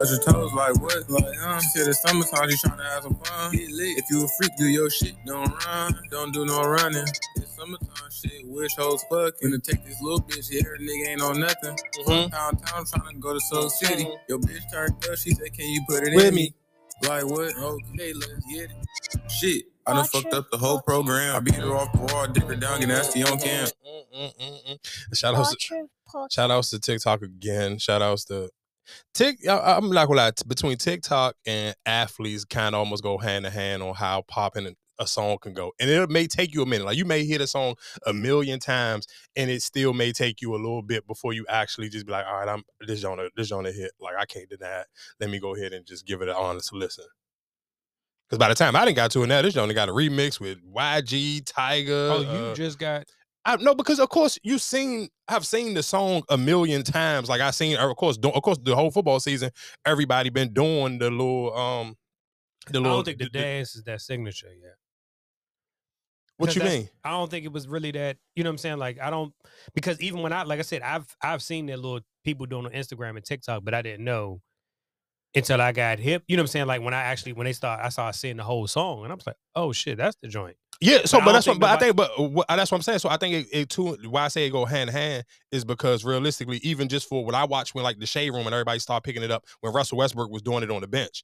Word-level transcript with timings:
Touch 0.00 0.10
your 0.10 0.20
toes 0.20 0.52
like 0.52 0.80
what? 0.82 1.08
Like, 1.08 1.24
uh, 1.40 1.60
shit, 1.72 1.86
it's 1.88 2.02
summertime, 2.02 2.50
you 2.50 2.56
trying 2.56 2.78
to 2.78 2.84
have 2.84 3.04
some 3.04 3.14
fun. 3.14 3.52
Get 3.52 3.70
lit. 3.70 3.96
If 3.98 4.04
you 4.10 4.24
a 4.24 4.28
freak, 4.28 4.50
do 4.58 4.66
your 4.66 4.90
shit. 4.90 5.14
Don't 5.24 5.48
run, 5.66 6.00
don't 6.10 6.32
do 6.34 6.44
no 6.44 6.62
running. 6.62 7.06
It's 7.36 7.56
summertime 7.56 8.10
shit, 8.10 8.44
wish 8.44 8.74
hoes 8.76 9.04
fuck. 9.08 9.34
Gonna 9.40 9.58
take 9.60 9.84
this 9.84 10.02
little 10.02 10.20
bitch 10.20 10.50
here, 10.50 10.76
nigga 10.80 11.08
ain't 11.08 11.22
on 11.22 11.38
nothing. 11.40 11.78
Mhm. 12.06 12.30
Town, 12.30 12.56
town, 12.56 12.84
trying 12.86 13.14
to 13.14 13.20
go 13.20 13.34
to 13.34 13.40
Soul 13.40 13.70
City. 13.70 14.08
Your 14.28 14.40
bitch 14.40 14.68
turned 14.72 14.94
up, 15.08 15.16
she 15.16 15.30
said, 15.30 15.52
can 15.52 15.68
you 15.68 15.84
put 15.88 16.02
it 16.02 16.14
With 16.14 16.26
in 16.26 16.34
me. 16.34 16.54
Like 17.04 17.24
what? 17.26 17.56
Okay, 17.56 18.12
let's 18.14 18.32
get 18.52 18.70
it. 18.70 19.30
Shit, 19.30 19.64
I 19.86 19.92
done 19.92 20.00
Watch 20.00 20.10
fucked 20.10 20.26
it, 20.26 20.34
up 20.34 20.50
the 20.50 20.58
whole 20.58 20.82
program. 20.82 21.36
I 21.36 21.38
beat 21.38 21.54
her 21.54 21.72
off 21.74 21.92
the 21.92 22.12
wall, 22.12 22.26
dick 22.26 22.42
her 22.44 22.56
down, 22.56 22.80
get 22.80 22.88
nasty 22.88 23.22
on 23.22 23.38
cam. 23.38 23.68
Shout 25.14 25.36
outs, 25.36 25.50
Watch 25.50 25.70
your 25.70 26.28
shout 26.30 26.50
outs 26.50 26.70
to 26.70 26.80
TikTok 26.80 27.22
again. 27.22 27.78
Shout 27.78 28.02
outs 28.02 28.24
to 28.24 28.50
Tik. 29.14 29.46
I- 29.48 29.76
I'm 29.76 29.90
not 29.90 30.06
gonna 30.06 30.20
lie. 30.20 30.32
Between 30.46 30.76
TikTok 30.76 31.36
and 31.46 31.74
athletes, 31.86 32.44
kind 32.44 32.74
of 32.74 32.80
almost 32.80 33.02
go 33.02 33.18
hand 33.18 33.46
in 33.46 33.52
hand 33.52 33.82
on 33.82 33.94
how 33.94 34.22
popping 34.22 34.74
a 34.98 35.06
song 35.06 35.38
can 35.40 35.54
go, 35.54 35.72
and 35.80 35.90
it 35.90 36.10
may 36.10 36.26
take 36.26 36.54
you 36.54 36.62
a 36.62 36.66
minute. 36.66 36.84
Like 36.84 36.96
you 36.96 37.04
may 37.04 37.24
hear 37.24 37.38
the 37.38 37.46
song 37.46 37.74
a 38.06 38.12
million 38.12 38.60
times, 38.60 39.06
and 39.34 39.50
it 39.50 39.62
still 39.62 39.92
may 39.92 40.12
take 40.12 40.40
you 40.40 40.54
a 40.54 40.56
little 40.56 40.82
bit 40.82 41.06
before 41.06 41.32
you 41.32 41.44
actually 41.48 41.88
just 41.88 42.06
be 42.06 42.12
like, 42.12 42.26
all 42.26 42.34
right, 42.38 42.48
I'm 42.48 42.62
this 42.86 43.00
genre, 43.00 43.28
this 43.36 43.48
genre 43.48 43.72
hit. 43.72 43.92
Like 44.00 44.14
I 44.18 44.24
can't 44.24 44.48
deny 44.48 44.80
it. 44.80 44.86
Let 45.20 45.30
me 45.30 45.40
go 45.40 45.54
ahead 45.54 45.72
and 45.72 45.84
just 45.84 46.06
give 46.06 46.22
it 46.22 46.28
an 46.28 46.34
honest 46.36 46.72
listen. 46.72 47.06
Because 48.28 48.38
by 48.38 48.48
the 48.48 48.54
time 48.54 48.74
I 48.74 48.84
didn't 48.84 48.96
got 48.96 49.10
to 49.12 49.22
it 49.22 49.26
now, 49.26 49.42
this 49.42 49.54
genre 49.54 49.74
got 49.74 49.88
a 49.88 49.92
remix 49.92 50.40
with 50.40 50.58
YG, 50.64 51.42
Tyga. 51.44 52.10
Oh, 52.10 52.20
you 52.20 52.26
uh, 52.26 52.54
just 52.54 52.78
got 52.78 53.04
I 53.44 53.56
no, 53.56 53.74
because 53.74 54.00
of 54.00 54.08
course 54.08 54.38
you've 54.42 54.62
seen 54.62 55.08
I've 55.28 55.46
seen 55.46 55.74
the 55.74 55.82
song 55.82 56.22
a 56.28 56.38
million 56.38 56.82
times. 56.82 57.28
Like 57.28 57.40
I 57.40 57.50
seen, 57.50 57.76
of 57.76 57.96
course, 57.96 58.16
do- 58.16 58.30
of 58.30 58.42
course, 58.42 58.58
the 58.62 58.74
whole 58.74 58.90
football 58.90 59.20
season, 59.20 59.50
everybody 59.84 60.30
been 60.30 60.52
doing 60.52 60.98
the 60.98 61.10
little 61.10 61.56
um, 61.56 61.96
the 62.68 62.78
I 62.78 62.82
little. 62.82 62.98
don't 62.98 63.04
think 63.04 63.18
the 63.18 63.28
dance 63.28 63.74
is 63.76 63.84
that 63.84 64.00
signature 64.00 64.48
yet. 64.48 64.76
What 66.36 66.56
you 66.56 66.62
mean? 66.62 66.88
I 67.04 67.10
don't 67.10 67.30
think 67.30 67.44
it 67.44 67.52
was 67.52 67.68
really 67.68 67.92
that. 67.92 68.16
You 68.34 68.42
know 68.42 68.50
what 68.50 68.54
I'm 68.54 68.58
saying? 68.58 68.78
Like 68.78 69.00
I 69.00 69.10
don't 69.10 69.32
because 69.74 70.00
even 70.00 70.22
when 70.22 70.32
I 70.32 70.42
like 70.42 70.58
I 70.58 70.62
said 70.62 70.82
I've 70.82 71.06
I've 71.22 71.42
seen 71.42 71.66
that 71.66 71.78
little 71.78 72.00
people 72.24 72.46
doing 72.46 72.66
on 72.66 72.72
Instagram 72.72 73.16
and 73.16 73.24
TikTok, 73.24 73.64
but 73.64 73.74
I 73.74 73.82
didn't 73.82 74.04
know 74.04 74.40
until 75.34 75.60
I 75.60 75.72
got 75.72 75.98
hip. 75.98 76.22
You 76.26 76.36
know 76.36 76.42
what 76.42 76.44
I'm 76.44 76.48
saying? 76.48 76.66
Like 76.66 76.82
when 76.82 76.94
I 76.94 77.02
actually 77.02 77.34
when 77.34 77.44
they 77.44 77.52
start, 77.52 77.80
I 77.82 77.88
started 77.88 78.18
seeing 78.18 78.36
the 78.36 78.42
whole 78.42 78.66
song, 78.66 79.04
and 79.04 79.12
I 79.12 79.14
was 79.14 79.26
like, 79.26 79.36
oh 79.54 79.72
shit, 79.72 79.98
that's 79.98 80.16
the 80.22 80.28
joint. 80.28 80.56
Yeah. 80.80 81.04
So, 81.04 81.18
But 81.18 81.26
but 81.26 81.32
that's 81.32 81.46
what. 81.46 81.60
But 81.60 81.70
I 81.70 81.76
think, 81.78 81.96
but 81.96 82.10
what, 82.18 82.46
that's 82.48 82.70
what 82.70 82.76
I'm 82.78 82.82
saying. 82.82 82.98
So 82.98 83.08
I 83.08 83.16
think 83.16 83.34
it, 83.34 83.46
it 83.52 83.68
too. 83.70 83.96
Why 84.08 84.24
I 84.24 84.28
say 84.28 84.46
it 84.46 84.50
go 84.50 84.64
hand 84.64 84.90
in 84.90 84.94
hand 84.96 85.24
is 85.52 85.64
because 85.64 86.04
realistically, 86.04 86.58
even 86.62 86.88
just 86.88 87.08
for 87.08 87.24
what 87.24 87.34
I 87.34 87.44
watched 87.44 87.74
when 87.74 87.84
like 87.84 87.98
the 87.98 88.06
shade 88.06 88.30
room 88.30 88.46
and 88.46 88.54
everybody 88.54 88.78
started 88.78 89.02
picking 89.02 89.22
it 89.22 89.30
up 89.30 89.44
when 89.60 89.72
Russell 89.72 89.98
Westbrook 89.98 90.30
was 90.30 90.42
doing 90.42 90.62
it 90.62 90.70
on 90.70 90.80
the 90.80 90.88
bench. 90.88 91.22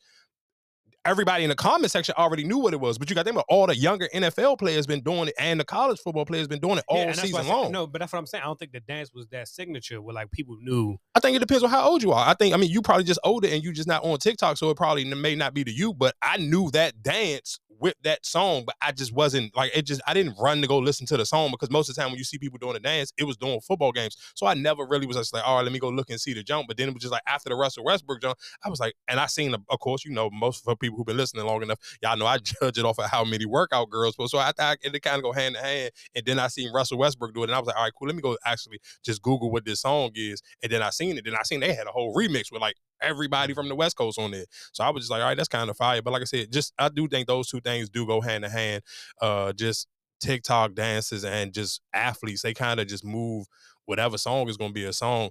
Everybody 1.07 1.45
in 1.45 1.49
the 1.49 1.57
comment 1.57 1.91
section 1.91 2.15
already 2.19 2.45
knew 2.45 2.59
what 2.59 2.75
it 2.75 2.81
was, 2.81 2.99
but 2.99 3.09
you 3.09 3.15
got 3.17 3.23
to 3.23 3.25
think 3.25 3.37
about 3.37 3.47
all 3.49 3.67
the 3.67 3.75
younger 3.75 4.07
NFL 4.15 4.59
players 4.59 4.87
been 4.87 5.01
doing 5.01 5.29
it, 5.29 5.35
and 5.39 5.59
the 5.59 5.65
college 5.65 5.99
football 5.99 6.27
players 6.27 6.47
been 6.47 6.59
doing 6.61 6.77
it 6.77 6.85
all 6.89 6.99
Yeah, 6.99 7.05
and 7.05 7.15
that's 7.15 7.33
why 7.33 7.39
I 7.39 7.43
season 7.43 7.57
long. 7.57 7.73
No, 7.73 7.87
but 7.87 8.01
that's 8.01 8.13
what 8.13 8.19
I'm 8.19 8.27
saying. 8.27 8.43
I 8.43 8.47
don't 8.47 8.59
think 8.59 8.73
the 8.73 8.81
dance 8.81 9.11
was 9.15 9.27
that 9.29 9.49
signature 9.49 10.03
where 10.03 10.15
like 10.15 10.31
people 10.31 10.59
knew. 10.61 10.99
I 11.15 11.21
think 11.21 11.37
it 11.37 11.41
depends 11.41 11.65
on 11.65 11.71
how 11.71 11.89
old 11.89 12.03
you 12.03 12.13
are. 12.13 12.29
I 12.29 12.35
think, 12.35 12.53
I 12.53 12.59
mean, 12.59 12.71
you 12.71 12.83
probably 12.83 13.05
just 13.05 13.21
older 13.25 13.49
and 13.49 13.63
you 13.65 13.73
just 13.73 13.89
not 13.89 14.05
on 14.05 14.19
TikTok, 14.19 14.59
so 14.59 14.69
it 14.69 14.77
probably 14.77 15.05
may 15.05 15.35
not 15.35 15.55
be 15.55 15.65
to 15.65 15.71
you. 15.73 15.95
But 15.95 16.17
I 16.21 16.37
knew 16.37 16.71
that 16.73 17.03
dance 17.03 17.59
with 17.81 17.95
that 18.03 18.25
song, 18.27 18.63
but 18.67 18.77
I 18.83 18.93
just 18.93 19.13
wasn't 19.13 19.57
like 19.57 19.71
it. 19.75 19.87
Just 19.87 20.03
I 20.07 20.13
didn't 20.13 20.37
run 20.39 20.61
to 20.61 20.69
go 20.69 20.77
listen 20.79 21.07
to 21.07 21.17
the 21.17 21.25
song 21.25 21.51
because 21.51 21.71
most 21.71 21.89
of 21.89 21.95
the 21.95 22.01
time 22.03 22.11
when 22.11 22.19
you 22.19 22.25
see 22.25 22.37
people 22.37 22.59
doing 22.59 22.75
the 22.75 22.81
dance, 22.81 23.11
it 23.17 23.25
was 23.25 23.39
doing 23.39 23.59
football 23.61 23.91
games. 23.91 24.17
So 24.35 24.47
I 24.47 24.53
never 24.55 24.85
really 24.87 25.07
was 25.07 25.17
just 25.17 25.33
like, 25.33 25.47
all 25.49 25.57
right, 25.57 25.63
let 25.63 25.73
me 25.73 25.79
go 25.79 25.89
look 25.89 26.11
and 26.11 26.21
see 26.21 26.35
the 26.35 26.43
jump. 26.43 26.69
But 26.69 26.77
then 26.77 26.89
it 26.89 26.95
was 26.95 27.01
just 27.01 27.13
like 27.13 27.23
after 27.27 27.49
the 27.49 27.55
Russell 27.57 27.85
Westbrook 27.85 28.21
jump, 28.21 28.39
I 28.63 28.69
was 28.69 28.81
like, 28.81 28.95
and 29.09 29.19
I 29.19 29.27
seen, 29.27 29.53
the- 29.53 29.61
of 29.71 29.81
course, 29.81 30.05
you 30.05 30.13
know, 30.13 30.29
most 30.31 30.59
of 30.59 30.65
the 30.67 30.77
people 30.91 30.99
who've 30.99 31.07
been 31.07 31.17
listening 31.17 31.45
long 31.47 31.63
enough, 31.63 31.79
y'all 32.03 32.17
know 32.17 32.27
I 32.27 32.39
judge 32.39 32.79
it 32.79 32.85
off 32.85 32.99
of 32.99 33.07
how 33.07 33.25
many 33.25 33.47
workout 33.47 33.91
girls. 33.91 34.15
So 34.31 34.39
I 34.39 34.53
it 34.59 35.03
kind 35.03 35.17
of 35.17 35.23
go 35.23 35.33
hand 35.33 35.57
in 35.57 35.63
hand. 35.63 35.91
And 36.15 36.25
then 36.27 36.39
I 36.39 36.49
seen 36.49 36.73
Russell 36.73 36.99
Westbrook 36.99 37.35
do 37.35 37.43
it, 37.43 37.49
and 37.49 37.55
I 37.55 37.59
was 37.59 37.67
like, 37.67 37.77
all 37.77 37.85
right, 37.85 37.93
cool. 37.99 38.09
Let 38.09 38.17
me 38.17 38.23
go 38.23 38.37
actually 38.45 38.81
just 39.05 39.23
Google 39.23 39.51
what 39.51 39.65
this 39.65 39.81
song 39.81 40.11
is. 40.15 40.43
And 40.63 40.71
then 40.71 40.83
I 40.83 40.91
seen 40.91 41.17
it. 41.17 41.25
Then 41.25 41.35
I 41.35 41.43
seen 41.43 41.61
they 41.61 41.73
had 41.73 41.87
a 41.87 41.93
whole 41.93 42.15
remix 42.15 42.53
with 42.53 42.61
like 42.61 42.77
everybody 43.01 43.55
from 43.55 43.69
the 43.69 43.75
West 43.75 43.97
Coast 43.97 44.19
on 44.19 44.35
it. 44.35 44.47
So 44.73 44.85
I 44.85 44.91
was 44.91 45.05
just 45.05 45.11
like, 45.11 45.23
all 45.23 45.29
right, 45.29 45.37
that's 45.37 45.49
kind 45.49 45.71
of 45.71 45.77
fire. 45.77 46.03
But 46.03 46.13
like 46.13 46.23
I 46.23 46.27
said, 46.27 46.53
just 46.53 46.73
I 46.79 46.89
do 46.89 47.09
think 47.09 47.27
those 47.27 47.49
two 47.49 47.61
things 47.61 47.89
do 47.89 48.07
go 48.07 48.21
hand 48.21 48.45
in 48.45 48.51
hand. 48.51 48.83
Uh, 49.21 49.53
just 49.53 49.87
TikTok 50.21 50.75
dances 50.75 51.25
and 51.25 51.53
just 51.53 51.81
athletes, 51.93 52.43
they 52.43 52.55
kind 52.55 52.79
of 52.79 52.87
just 52.87 53.05
move 53.05 53.47
whatever 53.87 54.19
song 54.19 54.49
is 54.49 54.57
going 54.57 54.71
to 54.71 54.75
be 54.75 54.85
a 54.85 54.93
song 54.93 55.31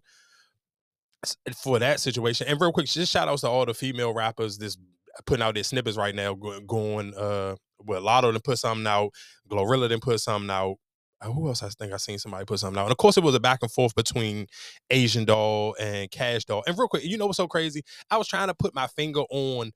for 1.55 1.79
that 1.79 1.99
situation. 1.99 2.47
And 2.47 2.59
real 2.59 2.71
quick, 2.71 2.87
just 2.87 3.11
shout 3.11 3.27
outs 3.27 3.41
to 3.41 3.49
all 3.49 3.65
the 3.65 3.73
female 3.73 4.13
rappers 4.13 4.57
this 4.57 4.77
putting 5.25 5.43
out 5.43 5.55
their 5.55 5.63
snippets 5.63 5.97
right 5.97 6.15
now, 6.15 6.33
going 6.33 7.13
uh 7.15 7.55
well, 7.85 8.01
Latto 8.01 8.31
done 8.31 8.41
put 8.43 8.59
something 8.59 8.87
out, 8.87 9.11
Glorilla 9.49 9.89
done 9.89 9.99
put 10.01 10.19
something 10.19 10.49
out. 10.49 10.75
Uh, 11.21 11.31
Who 11.31 11.47
else 11.47 11.63
I 11.63 11.69
think 11.69 11.93
I 11.93 11.97
seen 11.97 12.19
somebody 12.19 12.45
put 12.45 12.59
something 12.59 12.79
out? 12.79 12.85
And 12.85 12.91
of 12.91 12.97
course, 12.97 13.17
it 13.17 13.23
was 13.23 13.35
a 13.35 13.39
back 13.39 13.59
and 13.61 13.71
forth 13.71 13.95
between 13.95 14.47
Asian 14.89 15.25
Doll 15.25 15.75
and 15.79 16.09
Cash 16.11 16.45
Doll. 16.45 16.63
And 16.67 16.77
real 16.77 16.87
quick, 16.87 17.03
you 17.03 17.17
know 17.17 17.25
what's 17.25 17.37
so 17.37 17.47
crazy? 17.47 17.83
I 18.11 18.17
was 18.17 18.27
trying 18.27 18.47
to 18.47 18.53
put 18.53 18.75
my 18.75 18.87
finger 18.87 19.21
on 19.29 19.71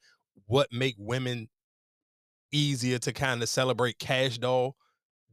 what 0.48 0.68
make 0.72 0.96
women 0.98 1.48
easier 2.52 3.00
to 3.00 3.12
kind 3.12 3.42
of 3.42 3.50
celebrate 3.50 4.00
Cash 4.00 4.38
Doll 4.38 4.76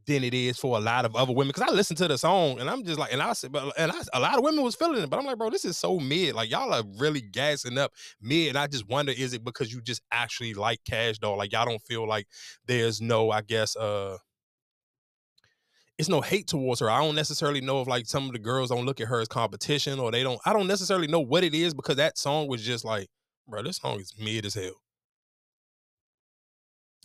than 0.07 0.23
it 0.23 0.33
is 0.33 0.57
for 0.57 0.77
a 0.77 0.79
lot 0.79 1.05
of 1.05 1.15
other 1.15 1.33
women. 1.33 1.49
Because 1.49 1.69
I 1.69 1.73
listened 1.73 1.97
to 1.99 2.07
the 2.07 2.17
song 2.17 2.59
and 2.59 2.69
I'm 2.69 2.83
just 2.83 2.99
like, 2.99 3.13
and 3.13 3.21
I 3.21 3.33
said, 3.33 3.51
but 3.51 3.73
and 3.77 3.91
I, 3.91 4.01
a 4.13 4.19
lot 4.19 4.37
of 4.37 4.43
women 4.43 4.63
was 4.63 4.75
feeling 4.75 5.01
it, 5.01 5.09
but 5.09 5.19
I'm 5.19 5.25
like, 5.25 5.37
bro, 5.37 5.49
this 5.49 5.65
is 5.65 5.77
so 5.77 5.99
mid. 5.99 6.35
Like 6.35 6.49
y'all 6.49 6.73
are 6.73 6.83
really 6.97 7.21
gassing 7.21 7.77
up 7.77 7.91
mid. 8.21 8.49
And 8.49 8.57
I 8.57 8.67
just 8.67 8.87
wonder, 8.87 9.11
is 9.11 9.33
it 9.33 9.43
because 9.43 9.71
you 9.71 9.81
just 9.81 10.01
actually 10.11 10.53
like 10.53 10.83
Cash 10.83 11.19
Doll? 11.19 11.37
Like 11.37 11.51
y'all 11.51 11.65
don't 11.65 11.81
feel 11.81 12.07
like 12.07 12.27
there's 12.65 13.01
no, 13.01 13.31
I 13.31 13.41
guess, 13.41 13.75
uh 13.75 14.17
it's 15.97 16.09
no 16.09 16.19
hate 16.19 16.47
towards 16.47 16.79
her. 16.79 16.89
I 16.89 16.99
don't 16.99 17.15
necessarily 17.15 17.61
know 17.61 17.79
if 17.81 17.87
like 17.87 18.07
some 18.07 18.25
of 18.25 18.31
the 18.31 18.39
girls 18.39 18.69
don't 18.69 18.85
look 18.85 18.99
at 18.99 19.07
her 19.07 19.21
as 19.21 19.27
competition 19.27 19.99
or 19.99 20.09
they 20.09 20.23
don't. 20.23 20.39
I 20.45 20.51
don't 20.51 20.65
necessarily 20.65 21.05
know 21.05 21.19
what 21.19 21.43
it 21.43 21.53
is 21.53 21.75
because 21.75 21.97
that 21.97 22.17
song 22.17 22.47
was 22.47 22.63
just 22.63 22.83
like, 22.83 23.07
bro, 23.47 23.61
this 23.61 23.77
song 23.77 23.99
is 23.99 24.11
mid 24.17 24.45
as 24.47 24.55
hell. 24.55 24.81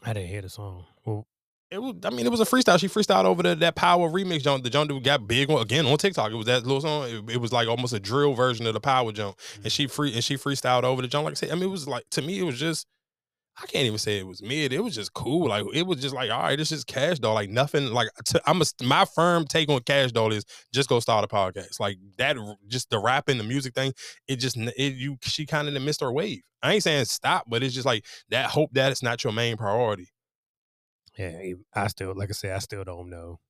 I 0.03 0.15
didn't 0.15 0.31
hear 0.31 0.41
the 0.41 0.49
song. 0.49 0.87
Well, 1.05 1.27
It 1.71 1.83
was. 1.83 1.95
I 2.05 2.11
mean, 2.11 2.27
it 2.27 2.31
was 2.31 2.41
a 2.41 2.45
freestyle. 2.45 2.79
She 2.79 2.89
freestyled 2.89 3.25
over 3.25 3.43
the, 3.43 3.57
that 3.57 3.75
Power 3.75 4.09
remix 4.09 4.43
jump. 4.43 4.63
The 4.63 4.71
jump 4.71 4.89
that 4.89 5.03
got 5.03 5.27
big 5.27 5.49
one 5.49 5.63
again 5.63 5.85
on 5.87 5.99
TikTok. 5.99 6.31
It 6.31 6.37
was 6.37 6.47
that 6.47 6.65
little 6.65 6.81
song. 6.81 7.09
It, 7.09 7.35
it 7.35 7.37
was 7.39 7.53
like 7.53 7.67
almost 7.67 7.93
a 7.93 7.99
drill 7.99 8.35
version 8.35 8.67
of 8.67 8.75
the 8.75 8.81
Power 8.81 9.11
jump, 9.11 9.37
mm-hmm. 9.37 9.65
and 9.65 9.73
she 9.73 9.89
free 9.89 10.15
and 10.15 10.23
she 10.23 10.37
freestyled 10.37 10.85
over 10.85 11.03
the 11.03 11.09
jump. 11.09 11.25
Like 11.25 11.33
I 11.33 11.35
said, 11.35 11.51
I 11.51 11.55
mean, 11.55 11.65
it 11.65 11.71
was 11.71 11.89
like 11.89 12.05
to 12.11 12.23
me, 12.23 12.39
it 12.39 12.45
was 12.45 12.59
just. 12.59 12.87
I 13.59 13.65
can't 13.65 13.87
even 13.87 13.97
say 13.97 14.19
it 14.19 14.27
was 14.27 14.43
mid. 14.43 14.75
It 14.75 14.85
was 14.85 14.95
just 14.95 15.15
cool. 15.15 15.49
Like 15.49 15.65
it 15.73 15.87
was 15.87 16.03
just 16.03 16.15
like, 16.15 16.31
all 16.31 16.43
right, 16.43 16.59
this 16.59 16.71
is 16.71 16.85
Cash 16.85 17.21
Doll. 17.21 17.33
Like 17.33 17.49
nothing. 17.49 17.87
Like 17.87 18.09
to, 18.27 18.41
I'm 18.47 18.61
a, 18.61 18.67
my 18.83 19.07
firm 19.07 19.47
take 19.47 19.71
on 19.71 19.81
Cash 19.81 20.13
Doll 20.13 20.31
is 20.31 20.45
just 20.75 20.91
go 20.91 21.01
start 21.01 21.25
a 21.25 21.27
podcast. 21.27 21.81
Like 21.81 21.97
that, 22.19 22.37
just 22.69 22.91
the 22.91 22.99
rapping, 22.99 23.39
the 23.39 23.45
music 23.45 23.75
thing. 23.75 23.95
It 24.29 24.37
just 24.37 24.59
it 24.59 24.97
you 24.97 25.17
she 25.23 25.47
kind 25.47 25.69
of 25.69 25.83
missed 25.83 26.03
her 26.03 26.13
wave. 26.13 26.43
I 26.63 26.75
ain't 26.75 26.83
saying 26.83 27.07
stop, 27.07 27.45
but 27.49 27.63
it's 27.63 27.75
just 27.75 27.87
like 27.87 28.05
that. 28.29 28.51
Hope 28.51 28.73
that 28.75 28.93
it's 28.93 29.03
not 29.03 29.25
your 29.25 29.33
main 29.33 29.57
priority. 29.57 30.11
Yeah, 31.19 31.55
I 31.75 31.87
still 31.89 32.15
like 32.15 32.29
I 32.31 32.33
said, 32.33 32.55
I 32.55 32.59
still 32.59 32.85
don't 32.85 33.09
know. 33.11 33.41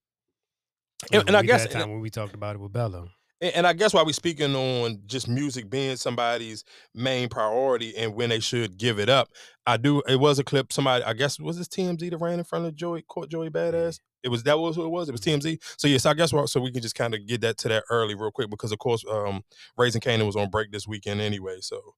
And- 1.13 1.25
and 1.29 1.37
I 1.37 1.43
guess- 1.43 1.65
that 1.65 1.73
time 1.73 1.91
when 1.91 2.01
we 2.01 2.11
talked 2.11 2.35
about 2.35 2.57
it 2.57 2.61
with 2.61 2.73
Bella. 2.73 3.09
And, 3.41 3.55
and 3.57 3.67
I 3.67 3.75
guess 3.75 3.93
why 3.93 4.03
we're 4.03 4.13
speaking 4.15 4.55
on 4.57 5.03
just 5.07 5.29
music 5.29 5.69
being 5.69 5.97
somebody's 5.97 6.65
main 6.95 7.29
priority 7.29 7.95
and 7.97 8.15
when 8.15 8.31
they 8.31 8.41
should 8.41 8.79
give 8.79 8.99
it 8.99 9.11
up. 9.11 9.29
I 9.67 9.77
do. 9.77 10.01
It 10.09 10.17
was 10.19 10.39
a 10.39 10.45
clip. 10.45 10.73
Somebody, 10.73 11.05
I 11.05 11.13
guess, 11.13 11.39
was 11.39 11.59
this 11.59 11.69
TMZ 11.69 12.09
that 12.11 12.17
ran 12.19 12.39
in 12.39 12.45
front 12.45 12.65
of 12.65 12.75
Joey 12.75 13.03
Court 13.03 13.29
Joey 13.29 13.51
Badass? 13.51 13.99
It 14.23 14.29
was 14.31 14.43
that 14.45 14.59
was 14.59 14.75
who 14.77 14.85
it 14.87 14.89
was. 14.89 15.09
It 15.09 15.13
was 15.13 15.21
TMZ. 15.21 15.59
So 15.77 15.87
yes, 15.87 16.07
I 16.07 16.15
guess 16.15 16.33
what- 16.33 16.49
so 16.49 16.61
we 16.61 16.73
can 16.73 16.81
just 16.81 16.95
kind 16.95 17.15
of 17.15 17.27
get 17.27 17.43
that 17.43 17.59
to 17.59 17.69
that 17.69 17.85
early 17.91 18.15
real 18.15 18.31
quick 18.31 18.49
because 18.49 18.73
of 18.73 18.79
course, 18.79 19.05
um, 19.11 19.43
Raising 19.77 20.01
Kanan 20.01 20.25
was 20.25 20.37
on 20.37 20.49
break 20.49 20.71
this 20.73 20.87
weekend 20.89 21.21
anyway. 21.21 21.59
So 21.61 21.95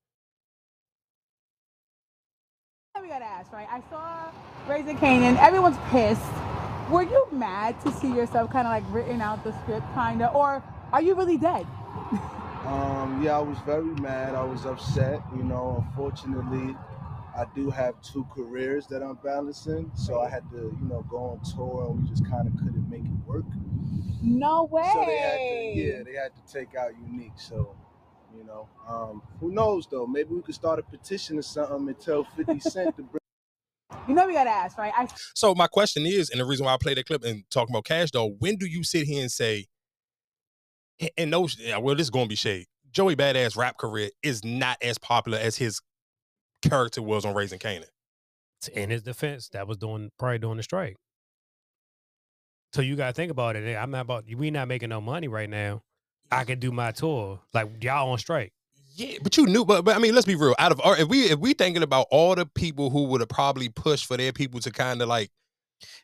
we 3.01 3.07
gotta 3.09 3.25
ask, 3.25 3.53
right? 3.53 3.69
I 3.71 3.81
saw 3.89 4.31
Raising 4.69 4.99
Kanan. 4.99 5.39
Everyone's 5.39 5.79
pissed. 5.89 6.21
Were 6.91 7.03
you 7.03 7.27
mad 7.33 7.81
to 7.83 7.93
see 7.93 8.15
yourself 8.15 8.51
kind 8.51 8.67
of 8.67 8.73
like 8.73 8.85
written 8.93 9.21
out 9.23 9.43
the 9.43 9.53
script, 9.63 9.87
kind 9.95 10.21
of, 10.23 10.35
or 10.35 10.63
are 10.93 11.03
you 11.03 11.15
really 11.15 11.39
dead? 11.39 11.67
Um, 12.67 13.23
yeah, 13.23 13.39
I 13.39 13.41
was 13.41 13.57
very 13.65 13.95
mad. 14.03 14.35
I 14.35 14.43
was 14.45 14.67
upset. 14.67 15.23
You 15.35 15.43
know, 15.43 15.83
unfortunately, 15.89 16.77
I 17.35 17.47
do 17.55 17.71
have 17.71 17.95
two 18.03 18.27
careers 18.35 18.87
that 18.89 19.03
I'm 19.03 19.15
balancing, 19.25 19.91
so 19.95 20.21
I 20.21 20.29
had 20.29 20.43
to, 20.51 20.57
you 20.57 20.89
know, 20.89 21.03
go 21.09 21.17
on 21.17 21.41
tour, 21.45 21.87
and 21.89 22.03
we 22.03 22.09
just 22.11 22.29
kind 22.29 22.47
of 22.47 22.53
couldn't 22.59 22.91
make 22.91 23.05
it 23.05 23.27
work. 23.27 23.45
No 24.23 24.65
way. 24.65 24.91
So 24.93 25.05
they 25.07 25.17
had 25.17 25.37
to, 25.37 25.81
yeah, 25.81 26.03
they 26.03 26.13
had 26.13 26.33
to 26.35 26.53
take 26.53 26.75
out 26.75 26.91
Unique. 27.11 27.33
So, 27.37 27.75
you 28.37 28.45
know, 28.45 28.69
um, 28.87 29.23
who 29.41 29.51
knows 29.51 29.87
though? 29.91 30.07
Maybe 30.07 30.35
we 30.35 30.43
could 30.43 30.55
start 30.57 30.79
a 30.79 30.83
petition 30.83 31.39
or 31.39 31.43
something 31.43 31.89
and 31.89 31.99
tell 31.99 32.25
50 32.25 32.61
Cent 32.61 32.97
to 32.97 33.03
bring. 33.03 33.21
You 34.07 34.15
know 34.15 34.27
we 34.27 34.33
gotta 34.33 34.51
ask, 34.51 34.79
right? 34.79 34.93
I 34.97 35.09
So 35.35 35.55
my 35.55 35.67
question 35.67 36.07
is, 36.07 36.31
and 36.31 36.41
the 36.41 36.45
reason 36.45 36.67
why 36.67 36.75
I 36.75 36.77
play 36.79 36.95
that 36.95 37.07
clip 37.07 37.25
and 37.25 37.45
talking 37.51 37.75
about 37.75 37.85
cash 37.85 38.11
though, 38.11 38.37
when 38.39 38.57
do 38.57 38.67
you 38.67 38.85
sit 38.85 39.07
here 39.07 39.21
and 39.21 39.31
say, 39.31 39.67
and 41.17 41.31
no, 41.31 41.49
yeah, 41.59 41.79
well, 41.79 41.95
this 41.95 42.07
is 42.07 42.11
gonna 42.11 42.27
be 42.27 42.35
shade. 42.35 42.67
Joey 42.91 43.17
Badass 43.17 43.57
rap 43.57 43.77
career 43.79 44.11
is 44.23 44.45
not 44.45 44.79
as 44.83 44.99
popular 44.99 45.39
as 45.39 45.57
his 45.57 45.81
character 46.63 47.03
was 47.03 47.25
on 47.25 47.35
Raising 47.35 47.59
Kanan. 47.59 47.85
In 48.73 48.91
his 48.91 49.03
defense, 49.03 49.49
that 49.51 49.69
was 49.69 49.77
doing 49.77 50.11
probably 50.19 50.39
doing 50.39 50.57
the 50.57 50.63
strike. 50.63 50.97
So 52.73 52.83
you 52.83 52.97
gotta 52.97 53.13
think 53.13 53.31
about 53.31 53.57
it. 53.57 53.77
I'm 53.77 53.91
not 53.91 54.01
about 54.03 54.25
we 54.37 54.51
not 54.51 54.69
making 54.69 54.91
no 54.91 55.01
money 55.01 55.29
right 55.29 55.49
now. 55.49 55.83
I 56.31 56.45
could 56.45 56.61
do 56.61 56.71
my 56.73 56.93
tour. 56.93 57.41
Like 57.55 57.83
y'all 57.83 58.11
on 58.11 58.19
strike. 58.19 58.53
Yeah, 58.99 59.19
but 59.23 59.37
you 59.37 59.47
knew, 59.47 59.65
but, 59.65 59.85
but 59.85 59.95
I 59.95 59.99
mean, 60.01 60.15
let's 60.15 60.27
be 60.27 60.35
real. 60.35 60.55
Out 60.59 60.73
of 60.73 60.81
our, 60.83 60.97
if 60.99 61.09
we 61.09 61.23
if 61.31 61.39
we 61.39 61.55
thinking 61.55 61.83
about 61.85 62.07
all 62.11 62.35
the 62.35 62.47
people 62.47 62.91
who 62.91 63.05
would 63.05 63.21
have 63.21 63.29
probably 63.29 63.69
pushed 63.69 64.07
for 64.07 64.17
their 64.17 64.33
people 64.33 64.59
to 64.61 64.71
kind 64.73 65.01
of 65.01 65.09
like 65.09 65.31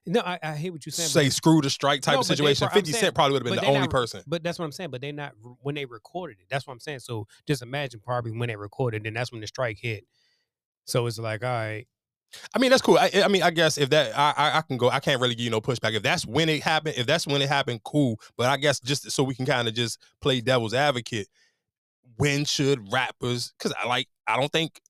No, 0.06 0.20
I, 0.20 0.38
I 0.42 0.54
hear 0.54 0.70
what 0.72 0.86
you're 0.86 0.92
saying. 0.92 1.08
say 1.08 1.24
but, 1.26 1.32
screw 1.32 1.60
the 1.60 1.70
strike 1.70 2.02
type 2.02 2.14
No, 2.14 2.20
of 2.20 2.28
they 2.28 2.36
situation, 2.36 2.68
Fifty 2.72 2.92
saying- 2.92 3.00
Cent 3.02 3.14
probably 3.16 3.32
would 3.32 3.46
have 3.46 3.52
been 3.56 3.64
the 3.64 3.68
only 3.68 3.80
not- 3.80 3.90
person. 3.90 4.22
but 4.28 4.42
that's 4.44 4.58
what 4.60 4.64
I'm 4.64 4.72
saying. 4.72 4.90
But 4.90 5.00
they 5.00 5.10
not 5.10 5.32
when 5.60 5.74
they 5.74 5.84
recorded 5.86 6.36
it. 6.40 6.46
That's 6.48 6.66
what 6.68 6.72
I'm 6.72 6.80
saying. 6.80 7.00
So 7.00 7.26
just 7.48 7.62
imagine 7.62 8.00
probably 8.00 8.30
when 8.30 8.48
they 8.48 8.56
recorded, 8.56 9.02
then 9.02 9.14
that's 9.14 9.32
when 9.32 9.40
the 9.40 9.46
strike 9.48 9.78
hit. 9.80 10.04
So 10.86 11.06
it's 11.06 11.18
like, 11.18 11.42
all 11.42 11.50
right, 11.50 11.86
I 12.54 12.58
mean, 12.58 12.70
that's 12.70 12.82
cool. 12.82 12.98
I, 12.98 13.10
I 13.24 13.28
mean, 13.28 13.42
I 13.42 13.50
guess 13.50 13.78
if 13.78 13.90
that, 13.90 14.16
I, 14.16 14.34
I 14.36 14.58
I 14.58 14.60
can 14.62 14.76
go. 14.76 14.88
I 14.90 15.00
can't 15.00 15.20
really 15.20 15.34
give 15.34 15.44
you 15.44 15.50
no 15.50 15.60
pushback. 15.60 15.94
If 15.96 16.02
that's 16.02 16.26
when 16.26 16.48
it 16.48 16.62
happened, 16.62 16.94
if 16.98 17.06
that's 17.06 17.26
when 17.26 17.42
it 17.42 17.48
happened, 17.48 17.82
cool. 17.84 18.20
But 18.36 18.50
I 18.50 18.56
guess 18.56 18.78
just 18.80 19.10
so 19.10 19.24
we 19.24 19.34
can 19.34 19.46
kind 19.46 19.66
of 19.66 19.74
just 19.74 19.98
play 20.20 20.40
devil's 20.40 20.74
advocate. 20.74 21.26
When 22.16 22.44
should 22.44 22.92
rappers? 22.92 23.52
Because 23.58 23.74
I 23.82 23.86
like, 23.86 24.08
I 24.26 24.36
don't 24.38 24.50
think. 24.52 24.80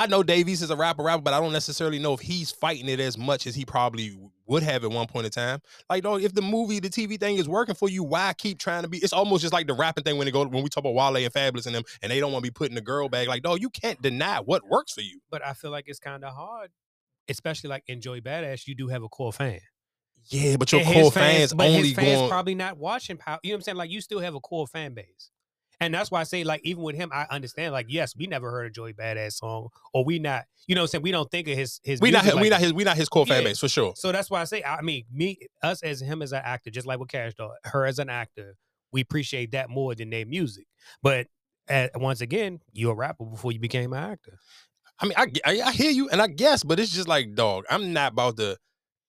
I 0.00 0.06
know 0.06 0.22
Davies 0.22 0.62
is 0.62 0.70
a 0.70 0.76
rapper, 0.76 1.02
rapper, 1.02 1.22
but 1.22 1.34
I 1.34 1.40
don't 1.40 1.52
necessarily 1.52 1.98
know 1.98 2.12
if 2.14 2.20
he's 2.20 2.52
fighting 2.52 2.88
it 2.88 3.00
as 3.00 3.18
much 3.18 3.48
as 3.48 3.56
he 3.56 3.64
probably 3.64 4.16
would 4.46 4.62
have 4.62 4.84
at 4.84 4.90
one 4.92 5.08
point 5.08 5.26
in 5.26 5.32
time. 5.32 5.58
Like, 5.90 6.04
dog, 6.04 6.22
if 6.22 6.32
the 6.34 6.40
movie, 6.40 6.78
the 6.78 6.88
TV 6.88 7.18
thing 7.18 7.36
is 7.36 7.48
working 7.48 7.74
for 7.74 7.88
you, 7.88 8.04
why 8.04 8.32
keep 8.38 8.60
trying 8.60 8.82
to 8.84 8.88
be? 8.88 8.98
It's 8.98 9.12
almost 9.12 9.42
just 9.42 9.52
like 9.52 9.66
the 9.66 9.74
rapping 9.74 10.04
thing 10.04 10.16
when 10.16 10.26
they 10.26 10.30
go 10.30 10.46
when 10.46 10.62
we 10.62 10.68
talk 10.68 10.82
about 10.84 10.94
Wale 10.94 11.16
and 11.16 11.32
Fabolous 11.34 11.66
and 11.66 11.74
them, 11.74 11.82
and 12.00 12.12
they 12.12 12.20
don't 12.20 12.30
want 12.30 12.44
to 12.44 12.48
be 12.48 12.54
put 12.54 12.68
in 12.68 12.76
the 12.76 12.80
girl 12.80 13.08
bag. 13.08 13.26
Like, 13.26 13.42
no, 13.42 13.56
you 13.56 13.70
can't 13.70 14.00
deny 14.00 14.38
what 14.38 14.68
works 14.68 14.92
for 14.92 15.00
you. 15.00 15.18
but 15.30 15.44
I 15.44 15.52
feel 15.52 15.72
like 15.72 15.86
it's 15.88 15.98
kind 15.98 16.22
of 16.24 16.32
hard, 16.32 16.70
especially 17.28 17.68
like 17.68 17.82
enjoy 17.88 18.20
Badass. 18.20 18.68
You 18.68 18.76
do 18.76 18.86
have 18.86 19.02
a 19.02 19.08
core 19.08 19.32
fan. 19.32 19.58
Yeah, 20.30 20.56
but 20.58 20.70
your 20.70 20.82
And 20.82 20.92
core 20.92 21.10
fans, 21.10 21.54
but 21.54 21.66
only 21.66 21.88
his 21.88 21.94
fans 21.94 22.18
going. 22.18 22.30
probably 22.30 22.54
not 22.54 22.76
watching. 22.78 23.16
Power, 23.16 23.40
you 23.42 23.50
know 23.50 23.54
what 23.54 23.58
I'm 23.58 23.62
saying? 23.62 23.76
Like 23.78 23.90
you 23.90 24.00
still 24.00 24.20
have 24.20 24.36
a 24.36 24.40
core 24.40 24.68
fan 24.68 24.94
base, 24.94 25.30
and 25.80 25.94
that's 25.94 26.10
why 26.10 26.20
I 26.20 26.24
say 26.24 26.44
like 26.44 26.60
even 26.64 26.82
with 26.82 26.96
him, 26.96 27.10
I 27.12 27.26
understand. 27.30 27.72
Like 27.72 27.86
yes, 27.88 28.14
we 28.16 28.26
never 28.26 28.50
heard 28.50 28.66
a 28.66 28.70
Joey 28.70 28.92
Badass 28.92 29.34
song, 29.34 29.68
or 29.92 30.04
we 30.04 30.18
not. 30.18 30.44
You 30.66 30.74
know 30.74 30.82
what 30.82 30.86
I'm 30.86 30.88
saying? 30.88 31.02
We 31.02 31.12
don't 31.12 31.30
think 31.30 31.48
of 31.48 31.56
his 31.56 31.80
his. 31.82 32.00
we 32.00 32.10
not 32.10 32.24
his, 32.24 32.34
we 32.34 32.48
not 32.48 32.60
his 32.60 32.72
we 32.72 32.84
not 32.84 32.96
his 32.96 33.08
core 33.08 33.26
fan 33.26 33.44
base 33.44 33.58
for 33.58 33.68
sure. 33.68 33.94
So 33.96 34.12
that's 34.12 34.30
why 34.30 34.40
I 34.40 34.44
say, 34.44 34.62
I 34.62 34.82
mean, 34.82 35.04
me, 35.12 35.38
us 35.62 35.82
as 35.82 36.00
him 36.00 36.22
as 36.22 36.32
an 36.32 36.42
actor, 36.44 36.70
just 36.70 36.86
like 36.86 36.98
with 36.98 37.08
Cash 37.08 37.34
Doll, 37.34 37.54
her 37.64 37.86
as 37.86 37.98
an 37.98 38.10
actor, 38.10 38.56
we 38.92 39.00
appreciate 39.00 39.52
that 39.52 39.70
more 39.70 39.94
than 39.94 40.10
their 40.10 40.26
music. 40.26 40.66
But 41.02 41.28
uh, 41.68 41.88
once 41.94 42.20
again, 42.20 42.60
you're 42.72 42.92
a 42.92 42.96
rapper 42.96 43.24
before 43.24 43.52
you 43.52 43.60
became 43.60 43.92
an 43.92 44.02
actor. 44.02 44.38
I 45.00 45.04
mean, 45.06 45.14
I, 45.16 45.26
I 45.44 45.60
I 45.60 45.72
hear 45.72 45.90
you 45.90 46.08
and 46.08 46.20
I 46.20 46.26
guess, 46.26 46.64
but 46.64 46.80
it's 46.80 46.92
just 46.92 47.08
like 47.08 47.34
dog. 47.34 47.64
I'm 47.70 47.92
not 47.92 48.12
about 48.12 48.36
to. 48.38 48.56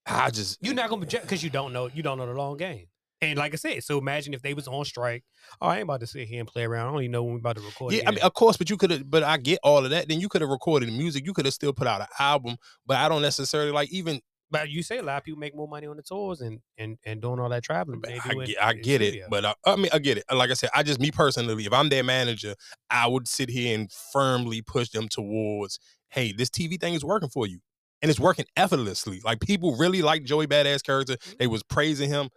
I 0.05 0.29
just 0.29 0.57
You're 0.61 0.75
not 0.75 0.89
gonna 0.89 1.01
project 1.01 1.23
because 1.25 1.43
you 1.43 1.49
don't 1.49 1.73
know 1.73 1.89
you 1.93 2.03
don't 2.03 2.17
know 2.17 2.27
the 2.27 2.33
long 2.33 2.57
game. 2.57 2.87
And 3.21 3.37
like 3.37 3.53
I 3.53 3.57
said, 3.57 3.83
so 3.83 3.97
imagine 3.97 4.33
if 4.33 4.41
they 4.41 4.53
was 4.53 4.67
on 4.67 4.85
strike. 4.85 5.23
Oh, 5.61 5.67
I 5.67 5.75
ain't 5.75 5.83
about 5.83 5.99
to 5.99 6.07
sit 6.07 6.27
here 6.27 6.39
and 6.39 6.47
play 6.47 6.63
around. 6.63 6.87
I 6.87 6.91
don't 6.91 7.01
even 7.01 7.11
know 7.11 7.23
when 7.23 7.33
we 7.33 7.39
about 7.39 7.57
to 7.57 7.61
record. 7.61 7.93
Yeah, 7.93 8.03
I 8.07 8.11
mean, 8.11 8.19
of 8.21 8.33
course, 8.33 8.55
but 8.55 8.69
you 8.69 8.77
could 8.77 8.91
have. 8.91 9.09
But 9.09 9.23
I 9.23 9.37
get 9.37 9.59
all 9.63 9.83
of 9.83 9.89
that. 9.91 10.07
Then 10.07 10.19
you 10.21 10.29
could 10.29 10.41
have 10.41 10.49
recorded 10.49 10.91
music. 10.93 11.25
You 11.25 11.33
could 11.33 11.45
have 11.45 11.53
still 11.53 11.73
put 11.73 11.85
out 11.87 11.99
an 12.01 12.07
album. 12.17 12.55
But 12.85 12.97
I 12.97 13.09
don't 13.09 13.21
necessarily 13.21 13.71
like 13.71 13.91
even. 13.91 14.21
but 14.51 14.69
you 14.69 14.81
say 14.83 14.99
a 14.99 15.03
lot 15.03 15.17
of 15.17 15.23
people 15.25 15.39
make 15.39 15.53
more 15.55 15.67
money 15.67 15.85
on 15.85 15.97
the 15.97 16.01
tours 16.03 16.39
and 16.41 16.59
and 16.77 16.97
and 17.03 17.21
doing 17.21 17.39
all 17.39 17.49
that 17.49 17.61
traveling. 17.63 18.01
I 18.07 18.29
do 18.29 18.39
in- 18.39 18.47
get, 18.47 18.63
I 18.63 18.73
get 18.73 19.01
it, 19.01 19.23
but 19.29 19.43
uh, 19.45 19.53
I 19.65 19.75
mean, 19.75 19.89
I 19.91 19.99
get 19.99 20.17
it. 20.17 20.23
Like 20.33 20.49
I 20.49 20.53
said, 20.53 20.69
I 20.73 20.83
just 20.83 20.99
me 21.01 21.11
personally, 21.11 21.65
if 21.65 21.73
I'm 21.73 21.89
their 21.89 22.03
manager, 22.03 22.55
I 22.89 23.05
would 23.07 23.27
sit 23.27 23.49
here 23.49 23.77
and 23.77 23.91
firmly 24.13 24.61
push 24.61 24.89
them 24.89 25.09
towards, 25.09 25.77
hey, 26.09 26.31
this 26.31 26.49
TV 26.49 26.79
thing 26.79 26.93
is 26.93 27.03
working 27.03 27.29
for 27.29 27.45
you, 27.47 27.59
and 28.01 28.09
it's 28.09 28.19
working 28.19 28.45
effortlessly. 28.55 29.19
Like 29.25 29.41
people 29.41 29.75
really 29.75 30.01
like 30.01 30.23
Joey 30.23 30.47
Badass 30.47 30.83
character. 30.83 31.17
They 31.37 31.47
was 31.47 31.63
praising 31.63 32.09
him, 32.09 32.29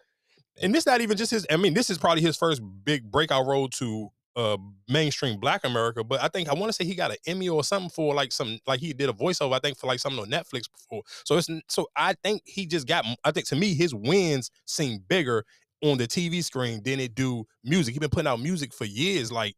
and 0.61 0.75
this 0.75 0.87
not 0.87 1.01
even 1.01 1.17
just 1.17 1.31
his. 1.31 1.47
I 1.51 1.57
mean, 1.57 1.75
this 1.75 1.91
is 1.91 1.99
probably 1.99 2.23
his 2.23 2.37
first 2.37 2.63
big 2.85 3.11
breakout 3.11 3.47
road 3.47 3.73
to 3.75 4.11
uh 4.35 4.57
mainstream 4.89 5.39
Black 5.39 5.65
America. 5.65 6.03
But 6.05 6.23
I 6.23 6.29
think 6.29 6.49
I 6.49 6.55
want 6.55 6.69
to 6.69 6.73
say 6.73 6.85
he 6.85 6.95
got 6.95 7.11
an 7.11 7.19
Emmy 7.27 7.49
or 7.49 7.63
something 7.65 7.91
for 7.91 8.15
like 8.15 8.33
some 8.33 8.59
like 8.67 8.81
he 8.81 8.93
did 8.93 9.09
a 9.09 9.13
voiceover. 9.13 9.55
I 9.55 9.59
think 9.59 9.79
for 9.79 9.87
like 9.87 10.01
something 10.01 10.21
on 10.21 10.31
Netflix 10.31 10.65
before. 10.71 11.03
So 11.25 11.37
it's 11.37 11.49
so 11.69 11.89
I 11.97 12.15
think 12.23 12.43
he 12.45 12.67
just 12.67 12.87
got. 12.87 13.05
I 13.25 13.31
think 13.31 13.47
to 13.49 13.57
me 13.57 13.75
his 13.75 13.95
wins 13.95 14.51
seem 14.67 15.01
bigger 15.09 15.45
on 15.83 15.99
the 15.99 16.07
TV 16.07 16.43
screen 16.45 16.83
than 16.85 17.01
it 17.01 17.15
do 17.15 17.45
music. 17.65 17.95
He 17.95 17.99
been 17.99 18.11
putting 18.11 18.29
out 18.29 18.41
music 18.41 18.73
for 18.73 18.85
years. 18.85 19.33
Like 19.33 19.57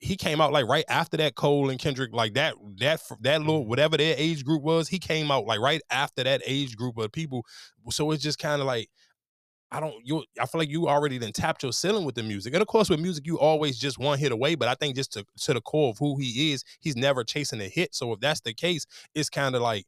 he 0.00 0.16
came 0.16 0.40
out 0.40 0.52
like 0.52 0.66
right 0.66 0.84
after 0.88 1.16
that 1.18 1.36
Cole 1.36 1.70
and 1.70 1.78
Kendrick, 1.78 2.12
like 2.12 2.34
that 2.34 2.54
that 2.80 3.00
that 3.20 3.40
little 3.40 3.66
whatever 3.66 3.96
their 3.96 4.16
age 4.18 4.44
group 4.44 4.62
was. 4.62 4.88
He 4.88 4.98
came 4.98 5.30
out 5.30 5.46
like 5.46 5.60
right 5.60 5.80
after 5.90 6.24
that 6.24 6.42
age 6.44 6.76
group 6.76 6.98
of 6.98 7.12
people. 7.12 7.46
So 7.90 8.10
it's 8.10 8.22
just 8.22 8.38
kind 8.38 8.60
of 8.60 8.66
like 8.66 8.88
I 9.72 9.80
don't 9.80 9.94
you 10.04 10.22
I 10.38 10.46
feel 10.46 10.58
like 10.60 10.68
you 10.68 10.86
already 10.88 11.16
then 11.18 11.32
tapped 11.32 11.62
your 11.62 11.72
ceiling 11.72 12.04
with 12.04 12.14
the 12.14 12.22
music. 12.22 12.52
And 12.52 12.60
of 12.60 12.68
course 12.68 12.90
with 12.90 13.00
music 13.00 13.26
you 13.26 13.38
always 13.38 13.78
just 13.78 13.98
one 13.98 14.18
hit 14.18 14.30
away, 14.30 14.54
but 14.54 14.68
I 14.68 14.74
think 14.74 14.94
just 14.94 15.12
to 15.14 15.24
to 15.38 15.54
the 15.54 15.60
core 15.60 15.90
of 15.90 15.98
who 15.98 16.18
he 16.18 16.52
is, 16.52 16.62
he's 16.80 16.94
never 16.96 17.24
chasing 17.24 17.60
a 17.60 17.68
hit. 17.68 17.94
So 17.94 18.12
if 18.12 18.20
that's 18.20 18.40
the 18.42 18.52
case, 18.54 18.84
it's 19.14 19.30
kind 19.30 19.54
of 19.56 19.62
like 19.62 19.86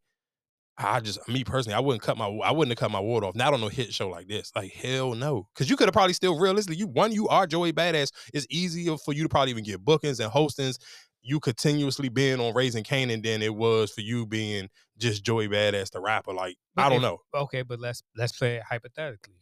I 0.77 0.99
just 1.01 1.29
me 1.29 1.45
personally, 1.45 1.75
I 1.77 1.81
wouldn't 1.81 2.03
cut 2.03 2.17
my 2.17 2.27
I 2.27 2.51
wouldn't 2.51 2.73
have 2.73 2.83
cut 2.83 2.91
my 2.91 2.99
water 3.01 3.27
off. 3.27 3.37
Not 3.37 3.53
on 3.55 3.63
a 3.63 3.69
hit 3.69 3.93
show 3.93 4.09
like 4.09 4.27
this. 4.27 4.51
Like 4.57 4.73
hell 4.73 5.15
no. 5.15 5.47
Cause 5.55 5.69
you 5.69 5.77
could 5.77 5.87
have 5.87 5.93
probably 5.93 6.15
still 6.15 6.39
realistically, 6.39 6.79
you 6.79 6.87
one, 6.87 7.13
you 7.13 7.29
are 7.29 7.47
Joey 7.47 7.73
Badass. 7.73 8.11
It's 8.33 8.47
easier 8.51 8.97
for 8.97 9.13
you 9.13 9.23
to 9.23 9.29
probably 9.29 9.51
even 9.51 9.65
get 9.65 9.85
bookings 9.85 10.19
and 10.19 10.33
hostings. 10.33 10.79
You 11.27 11.41
continuously 11.41 12.09
being 12.09 12.41
on 12.41 12.55
Raising 12.55 12.85
Kanan 12.85 13.23
than 13.23 13.41
it 13.41 13.55
was 13.55 13.91
for 13.93 14.01
you 14.01 14.27
being 14.27 14.69
just 14.99 15.25
Joey 15.25 15.49
Badass 15.49 15.91
the 15.91 16.01
rapper. 16.01 16.35
Like, 16.35 16.57
I 16.77 16.89
don't 16.89 16.97
if- 16.97 17.03
know. 17.03 17.19
Okay, 17.35 17.63
but 17.63 17.81
let's 17.81 18.03
let's 18.17 18.37
play 18.37 18.57
it 18.57 18.63
hypothetically. 18.63 19.35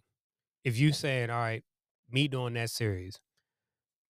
If 0.64 0.78
you 0.78 0.92
saying, 0.92 1.30
all 1.30 1.38
right, 1.38 1.62
me 2.10 2.28
doing 2.28 2.54
that 2.54 2.70
series, 2.70 3.18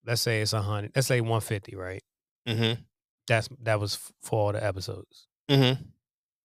let's 0.07 0.21
say 0.21 0.41
it's 0.41 0.53
a 0.53 0.63
hundred, 0.63 0.93
let's 0.95 1.09
say 1.09 1.21
one 1.21 1.41
fifty, 1.41 1.77
right? 1.77 2.03
Mm-hmm. 2.49 2.81
That's 3.27 3.49
that 3.63 3.81
was 3.81 3.99
for 4.23 4.39
all 4.39 4.53
the 4.53 4.65
episodes. 4.65 5.29
Mm-hmm. 5.51 5.83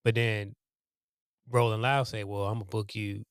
But 0.03 0.15
then 0.15 0.55
Rolling 1.49 1.81
Loud 1.81 2.07
say, 2.07 2.23
well, 2.23 2.43
I'm 2.43 2.55
gonna 2.55 2.65
book 2.65 2.95
you 2.95 3.23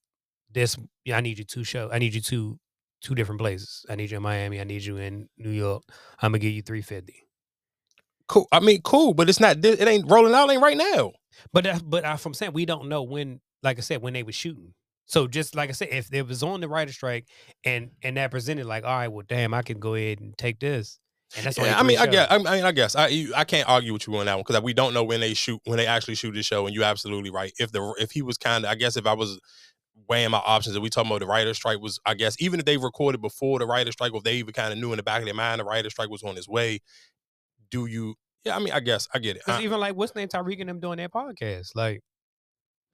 this. 0.52 0.76
Yeah, 1.04 1.16
I 1.16 1.20
need 1.20 1.38
you 1.38 1.44
two 1.44 1.64
show. 1.64 1.90
I 1.92 1.98
need 1.98 2.14
you 2.14 2.20
two 2.20 2.58
two 3.02 3.14
different 3.14 3.40
places. 3.40 3.86
I 3.88 3.94
need 3.94 4.10
you 4.10 4.16
in 4.16 4.22
Miami. 4.22 4.60
I 4.60 4.64
need 4.64 4.84
you 4.84 4.96
in 4.96 5.28
New 5.38 5.50
York. 5.50 5.82
I'm 6.20 6.32
gonna 6.32 6.38
give 6.38 6.52
you 6.52 6.62
three 6.62 6.82
fifty. 6.82 7.22
Cool. 8.28 8.48
I 8.50 8.60
mean, 8.60 8.82
cool, 8.82 9.14
but 9.14 9.28
it's 9.28 9.40
not 9.40 9.64
it 9.64 9.86
ain't 9.86 10.10
rolling 10.10 10.34
out 10.34 10.50
ain't 10.50 10.62
right 10.62 10.76
now. 10.76 11.12
But 11.52 11.64
that, 11.64 11.82
but 11.84 12.04
I, 12.04 12.16
from 12.16 12.34
saying 12.34 12.52
we 12.52 12.66
don't 12.66 12.88
know 12.88 13.02
when, 13.02 13.40
like 13.62 13.78
I 13.78 13.82
said, 13.82 14.02
when 14.02 14.14
they 14.14 14.22
were 14.22 14.32
shooting. 14.32 14.74
So 15.06 15.26
just 15.28 15.54
like 15.54 15.68
I 15.70 15.72
said, 15.72 15.88
if 15.92 16.12
it 16.12 16.26
was 16.26 16.42
on 16.42 16.60
the 16.60 16.68
writer 16.68 16.92
strike 16.92 17.28
and 17.64 17.90
and 18.02 18.16
that 18.16 18.30
presented 18.30 18.66
like, 18.66 18.84
all 18.84 18.90
right, 18.96 19.08
well, 19.08 19.24
damn, 19.26 19.54
I 19.54 19.62
can 19.62 19.78
go 19.78 19.94
ahead 19.94 20.20
and 20.20 20.36
take 20.36 20.58
this, 20.60 20.98
and 21.36 21.46
that's 21.46 21.58
Yeah, 21.58 21.78
I 21.78 21.82
mean, 21.84 21.98
I 21.98 22.06
guess. 22.06 22.26
I 22.30 22.38
mean, 22.38 22.46
I 22.64 22.72
guess. 22.72 22.96
I 22.96 23.08
you- 23.08 23.34
I 23.34 23.44
can't 23.44 23.68
argue 23.68 23.92
with 23.92 24.06
you 24.06 24.16
on 24.16 24.26
that 24.26 24.34
one 24.34 24.44
because 24.46 24.60
we 24.62 24.74
don't 24.74 24.94
know 24.94 25.04
when 25.04 25.20
they 25.20 25.34
shoot 25.34 25.60
when 25.64 25.76
they 25.78 25.86
actually 25.86 26.16
shoot 26.16 26.32
the 26.32 26.42
show, 26.42 26.66
and 26.66 26.74
you're 26.74 26.84
absolutely 26.84 27.30
right. 27.30 27.52
If 27.58 27.72
the 27.72 27.94
if 27.98 28.10
he 28.12 28.22
was 28.22 28.36
kind 28.36 28.64
of, 28.64 28.70
I 28.70 28.74
guess, 28.74 28.96
if 28.96 29.06
I 29.06 29.12
was 29.14 29.38
weighing 30.08 30.30
my 30.30 30.38
options, 30.44 30.76
and 30.76 30.82
we 30.82 30.90
talking 30.90 31.10
about 31.10 31.20
the 31.20 31.26
writer's 31.26 31.56
strike 31.56 31.80
was, 31.80 31.98
I 32.06 32.14
guess, 32.14 32.36
even 32.40 32.60
if 32.60 32.66
they 32.66 32.76
recorded 32.76 33.20
before 33.22 33.58
the 33.58 33.66
writer's 33.66 33.94
strike, 33.94 34.12
or 34.12 34.18
if 34.18 34.24
they 34.24 34.36
even 34.36 34.52
kind 34.54 34.72
of 34.72 34.78
knew 34.78 34.92
in 34.92 34.96
the 34.98 35.02
back 35.04 35.20
of 35.20 35.24
their 35.26 35.34
mind 35.34 35.60
the 35.60 35.64
writer's 35.64 35.92
strike 35.92 36.10
was 36.10 36.22
on 36.22 36.36
its 36.36 36.48
way, 36.48 36.80
do 37.70 37.86
you? 37.86 38.14
Yeah, 38.44 38.56
I 38.56 38.60
mean, 38.60 38.72
I 38.72 38.80
guess 38.80 39.08
I 39.14 39.18
get 39.18 39.36
it. 39.36 39.42
I- 39.48 39.62
even 39.62 39.80
like 39.80 39.96
what's 39.96 40.12
the 40.12 40.20
name 40.20 40.28
Tyreek 40.28 40.60
and 40.60 40.68
them 40.68 40.80
doing 40.80 40.98
their 40.98 41.08
podcast, 41.08 41.70
like, 41.74 42.02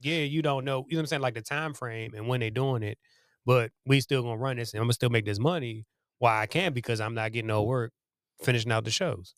yeah, 0.03 0.23
you 0.23 0.43
don't 0.43 0.65
know, 0.65 0.85
you 0.89 0.97
know 0.97 0.99
what 0.99 1.03
I'm 1.03 1.07
saying, 1.07 1.23
like 1.23 1.35
the 1.35 1.43
time 1.43 1.75
frame 1.75 2.13
and 2.15 2.29
when 2.29 2.41
they're 2.41 2.51
doing 2.51 2.83
it, 2.83 2.99
but 3.47 3.71
we 3.87 4.01
still 4.01 4.23
gonna 4.23 4.37
run 4.37 4.57
this 4.57 4.73
and 4.73 4.81
I'm 4.81 4.85
gonna 4.87 4.95
still 4.95 5.11
make 5.11 5.25
this 5.25 5.39
money 5.39 5.87
while 6.19 6.41
I 6.41 6.47
can't 6.47 6.75
because 6.75 7.01
I'm 7.01 7.15
not 7.15 7.33
getting 7.33 7.49
no 7.49 7.63
work 7.63 7.93
finishing 8.43 8.73
out 8.73 8.85
the 8.85 8.91
shows. 8.91 9.35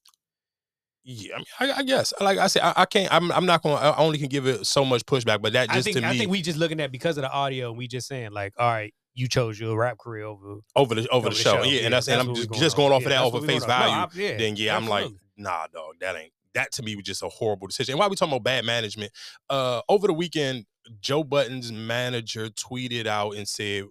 yeah, 1.04 1.34
I, 1.34 1.38
mean, 1.38 1.72
I, 1.72 1.78
I 1.78 1.82
guess. 1.82 2.12
Like 2.20 2.38
I 2.38 2.46
said, 2.46 2.62
I, 2.62 2.72
I 2.76 2.84
can't. 2.86 3.12
I'm, 3.12 3.30
I'm 3.32 3.46
not 3.46 3.62
going. 3.62 3.76
to 3.76 3.82
I 3.82 3.96
only 3.96 4.18
can 4.18 4.28
give 4.28 4.46
it 4.46 4.66
so 4.66 4.84
much 4.84 5.04
pushback, 5.04 5.42
but 5.42 5.52
that 5.52 5.70
I 5.70 5.74
just 5.74 5.84
think 5.84 5.96
to 5.96 6.02
me 6.02 6.08
I 6.08 6.18
think 6.18 6.30
we 6.30 6.42
just 6.42 6.58
looking 6.58 6.80
at 6.80 6.92
because 6.92 7.18
of 7.18 7.22
the 7.22 7.30
audio 7.30 7.72
we 7.72 7.86
just 7.88 8.08
saying 8.08 8.32
like, 8.32 8.54
all 8.58 8.70
right, 8.70 8.94
you 9.14 9.28
chose 9.28 9.58
your 9.58 9.76
rap 9.76 9.98
career 9.98 10.24
over 10.24 10.56
over 10.76 10.94
the 10.94 11.08
over, 11.08 11.28
the 11.28 11.34
show, 11.34 11.62
yeah, 11.62 11.82
and 11.82 11.94
that's, 11.94 12.08
and 12.08 12.20
I'm 12.20 12.26
what 12.28 12.36
we 12.36 12.46
just, 12.46 12.52
just 12.60 12.76
going 12.76 12.92
off 12.92 13.02
of 13.02 13.04
that 13.04 13.10
Yeah, 13.10 13.26
of 13.26 13.32
what 13.32 13.42
we 13.42 13.48
face 13.48 13.64
going. 13.64 13.78
No, 13.78 13.86
value. 13.86 13.94
I- 13.94 14.08
yeah, 14.14 14.38
then 14.38 14.56
yeah, 14.56 14.76
I'm 14.76 14.88
like, 14.88 15.10
nah, 15.36 15.66
dog, 15.72 15.94
that 16.00 16.16
ain't 16.16 16.32
that 16.54 16.72
to 16.72 16.82
me 16.82 16.96
was 16.96 17.04
just 17.04 17.22
a 17.22 17.28
horrible 17.28 17.66
decision. 17.66 17.92
And 17.92 17.98
why 17.98 18.08
we 18.08 18.16
talking 18.16 18.32
about 18.32 18.44
bad 18.44 18.64
management? 18.64 19.12
Uh, 19.50 19.82
over 19.88 20.06
the 20.06 20.12
weekend, 20.12 20.66
Joe 21.00 21.24
Budden's 21.24 21.72
manager 21.72 22.48
tweeted 22.48 23.06
out 23.06 23.36
and 23.36 23.48
said, 23.48 23.84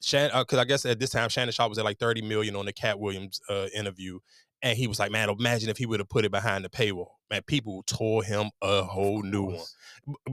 Shan, 0.00 0.30
because 0.34 0.58
I 0.58 0.64
guess 0.64 0.86
at 0.86 1.00
this 1.00 1.10
time 1.10 1.28
Shannon 1.28 1.52
Sharpe 1.52 1.70
was 1.70 1.78
at 1.78 1.84
like 1.84 1.98
30 1.98 2.22
million 2.22 2.54
on 2.56 2.66
the 2.66 2.72
Katt 2.72 3.00
Williams 3.00 3.40
uh, 3.48 3.66
interview, 3.74 4.18
and 4.62 4.76
he 4.76 4.86
was 4.86 4.98
like, 4.98 5.10
man, 5.10 5.28
imagine 5.28 5.70
if 5.70 5.78
he 5.78 5.86
would 5.86 6.00
have 6.00 6.08
put 6.08 6.24
it 6.24 6.30
behind 6.30 6.64
the 6.64 6.68
paywall. 6.68 7.10
Man, 7.30 7.42
people 7.46 7.82
tore 7.86 8.22
him 8.24 8.50
a 8.62 8.82
whole 8.82 9.22
new 9.22 9.44
one 9.44 9.64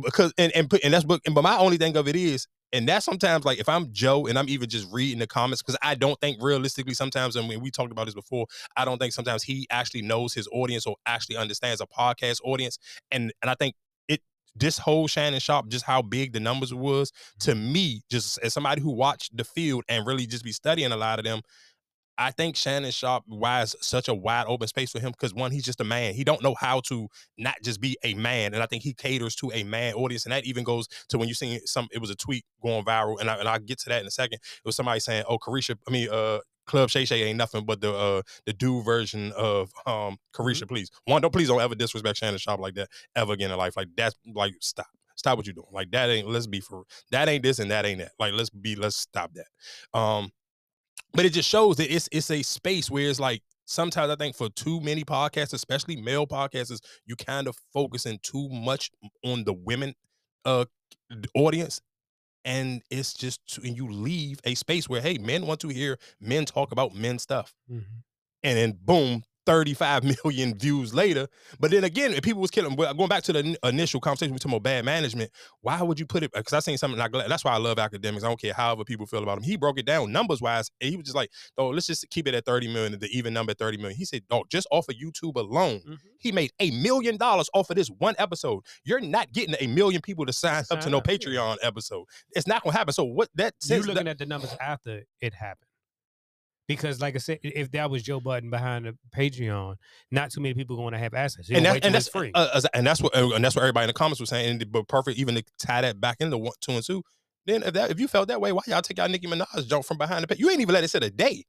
because 0.02 0.34
and 0.38 0.52
and 0.56 0.70
put- 0.70 0.84
and 0.84 0.94
that's 0.94 1.04
but 1.04 1.22
but 1.32 1.42
my 1.42 1.58
only 1.58 1.78
thing 1.78 1.98
of 1.98 2.08
it 2.08 2.16
is 2.16 2.48
And 2.74 2.88
that's 2.88 3.06
sometimes 3.06 3.46
like 3.46 3.60
if 3.60 3.70
I'm 3.70 3.92
Joe 3.94 4.28
and 4.28 4.38
I'm 4.38 4.50
even 4.50 4.70
just 4.70 4.92
reading 4.92 5.20
the 5.20 5.28
comments, 5.28 5.62
because 5.62 5.78
I 5.82 5.96
don't 5.96 6.20
think 6.20 6.42
realistically 6.42 6.94
sometimes, 6.94 7.36
and 7.36 7.48
when 7.48 7.62
we 7.62 7.72
talked 7.72 7.92
about 7.92 8.06
this 8.06 8.16
before, 8.16 8.48
I 8.76 8.86
don't 8.86 8.98
think 8.98 9.14
sometimes 9.14 9.44
he 9.44 9.68
actually 9.70 10.02
knows 10.02 10.34
his 10.34 10.48
audience 10.52 10.86
or 10.86 10.96
actually 11.06 11.38
understands 11.38 11.82
a 11.82 11.86
podcast 11.86 12.40
audience. 12.44 12.78
And 13.12 13.32
and 13.42 13.50
I 13.50 13.56
think 13.56 13.76
it 14.08 14.22
this 14.56 14.78
whole 14.78 15.08
Shannon 15.08 15.40
Sharpe, 15.40 15.70
just 15.70 15.86
how 15.86 16.02
big 16.02 16.34
the 16.34 16.40
numbers 16.40 16.74
was, 16.74 17.12
to 17.42 17.52
mm-hmm. 17.52 17.74
me, 17.74 18.02
just 18.10 18.40
as 18.40 18.54
somebody 18.54 18.82
who 18.82 18.92
watched 18.92 19.36
the 19.36 19.44
field 19.44 19.84
and 19.88 20.06
really 20.06 20.26
just 20.26 20.44
be 20.44 20.52
studying 20.52 20.92
a 20.92 20.98
lot 20.98 21.20
of 21.20 21.26
them, 21.26 21.42
I 22.18 22.32
think 22.32 22.56
Shannon 22.56 22.92
Sharpe 22.92 23.24
why 23.28 23.62
is 23.62 23.76
such 23.82 24.08
a 24.08 24.14
wide 24.14 24.46
open 24.48 24.68
space 24.68 24.92
for 24.92 25.00
him 25.00 25.12
because 25.12 25.34
one, 25.34 25.52
he's 25.52 25.66
just 25.66 25.82
a 25.82 25.84
man. 25.84 26.14
He 26.14 26.24
don't 26.24 26.42
know 26.42 26.56
how 26.60 26.80
to 26.88 27.08
not 27.38 27.56
just 27.64 27.82
be 27.82 27.98
a 28.04 28.14
man, 28.14 28.54
and 28.54 28.64
I 28.64 28.66
think 28.66 28.84
he 28.84 28.94
caters 28.94 29.36
to 29.38 29.52
a 29.54 29.64
man 29.64 29.94
audience, 29.96 30.26
and 30.26 30.32
that 30.32 30.46
even 30.46 30.64
goes 30.64 30.88
to 31.10 31.18
when 31.18 31.28
you 31.28 31.34
see 31.34 31.60
some. 31.66 31.88
It 31.92 32.00
was 32.00 32.10
a 32.10 32.16
tweet 32.16 32.46
going 32.62 32.86
viral, 32.86 33.20
and 33.20 33.30
I 33.30 33.36
and 33.36 33.48
I'll 33.48 33.60
get 33.60 33.80
to 33.80 33.90
that 33.90 34.02
in 34.02 34.08
a 34.08 34.12
second. 34.12 34.36
It 34.36 34.66
was 34.66 34.76
somebody 34.76 35.00
saying, 35.00 35.26
"Oh, 35.28 35.38
Carisha, 35.38 35.76
I 35.88 35.92
mean, 35.92 36.10
uh." 36.10 36.40
Club 36.66 36.90
Shay 36.90 37.06
Shay 37.06 37.22
ain't 37.22 37.38
nothing 37.38 37.64
but 37.64 37.80
the 37.80 37.94
uh 37.94 38.24
the 38.48 38.54
dude 38.54 38.84
version 38.84 39.32
of 39.38 39.70
um 39.86 40.18
Carisha. 40.34 40.68
Please, 40.68 40.90
one 41.06 41.22
don't 41.22 41.32
please 41.32 41.48
don't 41.48 41.62
ever 41.62 41.76
disrespect 41.76 42.18
Shannon 42.18 42.40
Sharpe 42.40 42.60
like 42.60 42.74
that 42.74 42.90
ever 43.16 43.34
again 43.34 43.52
in 43.52 43.58
life. 43.58 43.78
Like 43.78 43.90
that's 43.96 44.16
like 44.34 44.56
stop, 44.62 44.88
stop 45.16 45.38
what 45.38 45.46
you're 45.46 45.54
doing. 45.54 45.68
Like 45.72 45.92
that 45.92 46.10
ain't. 46.10 46.28
Let's 46.28 46.48
be 46.48 46.62
for 46.62 46.86
that 47.12 47.30
ain't 47.30 47.44
this 47.44 47.60
and 47.60 47.70
that 47.70 47.86
ain't 47.86 48.00
that. 48.00 48.14
Like 48.18 48.34
let's 48.34 48.50
be 48.50 48.76
let's 48.76 48.96
stop 48.96 49.32
that. 49.36 49.46
Um, 49.96 50.32
but 51.14 51.26
it 51.26 51.32
just 51.34 51.50
shows 51.50 51.78
that 51.78 51.94
it's 51.94 52.10
it's 52.12 52.30
a 52.32 52.42
space 52.42 52.90
where 52.92 53.10
it's 53.10 53.20
like 53.20 53.42
sometimes 53.66 54.12
I 54.12 54.16
think 54.16 54.36
for 54.36 54.50
too 54.50 54.80
many 54.82 55.04
podcasts, 55.04 55.54
especially 55.54 55.96
male 55.96 56.28
podcasters, 56.28 56.82
you 57.06 57.16
kind 57.16 57.48
of 57.48 57.58
focusing 57.74 58.20
too 58.22 58.50
much 58.50 58.92
on 59.24 59.44
the 59.44 59.54
women 59.54 59.94
uh 60.46 60.66
audience. 61.36 61.82
And 62.44 62.84
it's 62.92 63.14
just 63.14 63.58
and 63.64 63.76
you 63.76 63.90
leave 63.90 64.40
a 64.44 64.56
space 64.56 64.88
where 64.88 65.02
hey, 65.02 65.18
men 65.18 65.48
want 65.48 65.62
to 65.62 65.70
hear 65.70 65.98
men 66.20 66.46
talk 66.46 66.72
about 66.72 66.94
men 66.94 67.18
stuff. 67.18 67.54
Mhm. 67.72 67.84
And 68.44 68.58
then 68.58 68.78
boom, 68.80 69.24
35 69.46 70.04
million 70.26 70.58
views 70.58 70.94
later. 70.94 71.28
But 71.60 71.72
then 71.72 71.84
again, 71.84 72.12
if 72.14 72.22
people 72.24 72.42
was 72.42 72.52
killing, 72.52 72.76
going 72.76 73.08
back 73.10 73.24
to 73.24 73.34
the 73.34 73.58
initial 73.64 74.00
conversation 74.00 74.34
we 74.34 74.40
talking 74.40 74.54
about 74.54 74.64
bad 74.64 74.86
management, 74.86 75.32
why 75.62 75.82
would 75.82 76.00
you 76.00 76.06
put 76.06 76.24
it? 76.24 76.32
Because 76.34 76.54
I 76.54 76.60
seen 76.60 76.78
something 76.78 77.00
like 77.00 77.12
that's 77.12 77.44
why 77.46 77.52
I 77.54 77.58
love 77.58 77.78
Akademiks. 77.78 78.24
I 78.24 78.28
don't 78.28 78.40
care 78.40 78.54
however 78.54 78.84
people 78.84 79.06
feel 79.06 79.24
about 79.24 79.38
him. 79.38 79.44
He 79.44 79.56
broke 79.58 79.80
it 79.80 79.86
down 79.86 80.12
numbers 80.12 80.42
wise, 80.42 80.70
and 80.82 80.90
he 80.90 80.96
was 80.98 81.06
just 81.06 81.16
like, 81.16 81.30
"Oh, 81.58 81.70
let's 81.70 81.88
just 81.88 82.10
keep 82.10 82.28
it 82.28 82.34
at 82.36 82.46
30 82.46 82.68
million, 82.74 83.00
the 83.00 83.08
even 83.16 83.34
number 83.34 83.54
30 83.54 83.78
million." 83.78 83.98
He 83.98 84.06
said, 84.06 84.24
"Oh, 84.32 84.44
just 84.50 84.68
off 84.72 84.90
of 84.90 84.96
YouTube 84.96 85.36
alone, 85.36 85.82
Mhm. 85.88 85.98
he 86.20 86.32
made 86.32 86.52
a 86.60 86.72
million 86.72 87.18
dollars 87.18 87.50
off 87.54 87.70
of 87.70 87.76
this 87.76 87.90
one 87.90 88.16
episode. 88.18 88.64
You're 88.84 89.00
not 89.02 89.32
getting 89.34 89.56
a 89.60 89.68
million 89.68 90.02
people 90.02 90.26
to 90.26 90.34
sign, 90.34 90.64
up 90.72 90.78
to 90.80 90.84
Sign 90.84 90.92
no 90.92 90.98
up. 91.00 91.04
Patreon 91.08 91.58
episode. 91.62 92.06
It's 92.32 92.48
not 92.48 92.64
gonna 92.64 92.76
happen. 92.78 92.94
So 92.94 93.04
what 93.04 93.30
that 93.36 93.54
you 93.64 93.68
since 93.68 93.86
looking 93.88 94.06
that- 94.06 94.12
at 94.12 94.18
the 94.20 94.26
numbers 94.26 94.56
after 94.60 95.04
it 95.22 95.34
happened. 95.34 95.65
Because, 96.68 97.00
like 97.00 97.16
I 97.16 97.20
said, 97.20 97.40
if 97.44 97.72
that 97.72 97.92
was 97.92 98.02
Joe 98.02 98.20
Budden 98.20 98.50
behind 98.50 98.86
the 98.86 98.98
Patreon, 99.16 99.76
not 100.10 100.32
too 100.32 100.42
many 100.42 100.56
people 100.56 100.76
going 100.76 100.94
to 100.94 100.98
have 100.98 101.14
access. 101.14 101.48
and, 101.50 101.64
That, 101.66 101.86
and 101.86 101.94
that's 101.94 102.08
free. 102.08 102.32
Uh, 102.34 102.62
and 102.74 102.88
that's 102.88 103.02
what 103.02 103.16
uh, 103.16 103.30
and 103.36 103.46
that's 103.46 103.56
what 103.56 103.62
everybody 103.62 103.84
in 103.84 103.88
the 103.88 103.94
comments 103.94 104.20
was 104.20 104.30
saying. 104.30 104.62
And, 104.62 104.72
but 104.72 104.88
perfect, 104.88 105.20
even 105.20 105.36
to 105.36 105.44
tie 105.60 105.82
that 105.82 106.02
back 106.02 106.18
into 106.20 106.38
one, 106.38 106.54
two 106.62 106.72
and 106.72 106.84
two. 106.84 107.04
Then 107.46 107.62
if 107.62 107.74
that 107.74 107.92
if 107.92 108.00
you 108.00 108.08
felt 108.08 108.30
that 108.30 108.42
way, 108.42 108.52
why 108.52 108.64
y'all 108.68 108.82
take 108.82 108.98
out 108.98 109.12
Nicki 109.12 109.28
Minaj 109.28 109.68
jump 109.68 109.86
from 109.86 110.00
behind 110.00 110.24
the 110.24 110.28
page? 110.28 110.40
You 110.40 110.50
ain't 110.50 110.62
even 110.62 110.74
let 110.74 110.84
it 110.84 110.90
sit 110.90 111.04
a 111.04 111.12
day 111.12 111.44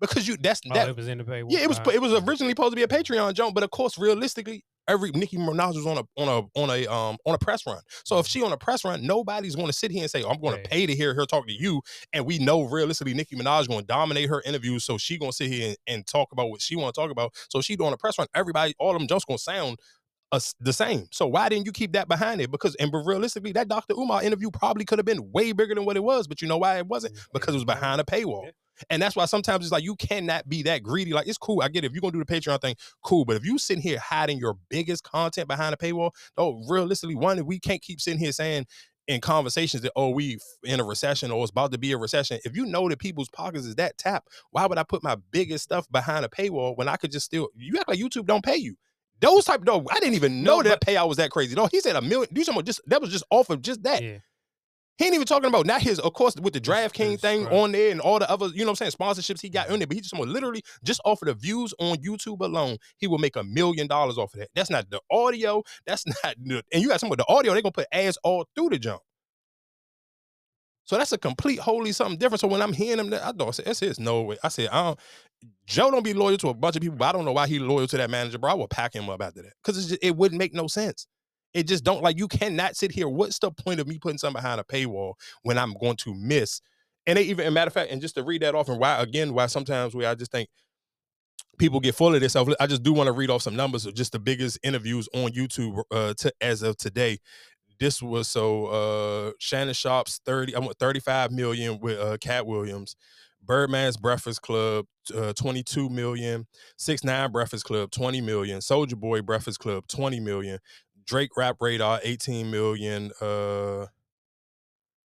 because 0.00 0.26
you 0.26 0.36
that's 0.36 0.60
oh, 0.68 0.74
that. 0.74 0.88
it 0.88 0.96
was 0.96 1.08
in 1.08 1.18
the 1.18 1.24
paywall. 1.24 1.50
yeah, 1.50 1.60
it 1.60 1.68
was 1.68 1.80
it 1.92 2.00
was 2.00 2.12
originally 2.12 2.52
supposed 2.52 2.72
to 2.72 2.76
be 2.76 2.82
a 2.82 2.88
Patreon 2.88 3.34
jump, 3.34 3.54
but 3.54 3.62
of 3.62 3.70
course, 3.70 3.98
realistically, 3.98 4.64
every 4.88 5.10
Nicki 5.12 5.36
Minaj 5.36 5.74
was 5.74 5.86
on 5.86 5.98
a 5.98 6.20
on 6.20 6.28
a 6.28 6.60
on 6.60 6.70
a 6.70 6.86
um 6.86 7.16
on 7.26 7.34
a 7.34 7.38
press 7.38 7.66
run. 7.66 7.80
So 8.04 8.18
if 8.18 8.26
she 8.26 8.42
on 8.42 8.52
a 8.52 8.56
press 8.56 8.84
run, 8.84 9.06
nobody's 9.06 9.54
going 9.54 9.68
to 9.68 9.72
sit 9.72 9.90
here 9.90 10.02
and 10.02 10.10
say, 10.10 10.22
oh, 10.22 10.30
"I'm 10.30 10.40
going 10.40 10.60
to 10.60 10.68
pay 10.68 10.86
to 10.86 10.94
hear 10.94 11.14
her 11.14 11.26
talk 11.26 11.46
to 11.46 11.52
you." 11.52 11.82
And 12.12 12.26
we 12.26 12.38
know 12.38 12.62
realistically, 12.62 13.14
Nicki 13.14 13.36
Minaj 13.36 13.68
going 13.68 13.80
to 13.80 13.86
dominate 13.86 14.28
her 14.28 14.42
interviews, 14.44 14.84
so 14.84 14.98
she 14.98 15.18
going 15.18 15.30
to 15.30 15.36
sit 15.36 15.50
here 15.50 15.68
and, 15.68 15.76
and 15.86 16.06
talk 16.06 16.32
about 16.32 16.50
what 16.50 16.60
she 16.60 16.74
want 16.74 16.94
to 16.94 17.00
talk 17.00 17.10
about. 17.10 17.34
So 17.50 17.60
she 17.60 17.76
doing 17.76 17.92
a 17.92 17.96
press 17.96 18.18
run. 18.18 18.28
Everybody, 18.34 18.74
all 18.78 18.90
of 18.90 18.98
them 18.98 19.06
jumps 19.06 19.24
going 19.24 19.38
to 19.38 19.42
sound 19.42 19.78
us 20.32 20.54
the 20.60 20.72
same. 20.72 21.06
So 21.10 21.26
why 21.26 21.48
didn't 21.48 21.66
you 21.66 21.72
keep 21.72 21.92
that 21.92 22.08
behind 22.08 22.40
it? 22.40 22.50
Because 22.50 22.74
and 22.76 22.90
but 22.92 22.98
realistically, 22.98 23.52
that 23.52 23.68
Dr. 23.68 23.94
Umar 23.94 24.22
interview 24.22 24.50
probably 24.50 24.84
could 24.84 24.98
have 24.98 25.06
been 25.06 25.30
way 25.32 25.52
bigger 25.52 25.74
than 25.74 25.84
what 25.84 25.96
it 25.96 26.04
was. 26.04 26.26
But 26.26 26.42
you 26.42 26.48
know 26.48 26.58
why 26.58 26.78
it 26.78 26.86
wasn't? 26.86 27.16
Because 27.32 27.54
it 27.54 27.58
was 27.58 27.64
behind 27.64 28.00
a 28.00 28.04
paywall. 28.04 28.50
And 28.90 29.00
that's 29.00 29.16
why 29.16 29.24
sometimes 29.24 29.64
it's 29.64 29.72
like 29.72 29.84
you 29.84 29.96
cannot 29.96 30.48
be 30.48 30.62
that 30.64 30.82
greedy. 30.82 31.12
Like 31.12 31.26
it's 31.26 31.38
cool. 31.38 31.62
I 31.62 31.68
get 31.68 31.84
it. 31.84 31.88
If 31.88 31.92
you're 31.92 32.00
gonna 32.00 32.12
do 32.12 32.24
the 32.24 32.24
Patreon 32.24 32.60
thing, 32.60 32.76
cool. 33.02 33.24
But 33.24 33.36
if 33.36 33.44
you 33.44 33.58
sitting 33.58 33.82
here 33.82 33.98
hiding 33.98 34.38
your 34.38 34.56
biggest 34.68 35.04
content 35.04 35.48
behind 35.48 35.74
a 35.74 35.76
paywall, 35.76 36.12
oh, 36.36 36.62
realistically, 36.68 37.14
one, 37.14 37.44
we 37.46 37.58
can't 37.58 37.82
keep 37.82 38.00
sitting 38.00 38.20
here 38.20 38.32
saying 38.32 38.66
in 39.08 39.22
conversations 39.22 39.82
that 39.82 39.92
oh 39.96 40.10
we 40.10 40.38
in 40.64 40.80
a 40.80 40.84
recession 40.84 41.30
or 41.30 41.42
it's 41.42 41.50
about 41.50 41.72
to 41.72 41.78
be 41.78 41.92
a 41.92 41.98
recession. 41.98 42.38
If 42.44 42.56
you 42.56 42.66
know 42.66 42.88
that 42.88 42.98
people's 42.98 43.30
pockets 43.30 43.64
is 43.64 43.74
that 43.76 43.96
tap, 43.96 44.26
why 44.50 44.66
would 44.66 44.78
I 44.78 44.82
put 44.82 45.02
my 45.02 45.16
biggest 45.30 45.64
stuff 45.64 45.90
behind 45.90 46.24
a 46.24 46.28
paywall 46.28 46.76
when 46.76 46.88
I 46.88 46.96
could 46.96 47.10
just 47.10 47.26
still? 47.26 47.48
You 47.56 47.78
act 47.78 47.88
like 47.88 47.98
YouTube 47.98 48.26
don't 48.26 48.44
pay 48.44 48.56
you. 48.56 48.76
Those 49.20 49.46
type 49.46 49.64
no, 49.64 49.84
I 49.90 49.98
didn't 49.98 50.14
even 50.14 50.42
know 50.42 50.58
No, 50.58 50.62
that 50.62 50.80
payout 50.80 51.08
was 51.08 51.16
that 51.16 51.30
crazy. 51.30 51.56
No, 51.56 51.66
he 51.66 51.80
said 51.80 51.96
a 51.96 52.02
million. 52.02 52.28
Do 52.32 52.44
something 52.44 52.64
just 52.64 52.80
that 52.86 53.00
was 53.00 53.10
just 53.10 53.24
off 53.30 53.50
of 53.50 53.62
just 53.62 53.82
that. 53.82 54.02
Yeah. 54.02 54.18
He 54.98 55.04
ain't 55.04 55.14
even 55.14 55.26
talking 55.26 55.48
about 55.48 55.64
not 55.64 55.80
his, 55.80 56.00
of 56.00 56.12
course, 56.12 56.34
with 56.42 56.52
the 56.52 56.60
DraftKings 56.60 57.20
thing 57.20 57.44
right. 57.44 57.52
on 57.54 57.70
there 57.70 57.92
and 57.92 58.00
all 58.00 58.18
the 58.18 58.28
other, 58.28 58.48
you 58.48 58.64
know 58.64 58.72
what 58.72 58.80
I'm 58.82 58.90
saying, 58.90 58.92
sponsorships 58.92 59.40
he 59.40 59.48
got 59.48 59.66
mm-hmm. 59.66 59.74
on 59.74 59.78
there. 59.78 59.86
But 59.86 59.94
he 59.94 60.00
just 60.00 60.12
literally 60.12 60.62
just 60.82 61.00
off 61.04 61.22
of 61.22 61.28
the 61.28 61.34
views 61.34 61.72
on 61.78 61.98
YouTube 61.98 62.40
alone, 62.40 62.78
he 62.96 63.06
will 63.06 63.18
make 63.18 63.36
a 63.36 63.44
million 63.44 63.86
dollars 63.86 64.18
off 64.18 64.34
of 64.34 64.40
that. 64.40 64.48
That's 64.56 64.70
not 64.70 64.90
the 64.90 65.00
audio. 65.10 65.62
That's 65.86 66.04
not 66.24 66.34
the, 66.42 66.64
and 66.72 66.82
you 66.82 66.88
got 66.88 66.98
some 66.98 67.12
of 67.12 67.18
the 67.18 67.24
audio, 67.28 67.52
they're 67.52 67.62
gonna 67.62 67.72
put 67.72 67.86
ads 67.92 68.18
all 68.24 68.44
through 68.56 68.70
the 68.70 68.78
jump. 68.78 69.00
So 70.82 70.96
that's 70.96 71.12
a 71.12 71.18
complete 71.18 71.60
wholly 71.60 71.92
something 71.92 72.18
different. 72.18 72.40
So 72.40 72.48
when 72.48 72.62
I'm 72.62 72.72
hearing 72.72 72.98
him, 72.98 73.14
I 73.22 73.30
don't 73.32 73.54
say 73.54 73.62
that's 73.62 73.80
his 73.80 74.00
no 74.00 74.22
way. 74.22 74.38
I 74.42 74.48
said, 74.48 74.70
I 74.70 74.82
don't 74.84 75.00
Joe 75.66 75.90
don't 75.90 76.02
be 76.02 76.14
loyal 76.14 76.38
to 76.38 76.48
a 76.48 76.54
bunch 76.54 76.76
of 76.76 76.82
people, 76.82 76.96
but 76.96 77.04
I 77.04 77.12
don't 77.12 77.24
know 77.24 77.32
why 77.32 77.46
he 77.46 77.58
loyal 77.58 77.86
to 77.86 77.96
that 77.98 78.10
manager, 78.10 78.38
bro. 78.38 78.50
I 78.50 78.54
will 78.54 78.68
pack 78.68 78.94
him 78.94 79.08
up 79.10 79.22
after 79.22 79.42
that. 79.42 79.52
Because 79.62 79.92
it 79.92 80.16
wouldn't 80.16 80.38
make 80.38 80.54
no 80.54 80.66
sense. 80.66 81.06
It 81.58 81.66
just 81.66 81.82
don't 81.82 82.02
like 82.02 82.18
you 82.18 82.28
cannot 82.28 82.76
sit 82.76 82.92
here. 82.92 83.08
What's 83.08 83.38
the 83.38 83.50
point 83.50 83.80
of 83.80 83.88
me 83.88 83.98
putting 83.98 84.18
something 84.18 84.40
behind 84.40 84.60
a 84.60 84.64
paywall 84.64 85.14
when 85.42 85.58
I'm 85.58 85.74
going 85.74 85.96
to 85.96 86.14
miss? 86.14 86.60
And 87.06 87.16
they 87.16 87.22
even, 87.22 87.46
a 87.46 87.50
matter 87.50 87.68
of 87.68 87.72
fact, 87.72 87.90
and 87.90 88.00
just 88.00 88.14
to 88.14 88.22
read 88.22 88.42
that 88.42 88.54
off, 88.54 88.68
and 88.68 88.78
why 88.78 89.00
again, 89.00 89.34
why 89.34 89.46
sometimes 89.46 89.94
we 89.94 90.06
I 90.06 90.14
just 90.14 90.30
think 90.30 90.48
people 91.58 91.80
get 91.80 91.96
full 91.96 92.14
of 92.14 92.20
themselves. 92.20 92.54
I 92.60 92.66
just 92.68 92.84
do 92.84 92.92
want 92.92 93.08
to 93.08 93.12
read 93.12 93.30
off 93.30 93.42
some 93.42 93.56
numbers 93.56 93.86
of 93.86 93.94
just 93.94 94.12
the 94.12 94.18
biggest 94.20 94.58
interviews 94.62 95.08
on 95.12 95.32
YouTube 95.32 95.82
uh, 95.90 96.14
to, 96.18 96.32
as 96.40 96.62
of 96.62 96.76
today. 96.76 97.18
This 97.80 98.00
was 98.00 98.28
so 98.28 98.66
uh, 98.66 99.32
Shannon 99.38 99.74
Sharpe's 99.74 100.20
30, 100.24 100.54
I 100.54 100.60
want 100.60 100.78
35 100.78 101.32
million 101.32 101.78
with 101.80 101.98
uh, 101.98 102.16
Katt 102.20 102.46
Williams. 102.46 102.94
Birdman's 103.44 103.96
Breakfast 103.96 104.42
Club, 104.42 104.86
uh, 105.14 105.32
22 105.32 105.88
million. 105.88 106.46
Six 106.76 107.04
Nine 107.04 107.32
Breakfast 107.32 107.64
Club, 107.64 107.90
20 107.90 108.20
million. 108.20 108.58
Soulja 108.58 108.94
Boy 108.94 109.22
Breakfast 109.22 109.58
Club, 109.58 109.86
20 109.88 110.20
million. 110.20 110.58
Drake 111.08 111.36
Rap 111.38 111.56
Radar, 111.60 112.00
18 112.04 112.50
million. 112.50 113.10
Uh, 113.20 113.86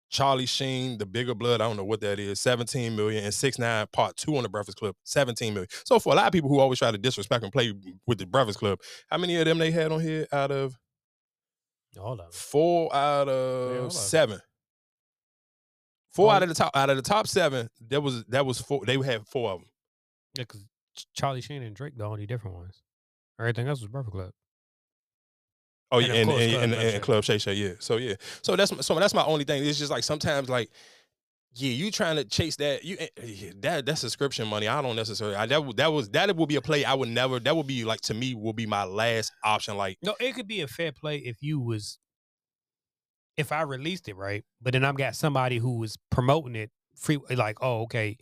Charlie 0.09 0.45
Sheen, 0.45 0.97
The 0.97 1.05
Bigger 1.05 1.33
Blood, 1.33 1.61
I 1.61 1.67
don't 1.67 1.77
know 1.77 1.83
what 1.85 2.01
that 2.01 2.19
is, 2.19 2.39
17 2.41 2.95
million. 2.95 3.31
Six 3.31 3.57
Nine 3.57 3.87
Part 3.91 4.15
Two 4.17 4.35
on 4.37 4.43
the 4.43 4.49
Breakfast 4.49 4.77
Club, 4.77 4.95
17 5.03 5.53
million. 5.53 5.67
So 5.85 5.97
for 5.99 6.13
a 6.13 6.15
lot 6.15 6.27
of 6.27 6.33
people 6.33 6.49
who 6.49 6.59
always 6.59 6.79
try 6.79 6.91
to 6.91 6.97
disrespect 6.97 7.43
and 7.43 7.51
play 7.51 7.73
with 8.05 8.19
the 8.19 8.25
Breakfast 8.25 8.59
Club, 8.59 8.79
how 9.09 9.17
many 9.17 9.35
of 9.37 9.45
them 9.45 9.57
they 9.57 9.71
had 9.71 9.91
on 9.91 10.01
here 10.01 10.27
out 10.31 10.51
of 10.51 10.77
All 11.99 12.11
of 12.13 12.17
them. 12.19 12.27
four 12.31 12.93
out 12.95 13.27
of 13.29 13.85
of 13.85 13.93
seven? 13.93 14.39
Four 16.11 16.29
All- 16.29 16.35
out 16.35 16.43
of 16.43 16.49
the 16.49 16.55
top 16.55 16.75
out 16.75 16.89
of 16.89 16.97
the 16.97 17.01
top 17.03 17.27
seven, 17.27 17.69
that 17.89 18.01
was 18.01 18.23
that 18.25 18.45
was 18.45 18.59
four. 18.61 18.85
They 18.85 18.97
had 18.97 19.25
four 19.27 19.51
of 19.51 19.59
them. 19.61 19.69
Yeah, 20.37 20.43
because 20.43 20.65
Charlie 21.13 21.41
Sheen 21.41 21.63
and 21.63 21.75
Drake, 21.75 21.97
the 21.97 22.05
only 22.05 22.25
different 22.25 22.55
ones. 22.57 22.83
Everything 23.39 23.67
else 23.67 23.81
was 23.81 23.89
Breakfast 23.89 24.13
Club. 24.13 24.31
Oh 25.91 25.99
yeah, 25.99 26.13
and 26.13 26.29
and, 26.29 26.29
Club 26.29 26.39
and, 26.39 26.51
Shay 26.51 26.63
and 26.63 26.73
Shay. 26.93 26.99
Club 26.99 27.23
Shay 27.23 27.37
Shay, 27.37 27.53
yeah. 27.53 27.71
So 27.79 27.97
yeah, 27.97 28.15
so 28.41 28.55
that's 28.55 28.85
so 28.85 28.95
that's 28.95 29.13
my 29.13 29.23
only 29.25 29.45
thing. 29.45 29.63
It's 29.65 29.77
just 29.79 29.91
like 29.91 30.03
sometimes 30.03 30.49
like, 30.49 30.69
yeah, 31.53 31.71
you 31.71 31.91
trying 31.91 32.15
to 32.17 32.25
chase 32.25 32.55
that 32.57 32.83
you 32.83 32.97
eh, 32.99 33.51
that 33.61 33.85
that 33.85 33.97
subscription 33.97 34.47
money. 34.47 34.67
I 34.67 34.81
don't 34.81 34.95
necessarily. 34.95 35.35
I, 35.35 35.45
that 35.45 35.63
would- 35.63 35.77
that 35.77 35.91
was 35.93 36.09
that 36.09 36.35
would 36.35 36.49
be 36.49 36.55
a 36.55 36.61
play 36.61 36.85
I 36.85 36.93
would 36.95 37.09
never. 37.09 37.39
That 37.39 37.55
would 37.55 37.67
be 37.67 37.83
like 37.85 38.01
to 38.01 38.13
me 38.13 38.33
will 38.35 38.53
be 38.53 38.65
my 38.65 38.83
last 38.83 39.31
option. 39.43 39.77
Like 39.77 39.97
No, 40.01 40.15
it 40.19 40.33
could 40.35 40.47
be 40.47 40.61
a 40.61 40.67
fair 40.67 40.91
play 40.91 41.17
if 41.17 41.41
you 41.41 41.59
was 41.59 41.99
if 43.37 43.51
I 43.51 43.61
released 43.63 44.07
it 44.07 44.15
right, 44.15 44.43
but 44.61 44.73
then 44.73 44.83
I've 44.85 44.97
got 44.97 45.15
somebody 45.15 45.57
who 45.57 45.77
was 45.77 45.97
promoting 46.09 46.55
it 46.55 46.71
free 46.95 47.19
like, 47.35 47.57
oh, 47.61 47.81
okay, 47.83 48.17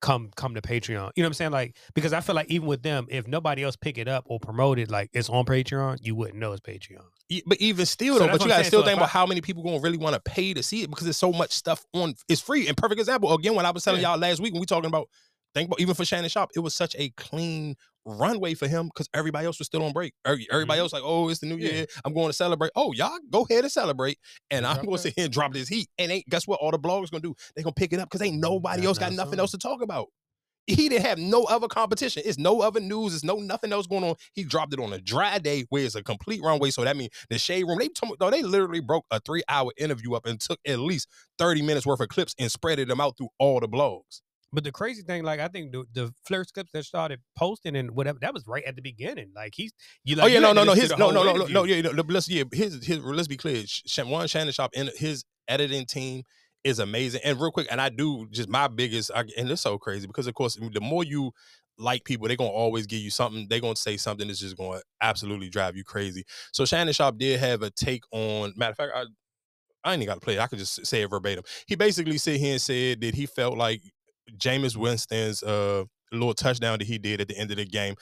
come 0.00 0.30
come 0.36 0.54
to 0.54 0.62
Patreon. 0.62 0.88
You 0.88 1.22
know 1.22 1.26
what 1.26 1.26
I'm 1.26 1.34
saying? 1.34 1.50
Like 1.52 1.76
because 1.94 2.12
I 2.12 2.20
feel 2.20 2.34
like 2.34 2.50
even 2.50 2.66
with 2.68 2.82
them, 2.82 3.06
if 3.10 3.26
nobody 3.26 3.62
else 3.64 3.76
pick 3.76 3.98
it 3.98 4.08
up 4.08 4.24
or 4.26 4.40
promote 4.40 4.78
it 4.78 4.90
like 4.90 5.10
it's 5.12 5.28
on 5.28 5.44
Patreon, 5.44 5.98
you 6.02 6.14
wouldn't 6.14 6.38
know 6.38 6.52
it's 6.52 6.60
Patreon. 6.60 7.02
E- 7.28 7.42
But 7.46 7.58
even 7.58 7.86
still, 7.86 8.14
So 8.14 8.20
though, 8.26 8.32
but 8.32 8.42
you 8.42 8.48
gotta 8.48 8.64
still 8.64 8.80
So 8.80 8.86
think 8.86 8.96
about 8.96 9.08
I- 9.10 9.12
how 9.12 9.26
many 9.26 9.40
people 9.40 9.62
gonna 9.62 9.80
really 9.80 9.98
want 9.98 10.14
to 10.14 10.20
pay 10.20 10.54
to 10.54 10.62
see 10.62 10.82
it 10.82 10.90
because 10.90 11.04
there's 11.04 11.16
so 11.16 11.32
much 11.32 11.52
stuff 11.52 11.84
on. 11.92 12.14
It's 12.28 12.40
free. 12.40 12.66
And 12.68 12.76
perfect 12.76 12.98
example 13.00 13.32
again 13.34 13.54
when 13.54 13.66
I 13.66 13.70
was 13.70 13.84
telling 13.84 14.00
Yeah. 14.00 14.10
y'all 14.10 14.18
last 14.18 14.40
week 14.40 14.52
when 14.52 14.60
we 14.60 14.66
talking 14.66 14.88
about 14.88 15.08
think 15.54 15.68
about 15.68 15.80
even 15.80 15.94
for 15.94 16.04
Shannon 16.04 16.30
Sharpe, 16.30 16.50
it 16.54 16.60
was 16.60 16.74
such 16.74 16.94
a 16.98 17.10
clean 17.10 17.76
runway 18.04 18.54
for 18.54 18.66
him 18.66 18.86
because 18.86 19.08
everybody 19.14 19.46
else 19.46 19.58
was 19.58 19.66
still 19.66 19.82
on 19.82 19.92
break. 19.92 20.14
Every- 20.24 20.46
Everybody 20.50 20.78
Mhm. 20.78 20.82
else 20.82 20.92
like, 20.92 21.02
oh, 21.04 21.28
it's 21.28 21.40
the 21.40 21.46
new 21.46 21.56
Yeah. 21.56 21.70
year. 21.70 21.86
I'm 22.04 22.14
going 22.14 22.28
to 22.28 22.32
celebrate. 22.32 22.72
Oh, 22.74 22.92
y'all 22.92 23.18
go 23.30 23.46
ahead 23.48 23.64
and 23.64 23.72
celebrate, 23.72 24.18
and 24.50 24.66
I'm 24.66 24.74
Drop 24.76 24.86
going 24.86 24.96
to 24.96 25.02
sit 25.02 25.14
here 25.16 25.24
and 25.24 25.32
drop 25.32 25.52
this 25.52 25.68
heat. 25.68 25.88
And 25.98 26.10
ain't 26.10 26.26
guess 26.28 26.46
what? 26.46 26.60
All 26.60 26.70
the 26.70 26.78
bloggers 26.78 27.10
gonna 27.10 27.22
do? 27.22 27.34
They 27.54 27.62
gonna 27.62 27.72
pick 27.74 27.92
it 27.92 28.00
up 28.00 28.08
because 28.08 28.22
ain't 28.22 28.38
nobody 28.40 28.86
else 28.86 28.98
got 28.98 29.12
not 29.12 29.24
nothing 29.24 29.38
else 29.38 29.50
to 29.52 29.58
talk 29.58 29.82
about. 29.82 30.08
He 30.66 30.88
didn't 30.88 31.04
have 31.04 31.18
no 31.18 31.44
other 31.44 31.66
competition. 31.66 32.22
It's 32.24 32.38
no 32.38 32.60
other 32.60 32.78
news. 32.80 33.12
It's 33.14 33.24
no 33.24 33.36
nothing 33.36 33.72
else 33.72 33.86
going 33.88 34.04
on. 34.04 34.14
He 34.34 34.44
dropped 34.44 34.72
it 34.72 34.78
on 34.78 34.92
a 34.92 35.00
dry 35.00 35.38
day 35.38 35.64
where 35.70 35.84
it's 35.84 35.96
a 35.96 36.02
complete 36.02 36.42
runway. 36.42 36.70
So 36.70 36.84
that 36.84 36.96
means 36.96 37.10
the 37.28 37.38
shade 37.38 37.64
room. 37.64 37.78
They 37.78 37.88
told 37.88 38.10
me, 38.12 38.16
though 38.20 38.30
they 38.30 38.42
literally 38.42 38.80
broke 38.80 39.04
a 39.10 39.18
three 39.20 39.42
hour 39.48 39.72
interview 39.78 40.14
up 40.14 40.26
and 40.26 40.38
took 40.40 40.60
at 40.66 40.78
least 40.78 41.08
thirty 41.38 41.60
minutes 41.62 41.86
worth 41.86 42.00
of 42.00 42.08
clips 42.08 42.34
and 42.38 42.50
spreaded 42.50 42.86
them 42.88 43.00
out 43.00 43.16
through 43.18 43.30
all 43.38 43.58
the 43.58 43.68
blogs. 43.68 44.20
But 44.52 44.64
the 44.64 44.72
crazy 44.72 45.02
thing, 45.02 45.22
like 45.22 45.40
I 45.40 45.48
think 45.48 45.72
the 45.72 45.84
the 45.92 46.12
Flair 46.24 46.44
clips 46.44 46.70
that 46.72 46.84
started 46.84 47.20
posting 47.36 47.76
and 47.76 47.92
whatever, 47.92 48.18
that 48.20 48.34
was 48.34 48.46
right 48.46 48.64
at 48.64 48.76
the 48.76 48.82
beginning. 48.82 49.30
Like 49.34 49.52
he's 49.54 49.72
you 50.04 50.16
oh, 50.16 50.22
like 50.22 50.24
oh 50.24 50.34
yeah, 50.34 50.40
no, 50.40 50.52
no, 50.52 50.64
no. 50.64 50.74
His 50.74 50.90
no, 50.96 51.10
no, 51.10 51.22
no, 51.22 51.36
no, 51.36 51.46
no. 51.46 51.64
Yeah, 51.64 51.82
no, 51.82 52.02
let's 52.08 52.28
yeah. 52.28 52.44
His 52.52 52.84
his. 52.84 52.98
Let's 52.98 53.28
be 53.28 53.36
clear. 53.36 53.64
One 54.04 54.26
Shannon 54.26 54.52
Sharpe 54.52 54.72
and 54.74 54.90
his 54.96 55.24
editing 55.46 55.86
team 55.86 56.24
is 56.64 56.78
amazing. 56.78 57.20
And 57.24 57.40
real 57.40 57.52
quick, 57.52 57.68
and 57.70 57.80
I 57.80 57.88
do 57.88 58.26
just 58.30 58.48
my 58.48 58.68
biggest, 58.68 59.10
I, 59.14 59.24
and 59.36 59.50
it's 59.50 59.62
so 59.62 59.78
crazy 59.78 60.06
because 60.06 60.26
of 60.26 60.34
course, 60.34 60.56
the 60.56 60.80
more 60.80 61.04
you 61.04 61.32
like 61.78 62.04
people, 62.04 62.26
they're 62.26 62.36
gonna 62.36 62.50
always 62.50 62.86
give 62.86 63.00
you 63.00 63.10
something. 63.10 63.46
They're 63.48 63.60
gonna 63.60 63.76
say 63.76 63.96
something 63.96 64.26
that's 64.26 64.40
just 64.40 64.56
gonna 64.56 64.80
absolutely 65.00 65.48
drive 65.48 65.76
you 65.76 65.84
crazy. 65.84 66.24
So 66.52 66.64
Shannon 66.64 66.92
Sharpe 66.92 67.18
did 67.18 67.38
have 67.38 67.62
a 67.62 67.70
take 67.70 68.02
on. 68.10 68.52
Matter 68.56 68.72
of 68.72 68.76
fact, 68.76 68.92
I. 68.94 69.04
I 69.82 69.94
ain't 69.94 70.02
even 70.02 70.12
got 70.12 70.20
to 70.20 70.20
play 70.20 70.34
it. 70.34 70.40
I 70.40 70.46
could 70.46 70.58
just 70.58 70.84
say 70.84 71.00
it 71.00 71.08
verbatim. 71.08 71.42
He 71.66 71.74
basically 71.74 72.18
sit 72.18 72.38
here 72.38 72.52
and 72.52 72.60
said 72.60 73.00
that 73.00 73.14
he 73.14 73.24
felt 73.24 73.56
like 73.56 73.80
Jameis 74.38 74.76
Winston's 74.76 75.42
uh 75.42 75.84
little 76.12 76.34
touchdown 76.34 76.78
that 76.78 76.88
he 76.88 76.98
did 76.98 77.20
at 77.20 77.28
the 77.28 77.38
end 77.38 77.50
of 77.50 77.56
the 77.56 77.64
game 77.64 77.94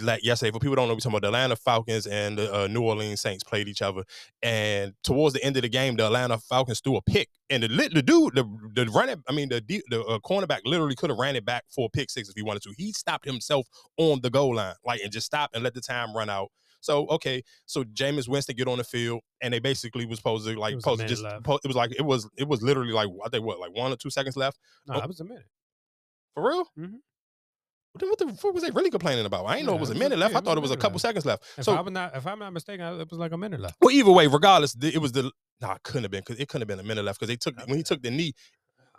like 0.00 0.24
yesterday, 0.24 0.50
for 0.50 0.58
people 0.58 0.74
don't 0.74 0.88
know, 0.88 0.94
we're 0.94 1.00
talking 1.00 1.12
about 1.12 1.22
the 1.22 1.28
Atlanta 1.28 1.56
Falcons 1.56 2.06
and 2.06 2.38
the 2.38 2.52
uh, 2.52 2.66
New 2.66 2.82
Orleans 2.82 3.20
Saints 3.20 3.44
played 3.44 3.68
each 3.68 3.82
other. 3.82 4.02
And 4.42 4.92
towards 5.02 5.34
the 5.34 5.44
end 5.44 5.56
of 5.56 5.62
the 5.62 5.68
game, 5.68 5.96
the 5.96 6.06
Atlanta 6.06 6.38
Falcons 6.38 6.80
threw 6.80 6.96
a 6.96 7.02
pick, 7.02 7.28
and 7.50 7.62
the 7.62 7.68
the 7.68 8.02
dude, 8.02 8.34
the 8.34 8.44
the 8.74 8.86
running, 8.86 9.22
I 9.28 9.32
mean, 9.32 9.48
the 9.48 9.62
the 9.88 10.02
uh, 10.04 10.18
cornerback 10.20 10.60
literally 10.64 10.94
could 10.94 11.10
have 11.10 11.18
ran 11.18 11.36
it 11.36 11.44
back 11.44 11.64
for 11.74 11.86
a 11.86 11.90
pick 11.90 12.10
six 12.10 12.28
if 12.28 12.34
he 12.34 12.42
wanted 12.42 12.62
to. 12.62 12.74
He 12.76 12.92
stopped 12.92 13.26
himself 13.26 13.66
on 13.96 14.20
the 14.20 14.30
goal 14.30 14.56
line, 14.56 14.74
like, 14.84 15.00
and 15.00 15.12
just 15.12 15.26
stopped 15.26 15.54
and 15.54 15.62
let 15.62 15.74
the 15.74 15.80
time 15.80 16.14
run 16.16 16.30
out. 16.30 16.48
So 16.84 17.06
okay, 17.08 17.42
so 17.64 17.82
Jameis 17.82 18.28
Winston 18.28 18.56
get 18.56 18.68
on 18.68 18.76
the 18.78 18.84
field, 18.84 19.20
and 19.40 19.54
they 19.54 19.58
basically 19.58 20.04
was 20.04 20.18
supposed 20.18 20.46
to 20.46 20.54
like 20.58 20.74
supposed 20.80 21.00
to 21.00 21.06
just 21.08 21.24
po- 21.42 21.58
it 21.64 21.66
was 21.66 21.76
like 21.76 21.92
it 21.98 22.02
was 22.02 22.28
it 22.36 22.46
was 22.46 22.60
literally 22.62 22.92
like 22.92 23.08
I 23.24 23.28
think 23.30 23.44
what 23.44 23.58
like 23.58 23.74
one 23.74 23.90
or 23.90 23.96
two 23.96 24.10
seconds 24.10 24.36
left 24.36 24.58
No, 24.86 24.94
Oh. 24.96 25.00
that 25.00 25.08
was 25.08 25.18
a 25.20 25.24
minute. 25.24 25.46
for 26.34 26.46
real. 26.48 26.64
Mhm. 26.78 26.98
Then 27.98 28.08
what 28.10 28.18
the 28.18 28.26
fuck 28.34 28.52
was 28.52 28.62
they 28.64 28.70
really 28.72 28.90
complaining 28.90 29.24
about? 29.24 29.46
I 29.46 29.54
didn't 29.56 29.68
know 29.68 29.76
it 29.76 29.80
was 29.80 29.88
a 29.90 29.92
it 29.92 29.94
was 29.94 30.00
a- 30.00 30.04
minute 30.04 30.18
left. 30.18 30.32
yeah, 30.32 30.38
I 30.38 30.42
thought 30.42 30.58
it 30.58 30.60
was 30.60 30.72
a 30.72 30.76
couple 30.76 30.96
left. 30.96 31.02
seconds 31.02 31.24
left. 31.24 31.44
If 31.56 31.64
so 31.64 31.76
I'm 31.76 31.92
not, 31.92 32.14
if 32.16 32.26
I'm 32.26 32.38
not 32.38 32.52
mistaken, 32.52 32.84
it 33.00 33.08
was 33.10 33.18
like 33.18 33.32
a 33.32 33.38
minute 33.38 33.60
left. 33.60 33.76
Well, 33.80 33.92
either 33.92 34.10
way, 34.10 34.26
regardless, 34.26 34.76
it 34.82 34.98
was 35.00 35.12
the 35.12 35.30
no, 35.62 35.70
it 35.72 35.82
couldn't 35.84 36.02
have 36.02 36.10
been 36.10 36.20
because 36.20 36.38
it 36.40 36.48
couldn't 36.48 36.62
have 36.62 36.68
been 36.68 36.84
a 36.84 36.88
minute 36.88 37.04
left 37.04 37.18
because 37.20 37.28
they 37.28 37.36
took 37.36 37.56
when 37.66 37.76
he 37.78 37.82
took 37.84 38.02
the 38.02 38.10
knee. 38.10 38.32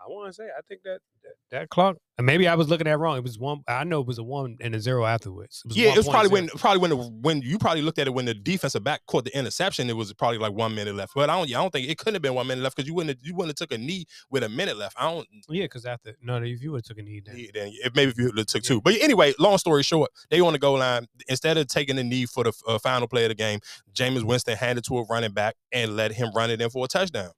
I 0.05 0.09
want 0.09 0.29
to 0.29 0.33
say, 0.33 0.43
I 0.45 0.61
think 0.67 0.81
that, 0.83 0.99
that 1.23 1.33
that 1.51 1.69
clock. 1.69 1.97
Maybe 2.21 2.47
I 2.47 2.55
was 2.55 2.69
looking 2.69 2.87
at 2.87 2.93
it 2.93 2.97
wrong. 2.97 3.17
It 3.17 3.23
was 3.23 3.37
one. 3.37 3.61
I 3.67 3.83
know 3.83 3.99
it 3.99 4.07
was 4.07 4.19
a 4.19 4.23
one 4.23 4.57
and 4.61 4.73
a 4.73 4.79
zero 4.79 5.05
afterwards. 5.05 5.63
It 5.65 5.69
was 5.69 5.77
Yeah, 5.77 5.89
it 5.89 5.97
was 5.97 6.07
probably 6.07 6.29
when 6.29 6.47
probably 6.47 6.79
when 6.79 6.89
the, 6.91 6.95
when 6.95 7.41
you 7.41 7.57
probably 7.57 7.81
looked 7.81 7.99
at 7.99 8.07
it 8.07 8.13
when 8.13 8.25
the 8.25 8.33
defensive 8.33 8.83
back 8.83 9.01
caught 9.07 9.25
the 9.25 9.37
interception. 9.37 9.89
It 9.89 9.97
was 9.97 10.13
probably 10.13 10.37
like 10.37 10.53
one 10.53 10.75
minute 10.75 10.95
left. 10.95 11.13
But 11.15 11.29
I 11.29 11.35
don't, 11.35 11.49
I 11.49 11.61
don't 11.61 11.71
think 11.71 11.89
it 11.89 11.97
couldn't 11.97 12.13
have 12.13 12.21
been 12.21 12.35
one 12.35 12.47
minute 12.47 12.61
left 12.61 12.75
because 12.75 12.87
you 12.87 12.93
wouldn't 12.93 13.17
have, 13.17 13.27
you 13.27 13.35
wouldn't 13.35 13.57
have 13.59 13.67
took 13.67 13.77
a 13.77 13.81
knee 13.81 14.05
with 14.29 14.43
a 14.43 14.49
minute 14.49 14.77
left. 14.77 14.95
I 14.97 15.11
don't. 15.11 15.27
Yeah, 15.49 15.65
because 15.65 15.85
after 15.85 16.15
no, 16.21 16.37
if 16.37 16.61
you 16.61 16.71
would 16.71 16.79
have 16.79 16.85
took 16.85 16.99
a 16.99 17.03
knee, 17.03 17.21
then 17.25 17.37
Yeah, 17.37 17.47
then 17.53 17.71
if 17.83 17.95
maybe 17.95 18.11
if 18.11 18.17
you 18.17 18.31
took 18.45 18.63
two. 18.63 18.81
But 18.81 18.95
anyway, 19.01 19.33
long 19.39 19.57
story 19.57 19.83
short, 19.83 20.11
they 20.29 20.39
on 20.39 20.53
the 20.53 20.59
goal 20.59 20.77
line. 20.77 21.07
Instead 21.27 21.57
of 21.57 21.67
taking 21.67 21.95
the 21.95 22.03
knee 22.03 22.25
for 22.25 22.43
the 22.43 22.53
uh, 22.67 22.77
final 22.79 23.07
play 23.07 23.25
of 23.25 23.29
the 23.29 23.35
game, 23.35 23.59
Jameis 23.93 24.23
Winston 24.23 24.55
handed 24.55 24.85
to 24.85 24.99
a 24.99 25.05
running 25.05 25.31
back 25.31 25.55
and 25.71 25.95
let 25.95 26.11
him 26.13 26.31
run 26.35 26.49
it 26.49 26.61
in 26.61 26.69
for 26.69 26.85
a 26.85 26.87
touchdown. 26.87 27.31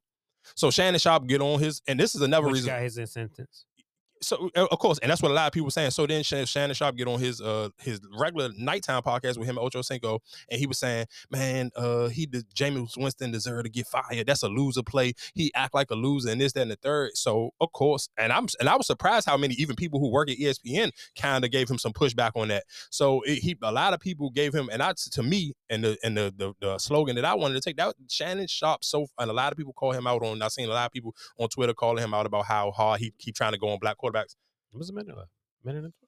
So 0.56 0.72
Shannon 0.72 1.00
Sharpe 1.00 1.28
get 1.28 1.42
on 1.42 1.60
his, 1.60 1.82
and 1.88 2.00
this 2.00 2.16
is 2.16 2.22
another 2.22 2.48
which 2.48 2.56
reason. 2.56 2.70
got 2.70 2.82
his 2.82 3.00
sentence. 3.12 3.67
So 4.22 4.50
uh, 4.56 4.68
of 4.72 4.80
course, 4.80 5.00
and 5.00 5.12
that's 5.12 5.22
what 5.22 5.32
a 5.32 5.34
lot 5.34 5.48
of 5.48 5.54
people 5.54 5.66
were 5.66 5.72
saying. 5.72 5.92
So 5.92 6.06
then 6.06 6.24
Shannon 6.24 6.74
Sharpe 6.74 6.96
get 6.96 7.08
on 7.08 7.20
his 7.20 7.42
uh 7.42 7.70
his 7.80 8.00
regular 8.20 8.50
nighttime 8.58 9.02
podcast 9.02 9.38
with 9.38 9.48
him 9.48 9.58
Ocho 9.58 9.82
Cinco, 9.82 10.20
and 10.50 10.60
he 10.60 10.68
was 10.68 10.78
saying, 10.78 11.08
"Man, 11.30 11.72
uh, 11.76 12.08
he 12.08 12.26
did 12.26 12.46
Jameis 12.54 12.98
Winston 12.98 13.32
deserved 13.32 13.66
to 13.66 13.72
get 13.72 13.88
fired. 13.88 14.28
That's 14.28 14.44
a 14.44 14.50
loser 14.50 14.84
play. 14.84 15.14
He 15.34 15.52
act 15.56 15.74
like 15.74 15.92
a 15.92 15.96
loser 15.96 16.30
and 16.30 16.42
this, 16.42 16.54
that, 16.54 16.62
and 16.62 16.72
the 16.72 16.76
third. 16.76 17.12
So 17.16 17.52
of 17.62 17.72
course, 17.72 18.10
and 18.18 18.32
I'm 18.32 18.48
and 18.60 18.70
I 18.70 18.76
was 18.76 18.88
surprised 18.88 19.28
how 19.28 19.38
many 19.38 19.56
even 19.56 19.76
people 19.76 20.00
who 20.00 20.12
work 20.12 20.30
at 20.30 20.38
ESPN 20.38 20.92
kind 21.20 21.44
of 21.46 21.52
gave 21.52 21.70
him 21.70 21.78
some 21.78 21.94
pushback 21.94 22.32
on 22.36 22.50
that. 22.50 22.64
So 22.90 23.22
it, 23.22 23.40
he 23.40 23.58
a 23.62 23.72
lot 23.72 23.94
of 23.94 24.00
people 24.00 24.30
gave 24.30 24.54
him, 24.54 24.70
and 24.72 24.82
I 24.82 24.94
to 25.12 25.24
me, 25.24 25.54
and 25.70 25.84
the 25.84 25.98
and 26.04 26.18
the, 26.18 26.34
the 26.36 26.54
the 26.60 26.78
slogan 26.78 27.16
that 27.16 27.26
I 27.26 27.36
wanted 27.36 27.56
to 27.56 27.62
take 27.62 27.78
that 27.78 27.96
Shannon 28.10 28.48
Sharpe. 28.48 28.84
So 28.84 29.08
and 29.18 29.30
a 29.30 29.34
lot 29.34 29.52
of 29.52 29.58
people 29.58 29.74
call 29.74 29.92
him 29.92 30.08
out 30.08 30.24
on. 30.24 30.42
I've 30.42 30.52
seen 30.52 30.70
a 30.70 30.74
lot 30.74 30.86
of 30.86 30.92
people 30.92 31.16
on 31.38 31.50
Twitter 31.50 31.74
calling 31.74 32.04
him 32.04 32.14
out 32.14 32.26
about 32.26 32.46
how 32.46 32.72
hard 32.72 33.00
he 33.00 33.14
keep 33.18 33.36
trying 33.36 33.52
to 33.52 33.58
go 33.58 33.70
on 33.70 33.80
black 33.80 33.98
quarterbacks. 34.12 34.36
It 34.74 34.78
was 34.78 34.90
a 34.90 34.94
minute 34.94 35.16
left. 35.18 35.30
Minute 35.64 35.86
and 35.86 35.94
12. 35.94 36.08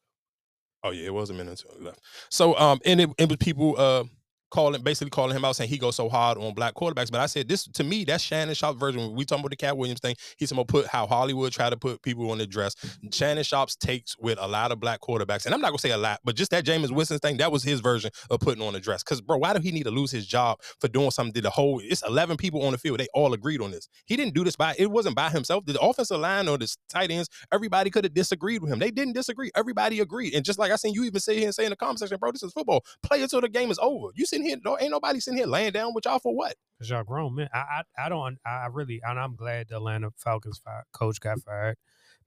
Oh 0.83 0.91
yeah, 0.91 1.07
it 1.07 1.13
was 1.13 1.29
a 1.29 1.33
minute 1.33 1.63
until 1.63 1.83
left. 1.83 1.99
So 2.29 2.57
um, 2.57 2.79
and 2.85 3.01
it, 3.01 3.09
it 3.17 3.29
was 3.29 3.37
people 3.37 3.75
uh 3.77 4.03
calling 4.49 4.81
basically 4.81 5.09
calling 5.09 5.35
him 5.35 5.45
out 5.45 5.55
saying 5.55 5.69
he 5.69 5.77
goes 5.77 5.95
so 5.95 6.09
hard 6.09 6.37
on 6.37 6.53
black 6.53 6.73
quarterbacks. 6.75 7.11
But 7.11 7.21
I 7.21 7.25
said 7.25 7.47
this 7.47 7.65
to 7.65 7.83
me, 7.83 8.03
that's 8.03 8.23
Shannon 8.23 8.55
Sharpe 8.55 8.77
version. 8.77 9.01
When 9.01 9.15
we 9.15 9.25
talking 9.25 9.41
about 9.41 9.51
the 9.51 9.57
Katt 9.57 9.77
Williams 9.77 9.99
thing, 9.99 10.15
he's 10.37 10.51
gonna 10.51 10.65
put 10.65 10.87
how 10.87 11.07
Hollywood 11.07 11.51
try 11.51 11.69
to 11.69 11.77
put 11.77 12.01
people 12.01 12.31
on 12.31 12.37
the 12.37 12.47
dress. 12.47 12.75
Shannon 13.13 13.43
Sharpe's 13.43 13.75
takes 13.75 14.17
with 14.17 14.37
a 14.39 14.47
lot 14.47 14.71
of 14.71 14.79
black 14.79 15.01
quarterbacks, 15.01 15.45
and 15.45 15.53
I'm 15.53 15.61
not 15.61 15.69
gonna 15.69 15.79
say 15.79 15.91
a 15.91 15.97
lot, 15.97 16.19
but 16.23 16.35
just 16.35 16.51
that 16.51 16.65
Jameis 16.65 16.91
Winston 16.91 17.19
thing, 17.19 17.37
that 17.37 17.51
was 17.51 17.63
his 17.63 17.79
version 17.79 18.11
of 18.29 18.39
putting 18.39 18.63
on 18.63 18.75
a 18.75 18.79
dress. 18.79 19.03
Cause 19.03 19.21
bro, 19.21 19.37
why 19.37 19.53
do 19.53 19.59
he 19.59 19.71
need 19.71 19.83
to 19.83 19.91
lose 19.91 20.11
his 20.11 20.25
job 20.25 20.59
for 20.79 20.87
doing 20.87 21.11
something 21.11 21.33
that 21.33 21.41
the 21.41 21.49
whole 21.49 21.81
it's 21.83 22.03
11 22.07 22.37
people 22.37 22.63
on 22.63 22.71
the 22.71 22.77
field, 22.77 22.99
they 22.99 23.07
all 23.13 23.33
agreed 23.33 23.61
on 23.61 23.71
this. 23.71 23.87
He 24.05 24.15
didn't 24.15 24.33
do 24.33 24.43
this 24.43 24.55
by 24.55 24.75
it 24.77 24.89
wasn't 24.89 25.15
by 25.15 25.29
himself. 25.29 25.65
The 25.65 25.79
offensive 25.79 26.19
line 26.19 26.47
or 26.47 26.57
the 26.57 26.73
tight 26.89 27.11
ends, 27.11 27.29
everybody 27.51 27.89
could 27.89 28.03
have 28.03 28.13
disagreed 28.13 28.61
with 28.61 28.71
him. 28.71 28.79
They 28.79 28.91
didn't 28.91 29.13
disagree. 29.13 29.51
Everybody 29.55 29.99
agreed. 29.99 30.33
And 30.33 30.43
just 30.43 30.59
like 30.59 30.71
I 30.71 30.75
seen 30.75 30.93
you 30.93 31.03
even 31.03 31.19
say 31.19 31.35
here 31.37 31.45
and 31.45 31.55
say 31.55 31.65
in 31.65 31.69
the 31.69 31.75
comment 31.75 31.99
section, 31.99 32.17
bro, 32.17 32.31
this 32.31 32.43
is 32.43 32.53
football. 32.53 32.83
Play 33.03 33.21
until 33.21 33.41
the 33.41 33.49
game 33.49 33.71
is 33.71 33.79
over. 33.81 34.07
You 34.15 34.25
sitting 34.39 34.49
here, 34.49 34.57
no, 34.63 34.77
ain't 34.79 34.91
nobody 34.91 35.19
sitting 35.19 35.37
here 35.37 35.47
laying 35.47 35.71
down 35.71 35.93
with 35.93 36.05
y'all 36.05 36.19
for 36.19 36.35
what? 36.35 36.55
Cause 36.79 36.89
y'all 36.89 37.03
grown 37.03 37.35
men. 37.35 37.49
I, 37.53 37.57
I 37.97 38.05
I 38.05 38.09
don't. 38.09 38.37
I 38.45 38.67
really. 38.71 39.01
And 39.03 39.19
I'm 39.19 39.35
glad 39.35 39.67
the 39.69 39.77
Atlanta 39.77 40.11
Falcons 40.17 40.61
coach 40.93 41.19
got 41.19 41.41
fired 41.41 41.77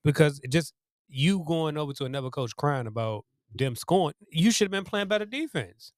because 0.04 0.40
just 0.48 0.74
you 1.08 1.42
going 1.46 1.76
over 1.76 1.92
to 1.94 2.04
another 2.04 2.30
coach 2.30 2.54
crying 2.56 2.86
about 2.86 3.24
them 3.54 3.76
scoring. 3.76 4.14
You 4.30 4.50
should 4.50 4.66
have 4.66 4.72
been 4.72 4.84
playing 4.84 5.08
better 5.08 5.24
defense. 5.24 5.92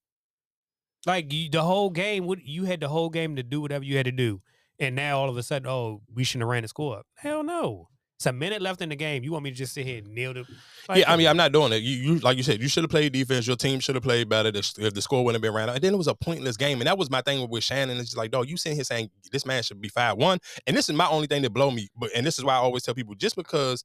Like 1.07 1.33
you, 1.33 1.51
the 1.51 1.63
whole 1.63 1.91
game, 1.91 2.27
what 2.27 2.45
you 2.45 2.65
had 2.65 2.81
the 2.81 2.89
whole 2.89 3.11
game 3.11 3.37
to 3.37 3.43
do 3.43 3.61
whatever 3.61 3.85
you 3.85 3.97
had 3.97 4.07
to 4.07 4.13
do, 4.13 4.41
and 4.79 4.95
now 4.95 5.19
all 5.19 5.29
of 5.29 5.37
a 5.37 5.43
sudden, 5.43 5.69
oh, 5.69 6.03
we 6.13 6.25
shouldn't 6.25 6.43
have 6.43 6.49
ran 6.49 6.63
the 6.63 6.69
score 6.69 6.99
up. 6.99 7.07
Hell 7.17 7.43
no. 7.43 7.89
It's 8.17 8.27
a 8.27 8.33
minute 8.33 8.63
left 8.63 8.81
in 8.81 8.89
the 8.89 8.97
game. 8.97 9.25
You 9.25 9.33
want 9.33 9.45
me 9.45 9.51
to 9.51 9.57
just 9.57 9.75
sit 9.75 9.85
here 9.85 9.99
and 9.99 10.09
kneel 10.09 10.35
to? 10.35 10.45
Like, 10.89 11.01
yeah, 11.01 11.13
I 11.13 11.17
mean. 11.17 11.27
I'm 11.27 11.37
not 11.37 11.53
doing 11.53 11.73
it. 11.73 11.83
You, 11.83 11.97
you 12.15 12.19
like 12.21 12.37
you 12.37 12.43
said, 12.43 12.63
you 12.63 12.69
should 12.69 12.85
have 12.85 12.91
played 12.91 13.13
defense. 13.13 13.47
Your 13.47 13.57
team 13.57 13.81
should 13.81 13.97
have 13.97 14.05
played 14.05 14.29
better. 14.29 14.51
If 14.55 14.95
the 14.95 15.03
score 15.03 15.25
wouldn't 15.25 15.43
have 15.43 15.43
been 15.43 15.55
ran 15.55 15.69
out. 15.69 15.77
And 15.77 15.85
then 15.85 15.95
it 15.95 15.97
was 15.97 16.07
a 16.07 16.15
pointless 16.15 16.57
game. 16.57 16.81
And 16.81 16.87
that 16.87 16.97
was 16.97 17.11
my 17.11 17.23
thing 17.23 17.49
with 17.49 17.65
Shannon. 17.65 17.99
It's 17.99 18.11
just 18.11 18.17
like, 18.17 18.31
dog, 18.31 18.49
you 18.49 18.57
sitting 18.57 18.77
here 18.77 18.85
saying 18.85 19.11
this 19.33 19.45
man 19.45 19.63
should 19.63 19.81
be 19.81 19.89
fired. 19.89 20.17
One, 20.17 20.39
and 20.67 20.77
this 20.77 20.89
is 20.89 20.95
my 20.95 21.09
only 21.09 21.27
thing 21.27 21.43
that 21.43 21.51
blow 21.51 21.71
me. 21.71 21.89
But 21.97 22.11
and 22.15 22.25
this 22.25 22.39
is 22.39 22.45
why 22.45 22.55
I 22.55 22.59
always 22.59 22.85
tell 22.85 22.95
people, 22.95 23.15
just 23.15 23.37
because 23.37 23.85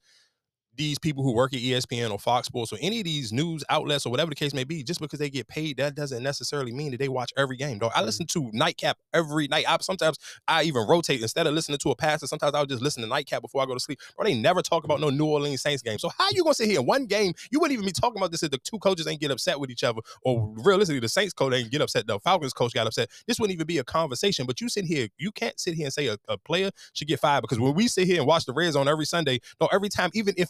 these 0.80 0.98
people 0.98 1.24
who 1.24 1.34
work 1.34 1.54
at 1.54 1.60
ESPN 1.60 2.10
or 2.10 2.18
Fox 2.18 2.48
Sports 2.48 2.72
or 2.72 2.78
any 2.82 3.00
of 3.00 3.04
these 3.04 3.34
news 3.34 3.66
outlets 3.70 4.06
or 4.06 4.10
whatever 4.10 4.30
the 4.30 4.36
case 4.36 4.54
may 4.54 4.64
be, 4.64 4.82
just 4.82 5.02
because 5.02 5.20
they 5.20 5.30
get 5.30 5.48
paid, 5.48 5.76
that 5.78 5.94
doesn't 5.94 6.24
necessarily 6.24 6.72
mean 6.72 6.92
that 6.92 6.98
they 6.98 7.10
watch 7.10 7.34
every 7.38 7.58
game. 7.58 7.80
Though 7.80 7.88
I 7.88 7.98
mm-hmm. 7.98 8.06
listen 8.06 8.26
to 8.28 8.50
Nightcap 8.54 8.98
every 9.14 9.50
night. 9.50 9.66
I, 9.68 9.78
sometimes 9.82 10.18
I 10.48 10.64
even 10.64 10.88
rotate 10.88 11.22
instead 11.22 11.48
of 11.48 11.54
listening 11.54 11.80
to 11.80 11.92
a 11.92 11.96
passer. 11.96 12.28
Sometimes 12.28 12.56
I'll 12.56 12.66
just 12.66 12.82
listen 12.82 13.04
to 13.04 13.10
Nightcap 13.10 13.42
before 13.42 13.62
I 13.62 13.66
go 13.66 13.74
to 13.74 13.80
sleep. 13.80 14.00
Or 14.18 14.24
they 14.24 14.34
never 14.34 14.62
talk 14.62 14.86
about 14.86 15.02
no 15.02 15.10
New 15.10 15.26
Orleans 15.26 15.62
Saints 15.62 15.84
game. 15.84 16.00
So 16.00 16.10
how 16.18 16.28
you 16.32 16.44
gonna 16.44 16.54
sit 16.54 16.70
here 16.70 16.80
in 16.80 16.86
one 16.86 17.06
game? 17.06 17.34
You 17.52 17.60
wouldn't 17.60 17.74
even 17.74 17.86
be 17.86 17.92
talking 17.92 18.18
about 18.18 18.32
this 18.32 18.42
if 18.44 18.52
the 18.52 18.58
two 18.60 18.80
coaches 18.80 19.06
ain't 19.06 19.20
get 19.20 19.32
upset 19.32 19.60
with 19.60 19.70
each 19.70 19.84
other, 19.84 20.00
or 20.24 20.54
realistically, 20.64 21.02
the 21.02 21.10
Saints 21.10 21.34
coach 21.34 21.54
ain't 21.54 21.72
get 21.72 21.82
upset. 21.82 22.08
The 22.08 22.20
Falcons 22.20 22.54
coach 22.54 22.74
got 22.74 22.88
upset. 22.88 23.10
This 23.28 23.38
wouldn't 23.38 23.54
even 23.54 23.68
be 23.68 23.80
a 23.80 23.84
conversation. 23.84 24.46
But 24.46 24.62
you 24.62 24.70
sit 24.70 24.86
here, 24.86 25.10
you 25.18 25.32
can't 25.34 25.60
sit 25.60 25.74
here 25.74 25.88
and 25.88 25.94
say 25.94 26.08
a, 26.08 26.18
a 26.30 26.38
player 26.38 26.72
should 26.94 27.10
get 27.10 27.20
fired 27.20 27.42
because 27.42 27.60
when 27.60 27.74
we 27.74 27.90
sit 27.90 28.08
here 28.08 28.20
and 28.20 28.28
watch 28.28 28.46
the 28.46 28.54
Red 28.54 28.72
Zone 28.72 28.88
every 28.88 29.06
Sunday, 29.06 29.40
dog, 29.60 29.70
every 29.74 29.90
time, 29.90 30.10
even 30.14 30.34
if 30.38 30.50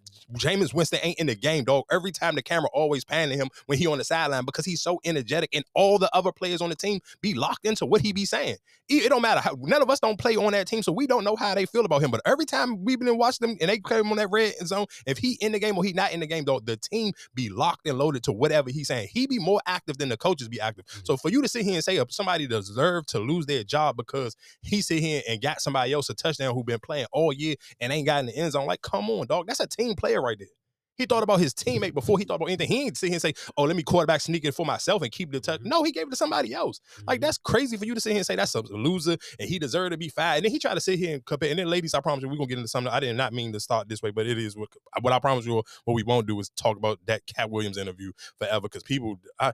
Jameis 0.33 0.73
Winston 0.73 0.99
ain't 1.03 1.19
in 1.19 1.27
the 1.27 1.35
game, 1.35 1.63
dog. 1.63 1.85
Every 1.91 2.11
time 2.11 2.35
the 2.35 2.41
camera 2.41 2.69
always 2.73 3.03
panning 3.03 3.37
him 3.37 3.49
when 3.65 3.77
he 3.77 3.87
on 3.87 3.97
the 3.97 4.03
sideline 4.03 4.45
because 4.45 4.65
he's 4.65 4.81
so 4.81 4.99
energetic, 5.05 5.49
and 5.53 5.65
all 5.73 5.97
the 5.97 6.13
other 6.15 6.31
players 6.31 6.61
on 6.61 6.69
the 6.69 6.75
team 6.75 6.99
be 7.21 7.33
locked 7.33 7.65
into 7.65 7.85
what 7.85 8.01
he 8.01 8.13
be 8.13 8.25
saying. 8.25 8.57
It, 8.89 9.09
don't 9.09 9.21
matter 9.21 9.39
how 9.39 9.55
none 9.59 9.81
of 9.81 9.89
us 9.89 9.99
don't 9.99 10.19
play 10.19 10.35
on 10.35 10.51
that 10.51 10.67
team, 10.67 10.83
so 10.83 10.91
we 10.91 11.07
don't 11.07 11.23
know 11.23 11.35
how 11.35 11.55
they 11.55 11.65
feel 11.65 11.85
about 11.85 12.01
him. 12.01 12.11
But 12.11 12.21
every 12.25 12.45
time 12.45 12.83
we've 12.83 12.99
been 12.99 13.07
and 13.07 13.17
watched 13.17 13.39
them 13.39 13.57
and 13.61 13.69
they 13.69 13.79
come 13.79 14.11
on 14.11 14.17
that 14.17 14.29
red 14.31 14.53
zone, 14.65 14.85
if 15.05 15.17
he 15.17 15.37
in 15.41 15.51
the 15.51 15.59
game 15.59 15.77
or 15.77 15.83
he 15.83 15.93
not 15.93 16.11
in 16.11 16.19
the 16.19 16.27
game, 16.27 16.45
though, 16.45 16.59
the 16.59 16.77
team 16.77 17.13
be 17.33 17.49
locked 17.49 17.87
and 17.87 17.97
loaded 17.97 18.23
to 18.23 18.31
whatever 18.31 18.69
he's 18.69 18.87
saying. 18.87 19.09
He 19.11 19.27
be 19.27 19.39
more 19.39 19.61
active 19.65 19.97
than 19.97 20.09
the 20.09 20.17
coaches 20.17 20.47
be 20.47 20.59
active. 20.59 20.85
So 21.03 21.17
for 21.17 21.29
you 21.29 21.41
to 21.41 21.47
sit 21.47 21.63
here 21.63 21.75
and 21.75 21.83
say 21.83 21.97
uh, 21.99 22.05
somebody 22.09 22.47
deserve 22.47 23.05
to 23.07 23.19
lose 23.19 23.45
their 23.45 23.63
job 23.63 23.97
because 23.97 24.35
he 24.61 24.81
sit 24.81 24.99
here 24.99 25.21
and 25.27 25.41
got 25.41 25.61
somebody 25.61 25.93
else 25.93 26.09
a 26.09 26.13
touchdown 26.13 26.53
who 26.53 26.63
been 26.63 26.79
playing 26.79 27.07
all 27.11 27.31
year 27.31 27.55
and 27.79 27.93
ain't 27.93 28.05
got 28.05 28.19
in 28.21 28.25
the 28.27 28.35
end 28.35 28.51
zone, 28.51 28.65
like 28.65 28.81
come 28.81 29.09
on, 29.09 29.27
dog, 29.27 29.47
that's 29.47 29.59
a 29.59 29.67
team 29.67 29.95
player 30.01 30.21
right 30.21 30.37
there. 30.39 30.47
He 30.97 31.05
thought 31.07 31.23
about 31.23 31.39
his 31.39 31.53
teammate 31.53 31.95
before 31.95 32.19
he 32.19 32.25
thought 32.25 32.35
about 32.35 32.49
anything. 32.49 32.67
He 32.67 32.83
ain't 32.83 32.97
sit 32.97 33.07
here 33.07 33.15
and 33.15 33.21
say, 33.21 33.33
"Oh, 33.57 33.63
let 33.63 33.75
me 33.75 33.81
quarterback 33.81 34.21
sneak 34.21 34.45
it 34.45 34.51
for 34.53 34.65
myself 34.65 35.01
and 35.01 35.11
keep 35.11 35.31
the 35.31 35.39
touch." 35.39 35.61
Mhm. 35.61 35.65
No, 35.65 35.83
he 35.83 35.91
gave 35.91 36.05
it 36.07 36.09
to 36.11 36.15
somebody 36.15 36.53
else. 36.53 36.79
Like 37.07 37.19
Mhm. 37.19 37.23
that's 37.23 37.37
crazy 37.39 37.75
for 37.77 37.85
you 37.85 37.95
to 37.95 38.01
sit 38.01 38.11
here 38.11 38.19
and 38.19 38.25
say 38.25 38.35
that's 38.35 38.53
a 38.53 38.61
loser 38.61 39.17
and 39.39 39.49
he 39.49 39.57
deserved 39.57 39.93
to 39.93 39.97
be 39.97 40.09
fired. 40.09 40.37
And 40.37 40.45
then 40.45 40.51
he 40.51 40.59
tried 40.59 40.75
to 40.75 40.81
sit 40.81 40.99
here 40.99 41.15
and 41.15 41.25
compare. 41.25 41.49
And 41.49 41.57
then, 41.57 41.67
ladies, 41.69 41.93
I 41.95 42.01
promise 42.01 42.21
you, 42.21 42.29
we're 42.29 42.35
gonna 42.35 42.47
get 42.47 42.57
into 42.59 42.67
something. 42.67 42.91
I 42.93 42.99
did 42.99 43.15
not 43.15 43.33
mean 43.33 43.51
to 43.53 43.59
start 43.59 43.89
this 43.89 44.01
way, 44.03 44.11
but 44.11 44.27
it 44.27 44.37
is 44.37 44.55
what 44.55 44.69
what 45.01 45.13
I 45.13 45.19
promise 45.19 45.45
you. 45.45 45.63
What 45.85 45.93
we 45.95 46.03
won't 46.03 46.27
do 46.27 46.39
is 46.39 46.49
talk 46.49 46.77
about 46.77 46.99
that 47.07 47.23
Katt 47.25 47.49
Williams 47.49 47.77
interview 47.77 48.11
forever 48.37 48.61
because 48.61 48.83
people. 48.83 49.15
I, 49.39 49.53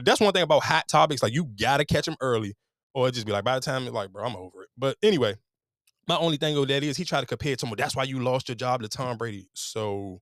that's 0.00 0.20
one 0.20 0.32
thing 0.32 0.42
about 0.42 0.62
hot 0.62 0.86
topics. 0.86 1.22
Like 1.22 1.32
you 1.32 1.46
gotta 1.58 1.84
catch 1.84 2.04
them 2.04 2.16
early, 2.20 2.54
or 2.94 3.10
just 3.10 3.26
be 3.26 3.32
like 3.32 3.44
by 3.44 3.54
the 3.56 3.60
time 3.60 3.82
it's 3.84 3.92
like, 3.92 4.12
bro, 4.12 4.24
I'm 4.24 4.36
over 4.36 4.62
it. 4.62 4.68
But 4.76 4.96
anyway, 5.02 5.36
my 6.06 6.16
only 6.16 6.36
thing 6.36 6.58
with 6.58 6.68
that 6.68 6.82
is 6.82 6.96
he 6.96 7.04
tried 7.04 7.20
to 7.20 7.26
compare 7.26 7.52
it 7.52 7.56
to 7.56 7.60
someone. 7.60 7.78
That's 7.78 7.96
why 7.96 8.04
you 8.04 8.20
lost 8.20 8.48
your 8.48 8.56
job 8.56 8.82
to 8.82 8.88
Tom 8.88 9.16
Brady. 9.16 9.48
So 9.54 10.20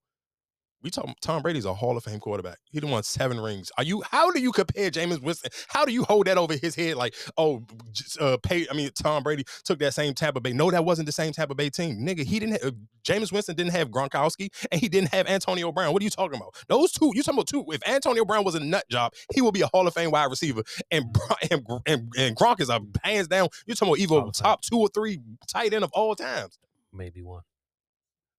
we 0.83 0.90
talk 0.90 1.09
Tom 1.21 1.42
Brady's 1.42 1.64
a 1.64 1.75
Hall 1.75 1.97
of 1.97 2.05
Fame 2.05 2.21
quarterback. 2.21 2.59
He 2.71 2.81
done 2.81 2.90
won 2.90 3.03
seven 3.03 3.40
rings. 3.40 3.71
Are 3.79 3.85
you? 3.85 4.03
How 4.11 4.31
do 4.31 4.40
you 4.40 4.53
compare 4.53 4.90
Jameis 4.90 5.23
Winston? 5.23 5.51
How 5.68 5.85
do 5.85 5.92
you 5.92 6.05
hold 6.05 6.27
that 6.27 6.38
over 6.38 6.55
his 6.57 6.75
head? 6.75 6.97
Like, 6.97 7.14
oh, 7.37 7.62
j- 7.92 8.05
uh, 8.21 8.37
pay. 8.42 8.66
I 8.71 8.75
mean, 8.75 8.90
Tom 9.01 9.23
Brady 9.23 9.45
took 9.64 9.79
that 9.81 9.95
same 9.95 10.14
Tampa 10.14 10.40
Bay. 10.40 10.53
No, 10.53 10.71
that 10.71 10.85
wasn't 10.85 11.07
the 11.07 11.12
same 11.12 11.33
Tampa 11.33 11.55
Bay 11.55 11.71
team, 11.71 11.99
nigga. 12.01 12.25
He 12.25 12.38
didn't. 12.38 12.62
Have, 12.62 12.75
Jameis 13.05 13.33
Winston 13.33 13.57
didn't 13.57 13.73
have 13.73 13.90
Gronkowski, 13.90 14.49
and 14.71 14.81
he 14.81 14.88
didn't 14.88 15.12
have 15.12 15.27
Antonio 15.27 15.73
Brown. 15.73 15.92
What 15.92 16.03
are 16.03 16.05
you 16.05 16.11
talking 16.11 16.37
about? 16.37 16.55
Those 16.68 16.92
two. 16.92 17.12
You 17.14 17.23
talking 17.23 17.38
about 17.38 17.49
two? 17.49 17.64
If 17.68 17.87
Antonio 17.88 18.25
Brown 18.25 18.45
was 18.45 18.55
a 18.55 18.61
nut 18.61 18.85
job, 18.90 19.12
he 19.35 19.40
would 19.40 19.55
be 19.55 19.62
a 19.62 19.66
Hall 19.68 19.87
of 19.87 19.95
Fame 19.95 20.11
wide 20.11 20.31
receiver, 20.31 20.62
and 20.90 21.05
and 21.51 21.66
and, 21.87 22.12
and 22.16 22.37
Gronk 22.37 22.61
is 22.61 22.68
a 22.68 22.81
hands 23.03 23.29
down. 23.29 23.49
You're 23.66 23.75
talking 23.77 23.95
about 23.95 24.21
either 24.21 24.31
top 24.33 24.62
two 24.62 24.79
or 24.79 24.88
three 24.88 25.21
tight 25.49 25.73
end 25.73 25.85
of 25.85 25.90
all 25.92 26.14
times. 26.14 26.59
maybe 26.92 27.23
one. 27.23 27.42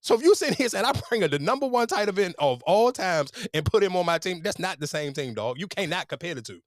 So 0.03 0.15
if 0.15 0.21
you 0.21 0.35
sit 0.35 0.55
here 0.55 0.67
and 0.75 0.85
I 0.85 0.91
bring 1.09 1.23
a, 1.23 1.29
the 1.29 1.39
number 1.39 1.65
one 1.65 1.87
tight 1.87 2.09
end 2.19 2.35
of 2.37 2.61
all 2.63 2.91
times 2.91 3.31
and 3.53 3.65
put 3.65 3.81
him 3.81 3.95
on 3.95 4.05
my 4.05 4.17
team, 4.17 4.41
that's 4.43 4.59
not 4.59 4.79
the 4.81 4.85
same 4.85 5.13
team, 5.13 5.33
dog. 5.33 5.57
You 5.57 5.67
cannot 5.67 6.09
compare 6.09 6.35
the 6.35 6.41
two. 6.41 6.59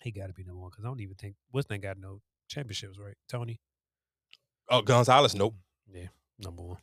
He 0.00 0.12
got 0.12 0.28
to 0.28 0.32
be 0.32 0.44
number 0.44 0.60
one 0.60 0.70
because 0.70 0.84
I 0.84 0.88
don't 0.88 1.00
even 1.00 1.16
think 1.16 1.34
what's 1.50 1.68
name 1.68 1.80
got 1.80 1.98
no 1.98 2.20
championships, 2.48 2.96
right? 2.96 3.16
Tony. 3.28 3.60
Oh, 4.70 4.80
Gonzalez, 4.80 5.34
nope. 5.34 5.56
Yeah, 5.92 6.06
number 6.38 6.62
one. 6.62 6.78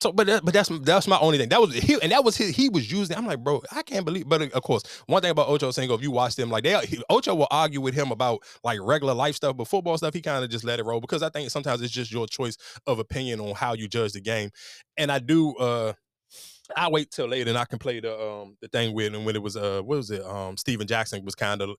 So, 0.00 0.12
but 0.12 0.26
that, 0.26 0.44
but 0.44 0.52
that's 0.52 0.68
that's 0.82 1.06
my 1.08 1.18
only 1.20 1.38
thing. 1.38 1.48
That 1.48 1.60
was 1.60 1.74
he, 1.74 1.96
and 2.02 2.12
that 2.12 2.22
was 2.22 2.36
his. 2.36 2.54
He 2.54 2.68
was 2.68 2.90
using. 2.92 3.16
I'm 3.16 3.26
like, 3.26 3.42
bro, 3.42 3.62
I 3.72 3.82
can't 3.82 4.04
believe. 4.04 4.28
But 4.28 4.42
of 4.42 4.62
course, 4.62 4.82
one 5.06 5.22
thing 5.22 5.30
about 5.30 5.48
Ocho 5.48 5.70
Cinco, 5.70 5.94
if 5.94 6.02
you 6.02 6.10
watch 6.10 6.36
them, 6.36 6.50
like 6.50 6.64
they, 6.64 6.78
he, 6.86 7.02
Ocho 7.08 7.34
will 7.34 7.48
argue 7.50 7.80
with 7.80 7.94
him 7.94 8.10
about 8.12 8.40
like 8.62 8.78
regular 8.82 9.14
life 9.14 9.36
stuff, 9.36 9.56
but 9.56 9.66
football 9.68 9.96
stuff, 9.96 10.12
he 10.12 10.20
kind 10.20 10.44
of 10.44 10.50
just 10.50 10.64
let 10.64 10.78
it 10.80 10.84
roll 10.84 11.00
because 11.00 11.22
I 11.22 11.30
think 11.30 11.50
sometimes 11.50 11.80
it's 11.80 11.92
just 11.92 12.12
your 12.12 12.26
choice 12.26 12.58
of 12.86 12.98
opinion 12.98 13.40
on 13.40 13.54
how 13.54 13.72
you 13.72 13.88
judge 13.88 14.12
the 14.12 14.20
game. 14.20 14.50
And 14.98 15.10
I 15.10 15.18
do. 15.18 15.54
uh 15.56 15.94
I 16.76 16.88
wait 16.88 17.10
till 17.10 17.26
later 17.28 17.48
and 17.50 17.58
I 17.58 17.64
can 17.64 17.78
play 17.78 18.00
the 18.00 18.18
um 18.18 18.56
the 18.60 18.68
thing 18.68 18.94
with 18.94 19.14
and 19.14 19.24
when 19.24 19.36
it 19.36 19.42
was 19.42 19.56
uh 19.56 19.80
what 19.84 19.98
was 19.98 20.10
it 20.10 20.24
um 20.24 20.56
Steven 20.56 20.86
Jackson 20.86 21.24
was 21.24 21.34
kind 21.34 21.62
of 21.62 21.70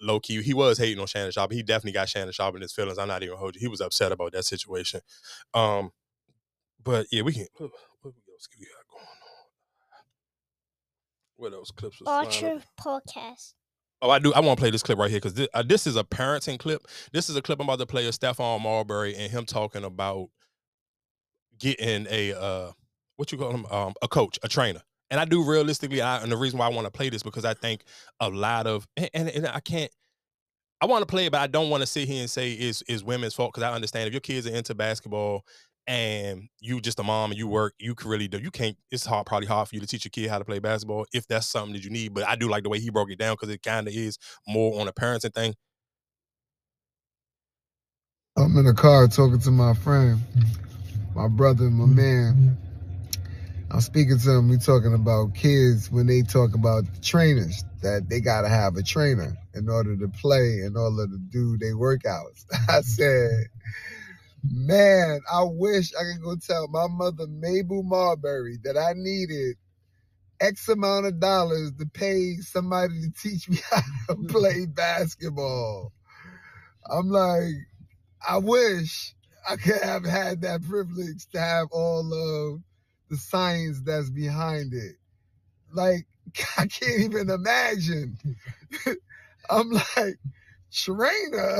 low 0.00 0.20
key. 0.20 0.42
He 0.42 0.54
was 0.54 0.78
hating 0.78 1.00
on 1.00 1.06
Shannon 1.06 1.32
Sharpe. 1.32 1.52
He 1.52 1.62
definitely 1.62 1.92
got 1.92 2.08
Shannon 2.08 2.32
Sharpe 2.32 2.56
in 2.56 2.62
his 2.62 2.72
feelings. 2.72 2.98
I'm 2.98 3.08
not 3.08 3.22
even 3.22 3.36
hold 3.36 3.54
you. 3.56 3.60
He 3.60 3.68
was 3.68 3.80
upset 3.80 4.12
about 4.12 4.32
that 4.32 4.44
situation. 4.44 5.00
Um, 5.54 5.90
but 6.88 7.06
yeah, 7.12 7.20
we 7.20 7.34
can. 7.34 7.46
What, 7.58 7.70
what 8.00 8.14
else 8.32 8.48
we 8.58 8.64
got 8.64 8.88
going 8.90 9.02
on? 9.02 9.10
What 11.36 11.52
else 11.52 11.70
clips? 11.70 12.00
Archer 12.06 12.62
podcast. 12.80 13.52
Oh, 14.00 14.08
I 14.08 14.18
do. 14.18 14.32
I 14.32 14.40
want 14.40 14.56
to 14.58 14.62
play 14.62 14.70
this 14.70 14.82
clip 14.82 14.96
right 14.96 15.10
here 15.10 15.18
because 15.18 15.34
this, 15.34 15.48
uh, 15.52 15.62
this 15.62 15.86
is 15.86 15.96
a 15.96 16.04
parenting 16.04 16.58
clip. 16.58 16.86
This 17.12 17.28
is 17.28 17.36
a 17.36 17.42
clip 17.42 17.60
I'm 17.60 17.68
about 17.68 17.80
to 17.80 17.86
play 17.86 18.06
of 18.06 18.14
Stephon 18.14 18.62
Marbury 18.62 19.14
and 19.14 19.30
him 19.30 19.44
talking 19.44 19.84
about 19.84 20.30
getting 21.58 22.06
a 22.08 22.32
uh, 22.32 22.72
what 23.16 23.32
you 23.32 23.36
call 23.36 23.50
him, 23.50 23.66
um, 23.66 23.92
a 24.00 24.08
coach, 24.08 24.38
a 24.42 24.48
trainer. 24.48 24.80
And 25.10 25.20
I 25.20 25.26
do 25.26 25.44
realistically, 25.44 26.00
I, 26.00 26.22
and 26.22 26.32
the 26.32 26.38
reason 26.38 26.58
why 26.58 26.66
I 26.66 26.70
want 26.70 26.86
to 26.86 26.90
play 26.90 27.10
this 27.10 27.22
because 27.22 27.44
I 27.44 27.52
think 27.52 27.82
a 28.18 28.30
lot 28.30 28.66
of, 28.66 28.88
and, 28.96 29.10
and, 29.12 29.28
and 29.28 29.46
I 29.46 29.60
can't. 29.60 29.90
I 30.80 30.86
want 30.86 31.02
to 31.02 31.06
play 31.06 31.26
it, 31.26 31.32
but 31.32 31.40
I 31.40 31.48
don't 31.48 31.70
want 31.70 31.80
to 31.82 31.86
sit 31.86 32.08
here 32.08 32.20
and 32.20 32.30
say 32.30 32.52
it's 32.52 32.82
is 32.82 33.04
women's 33.04 33.34
fault 33.34 33.52
because 33.52 33.64
I 33.68 33.74
understand 33.74 34.06
if 34.06 34.14
your 34.14 34.20
kids 34.20 34.46
are 34.46 34.54
into 34.54 34.74
basketball 34.74 35.44
and 35.88 36.50
you 36.60 36.82
just 36.82 37.00
a 37.00 37.02
mom 37.02 37.30
and 37.30 37.38
you 37.38 37.48
work, 37.48 37.72
you 37.78 37.94
can 37.94 38.10
really 38.10 38.28
do. 38.28 38.38
You 38.38 38.50
can't. 38.50 38.76
It's 38.90 39.06
hard, 39.06 39.26
probably 39.26 39.48
hard 39.48 39.68
for 39.68 39.74
you 39.74 39.80
to 39.80 39.86
teach 39.86 40.04
your 40.04 40.10
kid 40.10 40.28
how 40.28 40.38
to 40.38 40.44
play 40.44 40.58
basketball 40.58 41.06
if 41.14 41.26
that's 41.26 41.46
something 41.46 41.72
that 41.72 41.82
you 41.82 41.90
need. 41.90 42.12
But 42.12 42.28
I 42.28 42.36
do 42.36 42.48
like 42.48 42.62
the 42.62 42.68
way 42.68 42.78
he 42.78 42.90
broke 42.90 43.10
it 43.10 43.18
down 43.18 43.34
because 43.34 43.48
it 43.48 43.62
kind 43.62 43.88
of 43.88 43.94
is 43.94 44.18
more 44.46 44.78
on 44.80 44.86
a 44.86 44.92
parenting 44.92 45.32
thing. 45.32 45.54
I'm 48.36 48.56
in 48.58 48.66
the 48.66 48.74
car 48.74 49.08
talking 49.08 49.40
to 49.40 49.50
my 49.50 49.72
friend, 49.72 50.20
my 51.16 51.26
brother, 51.26 51.64
my 51.64 51.84
mm-hmm. 51.84 51.96
man. 51.96 52.58
I'm 53.70 53.80
speaking 53.80 54.18
to 54.18 54.30
him. 54.30 54.48
We 54.48 54.58
talking 54.58 54.94
about 54.94 55.34
kids 55.34 55.90
when 55.90 56.06
they 56.06 56.22
talk 56.22 56.54
about 56.54 56.84
trainers 57.02 57.64
that 57.82 58.08
they 58.08 58.20
gotta 58.20 58.48
have 58.48 58.76
a 58.76 58.82
trainer 58.82 59.36
in 59.54 59.68
order 59.68 59.96
to 59.96 60.08
play, 60.08 60.60
in 60.64 60.76
order 60.76 61.06
to 61.06 61.18
do 61.30 61.56
their 61.56 61.76
workouts. 61.76 62.44
I 62.68 62.82
said, 62.82 63.46
man, 64.50 65.20
I 65.32 65.42
wish 65.44 65.92
I 65.94 66.02
could 66.04 66.22
go 66.22 66.36
tell 66.36 66.68
my 66.68 66.86
mother 66.88 67.26
Mabel 67.26 67.82
Marbury 67.82 68.58
that 68.64 68.76
I 68.76 68.92
needed 68.94 69.56
X 70.40 70.68
amount 70.68 71.06
of 71.06 71.20
dollars 71.20 71.72
to 71.78 71.86
pay 71.86 72.36
somebody 72.36 72.94
to 73.02 73.10
teach 73.10 73.48
me 73.48 73.58
how 73.70 73.82
to 74.08 74.16
play 74.28 74.66
basketball. 74.68 75.92
I'm 76.90 77.08
like, 77.08 77.54
I 78.26 78.38
wish 78.38 79.14
I 79.48 79.56
could 79.56 79.82
have 79.82 80.04
had 80.04 80.42
that 80.42 80.62
privilege 80.68 81.26
to 81.32 81.40
have 81.40 81.68
all 81.70 82.12
of 82.12 82.60
the 83.10 83.16
science 83.16 83.80
that's 83.84 84.10
behind 84.10 84.74
it. 84.74 84.96
Like, 85.72 86.06
I 86.58 86.66
can't 86.66 87.00
even 87.00 87.30
imagine. 87.30 88.18
I'm 89.50 89.70
like, 89.70 90.18
trainer? 90.72 91.58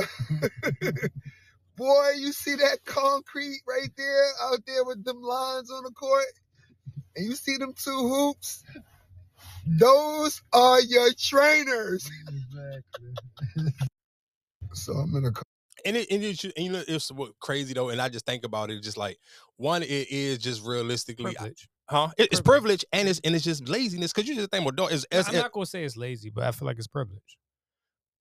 Boy, 1.79 2.11
you 2.17 2.33
see 2.33 2.55
that 2.55 2.79
concrete 2.83 3.61
right 3.65 3.89
there 3.95 4.25
out 4.43 4.59
there 4.67 4.83
with 4.83 5.05
them 5.05 5.21
lines 5.21 5.71
on 5.71 5.83
the 5.83 5.91
court? 5.91 6.25
And 7.15 7.25
you 7.25 7.35
see 7.35 7.55
them 7.55 7.73
two 7.73 7.91
hoops? 8.09 8.65
Those 9.65 10.41
are 10.51 10.81
your 10.81 11.09
trainers. 11.17 12.09
Exactly. 12.27 13.73
so 14.73 14.91
I'm 14.91 15.15
in 15.15 15.25
a 15.25 15.31
and 15.85 15.95
it, 15.95 16.11
and, 16.11 16.21
it, 16.21 16.43
and 16.43 16.53
you 16.57 16.69
know 16.69 16.83
it's 16.85 17.09
what 17.13 17.39
crazy 17.39 17.73
though, 17.73 17.87
and 17.87 18.01
I 18.01 18.09
just 18.09 18.25
think 18.25 18.43
about 18.43 18.69
it, 18.69 18.83
just 18.83 18.97
like 18.97 19.17
one, 19.55 19.81
it 19.81 20.11
is 20.11 20.39
just 20.39 20.65
realistically, 20.65 21.37
I- 21.39 21.53
huh? 21.87 22.09
It- 22.17 22.29
it's 22.33 22.41
Privilege. 22.41 22.43
privilege 22.43 22.85
and 22.91 23.07
it's 23.07 23.21
and 23.23 23.33
it's 23.35 23.45
just 23.45 23.69
laziness 23.69 24.11
because 24.11 24.27
you 24.27 24.35
just 24.35 24.51
think, 24.51 24.65
well, 24.65 24.73
dog, 24.75 24.91
it's, 24.91 25.05
it's, 25.09 25.29
I'm 25.29 25.35
not 25.35 25.53
gonna 25.53 25.65
say 25.65 25.85
it's 25.85 25.95
lazy, 25.95 26.29
but 26.29 26.43
I 26.43 26.51
feel 26.51 26.65
like 26.65 26.77
it's 26.77 26.87
privilege. 26.87 27.37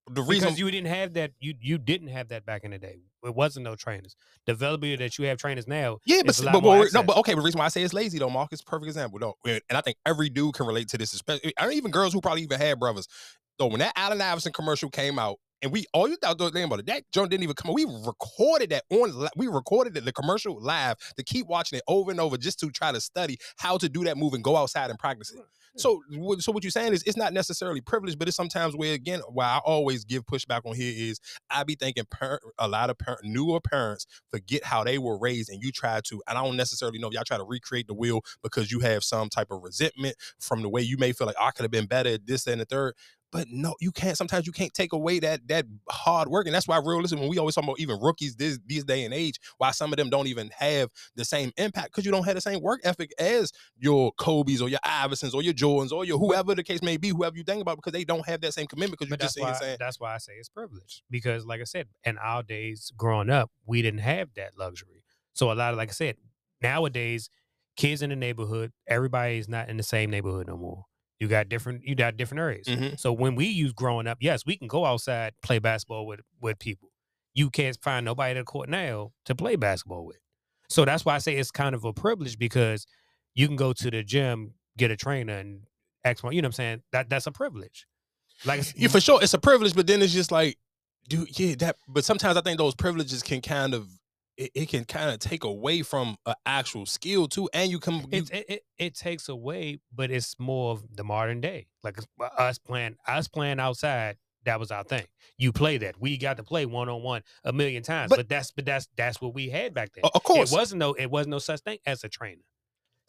the 0.08 0.22
reason 0.22 0.46
because 0.46 0.60
you 0.60 0.70
didn't 0.70 0.86
have 0.86 1.14
that. 1.14 1.32
You 1.40 1.54
you 1.60 1.78
didn't 1.78 2.08
have 2.08 2.28
that 2.28 2.46
back 2.46 2.62
in 2.62 2.70
the 2.70 2.78
day. 2.78 3.00
It 3.24 3.34
wasn't 3.34 3.64
no 3.64 3.74
trainers. 3.74 4.16
The 4.46 4.54
that 4.54 5.18
you 5.18 5.24
have 5.26 5.38
trainers 5.38 5.66
now. 5.66 5.98
Yeah, 6.06 6.22
but 6.24 6.30
It's 6.30 6.38
a 6.40 6.42
s- 6.42 6.46
lot 6.46 6.52
but, 6.54 6.60
but 6.62 6.92
no, 6.92 7.02
but 7.02 7.16
okay. 7.18 7.34
The 7.34 7.40
reason 7.40 7.58
why 7.58 7.66
I 7.66 7.68
say 7.68 7.82
it's 7.82 7.94
lazy 7.94 8.18
though, 8.18 8.30
Mark, 8.30 8.52
is 8.52 8.60
a 8.60 8.64
perfect 8.64 8.86
example 8.86 9.18
though, 9.18 9.34
and 9.44 9.60
I 9.70 9.80
think 9.80 9.96
every 10.06 10.28
dude 10.28 10.54
can 10.54 10.66
relate 10.66 10.88
to 10.88 10.98
this. 10.98 11.12
Especially, 11.12 11.52
I 11.58 11.66
mean, 11.66 11.76
even 11.76 11.90
girls 11.90 12.12
who 12.12 12.20
probably 12.20 12.42
even 12.42 12.58
had 12.60 12.78
brothers. 12.78 13.06
Though 13.58 13.66
when 13.66 13.80
that 13.80 13.92
Allen 13.96 14.20
Iverson 14.20 14.52
commercial 14.52 14.88
came 14.88 15.18
out, 15.18 15.38
and 15.62 15.72
we 15.72 15.84
all 15.92 16.08
you 16.08 16.16
thought 16.16 16.40
about 16.40 16.78
it, 16.78 16.86
that 16.86 17.02
joint 17.12 17.30
didn't 17.30 17.42
even 17.42 17.56
come. 17.56 17.74
We 17.74 17.84
recorded 17.84 18.70
that 18.70 18.84
on. 18.90 19.28
We 19.36 19.48
recorded 19.48 19.96
it, 19.96 20.04
the 20.04 20.12
commercial 20.12 20.60
live 20.62 20.96
to 21.16 21.24
keep 21.24 21.46
watching 21.48 21.78
it 21.78 21.82
over 21.88 22.10
and 22.12 22.20
over 22.20 22.36
just 22.36 22.60
to 22.60 22.70
try 22.70 22.92
to 22.92 23.00
study 23.00 23.38
how 23.56 23.76
to 23.78 23.88
do 23.88 24.04
that 24.04 24.16
move 24.16 24.34
and 24.34 24.44
go 24.44 24.56
outside 24.56 24.90
and 24.90 24.98
practice 24.98 25.32
it. 25.32 25.40
So, 25.76 26.02
so 26.38 26.52
what 26.52 26.64
you're 26.64 26.70
saying 26.70 26.92
is 26.92 27.02
it's 27.04 27.16
not 27.16 27.32
necessarily 27.32 27.80
privilege, 27.80 28.18
but 28.18 28.28
it's 28.28 28.36
sometimes 28.36 28.74
where 28.76 28.94
again, 28.94 29.20
why 29.28 29.44
I 29.46 29.58
always 29.58 30.04
give 30.04 30.24
pushback 30.24 30.66
on 30.66 30.74
here 30.74 30.92
is 30.96 31.20
I 31.50 31.64
be 31.64 31.74
thinking 31.74 32.04
par- 32.10 32.40
a 32.58 32.68
lot 32.68 32.90
of 32.90 32.98
par- 32.98 33.20
newer 33.22 33.60
parents 33.60 34.06
forget 34.30 34.64
how 34.64 34.84
they 34.84 34.98
were 34.98 35.18
raised, 35.18 35.50
and 35.50 35.62
you 35.62 35.72
try 35.72 36.00
to. 36.04 36.22
And 36.28 36.38
I 36.38 36.44
don't 36.44 36.56
necessarily 36.56 36.98
know 36.98 37.08
if 37.08 37.14
y'all 37.14 37.24
try 37.24 37.36
to 37.36 37.44
recreate 37.44 37.86
the 37.86 37.94
wheel 37.94 38.22
because 38.42 38.70
you 38.70 38.80
have 38.80 39.04
some 39.04 39.28
type 39.28 39.48
of 39.50 39.62
resentment 39.62 40.16
from 40.38 40.62
the 40.62 40.68
way 40.68 40.82
you 40.82 40.96
may 40.96 41.12
feel 41.12 41.26
like 41.26 41.36
oh, 41.38 41.46
I 41.46 41.50
could 41.50 41.64
have 41.64 41.70
been 41.70 41.86
better 41.86 42.10
at 42.10 42.26
this 42.26 42.46
and 42.46 42.60
the 42.60 42.64
third. 42.64 42.94
But 43.30 43.48
no, 43.50 43.74
you 43.80 43.92
can't. 43.92 44.16
Sometimes 44.16 44.46
you 44.46 44.52
can't 44.52 44.72
take 44.72 44.92
away 44.92 45.18
that 45.20 45.46
that 45.48 45.66
hard 45.90 46.28
work, 46.28 46.46
and 46.46 46.54
that's 46.54 46.66
why 46.66 46.78
realistic. 46.78 47.18
When 47.18 47.28
we 47.28 47.38
always 47.38 47.54
talk 47.54 47.64
about 47.64 47.78
even 47.78 47.98
rookies 48.00 48.36
this 48.36 48.58
this 48.66 48.84
day 48.84 49.04
and 49.04 49.12
age, 49.12 49.38
why 49.58 49.70
some 49.72 49.92
of 49.92 49.98
them 49.98 50.08
don't 50.08 50.28
even 50.28 50.50
have 50.56 50.88
the 51.14 51.24
same 51.24 51.52
impact 51.58 51.88
because 51.88 52.06
you 52.06 52.10
don't 52.10 52.24
have 52.24 52.36
the 52.36 52.40
same 52.40 52.62
work 52.62 52.80
ethic 52.84 53.12
as 53.18 53.52
your 53.76 54.12
Kobe's 54.12 54.62
or 54.62 54.68
your 54.68 54.80
Iversons 54.84 55.34
or 55.34 55.42
your 55.42 55.52
Jordans 55.52 55.92
or 55.92 56.06
your 56.06 56.18
whoever 56.18 56.54
the 56.54 56.62
case 56.62 56.82
may 56.82 56.96
be, 56.96 57.10
whoever 57.10 57.36
you 57.36 57.44
think 57.44 57.60
about, 57.60 57.76
because 57.76 57.92
they 57.92 58.04
don't 58.04 58.26
have 58.26 58.40
that 58.40 58.54
same 58.54 58.66
commitment. 58.66 58.98
Because 58.98 59.10
you 59.10 59.16
just 59.18 59.38
why, 59.38 59.52
saying, 59.52 59.76
that's 59.78 60.00
why 60.00 60.14
I 60.14 60.18
say 60.18 60.32
it's 60.34 60.48
privilege. 60.48 61.02
Because, 61.10 61.44
like 61.44 61.60
I 61.60 61.64
said, 61.64 61.88
in 62.04 62.16
our 62.18 62.42
days 62.42 62.90
growing 62.96 63.28
up, 63.28 63.50
we 63.66 63.82
didn't 63.82 64.00
have 64.00 64.30
that 64.36 64.52
luxury. 64.58 65.04
So 65.34 65.52
a 65.52 65.54
lot 65.54 65.72
of, 65.72 65.76
like 65.76 65.90
I 65.90 65.92
said, 65.92 66.16
nowadays, 66.62 67.28
kids 67.76 68.00
in 68.00 68.10
the 68.10 68.16
neighborhood, 68.16 68.72
everybody's 68.86 69.48
not 69.48 69.68
in 69.68 69.76
the 69.76 69.82
same 69.82 70.10
neighborhood 70.10 70.46
no 70.48 70.56
more. 70.56 70.84
You 71.20 71.26
got 71.28 71.48
different, 71.48 71.84
you 71.84 71.94
got 71.94 72.16
different 72.16 72.40
areas. 72.40 72.66
Mhm. 72.66 72.98
So 72.98 73.12
when 73.12 73.34
we 73.34 73.46
use 73.46 73.72
growing 73.72 74.06
up, 74.06 74.18
yes, 74.20 74.46
we 74.46 74.56
can 74.56 74.68
go 74.68 74.84
outside 74.84 75.34
play 75.42 75.58
basketball 75.58 76.06
with 76.06 76.20
with 76.40 76.58
people. 76.58 76.90
You 77.34 77.50
can't 77.50 77.76
find 77.82 78.04
nobody 78.04 78.30
at 78.30 78.34
the 78.40 78.44
court 78.44 78.68
now 78.68 79.12
to 79.24 79.34
play 79.34 79.56
basketball 79.56 80.06
with. 80.06 80.18
So 80.68 80.84
that's 80.84 81.04
why 81.04 81.14
I 81.14 81.18
say 81.18 81.36
it's 81.36 81.50
kind 81.50 81.74
of 81.74 81.84
a 81.84 81.92
privilege 81.92 82.38
because 82.38 82.86
you 83.34 83.46
can 83.46 83.56
go 83.56 83.72
to 83.72 83.90
the 83.90 84.02
gym, 84.02 84.54
get 84.76 84.90
a 84.90 84.96
trainer 84.96 85.34
and 85.34 85.62
X 86.04 86.22
one. 86.22 86.34
You 86.34 86.42
know 86.42 86.46
what 86.46 86.50
I'm 86.50 86.52
saying? 86.52 86.82
That 86.92 87.08
that's 87.10 87.26
a 87.26 87.32
privilege. 87.32 87.86
Like 88.44 88.62
Yeah, 88.76 88.88
for 88.88 89.00
sure, 89.00 89.20
it's 89.22 89.34
a 89.34 89.38
privilege, 89.38 89.74
but 89.74 89.86
then 89.88 90.00
it's 90.02 90.12
just 90.12 90.30
like, 90.30 90.58
dude, 91.08 91.36
yeah, 91.38 91.56
that. 91.56 91.76
But 91.88 92.04
sometimes 92.04 92.36
I 92.36 92.42
think 92.42 92.58
those 92.58 92.74
privileges 92.76 93.22
can 93.22 93.40
kind 93.40 93.74
of, 93.74 93.88
it, 94.38 94.50
it 94.54 94.68
can 94.68 94.84
kind 94.84 95.10
of 95.10 95.18
take 95.18 95.44
away 95.44 95.82
from 95.82 96.16
an 96.24 96.34
actual 96.46 96.86
skill 96.86 97.28
too, 97.28 97.50
and 97.52 97.70
you 97.70 97.78
can. 97.78 97.96
You, 98.10 98.24
it, 98.32 98.44
it, 98.48 98.62
it, 98.78 98.94
takes 98.94 99.28
away, 99.28 99.80
but 99.94 100.10
it's 100.10 100.36
more 100.38 100.70
of 100.72 100.82
the 100.96 101.04
modern 101.04 101.40
day. 101.42 101.66
Like 101.84 101.98
uh, 102.20 102.24
us 102.38 102.56
playing, 102.58 102.96
us 103.06 103.28
playing 103.28 103.60
outside. 103.60 104.16
That 104.44 104.60
was 104.60 104.70
our 104.70 104.84
thing. 104.84 105.04
You 105.36 105.52
play 105.52 105.76
that. 105.78 106.00
We 106.00 106.16
got 106.16 106.36
to 106.38 106.42
play 106.42 106.64
one 106.64 106.88
on 106.88 107.02
one 107.02 107.22
a 107.44 107.52
million 107.52 107.82
times. 107.82 108.08
But- 108.08 108.16
But, 108.20 108.28
that's 108.30 108.50
but 108.52 108.64
that's 108.64 108.88
that's 108.96 109.20
what 109.20 109.34
we 109.34 109.50
had 109.50 109.74
back 109.74 109.90
then. 109.94 110.04
of 110.14 110.22
course, 110.22 110.50
It 110.52 110.56
wasn't 110.56 110.78
no 110.78 110.94
it 110.94 111.10
wasn't 111.10 111.32
no 111.32 111.38
such 111.40 111.60
thing 111.60 111.78
as 111.84 112.02
a 112.04 112.08
trainer. 112.08 112.40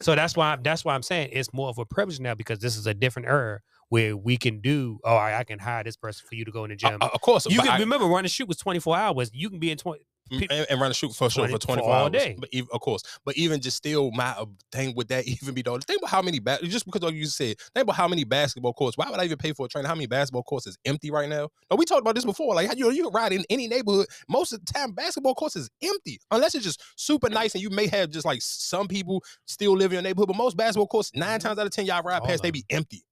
So 0.02 0.14
that's 0.14 0.36
why 0.36 0.56
that's 0.60 0.84
why 0.84 0.94
I'm 0.94 1.02
saying 1.02 1.30
it's 1.32 1.52
more 1.54 1.68
of 1.68 1.78
a 1.78 1.84
privilege 1.86 2.20
now 2.20 2.34
because 2.34 2.58
this 2.58 2.76
is 2.76 2.86
a 2.86 2.92
different 2.94 3.28
era 3.28 3.60
where 3.90 4.16
we 4.16 4.36
can 4.36 4.60
do. 4.60 4.98
Oh, 5.04 5.14
I, 5.16 5.38
I 5.38 5.44
can 5.44 5.58
hire 5.60 5.84
this 5.84 5.96
person 5.96 6.26
for 6.28 6.34
you 6.34 6.44
to 6.44 6.50
go 6.50 6.64
in 6.64 6.70
the 6.70 6.74
Uh, 6.86 6.90
gym. 6.90 6.98
uh, 7.00 7.08
of 7.14 7.20
course. 7.20 7.46
you 7.46 7.60
can 7.60 7.68
I- 7.70 7.78
remember 7.78 8.06
run 8.06 8.24
and 8.24 8.30
shoot 8.30 8.48
was 8.48 8.56
24 8.58 8.96
hours. 8.96 9.30
You 9.32 9.48
can 9.50 9.58
be 9.60 9.70
in 9.70 9.78
20. 9.78 10.00
Mm, 10.30 10.46
and, 10.50 10.66
and 10.70 10.80
run 10.80 10.90
a 10.90 10.94
shoot 10.94 11.12
for 11.12 11.28
sure 11.28 11.46
20 11.46 11.52
for 11.52 11.60
for 11.60 11.66
24 11.66 11.92
all 11.92 12.02
hours. 12.04 12.12
day. 12.12 12.36
But 12.38 12.48
even, 12.52 12.68
of 12.72 12.80
course, 12.80 13.02
but 13.24 13.36
even 13.36 13.60
just 13.60 13.76
still, 13.76 14.10
my 14.12 14.30
uh, 14.30 14.46
thing 14.70 14.94
with 14.94 15.08
that 15.08 15.26
even 15.28 15.54
be 15.54 15.62
though. 15.62 15.78
Think 15.78 16.00
about 16.00 16.10
how 16.10 16.22
many 16.22 16.38
ba- 16.38 16.58
just 16.62 16.84
because 16.84 17.02
like 17.02 17.14
you 17.14 17.26
said, 17.26 17.56
think 17.74 17.82
about 17.82 17.96
how 17.96 18.08
many 18.08 18.24
basketball 18.24 18.72
courts. 18.72 18.96
Why 18.96 19.10
would 19.10 19.18
I 19.18 19.24
even 19.24 19.38
pay 19.38 19.52
for 19.52 19.66
a 19.66 19.68
trainer? 19.68 19.88
How 19.88 19.94
many 19.94 20.06
basketball 20.06 20.42
courts 20.42 20.66
is 20.66 20.78
empty 20.84 21.10
right 21.10 21.28
now? 21.28 21.48
No, 21.70 21.76
we 21.76 21.84
talked 21.84 22.00
about 22.00 22.14
this 22.14 22.24
before. 22.24 22.54
Like 22.54 22.76
you 22.76 22.84
know, 22.84 22.90
you 22.90 23.04
can 23.04 23.12
ride 23.12 23.32
in 23.32 23.44
any 23.50 23.66
neighborhood. 23.66 24.06
Most 24.28 24.52
of 24.52 24.64
the 24.64 24.72
time, 24.72 24.92
basketball 24.92 25.34
courts 25.34 25.56
is 25.56 25.68
empty 25.82 26.20
unless 26.30 26.54
it's 26.54 26.64
just 26.64 26.82
super 26.96 27.28
nice 27.28 27.54
and 27.54 27.62
you 27.62 27.70
may 27.70 27.86
have 27.88 28.10
just 28.10 28.26
like 28.26 28.40
some 28.42 28.88
people 28.88 29.22
still 29.46 29.72
live 29.72 29.92
in 29.92 29.94
your 29.94 30.02
neighborhood. 30.02 30.28
But 30.28 30.36
most 30.36 30.56
basketball 30.56 30.86
courts, 30.86 31.10
nine 31.14 31.40
times 31.40 31.58
out 31.58 31.66
of 31.66 31.72
ten, 31.72 31.86
y'all 31.86 32.02
ride 32.02 32.20
All 32.20 32.26
past, 32.26 32.40
of 32.40 32.42
they 32.42 32.50
be 32.50 32.64
empty. 32.70 33.04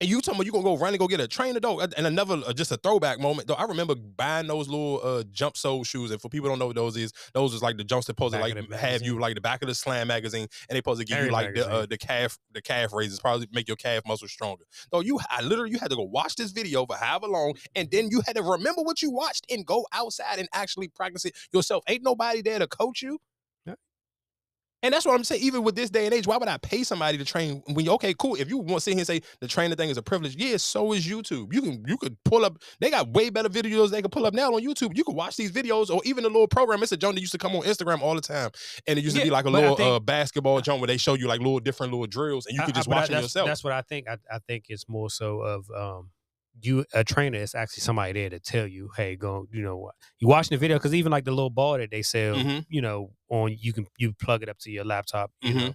And 0.00 0.10
you 0.10 0.20
talking 0.20 0.34
about 0.34 0.46
you 0.46 0.52
gonna 0.52 0.64
go 0.64 0.76
run 0.76 0.92
and 0.92 0.98
go 0.98 1.06
get 1.06 1.20
a 1.20 1.28
trainer 1.28 1.60
though? 1.60 1.80
And 1.80 2.06
another 2.06 2.42
uh, 2.46 2.52
just 2.52 2.72
a 2.72 2.76
throwback 2.76 3.20
moment 3.20 3.46
though. 3.46 3.54
I 3.54 3.64
remember 3.64 3.94
buying 3.94 4.48
those 4.48 4.68
little 4.68 5.00
uh 5.02 5.22
jump 5.30 5.56
sole 5.56 5.84
shoes. 5.84 6.10
And 6.10 6.20
for 6.20 6.28
people 6.28 6.46
who 6.46 6.52
don't 6.52 6.58
know 6.58 6.66
what 6.66 6.74
those 6.74 6.96
is, 6.96 7.12
those 7.32 7.54
is 7.54 7.62
like 7.62 7.76
the 7.76 7.84
jumps 7.84 8.06
that 8.06 8.14
supposed 8.14 8.34
to 8.34 8.40
like 8.40 8.72
have 8.72 9.02
you 9.02 9.20
like 9.20 9.36
the 9.36 9.40
back 9.40 9.62
of 9.62 9.68
the 9.68 9.74
slam 9.74 10.08
magazine, 10.08 10.48
and 10.68 10.76
they 10.76 10.78
supposed 10.78 11.00
to 11.00 11.06
give 11.06 11.18
Every 11.18 11.28
you 11.28 11.32
like 11.32 11.54
the 11.54 11.70
uh, 11.70 11.86
the 11.86 11.96
calf 11.96 12.36
the 12.52 12.60
calf 12.60 12.92
raises, 12.92 13.20
probably 13.20 13.48
make 13.52 13.68
your 13.68 13.76
calf 13.76 14.02
muscle 14.06 14.26
stronger. 14.26 14.64
Though 14.90 15.00
you, 15.00 15.20
I 15.30 15.42
literally 15.42 15.70
you 15.70 15.78
had 15.78 15.90
to 15.90 15.96
go 15.96 16.02
watch 16.02 16.34
this 16.34 16.50
video 16.50 16.84
for 16.86 16.96
however 16.96 17.28
long, 17.28 17.54
and 17.76 17.88
then 17.90 18.08
you 18.10 18.20
had 18.26 18.34
to 18.34 18.42
remember 18.42 18.82
what 18.82 19.00
you 19.00 19.10
watched 19.12 19.46
and 19.48 19.64
go 19.64 19.86
outside 19.92 20.40
and 20.40 20.48
actually 20.52 20.88
practice 20.88 21.24
it 21.24 21.34
yourself. 21.52 21.84
Ain't 21.88 22.02
nobody 22.02 22.42
there 22.42 22.58
to 22.58 22.66
coach 22.66 23.00
you. 23.00 23.20
Yeah. 24.84 24.86
And 24.86 24.94
that's 24.94 25.06
what 25.06 25.14
I'm 25.14 25.24
saying. 25.24 25.42
Even 25.42 25.62
with 25.62 25.74
this 25.74 25.90
day 25.90 26.04
and 26.04 26.14
age, 26.14 26.26
why 26.26 26.36
would 26.36 26.48
I 26.48 26.58
pay 26.58 26.82
somebody 26.82 27.16
to 27.18 27.24
train 27.24 27.62
when 27.72 27.84
you 27.84 27.92
okay, 27.92 28.14
cool. 28.18 28.34
If 28.34 28.48
you 28.48 28.58
want 28.58 28.76
to 28.76 28.80
sit 28.80 28.90
here 28.92 29.00
and 29.00 29.06
say 29.06 29.22
the 29.40 29.48
trainer 29.48 29.74
thing 29.74 29.90
is 29.90 29.96
a 29.96 30.02
privilege, 30.02 30.36
yeah, 30.36 30.56
so 30.58 30.92
is 30.92 31.06
YouTube. 31.06 31.52
You 31.52 31.62
can 31.62 31.84
you 31.86 31.96
could 31.96 32.16
pull 32.24 32.44
up, 32.44 32.58
they 32.80 32.90
got 32.90 33.08
way 33.08 33.30
better 33.30 33.48
videos 33.48 33.90
they 33.90 34.02
can 34.02 34.10
pull 34.10 34.26
up 34.26 34.34
now 34.34 34.54
on 34.54 34.62
YouTube. 34.62 34.96
You 34.96 35.04
can 35.04 35.14
watch 35.14 35.36
these 35.36 35.50
videos 35.50 35.90
or 35.90 36.00
even 36.04 36.24
a 36.24 36.28
little 36.28 36.48
program. 36.48 36.82
It's 36.82 36.92
a 36.92 36.96
joint 36.96 37.14
that 37.14 37.20
used 37.20 37.32
to 37.32 37.38
come 37.38 37.56
on 37.56 37.62
Instagram 37.62 38.02
all 38.02 38.14
the 38.14 38.20
time. 38.20 38.50
And 38.86 38.98
it 38.98 39.02
used 39.02 39.16
to 39.16 39.22
be 39.22 39.30
like 39.30 39.46
a 39.46 39.50
little 39.50 39.76
think- 39.76 39.88
uh, 39.88 40.00
basketball 40.00 40.60
joint 40.60 40.80
where 40.80 40.88
they 40.88 40.96
show 40.98 41.14
you 41.14 41.26
like 41.26 41.40
little 41.40 41.60
different 41.60 41.92
little 41.92 42.06
drills 42.06 42.46
and 42.46 42.54
you 42.56 42.62
I- 42.62 42.66
could 42.66 42.74
just 42.74 42.88
I- 42.88 42.94
watch 42.94 43.06
them 43.08 43.14
that's, 43.14 43.24
yourself. 43.24 43.46
That's 43.46 43.64
what 43.64 43.72
I 43.72 43.82
think. 43.82 44.08
I, 44.08 44.18
I 44.30 44.38
think 44.46 44.66
it's 44.68 44.88
more 44.88 45.10
so 45.10 45.40
of 45.40 45.70
um, 45.70 46.10
you 46.60 46.84
a 46.94 47.04
trainer 47.04 47.38
is 47.38 47.54
actually 47.54 47.82
somebody 47.82 48.12
there 48.12 48.30
to 48.30 48.38
tell 48.40 48.66
you, 48.66 48.90
hey, 48.96 49.16
go, 49.16 49.46
you 49.52 49.62
know 49.62 49.76
what? 49.76 49.94
You 50.18 50.28
watching 50.28 50.54
the 50.56 50.60
video 50.60 50.76
because 50.78 50.94
even 50.94 51.12
like 51.12 51.24
the 51.24 51.32
little 51.32 51.50
ball 51.50 51.78
that 51.78 51.90
they 51.90 52.02
sell, 52.02 52.36
Mhm. 52.36 52.66
you 52.68 52.80
know, 52.80 53.12
on 53.28 53.56
you 53.58 53.72
can 53.72 53.86
you 53.98 54.12
plug 54.12 54.42
it 54.42 54.48
up 54.48 54.58
to 54.60 54.70
your 54.70 54.84
laptop. 54.84 55.30
You 55.42 55.54
Mhm. 55.54 55.60
know, 55.60 55.74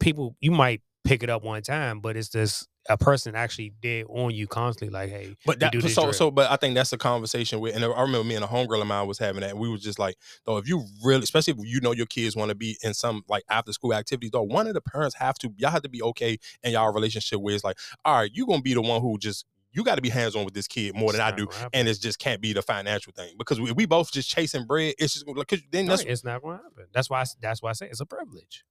people 0.00 0.36
you 0.40 0.50
might 0.50 0.82
pick 1.04 1.22
it 1.22 1.30
up 1.30 1.42
one 1.42 1.62
time, 1.62 2.00
but 2.00 2.16
it's 2.16 2.28
just 2.28 2.68
a 2.90 2.96
person 2.96 3.34
actually 3.34 3.74
there 3.82 4.04
on 4.08 4.30
you 4.34 4.46
constantly, 4.46 4.90
like, 4.92 5.10
hey, 5.10 5.36
But 5.44 5.60
that 5.60 5.72
so 5.74 5.88
drill. 5.88 6.12
so 6.12 6.30
but 6.30 6.50
I 6.50 6.56
think 6.56 6.74
that's 6.74 6.92
a 6.92 6.98
conversation 6.98 7.60
with 7.60 7.74
and 7.76 7.84
I 7.84 7.88
remember 7.88 8.24
me 8.24 8.34
and 8.34 8.44
a 8.44 8.48
homegirl 8.48 8.80
of 8.80 8.86
mine 8.86 9.06
was 9.06 9.18
having 9.18 9.42
that 9.42 9.58
we 9.58 9.68
was 9.68 9.82
just 9.82 9.98
like 9.98 10.16
though 10.46 10.56
if 10.56 10.66
you 10.66 10.84
really 11.04 11.22
especially 11.22 11.52
if 11.52 11.58
you 11.66 11.80
know 11.82 11.92
your 11.92 12.06
kids 12.06 12.34
want 12.34 12.48
to 12.48 12.54
be 12.54 12.78
in 12.82 12.94
some 12.94 13.22
like 13.28 13.44
after 13.50 13.72
school 13.72 13.92
activities 13.92 14.30
though 14.30 14.42
one 14.42 14.66
of 14.66 14.72
the 14.74 14.80
parents 14.80 15.14
have 15.16 15.36
to 15.40 15.52
y'all 15.58 15.70
have 15.70 15.82
to 15.82 15.88
be 15.90 16.00
okay 16.02 16.38
in 16.62 16.72
y'all 16.72 16.92
relationship 16.92 17.40
where 17.40 17.54
it's 17.54 17.62
like 17.64 17.78
all 18.06 18.16
right 18.20 18.30
you 18.32 18.46
gonna 18.46 18.62
be 18.62 18.72
the 18.74 18.80
one 18.80 19.02
who 19.02 19.18
just 19.18 19.44
you 19.72 19.84
got 19.84 19.96
to 19.96 20.02
be 20.02 20.08
hands 20.08 20.34
on 20.34 20.44
with 20.44 20.54
this 20.54 20.66
kid 20.66 20.94
more 20.94 21.12
than 21.12 21.20
I 21.20 21.30
do 21.30 21.48
and 21.72 21.88
it 21.88 22.00
just 22.00 22.18
can't 22.18 22.40
be 22.40 22.52
the 22.52 22.62
financial 22.62 23.12
thing 23.12 23.34
because 23.38 23.60
we, 23.60 23.72
we 23.72 23.86
both 23.86 24.12
just 24.12 24.28
chasing 24.28 24.64
bread 24.66 24.94
it's 24.98 25.14
just 25.14 25.26
like 25.26 25.46
'cause 25.46 25.60
then 25.70 25.86
that's 25.86 26.02
it's 26.02 26.24
not 26.24 26.42
going 26.42 26.58
to 26.58 26.62
happen. 26.64 26.86
That's 26.92 27.10
why 27.10 27.22
I, 27.22 27.24
that's 27.40 27.62
why 27.62 27.70
I 27.70 27.72
say 27.74 27.86
it's 27.88 28.00
a 28.00 28.06
privilege. 28.06 28.64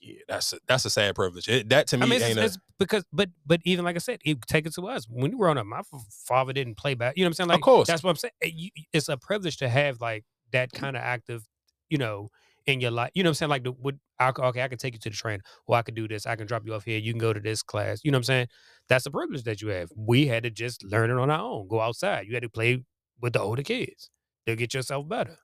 yeah 0.00 0.14
that's 0.28 0.52
a, 0.52 0.58
that's 0.66 0.84
a 0.84 0.90
sad 0.90 1.14
privilege 1.14 1.48
it, 1.48 1.68
that 1.68 1.86
to 1.88 1.96
me 1.96 2.04
I 2.04 2.06
mean, 2.06 2.22
it's, 2.22 2.36
a, 2.36 2.44
it's 2.44 2.58
because, 2.78 3.04
but, 3.12 3.30
but 3.44 3.60
even 3.64 3.84
like 3.84 3.96
I 3.96 3.98
said, 3.98 4.20
it, 4.24 4.38
take 4.46 4.66
it 4.66 4.74
to 4.74 4.86
us. 4.88 5.06
When 5.08 5.30
you 5.30 5.38
were 5.38 5.46
growing 5.46 5.58
up, 5.58 5.66
my 5.66 5.82
father 6.26 6.52
didn't 6.52 6.76
play 6.76 6.94
back. 6.94 7.14
You 7.16 7.24
know 7.24 7.26
what 7.26 7.30
I'm 7.30 7.34
saying? 7.34 7.48
Like, 7.48 7.56
of 7.56 7.62
course 7.62 7.88
That's 7.88 8.02
what 8.02 8.10
I'm 8.10 8.16
saying. 8.16 8.70
It's 8.92 9.08
a 9.08 9.16
privilege 9.16 9.56
to 9.58 9.68
have 9.68 10.00
like 10.00 10.24
that 10.52 10.72
mm. 10.72 10.78
kind 10.78 10.96
of 10.96 11.02
active, 11.02 11.46
you 11.90 11.98
know, 11.98 12.30
in 12.68 12.80
your 12.80 12.90
life. 12.90 13.10
You 13.14 13.22
know 13.22 13.28
what 13.28 13.32
I'm 13.32 13.34
saying? 13.34 13.50
Like, 13.50 13.64
the, 13.64 13.72
would 13.72 13.98
I, 14.20 14.30
c- 14.30 14.42
okay, 14.42 14.62
I 14.62 14.68
can 14.68 14.78
take 14.78 14.94
you 14.94 15.00
to 15.00 15.10
the 15.10 15.16
train, 15.16 15.40
or 15.66 15.76
oh, 15.76 15.78
I 15.78 15.82
can 15.82 15.94
do 15.94 16.06
this. 16.08 16.26
I 16.26 16.36
can 16.36 16.46
drop 16.46 16.64
you 16.66 16.74
off 16.74 16.84
here. 16.84 16.98
You 16.98 17.12
can 17.12 17.18
go 17.20 17.32
to 17.32 17.40
this 17.40 17.62
class. 17.62 18.00
You 18.04 18.10
know 18.10 18.16
what 18.16 18.20
I'm 18.20 18.24
saying? 18.24 18.46
That's 18.88 19.06
a 19.06 19.10
privilege 19.10 19.44
that 19.44 19.62
you 19.62 19.68
have. 19.68 19.90
We 19.96 20.26
had 20.26 20.44
to 20.44 20.50
just 20.50 20.84
learn 20.84 21.10
it 21.10 21.18
on 21.18 21.30
our 21.30 21.40
own. 21.40 21.68
Go 21.68 21.80
outside. 21.80 22.26
You 22.26 22.34
had 22.34 22.42
to 22.42 22.50
play 22.50 22.84
with 23.20 23.32
the 23.32 23.40
older 23.40 23.62
kids 23.62 24.10
to 24.46 24.56
get 24.56 24.74
yourself 24.74 25.08
better. 25.08 25.38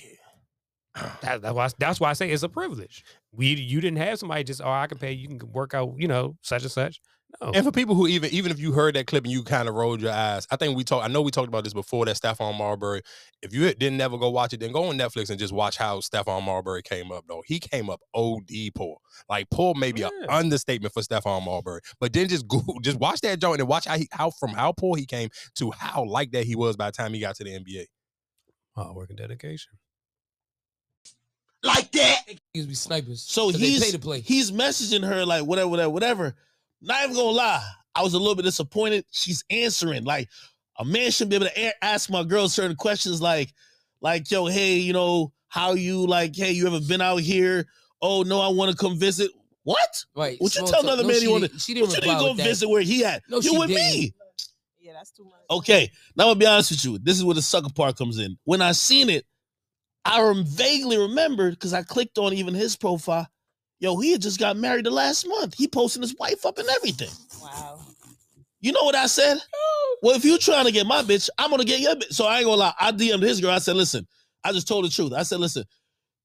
yeah 0.00 0.14
That, 1.22 1.42
that's 1.42 1.54
why. 1.54 1.68
That's 1.78 2.00
why 2.00 2.10
I 2.10 2.12
say 2.14 2.30
it's 2.30 2.42
a 2.42 2.48
privilege. 2.48 3.04
We 3.32 3.48
you 3.54 3.80
didn't 3.80 3.98
have 3.98 4.18
somebody 4.18 4.44
just 4.44 4.60
oh 4.62 4.70
I 4.70 4.86
can 4.86 4.98
pay 4.98 5.12
you 5.12 5.28
can 5.28 5.52
work 5.52 5.74
out 5.74 5.94
you 5.98 6.08
know 6.08 6.36
such 6.42 6.62
and 6.62 6.72
such. 6.72 7.00
No, 7.42 7.52
And 7.54 7.64
for 7.64 7.70
people 7.70 7.94
who 7.94 8.08
even 8.08 8.30
even 8.30 8.50
if 8.50 8.58
you 8.58 8.72
heard 8.72 8.96
that 8.96 9.06
clip 9.06 9.24
and 9.24 9.30
you 9.30 9.42
kind 9.42 9.68
of 9.68 9.74
rolled 9.74 10.00
your 10.00 10.12
eyes, 10.12 10.46
I 10.50 10.56
think 10.56 10.76
we 10.76 10.82
talked. 10.82 11.04
I 11.04 11.08
know 11.08 11.20
we 11.20 11.30
talked 11.30 11.48
about 11.48 11.62
this 11.62 11.74
before. 11.74 12.06
That 12.06 12.16
Stephon 12.16 12.56
Marbury. 12.56 13.02
If 13.42 13.52
you 13.52 13.72
didn't 13.74 13.98
never 13.98 14.16
go 14.16 14.30
watch 14.30 14.54
it, 14.54 14.60
then 14.60 14.72
go 14.72 14.84
on 14.84 14.98
Netflix 14.98 15.28
and 15.28 15.38
just 15.38 15.52
watch 15.52 15.76
how 15.76 15.98
Stephon 15.98 16.42
Marbury 16.42 16.82
came 16.82 17.12
up. 17.12 17.26
Though 17.28 17.42
he 17.46 17.60
came 17.60 17.90
up 17.90 18.00
OD 18.14 18.50
poor, 18.74 18.96
like 19.28 19.48
poor 19.50 19.74
maybe 19.76 20.02
an 20.02 20.10
understatement 20.28 20.94
for 20.94 21.02
Stephon 21.02 21.44
Marbury. 21.44 21.80
But 22.00 22.14
then 22.14 22.28
just 22.28 22.48
go 22.48 22.62
just 22.82 22.98
watch 22.98 23.20
that 23.20 23.40
joint 23.40 23.60
and 23.60 23.68
watch 23.68 23.84
how 23.86 23.98
he, 23.98 24.08
how 24.10 24.30
from 24.30 24.50
how 24.50 24.72
poor 24.72 24.96
he 24.96 25.04
came 25.04 25.28
to 25.56 25.70
how 25.70 26.04
like 26.04 26.32
that 26.32 26.44
he 26.44 26.56
was 26.56 26.76
by 26.76 26.86
the 26.86 26.92
time 26.92 27.12
he 27.12 27.20
got 27.20 27.36
to 27.36 27.44
the 27.44 27.50
NBA. 27.50 27.84
hard 28.74 28.96
work 28.96 29.10
and 29.10 29.18
dedication. 29.18 29.72
like 31.62 31.92
that. 31.92 32.22
Niggas 32.56 32.68
be 32.68 32.74
snipers. 32.74 33.22
So 33.22 33.52
they 33.52 33.58
he's 33.58 33.84
pay 33.84 33.90
to 33.92 33.98
play. 33.98 34.20
he's 34.20 34.50
messaging 34.50 35.06
her 35.06 35.26
like 35.26 35.44
whatever, 35.44 35.68
whatever, 35.68 35.90
whatever. 35.90 36.34
Not 36.80 37.04
even 37.04 37.16
gonna 37.16 37.28
lie, 37.30 37.66
I 37.94 38.02
was 38.02 38.14
a 38.14 38.18
little 38.18 38.34
bit 38.34 38.44
disappointed. 38.44 39.04
She's 39.10 39.44
answering 39.50 40.04
like 40.04 40.28
a 40.78 40.84
man 40.84 41.10
should 41.10 41.28
be 41.28 41.36
able 41.36 41.46
to 41.46 41.60
a- 41.60 41.84
ask 41.84 42.08
my 42.10 42.22
girl 42.22 42.48
certain 42.48 42.76
questions 42.76 43.20
like, 43.20 43.52
like 44.00 44.30
yo, 44.30 44.46
hey, 44.46 44.74
you 44.76 44.92
know, 44.92 45.32
how 45.48 45.72
you 45.72 46.06
like, 46.06 46.36
hey, 46.36 46.52
you 46.52 46.66
ever 46.66 46.80
been 46.80 47.00
out 47.00 47.16
here? 47.20 47.66
Oh 48.00 48.22
no, 48.22 48.40
I 48.40 48.48
want 48.48 48.70
to 48.70 48.76
come 48.76 48.96
visit. 48.98 49.30
What? 49.64 50.04
Right. 50.14 50.36
What 50.40 50.54
you 50.54 50.60
tell 50.62 50.72
talk. 50.72 50.82
another 50.84 51.02
No, 51.02 51.08
man 51.08 51.16
she 51.18 51.22
you 51.24 51.30
wanna- 51.32 51.48
didn't- 51.48 51.60
She 51.60 51.74
didn't 51.74 51.88
What 51.88 51.96
you 51.96 52.00
reply 52.02 52.14
need 52.14 52.20
go 52.20 52.28
with 52.28 52.36
that. 52.38 52.42
visit 52.44 52.68
where 52.68 52.82
he 52.82 53.04
at? 53.04 53.22
No, 53.28 53.36
you 53.38 53.50
she 53.50 53.58
with 53.58 53.68
didn't. 53.68 53.92
me. 53.92 54.14
Yeah, 54.78 54.92
that's 54.94 55.10
too 55.10 55.24
much. 55.24 55.34
Okay, 55.50 55.90
now 56.16 56.24
I'm 56.24 56.28
gonna 56.30 56.38
be 56.38 56.46
honest 56.46 56.70
with 56.70 56.84
you. 56.84 56.98
This 56.98 57.16
is 57.18 57.24
where 57.24 57.34
the 57.34 57.42
sucker 57.42 57.68
part 57.74 57.96
comes 57.98 58.18
in. 58.18 58.38
When 58.44 58.62
I 58.62 58.72
seen 58.72 59.10
it, 59.10 59.26
I 60.04 60.22
rem- 60.22 60.44
vaguely 60.46 60.96
remembered 60.96 61.54
because 61.54 61.74
I 61.74 61.82
clicked 61.82 62.16
on 62.18 62.32
even 62.32 62.54
his 62.54 62.76
profile. 62.76 63.26
Yo, 63.80 63.96
he 63.96 64.12
had 64.12 64.20
just 64.22 64.40
got 64.40 64.56
married 64.56 64.84
the 64.84 64.90
last 64.90 65.26
month. 65.28 65.54
He 65.54 65.68
posting 65.68 66.02
his 66.02 66.14
wife 66.18 66.44
up 66.44 66.58
and 66.58 66.68
everything. 66.68 67.10
Wow. 67.40 67.78
You 68.60 68.72
know 68.72 68.82
what 68.82 68.96
I 68.96 69.06
said? 69.06 69.38
Oh. 69.54 69.96
Well, 70.02 70.16
if 70.16 70.24
you 70.24 70.38
trying 70.38 70.64
to 70.64 70.72
get 70.72 70.86
my 70.86 71.02
bitch, 71.02 71.28
I'm 71.38 71.50
gonna 71.50 71.64
get 71.64 71.80
your 71.80 71.94
bitch. 71.94 72.12
So 72.12 72.26
I 72.26 72.38
ain't 72.38 72.46
gonna 72.46 72.56
lie. 72.56 72.74
I 72.80 72.90
DM'd 72.92 73.22
his 73.22 73.40
girl. 73.40 73.50
I 73.50 73.58
said, 73.58 73.76
listen, 73.76 74.06
I 74.42 74.52
just 74.52 74.66
told 74.66 74.84
the 74.84 74.88
truth. 74.88 75.12
I 75.12 75.22
said, 75.22 75.38
listen, 75.38 75.64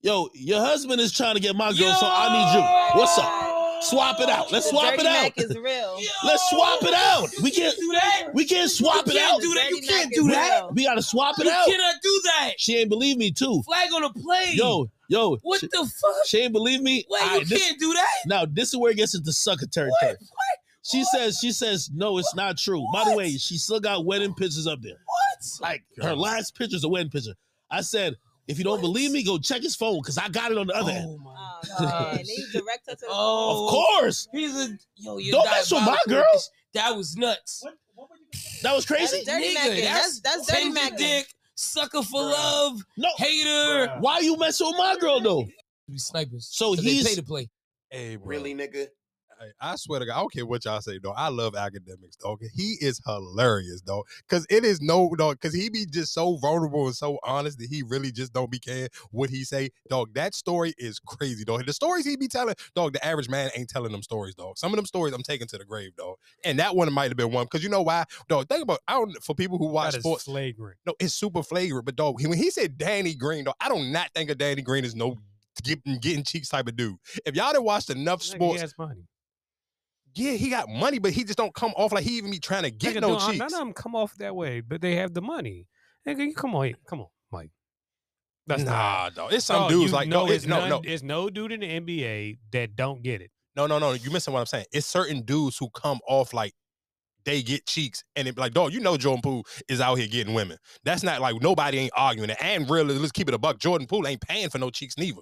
yo, 0.01 0.29
your 0.33 0.59
husband 0.59 0.99
is 0.99 1.11
trying 1.11 1.35
to 1.35 1.41
get 1.41 1.55
my 1.55 1.71
girl, 1.73 1.93
so 1.93 2.07
I 2.09 2.33
need 2.33 2.59
you. 2.59 2.99
What's 2.99 3.17
up? 3.19 3.42
Swap 3.83 4.19
it 4.19 4.29
out. 4.29 4.51
Let's 4.51 4.69
swap 4.69 4.93
it 4.93 5.05
out. 5.05 5.31
Is 5.37 5.57
real. 5.57 5.99
Let's 6.23 6.49
swap 6.49 6.81
it 6.83 6.93
out. 6.93 7.29
We 7.41 7.51
can't 7.51 7.75
do 7.77 7.91
that. 7.93 8.29
we 8.33 8.45
can't 8.45 8.69
swap 8.69 9.07
it 9.07 9.17
out. 9.17 9.41
do 9.41 9.53
that. 9.53 9.69
You 9.69 9.81
can't 9.81 10.11
do 10.13 10.27
that. 10.29 10.73
We 10.73 10.85
gotta 10.85 11.01
swap 11.01 11.39
it 11.39 11.47
out. 11.47 11.67
You 11.67 11.73
out. 11.73 11.77
cannot 11.77 11.95
do 12.01 12.21
that. 12.25 12.51
She 12.57 12.77
ain't 12.77 12.89
believe 12.89 13.17
me 13.17 13.31
too. 13.31 13.61
Flag 13.63 13.89
on 13.93 14.01
the 14.03 14.19
plane. 14.19 14.55
Yo, 14.55 14.89
yo, 15.07 15.37
what 15.37 15.59
she, 15.59 15.67
the 15.67 15.77
fuck? 15.77 16.15
she 16.25 16.39
ain't 16.39 16.53
believe 16.53 16.81
me. 16.81 17.05
Wait, 17.09 17.21
Alright, 17.21 17.39
you 17.41 17.45
this- 17.45 17.67
can't 17.67 17.79
do 17.79 17.93
that. 17.93 18.07
now 18.25 18.45
this 18.45 18.69
is 18.69 18.77
where 18.77 18.91
it 18.91 18.97
gets 18.97 19.15
into 19.15 19.31
sucker 19.33 19.67
territory. 19.67 19.95
What? 20.01 20.17
What? 20.19 20.59
She 20.85 21.05
says, 21.05 21.37
she 21.39 21.53
says, 21.53 21.89
no, 21.93 22.17
it's 22.17 22.35
not 22.35 22.57
true. 22.57 22.85
By 22.93 23.05
the 23.05 23.15
way, 23.15 23.37
she 23.37 23.57
still 23.57 23.79
got 23.79 24.05
wedding 24.05 24.33
pictures 24.33 24.67
up 24.67 24.81
there. 24.81 24.97
What? 25.05 25.61
Like 25.61 25.83
her 26.01 26.13
last 26.15 26.57
picture's 26.57 26.83
a 26.83 26.89
wedding 26.89 27.09
picture. 27.09 27.35
I 27.71 27.81
said, 27.81 28.17
if 28.47 28.57
you 28.57 28.63
don't 28.63 28.73
What? 28.73 28.81
believe 28.81 29.11
me, 29.11 29.23
go 29.23 29.37
check 29.37 29.61
his 29.61 29.75
phone 29.75 29.99
because 30.01 30.17
I 30.17 30.27
got 30.29 30.51
it 30.51 30.57
on 30.57 30.67
the 30.67 30.73
other 30.75 30.91
end. 30.91 31.05
Oh 31.09 31.17
my 31.23 31.31
Oh, 31.35 31.81
man. 31.83 31.89
god. 31.89 32.15
Then 32.17 32.25
you 32.27 32.47
direct 32.51 32.85
her 32.87 32.93
to 32.95 32.99
the 33.01 33.07
Oh. 33.09 33.65
Of 33.65 33.71
course. 33.71 34.27
He's 34.31 34.55
a 34.55 34.77
yo. 34.97 35.17
You're 35.17 35.31
Don't 35.33 35.45
mess 35.45 35.71
with 35.71 35.81
my 35.81 35.97
diabolical. 36.05 36.11
girl. 36.33 36.41
That 36.73 36.95
was 36.97 37.15
nuts. 37.15 37.63
That 38.63 38.73
was 38.75 38.85
crazy. 38.85 39.23
That's 39.25 39.27
dirty 39.27 39.55
Nigga, 39.55 39.77
macking. 39.77 39.83
That's 39.83 40.19
that's 40.21 40.47
dirty 40.47 40.61
change 40.63 40.75
your 40.77 40.85
macking. 40.91 40.97
dick, 40.97 41.27
sucker 41.55 42.01
for 42.03 42.21
love, 42.21 42.81
No. 42.97 43.09
hater. 43.17 43.95
Why 43.99 44.19
you 44.19 44.37
messing 44.37 44.67
with 44.67 44.77
my 44.77 44.95
girl 44.99 45.19
though? 45.21 45.47
Be 45.89 45.97
snipers. 45.97 46.49
So 46.51 46.75
they 46.75 46.81
he's- 46.81 47.07
pay 47.07 47.15
to 47.15 47.23
play. 47.23 47.49
Hey, 47.89 48.15
bro. 48.15 48.25
Really, 48.27 48.55
nigga? 48.55 48.87
I 49.59 49.75
swear 49.75 49.99
to 49.99 50.05
God, 50.05 50.15
I 50.15 50.19
don't 50.19 50.31
care 50.31 50.45
what 50.45 50.65
y'all 50.65 50.81
say, 50.81 50.99
though. 51.01 51.13
I 51.13 51.29
love 51.29 51.53
Akademiks, 51.53 52.17
dog. 52.21 52.41
He 52.53 52.77
is 52.79 53.01
hilarious, 53.05 53.81
though. 53.81 54.03
Cause 54.29 54.45
it 54.49 54.63
is 54.63 54.81
no 54.81 55.09
dog, 55.17 55.39
cause 55.39 55.53
he 55.53 55.69
be 55.69 55.85
just 55.85 56.13
so 56.13 56.37
vulnerable 56.37 56.85
and 56.85 56.95
so 56.95 57.19
honest 57.23 57.57
that 57.59 57.67
he 57.69 57.83
really 57.83 58.11
just 58.11 58.33
don't 58.33 58.51
be 58.51 58.59
caring 58.59 58.89
what 59.11 59.29
he 59.29 59.43
say. 59.43 59.69
Dog, 59.89 60.13
that 60.13 60.35
story 60.35 60.73
is 60.77 60.99
crazy, 60.99 61.43
dog. 61.43 61.65
The 61.65 61.73
stories 61.73 62.05
he 62.05 62.15
be 62.15 62.27
telling, 62.27 62.55
dog, 62.75 62.93
the 62.93 63.03
average 63.05 63.29
man 63.29 63.49
ain't 63.55 63.69
telling 63.69 63.91
them 63.91 64.03
stories, 64.03 64.35
dog. 64.35 64.57
Some 64.57 64.71
of 64.71 64.75
them 64.75 64.85
stories 64.85 65.13
I'm 65.13 65.23
taking 65.23 65.47
to 65.47 65.57
the 65.57 65.65
grave, 65.65 65.95
dog. 65.95 66.17
And 66.45 66.59
that 66.59 66.75
one 66.75 66.91
might 66.93 67.09
have 67.09 67.17
been 67.17 67.31
one. 67.31 67.47
Cause 67.47 67.63
you 67.63 67.69
know 67.69 67.81
why? 67.81 68.05
Dog, 68.27 68.47
think 68.47 68.61
about 68.63 68.79
I 68.87 68.93
don't 68.93 69.11
for 69.23 69.33
people 69.33 69.57
who 69.57 69.67
watch 69.67 69.95
sports. 69.95 70.25
flagrant. 70.25 70.77
No, 70.85 70.93
it's 70.99 71.13
super 71.15 71.41
flagrant. 71.41 71.85
But 71.85 71.95
dog, 71.95 72.21
when 72.21 72.37
he 72.37 72.51
said 72.51 72.77
Danny 72.77 73.15
Green, 73.15 73.45
dog, 73.45 73.55
I 73.59 73.69
do 73.69 73.75
not 73.75 74.03
not 74.03 74.13
think 74.13 74.29
of 74.29 74.37
Danny 74.37 74.61
Green 74.61 74.85
as 74.85 74.95
no 74.95 75.17
getting 75.63 75.97
getting 75.99 76.23
cheeks 76.23 76.49
type 76.49 76.67
of 76.67 76.75
dude. 76.75 76.97
If 77.25 77.35
y'all 77.35 77.53
done 77.53 77.63
watched 77.63 77.89
enough 77.89 78.21
sports, 78.21 78.55
He 78.55 78.61
has 78.61 78.73
money. 78.77 79.03
Yeah, 80.15 80.33
he 80.33 80.49
got 80.49 80.69
money, 80.69 80.99
but 80.99 81.11
he 81.11 81.23
just 81.23 81.37
don't 81.37 81.53
come 81.53 81.73
off 81.75 81.91
like 81.91 82.03
he 82.03 82.17
even 82.17 82.31
be 82.31 82.39
trying 82.39 82.63
to 82.63 82.71
get 82.71 82.95
Nigga, 82.95 83.01
no 83.01 83.19
cheeks. 83.19 83.39
None 83.39 83.53
of 83.53 83.59
them 83.59 83.73
come 83.73 83.95
off 83.95 84.15
that 84.17 84.35
way, 84.35 84.61
but 84.61 84.81
they 84.81 84.95
have 84.95 85.13
the 85.13 85.21
money. 85.21 85.67
Nigga, 86.07 86.35
come 86.35 86.55
on, 86.55 86.73
come 86.87 87.01
on, 87.01 87.07
Mike. 87.31 87.51
That's 88.47 88.63
nah, 88.63 88.71
not. 88.71 89.15
dog. 89.15 89.33
It's 89.33 89.45
some 89.45 89.69
dudes 89.69 89.93
like 89.93 90.07
know 90.07 90.25
no, 90.25 90.31
it's 90.31 90.45
no, 90.45 90.59
none, 90.59 90.69
no, 90.69 90.81
It's 90.83 91.03
no 91.03 91.29
dude 91.29 91.53
in 91.53 91.61
the 91.61 91.79
NBA 91.79 92.39
that 92.51 92.75
don't 92.75 93.01
get 93.01 93.21
it. 93.21 93.31
no, 93.55 93.67
no, 93.67 93.79
no. 93.79 93.93
You 93.93 94.11
missing 94.11 94.33
what 94.33 94.41
I'm 94.41 94.45
saying? 94.45 94.65
It's 94.71 94.85
certain 94.85 95.21
dudes 95.21 95.57
who 95.57 95.69
come 95.69 95.99
off 96.07 96.33
like 96.33 96.53
they 97.25 97.41
get 97.41 97.65
cheeks, 97.65 98.03
and 98.15 98.27
it 98.27 98.35
be 98.35 98.41
like, 98.41 98.53
dog, 98.53 98.73
you 98.73 98.81
know, 98.81 98.97
Jordan 98.97 99.21
Poole 99.21 99.45
is 99.69 99.79
out 99.79 99.95
here 99.95 100.07
getting 100.07 100.33
women. 100.33 100.57
That's 100.83 101.03
not 101.03 101.21
like 101.21 101.41
nobody 101.41 101.77
ain't 101.79 101.93
arguing 101.95 102.29
it. 102.29 102.37
And 102.41 102.69
really, 102.69 102.97
let's 102.97 103.13
keep 103.13 103.29
it 103.29 103.33
a 103.33 103.37
buck. 103.37 103.59
Jordan 103.59 103.87
Poole 103.87 104.07
ain't 104.07 104.21
paying 104.21 104.49
for 104.49 104.57
no 104.57 104.69
cheeks 104.69 104.97
neither. 104.97 105.21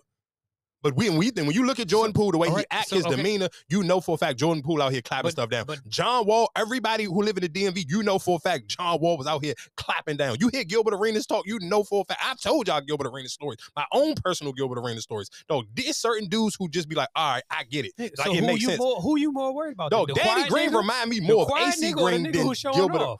But 0.84 0.96
when 0.96 1.18
we 1.18 1.32
then 1.32 1.46
when 1.46 1.56
you 1.56 1.66
look 1.66 1.80
at 1.80 1.88
Jordan 1.88 2.14
Poole, 2.14 2.32
the 2.32 2.38
way 2.38 2.48
he 2.48 2.52
alright, 2.52 2.66
act, 2.72 2.90
so, 2.90 2.96
his 2.96 3.06
okay. 3.06 3.16
demeanor, 3.16 3.50
you 3.70 3.84
know 3.84 4.02
for 4.02 4.16
a 4.16 4.18
fact 4.18 4.40
Jordan 4.40 4.64
Poole 4.64 4.82
out 4.82 4.92
here 4.92 5.02
clapping 5.02 5.28
But- 5.28 5.32
stuff 5.34 5.50
down. 5.50 5.66
but- 5.66 5.88
John 5.88 6.26
Wall, 6.26 6.50
everybody 6.56 7.04
who 7.06 7.22
live 7.22 7.38
in 7.38 7.44
the 7.44 7.50
DMV, 7.50 7.86
you 7.88 8.04
know 8.04 8.20
for 8.20 8.38
a 8.38 8.40
fact 8.40 8.68
John 8.68 9.00
Wall 9.00 9.18
was 9.18 9.28
out 9.28 9.44
here 9.44 9.54
clapping 9.78 10.18
down. 10.18 10.38
You 10.40 10.50
hear 10.50 10.64
Gilbert 10.64 10.94
Arenas 10.94 11.26
talk, 11.26 11.46
you 11.46 11.60
know 11.62 11.84
for 11.84 12.02
a 12.02 12.06
fact. 12.06 12.22
I've 12.26 12.40
told 12.40 12.68
y'all 12.68 12.82
Gilbert 12.82 13.08
Arenas 13.08 13.34
stories, 13.34 13.58
my 13.76 13.86
own 13.92 14.16
personal 14.16 14.54
Gilbert 14.54 14.80
Arenas 14.80 15.04
stories. 15.04 15.30
Dog, 15.48 15.66
there's 15.74 15.98
certain 15.98 16.28
dudes 16.28 16.56
who 16.58 16.68
just 16.70 16.90
be 16.90 16.96
like, 16.96 17.10
all 17.16 17.34
right, 17.36 17.44
I 17.50 17.64
get 17.64 17.86
it. 17.86 17.94
Like 17.98 18.12
so 18.18 18.34
it 18.34 18.40
who 18.40 18.46
makes 18.48 18.62
you 18.62 18.68
sense. 18.70 18.80
more? 18.80 19.02
Who 19.02 19.18
you 19.18 19.32
more 19.32 19.54
worried 19.54 19.74
about? 19.74 19.92
Dog, 19.92 20.08
the, 20.08 20.16
Danny 20.16 20.50
Green 20.50 20.70
nigga? 20.72 20.78
remind 20.78 21.10
me 21.10 21.20
more 21.20 21.44
of 21.46 21.52
AC 21.56 21.82
nigga 21.94 21.98
or 21.98 22.12
the 22.12 22.18
Green 22.18 22.24
than 22.32 22.74
Gilbert. 22.74 22.98
off? 23.02 23.20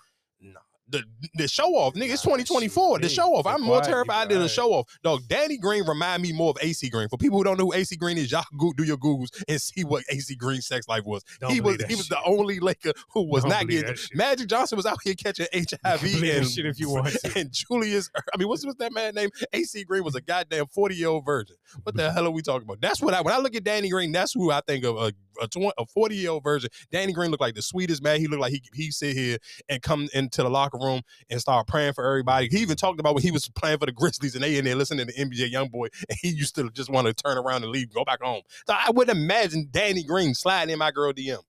The 0.92 1.04
the 1.36 1.48
show 1.48 1.76
off, 1.76 1.94
nigga. 1.94 2.12
It's 2.12 2.22
2024. 2.22 3.00
The 3.00 3.10
show 3.10 3.34
off. 3.36 3.48
I'm 3.48 3.62
more 3.62 3.82
terrified 3.82 4.30
than 4.30 4.40
the 4.40 4.50
show 4.50 4.74
off. 4.74 4.88
Dog, 5.04 5.22
Danny 5.28 5.58
Green 5.58 5.86
remind 5.86 6.22
me 6.22 6.34
more 6.34 6.50
of 6.50 6.58
AC 6.62 6.90
Green. 6.90 7.08
For 7.08 7.18
people 7.18 7.38
who 7.38 7.44
don't 7.44 7.58
know 7.58 7.66
who 7.66 7.74
AC 7.74 7.96
Green 7.96 8.18
is, 8.18 8.32
y'all 8.32 8.44
go 8.58 8.74
do 8.74 8.84
your 8.84 8.98
googles 8.98 9.30
and 9.48 9.62
see 9.62 9.84
what 9.84 10.04
AC 10.10 10.36
Green's 10.36 10.68
sex 10.68 10.88
life 10.88 11.06
was. 11.06 11.24
Don't 11.40 11.52
he 11.52 11.62
was 11.62 11.78
he 11.88 11.96
was 11.96 12.08
shit. 12.08 12.10
the 12.10 12.24
only 12.26 12.60
Laker 12.60 12.92
who 13.12 13.24
was 13.24 13.44
Don't 13.44 13.52
not 13.52 13.68
getting. 13.68 13.96
Magic 14.14 14.48
Johnson 14.48 14.76
was 14.76 14.86
out 14.86 14.98
here 15.04 15.14
catching 15.16 15.48
HIV 15.54 16.24
and 16.24 16.48
shit 16.48 16.66
if 16.66 16.80
you 16.80 16.90
want 16.90 17.08
to. 17.08 17.32
And 17.40 17.52
Julius, 17.52 18.10
er, 18.18 18.24
I 18.34 18.38
mean, 18.38 18.48
what's 18.48 18.66
what's 18.66 18.78
that 18.80 18.94
man 18.94 19.16
name? 19.16 19.30
AC 19.54 19.84
Green 19.86 20.04
was 20.04 20.16
a 20.16 20.22
goddamn 20.22 20.68
40 20.68 20.96
year 20.96 21.08
old 21.08 21.26
virgin. 21.26 21.56
What 21.84 21.96
the 21.96 22.12
hell 22.14 22.28
are 22.28 22.32
we 22.32 22.42
talking 22.42 22.64
about? 22.64 22.82
That's 22.82 23.02
what 23.02 23.14
I 23.14 23.22
when 23.22 23.34
I 23.34 23.38
look 23.38 23.56
at 23.56 23.64
Danny 23.64 23.90
Green, 23.90 24.12
that's 24.12 24.34
who 24.34 24.52
I 24.52 24.62
think 24.62 24.84
of 24.84 24.98
a 24.98 25.14
a, 25.42 25.48
20, 25.48 25.72
a 25.78 25.86
40 25.86 26.16
year 26.16 26.32
old 26.32 26.44
virgin. 26.44 26.70
Danny 26.92 27.14
Green 27.14 27.32
looked 27.32 27.42
like 27.42 27.56
the 27.56 27.62
sweetest 27.62 28.04
man. 28.04 28.20
He 28.20 28.28
looked 28.28 28.42
like 28.42 28.54
he 28.54 28.62
he 28.74 28.92
sit 28.92 29.16
here 29.16 29.38
and 29.70 29.82
come 29.82 30.08
into 30.14 30.44
the 30.44 30.50
locker 30.50 30.78
room 30.78 31.02
and 31.30 31.40
start 31.40 31.68
praying 31.68 31.94
for 31.94 32.06
everybody. 32.06 32.48
He 32.50 32.60
even 32.60 32.78
talked 32.78 33.00
about 33.00 33.16
when 33.16 33.24
he 33.24 33.32
was 33.32 33.48
playing 33.50 33.80
for 33.80 33.86
the 33.86 33.92
Grizzlies 33.92 34.36
and 34.36 34.44
they 34.44 34.58
in 34.58 34.66
there 34.66 34.76
listening 34.76 35.08
to 35.08 35.14
NBA 35.14 35.52
YoungBoy, 35.52 35.88
and 36.10 36.18
he 36.22 36.30
used 36.30 36.56
to 36.56 36.70
just 36.72 36.90
want 36.90 37.08
to 37.08 37.14
turn 37.14 37.38
around 37.38 37.64
and 37.64 37.72
leave, 37.72 37.94
go 37.94 38.06
back 38.06 38.22
home. 38.22 38.42
So 38.68 38.74
I 38.74 38.92
wouldn't 38.92 39.18
imagine 39.18 39.68
Danny 39.72 40.04
Green 40.04 40.34
sliding 40.34 40.74
in 40.74 40.80
my 40.80 40.92
girl 40.92 41.14
DM. 41.14 41.40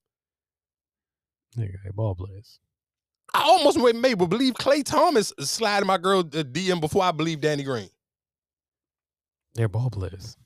Nigga, 1.57 1.77
they 1.85 1.91
ball 1.91 2.15
players. 2.15 2.59
I 3.35 3.43
almost 3.43 3.81
would 3.81 3.97
maybe 3.97 4.27
believe 4.27 4.55
Klay 4.55 4.85
Thompson 4.85 5.45
sliding 5.45 5.87
my 5.87 5.99
girl 5.99 6.21
uh, 6.21 6.43
DM 6.43 6.81
before 6.81 7.03
I 7.03 7.13
believe 7.13 7.41
Danny 7.41 7.63
Green. 7.63 7.89
They're 9.55 9.69
ball 9.69 9.91
players. 9.91 10.37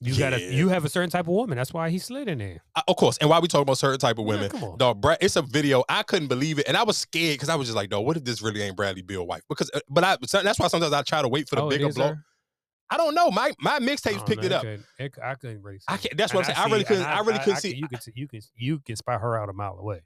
You 0.00 0.16
gotta. 0.16 0.40
You 0.40 0.68
have 0.68 0.84
a 0.84 0.88
certain 0.88 1.10
type 1.10 1.22
of 1.26 1.34
woman. 1.34 1.56
That's 1.58 1.72
why 1.74 1.90
he 1.90 1.98
slid 1.98 2.28
in 2.28 2.38
there. 2.38 2.60
Uh, 2.76 2.82
of 2.86 2.94
course, 2.96 3.18
and 3.18 3.28
why 3.28 3.40
we 3.40 3.48
talk 3.48 3.62
about 3.62 3.78
certain 3.78 3.98
type 3.98 4.18
of 4.18 4.24
Yeah, 4.26 4.32
women, 4.32 4.50
come 4.50 4.62
on. 4.64 4.78
dog. 4.78 5.00
Brad, 5.00 5.18
it's 5.20 5.34
a 5.34 5.42
video. 5.42 5.82
I 5.88 6.04
couldn't 6.04 6.28
believe 6.28 6.60
it, 6.60 6.68
and 6.68 6.76
I 6.76 6.84
was 6.84 6.96
scared 6.98 7.34
because 7.34 7.48
I 7.48 7.56
was 7.56 7.66
just 7.66 7.74
like, 7.76 7.90
dog, 7.90 8.06
what 8.06 8.16
if 8.16 8.22
this 8.24 8.40
really 8.40 8.62
ain't 8.62 8.76
Bradley 8.76 9.02
Beal 9.02 9.26
wife? 9.26 9.42
Because, 9.48 9.70
uh, 9.74 9.80
but 9.88 10.04
I, 10.04 10.16
that's 10.42 10.58
why 10.60 10.68
sometimes 10.68 10.92
I 10.92 11.02
try 11.02 11.20
to 11.22 11.28
wait 11.28 11.48
for 11.48 11.56
the 11.56 11.62
Oh, 11.62 11.68
bigger 11.68 11.88
blow. 11.88 12.08
her? 12.10 12.24
I 12.90 12.96
don't 12.96 13.14
know. 13.14 13.30
My 13.32 13.52
my 13.60 13.80
mixtapes 13.80 14.24
picked 14.24 14.42
know, 14.42 14.46
it 14.46 14.52
up. 14.52 14.62
could- 14.62 14.84
it- 14.98 15.14
I 15.22 15.34
couldn't 15.34 15.62
really. 15.62 15.78
See 15.78 15.84
I 15.88 15.96
can't- 15.96 16.16
that's 16.16 16.32
what 16.32 16.48
And 16.48 16.50
I'm 16.50 16.54
saying. 16.54 16.68
I 16.68 16.72
really 16.72 16.84
couldn't- 16.84 17.04
I 17.04 17.18
really 17.20 17.38
couldn't 17.40 17.60
see- 17.60 17.74
You 17.76 17.88
can. 17.88 17.98
You 18.14 18.28
can. 18.28 18.40
You 18.56 18.78
can 18.78 18.96
spy 18.96 19.18
her 19.18 19.36
out 19.36 19.48
a 19.48 19.52
mile 19.52 19.76
away. 19.78 20.02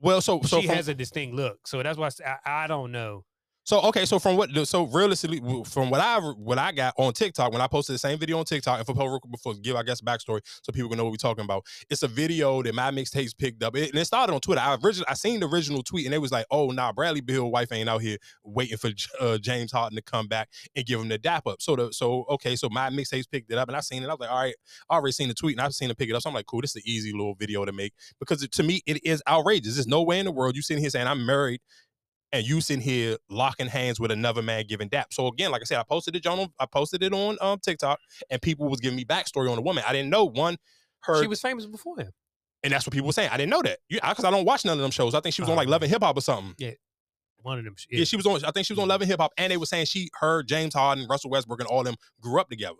Well, 0.00 0.20
so 0.20 0.40
so 0.42 0.60
she 0.60 0.66
from, 0.66 0.76
has 0.76 0.88
a 0.88 0.94
distinct 0.94 1.34
look, 1.34 1.66
so 1.66 1.82
that's 1.82 1.98
why 1.98 2.06
I, 2.06 2.08
say- 2.08 2.24
I, 2.24 2.64
I 2.64 2.66
don't 2.68 2.90
know. 2.90 3.24
So 3.68 3.80
okay. 3.80 4.06
So 4.06 4.18
from 4.18 4.38
what 4.38 4.48
so 4.66 4.84
realistically 4.84 5.42
from 5.64 5.90
what 5.90 6.00
I 6.00 6.18
what 6.20 6.56
I 6.56 6.72
got 6.72 6.94
on 6.96 7.12
TikTok 7.12 7.52
when 7.52 7.60
I 7.60 7.66
posted 7.66 7.92
the 7.92 7.98
same 7.98 8.18
video 8.18 8.38
on 8.38 8.46
TikTok 8.46 8.78
and 8.78 8.86
for 8.86 8.94
people 8.94 9.20
before 9.30 9.52
give 9.56 9.76
I 9.76 9.82
guess 9.82 10.00
backstory 10.00 10.40
so 10.62 10.72
people 10.72 10.88
can 10.88 10.96
know 10.96 11.04
what 11.04 11.10
we're 11.10 11.16
talking 11.16 11.44
about. 11.44 11.66
It's 11.90 12.02
a 12.02 12.08
video 12.08 12.62
that 12.62 12.74
my 12.74 12.90
mixtapes 12.90 13.36
picked 13.36 13.62
up. 13.62 13.76
It, 13.76 13.90
and 13.90 13.98
it 13.98 14.06
started 14.06 14.32
on 14.32 14.40
Twitter. 14.40 14.62
I 14.62 14.78
originally 14.82 15.04
I 15.06 15.12
seen 15.12 15.40
the 15.40 15.48
original 15.48 15.82
tweet 15.82 16.06
and 16.06 16.14
it 16.14 16.18
was 16.18 16.32
like, 16.32 16.46
oh 16.50 16.70
nah, 16.70 16.94
Bradley 16.94 17.20
Beal 17.20 17.50
wife 17.50 17.70
ain't 17.70 17.90
out 17.90 18.00
here 18.00 18.16
waiting 18.42 18.78
for 18.78 18.88
uh, 19.20 19.36
James 19.36 19.70
Harden 19.70 19.96
to 19.96 20.02
come 20.02 20.28
back 20.28 20.48
and 20.74 20.86
give 20.86 20.98
him 20.98 21.08
the 21.08 21.18
dap 21.18 21.46
up. 21.46 21.60
So 21.60 21.76
the 21.76 21.92
so 21.92 22.24
okay, 22.30 22.56
so 22.56 22.70
my 22.70 22.88
mixtapes 22.88 23.30
picked 23.30 23.52
it 23.52 23.58
up 23.58 23.68
and 23.68 23.76
I 23.76 23.80
seen 23.80 24.02
it. 24.02 24.06
I 24.06 24.12
was 24.12 24.20
like, 24.20 24.30
all 24.30 24.40
right, 24.40 24.54
I 24.88 24.94
already 24.94 25.12
seen 25.12 25.28
the 25.28 25.34
tweet 25.34 25.58
and 25.58 25.60
I've 25.60 25.74
seen 25.74 25.90
it 25.90 25.98
pick 25.98 26.08
it 26.08 26.14
up. 26.14 26.22
So 26.22 26.30
I'm 26.30 26.34
like, 26.34 26.46
cool, 26.46 26.62
this 26.62 26.70
is 26.70 26.76
an 26.76 26.82
easy 26.86 27.12
little 27.12 27.34
video 27.34 27.66
to 27.66 27.72
make 27.72 27.92
because 28.18 28.48
to 28.48 28.62
me 28.62 28.80
it 28.86 29.04
is 29.04 29.22
outrageous. 29.28 29.74
There's 29.74 29.86
no 29.86 30.02
way 30.02 30.20
in 30.20 30.24
the 30.24 30.32
world 30.32 30.56
you 30.56 30.62
sitting 30.62 30.80
here 30.80 30.88
saying 30.88 31.06
I'm 31.06 31.26
married 31.26 31.60
and 32.32 32.46
you 32.46 32.60
sitting 32.60 32.82
here 32.82 33.16
locking 33.30 33.66
hands 33.66 33.98
with 33.98 34.10
another 34.10 34.42
man 34.42 34.64
giving 34.68 34.88
dap. 34.88 35.12
So 35.12 35.26
again, 35.28 35.50
like 35.50 35.62
I 35.62 35.64
said, 35.64 35.78
I 35.78 35.82
posted 35.82 36.14
it 36.16 36.26
on 36.26 36.48
I 36.58 36.66
posted 36.66 37.02
it 37.02 37.12
on 37.12 37.36
um 37.40 37.58
TikTok 37.60 37.98
and 38.30 38.40
people 38.42 38.68
was 38.68 38.80
giving 38.80 38.96
me 38.96 39.04
backstory 39.04 39.48
on 39.50 39.56
the 39.56 39.62
woman. 39.62 39.84
I 39.86 39.92
didn't 39.92 40.10
know 40.10 40.24
one 40.24 40.56
her 41.02 41.20
She 41.22 41.26
was 41.28 41.40
famous 41.40 41.64
before 41.66 41.98
him. 41.98 42.10
and 42.62 42.72
that's 42.72 42.86
what 42.86 42.92
people 42.92 43.06
were 43.06 43.12
saying. 43.12 43.30
I 43.32 43.36
didn't 43.36 43.50
know 43.50 43.62
that. 43.62 43.78
Because 43.88 44.24
I 44.24 44.30
don't 44.30 44.44
watch 44.44 44.64
none 44.64 44.76
of 44.76 44.82
them 44.82 44.90
shows. 44.90 45.14
I 45.14 45.20
think 45.20 45.34
she 45.34 45.42
was 45.42 45.48
on 45.48 45.54
Oh, 45.54 45.56
like 45.56 45.68
Love 45.68 45.80
man. 45.80 45.86
and 45.86 45.92
Hip 45.92 46.02
Hop 46.02 46.16
or 46.16 46.20
something. 46.20 46.54
Yeah. 46.58 46.72
One 47.42 47.58
of 47.58 47.64
them. 47.64 47.74
sh- 47.78 47.86
Yeah, 47.90 48.04
she 48.04 48.16
was 48.16 48.26
on. 48.26 48.44
I 48.44 48.50
think 48.50 48.66
she 48.66 48.72
was 48.72 48.80
on 48.80 48.88
Love 48.88 49.00
and 49.00 49.08
Hip 49.08 49.20
Hop, 49.20 49.30
and 49.38 49.52
they 49.52 49.56
were 49.56 49.64
saying 49.64 49.86
she, 49.86 50.10
her, 50.20 50.42
James 50.42 50.74
Harden, 50.74 51.06
Russell 51.08 51.30
Westbrook, 51.30 51.60
and 51.60 51.68
all 51.68 51.84
them 51.84 51.94
grew 52.20 52.40
up 52.40 52.48
together. 52.50 52.74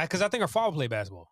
Because 0.00 0.22
I, 0.22 0.28
think 0.28 0.42
her 0.42 0.46
father 0.48 0.74
played 0.74 0.90
basketball. 0.90 1.28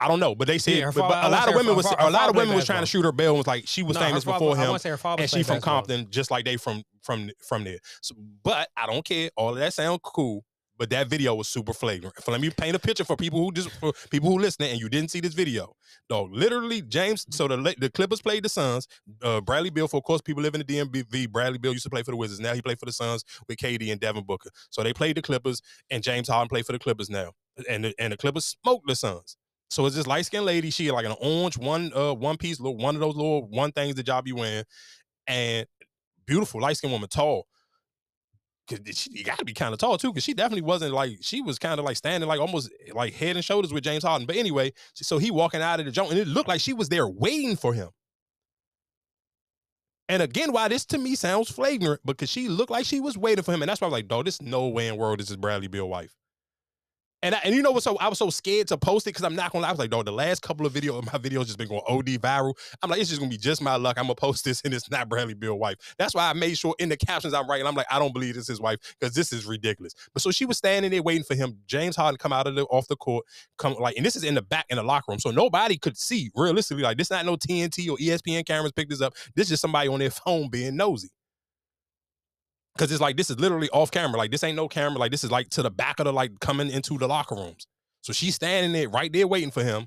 I 0.00 0.08
don't 0.08 0.20
know, 0.20 0.34
but 0.34 0.46
they 0.46 0.58
said 0.58 0.78
Yeah, 0.78 0.90
but, 0.94 1.08
but 1.08 1.24
a 1.24 1.28
lot 1.28 1.48
of 1.48 1.54
women 1.54 1.74
was 1.74 1.88
her 1.88 1.96
a 1.98 2.10
lot 2.10 2.28
of 2.28 2.36
women 2.36 2.54
was 2.54 2.66
trying 2.66 2.82
to 2.82 2.86
shoot 2.86 3.02
her 3.02 3.10
and 3.10 3.36
was 3.36 3.46
like 3.46 3.66
she 3.66 3.82
was 3.82 3.96
No, 3.96 4.02
famous 4.02 4.24
before 4.24 4.56
him. 4.56 4.68
want 4.68 4.74
to 4.74 4.78
say 4.82 4.90
her 4.90 4.96
father 4.96 5.22
and 5.22 5.30
she 5.30 5.42
from. 5.42 5.60
Compton, 5.60 6.06
just 6.10 6.30
like 6.30 6.44
they 6.44 6.56
from 6.56 6.82
from 7.02 7.30
from 7.46 7.64
there. 7.64 7.78
So, 8.00 8.14
but 8.42 8.68
I 8.76 8.86
don't 8.86 9.04
care. 9.04 9.30
All 9.36 9.50
of 9.50 9.56
that 9.56 9.74
sound 9.74 10.02
cool. 10.02 10.44
But 10.78 10.90
that 10.90 11.08
video 11.08 11.34
was 11.34 11.48
super 11.48 11.72
flagrant. 11.72 12.14
So 12.22 12.30
let 12.30 12.40
me 12.40 12.50
paint 12.50 12.76
a 12.76 12.78
picture 12.78 13.02
for 13.02 13.16
people 13.16 13.40
who 13.40 13.50
just 13.50 13.68
for 13.80 13.92
people 14.10 14.30
who 14.30 14.38
listening 14.38 14.70
and 14.70 14.80
you 14.80 14.88
didn't 14.88 15.10
see 15.10 15.18
this 15.18 15.34
video. 15.34 15.74
Dog, 16.08 16.30
literally, 16.30 16.82
James. 16.82 17.26
So 17.30 17.48
the 17.48 17.74
the 17.78 17.90
Clippers 17.90 18.22
played 18.22 18.44
the 18.44 18.48
Suns. 18.48 18.86
Uh, 19.20 19.40
Bradley 19.40 19.70
Beal, 19.70 19.88
for 19.88 19.96
of 19.96 20.04
course, 20.04 20.20
people 20.20 20.40
live 20.40 20.54
in 20.54 20.62
the 20.64 20.64
DMV. 20.64 21.32
Bradley 21.32 21.58
Beal 21.58 21.72
used 21.72 21.82
to 21.82 21.90
play 21.90 22.04
for 22.04 22.12
the 22.12 22.16
Wizards. 22.16 22.38
Now 22.38 22.54
he 22.54 22.62
played 22.62 22.78
for 22.78 22.86
the 22.86 22.92
Suns 22.92 23.24
with 23.48 23.58
KD 23.58 23.90
and 23.90 24.00
Devin 24.00 24.22
Booker. 24.22 24.50
So 24.70 24.84
they 24.84 24.92
played 24.92 25.16
the 25.16 25.22
Clippers, 25.22 25.60
and 25.90 26.00
James 26.00 26.28
Harden 26.28 26.48
played 26.48 26.64
for 26.64 26.70
the 26.72 26.78
Clippers 26.78 27.10
now. 27.10 27.32
And 27.68 27.86
the, 27.86 27.94
and 27.98 28.12
the 28.12 28.16
Clippers 28.16 28.44
smoked 28.46 28.86
the 28.86 28.94
Suns. 28.94 29.36
So 29.70 29.84
it's 29.86 29.96
this 29.96 30.06
light 30.06 30.26
skinned 30.26 30.46
lady. 30.46 30.70
She 30.70 30.86
had 30.86 30.94
like 30.94 31.06
an 31.06 31.16
orange 31.20 31.58
one 31.58 31.92
uh 31.94 32.14
one 32.14 32.36
piece, 32.36 32.58
little 32.60 32.76
one 32.76 32.94
of 32.94 33.00
those 33.00 33.16
little 33.16 33.46
one 33.48 33.72
things 33.72 33.94
the 33.94 34.02
job 34.02 34.26
you 34.26 34.36
wearing, 34.36 34.64
and 35.26 35.66
beautiful 36.26 36.60
light 36.60 36.76
skinned 36.76 36.92
woman, 36.92 37.08
tall. 37.08 37.46
Cause 38.68 38.80
she 38.92 39.22
got 39.22 39.38
to 39.38 39.46
be 39.46 39.54
kind 39.54 39.72
of 39.72 39.78
tall 39.78 39.96
too, 39.96 40.08
because 40.10 40.24
she 40.24 40.34
definitely 40.34 40.62
wasn't 40.62 40.92
like 40.92 41.18
she 41.22 41.40
was 41.40 41.58
kind 41.58 41.78
of 41.78 41.86
like 41.86 41.96
standing 41.96 42.28
like 42.28 42.40
almost 42.40 42.70
like 42.92 43.14
head 43.14 43.36
and 43.36 43.44
shoulders 43.44 43.72
with 43.72 43.82
James 43.82 44.04
Harden. 44.04 44.26
But 44.26 44.36
anyway, 44.36 44.72
so 44.94 45.16
he 45.16 45.30
walking 45.30 45.62
out 45.62 45.80
of 45.80 45.86
the 45.86 45.92
joint, 45.92 46.10
and 46.10 46.20
it 46.20 46.28
looked 46.28 46.48
like 46.48 46.60
she 46.60 46.74
was 46.74 46.90
there 46.90 47.08
waiting 47.08 47.56
for 47.56 47.72
him. 47.72 47.88
And 50.10 50.22
again, 50.22 50.52
why 50.52 50.68
this 50.68 50.84
to 50.86 50.98
me 50.98 51.14
sounds 51.14 51.50
flagrant, 51.50 52.00
because 52.04 52.30
she 52.30 52.48
looked 52.48 52.70
like 52.70 52.86
she 52.86 53.00
was 53.00 53.16
waiting 53.16 53.44
for 53.44 53.52
him, 53.52 53.62
and 53.62 53.68
that's 53.68 53.80
why 53.80 53.86
I 53.86 53.90
was 53.90 53.92
like, 53.92 54.08
dog, 54.08 54.24
this 54.26 54.40
no 54.42 54.68
way 54.68 54.88
in 54.88 54.96
world 54.96 55.20
this 55.20 55.30
is 55.30 55.36
Bradley 55.36 55.68
Beal 55.68 55.88
wife. 55.88 56.14
And 57.22 57.34
I, 57.34 57.40
and 57.44 57.54
you 57.54 57.62
know 57.62 57.72
what? 57.72 57.82
So 57.82 57.96
I 57.96 58.08
was 58.08 58.18
so 58.18 58.30
scared 58.30 58.68
to 58.68 58.78
post 58.78 59.06
it 59.06 59.10
because 59.10 59.24
I'm 59.24 59.34
not 59.34 59.50
gonna 59.50 59.62
lie. 59.62 59.68
I 59.68 59.72
was 59.72 59.78
like, 59.80 59.90
dog, 59.90 60.06
the 60.06 60.12
last 60.12 60.40
couple 60.42 60.66
of 60.66 60.72
videos, 60.72 61.04
my 61.04 61.18
videos 61.18 61.46
just 61.46 61.58
been 61.58 61.68
going 61.68 61.82
OD 61.88 62.06
viral. 62.06 62.54
I'm 62.80 62.90
like, 62.90 63.00
it's 63.00 63.08
just 63.08 63.20
gonna 63.20 63.30
be 63.30 63.36
just 63.36 63.60
my 63.60 63.74
luck. 63.74 63.98
I'm 63.98 64.04
gonna 64.04 64.14
post 64.14 64.44
this 64.44 64.60
and 64.64 64.72
it's 64.72 64.88
not 64.90 65.08
Bradley 65.08 65.34
Beal 65.34 65.58
wife. 65.58 65.94
That's 65.98 66.14
why 66.14 66.30
I 66.30 66.32
made 66.32 66.56
sure 66.56 66.76
in 66.78 66.88
the 66.88 66.96
captions 66.96 67.34
I'm 67.34 67.48
writing, 67.48 67.66
I'm 67.66 67.74
like, 67.74 67.86
I 67.90 67.98
don't 67.98 68.12
believe 68.12 68.34
this 68.34 68.42
is 68.42 68.48
his 68.48 68.60
wife 68.60 68.78
because 68.98 69.14
this 69.14 69.32
is 69.32 69.46
ridiculous. 69.46 69.94
But 70.12 70.22
so 70.22 70.30
she 70.30 70.44
was 70.44 70.58
standing 70.58 70.92
there 70.92 71.02
waiting 71.02 71.24
for 71.24 71.34
him. 71.34 71.58
James 71.66 71.96
Harden 71.96 72.18
come 72.18 72.32
out 72.32 72.46
of 72.46 72.54
the 72.54 72.64
off 72.66 72.86
the 72.86 72.96
court, 72.96 73.24
come 73.56 73.74
like, 73.74 73.96
and 73.96 74.06
this 74.06 74.14
is 74.14 74.22
in 74.22 74.34
the 74.34 74.42
back 74.42 74.66
in 74.70 74.76
the 74.76 74.84
locker 74.84 75.10
room, 75.10 75.18
so 75.18 75.30
nobody 75.30 75.76
could 75.76 75.96
see 75.96 76.30
realistically. 76.36 76.84
Like 76.84 76.98
this, 76.98 77.10
not 77.10 77.26
no 77.26 77.36
TNT 77.36 77.88
or 77.90 77.96
ESPN 77.96 78.46
cameras 78.46 78.72
picked 78.72 78.90
this 78.90 79.00
up. 79.00 79.14
This 79.34 79.50
is 79.50 79.60
somebody 79.60 79.88
on 79.88 79.98
their 79.98 80.10
phone 80.10 80.50
being 80.50 80.76
nosy. 80.76 81.10
Cause 82.78 82.92
it's 82.92 83.00
like 83.00 83.16
this 83.16 83.28
is 83.28 83.38
literally 83.40 83.68
off 83.70 83.90
camera. 83.90 84.16
Like 84.16 84.30
this 84.30 84.44
ain't 84.44 84.56
no 84.56 84.68
camera. 84.68 84.98
Like 84.98 85.10
this 85.10 85.24
is 85.24 85.30
like 85.30 85.50
to 85.50 85.62
the 85.62 85.70
back 85.70 85.98
of 85.98 86.04
the 86.04 86.12
like 86.12 86.38
coming 86.40 86.70
into 86.70 86.96
the 86.96 87.08
locker 87.08 87.34
rooms. 87.34 87.66
So 88.02 88.12
she's 88.12 88.36
standing 88.36 88.72
there 88.72 88.88
right 88.88 89.12
there 89.12 89.26
waiting 89.26 89.50
for 89.50 89.64
him. 89.64 89.86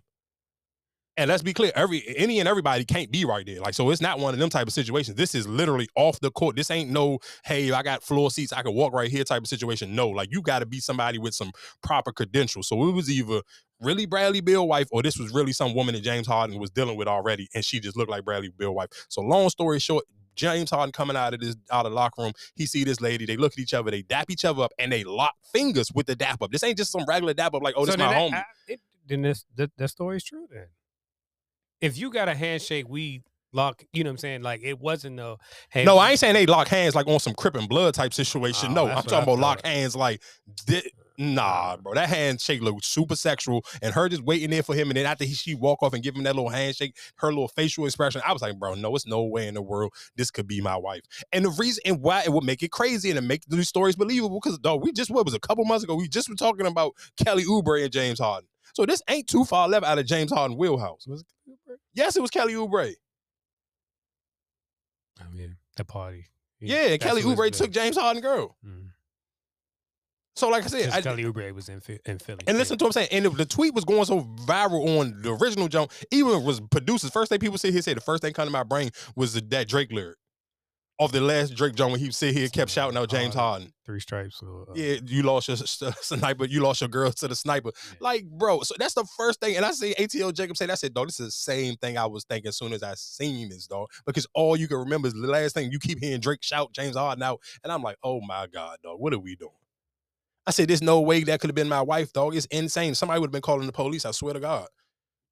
And 1.18 1.28
let's 1.28 1.44
be 1.44 1.54
clear, 1.54 1.72
every 1.76 2.04
any 2.16 2.40
and 2.40 2.48
everybody 2.48 2.86
can't 2.86 3.12
be 3.12 3.26
right 3.26 3.46
there. 3.46 3.60
Like, 3.60 3.74
so 3.74 3.90
it's 3.90 4.02
not 4.02 4.20
one 4.20 4.34
of 4.34 4.40
them 4.40 4.50
type 4.50 4.68
of 4.68 4.74
situations. 4.74 5.18
This 5.18 5.36
is 5.36 5.46
literally 5.46 5.90
off 5.96 6.20
the 6.22 6.32
court. 6.32 6.56
This 6.56 6.72
ain't 6.72 6.90
no, 6.90 7.20
hey, 7.44 7.72
I 7.72 7.84
got 7.84 8.02
floor 8.02 8.32
seats, 8.32 8.54
I 8.54 8.62
can 8.62 8.74
walk 8.74 8.94
right 8.94 9.12
here 9.12 9.24
type 9.26 9.42
of 9.42 9.48
situation. 9.48 9.94
No, 9.94 10.10
like 10.10 10.30
you 10.32 10.42
gotta 10.42 10.66
be 10.66 10.80
somebody 10.80 11.20
with 11.20 11.34
some 11.34 11.52
proper 11.84 12.12
credentials. 12.14 12.68
So 12.70 12.88
it 12.88 12.94
was 12.94 13.10
either 13.10 13.42
really 13.82 14.06
Bradley 14.06 14.42
Beal 14.42 14.68
wife, 14.68 14.88
or 14.92 15.02
this 15.02 15.18
was 15.18 15.34
really 15.34 15.52
some 15.52 15.76
woman 15.76 15.96
that 15.96 16.02
James 16.02 16.28
Harden 16.28 16.58
was 16.60 16.70
dealing 16.70 16.96
with 16.96 17.08
already, 17.08 17.50
and 17.54 17.64
she 17.64 17.80
just 17.80 17.98
looked 17.98 18.12
like 18.12 18.24
Bradley 18.24 18.52
Beal 18.58 18.74
wife. 18.74 18.90
So 19.10 19.22
long 19.22 19.50
story 19.50 19.80
short, 19.80 20.06
James 20.36 20.70
Harden 20.70 20.92
coming 20.92 21.16
out 21.16 21.34
of 21.34 21.40
this 21.40 21.56
out 21.72 21.86
of 21.86 21.92
the 21.92 21.96
locker 21.96 22.22
room, 22.22 22.34
he 22.56 22.66
see 22.66 22.84
this 22.84 23.02
lady, 23.02 23.26
they 23.26 23.38
look 23.38 23.54
at 23.54 23.60
each 23.60 23.74
other, 23.74 23.92
they 23.92 24.02
dap 24.02 24.30
each 24.30 24.46
other 24.46 24.64
up, 24.64 24.72
and 24.80 24.92
they 24.92 25.04
lock 25.04 25.36
fingers 25.52 25.92
with 25.94 26.06
the 26.08 26.16
dap 26.16 26.42
up. 26.42 26.52
This 26.52 26.64
ain't 26.64 26.78
just 26.78 26.92
some 26.92 27.06
regular 27.08 27.34
dap 27.34 27.54
up 27.54 27.62
like, 27.62 27.76
oh, 27.78 27.86
this 27.86 27.98
my 27.98 28.08
that, 28.10 28.16
homie. 28.16 28.34
I- 28.34 28.46
it, 28.68 28.80
then 29.08 29.22
this 29.24 29.46
that, 29.56 29.72
that 29.78 29.90
story's 29.90 30.24
true 30.24 30.48
then. 30.52 30.68
If 31.82 31.98
you 31.98 32.12
got 32.12 32.30
a 32.30 32.36
handshake, 32.36 32.86
we 32.88 33.24
lock. 33.54 33.84
You 33.92 34.04
know 34.04 34.10
what 34.10 34.14
I'm 34.14 34.18
saying? 34.20 34.42
Like 34.44 34.62
it 34.64 34.80
wasn't 34.80 35.16
no. 35.16 35.38
Hey, 35.70 35.84
No, 35.84 35.98
I 35.98 36.12
ain't 36.12 36.20
saying 36.20 36.34
they 36.34 36.46
lock 36.46 36.68
hands 36.68 36.96
like 36.96 37.08
on 37.08 37.20
some 37.20 37.34
crip 37.34 37.56
and 37.56 37.68
blood 37.68 37.94
type 37.94 38.14
situation. 38.14 38.72
Oh, 38.72 38.86
no, 38.86 38.88
I'm 38.88 39.04
talking 39.04 39.24
about 39.24 39.40
lock 39.40 39.66
hands 39.66 39.96
like 39.96 40.22
Nah, 41.18 41.78
bro, 41.78 41.94
that 41.94 42.10
handshake 42.10 42.62
looked 42.62 42.86
super 42.86 43.16
sexual, 43.16 43.64
and 43.82 43.94
her 43.94 44.10
just 44.10 44.24
waiting 44.24 44.50
there 44.50 44.64
for 44.64 44.74
him, 44.74 44.90
and 44.90 44.98
then 44.98 45.06
after 45.06 45.26
he, 45.26 45.34
she 45.34 45.56
walk 45.56 45.84
off 45.84 45.94
and 45.94 46.02
give 46.02 46.16
him 46.16 46.24
that 46.24 46.36
little 46.36 46.50
handshake, 46.50 46.96
her 47.18 47.30
little 47.30 47.48
facial 47.50 47.86
expression, 47.86 48.22
I 48.26 48.34
was 48.34 48.42
like, 48.42 48.58
bro, 48.58 48.76
no, 48.76 48.96
it's 48.96 49.06
no 49.06 49.24
way 49.24 49.48
in 49.48 49.54
the 49.54 49.62
world 49.62 49.94
this 50.16 50.32
could 50.32 50.48
be 50.48 50.62
my 50.62 50.78
wife. 50.78 51.02
And 51.32 51.46
the 51.46 51.50
reason 51.52 51.82
and 51.86 52.02
why 52.02 52.24
it 52.24 52.32
would 52.32 52.44
make 52.44 52.64
it 52.64 52.72
crazy 52.72 53.10
and 53.10 53.18
it 53.18 53.24
make 53.24 53.46
these 53.46 53.68
stories 53.68 53.96
believable, 53.96 54.40
because 54.42 54.58
dog, 54.60 54.84
we 54.84 54.92
just 54.92 55.12
what 55.12 55.26
was 55.26 55.34
a 55.34 55.40
couple 55.40 55.66
months 55.66 55.84
ago, 55.84 55.96
we 55.96 56.08
just 56.08 56.30
were 56.30 56.36
talking 56.36 56.66
about 56.66 56.94
Kelly 57.24 57.44
Oubre 57.44 57.84
and 57.84 57.92
James 57.92 58.20
Harden. 58.20 58.48
So 58.74 58.86
this 58.86 59.02
ain't 59.10 59.28
too 59.28 59.44
far 59.44 59.68
left 59.68 59.86
out 59.86 60.00
of 60.00 60.06
James 60.06 60.32
Harden 60.32 60.58
wheelhouse. 60.58 61.06
Was 61.08 61.22
it 61.22 61.28
Yes, 61.94 62.16
it 62.16 62.22
was 62.22 62.32
Kelly 62.32 62.54
Oubre. 62.54 62.94
I 65.20 65.36
mean, 65.36 65.58
the 65.76 65.84
party. 65.86 66.28
Yeah, 66.60 66.90
that's 66.90 67.04
Kelly 67.04 67.22
Oubre 67.24 67.52
took 67.52 67.72
James 67.72 67.98
Harden 67.98 68.22
girl. 68.22 68.56
Mhm. 68.66 68.91
So 70.36 70.50
like 70.50 70.64
I 70.64 70.68
said, 70.68 70.90
I, 70.92 71.02
Kelly 71.02 71.24
Oubre 71.24 71.54
was 71.54 71.68
in, 71.68 71.82
in 72.06 72.18
Philly. 72.20 72.40
And 72.48 72.58
listen 72.58 72.78
to 72.78 72.86
what 72.86 72.90
I'm 72.90 72.94
saying. 72.94 73.10
And 73.12 73.26
if 73.26 73.36
the 73.36 73.46
tweet 73.46 73.74
was 73.74 73.84
going 73.84 74.06
so 74.06 74.22
viral 74.46 75.00
on 75.00 75.22
the 75.22 75.34
original 75.36 75.68
jump, 75.68 75.92
even 76.10 76.44
was 76.44 76.62
producers. 76.62 77.12
First 77.12 77.30
thing 77.30 77.40
people 77.40 77.58
say 77.58 77.72
here 77.72 77.82
say 77.82 77.94
the 77.94 78.02
first 78.02 78.24
thing 78.24 78.34
come 78.34 78.46
to 78.48 78.52
my 78.52 78.64
brain 78.64 78.92
was 79.16 79.34
the, 79.34 79.42
that 79.42 79.68
Drake 79.68 79.92
lyric 79.92 80.18
of 81.00 81.12
the 81.12 81.20
last 81.20 81.56
Drake 81.56 81.74
jump 81.76 81.92
when 81.92 82.00
he 82.00 82.12
sit 82.12 82.34
here 82.36 82.48
kept 82.48 82.70
shouting 82.72 82.96
out 82.96 83.10
James 83.10 83.34
Harden. 83.34 83.74
three 83.86 84.00
stripes. 84.00 84.42
Uh, 84.44 84.72
Yeah, 84.76 84.98
you 85.04 85.24
lost 85.24 85.48
your 85.48 85.58
s- 85.58 85.82
sniper. 86.02 86.46
You 86.46 86.62
lost 86.62 86.80
your 86.80 86.90
girl 86.90 87.12
to 87.12 87.28
the 87.28 87.36
sniper. 87.36 87.72
Like, 88.00 88.26
bro. 88.30 88.62
So 88.62 88.76
that's 88.78 88.94
the 88.94 89.06
first 89.18 89.40
thing. 89.42 89.58
And 89.58 89.66
I 89.66 89.72
see 89.72 89.96
ATL 90.00 90.32
Jacob 90.34 90.56
say 90.58 90.68
that. 90.68 90.74
I 90.74 90.76
said, 90.76 90.94
dog, 90.94 91.08
this 91.08 91.20
is 91.20 91.28
the 91.28 91.32
same 91.32 91.76
thing 91.76 91.98
I 91.98 92.06
was 92.06 92.24
thinking 92.24 92.50
as 92.50 92.58
soon 92.58 92.72
as 92.72 92.84
I 92.84 92.94
seen 92.94 93.50
this, 93.50 93.66
dog. 93.68 93.90
Because 94.06 94.28
all 94.36 94.56
you 94.56 94.68
can 94.68 94.78
remember 94.78 95.08
is 95.08 95.14
the 95.16 95.28
last 95.28 95.56
thing 95.56 95.72
you 95.72 95.80
keep 95.80 96.00
hearing 96.00 96.22
Drake 96.22 96.44
shout 96.44 96.72
James 96.72 96.96
Harden 96.96 97.24
out. 97.24 97.42
And 97.64 97.74
I'm 97.74 97.82
like, 97.82 97.98
oh 98.04 98.22
my 98.22 98.46
God, 98.48 98.78
dog, 98.84 99.00
what 99.00 99.12
are 99.14 99.20
we 99.20 99.36
doing? 99.36 99.52
I 100.48 100.52
said, 100.52 100.70
there's 100.70 100.82
no 100.82 101.02
way 101.02 101.24
that 101.24 101.40
could 101.40 101.50
have 101.50 101.56
been 101.56 101.70
my 101.70 101.82
wife, 101.82 102.14
dog. 102.14 102.36
It's 102.36 102.48
insane. 102.48 102.96
Somebody 102.96 103.20
would 103.20 103.28
have 103.28 103.32
been 103.32 103.42
calling 103.42 103.68
the 103.68 103.72
police. 103.72 104.06
I 104.06 104.12
swear 104.12 104.34
to 104.34 104.40
God. 104.40 104.68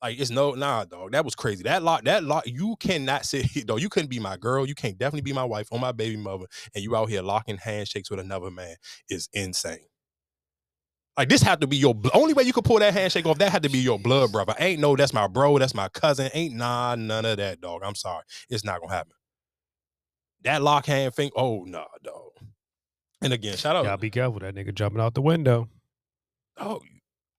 Like 0.02 0.20
it's 0.20 0.32
no 0.32 0.54
nah, 0.54 0.86
dog. 0.86 1.12
That 1.12 1.26
was 1.26 1.36
crazy. 1.36 1.64
That 1.64 1.84
lot, 1.84 2.06
that 2.06 2.24
lot, 2.24 2.48
you 2.48 2.76
cannot 2.80 3.26
sit 3.26 3.46
here. 3.46 3.64
You 3.78 3.90
couldn't 3.90 4.10
be 4.10 4.20
my 4.20 4.38
girl. 4.38 4.66
You 4.66 4.76
can't 4.76 4.98
definitely 4.98 5.22
be 5.30 5.34
my 5.34 5.44
wife 5.44 5.68
or 5.72 5.80
my 5.80 5.92
baby 5.92 6.16
mother, 6.16 6.46
and 6.74 6.84
you 6.84 6.96
out 6.96 7.10
here 7.10 7.22
locking 7.22 7.58
handshakes 7.58 8.10
with 8.10 8.20
another 8.20 8.50
man 8.50 8.76
is 9.10 9.28
insane. 9.34 9.80
Like 11.18 11.28
this 11.28 11.42
had 11.42 11.60
to 11.60 11.68
be 11.68 11.76
your 11.76 11.96
only 12.14 12.34
way 12.34 12.44
you 12.44 12.54
could 12.54 12.64
pull 12.64 12.80
that 12.80 12.94
handshake 12.94 13.26
off. 13.26 13.40
That 13.40 13.52
had 13.52 13.64
to 13.64 13.70
be 13.70 13.80
your 13.80 14.00
blood 14.00 14.32
brother. 14.32 14.56
Ain't 14.58 14.80
no, 14.80 14.96
that's 14.96 15.12
my 15.14 15.28
bro. 15.28 15.58
That's 15.58 15.76
my 15.76 15.90
cousin. 15.90 16.30
Ain't 16.34 16.56
nah, 16.56 16.96
none 16.96 17.26
of 17.26 17.36
that, 17.38 17.60
dog. 17.60 17.82
I'm 17.84 17.96
sorry, 17.96 18.24
it's 18.50 18.64
not 18.64 18.80
gonna 18.80 18.94
happen. 18.94 19.14
That 20.44 20.62
lock 20.62 20.86
hand 20.86 21.14
thing. 21.14 21.32
Oh 21.36 21.66
nah, 21.66 21.86
dog. 22.02 22.32
And 23.22 23.34
again, 23.34 23.58
shout 23.58 23.76
out. 23.76 23.86
Y'all 23.86 23.98
be 23.98 24.10
careful. 24.10 24.40
That 24.40 24.56
nigga 24.56 24.74
jumping 24.74 25.02
out 25.02 25.14
the 25.14 25.22
window. 25.22 25.68
Oh, 26.58 26.82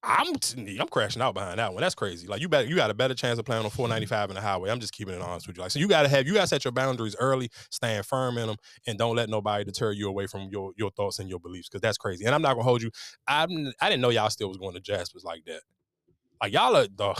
I'm 0.02 0.34
I'm 0.80 0.88
crashing 0.88 1.20
out 1.20 1.34
behind 1.34 1.58
that 1.58 1.74
one. 1.74 1.82
That's 1.82 1.94
crazy. 1.94 2.26
Like 2.26 2.40
you 2.40 2.48
better 2.48 2.66
you 2.66 2.74
got 2.74 2.90
a 2.90 2.94
better 2.94 3.12
chance 3.12 3.38
of 3.38 3.44
playing 3.44 3.64
on 3.64 3.70
mm-hmm. 3.70 3.76
495 3.76 4.30
in 4.30 4.34
the 4.34 4.40
highway. 4.40 4.70
I'm 4.70 4.80
just 4.80 4.94
keeping 4.94 5.14
it 5.14 5.20
honest 5.20 5.46
with 5.46 5.58
you. 5.58 5.62
Like 5.62 5.72
so, 5.72 5.78
you 5.78 5.88
gotta 5.88 6.08
have 6.08 6.26
you 6.26 6.32
gotta 6.32 6.46
set 6.46 6.64
your 6.64 6.72
boundaries 6.72 7.14
early, 7.18 7.50
stand 7.70 8.06
firm 8.06 8.38
in 8.38 8.46
them, 8.46 8.56
and 8.86 8.98
don't 8.98 9.14
let 9.14 9.28
nobody 9.28 9.64
deter 9.64 9.92
you 9.92 10.08
away 10.08 10.26
from 10.26 10.48
your 10.50 10.72
your 10.76 10.90
thoughts 10.90 11.18
and 11.18 11.28
your 11.28 11.38
beliefs 11.38 11.68
because 11.68 11.82
that's 11.82 11.98
crazy. 11.98 12.24
And 12.24 12.34
I'm 12.34 12.40
not 12.40 12.54
gonna 12.54 12.64
hold 12.64 12.82
you. 12.82 12.90
I'm 13.28 13.72
I 13.80 13.90
didn't 13.90 14.00
know 14.00 14.08
y'all 14.08 14.30
still 14.30 14.48
was 14.48 14.56
going 14.56 14.74
to 14.74 14.80
Jaspers 14.80 15.24
like 15.24 15.44
that. 15.44 15.60
Like 16.40 16.54
y'all 16.54 16.76
are 16.76 16.86
dog. 16.86 17.18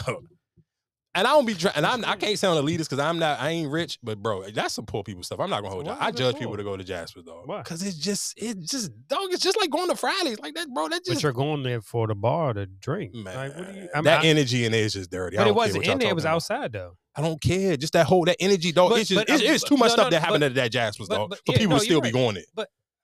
And 1.13 1.27
I 1.27 1.31
don't 1.31 1.45
be 1.45 1.53
trying, 1.55 1.75
and 1.75 1.85
I'm 1.85 2.05
I 2.05 2.15
can't 2.15 2.39
sound 2.39 2.57
elitist 2.65 2.85
because 2.89 2.99
I'm 2.99 3.19
not 3.19 3.37
I 3.41 3.49
ain't 3.49 3.69
rich, 3.69 3.99
but 4.01 4.17
bro, 4.23 4.49
that's 4.49 4.73
some 4.75 4.85
poor 4.85 5.03
people 5.03 5.23
stuff. 5.23 5.41
I'm 5.41 5.49
not 5.49 5.61
gonna 5.61 5.73
hold 5.73 5.85
Why 5.85 5.93
y'all. 5.95 6.01
I 6.03 6.11
judge 6.11 6.35
poor? 6.35 6.39
people 6.39 6.55
to 6.57 6.63
go 6.63 6.77
to 6.77 6.83
Jasper 6.85 7.21
though, 7.21 7.43
because 7.45 7.83
it's 7.83 7.97
just 7.97 8.33
it 8.41 8.57
just 8.61 8.91
dog. 9.09 9.27
It's 9.31 9.43
just 9.43 9.59
like 9.59 9.69
going 9.69 9.89
to 9.89 9.95
Fridays 9.97 10.39
like 10.39 10.53
that, 10.55 10.69
bro. 10.73 10.87
That 10.87 11.01
But 11.05 11.11
just 11.11 11.23
you're 11.23 11.33
going 11.33 11.63
there 11.63 11.81
for 11.81 12.07
the 12.07 12.15
bar 12.15 12.53
to 12.53 12.65
drink. 12.65 13.13
man. 13.13 13.35
Like, 13.35 13.57
what 13.57 13.73
do 13.73 13.79
you? 13.79 13.89
I 13.93 13.97
mean, 13.97 14.03
that 14.05 14.23
I- 14.23 14.27
energy 14.27 14.63
in 14.63 14.71
there 14.71 14.83
is 14.85 14.93
just 14.93 15.11
dirty. 15.11 15.35
But 15.35 15.47
it 15.47 15.55
wasn't 15.55 15.85
in 15.85 15.99
there. 15.99 16.09
It 16.11 16.15
was 16.15 16.23
about. 16.23 16.35
outside 16.35 16.71
though. 16.71 16.95
I 17.13 17.21
don't 17.21 17.41
care. 17.41 17.75
Just 17.75 17.91
that 17.91 18.05
whole 18.05 18.23
that 18.23 18.37
energy, 18.39 18.71
dog. 18.71 18.91
But- 18.91 18.99
it's 19.01 19.09
just 19.09 19.27
but, 19.27 19.35
it's, 19.35 19.43
um, 19.45 19.53
it's 19.53 19.63
too 19.65 19.75
much 19.75 19.89
no, 19.89 19.93
stuff 19.95 20.05
no, 20.05 20.09
that 20.11 20.21
happened 20.21 20.39
but- 20.41 20.51
at 20.51 20.55
that 20.55 20.71
Jaspers, 20.71 21.09
but- 21.09 21.17
dog. 21.17 21.29
but- 21.31 21.39
for 21.45 21.51
yeah, 21.51 21.57
people 21.57 21.71
no, 21.71 21.79
to 21.79 21.83
still 21.83 21.95
you're 21.95 22.01
be 22.03 22.11
going 22.11 22.37
it. 22.37 22.45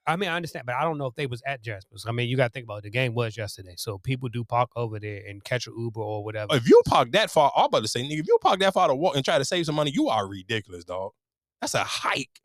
I 0.08 0.16
mean, 0.16 0.30
I 0.30 0.36
understand, 0.38 0.66
but 0.66 0.76
I 0.76 0.84
don't 0.84 0.97
know 0.97 1.08
if 1.08 1.16
they 1.16 1.28
was 1.28 1.43
at 1.45 1.62
Jasper's. 1.62 2.05
I 2.08 2.14
mean, 2.14 2.30
you 2.30 2.38
got 2.38 2.47
to 2.47 2.53
think 2.53 2.64
about 2.64 2.78
it. 2.78 2.84
the 2.84 2.89
game 2.89 3.14
was 3.14 3.36
yesterday, 3.36 3.74
so 3.78 3.97
people 3.97 4.30
do 4.30 4.45
park 4.45 4.70
over 4.76 4.99
there 4.99 5.22
and 5.28 5.43
catch 5.43 5.68
an 5.68 5.74
Uber 5.78 5.99
or 5.99 6.24
whatever. 6.24 6.55
If 6.55 6.70
you 6.70 6.82
park 6.86 7.12
that 7.12 7.30
far, 7.30 7.51
I'm 7.55 7.66
about 7.66 7.82
to 7.82 7.89
say, 7.89 8.01
nigga, 8.01 8.22
if 8.22 8.28
you 8.28 8.38
park 8.41 8.60
that 8.62 8.74
far 8.74 8.88
to 8.88 8.95
walk 8.95 9.18
and 9.18 9.26
try 9.26 9.38
to 9.38 9.45
save 9.45 9.66
some 9.66 9.76
money, 9.76 9.91
you 9.91 10.08
are 10.08 10.26
ridiculous, 10.26 10.86
dog. 10.86 11.12
That's 11.60 11.74
a 11.74 11.84
hike. 11.84 12.41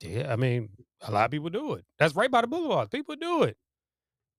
Yeah, 0.00 0.32
I 0.32 0.36
mean, 0.36 0.70
a 1.02 1.10
lot 1.10 1.26
of 1.26 1.30
people 1.30 1.50
do 1.50 1.74
it. 1.74 1.84
That's 1.98 2.14
right 2.14 2.30
by 2.30 2.40
the 2.40 2.46
boulevard. 2.46 2.90
People 2.90 3.16
do 3.16 3.42
it. 3.42 3.56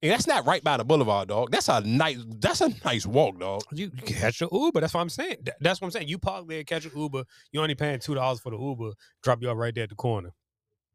And 0.02 0.12
that's 0.12 0.28
not 0.28 0.46
right 0.46 0.64
by 0.64 0.78
the 0.78 0.86
boulevard, 0.86 1.30
dog. 1.30 1.52
That's 1.52 1.70
a 1.70 1.82
nice. 1.82 2.24
That's 2.40 2.62
a 2.62 2.72
nice 2.86 3.08
walk, 3.08 3.40
dog. 3.40 3.64
You 3.72 3.92
you 3.96 4.02
catch 4.04 4.42
an 4.42 4.50
Uber. 4.52 4.80
That's 4.80 4.94
what 4.94 5.02
I'm 5.02 5.10
saying. 5.10 5.38
That's 5.60 5.82
what 5.82 5.88
I'm 5.88 5.92
saying. 5.92 6.08
You 6.08 6.20
park 6.20 6.48
there, 6.48 6.64
catch 6.64 6.86
an 6.86 6.92
Uber. 6.96 7.24
You 7.52 7.62
only 7.62 7.74
paying 7.74 8.00
two 8.00 8.14
dollars 8.14 8.40
for 8.40 8.52
the 8.52 8.60
Uber. 8.60 8.92
Drop 9.24 9.42
you 9.42 9.50
off 9.50 9.58
right 9.58 9.74
there 9.74 9.86
at 9.86 9.90
the 9.90 9.96
corner, 9.96 10.34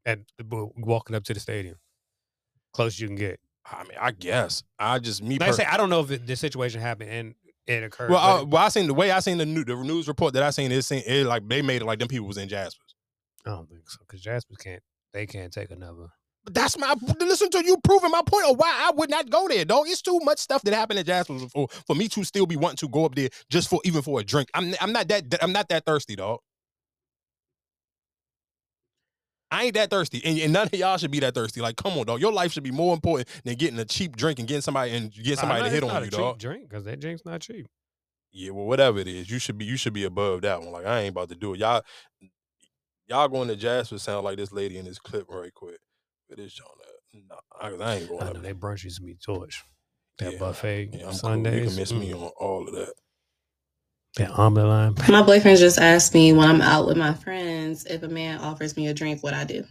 and 0.04 0.24
the 0.38 0.70
walking 0.76 1.16
up 1.16 1.24
to 1.24 1.34
the 1.34 1.40
stadium, 1.40 1.76
close 2.72 2.98
you 2.98 3.06
can 3.06 3.16
get. 3.16 3.40
I 3.64 3.84
mean, 3.84 3.98
I 4.00 4.10
guess 4.10 4.62
I 4.78 4.98
just 4.98 5.22
me. 5.22 5.38
Like 5.38 5.50
I 5.50 5.52
say, 5.52 5.64
I 5.64 5.76
don't 5.76 5.90
know 5.90 6.00
if 6.00 6.26
the 6.26 6.36
situation 6.36 6.80
happened 6.80 7.10
and 7.10 7.34
it 7.66 7.84
occurred. 7.84 8.10
well, 8.10 8.18
I, 8.18 8.42
well, 8.42 8.64
I 8.64 8.68
seen 8.68 8.88
the 8.88 8.94
way 8.94 9.10
I 9.10 9.20
seen 9.20 9.38
the 9.38 9.46
new, 9.46 9.64
the 9.64 9.76
news 9.76 10.08
report 10.08 10.34
that 10.34 10.42
I 10.42 10.50
seen. 10.50 10.72
It, 10.72 10.82
seen, 10.82 11.02
it 11.06 11.26
like 11.26 11.46
they 11.48 11.62
made 11.62 11.82
it 11.82 11.84
like 11.84 12.00
them 12.00 12.08
people 12.08 12.26
was 12.26 12.38
in 12.38 12.48
Jaspers. 12.48 12.94
I 13.46 13.50
don't 13.50 13.68
think 13.68 13.88
so 13.88 13.98
because 14.00 14.20
Jasper 14.20 14.54
can't. 14.58 14.82
They 15.12 15.26
can't 15.26 15.52
take 15.52 15.70
another. 15.70 16.08
But 16.44 16.54
that's 16.54 16.76
my 16.76 16.94
listen 17.20 17.50
to 17.50 17.64
you 17.64 17.76
proving 17.84 18.10
my 18.10 18.22
point 18.26 18.46
of 18.50 18.56
why 18.58 18.88
I 18.88 18.90
would 18.92 19.10
not 19.10 19.30
go 19.30 19.46
there, 19.46 19.64
dog. 19.64 19.84
It's 19.86 20.02
too 20.02 20.18
much 20.24 20.40
stuff 20.40 20.62
that 20.62 20.74
happened 20.74 20.98
at 20.98 21.06
Jasper's 21.06 21.44
for, 21.52 21.68
for 21.86 21.94
me 21.94 22.08
to 22.08 22.24
still 22.24 22.46
be 22.46 22.56
wanting 22.56 22.78
to 22.78 22.88
go 22.88 23.04
up 23.04 23.14
there 23.14 23.28
just 23.48 23.68
for 23.68 23.80
even 23.84 24.02
for 24.02 24.18
a 24.18 24.24
drink. 24.24 24.48
I'm 24.54 24.74
I'm 24.80 24.92
not 24.92 25.06
that 25.08 25.42
I'm 25.42 25.52
not 25.52 25.68
that 25.68 25.84
thirsty, 25.86 26.16
dog. 26.16 26.40
I 29.52 29.64
ain't 29.64 29.74
that 29.74 29.90
thirsty, 29.90 30.22
and, 30.24 30.38
and 30.38 30.50
none 30.50 30.66
of 30.66 30.74
y'all 30.74 30.96
should 30.96 31.10
be 31.10 31.20
that 31.20 31.34
thirsty. 31.34 31.60
Like, 31.60 31.76
come 31.76 31.92
on, 31.98 32.06
dog. 32.06 32.22
Your 32.22 32.32
life 32.32 32.52
should 32.52 32.62
be 32.62 32.70
more 32.70 32.94
important 32.94 33.28
than 33.44 33.54
getting 33.56 33.78
a 33.78 33.84
cheap 33.84 34.16
drink 34.16 34.38
and 34.38 34.48
getting 34.48 34.62
somebody 34.62 34.92
and 34.92 35.12
getting 35.12 35.36
somebody 35.36 35.60
to 35.60 35.66
it's 35.66 35.74
hit 35.74 35.84
on 35.84 35.90
a 35.90 36.04
you, 36.06 36.10
cheap 36.10 36.18
dog. 36.18 36.38
Drink 36.38 36.68
because 36.70 36.84
that 36.84 37.00
drink's 37.00 37.26
not 37.26 37.42
cheap. 37.42 37.66
Yeah, 38.32 38.52
well, 38.52 38.64
whatever 38.64 38.98
it 38.98 39.08
is, 39.08 39.30
you 39.30 39.38
should 39.38 39.58
be 39.58 39.66
you 39.66 39.76
should 39.76 39.92
be 39.92 40.04
above 40.04 40.40
that 40.40 40.60
one. 40.60 40.72
Like, 40.72 40.86
I 40.86 41.00
ain't 41.00 41.10
about 41.10 41.28
to 41.28 41.34
do 41.34 41.52
it. 41.52 41.60
Y'all, 41.60 41.82
y'all 43.06 43.28
going 43.28 43.48
to 43.48 43.56
Jasper 43.56 43.98
sound 43.98 44.24
like 44.24 44.38
this 44.38 44.52
lady 44.52 44.78
in 44.78 44.86
this 44.86 44.98
clip 44.98 45.26
right 45.28 45.52
quick. 45.52 45.78
Where 46.28 46.36
this 46.38 46.54
John 46.54 46.68
at? 46.80 47.20
Nah, 47.28 47.36
I, 47.60 47.90
I 47.90 47.96
ain't 47.96 48.08
going 48.08 48.22
I 48.22 48.32
know 48.32 48.40
they 48.40 48.54
brunch 48.54 48.84
used 48.84 49.00
to 49.00 49.02
be 49.04 49.16
torch. 49.16 49.62
That 50.18 50.32
Yeah, 50.32 50.38
buffet 50.38 50.90
Yeah, 50.94 51.00
I'm 51.00 51.10
cool. 51.10 51.12
Sundays. 51.12 51.60
You 51.60 51.66
can 51.66 51.76
miss 51.76 51.92
me 51.92 52.10
mm, 52.12 52.22
on 52.22 52.30
all 52.40 52.66
of 52.66 52.74
that. 52.74 52.94
That 54.16 54.38
omelet 54.38 54.66
line. 54.66 54.94
My 55.08 55.22
boyfriend 55.22 55.58
just 55.58 55.78
asked 55.78 56.12
me 56.12 56.32
when 56.34 56.48
I'm 56.48 56.60
out 56.60 56.86
with 56.86 56.98
my 56.98 57.14
friends 57.14 57.86
if 57.86 58.02
a 58.02 58.08
man 58.08 58.38
offers 58.40 58.76
me 58.76 58.88
a 58.88 58.94
drink, 58.94 59.22
what 59.22 59.32
I 59.32 59.44
do. 59.44 59.64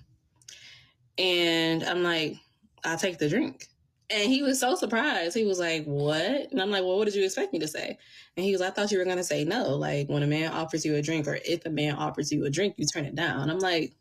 And 1.17 1.83
I'm 1.83 2.01
like, 2.01 2.37
I'll 2.83 2.97
take 2.97 3.19
the 3.19 3.29
drink. 3.29 3.67
And 4.09 4.29
he 4.29 4.41
was 4.41 4.59
so 4.59 4.75
surprised. 4.75 5.37
He 5.37 5.45
was 5.45 5.59
like, 5.59 5.85
What? 5.85 6.51
And 6.51 6.61
I'm 6.61 6.71
like, 6.71 6.83
Well, 6.83 6.97
what 6.97 7.05
did 7.05 7.15
you 7.15 7.23
expect 7.23 7.53
me 7.53 7.59
to 7.59 7.67
say? 7.67 7.97
And 8.35 8.45
he 8.45 8.51
was, 8.51 8.61
I 8.61 8.71
thought 8.71 8.91
you 8.91 8.97
were 8.97 9.05
going 9.05 9.17
to 9.17 9.23
say 9.23 9.43
no. 9.43 9.75
Like, 9.75 10.09
when 10.09 10.23
a 10.23 10.27
man 10.27 10.51
offers 10.51 10.83
you 10.85 10.95
a 10.95 11.01
drink, 11.01 11.27
or 11.27 11.39
if 11.45 11.65
a 11.65 11.69
man 11.69 11.95
offers 11.95 12.31
you 12.31 12.45
a 12.45 12.49
drink, 12.49 12.75
you 12.77 12.85
turn 12.87 13.05
it 13.05 13.15
down. 13.15 13.49
I'm 13.49 13.59
like, 13.59 13.93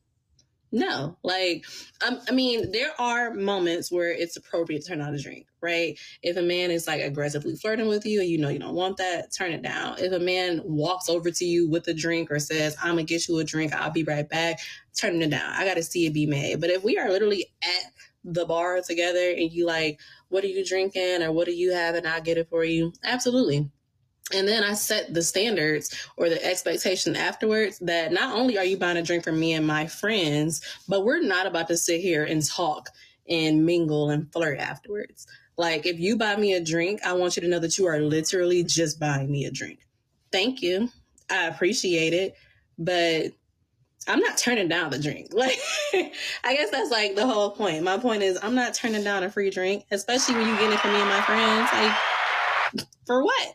no, 0.72 1.16
like, 1.24 1.64
um, 2.06 2.20
I 2.28 2.32
mean, 2.32 2.70
there 2.70 2.92
are 2.98 3.34
moments 3.34 3.90
where 3.90 4.12
it's 4.12 4.36
appropriate 4.36 4.82
to 4.82 4.88
turn 4.88 4.98
down 4.98 5.14
a 5.14 5.18
drink, 5.18 5.46
right? 5.60 5.98
If 6.22 6.36
a 6.36 6.42
man 6.42 6.70
is 6.70 6.86
like 6.86 7.00
aggressively 7.00 7.56
flirting 7.56 7.88
with 7.88 8.06
you 8.06 8.20
and 8.20 8.28
you 8.28 8.38
know 8.38 8.48
you 8.50 8.60
don't 8.60 8.74
want 8.74 8.98
that, 8.98 9.32
turn 9.36 9.50
it 9.50 9.62
down. 9.62 9.96
If 9.98 10.12
a 10.12 10.20
man 10.20 10.60
walks 10.64 11.08
over 11.08 11.30
to 11.30 11.44
you 11.44 11.68
with 11.68 11.88
a 11.88 11.94
drink 11.94 12.30
or 12.30 12.38
says, 12.38 12.76
I'm 12.80 12.92
gonna 12.92 13.02
get 13.02 13.26
you 13.28 13.38
a 13.38 13.44
drink, 13.44 13.74
I'll 13.74 13.90
be 13.90 14.04
right 14.04 14.28
back, 14.28 14.60
turn 14.96 15.20
it 15.20 15.30
down. 15.30 15.52
I 15.52 15.64
gotta 15.64 15.82
see 15.82 16.06
it 16.06 16.14
be 16.14 16.26
made. 16.26 16.60
But 16.60 16.70
if 16.70 16.84
we 16.84 16.98
are 16.98 17.10
literally 17.10 17.46
at 17.62 17.92
the 18.22 18.44
bar 18.44 18.80
together 18.80 19.30
and 19.30 19.50
you 19.50 19.66
like, 19.66 19.98
what 20.28 20.44
are 20.44 20.48
you 20.48 20.64
drinking 20.64 21.22
or 21.22 21.32
what 21.32 21.46
do 21.46 21.52
you 21.52 21.72
have? 21.72 21.96
And 21.96 22.06
I'll 22.06 22.22
get 22.22 22.38
it 22.38 22.48
for 22.48 22.64
you. 22.64 22.92
Absolutely. 23.02 23.68
And 24.32 24.46
then 24.46 24.62
I 24.62 24.74
set 24.74 25.12
the 25.12 25.22
standards 25.22 25.94
or 26.16 26.28
the 26.28 26.44
expectation 26.44 27.16
afterwards 27.16 27.78
that 27.80 28.12
not 28.12 28.36
only 28.36 28.58
are 28.58 28.64
you 28.64 28.76
buying 28.76 28.96
a 28.96 29.02
drink 29.02 29.24
for 29.24 29.32
me 29.32 29.54
and 29.54 29.66
my 29.66 29.86
friends, 29.86 30.60
but 30.88 31.04
we're 31.04 31.22
not 31.22 31.46
about 31.46 31.68
to 31.68 31.76
sit 31.76 32.00
here 32.00 32.24
and 32.24 32.44
talk 32.46 32.90
and 33.28 33.64
mingle 33.64 34.10
and 34.10 34.32
flirt 34.32 34.58
afterwards. 34.58 35.26
Like, 35.56 35.84
if 35.84 35.98
you 35.98 36.16
buy 36.16 36.36
me 36.36 36.54
a 36.54 36.64
drink, 36.64 37.00
I 37.04 37.12
want 37.12 37.36
you 37.36 37.42
to 37.42 37.48
know 37.48 37.58
that 37.58 37.76
you 37.76 37.86
are 37.86 38.00
literally 38.00 38.64
just 38.64 38.98
buying 38.98 39.30
me 39.30 39.44
a 39.44 39.50
drink. 39.50 39.80
Thank 40.32 40.62
you. 40.62 40.88
I 41.30 41.46
appreciate 41.46 42.14
it. 42.14 42.34
But 42.78 43.32
I'm 44.08 44.20
not 44.20 44.38
turning 44.38 44.68
down 44.68 44.90
the 44.90 44.98
drink. 44.98 45.32
Like, 45.34 45.58
I 46.44 46.54
guess 46.54 46.70
that's 46.70 46.90
like 46.90 47.14
the 47.14 47.26
whole 47.26 47.50
point. 47.50 47.82
My 47.82 47.98
point 47.98 48.22
is, 48.22 48.38
I'm 48.42 48.54
not 48.54 48.74
turning 48.74 49.04
down 49.04 49.22
a 49.22 49.30
free 49.30 49.50
drink, 49.50 49.84
especially 49.90 50.36
when 50.36 50.48
you 50.48 50.56
get 50.56 50.72
it 50.72 50.80
for 50.80 50.88
me 50.88 51.00
and 51.00 51.08
my 51.08 51.20
friends. 51.22 51.68
Like, 51.72 52.86
for 53.06 53.24
what? 53.24 53.54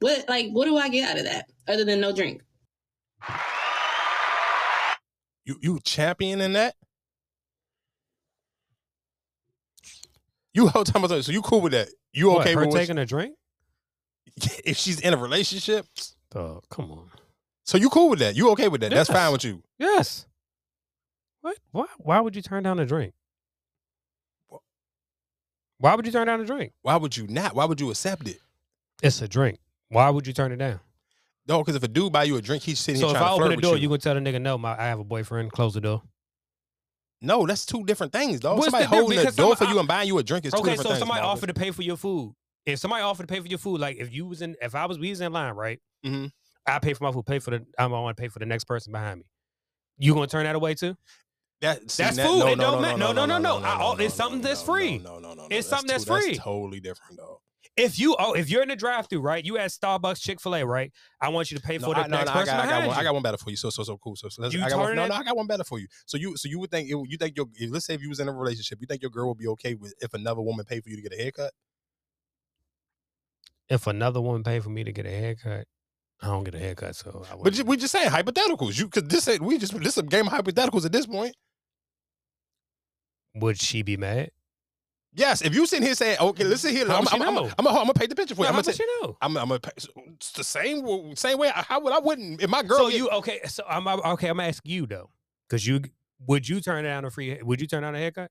What 0.00 0.28
like 0.28 0.50
what 0.52 0.66
do 0.66 0.76
I 0.76 0.88
get 0.88 1.10
out 1.10 1.18
of 1.18 1.24
that 1.24 1.46
other 1.66 1.84
than 1.84 2.00
no 2.00 2.12
drink? 2.12 2.42
You 5.44 5.56
you 5.60 5.80
champion 5.84 6.40
in 6.40 6.52
that? 6.52 6.74
You 10.54 10.68
whole 10.68 10.84
time 10.84 11.06
so 11.22 11.32
you 11.32 11.42
cool 11.42 11.60
with 11.60 11.72
that? 11.72 11.88
You 12.12 12.30
What, 12.30 12.40
okay 12.40 12.54
her 12.54 12.60
with 12.60 12.70
what 12.70 12.78
taking 12.78 12.98
a 12.98 13.06
drink? 13.06 13.36
if 14.64 14.76
she's 14.76 15.00
in 15.00 15.14
a 15.14 15.16
relationship? 15.16 15.86
Oh, 16.34 16.60
come 16.70 16.90
on. 16.90 17.10
So 17.64 17.78
you 17.78 17.90
cool 17.90 18.10
with 18.10 18.18
that? 18.20 18.36
You 18.36 18.50
okay 18.50 18.68
with 18.68 18.80
that? 18.80 18.90
That's 18.90 19.10
fine 19.10 19.32
with 19.32 19.44
you. 19.44 19.62
Yes. 19.78 20.26
What? 21.40 21.58
Why? 21.70 21.86
Why 21.98 22.20
would 22.20 22.34
you 22.34 22.42
turn 22.42 22.62
down 22.62 22.78
a 22.78 22.86
drink? 22.86 23.14
Why 25.78 25.94
would 25.94 26.06
you 26.06 26.12
turn 26.12 26.26
down 26.26 26.40
a 26.40 26.44
drink? 26.44 26.72
Why 26.82 26.96
would 26.96 27.16
you 27.16 27.26
not? 27.28 27.54
Why 27.54 27.64
would 27.64 27.80
you 27.80 27.90
accept 27.90 28.26
it? 28.26 28.40
It's 29.02 29.22
a 29.22 29.28
drink. 29.28 29.60
Why 29.88 30.10
would 30.10 30.26
you 30.26 30.32
turn 30.32 30.52
it 30.52 30.56
down? 30.56 30.80
No, 31.46 31.58
because 31.60 31.76
if 31.76 31.82
a 31.82 31.88
dude 31.88 32.12
buy 32.12 32.24
you 32.24 32.36
a 32.36 32.42
drink, 32.42 32.62
he's 32.62 32.78
sitting 32.78 33.00
So 33.00 33.06
here 33.08 33.16
if 33.16 33.20
trying 33.20 33.24
I 33.24 33.28
to 33.30 33.34
open 33.34 33.42
flirt 33.46 33.50
the 33.50 33.56
with 33.56 33.62
door, 33.62 33.76
you. 33.76 33.82
you 33.82 33.88
gonna 33.88 33.98
tell 33.98 34.14
the 34.14 34.20
nigga 34.20 34.40
no, 34.40 34.58
my 34.58 34.78
I 34.78 34.84
have 34.86 34.98
a 34.98 35.04
boyfriend. 35.04 35.50
Close 35.52 35.74
the 35.74 35.80
door. 35.80 36.02
No, 37.20 37.46
that's 37.46 37.66
two 37.66 37.84
different 37.84 38.12
things, 38.12 38.38
dog. 38.40 38.58
What's 38.58 38.66
somebody 38.70 38.84
the 38.84 38.88
holding 38.90 39.16
the 39.16 39.22
Because 39.22 39.36
door 39.36 39.56
for 39.56 39.64
you 39.64 39.78
and 39.78 39.88
buying 39.88 40.06
you 40.06 40.18
a 40.18 40.22
drink 40.22 40.44
is 40.44 40.52
two 40.52 40.58
Okay, 40.60 40.70
different 40.70 40.82
so 40.84 40.88
things. 40.90 40.98
somebody 41.00 41.20
offered 41.20 41.48
to 41.48 41.54
pay 41.54 41.70
for 41.72 41.82
your 41.82 41.96
food. 41.96 42.34
If 42.66 42.78
somebody 42.78 43.02
offered 43.02 43.26
to 43.26 43.32
pay 43.34 43.40
for 43.40 43.48
your 43.48 43.58
food, 43.58 43.80
like 43.80 43.96
if 43.96 44.12
you 44.12 44.26
was 44.26 44.42
in, 44.42 44.54
if 44.60 44.74
I 44.74 44.84
was, 44.86 44.98
we 44.98 45.10
was 45.10 45.20
in 45.20 45.32
line, 45.32 45.54
right? 45.54 45.80
Mhm. 46.06 46.30
I 46.66 46.78
pay 46.80 46.92
for 46.92 47.04
my 47.04 47.12
food. 47.12 47.24
Pay 47.26 47.38
for 47.38 47.50
the. 47.50 47.66
I'm 47.78 47.90
gonna 47.90 48.14
pay 48.14 48.28
for 48.28 48.38
the 48.38 48.46
next 48.46 48.64
person 48.64 48.92
behind 48.92 49.20
me. 49.20 49.24
You 49.96 50.14
gonna 50.14 50.26
turn 50.26 50.44
that 50.44 50.54
away 50.54 50.74
too? 50.74 50.96
That, 51.60 51.90
see, 51.90 52.04
That's 52.04 52.16
that- 52.18 52.26
food. 52.26 52.38
no, 52.38 52.46
It 52.48 52.56
no, 52.58 52.64
don't 52.64 52.74
no, 52.74 52.80
matter. 52.82 52.98
no, 52.98 53.06
No, 53.12 53.12
no, 53.12 53.26
no, 53.26 53.38
no, 53.38 53.58
no. 53.58 53.66
I- 53.66 53.78
no, 53.78 53.84
oh, 53.86 53.94
no, 53.94 54.04
it's 54.04 54.14
something 54.14 54.40
that's 54.42 54.62
free. 54.62 54.98
No, 54.98 55.18
no, 55.18 55.30
no, 55.34 55.48
no. 55.48 55.48
It's 55.50 55.66
something 55.66 55.88
that's 55.88 56.04
free. 56.04 56.26
That's 56.34 56.38
totally 56.44 56.78
different, 56.78 57.16
dog. 57.16 57.38
If 57.78 57.98
you 57.98 58.16
oh, 58.18 58.32
if 58.32 58.50
you're 58.50 58.62
in 58.62 58.68
the 58.68 58.76
drive-through, 58.76 59.20
right? 59.20 59.44
You 59.44 59.56
at 59.56 59.70
Starbucks, 59.70 60.20
Chick 60.20 60.40
Fil 60.40 60.56
A, 60.56 60.64
right? 60.66 60.92
I 61.20 61.28
want 61.28 61.50
you 61.50 61.56
to 61.56 61.62
pay 61.62 61.78
No, 61.78 61.86
for 61.86 61.94
the 61.94 62.00
I, 62.00 62.06
no, 62.08 62.16
next 62.18 62.26
no, 62.26 62.32
I 62.32 62.38
person 62.40 62.56
got, 62.56 62.60
I 62.60 62.62
got 62.64 62.68
behind 62.70 62.86
one. 62.88 62.96
I 62.98 63.02
got 63.04 63.14
one 63.14 63.22
better 63.22 63.36
for 63.36 63.50
you. 63.50 63.56
So, 63.56 63.70
so, 63.70 63.84
so 63.84 63.96
cool. 63.98 64.16
So, 64.16 64.28
so 64.28 64.42
let's, 64.42 64.54
You 64.54 64.62
I 64.62 64.68
got 64.68 64.78
one, 64.80 64.96
no, 64.96 65.06
no, 65.06 65.14
I 65.14 65.22
got 65.22 65.36
one 65.36 65.46
better 65.46 65.64
for 65.64 65.78
you. 65.78 65.86
So 66.04 66.16
you, 66.16 66.36
so 66.36 66.48
you 66.48 66.58
would 66.58 66.70
think, 66.70 66.90
it, 66.90 66.96
you 67.08 67.16
think 67.16 67.36
your, 67.36 67.46
if- 67.54 67.70
let's 67.70 67.86
say 67.86 67.94
if 67.94 68.02
you 68.02 68.08
was 68.08 68.18
in 68.18 68.28
a 68.28 68.32
relationship, 68.32 68.78
you 68.80 68.86
think 68.88 69.00
your 69.00 69.12
girl 69.12 69.28
would 69.28 69.38
be 69.38 69.46
okay 69.48 69.74
with 69.74 69.94
if 70.00 70.12
another 70.12 70.42
woman 70.42 70.64
paid 70.64 70.82
for 70.82 70.90
you 70.90 70.96
to 70.96 71.02
get 71.02 71.12
a 71.12 71.22
haircut? 71.22 71.52
If 73.68 73.86
another 73.86 74.20
woman 74.20 74.42
paid 74.42 74.64
for 74.64 74.70
me 74.70 74.82
to 74.82 74.92
get 74.92 75.06
a 75.06 75.10
haircut, 75.10 75.66
I 76.20 76.26
don't 76.26 76.42
get 76.42 76.54
a 76.54 76.58
haircut, 76.58 76.96
so 76.96 77.24
I 77.30 77.36
But 77.36 77.62
we 77.62 77.76
just 77.76 77.92
saying 77.92 78.10
hypotheticals. 78.10 78.78
You 78.78 78.88
could 78.88 79.08
this 79.08 79.28
ain't 79.28 79.42
we 79.42 79.56
just 79.58 79.72
this 79.78 79.92
is 79.92 79.98
a 79.98 80.02
game 80.02 80.26
of 80.26 80.32
hypotheticals 80.32 80.84
at 80.84 80.90
this 80.92 81.06
point. 81.06 81.36
would 83.34 83.60
she 83.60 83.82
be 83.82 83.96
mad? 83.96 84.30
Yes, 85.14 85.42
if 85.42 85.54
you 85.54 85.66
sitting 85.66 85.84
here 85.84 85.94
saying, 85.94 86.18
okay, 86.20 86.44
listen 86.44 86.70
here, 86.70 86.84
I'm, 86.90 87.06
I'm, 87.08 87.22
I'm. 87.22 87.38
I'm, 87.38 87.52
I'm, 87.58 87.64
gonna 87.64 87.94
paint 87.94 88.10
the 88.10 88.16
picture 88.16 88.34
for 88.34 88.42
you. 88.42 88.48
I'm 88.48 88.52
gonna 88.52 88.62
tell- 88.62 88.74
she 88.74 88.86
know? 89.02 89.16
I'm, 89.20 89.36
I'm 89.36 89.48
gonna 89.48 89.60
pay, 89.60 89.70
it's 89.76 90.32
the 90.32 90.44
same 90.44 91.16
same 91.16 91.38
way. 91.38 91.50
How 91.54 91.80
would 91.80 91.92
I 91.92 91.98
wouldn't 91.98 92.42
if 92.42 92.50
my 92.50 92.62
girl? 92.62 92.78
So 92.78 92.88
you 92.88 93.08
okay? 93.10 93.40
So 93.46 93.64
I'm 93.68 93.88
okay. 93.88 94.28
I'm 94.28 94.40
asking 94.40 94.70
you 94.70 94.86
though, 94.86 95.10
because 95.48 95.66
you 95.66 95.80
would 96.26 96.48
you 96.48 96.60
turn 96.60 96.84
down 96.84 97.04
a 97.04 97.10
free? 97.10 97.38
Would 97.42 97.60
you 97.60 97.66
turn 97.66 97.82
down 97.82 97.94
a 97.94 97.98
haircut? 97.98 98.30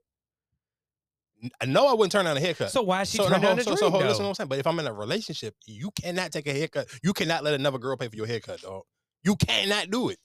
Uh, 1.61 1.65
no, 1.65 1.88
I 1.88 1.93
wouldn't 1.93 2.11
turn 2.11 2.25
down 2.25 2.38
a 2.38 2.39
haircut. 2.39 2.71
So 2.71 2.82
why 2.82 3.03
she 3.03 3.17
so, 3.17 3.28
turn 3.28 3.41
no, 3.41 3.47
down 3.49 3.59
a 3.59 3.63
so, 3.63 3.71
drink? 3.71 3.80
so 3.80 3.89
hold, 3.89 4.03
though? 4.03 4.07
listen 4.07 4.23
what 4.23 4.30
I'm 4.30 4.36
saying. 4.36 4.47
But 4.49 4.59
if 4.59 4.67
I'm 4.67 4.80
in 4.80 4.88
a 4.88 4.93
relationship, 4.93 5.55
you 5.65 5.91
cannot 5.91 6.32
take 6.32 6.47
a 6.47 6.53
haircut. 6.53 6.88
You 7.03 7.13
cannot 7.13 7.43
let 7.43 7.53
another 7.53 7.78
girl 7.78 7.97
pay 7.97 8.07
for 8.07 8.15
your 8.15 8.28
haircut, 8.28 8.61
dog. 8.61 8.84
You 9.23 9.36
cannot 9.36 9.89
do 9.89 10.09
it. 10.09 10.17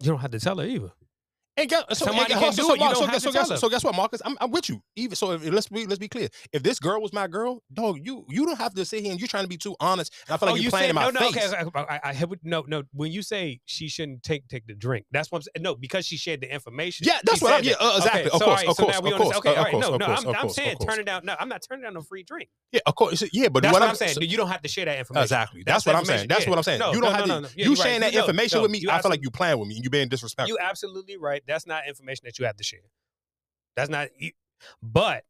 You 0.00 0.10
don't 0.10 0.20
have 0.20 0.30
to 0.30 0.40
tell 0.40 0.58
her 0.58 0.64
either. 0.64 0.92
And 1.58 1.68
guess, 1.68 1.84
so, 1.90 2.06
Somebody 2.06 2.32
and, 2.32 2.40
can 2.40 2.52
so, 2.52 2.62
do 2.62 2.68
so, 2.68 2.74
it, 2.74 2.76
you 2.76 2.84
Mar- 2.84 2.94
don't 2.94 2.96
so, 2.96 3.06
have 3.06 3.12
guess- 3.14 3.22
to 3.22 3.32
so, 3.32 3.32
guess, 3.32 3.60
so 3.60 3.68
guess 3.68 3.84
what, 3.84 3.94
Marcus? 3.96 4.22
I'm, 4.24 4.36
I'm 4.40 4.50
with 4.52 4.68
you. 4.68 4.80
Even 4.94 5.16
so, 5.16 5.32
if, 5.32 5.44
let's 5.44 5.68
be 5.68 5.86
let's 5.86 5.98
be 5.98 6.06
clear. 6.08 6.28
If 6.52 6.62
this 6.62 6.78
girl 6.78 7.02
was 7.02 7.12
my 7.12 7.26
girl, 7.26 7.62
dog, 7.72 7.98
you 8.02 8.24
you 8.28 8.46
don't 8.46 8.58
have 8.58 8.74
to 8.74 8.84
sit 8.84 9.02
here 9.02 9.10
and 9.10 9.20
you're 9.20 9.28
trying 9.28 9.42
to 9.42 9.48
be 9.48 9.56
too 9.56 9.74
honest. 9.80 10.14
And 10.28 10.34
I 10.34 10.36
feel 10.38 10.46
like 10.46 10.52
oh, 10.52 10.56
you're 10.56 10.64
you 10.64 10.70
playing 10.70 10.84
said 10.84 10.90
in 10.90 10.94
my 10.94 11.04
no, 11.06 11.10
no. 11.10 11.32
face. 11.32 11.52
Okay, 11.52 11.70
I, 11.74 11.80
I, 11.80 12.00
I 12.04 12.12
have 12.12 12.32
no, 12.44 12.64
no. 12.68 12.84
When 12.92 13.10
you 13.10 13.22
say 13.22 13.60
she 13.64 13.88
shouldn't 13.88 14.22
take 14.22 14.46
take 14.48 14.66
the 14.68 14.74
drink, 14.74 15.06
that's 15.10 15.32
what 15.32 15.38
I'm 15.38 15.42
saying. 15.42 15.62
No, 15.64 15.74
because 15.74 16.06
she 16.06 16.16
shared 16.16 16.40
the 16.42 16.52
information. 16.52 17.06
Yeah, 17.08 17.18
that's 17.24 17.42
what 17.42 17.52
I'm- 17.52 17.64
yeah, 17.64 17.74
uh, 17.80 17.94
exactly. 17.96 18.20
Okay, 18.20 18.30
Of 18.30 18.38
so, 18.38 18.44
course, 18.44 18.48
alright, 18.48 18.68
of 18.68 18.76
so 18.76 18.82
course, 18.84 18.94
now 18.94 19.00
we 19.00 19.12
of 19.12 19.18
course, 19.18 19.36
Okay, 19.38 19.48
all 19.50 19.64
right, 19.64 19.70
course, 19.72 19.88
no, 19.88 19.96
no. 19.96 20.06
I'm, 20.06 20.28
I'm 20.28 20.48
saying 20.48 20.72
of 20.72 20.78
course. 20.78 20.94
turn 20.94 21.00
it 21.00 21.06
down. 21.06 21.24
No, 21.24 21.34
I'm 21.40 21.48
not 21.48 21.62
turning 21.68 21.82
down 21.82 21.94
no 21.94 22.02
free 22.02 22.22
drink. 22.22 22.48
Yeah, 22.70 22.80
of 22.86 22.94
course. 22.94 23.24
Yeah, 23.32 23.48
but 23.48 23.62
That's 23.62 23.72
what 23.72 23.82
I'm 23.82 23.94
saying. 23.94 24.16
You 24.20 24.36
don't 24.36 24.48
have 24.48 24.62
to 24.62 24.68
share 24.68 24.84
that 24.84 24.98
information. 24.98 25.24
Exactly. 25.24 25.62
That's, 25.66 25.86
what 25.86 25.96
I'm 25.96 26.04
saying. 26.04 26.28
That's 26.28 26.46
what 26.46 26.58
I'm 26.58 26.62
saying. 26.64 26.80
You 26.92 27.00
don't 27.00 27.14
have 27.14 27.24
to. 27.26 27.50
you 27.56 27.74
sharing 27.74 28.00
that 28.00 28.14
information 28.14 28.62
with 28.62 28.70
me, 28.70 28.84
I 28.90 29.02
feel 29.02 29.10
like 29.10 29.22
you 29.22 29.30
playing 29.30 29.58
with 29.58 29.68
me 29.68 29.76
and 29.76 29.84
you 29.84 29.90
being 29.90 30.08
disrespectful. 30.08 30.48
You 30.48 30.58
absolutely 30.60 31.16
right. 31.16 31.42
That's 31.48 31.66
not 31.66 31.88
information 31.88 32.22
that 32.26 32.38
you 32.38 32.44
have 32.46 32.56
to 32.58 32.64
share. 32.64 32.80
That's 33.74 33.90
not. 33.90 34.08
you- 34.18 34.32
But 34.82 35.24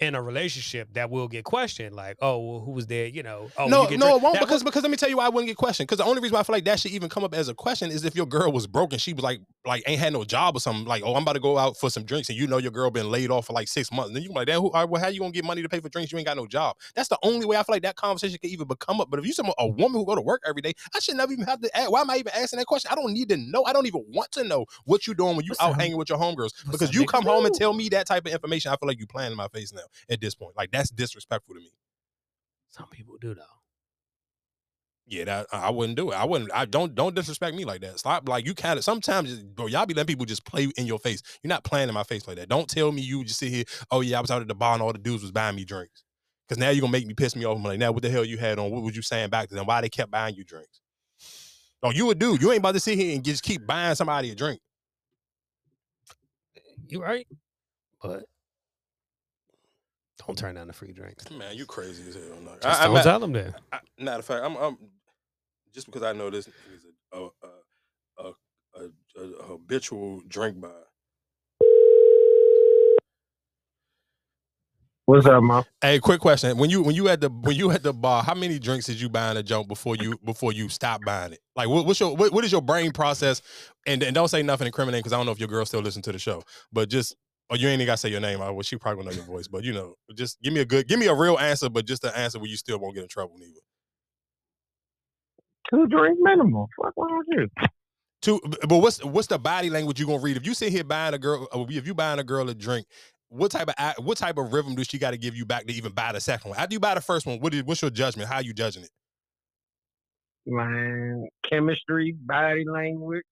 in 0.00 0.14
a 0.14 0.22
relationship, 0.22 0.92
that 0.94 1.10
will 1.10 1.26
get 1.26 1.42
questioned. 1.44 1.96
Like, 1.96 2.16
oh, 2.20 2.38
well, 2.38 2.60
who 2.60 2.70
was 2.70 2.86
there? 2.86 3.06
You 3.06 3.24
know. 3.24 3.50
Oh, 3.58 3.66
no, 3.66 3.82
you 3.82 3.88
get 3.90 3.98
no, 3.98 4.06
drink- 4.06 4.16
it 4.20 4.22
won't 4.22 4.34
that 4.34 4.40
because 4.42 4.62
will- 4.62 4.70
because 4.70 4.82
let 4.84 4.90
me 4.92 4.96
tell 4.96 5.08
you 5.08 5.16
why 5.16 5.26
I 5.26 5.28
wouldn't 5.28 5.48
get 5.48 5.56
questioned. 5.56 5.88
Because 5.88 5.98
the 5.98 6.04
only 6.04 6.20
reason 6.20 6.34
why 6.34 6.40
I 6.40 6.42
feel 6.44 6.54
like 6.54 6.64
that 6.66 6.78
should 6.78 6.92
even 6.92 7.08
come 7.08 7.24
up 7.24 7.34
as 7.34 7.48
a 7.48 7.54
question 7.54 7.90
is 7.90 8.04
if 8.04 8.14
your 8.14 8.26
girl 8.26 8.52
was 8.52 8.66
broken, 8.68 8.98
she 9.00 9.12
was 9.12 9.24
like 9.24 9.40
like 9.68 9.84
ain't 9.86 10.00
had 10.00 10.12
no 10.12 10.24
job 10.24 10.56
or 10.56 10.60
something. 10.60 10.84
Like, 10.84 11.02
oh, 11.04 11.14
I'm 11.14 11.22
about 11.22 11.34
to 11.34 11.40
go 11.40 11.58
out 11.58 11.76
for 11.76 11.90
some 11.90 12.04
drinks, 12.04 12.28
and 12.28 12.38
you 12.38 12.46
know 12.46 12.58
your 12.58 12.70
girl 12.72 12.90
been 12.90 13.10
laid 13.10 13.30
off 13.30 13.46
for 13.46 13.52
like 13.52 13.68
six 13.68 13.92
months. 13.92 14.12
Then 14.12 14.22
you 14.22 14.30
like, 14.30 14.46
damn, 14.46 14.60
who, 14.60 14.70
right, 14.70 14.88
well, 14.88 15.00
how 15.00 15.08
you 15.08 15.20
gonna 15.20 15.32
get 15.32 15.44
money 15.44 15.62
to 15.62 15.68
pay 15.68 15.80
for 15.80 15.88
drinks? 15.88 16.10
You 16.10 16.18
ain't 16.18 16.26
got 16.26 16.36
no 16.36 16.46
job. 16.46 16.76
That's 16.94 17.08
the 17.08 17.18
only 17.22 17.46
way 17.46 17.56
I 17.56 17.62
feel 17.62 17.74
like 17.74 17.82
that 17.82 17.96
conversation 17.96 18.38
could 18.40 18.50
even 18.50 18.66
become 18.66 19.00
up. 19.00 19.10
But 19.10 19.20
if 19.20 19.26
you 19.26 19.32
some 19.32 19.50
a 19.58 19.66
woman 19.66 20.00
who 20.00 20.06
go 20.06 20.14
to 20.14 20.20
work 20.20 20.42
every 20.46 20.62
day, 20.62 20.72
I 20.94 20.98
should 21.00 21.16
never 21.16 21.32
even 21.32 21.44
have 21.44 21.60
to. 21.60 21.76
Ask, 21.76 21.90
why 21.90 22.00
am 22.00 22.10
I 22.10 22.16
even 22.16 22.32
asking 22.34 22.58
that 22.58 22.66
question? 22.66 22.90
I 22.90 22.94
don't 22.94 23.12
need 23.12 23.28
to 23.28 23.36
know. 23.36 23.64
I 23.64 23.72
don't 23.72 23.86
even 23.86 24.04
want 24.08 24.32
to 24.32 24.44
know 24.44 24.66
what 24.84 25.06
you 25.06 25.14
doing 25.14 25.36
when 25.36 25.44
you 25.44 25.50
What's 25.50 25.60
out 25.60 25.76
that? 25.76 25.80
hanging 25.80 25.96
with 25.98 26.08
your 26.08 26.18
homegirls 26.18 26.52
because 26.70 26.94
you 26.94 27.04
come 27.06 27.24
home 27.24 27.46
and 27.46 27.54
tell 27.54 27.72
me 27.72 27.88
that 27.90 28.06
type 28.06 28.26
of 28.26 28.32
information. 28.32 28.72
I 28.72 28.76
feel 28.76 28.88
like 28.88 28.98
you 28.98 29.06
playing 29.06 29.32
in 29.32 29.36
my 29.36 29.48
face 29.48 29.72
now 29.72 29.82
at 30.08 30.20
this 30.20 30.34
point. 30.34 30.56
Like 30.56 30.70
that's 30.70 30.90
disrespectful 30.90 31.54
to 31.54 31.60
me. 31.60 31.70
Some 32.68 32.88
people 32.88 33.16
do 33.20 33.34
though. 33.34 33.57
Yeah, 35.10 35.24
that 35.24 35.46
I 35.52 35.70
wouldn't 35.70 35.96
do 35.96 36.10
it. 36.10 36.16
I 36.16 36.26
wouldn't. 36.26 36.52
I 36.52 36.66
don't 36.66 36.94
don't 36.94 37.14
disrespect 37.14 37.56
me 37.56 37.64
like 37.64 37.80
that. 37.80 37.98
Stop. 37.98 38.28
Like 38.28 38.44
you 38.44 38.54
kind 38.54 38.78
of 38.78 38.84
sometimes, 38.84 39.42
bro. 39.42 39.66
Y'all 39.66 39.86
be 39.86 39.94
letting 39.94 40.06
people 40.06 40.26
just 40.26 40.44
play 40.44 40.68
in 40.76 40.86
your 40.86 40.98
face. 40.98 41.22
You're 41.42 41.48
not 41.48 41.64
playing 41.64 41.88
in 41.88 41.94
my 41.94 42.02
face 42.02 42.28
like 42.28 42.36
that. 42.36 42.50
Don't 42.50 42.68
tell 42.68 42.92
me 42.92 43.00
you 43.00 43.24
just 43.24 43.38
sit 43.38 43.50
here. 43.50 43.64
Oh 43.90 44.02
yeah, 44.02 44.18
I 44.18 44.20
was 44.20 44.30
out 44.30 44.42
at 44.42 44.48
the 44.48 44.54
bar 44.54 44.74
and 44.74 44.82
all 44.82 44.92
the 44.92 44.98
dudes 44.98 45.22
was 45.22 45.32
buying 45.32 45.56
me 45.56 45.64
drinks. 45.64 46.04
Because 46.46 46.60
now 46.60 46.68
you're 46.68 46.82
gonna 46.82 46.92
make 46.92 47.06
me 47.06 47.14
piss 47.14 47.34
me 47.34 47.46
off. 47.46 47.56
I'm 47.56 47.64
like, 47.64 47.78
now 47.78 47.90
what 47.90 48.02
the 48.02 48.10
hell 48.10 48.24
you 48.24 48.36
had 48.36 48.58
on? 48.58 48.70
What 48.70 48.82
was 48.82 48.94
you 48.94 49.02
saying 49.02 49.30
back 49.30 49.48
to 49.48 49.54
them? 49.54 49.64
Why 49.64 49.80
they 49.80 49.88
kept 49.88 50.10
buying 50.10 50.34
you 50.34 50.44
drinks? 50.44 50.80
Oh, 51.82 51.90
you 51.90 52.10
a 52.10 52.14
dude. 52.14 52.42
You 52.42 52.52
ain't 52.52 52.60
about 52.60 52.74
to 52.74 52.80
sit 52.80 52.98
here 52.98 53.14
and 53.14 53.24
just 53.24 53.42
keep 53.42 53.66
buying 53.66 53.94
somebody 53.94 54.30
a 54.30 54.34
drink. 54.34 54.60
You 56.88 57.02
right, 57.02 57.26
but 58.02 58.24
don't 60.26 60.36
turn 60.36 60.56
down 60.56 60.66
the 60.66 60.72
free 60.72 60.92
drinks. 60.92 61.30
Man, 61.30 61.56
you 61.56 61.64
crazy 61.64 62.08
as 62.08 62.14
hell. 62.14 62.40
No. 62.42 62.52
Just 62.60 62.80
I, 62.80 62.86
don't 62.86 62.96
I'm, 62.96 63.02
tell 63.02 63.20
them 63.20 63.32
that. 63.32 63.54
I, 63.72 63.80
matter 63.98 64.18
of 64.18 64.24
fact, 64.24 64.44
I'm, 64.44 64.56
I'm 64.56 64.78
just 65.78 65.86
because 65.86 66.02
I 66.02 66.12
know 66.12 66.28
this 66.28 66.48
is 66.48 66.86
a 67.12 67.18
a 67.18 67.28
a, 68.18 68.32
a, 68.76 68.80
a, 68.82 69.22
a 69.22 69.44
habitual 69.44 70.22
drink 70.28 70.60
buyer. 70.60 70.72
What's 75.06 75.26
up, 75.26 75.42
man? 75.42 75.64
Hey, 75.80 76.00
quick 76.00 76.20
question: 76.20 76.58
when 76.58 76.68
you 76.70 76.82
when 76.82 76.96
you 76.96 77.08
at 77.08 77.20
the 77.20 77.30
when 77.30 77.54
you 77.54 77.70
at 77.70 77.84
the 77.84 77.92
bar, 77.92 78.24
how 78.24 78.34
many 78.34 78.58
drinks 78.58 78.86
did 78.86 79.00
you 79.00 79.08
buy 79.08 79.30
in 79.30 79.36
a 79.36 79.44
jump 79.44 79.68
before 79.68 79.94
you 79.94 80.18
before 80.24 80.52
you 80.52 80.68
stopped 80.68 81.04
buying 81.04 81.32
it? 81.32 81.40
Like, 81.54 81.68
what, 81.68 81.86
what's 81.86 82.00
your 82.00 82.16
what, 82.16 82.32
what 82.32 82.44
is 82.44 82.50
your 82.50 82.62
brain 82.62 82.90
process? 82.90 83.40
And, 83.86 84.02
and 84.02 84.16
don't 84.16 84.28
say 84.28 84.42
nothing 84.42 84.66
incriminating 84.66 85.00
because 85.02 85.12
I 85.12 85.16
don't 85.18 85.26
know 85.26 85.32
if 85.32 85.38
your 85.38 85.48
girl 85.48 85.64
still 85.64 85.80
listen 85.80 86.02
to 86.02 86.12
the 86.12 86.18
show, 86.18 86.42
but 86.72 86.90
just 86.90 87.14
or 87.50 87.56
you 87.56 87.68
ain't 87.68 87.76
even 87.76 87.86
gotta 87.86 87.98
say 87.98 88.08
your 88.10 88.20
name. 88.20 88.42
I 88.42 88.50
well, 88.50 88.62
she 88.62 88.76
probably 88.76 89.04
gonna 89.04 89.14
know 89.14 89.22
your 89.22 89.32
voice, 89.32 89.46
but 89.46 89.62
you 89.62 89.72
know, 89.72 89.94
just 90.16 90.42
give 90.42 90.52
me 90.52 90.60
a 90.60 90.64
good, 90.64 90.88
give 90.88 90.98
me 90.98 91.06
a 91.06 91.14
real 91.14 91.38
answer, 91.38 91.70
but 91.70 91.86
just 91.86 92.02
an 92.04 92.12
answer 92.16 92.40
where 92.40 92.48
you 92.50 92.56
still 92.56 92.80
won't 92.80 92.96
get 92.96 93.04
in 93.04 93.08
trouble 93.08 93.36
neither. 93.38 93.60
Two 95.70 95.86
drink 95.86 96.18
minimum. 96.20 96.66
Fuck 96.80 96.94
wrong 96.96 97.18
with 97.18 97.38
you? 97.38 97.68
Two, 98.20 98.40
but 98.68 98.78
what's 98.78 99.04
what's 99.04 99.28
the 99.28 99.38
body 99.38 99.70
language 99.70 100.00
you 100.00 100.06
gonna 100.06 100.18
read? 100.18 100.36
If 100.36 100.46
you 100.46 100.54
sit 100.54 100.72
here 100.72 100.82
buying 100.82 101.14
a 101.14 101.18
girl, 101.18 101.46
uh, 101.54 101.64
if 101.68 101.86
you 101.86 101.94
buying 101.94 102.18
a 102.18 102.24
girl 102.24 102.48
a 102.48 102.54
drink, 102.54 102.86
what 103.28 103.50
type 103.50 103.68
of 103.68 104.04
what 104.04 104.18
type 104.18 104.38
of 104.38 104.52
rhythm 104.52 104.74
does 104.74 104.88
she 104.88 104.98
got 104.98 105.12
to 105.12 105.18
give 105.18 105.36
you 105.36 105.44
back 105.44 105.66
to 105.66 105.72
even 105.72 105.92
buy 105.92 106.12
the 106.12 106.20
second 106.20 106.50
one? 106.50 106.58
After 106.58 106.72
you 106.72 106.80
buy 106.80 106.94
the 106.94 107.00
first 107.00 107.26
one, 107.26 107.38
what 107.38 107.54
is 107.54 107.62
what's 107.64 107.82
your 107.82 107.90
judgment? 107.90 108.28
How 108.28 108.36
are 108.36 108.42
you 108.42 108.52
judging 108.52 108.82
it? 108.82 108.90
Man, 110.46 111.28
chemistry, 111.48 112.16
body 112.24 112.64
language. 112.66 113.22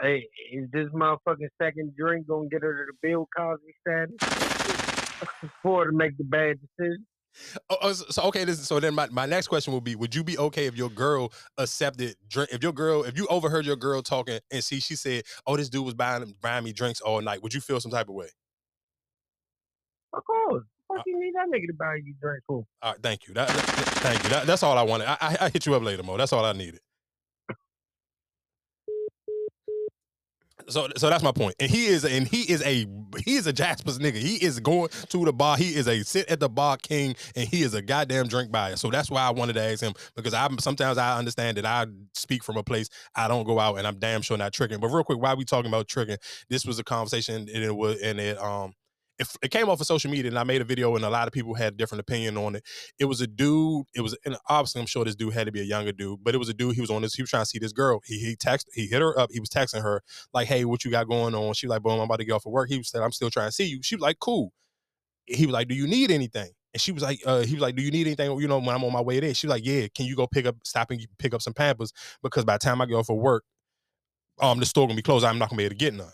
Hey, 0.00 0.28
is 0.52 0.70
this 0.72 0.86
motherfucking 0.88 1.48
second 1.60 1.96
drink 1.96 2.28
gonna 2.28 2.48
get 2.48 2.62
her 2.62 2.86
to 2.86 2.92
the 2.92 3.08
Bill 3.08 3.26
Cosby 3.36 3.74
status 3.80 4.16
for 5.62 5.84
her 5.84 5.90
to 5.90 5.96
make 5.96 6.16
the 6.18 6.24
bad 6.24 6.58
decision? 6.60 7.04
Oh, 7.70 7.76
oh, 7.82 7.92
so 7.92 8.22
okay, 8.24 8.46
so 8.52 8.80
then 8.80 8.94
my, 8.94 9.08
my 9.10 9.26
next 9.26 9.48
question 9.48 9.72
will 9.72 9.80
be: 9.80 9.94
Would 9.96 10.14
you 10.14 10.24
be 10.24 10.38
okay 10.38 10.66
if 10.66 10.76
your 10.76 10.90
girl 10.90 11.32
accepted 11.58 12.16
drink? 12.28 12.50
If 12.52 12.62
your 12.62 12.72
girl, 12.72 13.04
if 13.04 13.16
you 13.16 13.26
overheard 13.28 13.66
your 13.66 13.76
girl 13.76 14.02
talking 14.02 14.40
and 14.50 14.62
see 14.64 14.80
she 14.80 14.96
said, 14.96 15.24
"Oh, 15.46 15.56
this 15.56 15.68
dude 15.68 15.84
was 15.84 15.94
buying 15.94 16.34
buying 16.40 16.64
me 16.64 16.72
drinks 16.72 17.00
all 17.00 17.20
night," 17.20 17.42
would 17.42 17.54
you 17.54 17.60
feel 17.60 17.80
some 17.80 17.92
type 17.92 18.08
of 18.08 18.14
way? 18.14 18.28
Of 20.14 20.24
course. 20.24 20.64
What 20.88 21.00
uh 21.00 21.02
you 21.06 21.20
need 21.20 21.34
that 21.34 21.46
nigga 21.48 21.66
to 21.68 21.74
buy 21.74 21.96
you 21.96 22.14
drink 22.20 22.42
for? 22.46 22.64
All 22.82 22.92
right, 22.92 23.02
thank 23.02 23.28
you. 23.28 23.34
That, 23.34 23.48
that- 23.48 23.64
thank 24.00 24.22
you. 24.24 24.30
That, 24.30 24.46
that's 24.46 24.62
all 24.62 24.76
I 24.78 24.82
wanted. 24.82 25.08
I, 25.08 25.16
I, 25.20 25.36
I 25.42 25.48
hit 25.50 25.66
you 25.66 25.74
up 25.74 25.82
later, 25.82 26.02
Mo. 26.02 26.16
That's 26.16 26.32
all 26.32 26.44
I 26.44 26.52
needed. 26.52 26.80
So, 30.68 30.88
so 30.96 31.08
that's 31.10 31.22
my 31.22 31.32
point. 31.32 31.56
And 31.60 31.70
he 31.70 31.86
is, 31.86 32.04
and 32.04 32.26
he 32.28 32.42
is 32.42 32.62
a, 32.62 32.86
he 33.24 33.36
is 33.36 33.46
a 33.46 33.52
Jasper's 33.52 33.98
nigga. 33.98 34.16
He 34.16 34.36
is 34.36 34.60
going 34.60 34.88
to 35.08 35.24
the 35.24 35.32
bar. 35.32 35.56
He 35.56 35.74
is 35.74 35.88
a 35.88 36.02
sit 36.02 36.28
at 36.30 36.40
the 36.40 36.48
bar 36.48 36.76
king, 36.76 37.16
and 37.36 37.48
he 37.48 37.62
is 37.62 37.74
a 37.74 37.82
goddamn 37.82 38.28
drink 38.28 38.50
buyer. 38.52 38.76
So 38.76 38.90
that's 38.90 39.10
why 39.10 39.22
I 39.22 39.30
wanted 39.30 39.54
to 39.54 39.62
ask 39.62 39.82
him 39.82 39.94
because 40.16 40.34
I 40.34 40.48
sometimes 40.60 40.98
I 40.98 41.18
understand 41.18 41.56
that 41.56 41.66
I 41.66 41.86
speak 42.14 42.44
from 42.44 42.56
a 42.56 42.62
place 42.62 42.88
I 43.14 43.28
don't 43.28 43.44
go 43.44 43.58
out, 43.58 43.78
and 43.78 43.86
I'm 43.86 43.98
damn 43.98 44.22
sure 44.22 44.36
not 44.36 44.52
tricking. 44.52 44.78
But 44.80 44.88
real 44.88 45.04
quick, 45.04 45.20
why 45.20 45.34
we 45.34 45.44
talking 45.44 45.70
about 45.70 45.88
tricking? 45.88 46.18
This 46.48 46.66
was 46.66 46.78
a 46.78 46.84
conversation, 46.84 47.36
and 47.36 47.64
it 47.64 47.74
was, 47.74 48.00
and 48.02 48.20
it 48.20 48.38
um 48.38 48.72
it, 49.18 49.28
it 49.42 49.50
came 49.50 49.68
off 49.68 49.80
of 49.80 49.86
social 49.86 50.10
media 50.10 50.30
and 50.30 50.38
I 50.38 50.44
made 50.44 50.60
a 50.60 50.64
video 50.64 50.94
and 50.96 51.04
a 51.04 51.10
lot 51.10 51.26
of 51.26 51.32
people 51.32 51.54
had 51.54 51.74
a 51.74 51.76
different 51.76 52.00
opinion 52.00 52.36
on 52.36 52.56
it. 52.56 52.64
It 52.98 53.06
was 53.06 53.20
a 53.20 53.26
dude, 53.26 53.86
it 53.94 54.00
was 54.00 54.16
and 54.24 54.36
obviously 54.48 54.80
I'm 54.80 54.86
sure 54.86 55.04
this 55.04 55.16
dude 55.16 55.34
had 55.34 55.46
to 55.46 55.52
be 55.52 55.60
a 55.60 55.64
younger 55.64 55.92
dude, 55.92 56.22
but 56.22 56.34
it 56.34 56.38
was 56.38 56.48
a 56.48 56.54
dude, 56.54 56.74
he 56.74 56.80
was 56.80 56.90
on 56.90 57.02
this, 57.02 57.14
he 57.14 57.22
was 57.22 57.30
trying 57.30 57.42
to 57.42 57.48
see 57.48 57.58
this 57.58 57.72
girl. 57.72 58.00
He 58.04 58.18
he 58.18 58.36
text 58.36 58.68
he 58.74 58.86
hit 58.86 59.00
her 59.00 59.18
up, 59.18 59.30
he 59.32 59.40
was 59.40 59.48
texting 59.48 59.82
her, 59.82 60.02
like, 60.32 60.48
hey, 60.48 60.64
what 60.64 60.84
you 60.84 60.90
got 60.90 61.08
going 61.08 61.34
on? 61.34 61.54
She 61.54 61.66
was 61.66 61.72
like, 61.72 61.82
boom, 61.82 61.94
I'm 61.94 62.00
about 62.00 62.18
to 62.18 62.24
get 62.24 62.32
off 62.32 62.46
of 62.46 62.52
work. 62.52 62.68
He 62.68 62.82
said, 62.82 63.02
I'm 63.02 63.12
still 63.12 63.30
trying 63.30 63.48
to 63.48 63.52
see 63.52 63.64
you. 63.64 63.80
She 63.82 63.96
was 63.96 64.02
like, 64.02 64.18
cool. 64.18 64.52
He 65.28 65.46
was 65.46 65.52
like, 65.52 65.68
Do 65.68 65.74
you 65.74 65.86
need 65.86 66.10
anything? 66.10 66.50
And 66.72 66.80
she 66.80 66.92
was 66.92 67.02
like, 67.02 67.20
uh, 67.26 67.40
he 67.40 67.54
was 67.54 67.62
like, 67.62 67.76
Do 67.76 67.82
you 67.82 67.90
need 67.90 68.06
anything? 68.06 68.38
You 68.40 68.48
know, 68.48 68.58
when 68.58 68.70
I'm 68.70 68.84
on 68.84 68.92
my 68.92 69.00
way 69.00 69.20
there. 69.20 69.34
She 69.34 69.46
was 69.46 69.54
like, 69.54 69.64
Yeah, 69.64 69.86
can 69.94 70.06
you 70.06 70.16
go 70.16 70.26
pick 70.26 70.46
up, 70.46 70.56
stop 70.64 70.90
and 70.90 71.06
pick 71.18 71.34
up 71.34 71.42
some 71.42 71.54
pampers? 71.54 71.92
Because 72.22 72.44
by 72.44 72.54
the 72.54 72.60
time 72.60 72.80
I 72.80 72.86
get 72.86 72.94
off 72.94 73.10
of 73.10 73.16
work, 73.16 73.44
um, 74.40 74.58
the 74.58 74.66
store 74.66 74.86
gonna 74.86 74.96
be 74.96 75.02
closed. 75.02 75.24
I'm 75.24 75.38
not 75.38 75.50
gonna 75.50 75.58
be 75.58 75.64
able 75.64 75.74
to 75.74 75.78
get 75.78 75.94
none. 75.94 76.12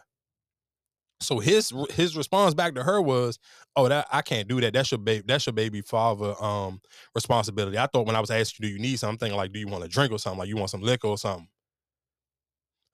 So 1.20 1.38
his 1.38 1.72
his 1.90 2.16
response 2.16 2.54
back 2.54 2.74
to 2.74 2.82
her 2.82 3.00
was, 3.00 3.38
"Oh, 3.76 3.88
that 3.88 4.06
I 4.12 4.20
can't 4.22 4.48
do 4.48 4.60
that. 4.60 4.74
That's 4.74 4.90
your 4.90 4.98
baby. 4.98 5.24
That's 5.26 5.46
your 5.46 5.52
baby 5.54 5.80
father 5.80 6.34
um 6.42 6.80
responsibility." 7.14 7.78
I 7.78 7.86
thought 7.86 8.06
when 8.06 8.16
I 8.16 8.20
was 8.20 8.30
asking, 8.30 8.66
you, 8.66 8.70
"Do 8.70 8.76
you 8.76 8.80
need 8.82 8.98
something?" 8.98 9.32
Like, 9.32 9.52
"Do 9.52 9.60
you 9.60 9.68
want 9.68 9.84
a 9.84 9.88
drink 9.88 10.12
or 10.12 10.18
something? 10.18 10.38
Like, 10.40 10.48
you 10.48 10.56
want 10.56 10.70
some 10.70 10.82
liquor 10.82 11.08
or 11.08 11.18
something?" 11.18 11.48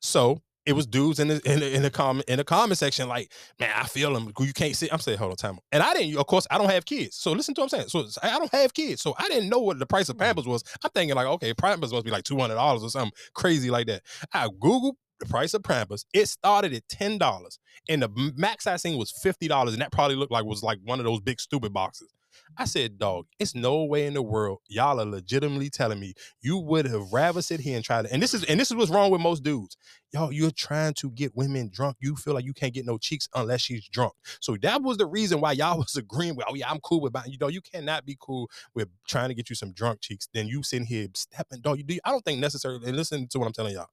So 0.01 0.43
it 0.67 0.75
was 0.75 0.87
dudes 0.87 1.19
in 1.19 1.29
the 1.29 1.41
in 1.51 1.61
the, 1.61 1.75
in 1.75 1.83
the 1.83 1.91
comment 1.91 2.29
in 2.29 2.37
the 2.37 2.45
comment 2.45 2.79
section 2.79 3.09
like, 3.09 3.33
"Man, 3.59 3.71
I 3.75 3.85
feel 3.87 4.15
him. 4.17 4.33
You 4.39 4.53
can't 4.53 4.77
sit." 4.77 4.93
I'm 4.93 4.99
saying, 4.99 5.19
"Hold 5.19 5.33
on, 5.33 5.37
time." 5.37 5.59
And 5.73 5.83
I 5.83 5.95
didn't. 5.95 6.17
Of 6.19 6.27
course, 6.27 6.47
I 6.51 6.59
don't 6.59 6.71
have 6.71 6.85
kids. 6.85 7.17
So 7.17 7.33
listen 7.33 7.55
to 7.55 7.63
what 7.63 7.73
I'm 7.73 7.89
saying. 7.89 7.89
So 7.89 8.21
I 8.23 8.39
don't 8.39 8.53
have 8.53 8.75
kids. 8.75 9.03
So 9.03 9.15
I 9.19 9.29
didn't 9.29 9.49
know 9.49 9.59
what 9.59 9.79
the 9.79 9.87
price 9.87 10.09
of 10.09 10.19
Pampers 10.19 10.47
was. 10.47 10.63
I'm 10.85 10.91
thinking 10.95 11.17
like, 11.17 11.27
okay, 11.27 11.55
Pampers 11.55 11.93
must 11.93 12.05
be 12.05 12.11
like 12.11 12.25
two 12.25 12.39
hundred 12.39 12.55
dollars 12.55 12.83
or 12.83 12.91
something 12.91 13.13
crazy 13.35 13.71
like 13.71 13.87
that. 13.89 14.03
I 14.33 14.49
Googled 14.49 14.95
the 15.21 15.27
price 15.27 15.55
of 15.55 15.63
Pampers. 15.63 16.05
It 16.13 16.27
started 16.27 16.73
at 16.75 16.89
ten 16.89 17.19
dollars, 17.19 17.59
and 17.89 18.03
the 18.03 18.33
max 18.37 18.67
I 18.67 18.77
seen 18.77 18.99
was 18.99 19.11
fifty 19.11 19.49
dollars, 19.49 19.75
and 19.75 19.83
that 19.83 19.93
probably 19.93 20.17
looked 20.17 20.33
like 20.33 20.45
was 20.45 20.63
like 20.63 20.79
one 20.85 20.99
of 20.99 21.05
those 21.05 21.21
big 21.21 21.41
stupid 21.41 21.73
boxes. 21.73 22.13
I 22.57 22.65
said, 22.65 22.99
dog, 22.99 23.27
it's 23.39 23.55
no 23.55 23.85
way 23.85 24.07
in 24.07 24.15
the 24.15 24.23
world 24.23 24.59
y'all 24.69 25.01
are 25.01 25.05
legitimately 25.05 25.71
telling 25.71 26.01
me 26.01 26.15
you 26.41 26.59
would 26.59 26.87
have 26.87 27.13
rather 27.13 27.43
sit 27.43 27.61
here 27.61 27.77
and 27.77 27.85
try 27.85 28.03
to. 28.03 28.13
And 28.13 28.23
this 28.23 28.35
is 28.35 28.45
and 28.45 28.59
this 28.59 28.71
is 28.71 28.77
what's 28.77 28.91
wrong 28.91 29.11
with 29.11 29.21
most 29.21 29.43
dudes. 29.43 29.77
Y'all, 30.13 30.33
you're 30.33 30.51
trying 30.51 30.95
to 30.95 31.11
get 31.13 31.37
women 31.37 31.71
drunk. 31.73 31.97
You 32.01 32.17
feel 32.17 32.35
like 32.35 32.45
you 32.45 32.53
can't 32.53 32.75
get 32.75 32.87
no 32.87 32.99
cheeks 32.99 33.29
unless 33.35 33.61
she's 33.61 33.89
drunk. 33.89 34.13
So 34.41 34.57
that 34.63 34.83
was 34.83 34.97
the 34.97 35.07
reason 35.07 35.41
why 35.41 35.53
y'all 35.53 35.79
was 35.79 35.97
agreeing 35.97 36.35
with, 36.37 36.47
oh 36.49 36.55
yeah, 36.55 36.71
I'm 36.71 36.81
cool 36.81 37.01
with 37.01 37.13
buying. 37.13 37.31
You 37.31 37.39
know, 37.41 37.49
you 37.49 37.61
cannot 37.61 38.05
be 38.05 38.17
cool 38.21 38.51
with 38.75 38.89
trying 39.09 39.29
to 39.29 39.35
get 39.35 39.49
you 39.49 39.57
some 39.57 39.73
drunk 39.73 40.01
cheeks. 40.01 40.29
Then 40.35 40.49
you 40.49 40.63
sitting 40.63 40.87
here 40.87 41.07
stepping, 41.15 41.61
dog. 41.61 41.79
You 41.79 41.85
do. 41.85 41.99
I 42.05 42.11
don't 42.11 42.25
think 42.25 42.41
necessarily. 42.41 42.87
And 42.87 42.97
listen 42.97 43.29
to 43.29 43.39
what 43.39 43.47
I'm 43.47 43.53
telling 43.53 43.75
y'all. 43.75 43.87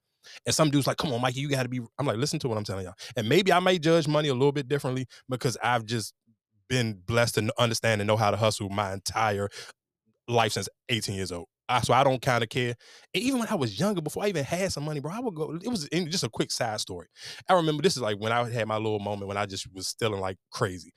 And 0.45 0.53
some 0.53 0.69
dudes 0.69 0.87
like, 0.87 0.97
come 0.97 1.11
on, 1.13 1.21
Mikey, 1.21 1.39
you 1.39 1.49
got 1.49 1.63
to 1.63 1.69
be. 1.69 1.79
I'm 1.99 2.05
like, 2.05 2.17
listen 2.17 2.39
to 2.39 2.47
what 2.47 2.57
I'm 2.57 2.63
telling 2.63 2.85
y'all. 2.85 2.95
And 3.15 3.27
maybe 3.27 3.51
I 3.51 3.59
may 3.59 3.79
judge 3.79 4.07
money 4.07 4.29
a 4.29 4.33
little 4.33 4.51
bit 4.51 4.67
differently 4.67 5.05
because 5.29 5.57
I've 5.63 5.85
just 5.85 6.13
been 6.69 7.01
blessed 7.05 7.35
to 7.35 7.53
understand 7.57 8.01
and 8.01 8.07
know 8.07 8.17
how 8.17 8.31
to 8.31 8.37
hustle 8.37 8.69
my 8.69 8.93
entire 8.93 9.49
life 10.27 10.53
since 10.53 10.69
18 10.89 11.15
years 11.15 11.31
old. 11.31 11.47
I, 11.69 11.81
so 11.81 11.93
I 11.93 12.03
don't 12.03 12.21
kind 12.21 12.43
of 12.43 12.49
care. 12.49 12.75
And 13.13 13.23
even 13.23 13.39
when 13.39 13.49
I 13.49 13.55
was 13.55 13.79
younger, 13.79 14.01
before 14.01 14.23
I 14.23 14.29
even 14.29 14.43
had 14.43 14.71
some 14.71 14.85
money, 14.85 14.99
bro, 14.99 15.11
I 15.11 15.19
would 15.19 15.35
go. 15.35 15.57
It 15.61 15.67
was 15.67 15.87
just 15.91 16.23
a 16.23 16.29
quick 16.29 16.51
side 16.51 16.79
story. 16.79 17.07
I 17.49 17.53
remember 17.53 17.83
this 17.83 17.97
is 17.97 18.01
like 18.01 18.17
when 18.17 18.31
I 18.31 18.49
had 18.49 18.67
my 18.67 18.77
little 18.77 18.99
moment 18.99 19.27
when 19.27 19.37
I 19.37 19.45
just 19.45 19.67
was 19.73 19.87
stealing 19.87 20.21
like 20.21 20.37
crazy. 20.51 20.91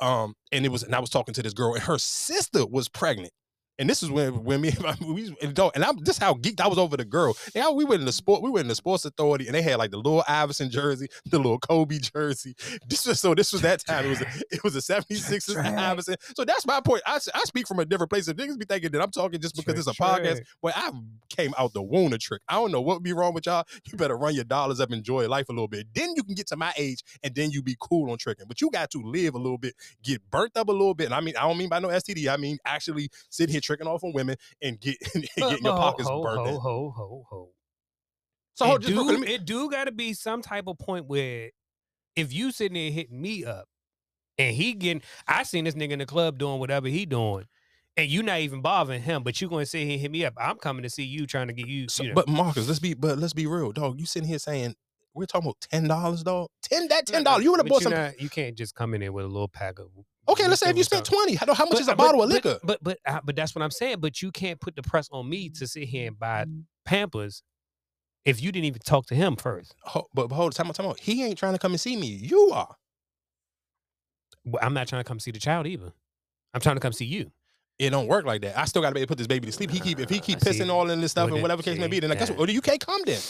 Um, 0.00 0.34
and 0.52 0.64
it 0.64 0.70
was, 0.70 0.82
and 0.82 0.94
I 0.94 1.00
was 1.00 1.10
talking 1.10 1.34
to 1.34 1.42
this 1.42 1.54
girl, 1.54 1.74
and 1.74 1.82
her 1.82 1.98
sister 1.98 2.66
was 2.66 2.88
pregnant. 2.88 3.32
And 3.78 3.88
this 3.88 4.02
is 4.02 4.10
when 4.10 4.44
when 4.44 4.60
me 4.60 4.68
and 4.76 4.82
my 4.82 4.96
we 5.00 5.34
and 5.42 5.84
I'm 5.84 6.04
just 6.04 6.20
how 6.20 6.34
geeked 6.34 6.60
I 6.60 6.68
was 6.68 6.78
over 6.78 6.96
the 6.96 7.04
girl. 7.04 7.36
Now 7.54 7.72
we 7.72 7.84
went 7.84 8.00
in 8.00 8.06
the 8.06 8.12
sport, 8.12 8.42
we 8.42 8.50
went 8.50 8.64
in 8.64 8.68
the 8.68 8.74
sports 8.74 9.04
authority, 9.04 9.46
and 9.46 9.54
they 9.54 9.62
had 9.62 9.76
like 9.78 9.90
the 9.90 9.96
little 9.96 10.24
Iverson 10.28 10.70
jersey, 10.70 11.08
the 11.26 11.38
little 11.38 11.58
Kobe 11.58 11.98
jersey. 11.98 12.54
This 12.86 13.06
was 13.06 13.20
so 13.20 13.34
this 13.34 13.52
was 13.52 13.62
that 13.62 13.84
time. 13.84 14.06
It 14.06 14.08
was 14.10 14.20
a, 14.20 14.26
it 14.50 14.64
was 14.64 14.76
a 14.76 14.80
76ers 14.80 15.56
Iverson. 15.56 16.16
So 16.36 16.44
that's 16.44 16.66
my 16.66 16.80
point. 16.80 17.02
I, 17.06 17.16
I 17.34 17.40
speak 17.44 17.66
from 17.66 17.78
a 17.78 17.84
different 17.84 18.10
place. 18.10 18.28
If 18.28 18.36
niggas 18.36 18.58
be 18.58 18.66
thinking 18.66 18.90
that 18.92 19.02
I'm 19.02 19.10
talking 19.10 19.40
just 19.40 19.56
because 19.56 19.78
it's 19.78 19.88
a 19.88 20.00
podcast, 20.00 20.42
well, 20.60 20.74
I 20.76 20.92
came 21.28 21.54
out 21.58 21.72
the 21.72 21.82
womb 21.82 22.12
a 22.12 22.18
trick. 22.18 22.42
I 22.48 22.54
don't 22.54 22.72
know 22.72 22.80
what 22.80 22.96
would 22.96 23.02
be 23.02 23.12
wrong 23.12 23.34
with 23.34 23.46
y'all. 23.46 23.64
You 23.90 23.96
better 23.96 24.16
run 24.16 24.34
your 24.34 24.44
dollars 24.44 24.80
up, 24.80 24.92
enjoy 24.92 25.28
life 25.28 25.48
a 25.48 25.52
little 25.52 25.68
bit. 25.68 25.86
Then 25.94 26.12
you 26.16 26.22
can 26.22 26.34
get 26.34 26.46
to 26.48 26.56
my 26.56 26.72
age, 26.76 27.02
and 27.22 27.34
then 27.34 27.50
you 27.50 27.62
be 27.62 27.76
cool 27.80 28.10
on 28.10 28.18
tricking. 28.18 28.46
But 28.46 28.60
you 28.60 28.70
got 28.70 28.90
to 28.90 28.98
live 28.98 29.34
a 29.34 29.38
little 29.38 29.58
bit, 29.58 29.74
get 30.02 30.20
burnt 30.30 30.56
up 30.56 30.68
a 30.68 30.72
little 30.72 30.94
bit. 30.94 31.06
And 31.06 31.14
I 31.14 31.20
mean, 31.20 31.34
I 31.36 31.42
don't 31.42 31.58
mean 31.58 31.68
by 31.68 31.78
no 31.78 31.88
STD. 31.88 32.28
I 32.32 32.36
mean 32.36 32.58
actually 32.66 33.08
sit 33.30 33.48
here 33.48 33.61
tricking 33.62 33.86
off 33.86 34.04
on 34.04 34.12
women 34.12 34.36
and 34.60 34.80
get 34.80 34.96
and 35.14 35.22
getting 35.36 35.64
your 35.64 35.76
pockets 35.76 36.08
ho, 36.08 36.22
burnt. 36.22 36.46
ho, 36.48 36.58
ho, 36.58 36.92
ho, 36.96 37.26
ho. 37.30 37.48
So 38.54 38.74
it 38.74 38.82
do, 38.82 38.94
real 38.94 39.04
quick, 39.04 39.18
let 39.18 39.28
me- 39.28 39.34
it 39.34 39.44
do 39.44 39.70
got 39.70 39.84
to 39.84 39.92
be 39.92 40.12
some 40.12 40.42
type 40.42 40.64
of 40.66 40.78
point 40.78 41.06
where 41.06 41.50
if 42.16 42.32
you 42.32 42.52
sitting 42.52 42.74
there 42.74 42.90
hitting 42.90 43.20
me 43.20 43.44
up 43.44 43.64
and 44.38 44.54
he 44.54 44.74
getting, 44.74 45.02
I 45.26 45.42
seen 45.44 45.64
this 45.64 45.74
nigga 45.74 45.92
in 45.92 45.98
the 46.00 46.06
club 46.06 46.38
doing 46.38 46.58
whatever 46.60 46.88
he 46.88 47.06
doing, 47.06 47.46
and 47.96 48.10
you 48.10 48.22
not 48.22 48.40
even 48.40 48.60
bothering 48.60 49.02
him, 49.02 49.22
but 49.22 49.40
you 49.40 49.48
to 49.48 49.64
sit 49.66 49.82
here 49.84 49.92
and 49.92 50.00
hit 50.00 50.10
me 50.10 50.24
up. 50.24 50.34
I'm 50.36 50.56
coming 50.58 50.82
to 50.82 50.90
see 50.90 51.04
you, 51.04 51.26
trying 51.26 51.46
to 51.48 51.52
get 51.54 51.66
you. 51.66 51.88
So- 51.88 52.02
you 52.02 52.10
know. 52.10 52.14
But 52.14 52.28
Marcus, 52.28 52.66
let's 52.68 52.80
be 52.80 52.94
but 52.94 53.18
let's 53.18 53.32
be 53.32 53.46
real, 53.46 53.72
dog. 53.72 53.98
You 53.98 54.06
sitting 54.06 54.28
here 54.28 54.38
saying 54.38 54.74
we're 55.14 55.26
talking 55.26 55.46
about 55.48 55.60
ten 55.70 55.88
dollars, 55.88 56.22
dog. 56.22 56.48
Ten 56.62 56.88
that 56.88 57.06
ten 57.06 57.24
dollars. 57.24 57.44
You 57.44 57.50
would 57.52 57.60
have 57.60 57.66
bought 57.68 57.82
some. 57.82 57.92
not- 57.92 58.20
you 58.20 58.28
can't 58.28 58.56
just 58.56 58.74
come 58.74 58.94
in 58.94 59.00
there 59.00 59.12
with 59.12 59.24
a 59.24 59.28
little 59.28 59.48
pack 59.48 59.78
of. 59.78 59.88
Okay, 60.28 60.46
let's 60.46 60.60
say 60.60 60.70
if 60.70 60.76
you 60.76 60.84
spent 60.84 61.04
twenty. 61.04 61.34
How, 61.34 61.52
how 61.52 61.64
much 61.64 61.72
But- 61.72 61.80
is 61.80 61.88
a 61.88 61.96
but- 61.96 61.98
bottle 61.98 62.22
of 62.22 62.28
but- 62.30 62.34
liquor? 62.34 62.58
But 62.62 62.78
but 62.82 62.98
uh, 63.06 63.20
but 63.24 63.34
that's 63.36 63.54
what 63.54 63.62
I'm 63.62 63.70
saying. 63.72 63.96
But 64.00 64.22
you 64.22 64.30
can't 64.30 64.60
put 64.60 64.76
the 64.76 64.82
press 64.82 65.08
on 65.10 65.28
me 65.28 65.48
to 65.50 65.66
sit 65.66 65.84
here 65.88 66.08
and 66.08 66.18
buy 66.18 66.44
Pampers 66.84 67.42
if 68.24 68.40
you 68.40 68.52
didn't 68.52 68.66
even 68.66 68.80
talk 68.84 69.06
to 69.06 69.14
him 69.16 69.34
first. 69.36 69.74
Ho- 69.82 70.06
but, 70.14 70.28
but 70.28 70.34
hold 70.36 70.46
on, 70.46 70.52
time 70.52 70.66
out, 70.68 70.76
time 70.76 70.86
out. 70.86 71.00
He 71.00 71.24
ain't 71.24 71.38
trying 71.38 71.54
to 71.54 71.58
come 71.58 71.72
and 71.72 71.80
see 71.80 71.96
me. 71.96 72.06
You 72.06 72.50
are. 72.52 72.76
Well, 74.44 74.62
I'm 74.64 74.74
not 74.74 74.86
trying 74.88 75.00
to 75.02 75.08
come 75.08 75.18
see 75.20 75.32
the 75.32 75.38
child 75.40 75.66
either. 75.66 75.92
I'm 76.54 76.60
trying 76.60 76.76
to 76.76 76.80
come 76.80 76.92
see 76.92 77.04
you. 77.04 77.32
It 77.78 77.90
don't 77.90 78.06
work 78.06 78.24
like 78.24 78.42
that. 78.42 78.56
I 78.56 78.64
still 78.66 78.80
got 78.82 78.90
to 78.90 78.94
be 78.94 79.00
able 79.00 79.06
to 79.06 79.10
put 79.12 79.18
this 79.18 79.26
baby 79.26 79.46
to 79.46 79.52
sleep. 79.52 79.70
He 79.70 79.80
keep 79.80 79.98
if 79.98 80.08
he 80.10 80.20
keep 80.20 80.38
Ah, 80.40 80.44
see, 80.50 80.60
pissing 80.60 80.68
all 80.70 80.88
in 80.90 81.00
this 81.00 81.10
stuff 81.10 81.26
well, 81.26 81.34
and 81.34 81.42
whatever 81.42 81.62
case 81.62 81.78
may 81.78 81.88
be, 81.88 81.98
then 81.98 82.12
I 82.12 82.14
guess 82.14 82.28
that- 82.28 82.38
what? 82.38 82.48
You 82.52 82.60
can't 82.60 82.84
come 82.84 83.02
then. 83.04 83.20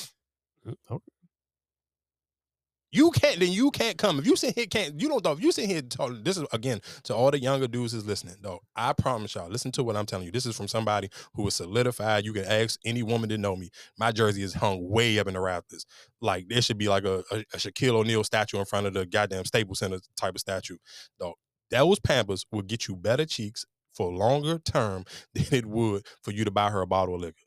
You 2.92 3.10
can't. 3.10 3.40
Then 3.40 3.50
you 3.50 3.70
can't 3.70 3.96
come. 3.96 4.18
If 4.18 4.26
you 4.26 4.36
sit 4.36 4.54
here, 4.54 4.66
can't 4.66 5.00
you 5.00 5.08
don't. 5.08 5.24
Though, 5.24 5.32
if 5.32 5.42
you 5.42 5.50
sit 5.50 5.66
here, 5.66 5.80
talk, 5.80 6.12
this 6.22 6.36
is 6.36 6.44
again 6.52 6.80
to 7.04 7.14
all 7.14 7.30
the 7.30 7.40
younger 7.40 7.66
dudes 7.66 7.94
is 7.94 8.04
listening. 8.04 8.36
Though 8.42 8.60
I 8.76 8.92
promise 8.92 9.34
y'all, 9.34 9.48
listen 9.48 9.72
to 9.72 9.82
what 9.82 9.96
I'm 9.96 10.04
telling 10.04 10.26
you. 10.26 10.32
This 10.32 10.44
is 10.44 10.56
from 10.56 10.68
somebody 10.68 11.08
who 11.34 11.46
is 11.48 11.54
solidified. 11.54 12.26
You 12.26 12.34
can 12.34 12.44
ask 12.44 12.78
any 12.84 13.02
woman 13.02 13.30
to 13.30 13.38
know 13.38 13.56
me. 13.56 13.70
My 13.98 14.12
jersey 14.12 14.42
is 14.42 14.54
hung 14.54 14.90
way 14.90 15.18
up 15.18 15.26
in 15.26 15.34
the 15.34 15.40
rafters. 15.40 15.86
Like 16.20 16.48
there 16.48 16.60
should 16.60 16.78
be 16.78 16.88
like 16.88 17.04
a, 17.04 17.24
a, 17.30 17.38
a 17.54 17.56
Shaquille 17.56 17.94
O'Neal 17.94 18.24
statue 18.24 18.58
in 18.58 18.66
front 18.66 18.86
of 18.86 18.92
the 18.92 19.06
goddamn 19.06 19.46
Staples 19.46 19.78
Center 19.78 19.98
type 20.16 20.34
of 20.34 20.40
statue. 20.40 20.76
Though 21.18 21.34
those 21.70 21.98
Pampers 21.98 22.44
will 22.52 22.62
get 22.62 22.88
you 22.88 22.94
better 22.94 23.24
cheeks 23.24 23.64
for 23.94 24.12
longer 24.12 24.58
term 24.58 25.04
than 25.34 25.46
it 25.50 25.66
would 25.66 26.06
for 26.22 26.30
you 26.32 26.44
to 26.44 26.50
buy 26.50 26.70
her 26.70 26.82
a 26.82 26.86
bottle 26.86 27.14
of 27.14 27.22
liquor. 27.22 27.46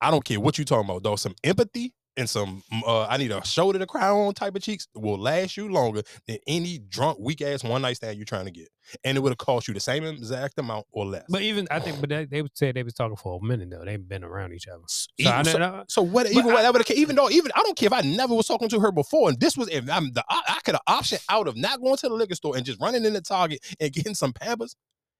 I 0.00 0.10
don't 0.10 0.24
care 0.24 0.40
what 0.40 0.56
you 0.56 0.64
talking 0.64 0.88
about, 0.88 1.02
though. 1.02 1.16
Some 1.16 1.34
empathy 1.44 1.92
and 2.16 2.28
some 2.28 2.62
mm, 2.72 2.82
uh, 2.86 3.06
I 3.06 3.16
need 3.16 3.30
a 3.30 3.44
shoulder 3.44 3.78
to 3.78 3.86
cry 3.86 4.08
on 4.08 4.34
type 4.34 4.54
of 4.56 4.62
cheeks 4.62 4.86
will 4.94 5.18
last 5.18 5.56
you 5.56 5.70
longer 5.70 6.02
than 6.26 6.38
any 6.46 6.78
drunk 6.78 7.18
weak 7.20 7.40
ass 7.42 7.64
one 7.64 7.82
night 7.82 7.96
stand 7.96 8.16
you're 8.16 8.24
trying 8.24 8.44
to 8.46 8.50
get, 8.50 8.68
and 9.04 9.16
it 9.16 9.20
would 9.20 9.30
have 9.30 9.38
cost 9.38 9.68
you 9.68 9.74
the 9.74 9.80
same 9.80 10.04
exact 10.04 10.58
amount 10.58 10.86
or 10.92 11.06
less. 11.06 11.24
But 11.28 11.42
even 11.42 11.66
I 11.70 11.80
think, 11.80 12.00
but 12.00 12.08
they, 12.10 12.24
they 12.24 12.42
would 12.42 12.56
say 12.56 12.72
they 12.72 12.82
was 12.82 12.94
talking 12.94 13.16
for 13.16 13.38
a 13.40 13.44
minute 13.44 13.70
though. 13.70 13.84
They've 13.84 14.06
been 14.06 14.24
around 14.24 14.52
each 14.52 14.68
other. 14.68 14.82
So, 14.86 15.06
even, 15.18 15.32
I, 15.32 15.42
so, 15.42 15.58
know- 15.58 15.84
so 15.88 16.02
what? 16.02 16.30
Even 16.30 16.50
I- 16.50 16.54
whatever 16.54 16.80
even 16.94 17.16
though 17.16 17.30
even 17.30 17.52
I 17.54 17.62
don't 17.62 17.76
care 17.76 17.86
if 17.86 17.92
I 17.92 18.02
never 18.02 18.34
was 18.34 18.46
talking 18.46 18.68
to 18.70 18.80
her 18.80 18.92
before, 18.92 19.28
and 19.28 19.40
this 19.40 19.56
was 19.56 19.68
if 19.68 19.88
I'm 19.90 20.12
the 20.12 20.24
I, 20.28 20.42
I 20.48 20.60
could 20.64 20.74
have 20.74 20.82
option 20.86 21.18
out 21.28 21.48
of 21.48 21.56
not 21.56 21.80
going 21.80 21.96
to 21.96 22.08
the 22.08 22.14
liquor 22.14 22.34
store 22.34 22.56
and 22.56 22.64
just 22.66 22.80
running 22.80 23.04
in 23.04 23.12
the 23.12 23.20
Target 23.20 23.60
and 23.80 23.92
getting 23.92 24.14
some 24.14 24.32
Pampers. 24.32 24.76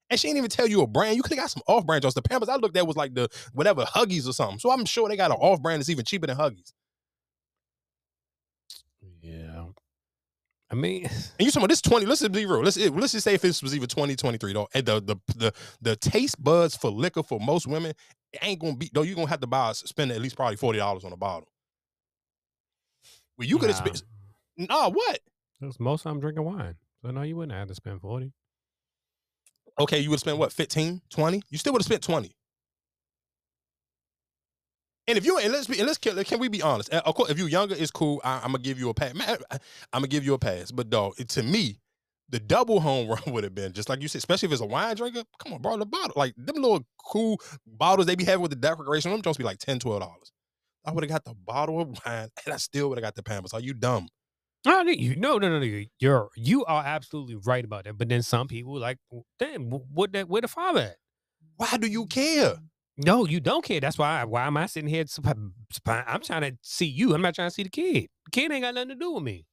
And 0.09 0.19
she 0.19 0.27
didn't 0.27 0.39
even 0.39 0.49
tell 0.49 0.67
you 0.67 0.81
a 0.81 0.87
brand. 0.87 1.15
You 1.15 1.23
could 1.23 1.31
have 1.31 1.39
got 1.39 1.51
some 1.51 1.63
off 1.67 1.85
brand. 1.85 2.01
Just 2.03 2.15
the 2.15 2.21
Pampers 2.21 2.49
I 2.49 2.57
looked 2.57 2.75
at 2.75 2.85
was 2.85 2.97
like 2.97 3.13
the 3.13 3.29
whatever 3.53 3.85
Huggies 3.85 4.27
or 4.27 4.33
something. 4.33 4.59
So 4.59 4.69
I'm 4.69 4.83
sure 4.83 5.07
they 5.07 5.15
got 5.15 5.31
an 5.31 5.37
off 5.39 5.61
brand 5.61 5.79
that's 5.79 5.87
even 5.89 6.03
cheaper 6.03 6.27
than 6.27 6.35
Huggies. 6.35 6.73
I 10.71 10.75
mean, 10.75 11.03
And 11.05 11.11
you 11.39 11.47
talking 11.51 11.63
about 11.63 11.69
this 11.69 11.81
20, 11.81 12.05
let's 12.05 12.21
just 12.21 12.31
be 12.31 12.45
real. 12.45 12.63
Let's 12.63 12.77
let's 12.77 13.11
just 13.11 13.23
say 13.25 13.33
if 13.33 13.41
this 13.41 13.61
was 13.61 13.75
even 13.75 13.89
2023, 13.89 14.53
though. 14.53 14.67
And 14.73 14.85
the 14.85 15.01
the 15.01 15.15
the 15.35 15.53
the 15.81 15.95
taste 15.97 16.41
buds 16.41 16.75
for 16.75 16.89
liquor 16.89 17.23
for 17.23 17.39
most 17.39 17.67
women 17.67 17.93
ain't 18.41 18.59
gonna 18.61 18.75
be 18.75 18.89
though, 18.93 19.01
you're 19.01 19.15
gonna 19.15 19.27
have 19.27 19.41
to 19.41 19.47
buy 19.47 19.73
spend 19.73 20.11
at 20.11 20.21
least 20.21 20.35
probably 20.35 20.55
$40 20.55 21.03
on 21.03 21.11
a 21.11 21.17
bottle. 21.17 21.49
Well, 23.37 23.47
you 23.47 23.57
could 23.57 23.69
have 23.69 23.85
Nah. 23.85 23.93
spent 23.93 24.03
nah, 24.69 24.89
what? 24.89 25.19
That's 25.59 25.79
most 25.79 26.05
of 26.05 26.11
them 26.11 26.21
drinking 26.21 26.43
wine. 26.45 26.75
So 27.01 27.11
no, 27.11 27.23
you 27.23 27.35
wouldn't 27.35 27.57
have 27.57 27.67
to 27.67 27.75
spend 27.75 28.01
40. 28.01 28.31
Okay, 29.79 29.99
you 29.99 30.09
would 30.09 30.15
have 30.15 30.21
spent 30.21 30.37
what, 30.37 30.51
15, 30.53 31.01
20? 31.09 31.41
You 31.49 31.57
still 31.57 31.73
would 31.73 31.81
have 31.81 31.85
spent 31.85 32.03
20. 32.03 32.31
And 35.07 35.17
if 35.17 35.25
you 35.25 35.37
and 35.39 35.51
let's 35.51 35.67
be 35.67 35.77
and 35.79 35.87
let's 35.87 35.97
can, 35.97 36.21
can 36.23 36.39
we 36.39 36.47
be 36.47 36.61
honest? 36.61 36.93
Uh, 36.93 37.01
Of 37.05 37.15
course, 37.15 37.29
if 37.31 37.37
you're 37.37 37.49
younger, 37.49 37.75
it's 37.77 37.91
cool. 37.91 38.21
I, 38.23 38.35
I'm 38.37 38.51
gonna 38.51 38.59
give 38.59 38.79
you 38.79 38.89
a 38.89 38.93
pass. 38.93 39.13
Man, 39.13 39.37
I'm 39.51 39.59
gonna 39.93 40.07
give 40.07 40.23
you 40.23 40.33
a 40.33 40.39
pass. 40.39 40.71
But 40.71 40.89
dog, 40.89 41.13
it- 41.17 41.29
to 41.29 41.43
me, 41.43 41.79
the 42.29 42.39
double 42.39 42.79
home 42.79 43.07
run 43.09 43.21
would 43.33 43.43
have 43.43 43.55
been 43.55 43.73
just 43.73 43.89
like 43.89 44.01
you 44.01 44.07
said, 44.07 44.19
especially 44.19 44.47
if 44.47 44.53
it's 44.53 44.61
a 44.61 44.65
wine 44.65 44.95
drinker. 44.95 45.23
Come 45.39 45.53
on, 45.53 45.61
bro, 45.61 45.77
the 45.77 45.85
bottle 45.85 46.13
like 46.15 46.33
them 46.37 46.55
little 46.55 46.85
cool 47.05 47.39
bottles 47.65 48.05
they 48.05 48.15
be 48.15 48.23
having 48.25 48.41
with 48.41 48.51
the 48.51 48.57
decoration. 48.57 49.11
Them 49.11 49.21
just 49.21 49.39
be 49.39 49.43
like 49.43 49.57
10 49.57 49.79
dollars. 49.79 50.31
I 50.85 50.91
would 50.91 51.03
have 51.03 51.11
got 51.11 51.25
the 51.25 51.35
bottle 51.35 51.81
of 51.81 51.89
wine, 52.05 52.29
and 52.45 52.53
I 52.53 52.57
still 52.57 52.89
would 52.89 52.97
have 52.97 53.03
got 53.03 53.15
the 53.15 53.23
Pampers. 53.23 53.53
Are 53.53 53.59
you 53.59 53.73
dumb? 53.73 54.07
No, 54.65 54.83
no, 54.83 54.91
you, 54.91 55.15
no, 55.15 55.37
no, 55.39 55.49
no, 55.49 55.59
no. 55.59 55.83
You're 55.99 56.29
you 56.35 56.65
are 56.65 56.83
absolutely 56.85 57.35
right 57.45 57.65
about 57.65 57.85
that. 57.85 57.97
But 57.97 58.09
then 58.09 58.21
some 58.23 58.47
people 58.47 58.77
like, 58.79 58.97
damn, 59.39 59.69
what 59.71 60.13
that 60.13 60.29
where 60.29 60.41
the 60.41 60.47
father 60.47 60.81
at? 60.81 60.95
Why 61.57 61.77
do 61.77 61.87
you 61.87 62.05
care? 62.07 62.55
No, 63.03 63.25
you 63.25 63.39
don't 63.39 63.63
care. 63.63 63.79
That's 63.79 63.97
why. 63.97 64.23
Why 64.25 64.47
am 64.47 64.57
I 64.57 64.65
sitting 64.67 64.89
here? 64.89 65.05
I'm 65.25 66.21
trying 66.21 66.41
to 66.41 66.57
see 66.61 66.85
you. 66.85 67.13
I'm 67.13 67.21
not 67.21 67.35
trying 67.35 67.49
to 67.49 67.53
see 67.53 67.63
the 67.63 67.69
kid. 67.69 68.07
The 68.25 68.31
kid 68.31 68.51
ain't 68.51 68.63
got 68.63 68.75
nothing 68.75 68.89
to 68.89 68.95
do 68.95 69.13
with 69.13 69.23
me. 69.23 69.45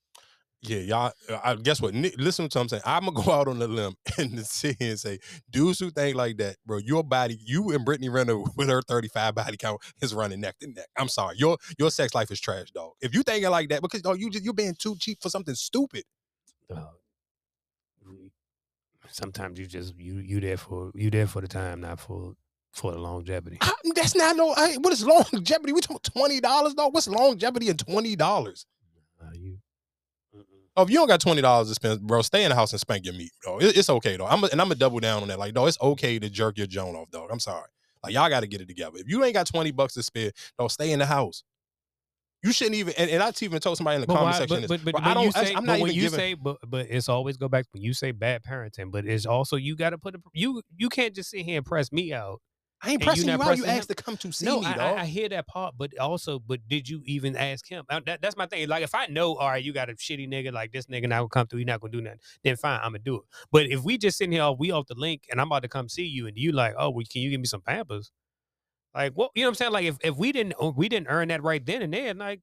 Yeah, 0.61 0.79
y'all. 0.79 1.13
uh, 1.29 1.39
I 1.45 1.55
guess 1.55 1.81
what? 1.81 1.95
Listen 1.95 2.49
to 2.49 2.59
what 2.59 2.63
I'm 2.63 2.69
saying. 2.69 2.83
I'm 2.85 3.05
gonna 3.05 3.23
go 3.25 3.31
out 3.33 3.47
on 3.47 3.61
the 3.61 3.69
limb 3.69 3.95
and 4.19 4.45
sit 4.45 4.77
here 4.81 4.91
and 4.91 4.99
say, 4.99 5.19
dudes 5.51 5.79
who 5.79 5.91
think 5.91 6.17
like 6.17 6.37
that, 6.39 6.57
bro, 6.67 6.79
your 6.79 7.05
body, 7.05 7.39
you 7.45 7.71
and 7.71 7.85
Brittany 7.85 8.09
Renner 8.09 8.39
with 8.57 8.69
her 8.69 8.83
35 8.83 9.37
body 9.37 9.57
count 9.57 9.81
is 10.03 10.13
running 10.15 10.41
neck 10.41 10.59
to 10.59 10.67
neck. 10.67 10.89
I'm 10.97 11.09
sorry, 11.09 11.37
your 11.39 11.59
your 11.79 11.91
sex 11.91 12.15
life 12.15 12.31
is 12.33 12.41
trash, 12.41 12.71
dog. 12.73 12.93
If 13.01 13.15
you 13.15 13.23
thinking 13.23 13.51
like 13.51 13.69
that, 13.69 13.83
because 13.83 14.03
dog, 14.03 14.21
you 14.21 14.31
just 14.31 14.45
you're 14.45 14.53
being 14.53 14.75
too 14.77 14.97
cheap 14.99 15.19
for 15.23 15.31
something 15.31 15.55
stupid. 15.55 16.03
Sometimes 19.11 19.59
you 19.59 19.67
just 19.67 19.95
you 19.97 20.17
you 20.17 20.41
there 20.41 20.57
for 20.57 20.91
you 20.95 21.09
there 21.11 21.27
for 21.29 21.41
the 21.41 21.49
time, 21.49 21.81
not 21.81 22.01
for 22.01 22.35
for 22.73 22.93
the 22.93 22.99
longevity. 22.99 23.59
I- 23.61 23.73
that's 23.95 24.15
not 24.15 24.37
no. 24.37 24.53
I, 24.57 24.75
what 24.77 24.93
is 24.93 25.05
longevity? 25.05 25.73
We 25.73 25.81
talk 25.81 26.03
twenty 26.03 26.41
dollars, 26.41 26.75
dog. 26.75 26.95
What's 26.95 27.09
longevity 27.09 27.69
in 27.69 27.77
twenty 27.77 28.17
dollars? 28.17 28.67
Uh, 29.21 29.31
you 29.35 29.59
Oh, 30.77 30.83
if 30.83 30.91
you 30.91 30.97
don't 30.97 31.09
got 31.09 31.21
twenty 31.21 31.43
dollars 31.43 31.69
to 31.69 31.75
spend, 31.75 32.03
bro, 32.07 32.23
stay 32.23 32.45
in 32.45 32.51
the 32.51 32.55
house 32.55 32.71
and 32.73 32.81
spank 32.81 33.05
your 33.05 33.15
meat, 33.15 33.33
dog. 33.45 33.63
It- 33.65 33.77
it's 33.77 33.91
okay, 33.91 34.17
though. 34.17 34.27
I'm 34.27 34.45
a, 34.45 34.47
and 34.53 34.61
I'm 34.61 34.67
gonna 34.69 34.77
double 34.77 35.01
down 35.01 35.23
on 35.23 35.29
that. 35.29 35.39
Like, 35.39 35.55
dog, 35.55 35.67
it's 35.69 35.79
okay 35.83 36.19
to 36.21 36.31
jerk 36.31 36.57
your 36.57 36.69
joint 36.69 36.95
off, 36.97 37.11
dog. 37.11 37.31
I'm 37.33 37.41
sorry. 37.41 37.67
Like, 38.05 38.13
y'all 38.15 38.29
got 38.29 38.41
to 38.41 38.47
get 38.47 38.61
it 38.61 38.69
together. 38.69 38.97
If 38.99 39.09
you 39.09 39.25
ain't 39.25 39.35
got 39.35 39.47
twenty 39.49 39.73
bucks 39.73 39.95
to 39.95 40.05
spend, 40.05 40.33
dog, 40.57 40.71
stay 40.71 40.93
in 40.93 41.01
the 41.01 41.07
house. 41.07 41.43
You 42.45 42.53
shouldn't 42.53 42.77
even. 42.77 42.95
And, 42.97 43.11
and 43.11 43.21
I 43.21 43.33
even 43.41 43.59
told 43.59 43.77
somebody 43.77 43.97
in 43.97 44.03
the 44.03 44.07
But, 44.07 44.15
comment 44.15 44.33
why, 44.35 44.39
section. 44.39 44.61
but, 44.61 44.69
but, 44.69 44.85
but, 44.85 44.93
bro, 44.93 45.01
but 45.01 45.11
I 45.11 45.15
don't. 45.15 45.25
you 45.25 45.33
I- 45.35 45.45
say, 45.45 45.51
I'm 45.51 45.55
but 45.57 45.67
not 45.67 45.81
when 45.81 45.91
even 45.91 45.95
you 45.97 46.03
giving. 46.03 46.17
say, 46.21 46.35
but, 46.35 46.59
but 46.65 46.87
it's 46.89 47.09
always 47.09 47.37
go 47.37 47.49
back 47.49 47.67
when 47.73 47.83
you 47.83 47.93
say 47.93 48.13
bad 48.13 48.45
parenting, 48.45 48.93
but 48.93 49.05
it's 49.05 49.27
also 49.27 49.57
you 49.57 49.75
got 49.75 49.91
to 49.91 49.99
put 49.99 50.15
a, 50.15 50.21
you 50.33 50.63
you 50.77 50.89
can't 50.89 51.13
just 51.13 51.31
sit 51.31 51.41
here 51.41 51.57
and 51.57 51.67
press 51.67 51.91
me 51.91 52.13
out. 52.13 52.41
I 52.81 52.93
ain't 52.93 53.03
pressing 53.03 53.27
you, 53.29 53.37
not 53.37 53.41
out. 53.41 53.57
You 53.57 53.65
pressing 53.65 53.65
him. 53.65 53.79
asked 53.79 53.89
to 53.89 53.95
come 53.95 54.17
to 54.19 54.33
see 54.33 54.47
no, 54.47 54.61
me, 54.61 54.67
I, 54.67 54.75
dog. 54.75 54.99
I, 54.99 55.03
I 55.03 55.05
hear 55.07 55.29
that 55.31 55.47
part, 55.49 55.75
but 55.77 55.99
also, 55.99 56.39
but 56.39 56.61
did 56.69 56.89
you 56.89 57.03
even 57.07 57.37
ask 57.37 57.69
him? 57.69 57.85
Uh, 57.91 58.01
That, 58.07 58.23
that's 58.23 58.37
my 58.37 58.47
thing. 58.47 58.69
Like, 58.69 58.85
if 58.85 58.95
I 58.95 59.07
know, 59.07 59.35
all 59.35 59.49
right, 59.49 59.63
you 59.63 59.73
got 59.73 59.91
a 59.91 59.95
shitty 59.95 60.29
nigga, 60.29 60.53
like 60.53 60.71
this 60.71 60.87
nigga 60.87 61.09
not 61.09 61.19
gonna 61.19 61.29
come 61.29 61.47
through, 61.49 61.59
he 61.59 61.65
not 61.65 61.81
gonna 61.81 61.91
do 61.91 62.01
nothing, 62.01 62.21
then 62.45 62.57
fine, 62.57 62.79
I'm 62.83 62.93
gonna 62.93 63.01
do 63.01 63.17
it. 63.17 63.23
But 63.51 63.67
if 63.67 63.83
we 63.83 63.99
just 63.99 64.19
sitting 64.19 64.33
here, 64.33 64.43
oh, 64.43 64.53
we 64.53 64.71
off 64.71 64.87
the 64.87 64.95
link, 64.95 65.25
and 65.31 65.41
I'm 65.41 65.49
about 65.49 65.63
to 65.63 65.69
come 65.69 65.89
see 65.89 66.07
you, 66.07 66.29
and 66.29 66.39
you 66.39 66.53
like, 66.53 66.75
oh, 66.79 66.91
well, 66.91 67.05
can 67.11 67.23
you 67.23 67.31
give 67.31 67.41
me 67.41 67.47
some 67.47 67.63
pampers? 67.63 68.13
Like, 68.95 69.13
what 69.15 69.33
you 69.35 69.43
know 69.43 69.49
what 69.49 69.51
I'm 69.51 69.55
saying? 69.57 69.73
Like, 69.73 69.85
if, 69.85 69.97
if 70.03 70.17
we 70.17 70.33
didn't 70.33 70.55
uh, 70.61 70.71
we 70.75 70.89
didn't 70.89 71.09
earn 71.09 71.29
that 71.29 71.43
right 71.43 71.65
then 71.65 71.83
and 71.83 71.93
there, 71.93 72.15
like, 72.15 72.41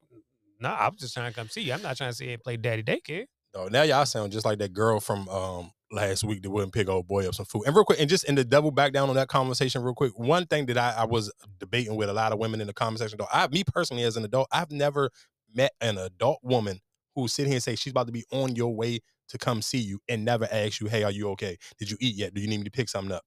nah, 0.60 0.76
I'm 0.78 0.96
just 0.96 1.14
trying 1.14 1.30
to 1.30 1.36
come 1.36 1.48
see 1.48 1.62
you. 1.62 1.72
I'm 1.72 1.82
not 1.82 1.96
trying 1.96 2.10
to 2.10 2.16
sit 2.16 2.24
here 2.24 2.34
and 2.34 2.42
play 2.42 2.56
daddy 2.56 2.82
daycare. 2.82 3.24
No, 3.54 3.68
now 3.68 3.82
y'all 3.82 4.04
sound 4.04 4.32
just 4.32 4.44
like 4.44 4.58
that 4.58 4.72
girl 4.74 5.00
from 5.00 5.28
um 5.28 5.72
last 5.90 6.24
week 6.24 6.42
that 6.42 6.50
wouldn't 6.50 6.72
pick 6.72 6.88
old 6.88 7.06
boy 7.06 7.26
up 7.26 7.34
some 7.34 7.46
food. 7.46 7.64
And 7.66 7.74
real 7.74 7.84
quick, 7.84 8.00
and 8.00 8.08
just 8.08 8.24
in 8.24 8.34
the 8.34 8.44
double 8.44 8.70
back 8.70 8.92
down 8.92 9.08
on 9.08 9.14
that 9.16 9.28
conversation, 9.28 9.82
real 9.82 9.94
quick. 9.94 10.18
One 10.18 10.46
thing 10.46 10.66
that 10.66 10.78
I, 10.78 10.94
I 10.98 11.04
was 11.04 11.32
debating 11.58 11.96
with 11.96 12.08
a 12.08 12.12
lot 12.12 12.32
of 12.32 12.38
women 12.38 12.60
in 12.60 12.66
the 12.66 12.72
conversation, 12.72 13.18
though, 13.18 13.28
I 13.32 13.46
me 13.48 13.64
personally 13.64 14.02
as 14.02 14.16
an 14.16 14.24
adult, 14.24 14.48
I've 14.52 14.70
never 14.70 15.10
met 15.54 15.72
an 15.80 15.98
adult 15.98 16.40
woman 16.42 16.80
who 17.14 17.28
sit 17.28 17.46
here 17.46 17.54
and 17.54 17.62
say 17.62 17.76
she's 17.76 17.92
about 17.92 18.06
to 18.06 18.12
be 18.12 18.24
on 18.30 18.56
your 18.56 18.74
way 18.74 19.00
to 19.28 19.38
come 19.38 19.62
see 19.62 19.78
you 19.78 19.98
and 20.08 20.24
never 20.24 20.46
ask 20.50 20.80
you, 20.80 20.86
hey, 20.86 21.02
are 21.02 21.10
you 21.10 21.30
okay? 21.30 21.56
Did 21.78 21.90
you 21.90 21.96
eat 22.00 22.16
yet? 22.16 22.34
Do 22.34 22.40
you 22.40 22.48
need 22.48 22.58
me 22.58 22.64
to 22.64 22.70
pick 22.70 22.88
something 22.88 23.12
up? 23.12 23.22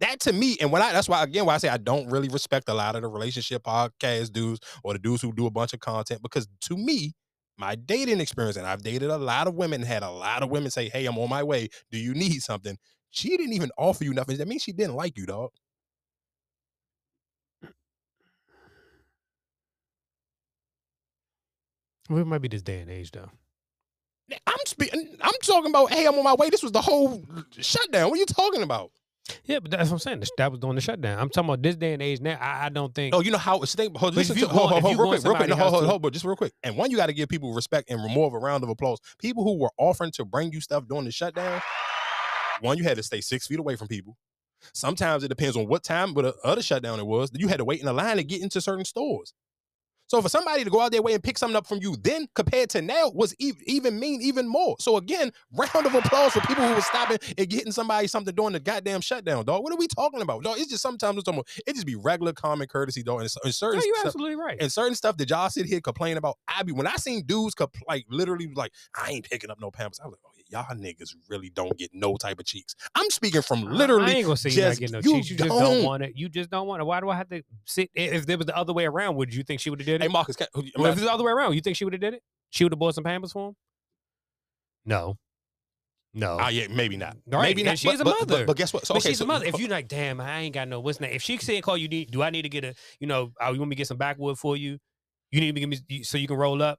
That 0.00 0.18
to 0.20 0.32
me, 0.32 0.56
and 0.60 0.72
when 0.72 0.82
I 0.82 0.92
that's 0.92 1.08
why 1.08 1.22
again 1.22 1.46
why 1.46 1.54
I 1.54 1.58
say 1.58 1.68
I 1.68 1.76
don't 1.76 2.08
really 2.08 2.28
respect 2.28 2.68
a 2.68 2.74
lot 2.74 2.96
of 2.96 3.02
the 3.02 3.08
relationship 3.08 3.62
podcast 3.62 4.32
dudes 4.32 4.58
or 4.82 4.94
the 4.94 4.98
dudes 4.98 5.22
who 5.22 5.32
do 5.32 5.46
a 5.46 5.50
bunch 5.50 5.72
of 5.74 5.80
content 5.80 6.22
because 6.22 6.48
to 6.62 6.76
me, 6.76 7.12
my 7.58 7.74
dating 7.74 8.20
experience, 8.20 8.56
and 8.56 8.66
I've 8.66 8.82
dated 8.82 9.10
a 9.10 9.18
lot 9.18 9.46
of 9.46 9.54
women, 9.54 9.82
had 9.82 10.02
a 10.02 10.10
lot 10.10 10.42
of 10.42 10.50
women 10.50 10.70
say, 10.70 10.88
Hey, 10.88 11.06
I'm 11.06 11.18
on 11.18 11.28
my 11.28 11.42
way. 11.42 11.68
Do 11.90 11.98
you 11.98 12.14
need 12.14 12.42
something? 12.42 12.76
She 13.10 13.36
didn't 13.36 13.52
even 13.52 13.70
offer 13.76 14.04
you 14.04 14.14
nothing. 14.14 14.38
That 14.38 14.48
means 14.48 14.62
she 14.62 14.72
didn't 14.72 14.94
like 14.96 15.16
you, 15.18 15.26
dog. 15.26 15.50
Well, 22.08 22.20
it 22.20 22.26
might 22.26 22.42
be 22.42 22.48
this 22.48 22.62
day 22.62 22.80
and 22.80 22.90
age, 22.90 23.10
though. 23.12 23.30
I'm 24.46 24.56
speaking, 24.66 25.16
I'm 25.20 25.32
talking 25.42 25.70
about, 25.70 25.92
hey, 25.92 26.06
I'm 26.06 26.14
on 26.14 26.24
my 26.24 26.34
way. 26.34 26.48
This 26.48 26.62
was 26.62 26.72
the 26.72 26.80
whole 26.80 27.22
uh, 27.36 27.42
shutdown. 27.58 28.08
What 28.08 28.16
are 28.16 28.20
you 28.20 28.26
talking 28.26 28.62
about? 28.62 28.90
Yeah, 29.44 29.60
but 29.60 29.70
that's 29.70 29.88
what 29.88 29.94
I'm 29.94 29.98
saying. 30.00 30.22
That 30.36 30.50
was 30.50 30.60
during 30.60 30.74
the 30.74 30.80
shutdown. 30.80 31.18
I'm 31.18 31.28
talking 31.28 31.48
about 31.48 31.62
this 31.62 31.76
day 31.76 31.92
and 31.92 32.02
age 32.02 32.20
now. 32.20 32.38
I, 32.40 32.66
I 32.66 32.68
don't 32.68 32.94
think. 32.94 33.12
No, 33.12 33.20
you 33.20 33.30
know 33.30 33.38
how 33.38 33.60
it's 33.62 33.74
think 33.74 33.96
hold, 33.96 34.14
listen 34.14 34.36
if 34.36 34.42
to 34.42 34.46
you 34.46 34.52
hold, 34.52 34.70
hold, 34.70 34.82
hold, 34.82 34.94
you 34.94 35.00
real 35.00 35.10
quick, 35.12 35.24
real 35.24 35.34
quick. 35.36 35.48
No, 35.48 35.56
hold, 35.56 35.72
hold, 35.74 35.86
hold, 35.86 36.02
but 36.02 36.12
just 36.12 36.24
real 36.24 36.36
quick. 36.36 36.52
And 36.62 36.76
one, 36.76 36.90
you 36.90 36.96
got 36.96 37.06
to 37.06 37.12
give 37.12 37.28
people 37.28 37.54
respect 37.54 37.90
and 37.90 38.00
more 38.12 38.26
of 38.26 38.34
a 38.34 38.38
round 38.38 38.64
of 38.64 38.70
applause. 38.70 38.98
People 39.18 39.44
who 39.44 39.58
were 39.58 39.70
offering 39.78 40.10
to 40.12 40.24
bring 40.24 40.52
you 40.52 40.60
stuff 40.60 40.86
during 40.88 41.04
the 41.04 41.12
shutdown, 41.12 41.60
one, 42.60 42.78
you 42.78 42.84
had 42.84 42.96
to 42.96 43.02
stay 43.02 43.20
six 43.20 43.46
feet 43.46 43.60
away 43.60 43.76
from 43.76 43.88
people. 43.88 44.16
Sometimes 44.74 45.24
it 45.24 45.28
depends 45.28 45.56
on 45.56 45.66
what 45.66 45.82
time, 45.82 46.14
but 46.14 46.22
the 46.22 46.34
other 46.44 46.62
shutdown 46.62 47.00
it 47.00 47.06
was, 47.06 47.30
you 47.34 47.48
had 47.48 47.58
to 47.58 47.64
wait 47.64 47.80
in 47.80 47.88
a 47.88 47.92
line 47.92 48.16
to 48.16 48.24
get 48.24 48.42
into 48.42 48.60
certain 48.60 48.84
stores. 48.84 49.34
So 50.12 50.20
for 50.20 50.28
somebody 50.28 50.62
to 50.62 50.68
go 50.68 50.78
out 50.78 50.92
their 50.92 51.00
way 51.00 51.14
and 51.14 51.24
pick 51.24 51.38
something 51.38 51.56
up 51.56 51.66
from 51.66 51.78
you 51.80 51.96
then 52.02 52.28
compared 52.34 52.68
to 52.68 52.82
now 52.82 53.10
was 53.14 53.34
e- 53.38 53.54
even 53.64 53.98
mean 53.98 54.20
even 54.20 54.46
more. 54.46 54.76
So 54.78 54.98
again, 54.98 55.32
round 55.54 55.86
of 55.86 55.94
applause 55.94 56.32
for 56.34 56.40
people 56.42 56.68
who 56.68 56.74
were 56.74 56.82
stopping 56.82 57.16
and 57.38 57.48
getting 57.48 57.72
somebody 57.72 58.06
something 58.08 58.34
during 58.34 58.52
the 58.52 58.60
goddamn 58.60 59.00
shutdown, 59.00 59.46
dog. 59.46 59.62
What 59.62 59.72
are 59.72 59.78
we 59.78 59.86
talking 59.88 60.20
about, 60.20 60.42
dog? 60.42 60.58
It's 60.58 60.68
just 60.68 60.82
sometimes 60.82 61.16
it's 61.16 61.28
almost, 61.28 61.62
it 61.66 61.72
just 61.76 61.86
be 61.86 61.94
regular 61.94 62.34
common 62.34 62.68
courtesy, 62.68 63.02
dog. 63.02 63.22
And, 63.22 63.30
and 63.42 63.54
certain 63.54 63.78
No, 63.80 63.86
you're 63.86 63.94
stuff- 63.96 64.06
absolutely 64.08 64.36
right. 64.36 64.58
and 64.60 64.70
certain 64.70 64.94
stuff 64.96 65.16
that 65.16 65.30
y'all 65.30 65.48
sit 65.48 65.64
here 65.64 65.80
complaining 65.80 66.18
about. 66.18 66.36
I 66.46 66.62
be 66.62 66.72
when 66.72 66.86
I 66.86 66.96
seen 66.96 67.22
dudes 67.24 67.54
compl- 67.54 67.80
like 67.88 68.04
literally 68.10 68.50
like 68.54 68.72
I 68.94 69.12
ain't 69.12 69.30
picking 69.30 69.50
up 69.50 69.62
no 69.62 69.70
pampers. 69.70 69.98
I 69.98 70.04
was 70.08 70.12
like, 70.12 70.20
oh 70.26 70.32
yeah, 70.36 70.41
y'all 70.52 70.76
niggas 70.76 71.14
really 71.28 71.50
don't 71.50 71.76
get 71.76 71.90
no 71.92 72.16
type 72.16 72.38
of 72.38 72.44
cheeks. 72.46 72.74
I'm 72.94 73.10
speaking 73.10 73.42
from 73.42 73.62
literally. 73.64 74.12
I 74.12 74.14
ain't 74.16 74.26
gonna 74.26 74.36
say 74.36 74.50
you 74.50 74.62
not 74.62 74.68
just- 74.68 74.80
getting 74.80 74.92
no 74.92 75.00
you 75.00 75.16
cheeks. 75.16 75.30
You 75.30 75.36
just 75.36 75.48
don't. 75.48 75.60
don't 75.60 75.84
want 75.84 76.02
it. 76.02 76.12
You 76.14 76.28
just 76.28 76.50
don't 76.50 76.66
want 76.66 76.82
it. 76.82 76.84
Why 76.84 77.00
do 77.00 77.08
I 77.08 77.16
have 77.16 77.28
to 77.30 77.42
sit? 77.64 77.90
If 77.94 78.26
there 78.26 78.36
was 78.36 78.46
the 78.46 78.56
other 78.56 78.72
way 78.72 78.84
around, 78.84 79.16
would 79.16 79.34
you 79.34 79.42
think 79.42 79.60
she 79.60 79.70
would 79.70 79.80
have 79.80 79.86
did 79.86 79.96
it? 79.96 80.02
Hey 80.02 80.08
Marcus, 80.08 80.36
can, 80.36 80.46
Well, 80.54 80.86
if 80.86 80.92
it's 80.92 81.02
the 81.02 81.12
other 81.12 81.24
way 81.24 81.32
around, 81.32 81.54
you 81.54 81.60
think 81.60 81.76
she 81.76 81.84
would 81.84 81.94
have 81.94 82.00
did 82.00 82.14
it? 82.14 82.22
She 82.50 82.64
would 82.64 82.72
have 82.72 82.78
bought 82.78 82.94
some 82.94 83.04
Pampers 83.04 83.32
for 83.32 83.48
him? 83.48 83.56
No. 84.84 85.16
No. 86.14 86.36
Ah, 86.38 86.48
yeah, 86.48 86.66
maybe 86.68 86.98
not. 86.98 87.16
Right, 87.26 87.42
Maybe 87.42 87.62
and 87.62 87.68
not. 87.68 87.78
she's 87.78 87.92
but, 87.92 88.00
a 88.02 88.04
mother. 88.04 88.26
But, 88.26 88.46
but 88.48 88.56
guess 88.58 88.74
what? 88.74 88.86
So, 88.86 88.94
but 88.94 89.00
okay, 89.02 89.10
she's 89.10 89.18
so, 89.18 89.24
a 89.24 89.28
mother. 89.28 89.46
If 89.46 89.58
you're 89.58 89.70
like, 89.70 89.88
damn, 89.88 90.20
I 90.20 90.40
ain't 90.40 90.54
got 90.54 90.68
no 90.68 90.80
what's 90.80 91.00
name. 91.00 91.12
If 91.14 91.22
she 91.22 91.38
said, 91.38 91.62
call 91.62 91.78
you 91.78 91.88
need, 91.88 92.10
do 92.10 92.22
I 92.22 92.28
need 92.28 92.42
to 92.42 92.50
get 92.50 92.64
a, 92.64 92.74
you 93.00 93.06
know, 93.06 93.32
oh, 93.40 93.52
you 93.52 93.60
want 93.60 93.70
me 93.70 93.76
to 93.76 93.78
get 93.78 93.86
some 93.86 93.96
backwood 93.96 94.38
for 94.38 94.56
you? 94.56 94.78
You 95.30 95.40
need 95.40 95.54
to 95.54 95.60
give 95.60 95.70
me 95.70 96.02
so 96.02 96.18
you 96.18 96.28
can 96.28 96.36
roll 96.36 96.62
up. 96.62 96.78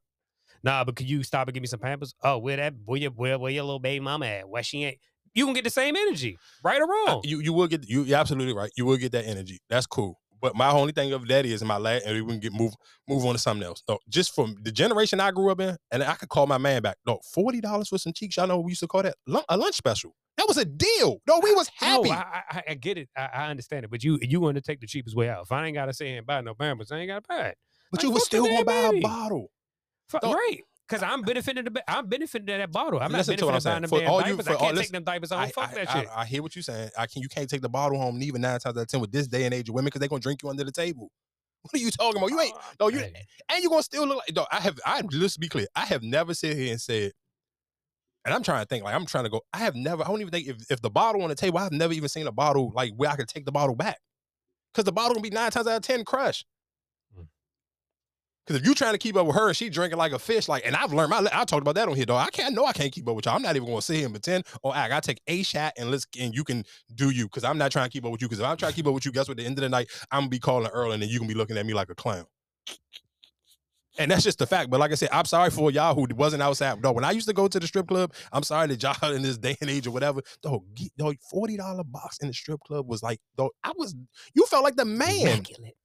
Nah, 0.64 0.84
but 0.84 0.96
could 0.96 1.10
you 1.10 1.24
stop 1.24 1.48
and 1.48 1.54
give 1.54 1.62
me 1.62 1.68
some 1.68 1.80
Pampers? 1.80 2.14
Oh, 2.24 2.38
where 2.38 2.58
that 2.58 2.74
where 2.86 3.00
your 3.00 3.12
where, 3.12 3.38
where 3.38 3.52
your 3.52 3.64
little 3.64 3.80
baby 3.80 4.00
mama 4.04 4.26
at? 4.28 4.50
Where 4.50 4.64
she 4.64 4.84
ain't? 4.86 4.98
You 5.36 5.46
can 5.46 5.54
get 5.54 5.64
the 5.64 5.70
same 5.70 5.96
energy, 5.96 6.38
right 6.64 6.80
or 6.80 6.86
Uh, 6.86 6.88
wrong. 7.08 7.22
you 7.24 7.40
you 7.40 7.54
will 7.54 7.68
get 7.68 7.88
you 7.90 8.04
you're 8.04 8.18
absolutely 8.20 8.54
right. 8.54 8.72
You 8.78 8.86
will 8.86 8.98
get 8.98 9.12
that 9.14 9.26
energy. 9.26 9.60
That's 9.70 9.86
cool. 9.86 10.20
But 10.42 10.56
my 10.56 10.70
only 10.72 10.92
thing 10.92 11.14
of 11.14 11.26
that 11.30 11.46
is 11.46 11.62
in 11.62 11.70
my 11.70 11.78
last, 11.78 12.04
and 12.06 12.22
we 12.26 12.30
can 12.32 12.40
get 12.42 12.52
move 12.54 12.74
move 13.08 13.26
on 13.26 13.34
to 13.34 13.40
something 13.40 13.66
else. 13.66 13.82
No, 13.88 13.98
just 14.10 14.36
from 14.36 14.56
the 14.62 14.72
generation 14.74 15.20
I 15.22 15.32
grew 15.32 15.50
up 15.52 15.60
in, 15.62 15.78
and 15.92 16.04
I 16.04 16.14
could 16.16 16.28
call 16.30 16.48
my 16.48 16.58
man 16.58 16.82
back. 16.82 16.98
No, 17.08 17.20
forty 17.34 17.62
dollars 17.62 17.90
for 17.90 17.98
some 17.98 18.12
cheeks. 18.14 18.36
Y'all 18.38 18.48
know 18.48 18.58
what 18.58 18.66
we 18.66 18.72
used 18.72 18.82
to 18.82 18.88
call 18.88 19.04
that 19.04 19.16
a 19.50 19.58
lunch 19.58 19.76
special. 19.76 20.16
That 20.38 20.48
was 20.48 20.58
a 20.58 20.66
deal. 20.66 21.22
No, 21.28 21.40
we 21.42 21.54
was 21.54 21.70
happy. 21.76 22.10
No, 22.10 22.16
I, 22.16 22.42
I, 22.50 22.64
I 22.70 22.74
get 22.74 22.98
it. 22.98 23.08
I, 23.16 23.30
I 23.34 23.50
understand 23.52 23.86
it. 23.86 23.92
But 23.92 24.04
you 24.04 24.20
you 24.22 24.40
want 24.42 24.56
to 24.56 24.62
take 24.62 24.82
the 24.82 24.88
cheapest 24.88 25.16
way 25.16 25.30
out. 25.30 25.44
If 25.44 25.52
I 25.52 25.66
ain't 25.66 25.76
gotta 25.76 25.94
say 25.94 26.16
and 26.18 26.26
buy 26.28 26.42
no 26.42 26.54
Pampers, 26.54 26.92
I 26.92 26.98
ain't 27.00 27.08
gotta 27.10 27.26
buy 27.28 27.48
it. 27.50 27.58
but 27.92 28.00
like, 28.00 28.04
you 28.04 28.12
was 28.12 28.26
still 28.26 28.46
gonna 28.46 28.66
buy 28.66 28.90
baby. 28.92 28.98
a 29.00 29.02
bottle. 29.02 29.50
Don't- 30.22 30.34
right. 30.34 30.60
Because 30.88 31.02
I'm 31.02 31.22
benefiting 31.22 31.64
the 31.64 31.84
I'm 31.90 32.08
benefiting 32.08 32.46
that 32.46 32.72
bottle. 32.72 33.00
I'm 33.00 33.12
not 33.12 33.20
Listen 33.20 33.38
to 33.38 33.46
what 33.46 33.64
benefiting 33.64 33.72
buying 33.72 33.82
them 33.84 33.90
For 33.90 34.06
all 34.06 34.20
damn 34.20 34.30
you- 34.30 34.36
diapers. 34.38 34.48
for 34.48 34.54
I 34.54 34.58
can't 34.58 34.76
listen, 34.76 34.84
take 34.84 34.92
them 34.92 35.04
diapers 35.06 35.32
home. 35.32 35.40
I, 35.40 35.48
Fuck 35.50 35.70
I- 35.72 35.74
that 35.76 35.90
I- 35.96 36.00
shit. 36.02 36.10
I 36.16 36.26
hear 36.26 36.42
what 36.44 36.56
you're 36.56 36.64
saying. 36.64 36.90
I 36.98 37.08
can 37.08 37.22
you 37.22 37.30
can't 37.30 37.50
take 37.50 37.62
the 37.62 37.70
bottle 37.70 37.98
home 37.98 38.22
even 38.22 38.42
nine 38.42 38.60
times 38.60 38.78
out 38.78 38.82
of 38.82 38.88
ten 38.88 39.00
with 39.00 39.12
this 39.12 39.28
day 39.28 39.46
and 39.46 39.54
age 39.54 39.70
of 39.70 39.76
women 39.76 39.86
because 39.86 40.00
they're 40.02 40.10
gonna 40.10 40.20
drink 40.20 40.44
you 40.44 40.50
under 40.50 40.64
the 40.64 40.72
table. 40.72 41.10
What 41.64 41.74
are 41.76 41.78
you 41.78 41.92
talking 41.92 42.18
about? 42.18 42.30
You 42.30 42.42
ain't 42.42 42.56
no 42.80 42.90
you 42.90 43.00
and 43.00 43.64
you're 43.64 43.70
gonna 43.70 43.82
still 43.84 44.06
look 44.06 44.18
like 44.18 44.34
dog, 44.36 44.48
I 44.52 44.60
have 44.60 44.78
I 44.86 45.02
let's 45.14 45.38
be 45.38 45.48
clear. 45.48 45.68
I 45.76 45.86
have 45.86 46.04
never 46.04 46.34
sit 46.34 46.58
here 46.58 46.72
and 46.72 46.82
said 46.82 47.14
And 48.26 48.34
I'm 48.34 48.44
trying 48.44 48.62
to 48.64 48.68
think, 48.68 48.84
like, 48.84 48.94
I'm 48.96 49.06
trying 49.06 49.24
to 49.26 49.30
go. 49.30 49.42
I 49.54 49.60
have 49.60 49.76
never, 49.76 50.04
I 50.04 50.08
don't 50.08 50.20
even 50.22 50.32
think 50.32 50.48
if, 50.48 50.58
if 50.70 50.82
the 50.82 50.90
bottle 50.90 51.22
on 51.24 51.30
the 51.30 51.36
table, 51.36 51.58
I've 51.60 51.72
never 51.74 51.94
even 51.94 52.08
seen 52.10 52.28
a 52.28 52.32
bottle 52.34 52.72
like 52.76 52.94
where 52.96 53.10
I 53.10 53.16
could 53.16 53.28
take 53.30 53.46
the 53.46 53.52
bottle 53.52 53.76
back. 53.76 54.00
Cause 54.74 54.86
the 54.86 54.92
bottle 54.92 55.14
gonna 55.14 55.24
be 55.24 55.30
nine 55.30 55.52
times 55.52 55.68
out 55.68 55.76
of 55.78 55.82
10 55.84 56.04
crushed. 56.04 56.46
Mm. 58.44 58.48
Cause 58.48 58.58
if 58.58 58.66
you 58.66 58.74
trying 58.74 58.94
to 58.94 58.98
keep 58.98 59.16
up 59.16 59.26
with 59.26 59.36
her, 59.36 59.54
she 59.54 59.70
drinking 59.70 59.98
like 59.98 60.12
a 60.12 60.20
fish. 60.20 60.48
Like, 60.48 60.66
and 60.66 60.76
I've 60.76 60.94
learned 60.94 61.10
my, 61.12 61.28
I 61.32 61.46
talked 61.46 61.62
about 61.62 61.76
that 61.76 61.88
on 61.88 61.96
here, 61.96 62.06
dog. 62.06 62.26
I 62.28 62.30
can't, 62.30 62.54
know 62.54 62.66
I 62.66 62.74
can't 62.74 62.92
keep 62.92 63.08
up 63.08 63.16
with 63.16 63.26
y'all. 63.26 63.36
I'm 63.36 63.42
not 63.42 63.56
even 63.56 63.68
gonna 63.68 63.82
sit 63.82 63.98
here 63.98 64.06
and 64.06 64.14
pretend 64.14 64.46
or 64.62 64.76
act. 64.76 64.94
I 64.94 65.00
take 65.00 65.22
a 65.28 65.44
shot 65.44 65.74
and 65.78 65.92
let's, 65.92 66.06
and 66.20 66.34
you 66.34 66.44
can 66.44 66.64
do 66.96 67.10
you. 67.10 67.28
Cause 67.30 67.44
I'm 67.44 67.58
not 67.58 67.72
trying 67.72 67.86
to 67.86 67.92
keep 67.92 68.06
up 68.06 68.12
with 68.12 68.22
you. 68.22 68.30
Cause 68.30 68.40
if 68.40 68.46
I'm 68.46 68.58
trying 68.58 68.72
to 68.72 68.76
keep 68.76 68.88
up 68.88 68.94
with 68.94 69.06
you, 69.06 69.12
guess 69.12 69.28
what? 69.28 69.34
At 69.34 69.38
the 69.38 69.46
end 69.46 69.58
of 69.58 69.64
the 69.64 69.70
night, 69.70 69.90
I'm 70.12 70.22
gonna 70.22 70.30
be 70.30 70.40
calling 70.40 70.70
Earl 70.72 70.92
and 70.92 71.02
then 71.02 71.10
you 71.10 71.20
can 71.20 71.28
be 71.28 71.34
looking 71.34 71.58
at 71.58 71.66
me 71.66 71.74
like 71.74 71.90
a 71.90 71.96
clown. 71.96 72.26
And 73.98 74.10
that's 74.10 74.24
just 74.24 74.40
the 74.40 74.48
fact. 74.48 74.70
But 74.70 74.80
like 74.80 74.92
I 74.92 74.96
said, 74.96 75.10
I'm 75.12 75.26
sorry 75.26 75.50
for 75.52 75.70
y'all 75.72 75.94
who 75.94 76.08
wasn't 76.16 76.42
outside. 76.42 76.82
No, 76.82 76.92
when 76.92 77.04
I 77.04 77.12
used 77.12 77.28
to 77.28 77.34
go 77.34 77.48
to 77.48 77.60
the 77.60 77.68
strip 77.68 77.88
club, 77.88 78.14
I'm 78.32 78.44
sorry 78.44 78.68
that 78.68 78.82
y'all 78.82 79.12
in 79.14 79.22
this 79.22 79.38
day 79.38 79.56
and 79.62 79.70
age 79.70 79.88
or 79.88 79.92
whatever, 79.92 80.22
dog, 80.42 80.64
dog 80.98 81.16
forty 81.30 81.58
dollar 81.58 81.84
box 81.84 82.18
in 82.20 82.28
the 82.28 82.34
strip 82.34 82.60
club 82.62 82.88
was 82.88 83.04
like, 83.04 83.20
though 83.36 83.52
I 83.64 83.72
was, 83.78 83.96
you 84.34 84.46
felt 84.46 84.64
like 84.64 84.76
the 84.76 84.86
man. 84.86 85.22
Immaculate. 85.22 85.76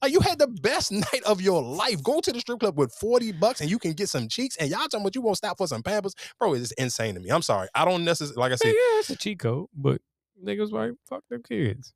Like 0.00 0.12
you 0.12 0.20
had 0.20 0.38
the 0.38 0.46
best 0.46 0.92
night 0.92 1.22
of 1.26 1.40
your 1.40 1.62
life. 1.62 2.02
Go 2.02 2.20
to 2.20 2.32
the 2.32 2.40
strip 2.40 2.60
club 2.60 2.78
with 2.78 2.92
40 2.94 3.32
bucks 3.32 3.60
and 3.60 3.70
you 3.70 3.78
can 3.78 3.92
get 3.92 4.08
some 4.08 4.28
cheeks. 4.28 4.56
And 4.56 4.70
y'all 4.70 4.80
talking 4.80 5.00
about 5.00 5.14
you 5.14 5.20
won't 5.20 5.36
stop 5.36 5.58
for 5.58 5.66
some 5.66 5.82
pampers. 5.82 6.14
Bro, 6.38 6.54
it's 6.54 6.72
insane 6.72 7.14
to 7.14 7.20
me. 7.20 7.30
I'm 7.30 7.42
sorry. 7.42 7.68
I 7.74 7.84
don't 7.84 8.04
necessarily, 8.04 8.40
like 8.40 8.52
I 8.52 8.56
said, 8.56 8.68
yeah, 8.68 8.98
it's 9.00 9.10
a 9.10 9.16
cheat 9.16 9.40
code, 9.40 9.66
but 9.74 10.00
niggas 10.42 10.70
like 10.70 10.92
fuck 11.06 11.22
them 11.28 11.42
kids. 11.42 11.92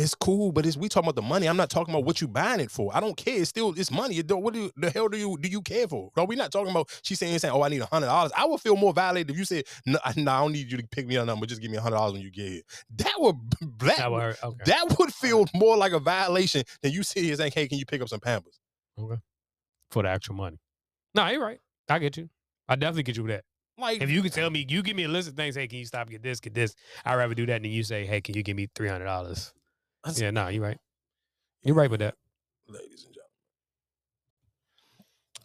It's 0.00 0.14
cool, 0.14 0.50
but 0.52 0.64
it's 0.66 0.76
we 0.76 0.88
talking 0.88 1.08
about 1.08 1.16
the 1.20 1.26
money. 1.28 1.46
I'm 1.46 1.56
not 1.56 1.68
talking 1.70 1.92
about 1.94 2.04
what 2.04 2.20
you 2.20 2.28
buying 2.28 2.60
it 2.60 2.70
for. 2.70 2.90
I 2.94 3.00
don't 3.00 3.16
care. 3.16 3.38
It's 3.40 3.50
still 3.50 3.74
it's 3.76 3.90
money. 3.90 4.18
It 4.18 4.30
what 4.32 4.54
do 4.54 4.60
you, 4.62 4.70
the 4.76 4.90
hell 4.90 5.08
do 5.08 5.18
you 5.18 5.36
do 5.38 5.48
you 5.48 5.60
care 5.60 5.86
for? 5.86 6.10
No, 6.16 6.24
we're 6.24 6.38
not 6.38 6.50
talking 6.52 6.70
about 6.70 6.88
she 7.02 7.14
saying 7.14 7.38
saying, 7.38 7.52
oh, 7.54 7.62
I 7.62 7.68
need 7.68 7.82
a 7.82 7.86
hundred 7.86 8.06
dollars. 8.06 8.32
I 8.36 8.46
would 8.46 8.60
feel 8.60 8.76
more 8.76 8.92
violated 8.92 9.30
if 9.30 9.38
you 9.38 9.44
said, 9.44 9.64
no, 9.86 9.98
I- 10.04 10.14
no, 10.16 10.32
I 10.32 10.40
don't 10.40 10.52
need 10.52 10.70
you 10.70 10.78
to 10.78 10.86
pick 10.88 11.06
me 11.06 11.16
a 11.16 11.24
number. 11.24 11.46
Just 11.46 11.60
give 11.60 11.70
me 11.70 11.76
a 11.76 11.80
hundred 11.80 11.96
dollars 11.96 12.14
when 12.14 12.22
you 12.22 12.30
get 12.30 12.48
here. 12.48 12.62
That 12.96 13.14
would 13.18 13.36
that, 13.80 13.96
That 13.98 14.10
would 14.10 14.22
would- 14.24 14.36
Okay. 14.42 14.62
that 14.66 14.96
would 14.98 15.12
feel 15.14 15.44
more 15.54 15.76
like 15.76 15.92
a 15.92 16.00
violation 16.00 16.62
than 16.82 16.92
you 16.92 17.02
sit 17.02 17.22
here 17.24 17.36
saying, 17.36 17.52
hey, 17.54 17.68
can 17.68 17.78
you 17.78 17.86
pick 17.86 18.00
up 18.00 18.08
some 18.08 18.20
pampers? 18.20 18.58
okay. 18.98 19.20
For 19.90 20.02
the 20.02 20.08
actual 20.08 20.36
money. 20.36 20.58
No, 21.14 21.26
you're 21.26 21.42
right. 21.42 21.58
I 21.88 21.98
get 21.98 22.16
you. 22.16 22.30
I 22.68 22.76
definitely 22.76 23.02
get 23.02 23.16
you 23.16 23.24
with 23.24 23.32
that. 23.32 23.44
Like 23.76 24.02
If 24.02 24.10
you 24.10 24.22
can 24.22 24.30
tell 24.30 24.48
me, 24.50 24.64
you 24.68 24.82
give 24.82 24.94
me 24.94 25.04
a 25.04 25.08
list 25.08 25.28
of 25.28 25.34
things. 25.34 25.56
Hey, 25.56 25.66
can 25.66 25.78
you 25.78 25.84
stop? 25.86 26.08
Get 26.08 26.22
this. 26.22 26.38
Get 26.38 26.54
this. 26.54 26.74
I'd 27.04 27.16
rather 27.16 27.34
do 27.34 27.46
that 27.46 27.62
than 27.62 27.70
you 27.70 27.82
say, 27.82 28.06
hey, 28.06 28.20
can 28.20 28.36
you 28.36 28.42
give 28.42 28.56
me 28.56 28.68
three 28.74 28.88
hundred 28.88 29.06
dollars? 29.06 29.52
That's- 30.04 30.20
Yeah, 30.20 30.30
no, 30.30 30.48
you're 30.48 30.62
right. 30.62 30.78
You're 31.62 31.74
right 31.74 31.90
with 31.90 32.00
that. 32.00 32.14
ladies 32.68 33.04
and 33.04 33.14
gentlemen. 33.14 33.30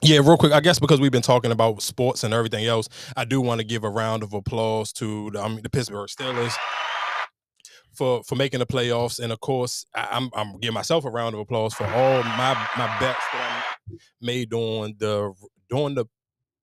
Yeah, 0.01 0.19
real 0.19 0.37
quick. 0.37 0.51
I 0.53 0.59
guess 0.59 0.77
because 0.79 0.99
we've 0.99 1.11
been 1.11 1.21
talking 1.21 1.51
about 1.51 1.81
sports 1.81 2.23
and 2.23 2.33
everything 2.33 2.65
else, 2.65 2.87
I 3.17 3.25
do 3.25 3.41
want 3.41 3.59
to 3.59 3.65
give 3.65 3.83
a 3.83 3.89
round 3.89 4.21
of 4.23 4.33
applause 4.33 4.93
to 4.93 5.31
the, 5.31 5.41
I 5.41 5.47
mean, 5.47 5.61
the 5.63 5.69
Pittsburgh 5.69 6.07
Steelers 6.09 6.53
for 7.95 8.23
for 8.23 8.35
making 8.35 8.59
the 8.59 8.65
playoffs, 8.67 9.19
and 9.19 9.31
of 9.31 9.39
course, 9.39 9.85
I, 9.95 10.07
I'm 10.11 10.29
I'm 10.35 10.59
giving 10.59 10.73
myself 10.75 11.05
a 11.05 11.09
round 11.09 11.33
of 11.33 11.39
applause 11.41 11.73
for 11.73 11.85
all 11.87 12.21
my 12.23 12.53
my 12.77 12.97
bets 12.99 13.23
that 13.33 13.65
I 13.89 13.95
made 14.21 14.53
on 14.53 14.95
the 14.99 15.33
during 15.69 15.95
the 15.95 16.05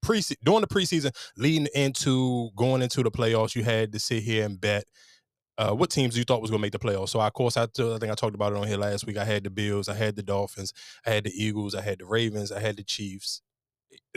pre 0.03 0.23
during 0.45 0.61
the 0.61 0.69
preseason, 0.69 1.13
leading 1.37 1.69
into 1.75 2.51
going 2.55 2.83
into 2.83 3.03
the 3.03 3.11
playoffs. 3.11 3.57
You 3.57 3.65
had 3.65 3.93
to 3.93 3.99
sit 3.99 4.23
here 4.23 4.45
and 4.45 4.61
bet 4.61 4.85
uh, 5.63 5.75
what 5.75 5.91
teams 5.91 6.19
you 6.19 6.25
thought 6.25 6.43
was 6.43 6.51
going 6.51 6.59
to 6.61 6.63
make 6.63 6.73
the 6.73 6.79
playoffs. 6.79 7.11
So, 7.11 7.21
of 7.21 7.33
course, 7.33 7.57
I 7.57 7.67
think 7.67 8.11
I 8.11 8.15
talked 8.15 8.35
about 8.35 8.53
it 8.53 8.59
on 8.59 8.67
here 8.67 8.77
last 8.77 9.07
week. 9.07 9.17
I 9.17 9.25
had 9.25 9.45
the 9.45 9.51
Bills, 9.51 9.89
I 9.89 9.95
had 9.95 10.17
the 10.17 10.23
Dolphins, 10.23 10.73
I 11.07 11.11
had 11.11 11.25
the 11.25 11.31
Eagles, 11.31 11.75
I 11.75 11.83
had 11.83 12.01
the 12.01 12.07
Ravens, 12.07 12.51
I 12.51 12.59
had 12.59 12.77
the 12.77 12.83
Chiefs. 12.83 13.43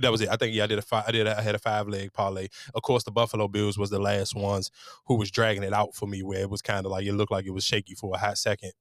That 0.02 0.12
was 0.12 0.22
it. 0.22 0.30
I 0.30 0.38
think 0.38 0.56
yeah, 0.56 0.64
I 0.64 0.68
did 0.68 0.80
a 0.80 0.82
five. 0.82 1.06
I 1.08 1.12
did. 1.12 1.28
A, 1.28 1.38
I 1.38 1.42
had 1.42 1.56
a 1.56 1.60
five 1.60 1.88
leg 1.88 2.12
parlay. 2.14 2.48
Of 2.74 2.82
course, 2.82 3.04
the 3.04 3.12
Buffalo 3.12 3.48
Bills 3.48 3.78
was 3.78 3.90
the 3.90 4.00
last 4.00 4.36
ones 4.36 4.72
who 5.06 5.16
was 5.16 5.32
dragging 5.32 5.64
it 5.64 5.74
out 5.74 5.94
for 5.96 6.08
me, 6.08 6.24
where 6.24 6.42
it 6.42 6.50
was 6.50 6.62
kind 6.62 6.86
of 6.86 6.92
like 6.92 7.06
it 7.06 7.14
looked 7.14 7.32
like 7.32 7.46
it 7.46 7.52
was 7.52 7.64
shaky 7.64 7.94
for 7.94 8.14
a 8.16 8.18
hot 8.18 8.38
second, 8.38 8.72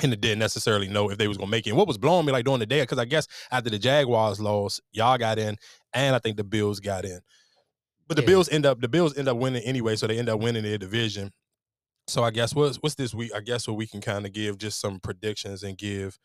and 0.00 0.12
it 0.12 0.20
didn't 0.20 0.38
necessarily 0.40 0.88
know 0.88 1.10
if 1.10 1.18
they 1.18 1.28
was 1.28 1.36
gonna 1.36 1.50
make 1.50 1.66
it. 1.66 1.70
And 1.70 1.78
what 1.78 1.86
was 1.86 1.98
blowing 1.98 2.26
me 2.26 2.32
like 2.32 2.44
during 2.44 2.60
the 2.60 2.66
day, 2.66 2.80
because 2.80 2.98
I 2.98 3.04
guess 3.04 3.28
after 3.50 3.70
the 3.70 3.78
Jaguars 3.78 4.40
lost, 4.40 4.80
y'all 4.92 5.18
got 5.18 5.38
in, 5.38 5.56
and 5.92 6.16
I 6.16 6.18
think 6.18 6.36
the 6.36 6.44
Bills 6.44 6.80
got 6.80 7.04
in. 7.04 7.20
But 8.08 8.16
the 8.16 8.22
Yeah. 8.22 8.26
Bills 8.26 8.48
end 8.48 8.66
up 8.66 8.80
the 8.80 8.88
Bills 8.88 9.16
end 9.16 9.28
up 9.28 9.36
winning 9.36 9.62
anyway, 9.62 9.96
so 9.96 10.06
they 10.06 10.18
end 10.18 10.28
up 10.28 10.40
winning 10.40 10.62
their 10.64 10.78
division. 10.78 11.32
So 12.08 12.22
I 12.24 12.30
guess 12.30 12.54
what's 12.54 12.76
what's 12.78 12.96
this 12.96 13.14
week? 13.14 13.32
I 13.34 13.40
guess 13.40 13.68
what 13.68 13.76
we 13.76 13.86
can 13.86 14.00
kind 14.00 14.26
of 14.26 14.32
give 14.32 14.58
just 14.58 14.80
some 14.80 15.00
predictions 15.00 15.62
and 15.62 15.78
give 15.78 16.18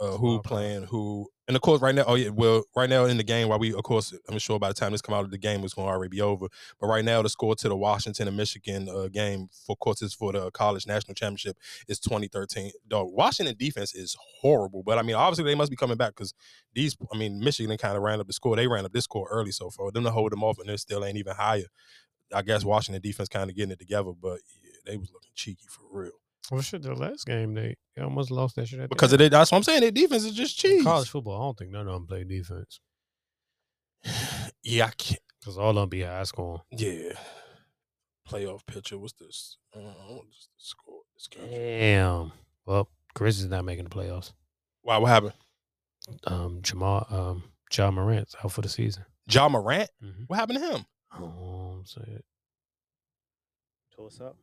uh, 0.00 0.16
who 0.16 0.42
playing 0.42 0.84
who, 0.84 1.28
and 1.46 1.56
of 1.56 1.62
course 1.62 1.80
right 1.80 1.94
now. 1.94 2.04
Oh 2.06 2.14
yeah, 2.14 2.30
well 2.30 2.64
right 2.76 2.90
now 2.90 3.04
in 3.04 3.16
the 3.16 3.22
game 3.22 3.48
while 3.48 3.58
we 3.58 3.72
of 3.72 3.82
course 3.84 4.12
I'm 4.28 4.38
sure 4.38 4.58
by 4.58 4.68
the 4.68 4.74
time 4.74 4.92
this 4.92 5.00
come 5.00 5.14
out 5.14 5.24
of 5.24 5.30
the 5.30 5.38
game 5.38 5.64
is 5.64 5.72
going 5.72 5.86
to 5.86 5.92
already 5.92 6.10
be 6.10 6.20
over. 6.20 6.48
But 6.80 6.88
right 6.88 7.04
now 7.04 7.22
the 7.22 7.28
score 7.28 7.54
to 7.56 7.68
the 7.68 7.76
Washington 7.76 8.28
and 8.28 8.36
Michigan 8.36 8.88
uh, 8.88 9.08
game 9.08 9.48
for 9.66 9.76
courses 9.76 10.12
for 10.12 10.32
the 10.32 10.50
college 10.50 10.86
national 10.86 11.14
championship 11.14 11.56
is 11.88 12.00
2013. 12.00 12.72
Dog 12.88 13.08
Washington 13.10 13.56
defense 13.58 13.94
is 13.94 14.16
horrible, 14.40 14.82
but 14.82 14.98
I 14.98 15.02
mean 15.02 15.16
obviously 15.16 15.44
they 15.44 15.54
must 15.54 15.70
be 15.70 15.76
coming 15.76 15.96
back 15.96 16.10
because 16.16 16.34
these 16.74 16.96
I 17.12 17.16
mean 17.16 17.38
Michigan 17.38 17.76
kind 17.78 17.96
of 17.96 18.02
ran 18.02 18.20
up 18.20 18.26
the 18.26 18.32
score. 18.32 18.56
They 18.56 18.66
ran 18.66 18.84
up 18.84 18.92
this 18.92 19.04
score 19.04 19.28
early, 19.30 19.52
so 19.52 19.70
for 19.70 19.92
them 19.92 20.04
to 20.04 20.10
hold 20.10 20.32
them 20.32 20.42
off 20.42 20.58
and 20.58 20.68
they 20.68 20.76
still 20.76 21.04
ain't 21.04 21.18
even 21.18 21.34
higher. 21.34 21.66
I 22.34 22.42
guess 22.42 22.64
Washington 22.64 23.02
defense 23.02 23.28
kind 23.28 23.48
of 23.48 23.56
getting 23.56 23.72
it 23.72 23.78
together, 23.78 24.10
but 24.20 24.40
yeah, 24.62 24.70
they 24.84 24.96
was 24.96 25.10
looking 25.12 25.30
cheeky 25.34 25.66
for 25.68 25.82
real. 25.90 26.12
Well, 26.50 26.60
shit, 26.60 26.82
the 26.82 26.94
last 26.94 27.24
game 27.26 27.54
they, 27.54 27.74
they 27.96 28.02
almost 28.02 28.30
lost 28.30 28.56
that 28.56 28.68
shit 28.68 28.78
at 28.80 28.90
the 28.90 28.94
Because 28.94 29.12
of 29.14 29.20
end. 29.20 29.28
it, 29.28 29.30
that's 29.30 29.50
what 29.50 29.56
I'm 29.58 29.62
saying. 29.64 29.80
Their 29.80 29.90
defense 29.90 30.24
is 30.24 30.34
just 30.34 30.62
In 30.64 30.70
cheese. 30.72 30.82
college 30.84 31.08
football. 31.08 31.40
I 31.40 31.44
don't 31.46 31.58
think 31.58 31.70
none 31.70 31.88
of 31.88 31.94
them 31.94 32.06
play 32.06 32.24
defense 32.24 32.80
Yeah, 34.62 34.86
I 34.86 34.90
can't. 34.90 35.20
because 35.40 35.56
all 35.56 35.70
of 35.70 35.76
them 35.76 35.88
be 35.88 36.02
high 36.02 36.22
scoring. 36.24 36.60
Yeah. 36.70 37.12
Playoff 38.28 38.64
picture. 38.66 38.98
What's 38.98 39.14
this? 39.14 39.56
Uh, 39.74 39.80
what's 39.80 40.48
the 40.48 40.58
score? 40.58 41.00
This 41.14 41.28
game. 41.28 41.50
Damn. 41.50 42.32
Well, 42.66 42.88
Chris 43.14 43.38
is 43.40 43.46
not 43.46 43.64
making 43.64 43.84
the 43.84 43.90
playoffs. 43.90 44.32
Wow, 44.82 45.00
what 45.00 45.08
happened? 45.08 45.32
Um, 46.24 46.60
Jamal, 46.62 47.06
um, 47.10 47.44
Ja 47.74 47.90
Morant's 47.90 48.34
out 48.44 48.52
for 48.52 48.60
the 48.62 48.68
season. 48.68 49.04
Ja 49.28 49.48
Morant? 49.48 49.88
Mhm. 50.02 50.24
What 50.26 50.38
happened 50.38 50.58
to 50.58 50.70
him? 50.76 50.84
Oh, 51.18 51.76
I'm 51.78 51.86
saying. 51.86 52.20
Tore 53.94 54.10
something. 54.10 54.36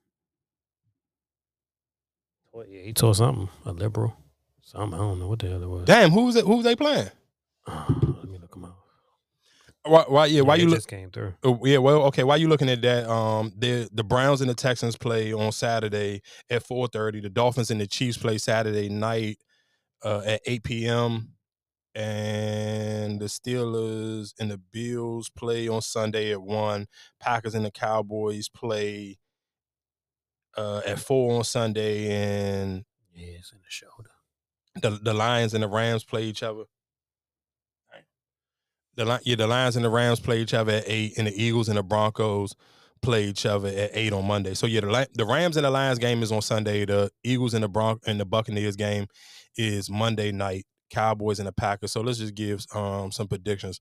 Tore, 2.51 2.65
yeah, 2.67 2.81
he 2.81 2.93
tore 2.93 3.15
something. 3.15 3.49
A 3.65 3.71
liberal. 3.71 4.15
Something. 4.61 4.93
I 4.99 5.03
don't 5.03 5.19
know 5.19 5.27
what 5.27 5.39
the 5.39 5.47
hell 5.47 5.63
it 5.63 5.69
was. 5.69 5.85
Damn, 5.85 6.11
who's 6.11 6.35
it? 6.35 6.45
Who's 6.45 6.63
they 6.63 6.75
playing? 6.75 7.09
let 7.67 8.29
me 8.29 8.37
look 8.39 8.55
him 8.55 8.65
up. 8.65 8.77
Why? 9.83 10.03
why 10.07 10.25
yeah, 10.27 10.41
why 10.41 10.55
it 10.55 10.61
you 10.61 10.67
look? 10.67 10.77
just 10.77 10.87
came 10.87 11.09
through. 11.09 11.33
Oh, 11.43 11.59
yeah, 11.63 11.77
well, 11.77 12.03
okay. 12.03 12.23
Why 12.23 12.35
you 12.35 12.47
looking 12.47 12.69
at 12.69 12.81
that? 12.81 13.09
Um, 13.09 13.53
the 13.57 13.89
the 13.91 14.03
Browns 14.03 14.41
and 14.41 14.49
the 14.49 14.55
Texans 14.55 14.97
play 14.97 15.33
on 15.33 15.51
Saturday 15.51 16.21
at 16.49 16.63
four 16.63 16.87
thirty. 16.87 17.19
The 17.19 17.29
Dolphins 17.29 17.71
and 17.71 17.81
the 17.81 17.87
Chiefs 17.87 18.17
play 18.17 18.37
Saturday 18.37 18.89
night 18.89 19.37
uh, 20.03 20.21
at 20.25 20.41
eight 20.45 20.63
p.m. 20.63 21.29
And 21.93 23.19
the 23.19 23.25
Steelers 23.25 24.33
and 24.39 24.49
the 24.49 24.57
Bills 24.57 25.29
play 25.29 25.67
on 25.67 25.81
Sunday 25.81 26.31
at 26.31 26.41
one. 26.41 26.87
Packers 27.19 27.53
and 27.53 27.65
the 27.65 27.71
Cowboys 27.71 28.47
play 28.47 29.17
uh, 30.57 30.81
at 30.85 30.99
four 30.99 31.37
on 31.37 31.43
Sunday, 31.43 32.09
and 32.11 32.83
Yeah, 33.13 33.37
it's 33.39 33.51
in 33.51 33.59
the 33.59 33.69
shoulder. 33.69 34.11
the 34.81 34.91
the 35.01 35.13
Lions 35.13 35.53
and 35.53 35.63
the 35.63 35.67
Rams 35.67 36.03
play 36.03 36.23
each 36.23 36.43
other. 36.43 36.63
The 38.95 39.19
yeah, 39.23 39.35
the 39.35 39.47
Lions 39.47 39.75
and 39.77 39.85
the 39.85 39.89
Rams 39.89 40.19
play 40.19 40.41
each 40.41 40.53
other 40.53 40.73
at 40.73 40.83
eight, 40.85 41.17
and 41.17 41.27
the 41.27 41.41
Eagles 41.43 41.69
and 41.69 41.77
the 41.77 41.83
Broncos 41.83 42.53
play 43.01 43.23
each 43.25 43.45
other 43.45 43.69
at 43.69 43.91
eight 43.93 44.11
on 44.13 44.25
Monday. 44.27 44.53
So 44.53 44.67
yeah, 44.67 44.81
the 44.81 45.07
the 45.13 45.25
Rams 45.25 45.55
and 45.57 45.65
the 45.65 45.71
Lions 45.71 45.97
game 45.97 46.21
is 46.21 46.31
on 46.31 46.41
Sunday. 46.41 46.85
The 46.85 47.09
Eagles 47.23 47.53
and 47.53 47.63
the 47.63 47.69
Bron- 47.69 48.01
and 48.05 48.19
the 48.19 48.25
Buccaneers 48.25 48.75
game 48.75 49.07
is 49.55 49.89
Monday 49.89 50.31
night. 50.31 50.65
Cowboys 50.89 51.39
and 51.39 51.47
the 51.47 51.53
Packers. 51.53 51.93
So 51.93 52.01
let's 52.01 52.17
just 52.17 52.35
give 52.35 52.65
um 52.75 53.11
some 53.13 53.27
predictions 53.29 53.79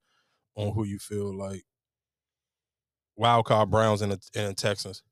on 0.54 0.72
who 0.72 0.84
you 0.84 0.98
feel 1.00 1.36
like 1.36 1.64
wild 3.16 3.46
card 3.46 3.70
Browns 3.70 4.02
and 4.02 4.12
the, 4.12 4.20
and 4.36 4.50
the 4.50 4.54
Texans. 4.54 5.02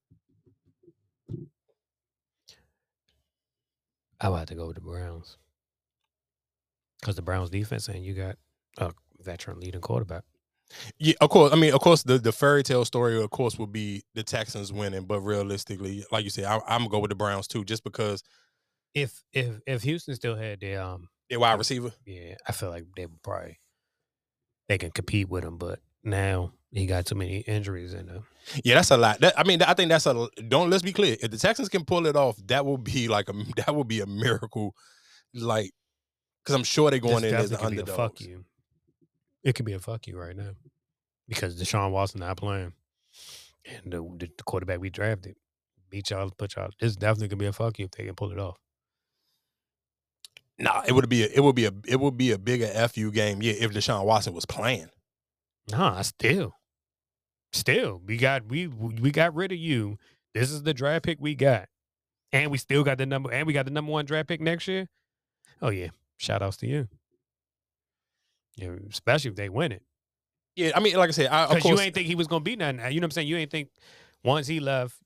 I 4.21 4.29
would 4.29 4.39
have 4.39 4.49
to 4.49 4.55
go 4.55 4.67
with 4.67 4.77
the 4.77 4.83
Browns. 4.83 5.37
Because 7.01 7.17
the 7.17 7.23
Browns 7.23 7.51
defense 7.51 7.89
and 7.89 8.05
you 8.05 8.15
got 8.15 8.37
a 8.79 8.93
veteran 9.21 9.61
leading 9.61 9.81
quarterback. 9.81 10.25
Yeah, 10.99 11.15
of 11.21 11.31
course. 11.31 11.53
I 11.53 11.57
mean, 11.57 11.73
of 11.73 11.81
course, 11.81 12.03
the, 12.03 12.19
the 12.19 12.33
fairy 12.33 12.63
tale 12.63 12.85
story, 12.85 13.23
of 13.23 13.31
course, 13.31 13.59
would 13.59 13.73
be 13.73 14.03
the 14.15 14.23
Texans 14.23 14.73
winning. 14.73 15.05
But 15.07 15.21
realistically, 15.21 16.05
like 16.13 16.25
you 16.25 16.31
said, 16.31 16.45
I, 16.45 16.57
I'm 16.67 16.81
gonna 16.81 16.91
go 16.91 16.99
with 16.99 17.11
the 17.11 17.15
Browns 17.15 17.47
too, 17.49 17.65
just 17.65 17.85
because 17.85 18.23
If 18.95 19.23
if 19.33 19.61
if 19.67 19.83
Houston 19.83 20.15
still 20.17 20.37
had 20.37 20.61
their 20.61 20.83
um 20.83 21.09
they're 21.31 21.41
wide 21.41 21.59
receiver. 21.59 21.93
yeah, 22.07 22.35
I 22.47 22.53
feel 22.53 22.71
like 22.71 22.85
they 22.97 23.07
would 23.07 23.23
probably 23.23 23.61
they 24.69 24.79
can 24.79 24.91
compete 24.91 25.29
with 25.29 25.45
them. 25.45 25.59
but 25.59 25.81
now 26.05 26.53
he 26.73 26.87
got 26.87 27.07
too 27.07 27.15
many 27.15 27.39
injuries 27.39 27.95
and 27.95 28.11
uh, 28.11 28.21
Yeah, 28.65 28.75
that's 28.75 28.91
a 28.91 28.97
lot. 28.97 29.21
That, 29.21 29.39
I 29.39 29.45
mean, 29.45 29.63
I 29.63 29.75
think 29.75 29.89
that's 29.89 30.07
a. 30.07 30.29
Don't 30.49 30.71
let's 30.71 30.83
be 30.83 30.93
clear. 30.93 31.17
If 31.21 31.31
the 31.31 31.39
Texans 31.39 31.69
can 31.69 31.85
pull 31.85 32.07
it 32.07 32.17
off, 32.17 32.37
that 32.47 32.67
will 32.67 32.79
be 32.79 33.09
like 33.09 33.29
a 33.29 33.33
that 33.57 33.75
will 33.75 33.85
be 33.85 34.01
a 34.01 34.07
miracle. 34.07 34.75
Like, 35.35 35.73
because 36.45 36.55
I'm 36.55 36.65
sure 36.65 36.91
they're 36.91 37.01
going 37.01 37.23
this 37.23 37.33
in 37.33 37.39
as 37.39 37.51
the 37.51 37.57
definitely 37.57 37.79
could 37.79 37.87
be 37.87 37.91
a 37.91 37.95
underdogs. 37.95 38.19
fuck 38.19 38.29
you. 38.29 38.45
It 39.45 39.55
could 39.55 39.65
be 39.65 39.73
a 39.73 39.79
fuck 39.79 40.07
you 40.07 40.19
right 40.19 40.37
now 40.37 40.51
because 41.29 41.61
Deshaun 41.61 41.91
Watson 41.91 42.21
not 42.21 42.37
playing. 42.37 42.73
And 43.85 43.93
the, 43.93 44.01
the, 44.19 44.31
quarterback 44.45 44.81
we 44.81 44.89
drafted 44.89 45.37
beat 45.91 46.11
y'all, 46.11 46.31
put 46.37 46.57
y'all. 46.57 46.71
This 46.81 46.97
definitely 46.97 47.29
gonna 47.29 47.39
be 47.39 47.47
a 47.47 47.53
fuck 47.53 47.79
you 47.79 47.87
if 47.87 47.93
they 47.93 48.05
can 48.05 48.15
pull 48.15 48.33
it 48.33 48.39
off. 48.39 48.57
Nah, 50.59 50.83
it 50.87 50.93
would 50.93 51.09
be 51.09 51.23
a, 51.25 51.29
it 51.33 51.41
would 51.41 51.55
be 51.55 51.67
a 51.67 51.73
it 51.87 52.01
would 52.01 52.17
be 52.17 52.33
a 52.33 52.39
bigger 52.39 52.67
fu 52.89 53.11
game, 53.11 53.43
yeah, 53.43 53.53
if 53.53 53.73
Deshaun 53.73 54.05
Watson 54.05 54.35
was 54.35 54.47
playing. 54.47 54.89
Nah, 55.71 56.03
still, 56.03 56.55
still, 57.53 58.01
we 58.05 58.17
got 58.17 58.47
we 58.47 58.67
we 58.67 59.11
got 59.11 59.35
rid 59.35 59.53
of 59.53 59.59
you. 59.59 59.99
This 60.35 60.51
is 60.51 60.63
the 60.63 60.75
draft 60.75 61.05
pick 61.05 61.19
we 61.21 61.35
got, 61.35 61.69
and 62.33 62.51
we 62.51 62.59
still 62.59 62.85
got 62.85 62.99
the 62.99 63.07
number, 63.07 63.31
and 63.33 63.47
we 63.47 63.53
got 63.53 63.65
the 63.67 63.71
number 63.71 63.93
one 63.93 64.05
draft 64.05 64.29
pick 64.29 64.41
next 64.41 64.67
year. 64.69 64.89
Oh 65.61 65.71
yeah, 65.71 65.89
shout 66.17 66.43
outs 66.43 66.57
to 66.59 66.67
you. 66.67 66.89
Yeah, 68.57 68.71
especially 68.91 69.31
if 69.31 69.37
they 69.37 69.49
win 69.49 69.73
it. 69.73 69.83
Yeah, 70.57 70.73
I 70.75 70.81
mean, 70.81 70.97
like 70.97 71.09
I 71.09 71.13
said, 71.13 71.29
I, 71.29 71.45
of 71.45 71.51
Because 71.51 71.63
course, 71.63 71.79
you 71.79 71.85
ain't 71.85 71.95
think 71.95 72.07
he 72.07 72.15
was 72.15 72.27
gonna 72.27 72.43
be 72.43 72.57
nothing. 72.57 72.79
You 72.79 73.01
know 73.01 73.05
what 73.05 73.05
I'm 73.05 73.11
saying? 73.13 73.29
You 73.29 73.37
ain't 73.37 73.51
think 73.51 73.69
once 74.25 74.47
he 74.47 74.59
left, 74.59 74.97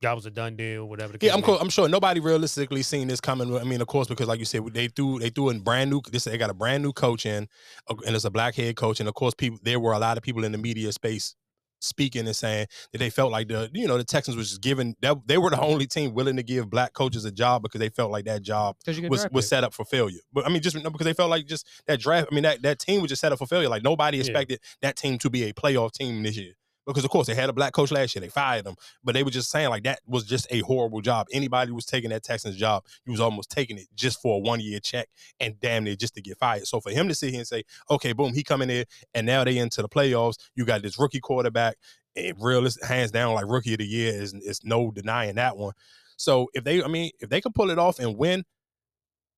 y'all 0.00 0.14
was 0.14 0.26
a 0.26 0.30
done 0.30 0.56
deal, 0.56 0.86
whatever. 0.88 1.12
The 1.12 1.18
Yeah, 1.26 1.32
case 1.32 1.34
I'm 1.36 1.40
may 1.40 1.46
cool. 1.46 1.58
I'm 1.60 1.68
sure 1.70 1.88
nobody 1.88 2.20
realistically 2.20 2.82
seen 2.82 3.08
this 3.08 3.20
coming. 3.20 3.56
I 3.56 3.64
mean, 3.64 3.80
of 3.80 3.86
course, 3.86 4.08
because 4.08 4.28
like 4.28 4.38
you 4.38 4.44
said, 4.44 4.62
they 4.72 4.88
threw 4.88 5.18
they 5.18 5.30
threw 5.30 5.50
in 5.50 5.60
brand 5.60 5.90
new. 5.90 6.00
This 6.10 6.24
they 6.24 6.38
got 6.38 6.50
a 6.50 6.54
brand 6.54 6.82
new 6.82 6.92
coach 6.92 7.26
in, 7.26 7.48
uh, 7.88 7.94
and 8.06 8.16
it's 8.16 8.24
a 8.24 8.30
black 8.30 8.54
head 8.54 8.76
coach, 8.76 9.00
and 9.00 9.08
of 9.08 9.14
course, 9.14 9.34
people 9.34 9.58
there 9.62 9.78
were 9.80 9.92
a 9.92 9.98
lot 9.98 10.16
of 10.16 10.22
people 10.22 10.44
in 10.44 10.52
the 10.52 10.58
media 10.58 10.92
space 10.92 11.34
speaking 11.82 12.26
and 12.26 12.36
saying 12.36 12.66
that 12.92 12.98
they 12.98 13.08
felt 13.08 13.32
like 13.32 13.48
the 13.48 13.70
you 13.72 13.88
know 13.88 13.96
the 13.96 14.04
Texans 14.04 14.36
was 14.36 14.50
just 14.50 14.60
giving 14.60 14.94
that 15.00 15.16
they 15.26 15.38
were 15.38 15.48
the 15.50 15.60
only 15.60 15.86
team 15.86 16.12
willing 16.12 16.36
to 16.36 16.42
give 16.42 16.68
black 16.68 16.92
coaches 16.92 17.24
a 17.24 17.32
job 17.32 17.62
because 17.62 17.78
they 17.80 17.88
felt 17.88 18.10
like 18.10 18.26
that 18.26 18.42
job 18.42 18.76
was 19.08 19.26
was 19.32 19.48
set 19.48 19.64
up 19.64 19.72
for 19.72 19.84
failure. 19.84 20.20
But 20.32 20.46
I 20.46 20.50
mean, 20.50 20.62
just 20.62 20.76
no, 20.76 20.90
because 20.90 21.06
they 21.06 21.14
felt 21.14 21.30
like 21.30 21.46
just 21.46 21.66
that 21.86 22.00
draft. 22.00 22.28
I 22.30 22.34
mean, 22.34 22.44
that 22.44 22.62
that 22.62 22.78
team 22.78 23.00
was 23.02 23.08
just 23.10 23.20
set 23.20 23.32
up 23.32 23.38
for 23.38 23.46
failure. 23.46 23.68
Like 23.68 23.82
nobody 23.82 24.18
Yeah. 24.18 24.22
expected 24.22 24.60
that 24.82 24.96
team 24.96 25.18
to 25.18 25.30
be 25.30 25.44
a 25.44 25.52
playoff 25.52 25.92
team 25.92 26.22
this 26.22 26.36
year. 26.36 26.52
Because 26.86 27.04
of 27.04 27.10
course 27.10 27.26
they 27.26 27.34
had 27.34 27.50
a 27.50 27.52
black 27.52 27.72
coach 27.72 27.90
last 27.90 28.14
year, 28.14 28.20
they 28.20 28.28
fired 28.28 28.66
him, 28.66 28.74
but 29.04 29.12
they 29.12 29.22
were 29.22 29.30
just 29.30 29.50
saying 29.50 29.68
like 29.68 29.84
that 29.84 30.00
was 30.06 30.24
just 30.24 30.46
a 30.50 30.60
horrible 30.60 31.00
job. 31.00 31.26
Anybody 31.32 31.68
who 31.68 31.74
was 31.74 31.84
taking 31.84 32.10
that 32.10 32.22
Texans 32.22 32.56
job, 32.56 32.84
he 33.04 33.10
was 33.10 33.20
almost 33.20 33.50
taking 33.50 33.78
it 33.78 33.86
just 33.94 34.20
for 34.20 34.36
a 34.36 34.38
one 34.38 34.60
year 34.60 34.80
check 34.80 35.08
and 35.38 35.58
damn 35.60 35.84
near 35.84 35.94
just 35.94 36.14
to 36.14 36.22
get 36.22 36.38
fired. 36.38 36.66
So 36.66 36.80
for 36.80 36.90
him 36.90 37.06
to 37.08 37.14
sit 37.14 37.30
here 37.30 37.40
and 37.40 37.46
say, 37.46 37.64
okay, 37.90 38.12
boom, 38.12 38.32
he 38.32 38.42
coming 38.42 38.70
in 38.70 38.84
and 39.14 39.26
now 39.26 39.44
they 39.44 39.58
into 39.58 39.82
the 39.82 39.88
playoffs. 39.88 40.36
You 40.54 40.64
got 40.64 40.82
this 40.82 40.98
rookie 40.98 41.20
quarterback, 41.20 41.76
and 42.16 42.36
realist 42.40 42.84
hands 42.84 43.10
down 43.10 43.34
like 43.34 43.46
rookie 43.46 43.74
of 43.74 43.78
the 43.78 43.86
year 43.86 44.12
is 44.12 44.34
is 44.34 44.60
no 44.64 44.90
denying 44.90 45.36
that 45.36 45.56
one. 45.56 45.74
So 46.16 46.48
if 46.54 46.64
they, 46.64 46.82
I 46.82 46.88
mean, 46.88 47.10
if 47.20 47.30
they 47.30 47.40
can 47.40 47.52
pull 47.52 47.70
it 47.70 47.78
off 47.78 47.98
and 47.98 48.16
win, 48.16 48.44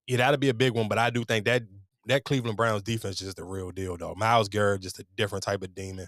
yeah, 0.07 0.17
that'd 0.19 0.41
be 0.41 0.49
a 0.49 0.55
big 0.55 0.75
one. 0.75 0.89
But 0.89 0.99
I 0.99 1.11
do 1.11 1.25
think 1.25 1.45
that 1.45 1.63
that 2.07 2.25
Cleveland 2.25 2.57
Browns 2.57 2.83
defense 2.83 3.21
is 3.21 3.27
just 3.29 3.37
the 3.37 3.45
real 3.45 3.71
deal, 3.71 3.97
though. 3.97 4.15
Myles 4.17 4.49
Garrett 4.49 4.83
just 4.83 4.99
a 4.99 5.07
different 5.17 5.45
type 5.45 5.63
of 5.63 5.75
demon. 5.75 6.07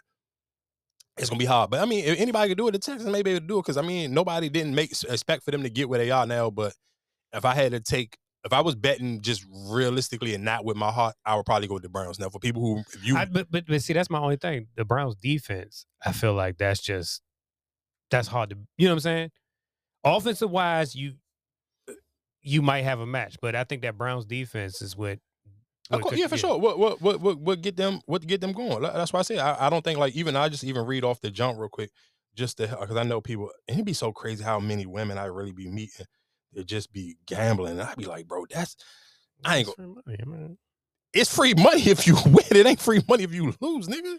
It's 1.17 1.31
gonna 1.31 1.39
be 1.39 1.45
hard, 1.45 1.71
but 1.71 1.81
I 1.81 1.85
mean, 1.85 2.05
if 2.05 2.19
anybody 2.19 2.49
could 2.49 2.59
do 2.59 2.67
it, 2.69 2.73
the 2.73 2.79
Texans 2.79 3.11
may 3.11 3.23
be 3.23 3.31
able 3.31 3.41
to 3.41 3.47
do 3.47 3.59
it 3.59 3.63
because 3.63 3.77
I 3.77 3.83
mean, 3.83 4.13
nobody 4.13 4.49
didn't 4.49 4.75
make 4.75 4.91
expect 4.91 5.45
for 5.45 5.53
them 5.53 5.63
to 5.63 5.71
get 5.71 5.89
where 5.89 5.99
they 5.99 6.11
are 6.11 6.27
now. 6.27 6.51
But 6.51 6.75
if 7.33 7.45
I 7.45 7.55
had 7.55 7.71
to 7.71 7.81
take, 7.81 8.19
if 8.45 8.53
I 8.53 8.61
was 8.61 8.75
betting 8.75 9.21
just 9.21 9.45
realistically 9.69 10.35
and 10.35 10.45
not 10.45 10.65
with 10.65 10.77
my 10.77 10.91
heart, 10.91 11.15
I 11.25 11.37
would 11.37 11.47
probably 11.47 11.69
go 11.69 11.75
with 11.75 11.85
the 11.85 11.89
Browns. 11.89 12.19
Now, 12.19 12.31
for 12.31 12.41
people 12.41 12.63
who, 12.63 12.81
if 12.81 13.07
you, 13.07 13.17
I, 13.17 13.27
but, 13.27 13.49
but 13.49 13.65
but 13.67 13.81
see, 13.83 13.93
that's 13.93 14.11
my 14.11 14.19
only 14.19 14.37
thing. 14.37 14.67
The 14.75 14.85
Browns 14.85 15.15
defense, 15.15 15.87
I 16.05 16.11
feel 16.11 16.35
like 16.35 16.59
that's 16.59 16.81
just 16.81 17.23
that's 18.11 18.27
hard 18.27 18.51
to 18.51 18.57
you 18.77 18.89
know 18.89 18.93
what 18.93 18.97
I'm 18.97 19.01
saying. 19.01 19.31
Offensive 20.03 20.51
wise, 20.51 20.97
you 20.97 21.15
uh, 21.89 21.93
you 22.43 22.61
might 22.61 22.83
have 22.83 22.99
a 22.99 23.07
match, 23.07 23.37
but 23.41 23.55
I 23.55 23.63
think 23.63 23.83
that 23.83 23.97
Browns 23.97 24.27
defense 24.27 24.83
is 24.83 24.97
what. 24.97 25.21
Course, 25.91 26.17
yeah, 26.17 26.27
for 26.29 26.37
sure. 26.39 26.59
What 26.59 26.79
what 26.79 27.01
what 27.01 27.21
what 27.21 27.39
what 27.39 27.61
get 27.61 27.77
them 27.77 28.01
what 28.07 28.27
get 28.27 28.41
them 28.41 28.53
going? 28.53 28.83
That's 28.83 29.13
why 29.13 29.21
I 29.21 29.23
say 29.23 29.39
I, 29.39 29.67
I 29.67 29.71
don't 29.71 29.85
think 29.85 29.99
like 29.99 30.15
even 30.17 30.35
I 30.35 30.49
just 30.49 30.65
even 30.65 30.87
read 30.87 31.05
off 31.05 31.21
the 31.21 31.31
jump 31.31 31.59
real 31.59 31.69
quick, 31.69 31.91
just 32.35 32.57
to 32.57 32.67
because 32.81 32.97
I 32.97 33.03
know 33.03 33.21
people 33.21 33.51
and 33.69 33.77
it'd 33.77 33.87
be 33.87 33.93
so 33.93 34.13
crazy 34.13 34.43
how 34.43 34.59
many 34.61 34.87
women 34.87 35.19
I 35.19 35.27
really 35.27 35.53
be 35.53 35.69
meeting 35.69 36.07
that 36.55 36.67
just 36.67 36.93
be 36.93 37.17
gambling. 37.27 37.73
And 37.73 37.83
I'd 37.83 37.97
be 37.97 38.07
like, 38.07 38.27
bro, 38.27 38.47
that's 38.51 38.77
I 39.45 39.59
ain't 39.59 39.67
That's 39.67 39.77
go. 39.77 39.83
free 39.85 39.95
money, 40.07 40.25
man. 40.27 40.59
It's 41.13 41.35
free 41.35 41.55
money 41.55 41.83
if 41.83 42.07
you 42.07 42.17
win. 42.27 42.45
It 42.51 42.67
ain't 42.67 42.81
free 42.81 43.03
money 43.09 43.25
if 43.25 43.35
you 43.35 43.55
lose, 43.61 43.87
nigga. 43.87 44.17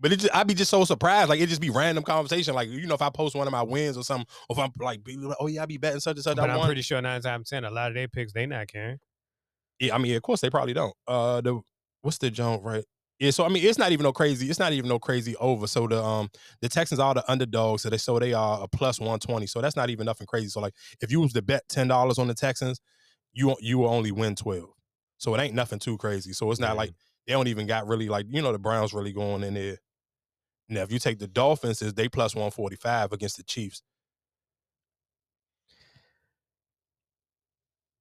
But 0.00 0.12
it 0.12 0.20
just, 0.20 0.34
I'd 0.34 0.46
be 0.46 0.54
just 0.54 0.70
so 0.70 0.84
surprised. 0.84 1.28
Like 1.28 1.40
it 1.40 1.48
just 1.48 1.60
be 1.60 1.70
random 1.70 2.04
conversation. 2.04 2.54
Like 2.54 2.68
you 2.68 2.86
know, 2.86 2.94
if 2.94 3.02
I 3.02 3.10
post 3.10 3.34
one 3.34 3.48
of 3.48 3.52
my 3.52 3.62
wins 3.62 3.96
or 3.96 4.04
something, 4.04 4.26
or 4.48 4.56
if 4.56 4.62
I'm 4.62 4.70
like, 4.78 5.00
oh 5.40 5.48
yeah, 5.48 5.64
I 5.64 5.66
be 5.66 5.76
betting 5.76 6.00
such 6.00 6.16
and 6.16 6.22
such. 6.22 6.36
But 6.36 6.50
I 6.50 6.52
I'm 6.52 6.58
won. 6.60 6.68
pretty 6.68 6.82
sure 6.82 7.02
nine 7.02 7.20
times 7.20 7.50
ten, 7.50 7.64
a 7.64 7.70
lot 7.70 7.88
of 7.88 7.94
their 7.94 8.06
picks 8.06 8.32
they 8.32 8.46
not 8.46 8.68
carrying. 8.68 9.00
Yeah, 9.80 9.94
I 9.94 9.98
mean, 9.98 10.14
of 10.16 10.22
course 10.22 10.40
they 10.40 10.50
probably 10.50 10.74
don't. 10.74 10.94
Uh, 11.06 11.40
the 11.40 11.60
what's 12.02 12.18
the 12.18 12.30
jump 12.30 12.64
right? 12.64 12.84
Yeah, 13.18 13.30
so 13.32 13.44
I 13.44 13.48
mean, 13.48 13.64
it's 13.64 13.78
not 13.78 13.90
even 13.90 14.04
no 14.04 14.12
crazy. 14.12 14.48
It's 14.48 14.60
not 14.60 14.72
even 14.72 14.88
no 14.88 14.98
crazy 15.00 15.34
over. 15.36 15.66
So 15.66 15.86
the 15.88 16.02
um 16.02 16.28
the 16.60 16.68
Texans 16.68 17.00
are 17.00 17.14
the 17.14 17.28
underdogs, 17.30 17.82
so 17.82 17.90
they 17.90 17.96
so 17.98 18.18
they 18.18 18.32
are 18.32 18.62
a 18.62 18.68
plus 18.68 19.00
one 19.00 19.18
twenty. 19.18 19.46
So 19.46 19.60
that's 19.60 19.76
not 19.76 19.90
even 19.90 20.06
nothing 20.06 20.26
crazy. 20.26 20.48
So 20.48 20.60
like, 20.60 20.74
if 21.00 21.10
you 21.10 21.20
was 21.20 21.32
to 21.32 21.42
bet 21.42 21.68
ten 21.68 21.88
dollars 21.88 22.18
on 22.18 22.28
the 22.28 22.34
Texans, 22.34 22.80
you 23.32 23.56
you 23.60 23.78
will 23.78 23.88
only 23.90 24.12
win 24.12 24.36
twelve. 24.36 24.70
So 25.18 25.34
it 25.34 25.40
ain't 25.40 25.54
nothing 25.54 25.80
too 25.80 25.98
crazy. 25.98 26.32
So 26.32 26.50
it's 26.50 26.60
not 26.60 26.76
Yeah. 26.76 26.76
like 26.76 26.92
they 27.26 27.32
don't 27.32 27.48
even 27.48 27.66
got 27.66 27.86
really 27.88 28.08
like 28.08 28.26
you 28.28 28.42
know 28.42 28.52
the 28.52 28.58
Browns 28.58 28.94
really 28.94 29.12
going 29.12 29.42
in 29.44 29.54
there. 29.54 29.78
Now 30.68 30.82
if 30.82 30.92
you 30.92 30.98
take 30.98 31.18
the 31.18 31.28
Dolphins, 31.28 31.82
is 31.82 31.94
they 31.94 32.08
plus 32.08 32.34
one 32.34 32.50
forty 32.50 32.76
five 32.76 33.12
against 33.12 33.36
the 33.38 33.44
Chiefs. 33.44 33.82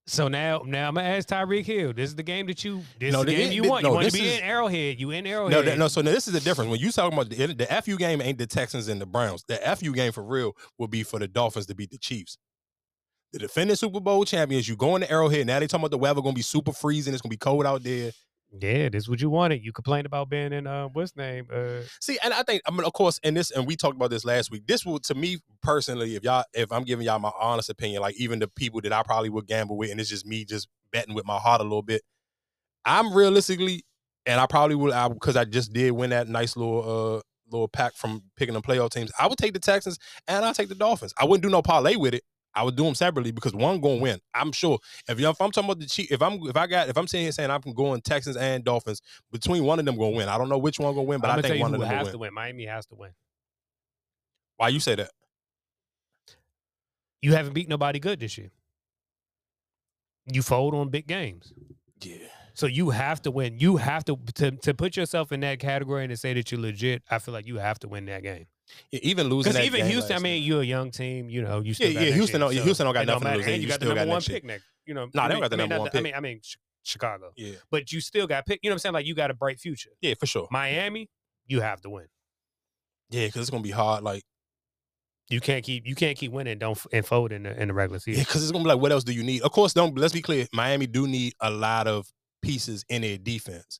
So 0.09 0.29
now, 0.29 0.61
now 0.65 0.87
I'm 0.87 0.95
gonna 0.95 1.07
ask 1.07 1.27
Tyreek 1.27 1.65
Hill. 1.65 1.91
This 1.93 2.09
is 2.09 2.15
the 2.15 2.23
game 2.23 2.47
that 2.47 2.63
you. 2.63 2.81
This 2.97 3.11
No, 3.11 3.19
is 3.21 3.25
the 3.25 3.35
game 3.35 3.51
you 3.51 3.63
want. 3.69 3.83
no, 3.83 3.89
you 3.89 3.95
want 3.95 4.07
to 4.07 4.13
be 4.13 4.25
is- 4.25 4.37
in 4.37 4.43
Arrowhead. 4.43 4.99
You 4.99 5.11
in 5.11 5.27
Arrowhead. 5.27 5.51
No, 5.51 5.61
that, 5.61 5.77
no. 5.77 5.87
So 5.89 5.99
now 6.01 6.11
this 6.11 6.27
is 6.27 6.33
the 6.33 6.39
difference. 6.39 6.71
When 6.71 6.79
you 6.79 6.91
talking 6.91 7.13
about 7.17 7.29
the, 7.29 7.53
the 7.53 7.65
FU 7.83 7.97
game, 7.97 8.21
ain't 8.21 8.37
the 8.37 8.47
Texans 8.47 8.87
and 8.87 9.01
the 9.01 9.05
Browns. 9.05 9.43
The 9.49 9.57
FU 9.75 9.91
game 9.93 10.13
for 10.13 10.23
real 10.23 10.55
will 10.77 10.87
be 10.87 11.03
for 11.03 11.19
the 11.19 11.27
Dolphins 11.27 11.65
to 11.65 11.75
beat 11.75 11.91
the 11.91 11.97
Chiefs. 11.97 12.37
The 13.33 13.39
defending 13.39 13.75
Super 13.75 13.99
Bowl 13.99 14.23
champions. 14.23 14.69
You 14.69 14.77
going 14.77 15.01
to 15.01 15.11
Arrowhead. 15.11 15.45
Now 15.45 15.59
they 15.59 15.67
talking 15.67 15.81
about 15.81 15.91
the 15.91 15.97
weather 15.97 16.21
gonna 16.21 16.33
be 16.33 16.41
super 16.41 16.71
freezing. 16.71 17.13
It's 17.13 17.21
gonna 17.21 17.29
be 17.29 17.35
cold 17.37 17.65
out 17.65 17.83
there. 17.83 18.11
Yeah, 18.59 18.89
this 18.89 19.03
is 19.03 19.09
what 19.09 19.21
you 19.21 19.29
wanted. 19.29 19.63
You 19.63 19.71
complained 19.71 20.05
about 20.05 20.29
being 20.29 20.53
in 20.53 20.67
uh, 20.67 20.87
what's 20.87 21.15
name? 21.15 21.47
Uh, 21.53 21.81
See, 22.01 22.17
and 22.23 22.33
I 22.33 22.43
think 22.43 22.61
I 22.65 22.71
mean, 22.71 22.83
of 22.83 22.93
course, 22.93 23.19
and 23.23 23.35
this, 23.35 23.51
and 23.51 23.67
we 23.67 23.75
talked 23.75 23.95
about 23.95 24.09
this 24.09 24.25
last 24.25 24.51
week. 24.51 24.67
This 24.67 24.85
will, 24.85 24.99
to 24.99 25.15
me 25.15 25.37
personally, 25.61 26.15
if 26.15 26.23
y'all, 26.23 26.43
if 26.53 26.71
I'm 26.71 26.83
giving 26.83 27.05
y'all 27.05 27.19
my 27.19 27.31
honest 27.39 27.69
opinion, 27.69 28.01
like 28.01 28.15
even 28.19 28.39
the 28.39 28.47
people 28.47 28.81
that 28.81 28.93
I 28.93 29.03
probably 29.03 29.29
would 29.29 29.47
gamble 29.47 29.77
with, 29.77 29.91
and 29.91 29.99
it's 29.99 30.09
just 30.09 30.25
me 30.25 30.45
just 30.45 30.67
betting 30.91 31.15
with 31.15 31.25
my 31.25 31.37
heart 31.37 31.61
a 31.61 31.63
little 31.63 31.81
bit. 31.81 32.01
I'm 32.85 33.13
realistically, 33.13 33.83
and 34.25 34.39
I 34.39 34.45
probably 34.47 34.93
I 34.93 35.07
because 35.09 35.35
I 35.35 35.45
just 35.45 35.73
did 35.73 35.91
win 35.91 36.11
that 36.11 36.27
nice 36.27 36.55
little 36.55 37.17
uh 37.17 37.21
little 37.51 37.67
pack 37.67 37.95
from 37.95 38.23
picking 38.35 38.53
the 38.53 38.61
playoff 38.61 38.89
teams. 38.89 39.11
I 39.19 39.27
would 39.27 39.37
take 39.37 39.53
the 39.53 39.59
Texans 39.59 39.97
and 40.27 40.43
I'll 40.43 40.53
take 40.53 40.69
the 40.69 40.75
Dolphins. 40.75 41.13
I 41.19 41.25
wouldn't 41.25 41.43
do 41.43 41.49
no 41.49 41.61
parlay 41.61 41.95
with 41.95 42.13
it. 42.13 42.23
I 42.57 42.63
would 42.63 42.75
do 42.75 42.85
them 42.85 42.95
separately 42.95 43.31
because 43.31 43.53
one 43.53 43.79
gonna 43.79 44.01
win. 44.01 44.19
I'm 44.33 44.51
sure. 44.51 44.79
If, 45.07 45.19
you 45.19 45.29
if 45.29 45.39
I'm 45.39 45.51
talking 45.51 45.69
about 45.69 45.79
the 45.79 45.85
Chief, 45.85 46.11
if 46.11 46.23
I'm 46.23 46.41
if 46.47 46.57
I 46.57 46.65
got 46.65 46.89
if 46.89 46.97
I'm 46.97 47.05
sitting 47.05 47.25
here 47.25 47.31
saying 47.31 47.51
I'm 47.51 47.61
going 47.61 48.01
Texans 48.01 48.35
and 48.35 48.63
Dolphins, 48.63 48.99
between 49.31 49.63
one 49.63 49.77
of 49.77 49.85
them 49.85 49.95
gonna 49.95 50.09
win. 50.09 50.27
I 50.27 50.39
don't 50.39 50.49
know 50.49 50.57
which 50.57 50.79
one 50.79 50.95
gonna 50.95 51.03
win, 51.03 51.21
but 51.21 51.29
I 51.29 51.39
think 51.39 51.61
one 51.61 51.75
of 51.75 51.79
them 51.79 51.87
will 51.87 51.95
has 51.95 52.05
win. 52.05 52.11
to 52.13 52.17
win. 52.17 52.33
Miami 52.33 52.65
has 52.65 52.87
to 52.87 52.95
win. 52.95 53.11
Why 54.55 54.69
you 54.69 54.79
say 54.79 54.95
that? 54.95 55.11
You 57.21 57.33
haven't 57.33 57.53
beat 57.53 57.69
nobody 57.69 57.99
good 57.99 58.19
this 58.19 58.39
year. 58.39 58.49
You 60.25 60.41
fold 60.41 60.73
on 60.73 60.89
big 60.89 61.05
games. 61.05 61.53
Yeah. 62.01 62.15
So 62.55 62.65
you 62.65 62.89
have 62.89 63.21
to 63.21 63.29
win. 63.29 63.59
You 63.59 63.77
have 63.77 64.03
to 64.05 64.17
to 64.33 64.49
to 64.49 64.73
put 64.73 64.97
yourself 64.97 65.31
in 65.31 65.41
that 65.41 65.59
category 65.59 66.05
and 66.05 66.09
to 66.09 66.17
say 66.17 66.33
that 66.33 66.51
you're 66.51 66.59
legit. 66.59 67.03
I 67.11 67.19
feel 67.19 67.35
like 67.35 67.45
you 67.45 67.59
have 67.59 67.77
to 67.79 67.87
win 67.87 68.05
that 68.05 68.23
game. 68.23 68.47
Yeah, 68.91 68.99
even 69.03 69.27
losing 69.29 69.53
Because 69.53 69.65
even 69.65 69.85
Houston, 69.87 70.15
I 70.15 70.19
mean, 70.19 70.43
you're 70.43 70.61
a 70.61 70.65
young 70.65 70.91
team. 70.91 71.29
You 71.29 71.41
know, 71.41 71.61
you 71.61 71.73
still 71.73 71.87
Yeah, 71.89 71.93
got 71.99 72.07
yeah, 72.07 72.13
Houston 72.13 72.33
year, 72.35 72.39
don't- 72.47 72.53
yeah, 72.55 72.59
so 72.59 72.65
Houston 72.65 72.85
don't 72.85 72.93
got 72.93 73.05
nothing 73.05 73.27
to 73.31 73.35
lose. 73.37 73.47
And 73.47 73.61
You 73.61 73.67
got 73.67 73.79
the 73.79 73.85
number 73.85 74.05
one 74.07 74.21
pick 74.21 74.43
next. 74.43 74.65
You 74.85 74.93
know, 74.93 75.07
Nah, 75.13 75.23
I 75.23 75.27
they 75.27 75.33
don't 75.33 75.41
got 75.41 75.49
the 75.51 75.55
I 75.55 75.59
mean, 75.59 75.69
number 75.69 75.79
one 75.83 75.89
the- 75.91 75.97
I 75.97 76.01
mean, 76.01 76.13
I 76.15 76.19
mean, 76.19 76.41
Chicago. 76.83 77.31
Yeah, 77.35 77.55
But 77.71 77.91
you 77.91 77.99
still 78.01 78.27
got 78.27 78.45
pick. 78.45 78.59
You 78.63 78.69
know 78.69 78.73
what 78.73 78.75
I'm 78.75 78.79
saying? 78.79 78.93
Like 78.93 79.05
you 79.05 79.15
got 79.15 79.31
a 79.31 79.33
bright 79.33 79.59
future. 79.59 79.89
yeah, 80.01 80.13
for 80.19 80.25
sure. 80.25 80.47
Miami, 80.51 81.09
you 81.47 81.61
have 81.61 81.81
to 81.81 81.89
win. 81.89 82.07
Yeah, 83.09 83.25
because 83.27 83.41
it's 83.41 83.49
gonna 83.49 83.63
be 83.63 83.71
hard. 83.71 84.03
Like, 84.03 84.23
You 85.29 85.39
can't 85.41 85.63
keep 85.65 85.85
you 85.85 85.95
can't 85.95 86.17
keep 86.17 86.31
winning. 86.31 86.57
Don't 86.59 86.79
and 86.93 87.05
fold 87.05 87.31
in 87.33 87.43
the 87.43 87.61
in 87.61 87.67
the 87.69 87.73
regular 87.73 87.97
yeah, 87.97 88.13
season. 88.15 88.23
because 88.23 88.43
it's 88.43 88.51
gonna 88.51 88.63
be 88.63 88.69
like, 88.69 88.79
what 88.81 88.91
else 88.93 89.03
do 89.03 89.13
you 89.13 89.23
need? 89.23 89.41
Of 89.41 89.51
course, 89.51 89.73
don't. 89.73 89.97
Let's 89.97 90.13
be 90.13 90.21
clear. 90.21 90.47
Miami 90.53 90.87
do 90.87 91.07
need 91.07 91.33
a 91.41 91.49
lot 91.49 91.87
of 91.87 92.07
pieces 92.41 92.85
in 92.87 93.01
their 93.01 93.17
defense. 93.17 93.79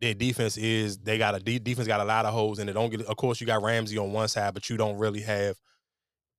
Their 0.00 0.14
defense 0.14 0.58
is 0.58 0.98
they 0.98 1.16
got 1.16 1.34
a 1.34 1.40
de- 1.40 1.58
defense 1.58 1.88
got 1.88 2.00
a 2.00 2.04
lot 2.04 2.26
of 2.26 2.34
holes 2.34 2.58
and 2.58 2.68
it. 2.68 2.74
Don't 2.74 2.90
get. 2.90 3.02
Of 3.02 3.16
course, 3.16 3.40
you 3.40 3.46
got 3.46 3.62
Ramsey 3.62 3.96
on 3.98 4.12
one 4.12 4.28
side, 4.28 4.52
but 4.54 4.68
you 4.68 4.76
don't 4.76 4.98
really 4.98 5.22
have. 5.22 5.56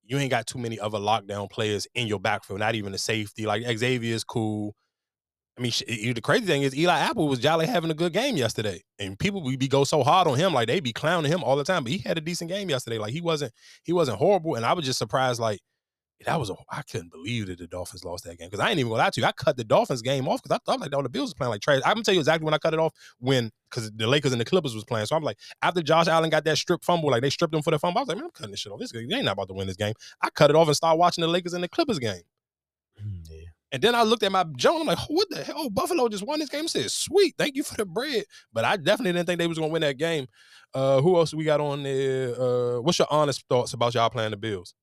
You 0.04 0.16
ain't 0.18 0.30
got 0.30 0.46
too 0.46 0.58
many 0.58 0.78
other 0.78 0.98
lockdown 0.98 1.50
players 1.50 1.86
in 1.94 2.06
your 2.06 2.20
backfield. 2.20 2.60
Not 2.60 2.74
even 2.76 2.94
a 2.94 2.98
safety. 2.98 3.46
Like 3.46 3.64
Xavier 3.78 4.14
is 4.14 4.24
cool. 4.24 4.74
I 5.58 5.60
mean, 5.60 5.72
sh- 5.72 5.82
the 5.86 6.20
crazy 6.22 6.46
thing 6.46 6.62
is 6.62 6.76
Eli 6.76 6.96
Apple 6.96 7.26
was 7.26 7.40
jolly 7.40 7.66
having 7.66 7.90
a 7.90 7.94
good 7.94 8.12
game 8.12 8.36
yesterday, 8.36 8.80
and 9.00 9.18
people 9.18 9.42
we 9.42 9.56
be 9.56 9.66
go 9.66 9.82
so 9.82 10.04
hard 10.04 10.28
on 10.28 10.38
him, 10.38 10.54
like 10.54 10.68
they 10.68 10.78
be 10.78 10.92
clowning 10.92 11.32
him 11.32 11.42
all 11.42 11.56
the 11.56 11.64
time. 11.64 11.82
But 11.82 11.92
he 11.92 11.98
had 11.98 12.16
a 12.16 12.20
decent 12.20 12.48
game 12.48 12.70
yesterday. 12.70 12.98
Like 12.98 13.12
he 13.12 13.20
wasn't 13.20 13.52
he 13.82 13.92
wasn't 13.92 14.18
horrible, 14.18 14.54
and 14.54 14.64
I 14.64 14.72
was 14.72 14.84
just 14.84 15.00
surprised. 15.00 15.40
Like 15.40 15.58
that 16.26 16.38
was 16.38 16.50
a 16.50 16.54
I 16.68 16.82
couldn't 16.82 17.12
believe 17.12 17.46
that 17.46 17.58
the 17.58 17.66
Dolphins 17.66 18.04
lost 18.04 18.24
that 18.24 18.38
game 18.38 18.48
because 18.48 18.60
I 18.60 18.70
ain't 18.70 18.78
even 18.78 18.90
gonna 18.90 19.02
lie 19.02 19.10
to 19.10 19.20
you. 19.20 19.26
I 19.26 19.32
cut 19.32 19.56
the 19.56 19.64
Dolphins 19.64 20.02
game 20.02 20.26
off 20.26 20.42
because 20.42 20.56
I 20.56 20.58
thought 20.64 20.80
like 20.80 20.94
oh, 20.94 21.02
the 21.02 21.08
Bills 21.08 21.28
was 21.28 21.34
playing 21.34 21.50
like 21.50 21.60
trash. 21.60 21.80
I'm 21.84 21.94
gonna 21.94 22.04
tell 22.04 22.14
you 22.14 22.20
exactly 22.20 22.44
when 22.44 22.54
I 22.54 22.58
cut 22.58 22.74
it 22.74 22.80
off 22.80 22.92
when 23.18 23.50
because 23.70 23.90
the 23.92 24.06
Lakers 24.06 24.32
and 24.32 24.40
the 24.40 24.44
Clippers 24.44 24.74
was 24.74 24.84
playing. 24.84 25.06
So 25.06 25.16
I'm 25.16 25.22
like 25.22 25.38
after 25.62 25.82
Josh 25.82 26.08
Allen 26.08 26.30
got 26.30 26.44
that 26.44 26.58
strip 26.58 26.84
fumble, 26.84 27.10
like 27.10 27.22
they 27.22 27.30
stripped 27.30 27.54
him 27.54 27.62
for 27.62 27.70
the 27.70 27.78
fumble. 27.78 27.98
I 27.98 28.02
was 28.02 28.08
like, 28.08 28.16
man, 28.16 28.24
I'm 28.24 28.30
cutting 28.30 28.50
this 28.50 28.60
shit 28.60 28.72
off. 28.72 28.80
This 28.80 28.90
they 28.90 29.00
ain't 29.00 29.24
not 29.24 29.32
about 29.32 29.48
to 29.48 29.54
win 29.54 29.68
this 29.68 29.76
game. 29.76 29.94
I 30.20 30.30
cut 30.30 30.50
it 30.50 30.56
off 30.56 30.66
and 30.66 30.76
started 30.76 30.98
watching 30.98 31.22
the 31.22 31.28
Lakers 31.28 31.52
and 31.52 31.62
the 31.62 31.68
Clippers 31.68 31.98
game. 31.98 32.22
And 33.70 33.82
then 33.82 33.94
I 33.94 34.02
looked 34.02 34.22
at 34.22 34.32
my 34.32 34.44
Joan. 34.56 34.80
I'm 34.80 34.86
like, 34.86 34.98
what 35.08 35.28
the 35.30 35.44
hell? 35.44 35.56
Oh, 35.58 35.70
Buffalo 35.70 36.08
just 36.08 36.26
won 36.26 36.38
this 36.38 36.48
game. 36.48 36.64
I 36.64 36.68
said, 36.68 36.90
sweet, 36.90 37.34
thank 37.36 37.54
you 37.54 37.62
for 37.62 37.76
the 37.76 37.84
bread. 37.84 38.24
But 38.52 38.64
I 38.64 38.76
definitely 38.76 39.12
didn't 39.12 39.26
think 39.26 39.38
they 39.38 39.46
was 39.46 39.58
gonna 39.58 39.72
win 39.72 39.82
that 39.82 39.98
game. 39.98 40.26
Uh, 40.74 41.00
who 41.00 41.16
else 41.16 41.32
we 41.32 41.44
got 41.44 41.60
on 41.60 41.82
there? 41.82 42.34
Uh, 42.40 42.80
what's 42.80 42.98
your 42.98 43.08
honest 43.10 43.44
thoughts 43.48 43.72
about 43.74 43.94
y'all 43.94 44.10
playing 44.10 44.30
the 44.32 44.36
Bills? 44.36 44.74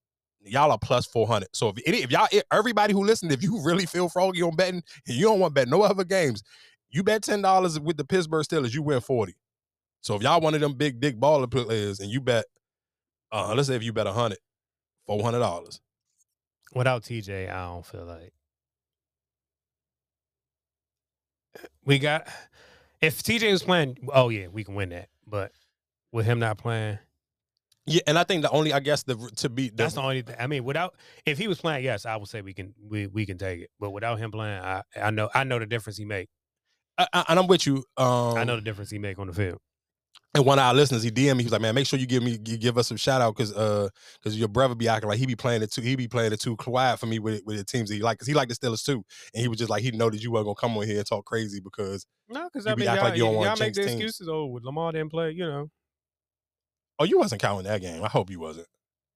Y'all 0.45 0.71
are 0.71 0.79
plus 0.79 1.05
four 1.05 1.27
hundred. 1.27 1.49
So 1.53 1.69
if, 1.69 1.77
if 1.85 2.11
y'all, 2.11 2.27
everybody 2.51 2.93
who 2.93 3.03
listened, 3.03 3.31
if 3.31 3.43
you 3.43 3.61
really 3.63 3.85
feel 3.85 4.09
froggy 4.09 4.41
on 4.41 4.55
betting 4.55 4.83
and 5.07 5.15
you 5.15 5.25
don't 5.25 5.39
want 5.39 5.55
to 5.55 5.61
bet 5.61 5.67
no 5.67 5.81
other 5.81 6.03
games, 6.03 6.43
you 6.89 7.03
bet 7.03 7.23
ten 7.23 7.41
dollars 7.41 7.79
with 7.79 7.97
the 7.97 8.05
Pittsburgh 8.05 8.45
Steelers, 8.45 8.73
you 8.73 8.81
win 8.81 9.01
forty. 9.01 9.35
So 10.01 10.15
if 10.15 10.21
y'all 10.21 10.39
one 10.39 10.53
of 10.53 10.61
them 10.61 10.73
big 10.73 10.99
dick 10.99 11.19
baller 11.19 11.49
players 11.49 11.99
and 11.99 12.11
you 12.11 12.21
bet, 12.21 12.45
uh, 13.31 13.53
let's 13.55 13.67
say 13.67 13.75
if 13.75 13.83
you 13.83 13.91
bet 13.91 14.07
a 14.07 14.13
hundred, 14.13 14.37
four 15.05 15.21
hundred 15.23 15.39
dollars. 15.39 15.81
Without 16.73 17.03
TJ, 17.03 17.51
I 17.51 17.65
don't 17.65 17.85
feel 17.85 18.05
like 18.05 18.33
we 21.85 21.99
got. 21.99 22.27
If 23.01 23.21
TJ 23.23 23.51
was 23.51 23.63
playing, 23.63 23.97
oh 24.13 24.29
yeah, 24.29 24.47
we 24.47 24.63
can 24.63 24.75
win 24.75 24.89
that. 24.89 25.09
But 25.27 25.51
with 26.11 26.25
him 26.25 26.39
not 26.39 26.57
playing, 26.57 26.99
Yeah, 27.87 28.01
and 28.07 28.17
I 28.17 28.23
think 28.23 28.41
the 28.41 28.49
only 28.49 28.73
I 28.73 28.79
guess 28.79 29.03
the 29.03 29.15
to 29.37 29.49
be 29.49 29.69
the, 29.69 29.75
that's 29.75 29.93
the 29.93 30.01
only 30.01 30.23
thing. 30.23 30.35
I 30.39 30.47
mean, 30.47 30.63
without 30.63 30.95
if 31.25 31.37
he 31.37 31.47
was 31.47 31.61
playing, 31.61 31.83
yes, 31.83 32.05
I 32.05 32.15
would 32.15 32.27
say 32.27 32.41
we 32.41 32.53
can 32.53 32.73
we 32.89 33.07
we 33.07 33.25
can 33.25 33.37
take 33.37 33.61
it. 33.61 33.69
But 33.79 33.91
without 33.91 34.17
him 34.17 34.31
playing, 34.31 34.59
I 34.59 34.81
I 34.99 35.11
know 35.11 35.29
I 35.33 35.43
know 35.43 35.59
the 35.59 35.67
difference 35.67 35.97
he 35.97 36.05
make. 36.05 36.27
I, 36.97 37.07
I, 37.13 37.25
and 37.29 37.39
I'm 37.39 37.47
with 37.47 37.67
you. 37.67 37.83
Um, 37.97 38.37
I 38.37 38.43
know 38.43 38.55
the 38.55 38.61
difference 38.61 38.89
he 38.89 38.97
make 38.97 39.19
on 39.19 39.27
the 39.27 39.33
field. 39.33 39.59
And 40.33 40.45
one 40.45 40.59
of 40.59 40.65
our 40.65 40.73
listeners, 40.73 41.03
he 41.03 41.11
DM 41.11 41.37
me. 41.37 41.43
He 41.43 41.45
was 41.45 41.51
like, 41.51 41.61
"Man, 41.61 41.75
make 41.75 41.85
sure 41.87 41.99
you 41.99 42.05
give 42.07 42.23
me 42.23 42.31
you 42.45 42.57
give 42.57 42.77
us 42.77 42.87
some 42.87 42.97
shout 42.97 43.21
out 43.21 43.35
because 43.35 43.53
uh 43.53 43.87
because 44.19 44.37
your 44.37 44.47
brother 44.47 44.75
be 44.75 44.87
acting 44.87 45.09
like 45.09 45.19
he 45.19 45.25
be 45.25 45.35
playing 45.35 45.61
it 45.61 45.71
too. 45.71 45.81
He 45.81 45.95
be 45.95 46.07
playing 46.07 46.33
it 46.33 46.41
too 46.41 46.55
quiet 46.57 46.99
for 46.99 47.05
me 47.05 47.19
with 47.19 47.43
with 47.45 47.57
the 47.57 47.63
teams 47.63 47.89
that 47.89 47.95
he 47.95 48.01
like 48.01 48.17
because 48.17 48.27
he 48.27 48.33
like 48.33 48.49
the 48.49 48.55
Steelers 48.55 48.83
too. 48.83 49.03
And 49.33 49.41
he 49.41 49.47
was 49.47 49.59
just 49.59 49.69
like 49.69 49.83
he 49.83 49.91
know 49.91 50.09
that 50.09 50.21
you 50.21 50.31
weren't 50.31 50.45
gonna 50.45 50.55
come 50.55 50.75
on 50.77 50.87
here 50.87 50.97
and 50.97 51.05
talk 51.07 51.25
crazy 51.25 51.59
because 51.61 52.05
No, 52.29 52.49
because 52.51 52.65
I 52.67 52.73
be 52.75 52.81
mean, 52.85 52.95
y'all, 52.95 53.03
like 53.03 53.15
you 53.15 53.23
don't 53.23 53.43
y'all 53.43 53.55
make 53.57 53.75
the 53.75 53.81
teams. 53.81 53.93
excuses. 53.93 54.27
Oh, 54.27 54.47
with 54.47 54.63
Lamar 54.63 54.91
didn't 54.91 55.11
play, 55.11 55.31
you 55.31 55.45
know, 55.45 55.69
oh 56.99 57.03
you 57.03 57.17
wasn't 57.19 57.41
counting 57.41 57.65
that 57.65 57.81
game. 57.81 58.03
I 58.03 58.07
hope 58.09 58.29
you 58.29 58.39
wasn't. 58.39 58.67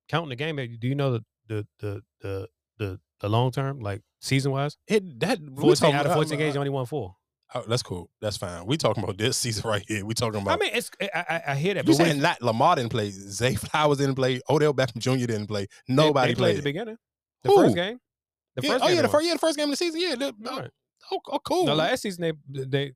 counting 0.08 0.30
the 0.30 0.36
game. 0.36 0.58
eh, 0.58 0.66
Do 0.78 0.88
you 0.88 0.94
know 0.94 1.12
the 1.12 1.24
the 1.48 1.66
the 1.78 2.02
the 2.20 2.48
the, 2.78 3.00
the 3.20 3.28
long 3.28 3.50
term, 3.50 3.80
like 3.80 4.02
season 4.20 4.52
wise? 4.52 4.76
It 4.86 5.20
that 5.20 5.38
Fourteen 5.56 5.94
out 5.94 6.06
of 6.06 6.12
fourteen 6.14 6.38
games, 6.38 6.54
you 6.54 6.60
only 6.60 6.70
won 6.70 6.86
four. 6.86 7.16
Oh, 7.52 7.64
that's 7.66 7.82
cool. 7.82 8.08
That's 8.20 8.36
fine. 8.36 8.64
We 8.64 8.76
talking 8.76 9.02
about 9.02 9.18
this 9.18 9.36
season 9.44 9.68
right 9.68 9.84
here. 9.88 10.04
We 10.04 10.14
talking 10.14 10.40
about. 10.40 10.56
I 10.56 10.62
mean, 10.64 10.70
it's 10.72 10.90
I, 11.00 11.08
I, 11.14 11.42
I 11.48 11.54
hear 11.56 11.74
that. 11.74 11.86
you 11.88 11.94
saying 11.94 12.20
not 12.20 12.40
Lamar 12.42 12.76
didn't 12.76 12.90
play, 12.90 13.10
Zay 13.10 13.54
Flowers 13.56 13.98
didn't 13.98 14.14
play, 14.14 14.40
Odell 14.48 14.72
Beckham 14.72 14.98
Jr. 14.98 15.26
didn't 15.26 15.48
play, 15.48 15.66
nobody 15.88 16.32
they 16.32 16.36
played 16.36 16.44
played. 16.52 16.58
the 16.58 16.62
beginning, 16.62 16.96
the 17.42 17.50
Who? 17.50 17.56
first 17.62 17.74
game. 17.74 17.98
The 18.56 18.62
yeah, 18.66 18.72
first 18.72 18.84
oh 18.84 18.86
game 18.88 18.96
yeah, 18.96 19.02
the 19.02 19.08
first 19.08 19.26
yeah, 19.26 19.32
the 19.32 19.38
first 19.38 19.56
game 19.56 19.64
of 19.64 19.70
the 19.70 19.76
season. 19.76 20.00
Yeah, 20.00 20.14
the, 20.16 20.34
oh, 20.46 20.58
Right. 20.60 20.70
oh, 21.12 21.18
oh, 21.28 21.38
cool. 21.40 21.66
The 21.66 21.74
last 21.74 22.02
season 22.02 22.22
they 22.22 22.64
they 22.64 22.92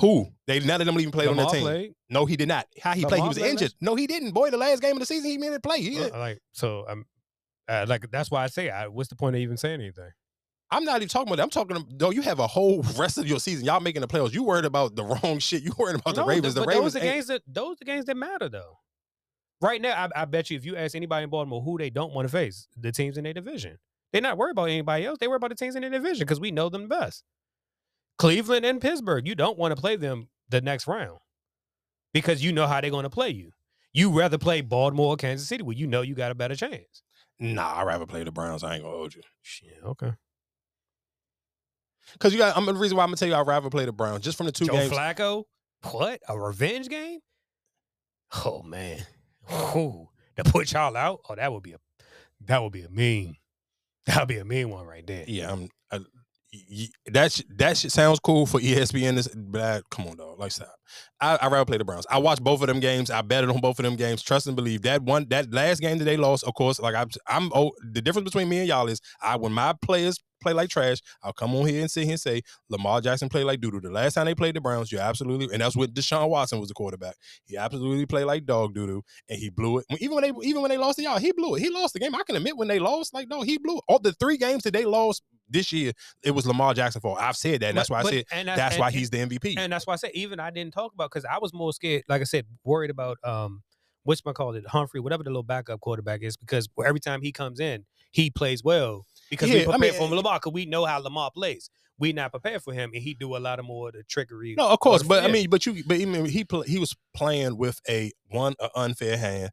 Who? 0.00 0.28
They 0.46 0.60
none 0.60 0.80
of 0.80 0.86
them 0.86 0.98
even 1.00 1.10
played 1.12 1.28
on 1.28 1.36
their 1.36 1.46
team. 1.46 1.62
played. 1.62 1.92
No, 2.10 2.24
he 2.26 2.36
did 2.36 2.48
not. 2.48 2.66
How 2.80 2.92
he 2.94 3.04
played? 3.04 3.22
He 3.22 3.28
was 3.28 3.38
played 3.38 3.50
injured. 3.50 3.66
last- 3.72 3.76
No, 3.82 3.94
he 3.94 4.06
didn't. 4.06 4.32
Boy, 4.32 4.50
the 4.50 4.56
last 4.56 4.80
game 4.82 4.92
of 4.92 5.00
the 5.00 5.06
season, 5.06 5.30
he 5.30 5.36
didn't 5.36 5.62
play. 5.62 5.80
He, 5.80 5.98
Uh, 6.00 6.18
like 6.18 6.38
so, 6.52 6.84
um, 6.88 7.04
uh, 7.68 7.84
like 7.88 8.10
that's 8.10 8.30
why 8.30 8.44
I 8.44 8.46
say, 8.46 8.70
I, 8.70 8.86
what's 8.88 9.08
the 9.08 9.16
point 9.16 9.36
of 9.36 9.40
even 9.42 9.56
saying 9.56 9.80
anything? 9.80 10.10
I'm 10.70 10.84
not 10.84 10.96
even 10.96 11.08
talking 11.08 11.28
about 11.28 11.36
that. 11.36 11.42
I'm 11.44 11.50
talking. 11.50 11.96
No, 11.98 12.10
you 12.10 12.20
have 12.22 12.38
a 12.40 12.46
whole 12.46 12.82
rest 12.98 13.18
of 13.18 13.26
your 13.26 13.40
season. 13.40 13.64
Y'all 13.64 13.80
making 13.80 14.02
the 14.02 14.08
playoffs. 14.08 14.32
You 14.34 14.42
worried 14.44 14.64
about 14.66 14.94
the 14.96 15.04
wrong 15.22 15.38
shit. 15.38 15.62
You 15.62 15.72
worried 15.78 15.96
about 15.96 16.14
the 16.14 16.20
No, 16.22 16.26
Ravens. 16.26 16.54
th- 16.54 16.64
The 16.64 16.68
Ravens. 16.68 16.92
those 16.94 16.96
are 17.02 17.04
ain't- 17.04 17.14
games 17.14 17.26
that 17.28 17.42
those 17.46 17.76
are 17.80 17.84
games 17.84 18.04
that 18.06 18.16
matter 18.16 18.48
though. 18.48 18.78
Right 19.60 19.80
now, 19.82 19.92
I, 20.14 20.22
I 20.22 20.24
bet 20.24 20.50
you 20.50 20.56
if 20.56 20.64
you 20.64 20.76
ask 20.76 20.94
anybody 20.94 21.24
in 21.24 21.30
Baltimore 21.30 21.60
who 21.60 21.78
they 21.78 21.90
don't 21.90 22.12
want 22.14 22.28
to 22.28 22.32
face, 22.32 22.68
the 22.76 22.92
teams 22.92 23.16
in 23.18 23.24
their 23.24 23.32
division, 23.32 23.78
they're 24.12 24.22
not 24.22 24.38
worried 24.38 24.52
about 24.52 24.66
anybody 24.68 25.04
else. 25.04 25.18
They 25.18 25.26
worry 25.26 25.36
about 25.38 25.50
the 25.50 25.56
teams 25.56 25.74
in 25.74 25.80
their 25.82 25.90
division 25.90 26.20
because 26.24 26.38
we 26.38 26.50
know 26.52 26.68
them 26.68 26.86
best. 26.86 27.24
Cleveland 28.18 28.64
and 28.66 28.80
Pittsburgh, 28.80 29.26
you 29.26 29.34
don't 29.34 29.58
want 29.58 29.74
to 29.74 29.80
play 29.80 29.96
them 29.96 30.28
the 30.48 30.60
next 30.60 30.86
round 30.86 31.18
because 32.12 32.42
you 32.42 32.52
know 32.52 32.66
how 32.66 32.80
they're 32.80 32.90
going 32.90 33.04
to 33.04 33.10
play 33.10 33.30
you. 33.30 33.52
You 33.92 34.16
rather 34.16 34.38
play 34.38 34.60
Baltimore 34.60 35.14
or 35.14 35.16
Kansas 35.16 35.48
City 35.48 35.62
where 35.62 35.76
you 35.76 35.86
know 35.86 36.02
you 36.02 36.14
got 36.14 36.30
a 36.30 36.34
better 36.34 36.54
chance. 36.54 37.02
Nah, 37.40 37.80
I'd 37.80 37.86
rather 37.86 38.06
play 38.06 38.24
the 38.24 38.32
Browns. 38.32 38.64
I 38.64 38.74
ain't 38.74 38.82
gonna 38.82 38.96
hold 38.96 39.14
you. 39.14 39.22
Shit, 39.42 39.78
okay. 39.84 40.12
Because 42.12 42.32
you 42.32 42.38
got. 42.38 42.56
I'm 42.56 42.66
the 42.66 42.74
reason 42.74 42.96
why 42.96 43.04
I'm 43.04 43.08
gonna 43.08 43.16
tell 43.16 43.28
you 43.28 43.34
I'd 43.34 43.46
rather 43.46 43.70
play 43.70 43.84
the 43.84 43.92
Browns 43.92 44.24
just 44.24 44.36
from 44.36 44.46
the 44.46 44.52
two 44.52 44.66
Joe 44.66 44.72
games. 44.72 44.92
Flacco, 44.92 45.44
what 45.92 46.20
a 46.28 46.38
revenge 46.38 46.88
game? 46.88 47.20
Oh 48.44 48.62
man, 48.62 49.06
Ooh, 49.50 50.08
to 50.36 50.44
put 50.44 50.72
y'all 50.72 50.96
out. 50.96 51.20
Oh, 51.28 51.34
that 51.34 51.52
would 51.52 51.62
be 51.62 51.72
a 51.72 51.78
that 52.46 52.62
would 52.62 52.72
be 52.72 52.82
a 52.82 52.90
mean. 52.90 53.36
That 54.06 54.20
would 54.20 54.28
be 54.28 54.38
a 54.38 54.44
mean 54.44 54.70
one 54.70 54.86
right 54.86 55.06
there. 55.06 55.24
Yeah, 55.28 55.52
I'm. 55.52 55.68
That 57.12 57.40
that 57.56 57.76
shit 57.76 57.92
sounds 57.92 58.20
cool 58.20 58.46
for 58.46 58.58
ESPN. 58.58 59.16
This, 59.16 59.28
but 59.28 59.60
I, 59.60 59.82
come 59.90 60.06
on, 60.06 60.16
dog. 60.16 60.38
Like 60.38 60.50
stop. 60.50 60.74
I 61.20 61.36
I 61.36 61.48
rather 61.48 61.66
play 61.66 61.76
the 61.76 61.84
Browns. 61.84 62.06
I 62.10 62.18
watched 62.18 62.42
both 62.42 62.62
of 62.62 62.68
them 62.68 62.80
games. 62.80 63.10
I 63.10 63.20
betted 63.20 63.50
on 63.50 63.60
both 63.60 63.78
of 63.78 63.84
them 63.84 63.96
games. 63.96 64.22
Trust 64.22 64.46
and 64.46 64.56
believe 64.56 64.82
that 64.82 65.02
one 65.02 65.26
that 65.28 65.52
last 65.52 65.80
game 65.80 65.98
that 65.98 66.04
they 66.04 66.16
lost. 66.16 66.44
Of 66.44 66.54
course, 66.54 66.80
like 66.80 66.94
I'm 66.94 67.08
I'm 67.26 67.52
oh, 67.54 67.72
the 67.92 68.00
difference 68.00 68.24
between 68.24 68.48
me 68.48 68.60
and 68.60 68.68
y'all 68.68 68.88
is 68.88 69.00
I 69.20 69.36
when 69.36 69.52
my 69.52 69.74
players 69.82 70.18
play 70.40 70.52
like 70.52 70.68
trash, 70.68 70.98
I'll 71.22 71.32
come 71.32 71.54
on 71.54 71.66
here 71.66 71.80
and 71.80 71.90
sit 71.90 72.04
here 72.04 72.12
and 72.12 72.20
say 72.20 72.42
Lamar 72.68 73.00
Jackson 73.00 73.28
played 73.28 73.44
like 73.44 73.60
doodoo. 73.60 73.82
The 73.82 73.90
last 73.90 74.14
time 74.14 74.26
they 74.26 74.34
played 74.34 74.56
the 74.56 74.60
Browns, 74.60 74.90
you 74.92 74.98
absolutely 74.98 75.48
and 75.52 75.62
that's 75.62 75.76
what 75.76 75.94
Deshaun 75.94 76.28
Watson 76.28 76.58
was 76.60 76.68
the 76.68 76.74
quarterback. 76.74 77.16
He 77.44 77.56
absolutely 77.56 78.06
played 78.06 78.24
like 78.24 78.46
dog 78.46 78.74
doodoo, 78.74 79.02
and 79.28 79.38
he 79.38 79.50
blew 79.50 79.78
it. 79.78 79.86
Even 80.00 80.16
when 80.16 80.22
they 80.22 80.32
even 80.46 80.62
when 80.62 80.70
they 80.70 80.78
lost 80.78 80.98
to 80.98 81.02
y'all, 81.02 81.18
he 81.18 81.32
blew 81.32 81.56
it. 81.56 81.60
He 81.60 81.70
lost 81.70 81.94
the 81.94 82.00
game. 82.00 82.14
I 82.14 82.22
can 82.26 82.36
admit 82.36 82.56
when 82.56 82.68
they 82.68 82.78
lost, 82.78 83.14
like 83.14 83.28
no, 83.28 83.42
he 83.42 83.58
blew 83.58 83.78
it. 83.78 83.84
All 83.88 83.98
the 83.98 84.12
three 84.12 84.36
games 84.36 84.62
that 84.64 84.72
they 84.72 84.84
lost 84.84 85.22
this 85.48 85.72
year, 85.72 85.92
it 86.22 86.32
was 86.32 86.46
Lamar 86.46 86.74
Jackson 86.74 87.00
fault. 87.00 87.18
I've 87.20 87.36
said 87.36 87.60
that. 87.60 87.70
And 87.70 87.78
that's 87.78 87.90
why 87.90 88.02
but- 88.02 88.12
I 88.12 88.16
said 88.16 88.24
and 88.32 88.48
that's, 88.48 88.74
and- 88.74 88.80
why 88.80 88.90
he's 88.90 89.10
the 89.10 89.18
MVP. 89.18 89.54
And 89.58 89.72
that's 89.72 89.86
why 89.86 89.94
I 89.94 89.96
said 89.96 90.10
even 90.14 90.40
I 90.40 90.50
didn't 90.50 90.74
talk 90.74 90.92
about 90.92 91.10
because 91.10 91.24
I 91.24 91.38
was 91.38 91.52
more 91.52 91.72
scared. 91.72 92.04
Like 92.08 92.20
I 92.20 92.24
said, 92.24 92.46
worried 92.64 92.90
about 92.90 93.18
um 93.24 93.62
what's 94.04 94.24
my 94.24 94.32
call 94.32 94.54
it 94.54 94.66
Humphrey, 94.66 95.00
whatever 95.00 95.22
the 95.22 95.30
little 95.30 95.42
backup 95.42 95.80
quarterback 95.80 96.22
is, 96.22 96.36
because 96.36 96.68
every 96.84 97.00
time 97.00 97.20
he 97.20 97.32
comes 97.32 97.60
in, 97.60 97.84
he 98.10 98.30
plays 98.30 98.64
well 98.64 99.04
because 99.30 99.50
we 99.50 99.64
Yeah, 99.64 99.70
I 99.70 99.78
mean, 99.78 99.92
for 99.92 100.08
Lamar 100.08 100.38
because 100.38 100.52
we 100.52 100.66
know 100.66 100.84
how 100.84 100.98
Lamar 100.98 101.30
plays. 101.30 101.70
We 101.98 102.12
not 102.12 102.30
prepared 102.30 102.62
for 102.62 102.72
him, 102.72 102.90
and 102.94 103.02
he 103.02 103.14
do 103.14 103.36
a 103.36 103.38
lot 103.38 103.58
of 103.58 103.64
more 103.64 103.88
of 103.88 103.94
the 103.94 104.04
trickery. 104.04 104.54
No, 104.56 104.68
of 104.68 104.78
course, 104.78 105.02
but 105.02 105.24
I 105.24 105.28
mean, 105.28 105.50
but 105.50 105.66
you, 105.66 105.82
but 105.84 105.96
even 105.96 106.24
he 106.26 106.46
he 106.66 106.78
was 106.78 106.94
playing 107.14 107.56
with 107.56 107.80
a 107.88 108.12
one 108.28 108.54
a 108.60 108.70
unfair 108.76 109.16
hand. 109.16 109.50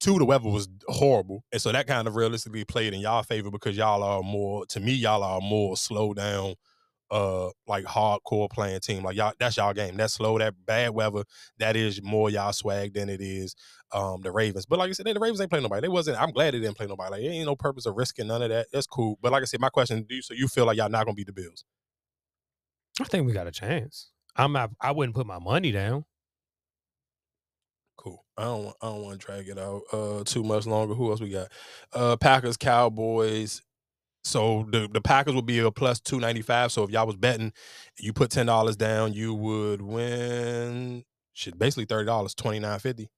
Two, 0.00 0.18
the 0.18 0.24
weather 0.24 0.48
was 0.48 0.68
horrible, 0.86 1.44
and 1.52 1.60
so 1.60 1.72
that 1.72 1.86
kind 1.86 2.06
of 2.06 2.16
realistically 2.16 2.64
played 2.64 2.94
in 2.94 3.00
y'all 3.00 3.22
favor 3.22 3.50
because 3.50 3.76
y'all 3.76 4.02
are 4.02 4.22
more. 4.22 4.64
To 4.66 4.80
me, 4.80 4.92
y'all 4.92 5.22
are 5.22 5.40
more 5.40 5.76
slow 5.76 6.14
down, 6.14 6.54
uh, 7.10 7.50
like 7.66 7.84
hardcore 7.84 8.48
playing 8.48 8.80
team. 8.80 9.02
Like 9.02 9.16
y'all, 9.16 9.34
that's 9.38 9.56
y'all 9.56 9.74
game. 9.74 9.96
That 9.96 10.10
slow, 10.10 10.38
that 10.38 10.54
bad 10.64 10.94
weather, 10.94 11.24
that 11.58 11.76
is 11.76 12.00
more 12.02 12.30
y'all 12.30 12.52
swag 12.52 12.94
than 12.94 13.08
it 13.08 13.20
is 13.20 13.56
um 13.94 14.20
the 14.22 14.32
Ravens. 14.32 14.66
But 14.66 14.78
like 14.78 14.90
I 14.90 14.92
said, 14.92 15.06
the 15.06 15.18
Ravens 15.20 15.40
ain't 15.40 15.50
playing 15.50 15.62
nobody. 15.62 15.82
They 15.82 15.88
wasn't. 15.88 16.20
I'm 16.20 16.32
glad 16.32 16.54
they 16.54 16.60
didn't 16.60 16.76
play 16.76 16.86
nobody. 16.86 17.10
Like 17.12 17.22
there 17.22 17.30
ain't 17.32 17.46
no 17.46 17.56
purpose 17.56 17.86
of 17.86 17.96
risking 17.96 18.26
none 18.26 18.42
of 18.42 18.50
that. 18.50 18.66
That's 18.72 18.86
cool. 18.86 19.18
But 19.22 19.32
like 19.32 19.42
I 19.42 19.46
said, 19.46 19.60
my 19.60 19.70
question: 19.70 20.04
Do 20.08 20.14
you 20.14 20.22
so 20.22 20.34
you 20.34 20.48
feel 20.48 20.66
like 20.66 20.76
y'all 20.76 20.90
not 20.90 21.04
gonna 21.06 21.14
beat 21.14 21.26
the 21.26 21.32
Bills? 21.32 21.64
I 23.00 23.04
think 23.04 23.26
we 23.26 23.32
got 23.32 23.46
a 23.46 23.52
chance. 23.52 24.10
I'm 24.36 24.52
not. 24.52 24.70
I 24.80 24.92
wouldn't 24.92 25.14
put 25.14 25.26
my 25.26 25.38
money 25.38 25.72
down. 25.72 26.04
Cool. 27.96 28.24
I 28.36 28.44
don't 28.44 28.64
want 28.64 28.76
I 28.82 28.86
don't 28.86 29.02
want 29.02 29.20
to 29.20 29.26
drag 29.26 29.48
it 29.48 29.58
out 29.58 29.82
uh 29.92 30.24
too 30.24 30.42
much 30.42 30.66
longer. 30.66 30.94
Who 30.94 31.10
else 31.10 31.20
we 31.20 31.30
got? 31.30 31.48
Uh 31.92 32.16
Packers, 32.16 32.56
Cowboys. 32.56 33.62
So 34.24 34.66
the 34.70 34.88
the 34.92 35.00
Packers 35.00 35.34
would 35.34 35.46
be 35.46 35.58
a 35.60 35.70
plus 35.70 36.00
295. 36.00 36.72
So 36.72 36.82
if 36.84 36.90
y'all 36.90 37.06
was 37.06 37.16
betting, 37.16 37.52
you 37.98 38.12
put 38.12 38.30
ten 38.30 38.46
dollars 38.46 38.76
down, 38.76 39.12
you 39.12 39.34
would 39.34 39.82
win 39.82 41.04
shit 41.34 41.58
basically 41.58 41.84
thirty 41.84 42.06
dollars, 42.06 42.34
twenty 42.34 42.58
nine 42.58 42.78
fifty. 42.78 43.10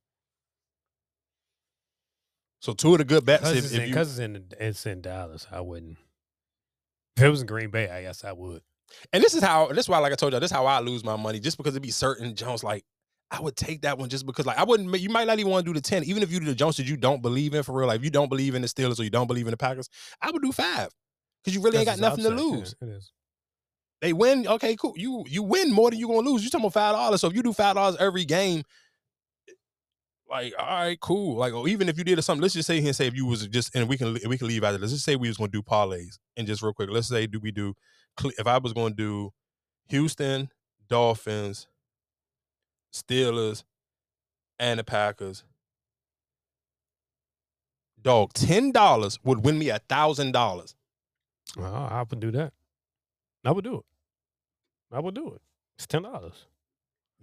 So 2.61 2.73
two 2.73 2.93
of 2.93 2.99
the 2.99 3.05
good 3.05 3.25
bets 3.25 3.43
Because 3.43 3.59
if, 3.59 3.65
it's, 3.65 3.75
if 3.75 4.19
in- 4.19 4.19
you 4.19 4.25
in 4.25 4.47
it's 4.59 4.87
in 4.87 5.01
Dallas. 5.01 5.47
I 5.51 5.61
wouldn't. 5.61 5.99
If 7.17 7.23
it 7.23 7.31
was 7.31 7.41
in 7.41 7.47
Green 7.47 7.71
Bay, 7.71 7.89
I 7.89 8.03
guess 8.03 8.25
I 8.25 8.33
would. 8.33 8.63
and 9.13 9.23
this 9.23 9.35
is 9.35 9.43
how 9.43 9.69
this 9.69 9.87
is 9.87 9.89
why 9.89 9.99
like 9.99 10.13
I 10.13 10.17
told 10.17 10.33
you, 10.33 10.41
this 10.41 10.51
is 10.51 10.57
how 10.57 10.67
I 10.67 10.81
lose 10.81 11.05
my 11.05 11.17
money, 11.17 11.41
just 11.41 11.57
because 11.57 11.75
it'd 11.75 11.83
be 11.83 11.91
certain 11.91 12.35
Jones 12.35 12.63
like 12.63 12.85
I 13.31 13.41
would 13.41 13.57
take 13.57 13.83
that 13.83 13.99
one 13.99 14.09
just 14.09 14.27
because 14.27 14.47
like 14.47 14.59
I 14.59 14.65
wouldn't 14.65 14.99
you 15.01 15.09
might 15.09 15.27
not 15.27 15.39
even 15.39 15.51
want 15.51 15.65
to 15.65 15.73
do 15.73 15.75
the 15.75 15.81
10, 15.81 16.05
even 16.05 16.23
if 16.23 16.31
you 16.31 16.41
do 16.41 16.47
the 16.47 16.55
Jones 16.55 16.77
that 16.77 16.87
you 16.87 16.97
don't 16.97 17.23
believe 17.23 17.55
in 17.55 17.63
for 17.63 17.73
real. 17.73 17.89
Like 17.89 17.99
if 17.99 18.05
you 18.05 18.11
don't 18.11 18.29
believe 18.29 18.55
in 18.55 18.63
the 18.63 18.69
Steelers 18.69 19.01
or 19.01 19.05
you 19.05 19.11
don't 19.11 19.27
believe 19.27 19.47
in 19.47 19.51
the 19.51 19.57
Packers, 19.57 19.89
I 20.21 20.31
would 20.31 20.43
do 20.43 20.53
five. 20.53 20.91
Because 21.43 21.55
you 21.55 21.63
really 21.63 21.79
ain't 21.79 21.87
got 21.87 21.99
nothing 21.99 22.25
it's 22.25 22.29
to 22.29 22.35
upset. 22.35 22.49
Yeah, 22.49 22.57
lose. 22.57 22.75
it 22.83 22.89
is. 22.89 23.13
They 24.03 24.13
win, 24.13 24.47
okay, 24.47 24.77
cool. 24.77 24.93
You 24.97 25.25
you 25.27 25.43
win 25.43 25.73
more 25.73 25.91
than 25.91 25.99
you're 25.99 26.09
gonna 26.09 26.29
lose. 26.29 26.45
You 26.45 26.51
talking 26.51 26.65
about 26.65 26.75
five 26.75 26.95
dollars. 26.95 27.21
So 27.21 27.29
if 27.29 27.35
you 27.35 27.43
do 27.43 27.53
five 27.53 27.77
dollars 27.77 27.97
every 27.99 28.25
game, 28.25 28.63
like, 30.29 30.55
all 30.59 30.67
right, 30.67 30.99
cool. 31.01 31.37
Like, 31.37 31.53
or 31.53 31.69
even 31.69 31.89
if 31.89 31.97
you 31.99 32.05
did 32.05 32.23
something, 32.23 32.43
let's 32.43 32.55
just 32.55 32.67
say 32.67 32.81
here 32.81 32.89
and 32.89 32.97
say 32.97 33.07
if 33.07 33.15
you 33.15 33.27
was 33.27 33.47
just 33.47 33.75
and 33.75 33.89
we 33.89 33.97
can 33.97 34.19
we 34.29 34.39
can 34.39 34.49
leave 34.49 34.65
out 34.65 34.75
of 34.75 34.81
this. 34.81 34.91
Let's 34.91 34.95
just 34.95 35.05
say 35.05 35.17
we 35.17 35.29
was 35.29 35.37
gonna 35.37 35.51
do 35.51 35.63
parlays 35.63 36.19
and 36.37 36.47
just 36.47 36.63
real 36.63 36.73
quick. 36.73 36.91
Let's 36.91 37.09
say 37.09 37.27
do 37.27 37.39
we 37.39 37.51
do 37.51 37.75
if 38.39 38.47
I 38.47 38.59
was 38.59 38.73
gonna 38.73 38.95
do 38.95 39.33
Houston, 39.89 40.51
Dolphins, 40.89 41.69
Steelers, 42.93 43.63
and 44.59 44.81
the 44.81 44.85
Packers. 44.85 45.45
Dog, 48.01 48.33
ten 48.33 48.73
dollars 48.73 49.19
would 49.25 49.45
win 49.45 49.59
me 49.59 49.69
a 49.69 49.79
thousand 49.89 50.33
dollars. 50.33 50.75
I 51.61 52.05
would 52.09 52.21
do 52.21 52.31
that. 52.33 52.53
I 53.45 53.53
would 53.53 53.65
do 53.65 53.77
it. 53.77 53.85
I 54.93 55.01
would 55.01 55.15
do 55.15 55.35
it. 55.35 55.41
It's 55.77 55.87
ten 55.87 56.03
dollars. 56.03 56.47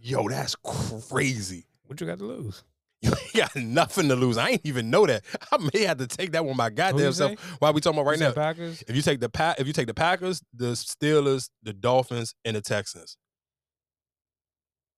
Yo, 0.01 0.27
that's 0.27 0.55
crazy. 0.55 1.65
What 1.85 1.99
you 2.01 2.07
got 2.07 2.17
to 2.19 2.25
lose? 2.25 2.63
You 3.03 3.11
ain't 3.21 3.33
got 3.35 3.55
nothing 3.57 4.07
to 4.07 4.15
lose. 4.15 4.37
I 4.37 4.49
ain't 4.51 4.61
even 4.63 4.89
know 4.89 5.05
that. 5.05 5.23
I 5.51 5.57
may 5.73 5.83
have 5.83 5.97
to 5.97 6.07
take 6.07 6.31
that 6.31 6.45
one 6.45 6.55
by 6.57 6.69
goddamn 6.69 7.11
self. 7.13 7.37
Why 7.59 7.69
we 7.71 7.81
talking 7.81 7.99
about 7.99 8.09
right 8.09 8.17
now? 8.19 8.31
Packers. 8.31 8.81
If 8.87 8.95
you 8.95 9.01
take 9.01 9.19
the 9.19 9.27
pa- 9.29 9.55
if 9.57 9.67
you 9.67 9.73
take 9.73 9.87
the 9.87 9.93
Packers, 9.93 10.41
the 10.53 10.71
Steelers, 10.71 11.49
the 11.61 11.73
Dolphins, 11.73 12.33
and 12.45 12.55
the 12.55 12.61
Texans, 12.61 13.17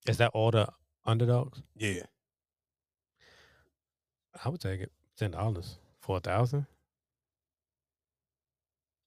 Is 0.07 0.18
that 0.18 0.32
all 0.36 0.52
the 0.52 0.69
underdogs? 1.06 1.61
yeah, 1.76 2.03
I 4.44 4.49
would 4.49 4.61
take 4.61 4.82
it. 4.82 4.91
Ten 5.18 5.32
dollars 5.32 5.77
for 5.99 6.18
a 6.18 6.19
thousand. 6.19 6.68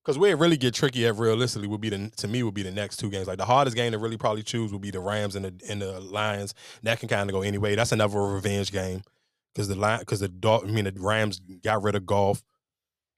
Because 0.08 0.18
where 0.18 0.30
it 0.30 0.38
really 0.38 0.56
get 0.56 0.72
tricky 0.72 1.06
at 1.06 1.16
realistically 1.16 1.68
would 1.68 1.82
be 1.82 1.90
the 1.90 2.10
to 2.16 2.26
me 2.28 2.42
would 2.42 2.54
be 2.54 2.62
the 2.62 2.70
next 2.70 2.96
two 2.96 3.10
games. 3.10 3.28
Like 3.28 3.36
the 3.36 3.44
hardest 3.44 3.76
game 3.76 3.92
to 3.92 3.98
really 3.98 4.16
probably 4.16 4.42
choose 4.42 4.72
would 4.72 4.80
be 4.80 4.90
the 4.90 5.00
Rams 5.00 5.36
and 5.36 5.44
the 5.44 5.52
and 5.68 5.82
the 5.82 6.00
Lions. 6.00 6.54
That 6.82 6.98
can 6.98 7.10
kind 7.10 7.28
of 7.28 7.34
go 7.34 7.42
anyway. 7.42 7.74
That's 7.74 7.92
another 7.92 8.18
revenge 8.18 8.72
game 8.72 9.02
because 9.52 9.68
the 9.68 9.74
line 9.74 9.98
because 9.98 10.20
the 10.20 10.28
Dol- 10.28 10.62
I 10.66 10.70
mean 10.70 10.86
the 10.86 10.94
Rams 10.96 11.40
got 11.62 11.82
rid 11.82 11.94
of 11.94 12.06
Goff. 12.06 12.42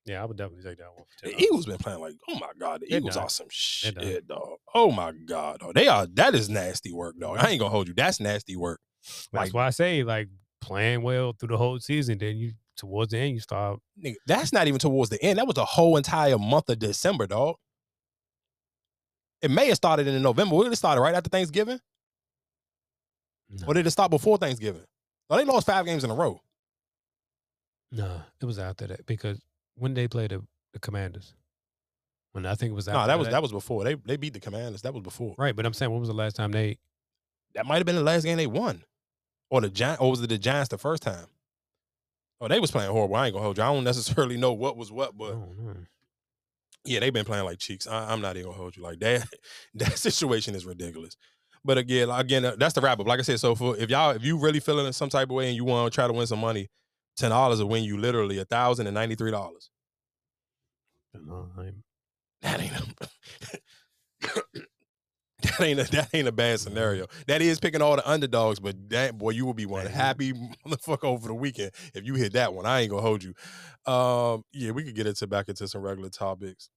Yeah, 0.04 0.20
I 0.20 0.24
would 0.24 0.36
definitely 0.36 0.64
take 0.68 0.78
that 0.78 0.88
one. 0.96 1.04
For 1.22 1.28
The 1.28 1.40
Eagles 1.40 1.66
been 1.66 1.78
playing 1.78 2.00
like, 2.00 2.14
oh 2.28 2.34
my 2.40 2.50
god, 2.58 2.80
the 2.80 2.86
They're 2.90 2.98
Eagles 2.98 3.14
done. 3.14 3.22
are 3.22 3.30
some 3.30 3.46
They're 3.46 4.02
shit, 4.02 4.26
dog. 4.26 4.56
Oh 4.74 4.90
my 4.90 5.12
god, 5.12 5.60
dog. 5.60 5.74
they 5.74 5.86
are. 5.86 6.08
That 6.08 6.34
is 6.34 6.48
nasty 6.48 6.92
work, 6.92 7.16
dog. 7.20 7.38
I 7.38 7.50
ain't 7.50 7.60
gonna 7.60 7.70
hold 7.70 7.86
you. 7.86 7.94
That's 7.94 8.18
nasty 8.18 8.56
work. 8.56 8.80
That's 9.04 9.28
Like, 9.32 9.54
why 9.54 9.68
I 9.68 9.70
say 9.70 10.02
like 10.02 10.28
playing 10.60 11.02
well 11.02 11.34
through 11.38 11.50
the 11.50 11.56
whole 11.56 11.78
season. 11.78 12.18
Then 12.18 12.36
you 12.36 12.54
towards 12.80 13.12
the 13.12 13.18
end 13.18 13.34
you 13.34 13.40
start. 13.40 13.78
nigga, 14.02 14.16
that's 14.26 14.52
not 14.52 14.66
even 14.66 14.78
towards 14.80 15.10
the 15.10 15.22
end. 15.22 15.38
That 15.38 15.46
was 15.46 15.54
the 15.54 15.64
whole 15.64 15.96
entire 15.96 16.38
month 16.38 16.68
of 16.68 16.78
December, 16.78 17.26
dog. 17.26 17.56
It 19.42 19.50
may 19.50 19.68
have 19.68 19.76
started 19.76 20.06
in 20.06 20.20
November. 20.22 20.62
Did 20.64 20.72
it 20.72 20.76
started? 20.76 21.00
Right 21.00 21.14
after 21.14 21.30
Thanksgiving, 21.30 21.78
or 23.66 23.74
did 23.74 23.86
it 23.86 23.90
start 23.90 24.10
before 24.10 24.36
Thanksgiving? 24.38 24.84
No, 25.30 25.36
they 25.36 25.44
lost 25.44 25.66
five 25.66 25.86
games 25.86 26.04
in 26.04 26.10
a 26.10 26.14
row. 26.14 26.40
No, 27.92 28.22
it 28.40 28.44
was 28.44 28.58
after 28.58 28.86
that 28.88 29.06
because 29.06 29.40
when 29.76 29.94
they 29.94 30.08
played 30.08 30.30
the, 30.30 30.42
the 30.72 30.78
Commanders, 30.78 31.34
when 32.32 32.46
I 32.46 32.54
think 32.54 32.72
it 32.72 32.74
was 32.74 32.86
after 32.86 33.00
No, 33.00 33.06
that 33.06 33.18
was 33.18 33.28
that 33.28 33.42
was 33.42 33.52
before. 33.52 33.84
They 33.84 33.94
they 33.94 34.16
beat 34.16 34.34
the 34.34 34.40
Commanders. 34.40 34.82
That 34.82 34.94
was 34.94 35.02
before. 35.02 35.34
right. 35.38 35.54
But 35.56 35.66
I'm 35.66 35.72
saying 35.72 35.90
when 35.90 36.00
was 36.00 36.08
the 36.08 36.14
last 36.14 36.36
time 36.36 36.52
they? 36.52 36.78
That 37.54 37.66
might 37.66 37.78
have 37.78 37.86
been 37.86 37.96
the 37.96 38.02
last 38.02 38.24
game 38.24 38.36
they 38.36 38.46
won, 38.46 38.84
or 39.50 39.60
the 39.60 39.68
Giants, 39.68 40.00
or 40.00 40.10
was 40.10 40.20
it 40.22 40.28
the 40.28 40.38
Giants 40.38 40.68
the 40.68 40.78
first 40.78 41.02
time? 41.02 41.26
Oh, 42.40 42.48
they 42.48 42.60
was 42.60 42.70
playing 42.70 42.90
horrible. 42.90 43.16
I 43.16 43.26
ain't 43.26 43.34
gonna 43.34 43.44
hold 43.44 43.58
you. 43.58 43.64
I 43.64 43.72
don't 43.72 43.84
necessarily 43.92 44.36
know 44.36 44.52
what 44.52 44.76
was 44.76 44.90
what, 44.90 45.16
but 45.16 45.34
Oh, 45.34 45.54
yeah, 46.84 47.00
they've 47.00 47.12
been 47.12 47.24
playing 47.26 47.44
like 47.44 47.58
cheeks. 47.58 47.86
I, 47.86 48.10
I'm 48.10 48.20
not 48.22 48.36
even 48.36 48.50
gonna 48.50 48.56
hold 48.58 48.76
you 48.76 48.82
like 48.82 49.00
that. 49.00 49.26
That 49.74 49.98
situation 49.98 50.54
is 50.54 50.64
ridiculous. 50.64 51.16
But 51.64 51.76
again, 51.76 52.08
again, 52.10 52.44
uh, 52.44 52.56
that's 52.58 52.72
the 52.74 52.80
wrap 52.80 52.98
up. 53.00 53.06
Like 53.06 53.18
I 53.18 53.22
said, 53.22 53.38
so 53.38 53.54
for 53.54 53.76
if 53.76 53.90
y'all 53.90 54.10
if 54.12 54.24
you 54.24 54.38
really 54.38 54.60
feeling 54.60 54.86
in 54.86 54.92
some 54.94 55.10
type 55.10 55.28
of 55.28 55.34
way 55.34 55.48
and 55.48 55.56
you 55.56 55.64
want 55.64 55.92
to 55.92 55.94
try 55.94 56.06
to 56.06 56.12
win 56.12 56.26
some 56.26 56.40
money, 56.40 56.68
ten 57.16 57.30
dollars 57.30 57.60
will 57.60 57.68
win 57.68 57.84
you 57.84 57.98
literally 57.98 58.38
a 58.38 58.46
thousand 58.46 58.86
and 58.86 58.94
ninety 58.94 59.14
three 59.14 59.30
dollars. 59.30 59.68
No, 61.12 61.50
I 61.58 61.66
ain't- 61.66 61.84
That 62.42 62.60
ain't 62.60 62.72
that 65.58 65.60
ain't 65.60 65.80
a, 65.80 65.84
that 65.92 66.08
ain't 66.12 66.28
a 66.28 66.32
bad 66.32 66.60
scenario. 66.60 67.06
That 67.26 67.42
is 67.42 67.60
picking 67.60 67.82
all 67.82 67.96
the 67.96 68.08
underdogs, 68.08 68.60
but 68.60 68.90
that 68.90 69.16
boy, 69.18 69.30
you 69.30 69.46
will 69.46 69.54
be 69.54 69.66
one 69.66 69.86
happy 69.86 70.32
motherfucker 70.66 71.04
over 71.04 71.28
the 71.28 71.34
weekend 71.34 71.72
if 71.94 72.04
you 72.04 72.14
hit 72.14 72.32
that 72.34 72.54
one. 72.54 72.66
I 72.66 72.80
ain't 72.80 72.90
gonna 72.90 73.02
hold 73.02 73.22
you. 73.22 73.34
Um, 73.92 74.44
yeah, 74.52 74.72
we 74.72 74.84
could 74.84 74.94
get 74.94 75.06
into 75.06 75.26
back 75.26 75.48
into 75.48 75.66
some 75.68 75.82
regular 75.82 76.10
topics. 76.10 76.70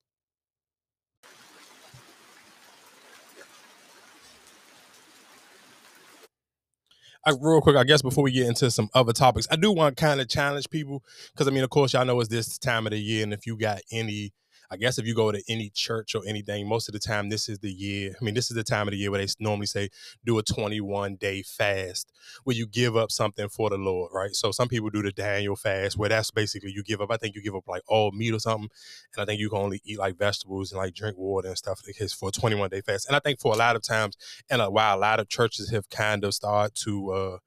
I, 7.26 7.34
real 7.40 7.62
quick, 7.62 7.78
I 7.78 7.84
guess 7.86 8.02
before 8.02 8.24
we 8.24 8.32
get 8.32 8.48
into 8.48 8.70
some 8.70 8.90
other 8.94 9.14
topics, 9.14 9.48
I 9.50 9.56
do 9.56 9.72
want 9.72 9.96
to 9.96 10.04
kind 10.04 10.20
of 10.20 10.28
challenge 10.28 10.70
people 10.70 11.04
because 11.34 11.48
I 11.48 11.52
mean, 11.52 11.64
of 11.64 11.70
course, 11.70 11.94
y'all 11.94 12.06
know 12.06 12.20
it's 12.20 12.30
this 12.30 12.58
time 12.58 12.86
of 12.86 12.92
the 12.92 13.00
year, 13.00 13.24
and 13.24 13.34
if 13.34 13.46
you 13.48 13.58
got 13.58 13.80
any, 13.92 14.34
I 14.74 14.78
guess 14.78 14.98
if 14.98 15.06
you 15.06 15.14
go 15.14 15.32
to 15.32 15.42
any 15.48 15.70
church 15.70 16.16
or 16.16 16.24
anything, 16.28 16.68
most 16.68 16.90
of 16.90 16.94
the 16.94 17.00
time 17.00 17.30
this 17.30 17.48
is 17.48 17.60
the 17.60 17.72
year. 17.72 18.16
I 18.20 18.24
mean, 18.24 18.34
this 18.34 18.50
is 18.50 18.56
the 18.56 18.64
time 18.64 18.88
of 18.88 18.92
the 18.92 18.98
year 18.98 19.12
where 19.12 19.24
they 19.24 19.32
normally 19.40 19.68
say 19.68 19.90
do 20.26 20.40
a 20.40 20.44
21 20.44 21.16
day 21.16 21.44
fast 21.44 22.12
where 22.44 22.56
you 22.56 22.66
give 22.66 22.98
up 22.98 23.12
something 23.12 23.50
for 23.50 23.70
the 23.70 23.78
Lord, 23.78 24.12
right? 24.14 24.34
So 24.34 24.52
some 24.52 24.68
people 24.68 24.90
do 24.90 25.04
the 25.04 25.12
Daniel 25.12 25.56
fast 25.56 25.96
where 25.96 26.10
that's 26.10 26.32
basically 26.32 26.72
you 26.72 26.84
give 26.84 27.02
up. 27.02 27.12
I 27.12 27.18
think 27.18 27.36
you 27.36 27.44
give 27.44 27.56
up 27.56 27.68
like 27.68 27.84
all 27.88 28.12
meat 28.12 28.34
or 28.34 28.40
something, 28.40 28.70
and 29.16 29.22
I 29.22 29.26
think 29.26 29.40
you 29.40 29.50
can 29.50 29.60
only 29.60 29.82
eat 29.86 30.00
like 30.00 30.18
vegetables 30.18 30.72
and 30.72 30.80
like 30.80 30.96
drink 30.96 31.18
water 31.18 31.50
and 31.50 31.58
stuff 31.58 31.82
like 31.86 31.98
this 31.98 32.12
for 32.12 32.30
a 32.30 32.32
21 32.32 32.72
day 32.72 32.82
fast. 32.82 33.08
And 33.08 33.16
I 33.16 33.20
think 33.20 33.40
for 33.40 33.54
a 33.54 33.58
lot 33.58 33.76
of 33.76 33.84
times, 33.84 34.18
and 34.50 34.60
uh, 34.60 34.70
while 34.70 34.98
a 34.98 35.00
lot 35.00 35.20
of 35.20 35.30
churches 35.30 35.70
have 35.70 35.90
kind 35.90 36.24
of 36.24 36.34
started 36.34 36.76
to. 36.84 37.12
uh 37.12 37.38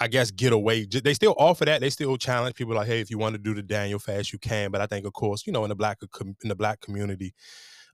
I 0.00 0.08
guess 0.08 0.30
get 0.30 0.52
away. 0.52 0.86
They 0.86 1.14
still 1.14 1.34
offer 1.38 1.64
that. 1.64 1.80
They 1.80 1.90
still 1.90 2.16
challenge 2.16 2.56
people 2.56 2.74
like, 2.74 2.86
hey, 2.86 3.00
if 3.00 3.10
you 3.10 3.18
want 3.18 3.34
to 3.34 3.38
do 3.38 3.54
the 3.54 3.62
Daniel 3.62 3.98
fast, 3.98 4.32
you 4.32 4.38
can. 4.38 4.70
But 4.70 4.80
I 4.80 4.86
think, 4.86 5.06
of 5.06 5.12
course, 5.12 5.46
you 5.46 5.52
know, 5.52 5.64
in 5.64 5.68
the 5.68 5.74
black 5.76 5.98
in 6.20 6.48
the 6.48 6.56
black 6.56 6.80
community, 6.80 7.34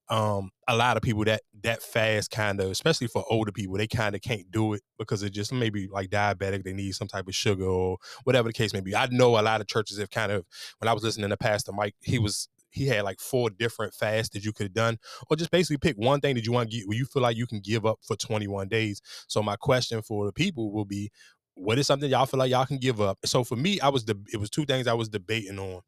um, 0.09 0.51
a 0.66 0.77
lot 0.77 0.97
of 0.97 1.02
people 1.02 1.24
that 1.24 1.43
that 1.62 1.82
fast 1.82 2.31
kind 2.31 2.60
of, 2.60 2.70
especially 2.70 3.06
for 3.06 3.24
older 3.31 3.52
people, 3.52 3.77
they 3.77 3.86
kind 3.86 4.14
of 4.14 4.20
can't 4.20 4.51
do 4.51 4.74
it 4.74 4.82
because 4.98 5.22
it 5.22 5.31
just 5.31 5.52
maybe 5.52 5.86
like 5.89 6.10
diabetic. 6.10 6.64
They 6.64 6.72
need 6.72 6.94
some 6.94 7.09
type 7.09 7.28
of 7.28 7.35
sugar 7.35 7.64
or 7.64 7.98
whatever 8.24 8.48
the 8.48 8.52
case 8.52 8.72
may 8.72 8.81
be. 8.81 8.97
I 8.97 9.06
know 9.10 9.39
a 9.39 9.43
lot 9.43 9.60
of 9.60 9.68
churches 9.68 9.98
have 9.98 10.10
kind 10.10 10.32
of. 10.32 10.44
When 10.78 10.89
I 10.89 10.93
was 10.93 11.05
listening 11.05 11.31
to 11.31 11.36
Pastor 11.36 11.72
Mike, 11.72 11.94
he 12.01 12.18
was 12.18 12.48
he 12.70 12.86
had 12.86 13.02
like 13.05 13.20
four 13.20 13.51
different 13.51 13.94
fasts 13.94 14.32
that 14.35 14.44
you 14.44 14.52
could 14.52 14.66
have 14.66 14.74
done, 14.74 14.98
or 15.28 15.36
just 15.36 15.51
basically 15.51 15.78
pick 15.78 15.97
one 15.97 16.20
thing 16.20 16.35
that 16.35 16.44
you 16.44 16.52
want 16.52 16.70
to 16.70 16.77
get 16.77 16.89
where 16.89 16.97
you 16.97 17.05
feel 17.05 17.22
like 17.22 17.36
you 17.36 17.47
can 17.47 17.60
give 17.60 17.85
up 17.86 17.98
for 18.02 18.16
21 18.16 18.68
days. 18.68 19.01
So 19.28 19.43
my 19.43 19.56
question 19.56 20.02
for 20.02 20.27
the 20.27 20.32
people 20.32 20.72
will 20.72 20.85
be, 20.85 21.10
what 21.55 21.78
is 21.78 21.86
something 21.86 22.10
y'all 22.10 22.27
feel 22.27 22.39
like 22.39 22.51
y'all 22.51 22.66
can 22.66 22.78
give 22.78 23.01
up? 23.01 23.18
So 23.24 23.44
for 23.44 23.56
me, 23.56 23.81
I 23.81 23.89
was 23.89 24.05
the 24.05 24.18
it 24.32 24.39
was 24.39 24.51
two 24.51 24.64
things 24.64 24.86
I 24.86 24.94
was 24.94 25.09
debating 25.09 25.59
on. 25.59 25.81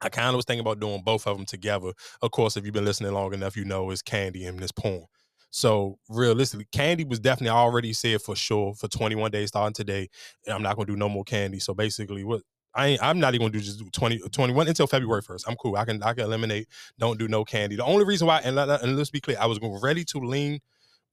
I 0.00 0.08
kind 0.08 0.28
of 0.28 0.36
was 0.36 0.44
thinking 0.44 0.60
about 0.60 0.80
doing 0.80 1.02
both 1.02 1.26
of 1.26 1.36
them 1.36 1.46
together. 1.46 1.92
Of 2.22 2.30
course, 2.30 2.56
if 2.56 2.64
you've 2.64 2.74
been 2.74 2.84
listening 2.84 3.12
long 3.12 3.34
enough, 3.34 3.56
you 3.56 3.64
know 3.64 3.90
it's 3.90 4.02
candy 4.02 4.46
and 4.46 4.58
this 4.58 4.70
porn. 4.70 5.06
So 5.50 5.98
realistically, 6.08 6.66
candy 6.72 7.04
was 7.04 7.20
definitely 7.20 7.50
I 7.50 7.56
already 7.56 7.92
said 7.92 8.20
for 8.22 8.36
sure 8.36 8.74
for 8.74 8.86
21 8.86 9.30
days 9.30 9.48
starting 9.48 9.74
today. 9.74 10.08
I'm 10.46 10.62
not 10.62 10.76
gonna 10.76 10.86
do 10.86 10.96
no 10.96 11.08
more 11.08 11.24
candy. 11.24 11.58
So 11.58 11.74
basically, 11.74 12.22
what 12.22 12.42
I 12.74 12.88
ain't, 12.88 13.02
I'm 13.02 13.18
not 13.18 13.34
even 13.34 13.46
gonna 13.46 13.58
do 13.58 13.60
just 13.60 13.78
do 13.78 13.88
20, 13.90 14.18
21 14.30 14.68
until 14.68 14.86
February 14.86 15.22
1st. 15.22 15.44
I'm 15.48 15.56
cool. 15.56 15.76
I 15.76 15.84
can 15.84 16.02
I 16.02 16.12
can 16.12 16.24
eliminate. 16.24 16.68
Don't 16.98 17.18
do 17.18 17.28
no 17.28 17.44
candy. 17.44 17.76
The 17.76 17.84
only 17.84 18.04
reason 18.04 18.26
why, 18.26 18.40
and, 18.40 18.58
and 18.58 18.96
let's 18.96 19.10
be 19.10 19.20
clear, 19.20 19.38
I 19.40 19.46
was 19.46 19.58
ready 19.82 20.04
to 20.04 20.18
lean 20.18 20.60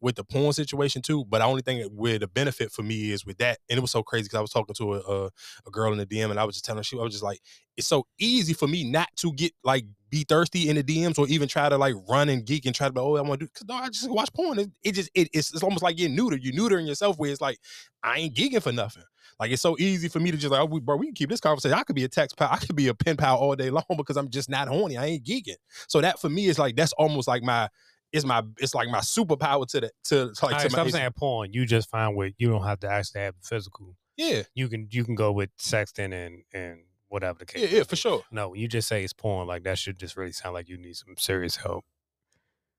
with 0.06 0.16
the 0.16 0.24
porn 0.24 0.54
situation 0.54 1.02
too. 1.02 1.26
But 1.26 1.40
the 1.40 1.46
only 1.46 1.64
thing 1.64 1.82
where 1.92 2.20
the 2.20 2.28
benefit 2.28 2.72
for 2.72 2.84
me 2.84 3.12
is 3.12 3.26
with 3.26 3.40
that, 3.40 3.58
and 3.70 3.78
it 3.78 3.82
was 3.82 3.90
so 3.90 4.04
crazy 4.04 4.26
because 4.26 4.38
I 4.38 4.42
was 4.42 4.52
talking 4.52 4.76
to 4.76 4.94
a, 4.94 5.00
a 5.00 5.26
a 5.66 5.72
girl 5.72 5.92
in 5.92 5.98
the 5.98 6.06
DM, 6.06 6.30
and 6.30 6.40
I 6.40 6.46
was 6.46 6.56
just 6.56 6.64
telling 6.64 6.78
her, 6.78 6.84
she 6.84 6.98
I 6.98 7.02
was 7.02 7.12
just 7.12 7.24
like, 7.24 7.40
it's 7.76 7.88
so 7.88 8.06
easy 8.20 8.54
for 8.54 8.68
me 8.68 8.84
not 8.90 9.10
to 9.18 9.34
get 9.34 9.54
like 9.64 9.86
be 10.12 10.24
thirsty 10.24 10.70
in 10.70 10.76
the 10.76 10.84
DMs 10.84 11.18
or 11.18 11.28
even 11.28 11.48
try 11.48 11.68
to 11.68 11.78
like 11.78 11.96
run 12.08 12.30
and 12.30 12.46
geek 12.46 12.68
and 12.68 12.76
try 12.76 12.88
to 12.88 12.94
be, 12.94 13.00
oh, 13.00 13.16
I 13.16 13.22
want 13.22 13.40
to 13.40 13.48
do 13.48 13.50
because 13.52 13.68
no, 13.68 13.74
I 13.74 13.90
just 13.90 14.10
watch 14.10 14.32
porn. 14.34 14.60
It, 14.60 14.70
it 14.84 14.92
just 14.92 15.10
it, 15.16 15.28
it's 15.34 15.52
it's 15.52 15.64
almost 15.64 15.82
like 15.82 15.98
getting 15.98 16.16
neutered. 16.16 16.40
You're 16.44 16.54
neutering 16.54 16.88
yourself 16.88 17.18
where 17.18 17.32
it's 17.32 17.42
like 17.42 17.58
I 18.04 18.20
ain't 18.20 18.36
geeking 18.36 18.62
for 18.62 18.72
nothing. 18.72 19.04
Like 19.40 19.52
it's 19.52 19.62
so 19.62 19.76
easy 19.80 20.08
for 20.08 20.20
me 20.20 20.30
to 20.30 20.38
just 20.38 20.52
like, 20.52 20.62
oh, 20.62 20.66
we, 20.66 20.80
bro, 20.82 20.98
we 20.98 21.08
can 21.08 21.16
keep 21.16 21.30
this 21.30 21.42
conversation. 21.42 21.78
I 21.78 21.84
could 21.84 21.96
be 21.96 22.04
a 22.04 22.08
text 22.08 22.38
pal, 22.38 22.50
I 22.52 22.58
could 22.58 22.76
be 22.76 22.90
a 22.90 22.94
pen 22.94 23.18
pal 23.18 23.38
all 23.38 23.56
day 23.56 23.72
long 23.72 23.84
because 23.98 24.18
I'm 24.18 24.30
just 24.30 24.50
not 24.50 24.68
horny. 24.68 24.98
I 24.98 25.06
ain't 25.08 25.26
geeking. 25.26 25.56
So 25.88 26.00
that 26.00 26.20
for 26.20 26.30
me 26.30 26.46
is 26.46 26.60
like 26.60 26.76
that's 26.76 26.94
almost 26.94 27.28
like 27.28 27.42
my 27.42 27.70
it's 28.12 28.26
my 28.26 28.44
it's 28.58 28.74
like 28.74 28.90
my 28.90 29.00
superpower 29.00 29.68
to 29.68 29.82
the 29.82 29.92
to 30.06 30.26
like 30.26 30.42
All 30.42 30.50
to 30.50 30.56
right, 30.56 30.72
so 30.72 30.78
my 30.78 30.84
I'm 30.84 30.90
saying 30.90 31.12
porn. 31.18 31.54
You 31.54 31.66
just 31.66 31.90
find 31.90 32.16
with 32.16 32.34
you 32.38 32.50
don't 32.50 32.64
have 32.64 32.80
to 32.82 32.90
actually 32.90 33.22
have 33.22 33.36
physical. 33.42 33.96
yeah 34.18 34.44
You 34.54 34.68
can 34.70 34.88
you 34.92 35.04
can 35.04 35.16
go 35.16 35.32
with 35.32 35.50
sexting 35.58 36.14
and 36.14 36.44
and 36.54 36.80
whatever 37.08 37.40
the 37.40 37.46
case. 37.46 37.62
yeah 37.72 37.78
yeah 37.80 37.84
for 37.84 37.96
sure. 37.96 38.24
No, 38.32 38.50
when 38.50 38.60
you 38.60 38.68
just 38.68 38.88
say 38.88 39.04
it's 39.04 39.14
porn, 39.14 39.48
like 39.48 39.64
that 39.64 39.78
should 39.78 39.98
just 40.00 40.16
really 40.18 40.32
sound 40.32 40.54
like 40.54 40.70
you 40.70 40.78
need 40.78 40.96
some 40.96 41.16
serious 41.18 41.58
help. 41.58 41.86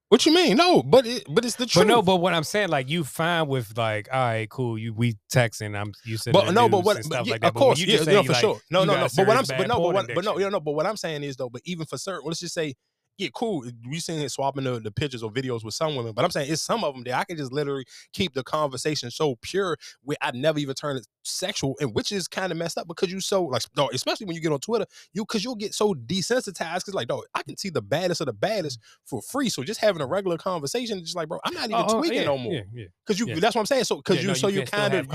What 0.08 0.24
you 0.24 0.32
mean? 0.32 0.56
No, 0.56 0.84
but 0.84 1.04
it 1.04 1.24
but 1.28 1.44
it's 1.44 1.56
the 1.56 1.66
truth. 1.66 1.84
But 1.84 1.92
no, 1.92 2.00
but 2.00 2.16
what 2.18 2.32
I'm 2.32 2.44
saying, 2.44 2.68
like 2.68 2.88
you 2.88 3.02
fine 3.02 3.48
with 3.48 3.76
like, 3.76 4.08
all 4.12 4.20
right, 4.20 4.48
cool. 4.48 4.78
You 4.78 4.94
we 4.94 5.16
texting. 5.34 5.76
I'm 5.76 5.92
you 6.04 6.16
said 6.16 6.32
But 6.32 6.52
no, 6.52 6.68
but 6.68 6.84
what? 6.84 6.98
But 7.08 7.26
yeah, 7.26 7.32
like 7.32 7.40
that. 7.40 7.48
of 7.48 7.54
But 7.54 7.60
course, 7.60 7.80
you 7.80 7.86
yeah, 7.86 7.92
just 7.96 8.04
say, 8.04 8.12
no, 8.14 8.22
for 8.22 8.32
like, 8.32 8.40
sure. 8.40 8.60
No, 8.70 8.84
no, 8.84 8.94
no. 8.94 9.08
But 9.16 9.26
what 9.26 9.36
I'm, 9.36 9.44
but 9.58 9.66
no, 9.66 9.80
but 9.80 9.94
what, 9.94 10.14
but 10.14 10.24
no, 10.24 10.38
you 10.38 10.48
know, 10.48 10.60
but 10.60 10.72
what 10.72 10.86
I'm 10.86 10.96
saying 10.96 11.24
is 11.24 11.34
though. 11.34 11.48
But 11.50 11.62
even 11.64 11.86
for 11.86 11.98
certain, 11.98 12.22
let's 12.24 12.38
just 12.38 12.54
say, 12.54 12.74
yeah, 13.18 13.28
cool. 13.34 13.66
Eh, 13.66 13.70
we 13.88 13.98
seen 14.01 14.20
it 14.20 14.30
swapping 14.30 14.64
the, 14.64 14.78
the 14.80 14.90
pictures 14.90 15.22
or 15.22 15.30
videos 15.30 15.64
with 15.64 15.74
some 15.74 15.97
women, 15.97 16.12
but 16.12 16.24
I'm 16.24 16.30
saying 16.30 16.52
it's 16.52 16.62
some 16.62 16.84
of 16.84 16.94
them 16.94 17.05
that 17.05 17.14
I 17.14 17.24
can 17.24 17.36
just 17.36 17.52
literally 17.52 17.84
keep 18.12 18.34
the 18.34 18.43
conversation 18.43 19.10
so 19.10 19.36
pure 19.43 19.76
where 20.02 20.16
I 20.20 20.30
never 20.32 20.59
even 20.59 20.74
turn 20.74 20.97
it 20.97 21.06
sexual, 21.22 21.76
and 21.80 21.94
which 21.94 22.12
is 22.12 22.28
kind 22.28 22.52
of 22.52 22.59
messed 22.59 22.78
up 22.78 22.86
because 22.86 23.10
you 23.10 23.20
so 23.20 23.44
like, 23.44 23.62
dog, 23.74 23.90
especially 23.94 24.26
when 24.26 24.36
you 24.36 24.43
get 24.43 24.52
on 24.52 24.60
Twitter, 24.60 24.86
you 25.12 25.22
because 25.22 25.43
you'll 25.44 25.55
get 25.55 25.74
so 25.74 25.94
desensitized 25.94 26.76
because 26.80 26.94
like, 26.94 27.09
dog, 27.09 27.24
I 27.34 27.43
can 27.43 27.56
see 27.56 27.70
the 27.70 27.82
baddest 27.82 28.20
of 28.20 28.26
the 28.26 28.32
baddest 28.32 28.78
for 29.05 29.20
free. 29.22 29.48
So 29.48 29.62
just 29.62 29.80
having 29.80 30.02
a 30.02 30.06
regular 30.06 30.38
conversation, 30.38 31.01
just 31.01 31.16
like, 31.16 31.28
bro, 31.28 31.38
I'm 31.44 31.55
not 31.55 31.64
even 31.64 31.76
Oh, 31.76 31.84
oh, 31.88 31.98
tweaking 31.98 32.18
yeah, 32.18 32.24
no 32.24 32.38
more. 32.38 32.52
yeah, 32.52 32.62
yeah. 32.72 32.86
Cause 33.06 33.18
you, 33.18 33.26
that's 33.40 33.55
what 33.55 33.60
I'm 33.60 33.66
saying. 33.66 33.84
So, 33.84 34.01
cause 34.02 34.16
you, 34.22 34.28
no, 34.28 34.34
so 34.34 34.48
you, 34.48 34.60
kind 34.66 34.94
of, 34.94 35.06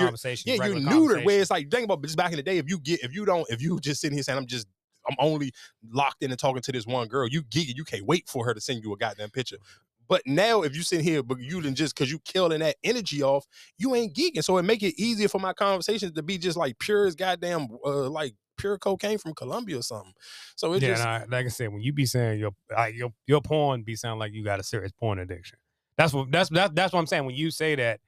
yeah, 0.45 0.57
you're 0.67 0.75
neutered. 0.91 1.23
Where 1.25 1.41
it's 1.41 1.49
like, 1.51 1.69
think 1.71 1.85
about 1.85 2.01
just 2.03 2.17
back 2.17 2.31
in 2.31 2.37
the 2.37 2.43
day, 2.43 2.57
if 2.57 2.69
you 2.69 2.79
get, 2.79 3.03
if 3.03 3.13
you 3.13 3.25
don't, 3.25 3.49
if 3.49 3.61
you 3.61 3.79
just 3.79 4.01
sitting 4.01 4.15
here 4.15 4.23
saying, 4.23 4.37
I'm 4.37 4.45
just, 4.45 4.67
I'm 5.09 5.15
only 5.19 5.51
locked 5.91 6.23
in 6.23 6.31
and 6.31 6.39
talking 6.39 6.61
to 6.61 6.71
this 6.71 6.85
one 6.85 7.07
girl, 7.07 7.27
you 7.27 7.43
geeky, 7.43 7.75
you 7.75 7.83
can't 7.83 8.05
wait 8.05 8.29
for 8.29 8.45
her 8.45 8.53
to 8.53 8.61
send 8.61 8.83
you 8.83 8.93
a 8.93 8.97
goddamn 8.97 9.29
picture. 9.29 9.57
But 10.07 10.23
now, 10.25 10.63
if 10.63 10.75
you 10.75 10.83
sit 10.83 11.01
here, 11.01 11.23
but 11.23 11.39
you 11.39 11.61
didn't 11.61 11.77
just 11.77 11.95
because 11.95 12.11
you 12.11 12.19
killing 12.19 12.59
that 12.59 12.75
energy 12.83 13.23
off, 13.23 13.45
you 13.77 13.95
ain't 13.95 14.13
geeking. 14.13 14.43
So 14.43 14.57
it 14.57 14.63
make 14.63 14.83
it 14.83 14.99
easier 15.01 15.29
for 15.29 15.39
my 15.39 15.53
conversations 15.53 16.11
to 16.13 16.21
be 16.21 16.37
just 16.37 16.57
like 16.57 16.77
pure 16.79 17.07
as 17.07 17.15
goddamn, 17.15 17.69
uh, 17.85 18.09
like 18.09 18.33
pure 18.57 18.77
cocaine 18.77 19.17
from 19.17 19.33
Colombia 19.33 19.79
or 19.79 19.81
something. 19.81 20.13
So 20.55 20.73
it 20.73 20.83
yeah, 20.83 20.89
just, 20.89 21.31
like 21.31 21.45
I 21.45 21.49
said, 21.49 21.71
when 21.71 21.81
you 21.81 21.93
be 21.93 22.05
saying 22.05 22.39
your 22.39 22.51
like 22.75 22.95
your 22.95 23.13
your 23.25 23.41
porn 23.41 23.83
be 23.83 23.95
sound 23.95 24.19
like 24.19 24.33
you 24.33 24.43
got 24.43 24.59
a 24.59 24.63
serious 24.63 24.91
porn 24.91 25.17
addiction. 25.17 25.57
That's 25.97 26.13
what 26.13 26.31
that's 26.31 26.49
that's 26.49 26.73
that's 26.73 26.93
what 26.93 26.99
I'm 26.99 27.07
saying. 27.07 27.25
When 27.25 27.35
you 27.35 27.49
say 27.49 27.75
that, 27.75 28.01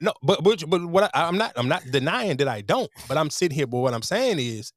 No, 0.00 0.12
but 0.22 0.42
but 0.42 0.62
but 0.68 0.84
what 0.86 1.04
I, 1.04 1.10
I'm 1.28 1.36
not 1.38 1.52
I'm 1.56 1.68
not 1.68 1.84
denying 1.90 2.38
that 2.38 2.48
I 2.48 2.62
don't. 2.62 2.90
But 3.08 3.18
I'm 3.18 3.30
sitting 3.30 3.56
here. 3.56 3.66
But 3.66 3.78
what 3.80 3.94
I'm 3.94 4.02
saying 4.02 4.38
is, 4.38 4.72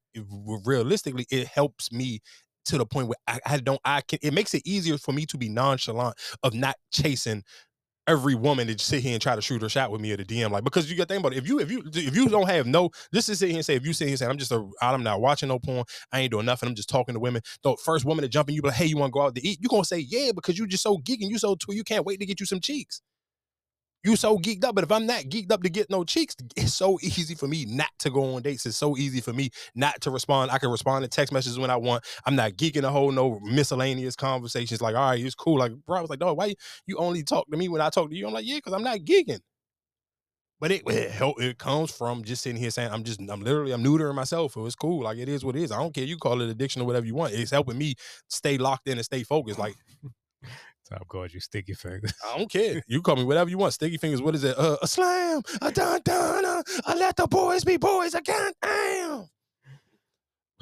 realistically, 0.65 1.25
it 1.31 1.47
helps 1.47 1.91
me 1.91 2.19
to 2.65 2.77
the 2.77 2.85
point 2.85 3.07
where 3.07 3.17
I, 3.27 3.39
I 3.45 3.57
don't 3.57 3.79
I 3.85 4.01
can. 4.01 4.19
It 4.21 4.33
makes 4.33 4.53
it 4.53 4.63
easier 4.65 4.97
for 4.97 5.13
me 5.13 5.25
to 5.27 5.37
be 5.37 5.49
nonchalant 5.49 6.15
of 6.43 6.53
not 6.53 6.75
chasing 6.91 7.43
every 8.07 8.35
woman 8.35 8.67
that 8.67 8.81
sit 8.81 9.01
here 9.01 9.13
and 9.13 9.21
try 9.21 9.35
to 9.35 9.41
shoot 9.41 9.61
her 9.61 9.69
shot 9.69 9.91
with 9.91 10.01
me 10.01 10.11
at 10.11 10.19
the 10.19 10.25
DM. 10.25 10.51
Like 10.51 10.65
because 10.65 10.91
you 10.91 10.97
got 10.97 11.07
to 11.07 11.13
think 11.13 11.21
about 11.21 11.33
it. 11.33 11.37
If 11.37 11.47
you 11.47 11.59
if 11.59 11.71
you 11.71 11.83
if 11.93 12.15
you 12.15 12.27
don't 12.27 12.49
have 12.49 12.67
no, 12.67 12.89
just 13.13 13.27
to 13.29 13.35
sit 13.35 13.49
here 13.49 13.57
and 13.57 13.65
say 13.65 13.75
if 13.75 13.85
you 13.85 13.93
sit 13.93 14.05
here 14.05 14.13
and 14.13 14.19
say 14.19 14.25
I'm 14.25 14.37
just 14.37 14.51
a 14.51 14.67
I'm 14.81 15.03
not 15.03 15.21
watching 15.21 15.49
no 15.49 15.59
porn. 15.59 15.85
I 16.11 16.21
ain't 16.21 16.31
doing 16.31 16.45
nothing. 16.45 16.67
I'm 16.67 16.75
just 16.75 16.89
talking 16.89 17.13
to 17.13 17.19
women. 17.19 17.41
The 17.63 17.77
first 17.83 18.05
woman 18.05 18.23
to 18.23 18.29
jump 18.29 18.49
in, 18.49 18.55
you 18.55 18.61
be 18.61 18.69
like, 18.69 18.77
hey, 18.77 18.85
you 18.87 18.97
want 18.97 19.11
to 19.11 19.17
go 19.17 19.21
out 19.21 19.35
to 19.35 19.47
eat? 19.47 19.59
You 19.61 19.69
gonna 19.69 19.85
say 19.85 19.99
yeah 19.99 20.31
because 20.33 20.57
you 20.57 20.67
just 20.67 20.83
so 20.83 20.97
geeking. 20.97 21.29
You 21.29 21.37
so 21.37 21.55
too. 21.55 21.75
You 21.75 21.83
can't 21.83 22.05
wait 22.05 22.19
to 22.19 22.25
get 22.25 22.39
you 22.41 22.45
some 22.45 22.59
cheeks 22.59 23.01
you 24.03 24.15
so 24.15 24.37
geeked 24.37 24.63
up. 24.63 24.75
But 24.75 24.83
if 24.83 24.91
I'm 24.91 25.05
not 25.05 25.23
geeked 25.23 25.51
up 25.51 25.63
to 25.63 25.69
get 25.69 25.89
no 25.89 26.03
cheeks, 26.03 26.35
it's 26.55 26.73
so 26.73 26.97
easy 27.01 27.35
for 27.35 27.47
me 27.47 27.65
not 27.65 27.89
to 27.99 28.09
go 28.09 28.35
on 28.35 28.41
dates. 28.41 28.65
It's 28.65 28.77
so 28.77 28.97
easy 28.97 29.21
for 29.21 29.33
me 29.33 29.49
not 29.75 30.01
to 30.01 30.11
respond. 30.11 30.51
I 30.51 30.57
can 30.57 30.69
respond 30.69 31.03
to 31.03 31.09
text 31.09 31.33
messages 31.33 31.59
when 31.59 31.69
I 31.69 31.77
want. 31.77 32.03
I'm 32.25 32.35
not 32.35 32.53
geeking 32.53 32.83
a 32.83 32.89
whole 32.89 33.11
no 33.11 33.39
miscellaneous 33.43 34.15
conversations. 34.15 34.81
Like, 34.81 34.95
all 34.95 35.09
right, 35.09 35.23
it's 35.23 35.35
cool. 35.35 35.59
Like, 35.59 35.71
bro, 35.85 35.97
I 35.97 36.01
was 36.01 36.09
like, 36.09 36.19
dog, 36.19 36.37
why 36.37 36.53
you 36.85 36.97
only 36.97 37.23
talk 37.23 37.49
to 37.51 37.57
me 37.57 37.69
when 37.69 37.81
I 37.81 37.89
talk 37.89 38.09
to 38.09 38.15
you? 38.15 38.27
I'm 38.27 38.33
like, 38.33 38.45
yeah, 38.45 38.57
because 38.57 38.73
I'm 38.73 38.83
not 38.83 38.99
geeking. 38.99 39.39
But 40.59 40.71
it 40.71 40.83
it, 40.87 41.11
help, 41.11 41.41
it 41.41 41.57
comes 41.57 41.91
from 41.91 42.23
just 42.23 42.41
sitting 42.43 42.57
here 42.57 42.71
saying 42.71 42.89
I'm 42.89 43.03
just 43.03 43.19
I'm 43.19 43.41
literally 43.41 43.73
I'm 43.73 43.83
neutering 43.83 44.15
myself. 44.15 44.55
It 44.55 44.61
was 44.61 44.75
cool. 44.75 45.03
Like 45.03 45.17
it 45.17 45.27
is 45.27 45.43
what 45.43 45.57
it 45.57 45.61
is. 45.61 45.73
I 45.73 45.77
don't 45.77 45.93
care. 45.93 46.05
You 46.05 46.15
call 46.15 46.41
it 46.41 46.49
addiction 46.49 46.81
or 46.81 46.85
whatever 46.85 47.05
you 47.05 47.15
want. 47.15 47.33
It's 47.33 47.51
helping 47.51 47.77
me 47.77 47.95
stay 48.29 48.57
locked 48.57 48.87
in 48.87 48.97
and 48.97 49.03
stay 49.03 49.23
focused. 49.23 49.59
Like 49.59 49.75
Top 50.93 51.07
called 51.07 51.33
you 51.33 51.39
sticky 51.39 51.73
fingers. 51.73 52.13
I 52.31 52.37
don't 52.37 52.51
care. 52.51 52.83
You 52.87 53.01
call 53.01 53.15
me 53.15 53.23
whatever 53.23 53.49
you 53.49 53.57
want. 53.57 53.73
Sticky 53.73 53.97
fingers. 53.97 54.21
What 54.21 54.35
is 54.35 54.43
it? 54.43 54.57
Uh, 54.57 54.77
a 54.81 54.87
slam. 54.87 55.41
A 55.61 55.71
dun 55.71 56.01
dun. 56.03 56.45
Uh, 56.45 56.61
I 56.85 56.95
let 56.95 57.15
the 57.15 57.27
boys 57.27 57.63
be 57.63 57.77
boys 57.77 58.13
again. 58.13 58.51
Damn. 58.61 59.25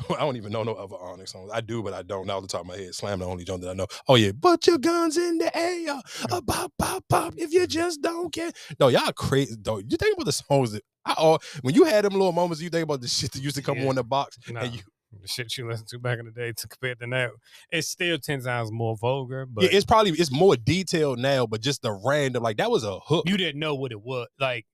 I 0.09 0.19
don't 0.19 0.37
even 0.37 0.51
know 0.51 0.63
no 0.63 0.73
other 0.73 0.95
Onyx 0.95 1.31
songs. 1.33 1.51
I 1.53 1.59
do, 1.61 1.83
but 1.83 1.93
I 1.93 2.01
don't. 2.01 2.25
Now 2.27 2.37
off 2.37 2.43
the 2.43 2.47
top 2.47 2.61
of 2.61 2.67
my 2.67 2.77
head, 2.77 2.95
slam 2.95 3.19
the 3.19 3.25
only 3.25 3.43
joint 3.43 3.61
that 3.61 3.71
I 3.71 3.73
know. 3.73 3.87
Oh 4.07 4.15
yeah, 4.15 4.31
put 4.39 4.65
your 4.67 4.77
guns 4.77 5.17
in 5.17 5.37
the 5.37 5.55
air. 5.57 5.99
Uh, 6.31 6.41
pop, 6.41 6.71
pop, 6.79 7.03
pop. 7.09 7.33
If 7.37 7.51
you 7.53 7.67
just 7.67 8.01
don't 8.01 8.31
care. 8.33 8.51
No, 8.79 8.87
y'all 8.87 9.11
crazy. 9.11 9.55
Though 9.61 9.77
you 9.79 9.97
think 9.97 10.15
about 10.15 10.25
the 10.25 10.31
songs 10.31 10.71
that 10.71 10.83
I 11.05 11.13
all 11.17 11.39
when 11.61 11.75
you 11.75 11.83
had 11.83 12.05
them 12.05 12.13
little 12.13 12.31
moments, 12.31 12.61
you 12.61 12.69
think 12.69 12.83
about 12.83 13.01
the 13.01 13.07
shit 13.07 13.31
that 13.33 13.43
used 13.43 13.57
to 13.57 13.61
come 13.61 13.79
Yeah. 13.79 13.89
on 13.89 13.95
the 13.95 14.03
box, 14.03 14.37
Nah, 14.49 14.61
and 14.61 14.73
you 14.75 14.81
the 15.19 15.27
shit 15.27 15.57
you 15.57 15.67
listened 15.67 15.89
to 15.89 15.99
back 15.99 16.19
in 16.19 16.25
the 16.25 16.31
day 16.31 16.53
to 16.53 16.67
compared 16.67 16.99
to 16.99 17.07
now, 17.07 17.31
it's 17.69 17.87
still 17.87 18.17
ten 18.17 18.41
times 18.41 18.71
more 18.71 18.95
vulgar. 18.95 19.45
But 19.45 19.65
yeah, 19.65 19.69
it's 19.73 19.85
probably 19.85 20.11
it's 20.11 20.31
more 20.31 20.55
detailed 20.55 21.19
now, 21.19 21.45
but 21.45 21.61
just 21.61 21.81
the 21.81 21.91
random 21.91 22.43
like 22.43 22.57
that 22.57 22.71
was 22.71 22.83
a 22.83 22.99
hook. 22.99 23.25
you 23.27 23.37
didn't 23.37 23.59
know 23.59 23.75
what 23.75 23.91
it 23.91 24.01
was. 24.01 24.27
Like 24.39 24.65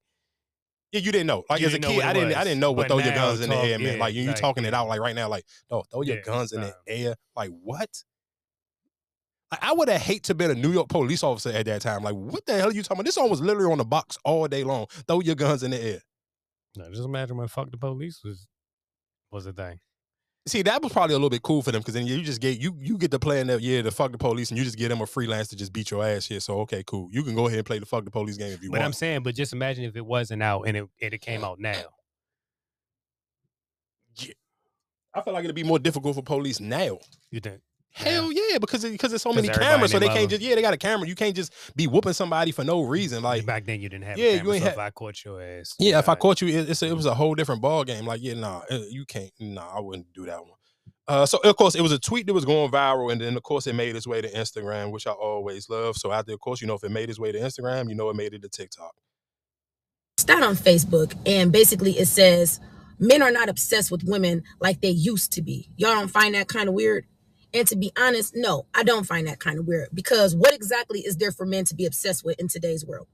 Yeah, 0.92 1.02
you 1.02 1.12
didn't 1.12 1.28
know. 1.28 1.44
Like 1.50 1.62
as 1.62 1.74
a 1.74 1.80
kid, 1.80 2.04
I 2.04 2.14
didn't. 2.14 2.36
I 2.36 2.44
didn't 2.44 2.60
know 2.60 2.72
what 2.72 2.88
But 2.88 2.96
throw 2.96 3.06
your 3.06 3.16
guns 3.16 3.42
in 3.42 3.50
the 3.50 3.56
air, 3.56 3.80
man. 3.80 3.94
yeah, 3.96 4.00
Like 4.00 4.14
you, 4.14 4.22
you 4.22 4.28
like, 4.30 4.38
talking 4.38 4.66
it 4.66 4.74
out 4.74 4.88
like 4.88 5.00
right 5.00 5.16
now, 5.16 5.28
like 5.28 5.46
oh, 5.72 5.84
throw 5.92 6.02
your 6.02 6.18
Yeah, 6.18 6.22
guns 6.22 6.52
in 6.52 6.62
the 6.62 6.76
air. 6.88 7.16
Like 7.36 7.50
what? 7.64 7.90
Like, 9.50 9.64
I 9.64 9.74
would 9.74 9.88
have 9.90 10.02
hate 10.02 10.24
to 10.24 10.36
been 10.36 10.52
a 10.52 10.56
New 10.56 10.74
York 10.74 10.90
police 10.90 11.24
officer 11.24 11.50
at 11.52 11.66
that 11.66 11.82
time. 11.82 12.04
Like 12.04 12.16
what 12.16 12.46
the 12.46 12.54
hell 12.54 12.70
are 12.70 12.74
you 12.74 12.84
talking 12.84 12.98
about? 12.98 13.06
This 13.06 13.16
song 13.16 13.30
was 13.30 13.42
literally 13.42 13.72
on 13.72 13.78
the 13.78 13.86
box 13.86 14.18
all 14.26 14.48
day 14.48 14.64
long. 14.64 14.88
Throw 15.08 15.22
your 15.22 15.36
guns 15.36 15.64
in 15.64 15.72
the 15.72 15.82
air. 15.82 16.00
no, 16.76 16.90
just 16.90 17.04
imagine 17.04 17.38
when 17.38 17.48
fuck 17.48 17.72
the 17.72 17.78
police 17.78 18.22
was 18.24 18.48
was 19.32 19.46
a 19.46 19.54
thing. 19.54 19.80
See, 20.48 20.62
that 20.62 20.82
was 20.82 20.94
probably 20.94 21.14
a 21.14 21.18
little 21.18 21.30
bit 21.30 21.44
cool 21.44 21.62
for 21.62 21.72
them 21.72 21.82
because 21.82 21.94
then 21.94 22.08
you 22.08 22.22
just 22.24 22.42
get 22.42 22.60
you 22.60 22.76
you 22.80 22.98
get 22.98 23.12
to 23.12 23.20
play 23.20 23.42
in 23.42 23.48
that 23.48 23.62
yeah 23.62 23.82
the 23.82 23.92
fuck 23.92 24.12
the 24.12 24.18
police 24.18 24.50
and 24.50 24.58
you 24.58 24.64
just 24.64 24.78
get 24.78 24.90
them 24.90 25.02
a 25.02 25.06
freelance 25.06 25.50
to 25.50 25.56
just 25.56 25.74
beat 25.74 25.92
your 25.92 26.06
ass 26.06 26.26
here. 26.26 26.40
So 26.40 26.60
okay, 26.62 26.84
cool. 26.86 27.10
You 27.12 27.24
can 27.24 27.36
go 27.36 27.48
ahead 27.48 27.60
and 27.60 27.66
play 27.66 27.80
the 27.80 27.86
fuck 27.86 28.06
the 28.06 28.12
police 28.12 28.38
game 28.38 28.54
if 28.54 28.64
you 28.64 28.70
want. 28.70 28.80
But 28.80 28.86
I'm 28.86 28.94
saying, 28.94 29.24
but 29.24 29.36
just 29.36 29.54
imagine 29.54 29.84
if 29.84 29.96
it 29.96 30.06
wasn't 30.06 30.42
out 30.42 30.64
and 30.64 30.78
it 30.78 30.88
and 31.02 31.14
it 31.14 31.22
came 31.22 31.44
out 31.44 31.60
now. 31.60 31.84
I 35.14 35.22
feel 35.22 35.34
like 35.34 35.44
it'd 35.44 35.56
be 35.56 35.64
more 35.64 35.80
difficult 35.80 36.16
for 36.16 36.22
police 36.22 36.60
now. 36.60 37.00
You 37.32 37.40
think? 37.40 37.62
Hell 37.92 38.32
yeah, 38.32 38.60
because 38.60 38.84
it, 38.84 38.92
because 38.92 39.10
there's 39.10 39.24
so 39.24 39.30
'Cause 39.34 39.38
many 39.38 39.48
cameras, 39.48 39.92
so 39.92 39.98
they 39.98 40.08
can't 40.10 40.30
just 40.30 40.42
yeah 40.42 40.54
they 40.54 40.62
got 40.62 40.74
a 40.74 40.78
camera. 40.78 41.08
You 41.08 41.16
can't 41.16 41.36
just 41.36 41.52
be 41.76 41.88
whooping 41.88 42.14
somebody 42.14 42.52
for 42.52 42.64
no 42.64 42.84
reason. 42.84 43.24
Like 43.24 43.44
back 43.46 43.66
then 43.66 43.82
you 43.82 43.90
didn't 43.90 44.04
have. 44.06 44.20
Yeah, 44.20 44.26
a 44.26 44.44
you 44.44 44.54
ain't 44.54 44.62
so 44.64 44.70
ha- 44.70 44.74
if 44.74 44.78
I 44.78 44.90
caught 44.92 45.26
your 45.26 45.42
ass. 45.42 45.74
Yeah, 45.80 45.98
if 45.98 46.08
I 46.08 46.14
caught 46.14 46.42
you, 46.42 46.48
it, 46.48 46.70
it's 46.70 46.84
a, 46.84 46.88
it 46.88 46.96
was 46.96 47.08
a 47.08 47.16
whole 47.16 47.34
different 47.34 47.62
ball 47.62 47.84
game. 47.84 48.06
Like, 48.06 48.22
yeah, 48.22 48.36
nah, 48.36 48.62
uh, 48.70 48.80
you 48.90 49.04
can't. 49.06 49.32
Nah, 49.40 49.68
I 49.76 49.80
wouldn't 49.80 50.14
do 50.14 50.26
that 50.28 50.40
one. 50.42 50.52
Uh, 51.08 51.26
so 51.26 51.40
of 51.40 51.56
course 51.56 51.74
it 51.74 51.82
was 51.82 51.92
a 51.92 51.98
tweet 51.98 52.28
that 52.28 52.34
was 52.34 52.46
going 52.46 52.70
viral, 52.70 53.12
and 53.12 53.20
then 53.20 53.36
of 53.36 53.42
course 53.42 53.66
it 53.66 53.74
made 53.74 53.96
its 53.96 54.06
way 54.06 54.22
to 54.22 54.30
Instagram, 54.32 54.92
which 54.92 55.08
I 55.08 55.12
always 55.12 55.68
love. 55.70 55.96
So 55.98 56.12
after, 56.12 56.34
of 56.34 56.40
course, 56.40 56.62
you 56.62 56.68
know, 56.68 56.76
if 56.76 56.84
it 56.84 56.92
made 56.92 57.10
its 57.10 57.18
way 57.20 57.32
to 57.32 57.40
Instagram, 57.40 57.90
you 57.90 57.96
know, 57.96 58.10
it 58.12 58.16
made 58.16 58.34
it 58.34 58.44
to 58.44 58.50
TikTok. 58.50 58.94
stat 60.20 60.44
on 60.44 60.56
Facebook, 60.56 61.16
and 61.26 61.52
basically 61.52 61.94
it 61.98 62.08
says 62.08 62.60
men 63.00 63.22
are 63.24 63.32
not 63.32 63.50
obsessed 63.50 63.90
with 63.92 64.04
women 64.04 64.44
like 64.60 64.82
they 64.82 64.90
used 64.90 65.32
to 65.34 65.42
be. 65.42 65.70
Y'all 65.78 65.96
don't 65.96 66.10
find 66.10 66.36
that 66.36 66.48
kind 66.48 66.68
of 66.68 66.76
weird? 66.76 67.06
And 67.54 67.68
to 67.68 67.76
be 67.76 67.92
honest, 67.98 68.36
no, 68.36 68.66
I 68.74 68.84
don't 68.84 69.06
find 69.06 69.28
that 69.28 69.40
kind 69.40 69.60
of 69.60 69.68
weird 69.68 69.90
because 69.94 70.36
what 70.36 70.54
exactly 70.54 71.02
is 71.02 71.18
there 71.18 71.32
for 71.32 71.46
men 71.46 71.66
to 71.66 71.76
be 71.76 71.86
obsessed 71.86 72.24
with 72.26 72.40
in 72.40 72.48
today's 72.48 72.86
world? 72.86 73.08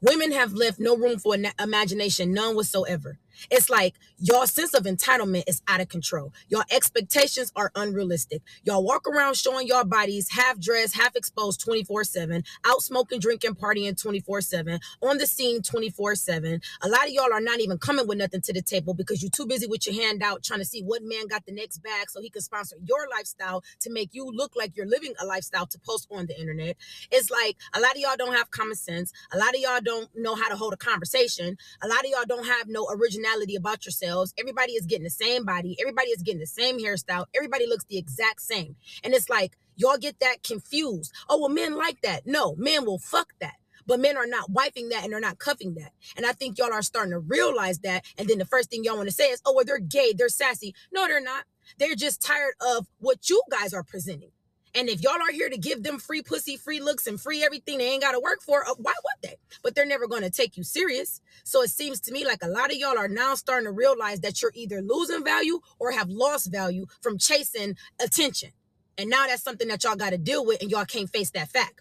Women 0.00 0.32
have 0.32 0.52
left 0.52 0.80
no 0.80 0.96
room 0.96 1.18
for 1.18 1.36
na- 1.36 1.50
imagination, 1.60 2.32
none 2.32 2.54
whatsoever. 2.56 3.18
It's 3.50 3.70
like 3.70 3.94
y'all 4.18 4.46
sense 4.46 4.74
of 4.74 4.84
entitlement 4.84 5.44
is 5.46 5.62
out 5.68 5.80
of 5.80 5.88
control. 5.88 6.32
Y'all 6.48 6.64
expectations 6.70 7.52
are 7.56 7.70
unrealistic. 7.74 8.42
Y'all 8.64 8.84
walk 8.84 9.06
around 9.06 9.36
showing 9.36 9.66
y'all 9.66 9.84
bodies 9.84 10.30
half 10.30 10.58
dressed, 10.60 10.96
half 10.96 11.16
exposed 11.16 11.60
24 11.60 12.04
7, 12.04 12.44
out 12.64 12.82
smoking, 12.82 13.20
drinking, 13.20 13.54
partying 13.54 14.00
24 14.00 14.40
7, 14.40 14.80
on 15.02 15.18
the 15.18 15.26
scene 15.26 15.62
24 15.62 16.14
7. 16.14 16.60
A 16.82 16.88
lot 16.88 17.04
of 17.04 17.10
y'all 17.10 17.32
are 17.32 17.40
not 17.40 17.60
even 17.60 17.78
coming 17.78 18.06
with 18.06 18.18
nothing 18.18 18.40
to 18.42 18.52
the 18.52 18.62
table 18.62 18.94
because 18.94 19.22
you're 19.22 19.30
too 19.30 19.46
busy 19.46 19.66
with 19.66 19.86
your 19.86 19.94
hand 19.94 20.22
out 20.22 20.42
trying 20.42 20.60
to 20.60 20.64
see 20.66 20.82
what 20.82 21.02
man 21.02 21.26
got 21.26 21.44
the 21.46 21.52
next 21.52 21.78
bag 21.78 22.10
so 22.10 22.20
he 22.20 22.30
can 22.30 22.42
sponsor 22.42 22.76
your 22.84 23.08
lifestyle 23.10 23.62
to 23.80 23.90
make 23.90 24.10
you 24.12 24.30
look 24.30 24.52
like 24.56 24.76
you're 24.76 24.86
living 24.86 25.14
a 25.20 25.26
lifestyle 25.26 25.66
to 25.66 25.78
post 25.80 26.08
on 26.10 26.26
the 26.26 26.38
internet. 26.38 26.76
It's 27.10 27.30
like 27.30 27.56
a 27.74 27.80
lot 27.80 27.92
of 27.92 27.98
y'all 27.98 28.16
don't 28.16 28.34
have 28.34 28.50
common 28.50 28.76
sense. 28.76 29.12
A 29.32 29.38
lot 29.38 29.54
of 29.54 29.60
y'all 29.60 29.80
don't 29.82 30.08
know 30.14 30.34
how 30.34 30.48
to 30.48 30.56
hold 30.56 30.72
a 30.72 30.76
conversation. 30.76 31.56
A 31.82 31.88
lot 31.88 32.00
of 32.00 32.06
y'all 32.06 32.24
don't 32.26 32.46
have 32.46 32.68
no 32.68 32.86
originality 33.24 33.56
about 33.56 33.84
yourselves. 33.84 34.34
Everybody 34.38 34.72
is 34.72 34.86
getting 34.86 35.04
the 35.04 35.10
same 35.10 35.44
body. 35.44 35.76
Everybody 35.80 36.08
is 36.08 36.22
getting 36.22 36.40
the 36.40 36.46
same 36.46 36.78
hairstyle. 36.78 37.26
Everybody 37.34 37.66
looks 37.66 37.84
the 37.84 37.98
exact 37.98 38.42
same. 38.42 38.76
And 39.02 39.14
it's 39.14 39.28
like 39.28 39.56
y'all 39.76 39.98
get 39.98 40.20
that 40.20 40.42
confused. 40.42 41.12
Oh, 41.28 41.38
well, 41.40 41.48
men 41.48 41.76
like 41.76 42.00
that. 42.02 42.26
No, 42.26 42.54
men 42.56 42.84
will 42.84 42.98
fuck 42.98 43.32
that. 43.40 43.54
But 43.86 44.00
men 44.00 44.16
are 44.16 44.26
not 44.26 44.50
wiping 44.50 44.88
that 44.90 45.04
and 45.04 45.12
they're 45.12 45.20
not 45.20 45.38
cuffing 45.38 45.74
that. 45.74 45.92
And 46.16 46.24
I 46.24 46.32
think 46.32 46.56
y'all 46.56 46.72
are 46.72 46.82
starting 46.82 47.12
to 47.12 47.18
realize 47.18 47.80
that. 47.80 48.04
And 48.16 48.28
then 48.28 48.38
the 48.38 48.46
first 48.46 48.70
thing 48.70 48.82
y'all 48.82 48.96
want 48.96 49.08
to 49.08 49.14
say 49.14 49.24
is, 49.24 49.42
oh, 49.44 49.52
well, 49.54 49.64
they're 49.64 49.78
gay, 49.78 50.14
they're 50.16 50.30
sassy. 50.30 50.74
No, 50.92 51.06
they're 51.06 51.20
not. 51.20 51.44
They're 51.78 51.94
just 51.94 52.22
tired 52.22 52.54
of 52.66 52.86
what 52.98 53.28
you 53.28 53.42
guys 53.50 53.74
are 53.74 53.82
presenting. 53.82 54.30
And 54.76 54.88
if 54.88 55.02
y'all 55.02 55.12
are 55.12 55.32
here 55.32 55.48
to 55.48 55.56
give 55.56 55.84
them 55.84 55.98
free 55.98 56.22
pussy, 56.22 56.56
free 56.56 56.80
looks, 56.80 57.06
and 57.06 57.20
free 57.20 57.44
everything 57.44 57.78
they 57.78 57.90
ain't 57.90 58.02
got 58.02 58.12
to 58.12 58.20
work 58.20 58.42
for, 58.42 58.64
uh, 58.68 58.74
why 58.78 58.92
would 58.92 59.30
they? 59.30 59.36
But 59.62 59.74
they're 59.74 59.86
never 59.86 60.08
going 60.08 60.22
to 60.22 60.30
take 60.30 60.56
you 60.56 60.64
serious. 60.64 61.20
So 61.44 61.62
it 61.62 61.70
seems 61.70 62.00
to 62.02 62.12
me 62.12 62.26
like 62.26 62.42
a 62.42 62.48
lot 62.48 62.72
of 62.72 62.76
y'all 62.76 62.98
are 62.98 63.08
now 63.08 63.36
starting 63.36 63.66
to 63.66 63.72
realize 63.72 64.20
that 64.20 64.42
you're 64.42 64.52
either 64.54 64.82
losing 64.82 65.24
value 65.24 65.60
or 65.78 65.92
have 65.92 66.08
lost 66.10 66.50
value 66.50 66.86
from 67.02 67.18
chasing 67.18 67.76
attention. 68.02 68.50
And 68.98 69.10
now 69.10 69.26
that's 69.26 69.42
something 69.42 69.68
that 69.68 69.84
y'all 69.84 69.96
got 69.96 70.10
to 70.10 70.18
deal 70.18 70.44
with, 70.44 70.60
and 70.60 70.70
y'all 70.70 70.84
can't 70.84 71.10
face 71.10 71.30
that 71.30 71.50
fact. 71.50 71.80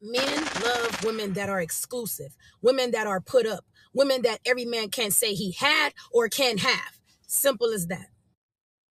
Men 0.00 0.44
love 0.62 1.04
women 1.04 1.34
that 1.34 1.48
are 1.48 1.60
exclusive, 1.60 2.36
women 2.62 2.90
that 2.92 3.06
are 3.06 3.20
put 3.20 3.46
up, 3.46 3.64
women 3.94 4.22
that 4.22 4.40
every 4.44 4.64
man 4.64 4.90
can 4.90 5.10
say 5.10 5.34
he 5.34 5.52
had 5.52 5.92
or 6.12 6.28
can 6.28 6.58
have. 6.58 6.98
Simple 7.26 7.70
as 7.72 7.86
that. 7.88 8.06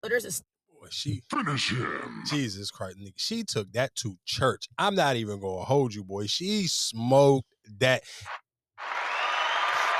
But 0.02 0.10
there's 0.10 0.26
a 0.26 0.32
Boy, 0.84 0.90
she 0.92 1.22
Finish 1.30 1.72
him. 1.72 2.24
Jesus 2.30 2.70
Christ, 2.70 2.98
nigga. 3.00 3.14
She 3.16 3.44
took 3.44 3.72
that 3.72 3.96
to 3.96 4.18
church. 4.26 4.68
I'm 4.78 4.96
not 4.96 5.16
even 5.16 5.40
gonna 5.40 5.64
hold 5.64 5.94
you, 5.94 6.04
boy. 6.04 6.26
She 6.28 6.68
smoked 6.68 7.48
that. 7.80 8.04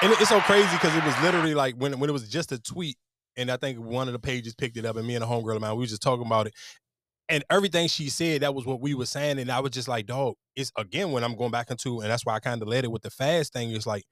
And 0.02 0.12
it's 0.12 0.28
so 0.28 0.42
crazy 0.42 0.68
because 0.74 0.94
it 0.94 1.06
was 1.06 1.16
literally 1.22 1.54
like 1.56 1.76
when, 1.76 1.98
when 2.00 2.10
it 2.10 2.14
was 2.14 2.28
just 2.28 2.52
a 2.52 2.60
tweet, 2.60 2.98
and 3.38 3.50
I 3.50 3.56
think 3.56 3.80
one 3.80 4.10
of 4.10 4.12
the 4.12 4.20
pages 4.20 4.56
picked 4.56 4.76
it 4.76 4.86
up, 4.86 4.98
and 4.98 5.08
me 5.08 5.16
and 5.16 5.24
a 5.24 5.28
homegirl 5.28 5.56
of 5.56 5.62
mine, 5.62 5.72
we 5.78 5.82
was 5.82 5.90
just 5.90 6.02
talking 6.02 6.26
about 6.26 6.48
it. 6.48 6.54
And 7.30 7.46
everything 7.50 7.88
she 7.88 8.10
said, 8.10 8.42
that 8.42 8.54
was 8.54 8.66
what 8.66 8.82
we 8.82 8.94
were 8.94 9.06
saying. 9.06 9.40
And 9.40 9.50
I 9.50 9.62
was 9.62 9.72
just 9.72 9.88
like, 9.88 10.06
dog, 10.06 10.34
it's 10.58 10.74
again 10.78 11.14
when 11.14 11.24
I'm 11.24 11.38
going 11.38 11.52
back 11.52 11.72
into, 11.72 12.02
and 12.02 12.12
that's 12.12 12.26
why 12.26 12.36
I 12.36 12.40
kind 12.42 12.62
of 12.62 12.68
led 12.68 12.84
it 12.84 12.92
with 12.92 13.04
the 13.04 13.10
fast 13.10 13.54
thing. 13.54 13.72
It's 13.72 13.88
like 13.88 14.04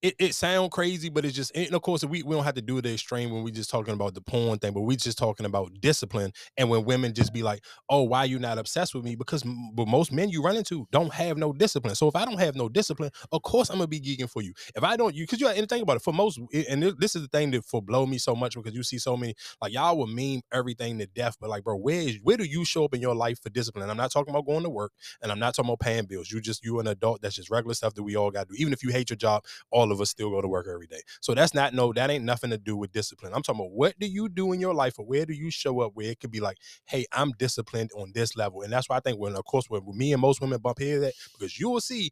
it, 0.00 0.14
it 0.18 0.34
sound 0.34 0.70
crazy, 0.70 1.08
but 1.08 1.24
it's 1.24 1.34
just 1.34 1.50
and 1.56 1.74
of 1.74 1.82
course 1.82 2.04
we, 2.04 2.22
we 2.22 2.34
don't 2.34 2.44
have 2.44 2.54
to 2.54 2.62
do 2.62 2.80
the 2.80 2.92
extreme 2.92 3.30
when 3.32 3.42
we 3.42 3.50
just 3.50 3.68
talking 3.68 3.94
about 3.94 4.14
the 4.14 4.20
porn 4.20 4.58
thing, 4.58 4.72
but 4.72 4.82
we 4.82 4.94
just 4.96 5.18
talking 5.18 5.44
about 5.44 5.72
discipline. 5.80 6.32
And 6.56 6.70
when 6.70 6.84
women 6.84 7.14
just 7.14 7.32
be 7.32 7.42
like, 7.42 7.64
"Oh, 7.90 8.02
why 8.04 8.24
you 8.24 8.38
not 8.38 8.58
obsessed 8.58 8.94
with 8.94 9.04
me?" 9.04 9.16
Because 9.16 9.42
but 9.74 9.88
most 9.88 10.12
men 10.12 10.28
you 10.30 10.42
run 10.42 10.56
into 10.56 10.86
don't 10.92 11.12
have 11.12 11.36
no 11.36 11.52
discipline. 11.52 11.96
So 11.96 12.06
if 12.06 12.14
I 12.14 12.24
don't 12.24 12.38
have 12.38 12.54
no 12.54 12.68
discipline, 12.68 13.10
of 13.32 13.42
course 13.42 13.70
I'm 13.70 13.78
gonna 13.78 13.88
be 13.88 14.00
geeking 14.00 14.30
for 14.30 14.40
you. 14.40 14.52
If 14.76 14.84
I 14.84 14.96
don't, 14.96 15.14
you 15.14 15.24
because 15.24 15.40
you 15.40 15.48
and 15.48 15.68
think 15.68 15.82
about 15.82 15.96
it. 15.96 16.02
For 16.02 16.12
most, 16.12 16.38
and 16.68 16.82
this- 16.82 17.16
is 17.16 17.22
the 17.22 17.28
thing 17.28 17.50
that 17.52 17.64
for 17.64 17.80
blow 17.82 18.04
me 18.04 18.18
so 18.18 18.36
much 18.36 18.54
because 18.54 18.74
you 18.74 18.82
see 18.82 18.98
so 18.98 19.16
many 19.16 19.34
like 19.60 19.72
y'all 19.72 19.96
will 19.96 20.06
meme 20.06 20.42
everything 20.52 20.98
to 20.98 21.06
death, 21.06 21.36
but 21.40 21.48
like, 21.50 21.64
bro, 21.64 21.74
where 21.76 22.00
is 22.02 22.18
where 22.22 22.36
do 22.36 22.44
you 22.44 22.64
show 22.64 22.84
up 22.84 22.94
in 22.94 23.00
your 23.00 23.14
life 23.14 23.40
for 23.42 23.48
discipline? 23.50 23.88
I'm 23.88 23.96
not 23.96 24.12
talking 24.12 24.32
about 24.32 24.46
going 24.46 24.62
to 24.64 24.70
work, 24.70 24.92
and 25.22 25.32
I'm 25.32 25.38
not 25.38 25.54
talking 25.54 25.70
about 25.70 25.80
paying 25.80 26.04
bills. 26.04 26.30
You 26.30 26.40
just 26.40 26.64
you 26.64 26.78
an 26.80 26.86
adult. 26.86 27.22
That's 27.22 27.36
just 27.36 27.50
regular 27.50 27.74
stuff 27.74 27.94
that 27.94 28.02
we 28.02 28.16
all 28.16 28.30
got 28.30 28.48
to 28.48 28.54
do. 28.54 28.60
Even 28.60 28.72
if 28.72 28.82
you 28.82 28.90
hate 28.90 29.10
your 29.10 29.16
job, 29.16 29.44
all 29.70 29.87
of 29.92 30.00
us 30.00 30.10
still 30.10 30.30
go 30.30 30.40
to 30.40 30.48
work 30.48 30.66
every 30.72 30.86
day. 30.86 31.00
So 31.20 31.34
that's 31.34 31.54
not 31.54 31.74
no, 31.74 31.92
that 31.92 32.10
ain't 32.10 32.24
nothing 32.24 32.50
to 32.50 32.58
do 32.58 32.76
with 32.76 32.92
discipline. 32.92 33.32
I'm 33.34 33.42
talking 33.42 33.60
about 33.60 33.72
what 33.72 33.98
do 33.98 34.06
you 34.06 34.28
do 34.28 34.52
in 34.52 34.60
your 34.60 34.74
life 34.74 34.98
or 34.98 35.06
where 35.06 35.26
do 35.26 35.32
you 35.34 35.50
show 35.50 35.80
up 35.80 35.92
where 35.94 36.10
it 36.10 36.20
could 36.20 36.30
be 36.30 36.40
like, 36.40 36.58
hey, 36.86 37.06
I'm 37.12 37.32
disciplined 37.38 37.90
on 37.96 38.12
this 38.14 38.36
level. 38.36 38.62
And 38.62 38.72
that's 38.72 38.88
why 38.88 38.96
I 38.96 39.00
think 39.00 39.18
when 39.18 39.34
of 39.36 39.44
course 39.44 39.66
when 39.68 39.82
me 39.96 40.12
and 40.12 40.20
most 40.20 40.40
women 40.40 40.60
bump 40.60 40.78
heads 40.80 41.02
at 41.04 41.14
because 41.38 41.58
you 41.58 41.70
will 41.70 41.80
see, 41.80 42.10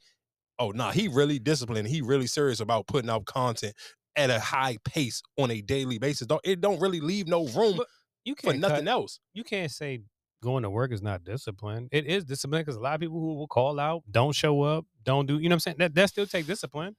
oh 0.59 0.71
nah, 0.71 0.93
he 0.93 1.09
really 1.09 1.39
disciplined. 1.39 1.89
He 1.89 2.03
really 2.03 2.27
serious 2.27 2.61
about 2.61 2.87
putting 2.87 3.11
out 3.11 3.27
content 3.27 3.75
at 4.17 4.31
a 4.31 4.41
high 4.41 4.79
pace 4.85 5.23
on 5.37 5.51
a 5.51 5.61
daily 5.61 5.99
basis. 5.99 6.27
Don't 6.27 6.41
it 6.45 6.61
don't 6.61 6.81
really 6.81 7.01
leave 7.01 7.29
no 7.29 7.47
room 7.49 7.81
You 8.25 8.35
for 8.35 8.51
can't 8.53 8.61
nothing 8.61 8.87
cut- 8.87 8.91
else. 8.93 9.21
You 9.35 9.45
can't 9.45 9.71
say 9.71 10.01
going 10.43 10.63
to 10.63 10.71
work 10.71 10.93
is 10.93 11.03
not 11.03 11.25
discipline. 11.25 11.89
It 11.93 12.07
is 12.07 12.25
discipline 12.25 12.61
because 12.63 12.77
a 12.77 12.81
lot 12.81 12.95
of 12.95 13.01
people 13.01 13.19
who 13.19 13.35
will 13.35 13.49
call 13.49 13.81
out, 13.81 14.03
don't 14.11 14.35
show 14.35 14.63
up, 14.63 14.85
don't 15.03 15.27
do. 15.27 15.39
You 15.39 15.49
know 15.49 15.55
what 15.55 15.55
I'm 15.55 15.61
saying? 15.61 15.77
That 15.79 15.95
that 15.95 16.09
still 16.09 16.27
take 16.27 16.47
discipline. 16.47 16.97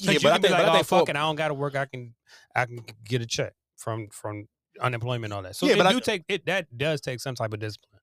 Yeah, 0.00 0.18
but 0.22 0.32
I 0.32 0.38
think- 0.38 0.52
like, 0.52 0.62
but 0.62 0.68
I 0.68 0.70
oh, 0.70 0.74
think 0.74 0.86
for- 0.86 1.02
it, 1.02 1.16
I 1.16 1.20
don't 1.20 1.36
got 1.36 1.48
to 1.48 1.54
work. 1.54 1.76
I 1.76 1.86
can 1.86 2.14
I 2.54 2.66
can 2.66 2.80
get 3.04 3.22
a 3.22 3.26
check 3.26 3.52
from 3.76 4.08
from 4.10 4.46
unemployment 4.80 5.26
and 5.26 5.32
all 5.34 5.42
that. 5.42 5.56
So 5.56 5.66
Yeah, 5.66 5.76
but 5.76 5.86
I- 5.86 5.92
do 5.92 6.00
take 6.00 6.22
it. 6.28 6.46
That 6.46 6.66
does 6.76 7.00
take 7.00 7.20
some 7.20 7.34
type 7.34 7.52
of 7.52 7.60
discipline. 7.60 8.00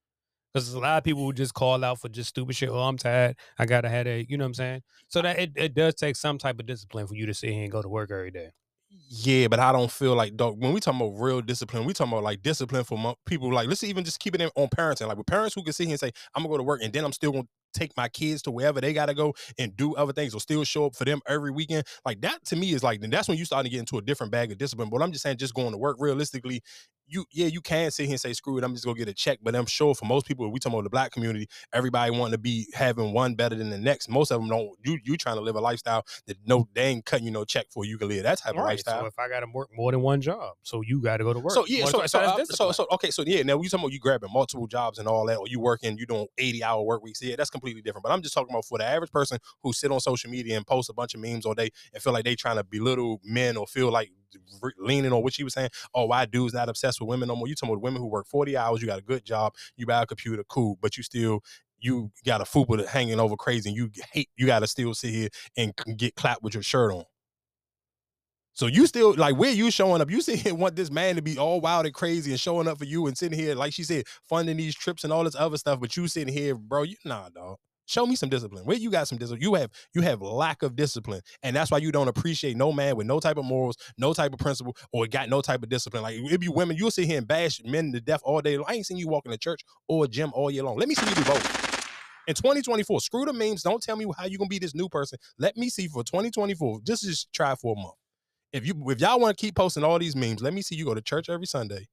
Because 0.52 0.68
there's 0.68 0.74
a 0.74 0.80
lot 0.80 0.96
of 0.96 1.04
people 1.04 1.22
who 1.22 1.32
just 1.34 1.52
call 1.52 1.84
out 1.84 2.00
for 2.00 2.08
just 2.08 2.30
stupid 2.30 2.56
shit. 2.56 2.70
Oh, 2.70 2.78
I'm 2.80 2.96
tired. 2.96 3.36
I 3.58 3.66
got 3.66 3.84
a 3.84 3.90
headache. 3.90 4.30
You 4.30 4.38
know 4.38 4.44
what 4.44 4.48
I'm 4.48 4.54
saying? 4.54 4.82
So 5.08 5.20
that 5.20 5.38
it, 5.38 5.52
it 5.54 5.74
does 5.74 5.94
take 5.94 6.16
some 6.16 6.38
type 6.38 6.58
of 6.58 6.64
discipline 6.64 7.06
for 7.06 7.14
you 7.14 7.26
to 7.26 7.34
sit 7.34 7.50
here 7.50 7.62
and 7.62 7.70
go 7.70 7.82
to 7.82 7.88
work 7.88 8.10
every 8.10 8.30
day. 8.30 8.50
Yeah, 9.08 9.48
but 9.48 9.58
I 9.58 9.70
don't 9.72 9.90
feel 9.90 10.14
like 10.14 10.34
dog. 10.36 10.60
When 10.60 10.72
we 10.72 10.80
talking 10.80 11.00
about 11.00 11.20
real 11.20 11.42
discipline, 11.42 11.84
we 11.84 11.92
talking 11.92 12.12
about 12.12 12.24
like 12.24 12.40
discipline 12.40 12.84
for 12.84 13.14
people. 13.26 13.52
Like, 13.52 13.68
let's 13.68 13.84
even 13.84 14.04
just 14.04 14.18
keep 14.18 14.34
it 14.34 14.40
in, 14.40 14.48
on 14.56 14.68
parenting. 14.68 15.08
Like 15.08 15.18
with 15.18 15.26
parents 15.26 15.54
who 15.54 15.62
can 15.62 15.72
sit 15.74 15.84
here 15.84 15.92
and 15.92 16.00
say, 16.00 16.12
"I'm 16.34 16.42
gonna 16.42 16.52
go 16.52 16.56
to 16.56 16.62
work," 16.62 16.80
and 16.82 16.92
then 16.92 17.04
I'm 17.04 17.12
still 17.12 17.32
gonna 17.32 17.48
take 17.76 17.96
my 17.96 18.08
kids 18.08 18.42
to 18.42 18.50
wherever 18.50 18.80
they 18.80 18.92
gotta 18.92 19.14
go 19.14 19.34
and 19.58 19.76
do 19.76 19.94
other 19.94 20.12
things, 20.12 20.34
or 20.34 20.40
still 20.40 20.64
show 20.64 20.86
up 20.86 20.96
for 20.96 21.04
them 21.04 21.20
every 21.28 21.50
weekend. 21.50 21.86
Like 22.04 22.20
that 22.22 22.44
to 22.46 22.56
me 22.56 22.72
is 22.72 22.82
like, 22.82 23.00
then 23.00 23.10
that's 23.10 23.28
when 23.28 23.38
you 23.38 23.44
start 23.44 23.64
to 23.64 23.70
get 23.70 23.80
into 23.80 23.98
a 23.98 24.02
different 24.02 24.32
bag 24.32 24.50
of 24.50 24.58
discipline. 24.58 24.88
But 24.90 25.02
I'm 25.02 25.12
just 25.12 25.22
saying, 25.22 25.36
just 25.36 25.54
going 25.54 25.72
to 25.72 25.78
work 25.78 25.96
realistically. 26.00 26.62
You 27.08 27.24
yeah, 27.32 27.46
you 27.46 27.60
can 27.60 27.90
sit 27.90 28.04
here 28.04 28.14
and 28.14 28.20
say 28.20 28.32
screw 28.32 28.58
it. 28.58 28.64
I'm 28.64 28.72
just 28.72 28.84
gonna 28.84 28.98
get 28.98 29.08
a 29.08 29.14
check, 29.14 29.38
but 29.42 29.54
I'm 29.54 29.66
sure 29.66 29.94
for 29.94 30.06
most 30.06 30.26
people, 30.26 30.50
we 30.50 30.58
talking 30.58 30.74
about 30.74 30.84
the 30.84 30.90
black 30.90 31.12
community, 31.12 31.46
everybody 31.72 32.10
wanting 32.10 32.32
to 32.32 32.38
be 32.38 32.66
having 32.74 33.12
one 33.12 33.34
better 33.34 33.54
than 33.54 33.70
the 33.70 33.78
next. 33.78 34.08
Most 34.08 34.30
of 34.30 34.40
them 34.40 34.48
don't. 34.48 34.70
You 34.84 34.98
you 35.04 35.16
trying 35.16 35.36
to 35.36 35.42
live 35.42 35.54
a 35.56 35.60
lifestyle 35.60 36.04
that 36.26 36.36
no 36.46 36.68
they 36.74 36.86
ain't 36.86 37.04
cutting 37.04 37.26
you 37.26 37.30
no 37.30 37.44
check 37.44 37.66
for 37.70 37.84
you 37.84 37.96
can 37.98 38.08
live 38.08 38.24
that 38.24 38.38
type 38.38 38.52
of 38.52 38.58
Right. 38.58 38.76
lifestyle. 38.76 39.00
So 39.00 39.06
if 39.06 39.18
I 39.18 39.28
got 39.28 39.40
to 39.40 39.46
work 39.52 39.68
more 39.74 39.92
than 39.92 40.02
one 40.02 40.20
job, 40.20 40.54
so 40.62 40.82
you 40.82 41.00
got 41.00 41.18
to 41.18 41.24
go 41.24 41.32
to 41.32 41.40
work. 41.40 41.52
So 41.52 41.64
yeah, 41.66 41.84
so 41.84 42.04
so, 42.06 42.18
that's 42.18 42.50
uh, 42.50 42.56
so 42.56 42.72
so 42.72 42.86
okay, 42.92 43.10
so 43.10 43.22
yeah. 43.26 43.42
Now 43.42 43.60
you 43.60 43.68
talking 43.68 43.84
about 43.84 43.92
you 43.92 44.00
grabbing 44.00 44.32
multiple 44.32 44.66
jobs 44.66 44.98
and 44.98 45.06
all 45.06 45.26
that, 45.26 45.36
or 45.36 45.46
you 45.48 45.60
working, 45.60 45.98
you 45.98 46.06
doing 46.06 46.26
eighty 46.38 46.64
hour 46.64 46.82
work 46.82 47.02
weeks. 47.02 47.22
Yeah, 47.22 47.36
that's 47.36 47.50
completely 47.50 47.82
different. 47.82 48.02
But 48.02 48.12
I'm 48.12 48.22
just 48.22 48.34
talking 48.34 48.50
about 48.52 48.64
for 48.64 48.78
the 48.78 48.84
average 48.84 49.12
person 49.12 49.38
who 49.62 49.72
sit 49.72 49.92
on 49.92 50.00
social 50.00 50.30
media 50.30 50.56
and 50.56 50.66
post 50.66 50.90
a 50.90 50.92
bunch 50.92 51.14
of 51.14 51.20
memes 51.20 51.46
all 51.46 51.54
day 51.54 51.70
and 51.92 52.02
feel 52.02 52.12
like 52.12 52.24
they 52.24 52.34
trying 52.34 52.56
to 52.56 52.64
belittle 52.64 53.20
men 53.24 53.56
or 53.56 53.66
feel 53.66 53.90
like 53.90 54.10
leaning 54.78 55.12
on 55.12 55.22
what 55.22 55.34
she 55.34 55.44
was 55.44 55.54
saying. 55.54 55.70
Oh, 55.94 56.06
why 56.06 56.24
dudes 56.26 56.54
not 56.54 56.68
obsessed 56.68 57.00
with 57.00 57.08
women 57.08 57.28
no 57.28 57.36
more? 57.36 57.48
You 57.48 57.54
talking 57.54 57.74
about 57.74 57.82
women 57.82 58.00
who 58.00 58.08
work 58.08 58.26
forty 58.26 58.56
hours, 58.56 58.80
you 58.80 58.86
got 58.86 58.98
a 58.98 59.02
good 59.02 59.24
job, 59.24 59.54
you 59.76 59.86
buy 59.86 60.02
a 60.02 60.06
computer, 60.06 60.44
cool, 60.48 60.78
but 60.80 60.96
you 60.96 61.02
still. 61.02 61.40
You 61.78 62.10
got 62.24 62.40
a 62.40 62.44
fupa 62.44 62.86
hanging 62.86 63.20
over 63.20 63.36
crazy, 63.36 63.68
and 63.68 63.76
you 63.76 63.90
hate. 64.10 64.30
You 64.34 64.46
got 64.46 64.60
to 64.60 64.66
still 64.66 64.94
sit 64.94 65.10
here 65.10 65.28
and 65.58 65.74
get 65.98 66.14
clapped 66.14 66.42
with 66.42 66.54
your 66.54 66.62
shirt 66.62 66.90
on. 66.90 67.04
So 68.56 68.66
you 68.66 68.86
still 68.86 69.14
like 69.14 69.36
where 69.36 69.50
you 69.52 69.70
showing 69.70 70.00
up? 70.00 70.10
You 70.10 70.22
sit 70.22 70.38
here 70.38 70.54
want 70.56 70.76
this 70.76 70.90
man 70.90 71.16
to 71.16 71.22
be 71.22 71.36
all 71.36 71.60
wild 71.60 71.84
and 71.84 71.94
crazy 71.94 72.30
and 72.30 72.40
showing 72.40 72.66
up 72.66 72.78
for 72.78 72.86
you 72.86 73.06
and 73.06 73.16
sitting 73.16 73.38
here, 73.38 73.54
like 73.54 73.74
she 73.74 73.84
said, 73.84 74.04
funding 74.26 74.56
these 74.56 74.74
trips 74.74 75.04
and 75.04 75.12
all 75.12 75.24
this 75.24 75.36
other 75.36 75.58
stuff. 75.58 75.78
But 75.78 75.94
you 75.94 76.08
sitting 76.08 76.32
here, 76.32 76.54
bro, 76.54 76.84
you 76.84 76.96
nah, 77.04 77.28
dog. 77.28 77.58
Show 77.86 78.06
me 78.06 78.16
some 78.16 78.28
discipline. 78.28 78.64
Where 78.64 78.76
you 78.76 78.90
got 78.90 79.08
some 79.08 79.18
discipline? 79.18 79.42
You 79.42 79.54
have 79.54 79.70
you 79.94 80.02
have 80.02 80.20
lack 80.20 80.62
of 80.62 80.76
discipline, 80.76 81.22
and 81.42 81.54
that's 81.54 81.70
why 81.70 81.78
you 81.78 81.92
don't 81.92 82.08
appreciate 82.08 82.56
no 82.56 82.72
man 82.72 82.96
with 82.96 83.06
no 83.06 83.20
type 83.20 83.36
of 83.36 83.44
morals, 83.44 83.76
no 83.96 84.12
type 84.12 84.32
of 84.32 84.38
principle, 84.38 84.76
or 84.92 85.06
got 85.06 85.28
no 85.28 85.40
type 85.40 85.62
of 85.62 85.68
discipline. 85.68 86.02
Like 86.02 86.16
it 86.16 86.40
be 86.40 86.48
women, 86.48 86.76
you'll 86.76 86.90
sit 86.90 87.06
here 87.06 87.18
and 87.18 87.26
bash 87.26 87.62
men 87.64 87.92
to 87.92 88.00
death 88.00 88.20
all 88.24 88.40
day. 88.40 88.56
long. 88.56 88.66
I 88.68 88.74
ain't 88.74 88.86
seen 88.86 88.98
you 88.98 89.08
walking 89.08 89.32
to 89.32 89.38
church 89.38 89.62
or 89.88 90.04
a 90.04 90.08
gym 90.08 90.32
all 90.34 90.50
year 90.50 90.64
long. 90.64 90.76
Let 90.76 90.88
me 90.88 90.94
see 90.94 91.08
you 91.08 91.14
do 91.14 91.24
both. 91.24 91.66
In 92.26 92.34
2024, 92.34 93.00
screw 93.02 93.24
the 93.24 93.32
memes. 93.32 93.62
Don't 93.62 93.80
tell 93.80 93.96
me 93.96 94.04
how 94.18 94.26
you 94.26 94.36
gonna 94.36 94.48
be 94.48 94.58
this 94.58 94.74
new 94.74 94.88
person. 94.88 95.18
Let 95.38 95.56
me 95.56 95.68
see 95.68 95.86
for 95.86 96.02
2024. 96.02 96.80
Just 96.84 97.04
just 97.04 97.32
try 97.32 97.54
for 97.54 97.74
a 97.76 97.80
month. 97.80 97.94
If 98.52 98.66
you 98.66 98.74
if 98.90 99.00
y'all 99.00 99.20
want 99.20 99.36
to 99.36 99.40
keep 99.40 99.54
posting 99.54 99.84
all 99.84 99.98
these 99.98 100.16
memes, 100.16 100.42
let 100.42 100.52
me 100.52 100.62
see 100.62 100.74
you 100.74 100.84
go 100.84 100.94
to 100.94 101.02
church 101.02 101.28
every 101.28 101.46
Sunday. 101.46 101.86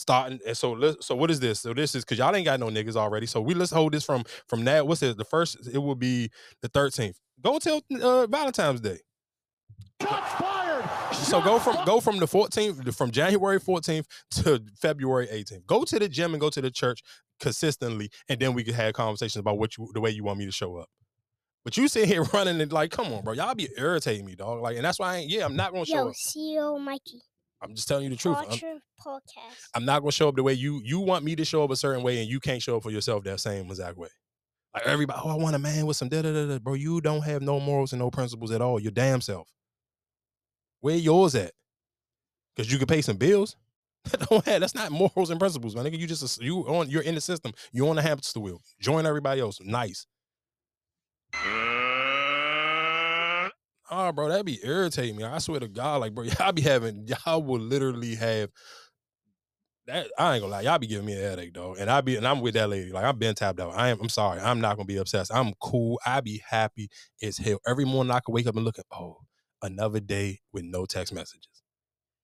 Starting 0.00 0.40
and 0.46 0.56
so 0.56 0.72
let 0.72 1.04
so 1.04 1.14
what 1.14 1.30
is 1.30 1.40
this? 1.40 1.60
So 1.60 1.74
this 1.74 1.94
is 1.94 2.06
because 2.06 2.16
y'all 2.16 2.34
ain't 2.34 2.46
got 2.46 2.58
no 2.58 2.68
niggas 2.68 2.96
already. 2.96 3.26
So 3.26 3.42
we 3.42 3.52
let's 3.52 3.70
hold 3.70 3.92
this 3.92 4.02
from 4.02 4.24
from 4.48 4.64
that. 4.64 4.86
What's 4.86 5.02
it? 5.02 5.18
The 5.18 5.26
first 5.26 5.68
it 5.70 5.76
will 5.76 5.94
be 5.94 6.30
the 6.62 6.70
13th. 6.70 7.16
Go 7.42 7.58
till 7.58 7.82
uh, 8.00 8.26
Valentine's 8.26 8.80
Day. 8.80 9.00
Shots 10.00 10.32
fired. 10.40 10.88
So 11.12 11.42
go 11.42 11.58
from 11.58 11.84
go 11.84 12.00
from 12.00 12.18
the 12.18 12.26
14th 12.26 12.94
from 12.94 13.10
January 13.10 13.60
14th 13.60 14.06
to 14.42 14.62
February 14.80 15.26
18th. 15.26 15.66
Go 15.66 15.84
to 15.84 15.98
the 15.98 16.08
gym 16.08 16.32
and 16.32 16.40
go 16.40 16.48
to 16.48 16.62
the 16.62 16.70
church 16.70 17.02
consistently, 17.38 18.08
and 18.30 18.40
then 18.40 18.54
we 18.54 18.64
can 18.64 18.72
have 18.72 18.94
conversations 18.94 19.40
about 19.40 19.58
what 19.58 19.76
you 19.76 19.90
the 19.92 20.00
way 20.00 20.08
you 20.08 20.24
want 20.24 20.38
me 20.38 20.46
to 20.46 20.52
show 20.52 20.76
up. 20.76 20.88
But 21.62 21.76
you 21.76 21.88
sit 21.88 22.08
here 22.08 22.22
running 22.32 22.58
and 22.58 22.72
like, 22.72 22.90
come 22.90 23.12
on, 23.12 23.22
bro, 23.22 23.34
y'all 23.34 23.54
be 23.54 23.68
irritating 23.76 24.24
me, 24.24 24.34
dog. 24.34 24.62
Like, 24.62 24.76
and 24.76 24.84
that's 24.84 24.98
why 24.98 25.12
I 25.12 25.16
ain't. 25.18 25.30
Yeah, 25.30 25.44
I'm 25.44 25.56
not 25.56 25.72
gonna 25.72 25.84
show 25.84 25.98
up. 25.98 26.04
Yo, 26.04 26.08
up. 26.08 26.16
CEO 26.16 26.80
Mikey. 26.80 27.20
I'm 27.62 27.74
just 27.74 27.88
telling 27.88 28.04
you 28.04 28.10
the 28.10 28.16
truth. 28.16 28.38
I'm, 28.38 28.80
podcast. 29.04 29.68
I'm 29.74 29.84
not 29.84 30.00
gonna 30.00 30.12
show 30.12 30.28
up 30.28 30.36
the 30.36 30.42
way 30.42 30.54
you 30.54 30.80
you 30.84 31.00
want 31.00 31.24
me 31.24 31.36
to 31.36 31.44
show 31.44 31.62
up 31.62 31.70
a 31.70 31.76
certain 31.76 32.02
way, 32.02 32.20
and 32.20 32.28
you 32.28 32.40
can't 32.40 32.62
show 32.62 32.76
up 32.76 32.82
for 32.82 32.90
yourself 32.90 33.24
that 33.24 33.40
same 33.40 33.66
exact 33.66 33.96
way. 33.98 34.08
Like 34.72 34.86
everybody, 34.86 35.20
oh, 35.22 35.30
I 35.30 35.34
want 35.34 35.56
a 35.56 35.58
man 35.58 35.86
with 35.86 35.96
some 35.96 36.08
da 36.08 36.22
da 36.22 36.32
da 36.32 36.46
da. 36.46 36.58
Bro, 36.58 36.74
you 36.74 37.00
don't 37.00 37.22
have 37.22 37.42
no 37.42 37.60
morals 37.60 37.92
and 37.92 38.00
no 38.00 38.10
principles 38.10 38.50
at 38.50 38.62
all. 38.62 38.80
Your 38.80 38.92
damn 38.92 39.20
self. 39.20 39.48
Where 40.80 40.96
yours 40.96 41.34
at? 41.34 41.52
Because 42.54 42.72
you 42.72 42.78
can 42.78 42.86
pay 42.86 43.02
some 43.02 43.16
bills. 43.16 43.56
don't 44.30 44.44
have, 44.46 44.60
that's 44.60 44.74
not 44.74 44.90
morals 44.90 45.30
and 45.30 45.38
principles, 45.38 45.74
man. 45.74 45.84
Nigga, 45.84 45.98
you 45.98 46.06
just 46.06 46.40
you 46.40 46.60
on 46.60 46.88
you're 46.88 47.02
in 47.02 47.14
the 47.14 47.20
system. 47.20 47.52
You 47.72 47.88
on 47.88 47.96
the 47.96 48.02
hamster 48.02 48.40
wheel. 48.40 48.62
Join 48.80 49.06
everybody 49.06 49.40
else. 49.40 49.60
Nice. 49.60 50.06
Oh, 53.90 54.12
bro, 54.12 54.28
that'd 54.28 54.46
be 54.46 54.60
irritating 54.62 55.16
me. 55.16 55.24
I 55.24 55.38
swear 55.38 55.60
to 55.60 55.68
God, 55.68 56.00
like, 56.00 56.14
bro, 56.14 56.24
y'all 56.40 56.52
be 56.52 56.62
having, 56.62 57.06
y'all 57.08 57.42
will 57.42 57.60
literally 57.60 58.14
have 58.14 58.50
that. 59.86 60.08
I 60.18 60.34
ain't 60.34 60.42
gonna 60.42 60.52
lie, 60.52 60.60
y'all 60.62 60.78
be 60.78 60.86
giving 60.86 61.06
me 61.06 61.14
a 61.14 61.20
headache, 61.20 61.52
dog. 61.52 61.78
And 61.78 61.90
I 61.90 62.00
be, 62.00 62.16
and 62.16 62.26
I'm 62.26 62.40
with 62.40 62.54
that 62.54 62.68
lady. 62.70 62.92
Like, 62.92 63.04
I've 63.04 63.18
been 63.18 63.34
tapped 63.34 63.60
out. 63.60 63.74
I 63.74 63.88
am, 63.88 64.00
I'm 64.00 64.08
sorry. 64.08 64.40
I'm 64.40 64.60
not 64.60 64.76
gonna 64.76 64.86
be 64.86 64.96
obsessed. 64.96 65.32
I'm 65.34 65.52
cool. 65.60 66.00
I 66.06 66.20
be 66.20 66.42
happy 66.48 66.88
as 67.22 67.38
hell. 67.38 67.58
Every 67.66 67.84
morning 67.84 68.12
I 68.12 68.20
can 68.20 68.32
wake 68.34 68.46
up 68.46 68.56
and 68.56 68.64
look 68.64 68.78
at, 68.78 68.86
oh, 68.92 69.18
another 69.62 70.00
day 70.00 70.40
with 70.52 70.64
no 70.64 70.86
text 70.86 71.12
messages. 71.12 71.48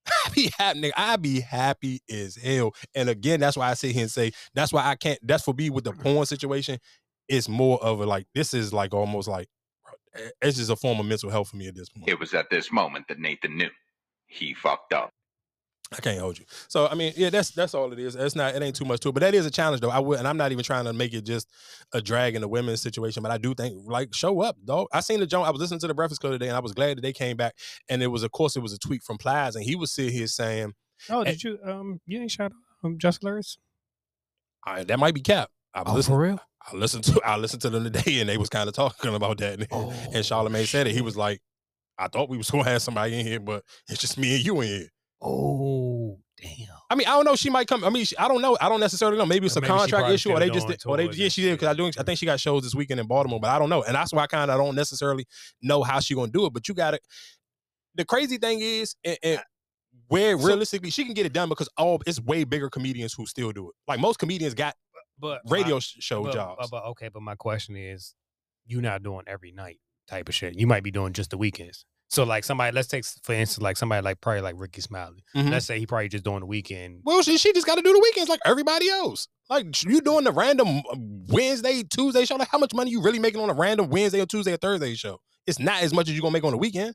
I 0.09 0.31
be 0.35 0.53
happy. 0.59 0.93
I 0.97 1.17
be 1.17 1.41
happy 1.41 2.01
as 2.11 2.37
hell. 2.37 2.75
And 2.95 3.09
again, 3.09 3.41
that's 3.41 3.57
why 3.57 3.71
I 3.71 3.75
sit 3.75 3.93
here 3.93 4.03
and 4.03 4.11
say, 4.11 4.33
that's 4.55 4.73
why 4.73 4.87
I 4.87 4.95
can't, 4.95 5.19
that's 5.23 5.45
for 5.45 5.55
me 5.55 5.71
with 5.71 5.85
the 5.85 5.93
porn 5.93 6.27
situation. 6.27 6.79
It's 7.29 7.49
more 7.49 7.83
of 7.83 8.01
a 8.01 8.07
like, 8.07 8.27
this 8.35 8.55
is 8.55 8.73
like 8.73 8.95
almost 8.95 9.27
like, 9.29 9.49
it's 10.43 10.57
just 10.59 10.71
a 10.71 10.77
form 10.77 11.01
of 11.01 11.07
mental 11.07 11.31
health 11.31 11.49
for 11.51 11.57
me 11.57 11.69
at 11.69 11.75
this 11.75 11.89
point. 11.89 12.09
It 12.09 12.19
was 12.19 12.35
at 12.35 12.51
this 12.51 12.71
moment 12.73 13.07
that 13.09 13.19
Nathan 13.19 13.57
knew 13.57 13.71
he 14.27 14.55
fucked 14.55 14.93
up. 14.93 15.11
I 15.97 16.01
can't 16.01 16.19
hold 16.19 16.37
you. 16.37 16.45
So 16.67 16.89
I 16.89 16.97
mean, 16.97 17.13
yeah, 17.17 17.31
that's 17.31 17.51
that's 17.51 17.73
all 17.73 17.93
it 17.93 17.99
is. 18.01 18.17
It's 18.17 18.35
not, 18.35 18.57
it 18.57 18.61
ain't 18.63 18.75
too 18.75 18.85
much 18.85 18.99
to 19.01 19.11
it, 19.11 19.13
but 19.13 19.21
that 19.21 19.35
is 19.37 19.47
a 19.47 19.53
challenge 19.53 19.81
though. 19.81 19.91
I 19.91 20.01
would, 20.01 20.19
and 20.19 20.27
I'm 20.27 20.37
not 20.37 20.51
even 20.51 20.65
trying 20.65 20.85
to 20.87 20.93
make 20.93 21.15
it 21.15 21.21
just 21.25 21.49
a 21.93 22.01
drag 22.03 22.35
in 22.35 22.41
the 22.41 22.49
women's 22.49 22.83
situation, 22.83 23.23
but 23.23 23.31
I 23.31 23.39
do 23.39 23.55
think 23.55 23.83
like 23.87 24.13
show 24.13 24.41
up, 24.41 24.57
dog. 24.65 24.89
I 24.93 24.99
seen 24.99 25.21
the 25.21 25.27
Joan. 25.27 25.47
I 25.47 25.51
was 25.51 25.61
listening 25.61 25.79
to 25.81 25.87
the 25.87 25.95
Breakfast 25.95 26.21
Club 26.21 26.33
today, 26.33 26.49
and 26.49 26.57
I 26.57 26.61
was 26.61 26.73
glad 26.73 26.97
that 26.97 27.03
they 27.03 27.13
came 27.13 27.37
back. 27.37 27.55
And 27.89 28.03
it 28.03 28.09
was, 28.09 28.25
of 28.25 28.33
course, 28.33 28.57
it 28.57 28.61
was 28.61 28.73
a 28.73 28.79
tweet 28.79 29.05
from 29.05 29.17
Plies, 29.17 29.55
and 29.55 29.65
he 29.65 29.77
was 29.77 29.93
sitting 29.93 30.13
here 30.13 30.27
saying, 30.27 30.73
Oh, 31.09 31.21
And- 31.21 31.29
did 31.29 31.45
you 31.45 31.59
um 31.65 32.01
you 32.05 32.21
ain't 32.21 32.33
shout 32.33 32.47
out 32.47 32.53
um 32.85 32.99
Jess 32.99 33.19
Hilarious? 33.21 33.57
I, 34.67 34.83
that 34.83 34.99
might 34.99 35.15
be 35.15 35.21
cap. 35.21 35.51
I 35.77 35.83
was 35.83 35.93
Oh, 35.93 35.95
listening, 35.97 36.17
for 36.17 36.23
real? 36.23 36.41
I 36.73 36.75
listened 36.77 37.05
to 37.05 37.21
I 37.25 37.37
listened 37.37 37.63
to 37.63 37.71
them 37.71 37.85
today, 37.85 38.19
and 38.21 38.29
they 38.29 38.37
was 38.39 38.49
kind 38.49 38.69
of 38.69 38.75
talking 38.75 39.15
about 39.15 39.39
that. 39.39 39.61
And, 39.61 39.69
Oh. 39.71 39.91
and 40.07 40.25
Charlamagne 40.25 40.67
said 40.67 40.87
it. 40.89 40.93
He 40.95 41.01
was 41.03 41.17
like, 41.17 41.41
"I 41.99 42.09
thought 42.09 42.29
we 42.29 42.37
was 42.39 42.51
gonna 42.51 42.65
have 42.65 42.83
somebody 42.83 43.19
in 43.21 43.25
here, 43.27 43.39
but 43.41 43.63
it's 43.89 44.01
just 44.01 44.19
me 44.19 44.35
and 44.37 44.45
you 44.45 44.61
in 44.63 44.67
here." 44.69 44.89
Oh, 45.23 46.19
damn. 46.41 46.69
I 46.91 46.95
mean, 46.95 47.07
I 47.07 47.13
don't 47.13 47.25
know. 47.25 47.37
She 47.37 47.51
might 47.51 47.67
come. 47.67 47.85
I 47.85 47.91
mean, 47.91 48.05
she, 48.05 48.17
I 48.19 48.27
don't 48.29 48.43
know. 48.43 48.57
I 48.61 48.69
don't 48.69 48.81
necessarily 48.81 49.19
know. 49.19 49.27
Maybe 49.27 49.47
it's 49.47 49.57
Or 49.57 49.61
a 49.61 49.63
maybe 49.63 49.75
contract 49.75 50.11
issue, 50.11 50.31
or 50.33 50.39
they 50.41 50.51
just 50.51 50.67
did, 50.67 50.83
or 50.87 50.97
they 50.97 51.05
tours 51.07 51.19
yeah, 51.19 51.29
she 51.29 51.43
did 51.43 51.53
because 51.53 51.69
I 51.69 51.75
doing. 51.75 51.93
I 51.99 52.03
think 52.03 52.19
she 52.19 52.27
got 52.27 52.41
shows 52.41 52.63
this 52.63 52.75
weekend 52.75 53.01
in 53.01 53.07
Baltimore, 53.07 53.39
but 53.41 53.51
I 53.51 53.59
don't 53.59 53.71
know. 53.71 53.83
And 53.83 53.95
that's 53.95 54.13
why 54.13 54.23
I 54.23 54.27
kind 54.27 54.51
of 54.51 54.59
don't 54.59 54.75
necessarily 54.75 55.27
know 55.63 55.83
how 55.83 56.01
she 56.01 56.15
gonna 56.15 56.31
do 56.33 56.47
it. 56.47 56.53
But 56.53 56.69
you 56.69 56.75
got 56.75 56.93
to. 56.93 57.01
The 57.95 58.05
crazy 58.05 58.37
thing 58.39 58.61
is, 58.61 58.95
and, 59.05 59.19
and 59.23 59.41
where 60.09 60.39
So- 60.39 60.47
realistically 60.47 60.91
she 60.91 61.05
can 61.05 61.15
get 61.15 61.27
it 61.27 61.33
done 61.33 61.49
because 61.49 61.69
all 61.77 62.01
it's 62.07 62.21
way 62.21 62.45
bigger 62.45 62.69
comedians 62.71 63.15
who 63.15 63.27
still 63.27 63.53
do 63.53 63.69
it. 63.71 63.75
Like 63.89 64.01
most 64.01 64.19
comedians 64.19 64.55
got 64.55 64.75
But 65.19 65.41
radio 65.49 65.77
my- 65.77 65.81
show 65.81 66.23
but, 66.25 66.33
jobs. 66.33 66.69
But, 66.71 66.85
okay, 66.85 67.09
but 67.09 67.23
my 67.23 67.35
question 67.35 67.77
is, 67.77 68.15
you 68.67 68.81
not 68.81 69.03
doing 69.03 69.23
every 69.27 69.53
night 69.53 69.79
type 70.09 70.29
of 70.29 70.35
shit. 70.35 70.59
You 70.59 70.67
might 70.67 70.83
be 70.83 70.91
doing 70.91 71.13
just 71.13 71.31
the 71.31 71.39
weekends. 71.39 71.85
So 72.09 72.23
like 72.23 72.45
somebody, 72.45 72.73
let's 72.73 72.87
take 72.89 73.05
for 73.05 73.33
instance, 73.33 73.63
like 73.63 73.77
somebody 73.77 74.03
like 74.03 74.21
probably 74.21 74.41
like 74.41 74.55
Rickey 74.59 74.81
Smiley. 74.81 75.25
Mhm. 75.35 75.51
Let's 75.51 75.67
say 75.67 75.79
he 75.79 75.87
probably 75.87 76.09
just 76.09 76.25
doing 76.25 76.41
the 76.41 76.47
weekend. 76.47 77.01
Well, 77.05 77.23
she, 77.23 77.37
she 77.37 77.53
just 77.53 77.67
got 77.67 77.77
to 77.77 77.83
do 77.83 77.93
the 77.93 77.99
weekends 77.99 78.29
like 78.29 78.41
everybody 78.45 78.89
else. 78.89 79.27
Like 79.51 79.83
you 79.83 80.01
doing 80.01 80.25
the 80.25 80.33
random 80.33 80.83
uh, 80.91 80.97
Wednesday, 80.97 81.83
Tuesday 81.83 82.25
show. 82.25 82.37
Like 82.37 82.49
how 82.49 82.59
much 82.59 82.75
money 82.75 82.91
you 82.93 83.03
really 83.03 83.19
making 83.19 83.41
on 83.41 83.51
a 83.51 83.55
random 83.55 83.89
Wednesday 83.91 84.21
or 84.21 84.27
Tuesday 84.27 84.53
or 84.53 84.57
Thursday 84.57 84.95
show? 84.95 85.19
It's 85.47 85.59
not 85.59 85.83
as 85.83 85.93
much 85.93 86.09
as 86.09 86.15
you 86.15 86.21
are 86.21 86.23
gonna 86.23 86.33
make 86.33 86.45
on 86.45 86.53
the 86.53 86.59
weekend. 86.59 86.95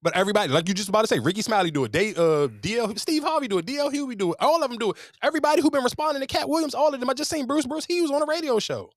But 0.00 0.14
everybody, 0.16 0.52
like 0.52 0.68
you 0.68 0.74
just 0.74 0.88
about 0.88 1.02
to 1.02 1.06
say, 1.08 1.18
Rickey 1.18 1.42
Smiley 1.42 1.70
do 1.70 1.84
it. 1.84 1.92
They 1.92 2.10
uh 2.10 2.48
DL 2.48 2.98
Steve 2.98 3.24
Harvey 3.24 3.48
do 3.48 3.58
it. 3.58 3.66
DL 3.66 3.92
Hughley 3.92 4.16
do 4.16 4.32
it. 4.32 4.36
All 4.40 4.62
of 4.62 4.70
them 4.70 4.78
do 4.78 4.90
it. 4.90 4.96
Everybody 5.22 5.60
who 5.60 5.70
been 5.70 5.82
responding 5.82 6.20
to 6.20 6.26
Katt 6.26 6.48
Williams, 6.48 6.74
all 6.74 6.94
of 6.94 7.00
them. 7.00 7.10
I 7.10 7.14
just 7.14 7.30
seen 7.30 7.46
Bruce 7.46 7.66
Bruce. 7.66 7.84
He 7.84 8.00
was 8.00 8.10
on 8.10 8.22
a 8.22 8.26
radio 8.26 8.58
show. 8.58 8.90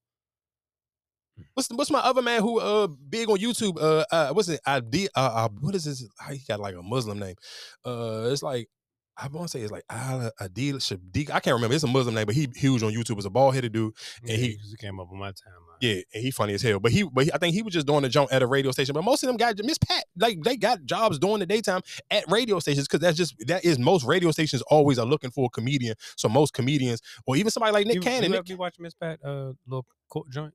What's 1.56 1.69
what's 1.69 1.91
my 1.91 1.99
other 1.99 2.22
man 2.22 2.41
who 2.41 2.60
uh 2.60 2.88
big 2.88 3.30
on 3.30 3.38
YouTube? 3.38 3.82
Uh, 3.82 4.06
uh 4.11 4.34
what's 4.34 4.49
it? 4.49 4.60
Adi, 4.65 5.07
uh, 5.15 5.19
uh 5.19 5.49
what 5.60 5.73
is 5.73 5.86
this? 5.86 6.06
He 6.30 6.41
got 6.48 6.60
like 6.60 6.76
a 6.76 6.84
Muslim 6.84 7.18
name. 7.19 7.36
Uh, 7.84 8.30
it's 8.32 8.44
like 8.44 8.69
I 9.18 9.28
want 9.28 9.50
to 9.50 9.58
say 9.58 9.62
it's 9.62 9.72
like 9.72 9.86
Adil 9.90 10.76
Shadiq. 10.78 11.30
I 11.30 11.40
can't 11.40 11.54
remember. 11.56 11.76
It's 11.76 11.84
a 11.84 11.88
Muslim 11.88 12.16
name, 12.16 12.26
but 12.26 12.34
he 12.36 12.48
huge 12.56 12.82
on 12.82 12.92
YouTube. 12.94 13.18
It's 13.18 13.26
a 13.26 13.30
bald 13.30 13.54
headed 13.54 13.74
dude, 13.74 13.94
and 14.22 14.30
Yeah, 14.30 14.36
he 14.38 14.58
he 14.70 14.76
came 14.78 15.00
up 15.00 15.12
on 15.12 15.18
my 15.20 15.30
timeline. 15.32 15.78
yeah, 15.82 16.02
and 16.14 16.24
he 16.24 16.32
funny 16.32 16.54
as 16.54 16.62
hell. 16.62 16.80
But 16.80 16.92
he, 16.92 17.04
but 17.04 17.26
he, 17.26 17.34
I 17.34 17.38
think 17.38 17.54
he 17.54 17.62
was 17.62 17.74
just 17.74 17.86
doing 17.86 18.02
the 18.04 18.10
jump 18.10 18.32
at 18.34 18.42
a 18.42 18.48
radio 18.48 18.72
station. 18.72 18.94
But 18.94 19.04
most 19.04 19.22
of 19.24 19.28
them 19.28 19.38
guys, 19.38 19.56
Miss 19.64 19.78
Pat, 19.78 20.06
like 20.18 20.42
they 20.44 20.56
got 20.58 20.86
jobs 20.86 21.20
during 21.20 21.40
the 21.40 21.46
daytime 21.46 21.82
at 22.10 22.24
radio 22.32 22.60
stations 22.60 22.88
because 22.88 23.02
that's 23.02 23.18
just 23.18 23.36
that 23.48 23.64
is 23.66 23.78
most 23.78 24.06
radio 24.06 24.32
stations 24.32 24.62
always 24.64 24.98
are 24.98 25.06
looking 25.06 25.30
for 25.30 25.46
a 25.46 25.50
comedian. 25.50 25.96
So 26.16 26.30
most 26.30 26.54
comedians, 26.54 27.02
or 27.28 27.36
even 27.36 27.52
somebody 27.52 27.74
like 27.74 27.86
Nick 27.88 27.96
You, 27.96 28.02
Cannon, 28.02 28.32
you 28.32 28.38
Nick- 28.38 28.46
be 28.46 28.56
watching 28.56 28.84
Miss 28.84 28.94
Pat 28.96 29.20
uh 29.24 29.54
little 29.68 29.86
court 30.10 30.30
joint? 30.30 30.54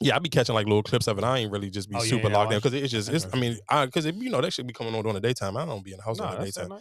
yeah, 0.00 0.14
I 0.14 0.18
be 0.20 0.28
catching 0.28 0.54
like 0.54 0.66
little 0.66 0.82
clips 0.82 1.06
of 1.08 1.18
it. 1.18 1.24
I 1.24 1.38
ain't 1.38 1.50
really 1.50 1.70
just 1.70 1.88
be 1.90 1.96
Oh, 1.96 2.00
super 2.00 2.28
yeah, 2.28 2.34
I 2.36 2.38
locked 2.38 2.52
in 2.52 2.58
because 2.58 2.74
it's 2.74 2.92
just, 2.92 3.08
it's. 3.08 3.26
I 3.32 3.38
mean, 3.38 3.58
I 3.68 3.86
because 3.86 4.06
you 4.06 4.30
know 4.30 4.40
that 4.42 4.52
should 4.52 4.66
be 4.66 4.74
coming 4.74 4.94
on 4.94 5.02
during 5.02 5.14
the 5.14 5.20
daytime. 5.20 5.56
I 5.56 5.64
don't 5.64 5.82
be 5.82 5.92
in 5.92 5.96
the 5.96 6.02
house 6.04 6.18
Nah, 6.18 6.32
during 6.32 6.40
the 6.44 6.52
daytime. 6.52 6.78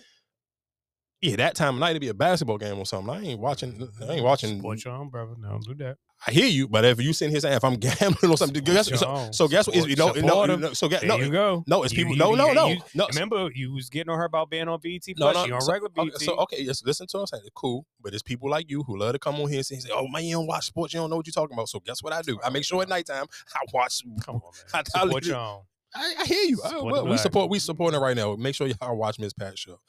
Yeah, 1.25 1.35
that 1.37 1.55
time 1.55 1.75
of 1.75 1.79
night 1.79 1.91
it'd 1.91 2.01
be 2.01 2.07
a 2.09 2.13
basketball 2.13 2.57
game 2.57 2.77
or 2.77 2.85
something. 2.85 3.13
I 3.13 3.21
ain't 3.21 3.39
watching. 3.39 3.89
I 4.07 4.13
ain't 4.13 4.23
watching. 4.23 4.57
Support 4.57 4.83
your 4.85 4.93
own 4.93 5.09
brother. 5.09 5.33
Don't 5.41 5.63
do 5.65 5.73
that. 5.75 5.97
I 6.27 6.31
hear 6.31 6.45
you, 6.47 6.67
but 6.67 6.85
if 6.85 6.99
you 7.01 7.11
sitting 7.13 7.31
here 7.33 7.41
saying 7.41 7.55
if 7.57 7.63
I'm 7.63 7.75
gambling 7.75 8.31
or 8.31 8.37
something, 8.37 8.63
guess, 8.63 8.87
so, 8.97 9.29
so 9.31 9.47
guess 9.47 9.67
what? 9.67 9.75
Is, 9.75 9.85
you 9.85 9.95
know, 9.97 10.11
no, 10.13 10.45
no, 10.45 10.55
no, 10.55 10.73
so 10.73 10.87
guess, 10.87 11.01
There 11.01 11.09
no, 11.09 11.17
you 11.17 11.29
go. 11.29 11.63
no, 11.67 11.83
it's 11.83 11.91
You- 11.93 11.97
people. 11.97 12.13
you- 12.13 12.19
no, 12.19 12.33
no, 12.35 12.53
no, 12.53 12.67
you- 12.67 12.81
no. 12.95 13.05
Remember, 13.13 13.49
you 13.53 13.73
was 13.73 13.89
getting 13.89 14.09
on 14.09 14.17
her 14.17 14.23
about 14.25 14.49
being 14.49 14.67
on 14.67 14.79
BET 14.81 15.01
No, 15.17 15.31
Plus. 15.31 15.35
no, 15.35 15.45
she 15.45 15.51
on 15.51 15.61
so, 15.61 15.71
regular 15.73 15.91
okay, 15.97 16.09
BET. 16.11 16.21
so 16.21 16.35
okay, 16.37 16.61
yes, 16.61 16.81
listen 16.85 17.05
to 17.07 17.17
what 17.17 17.21
I'm 17.33 17.39
saying. 17.39 17.49
Cool, 17.53 17.85
but 18.01 18.13
it's 18.13 18.23
people 18.23 18.49
like 18.49 18.69
you 18.71 18.81
who 18.83 18.97
love 18.97 19.13
to 19.13 19.19
come 19.19 19.35
on 19.35 19.49
here 19.49 19.57
and 19.57 19.65
say, 19.65 19.77
"Oh 19.93 20.07
man, 20.07 20.23
you 20.23 20.35
don't 20.35 20.47
watch 20.47 20.65
sports, 20.67 20.93
you 20.93 20.99
don't 21.01 21.09
know 21.09 21.17
what 21.17 21.27
you're 21.27 21.33
talking 21.33 21.53
about." 21.53 21.69
So 21.69 21.79
guess 21.81 22.01
what 22.01 22.13
I 22.13 22.21
do? 22.21 22.39
I 22.43 22.49
make 22.49 22.63
sure 22.63 22.81
at 22.81 22.89
nighttime 22.89 23.25
I 23.53 23.59
watch. 23.73 24.01
Come 24.25 24.35
on, 24.35 24.41
man. 24.73 24.83
I, 24.95 25.19
your 25.21 25.35
own. 25.35 25.61
I, 25.95 26.15
I 26.19 26.25
hear 26.25 26.43
you. 26.43 26.59
I- 26.63 26.69
Support 26.69 26.93
well, 26.93 27.07
we 27.07 27.17
support. 27.17 27.49
We 27.49 27.59
supporting 27.59 27.99
her 27.99 28.05
right 28.05 28.15
now. 28.15 28.35
Make 28.35 28.55
sure 28.55 28.67
y'all 28.67 28.97
watch 28.97 29.17
Miss 29.19 29.33
Pat 29.33 29.57
show. 29.57 29.79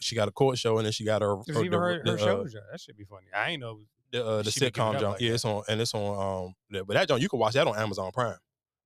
She 0.00 0.14
got 0.14 0.28
a 0.28 0.30
court 0.32 0.58
show 0.58 0.76
and 0.78 0.84
then 0.86 0.92
she 0.92 1.04
got 1.04 1.22
her. 1.22 1.36
Her- 1.36 1.42
even 1.64 1.70
the- 1.70 1.78
her, 1.78 1.92
her 1.94 2.02
the, 2.04 2.12
uh. 2.12 2.44
That 2.70 2.80
should 2.80 2.96
be 2.96 3.04
funny. 3.04 3.26
I 3.34 3.50
ain't 3.50 3.60
know. 3.60 3.80
the, 4.12 4.24
uh, 4.24 4.36
the 4.38 4.44
be 4.44 4.50
sitcom 4.50 4.92
jump. 4.92 5.02
like 5.12 5.20
yeah, 5.20 5.28
that. 5.30 5.34
it's 5.34 5.44
on 5.44 5.62
and 5.68 5.80
it's 5.80 5.94
on. 5.94 6.44
Um, 6.46 6.54
yeah, 6.70 6.82
but 6.86 6.94
that 6.94 7.08
jump 7.08 7.20
you 7.22 7.28
can 7.28 7.38
watch 7.38 7.54
that 7.54 7.66
on 7.66 7.76
Amazon 7.76 8.10
Prime. 8.12 8.36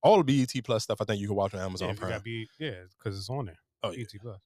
All 0.02 0.22
the 0.22 0.24
BET 0.46 0.64
Plus 0.64 0.84
stuff, 0.84 0.98
I 1.00 1.04
think 1.04 1.20
you 1.20 1.26
can 1.26 1.36
watch 1.36 1.52
on 1.54 1.60
Amazon 1.60 1.88
you 1.90 1.94
Prime. 1.96 2.10
got 2.12 2.22
B, 2.24 2.48
yeah, 2.60 2.70
because 2.96 3.18
it's 3.18 3.28
on 3.28 3.46
there. 3.46 3.58
Oh, 3.82 3.90
yeah. 3.90 3.98
BET 3.98 4.20
Plus. 4.22 4.38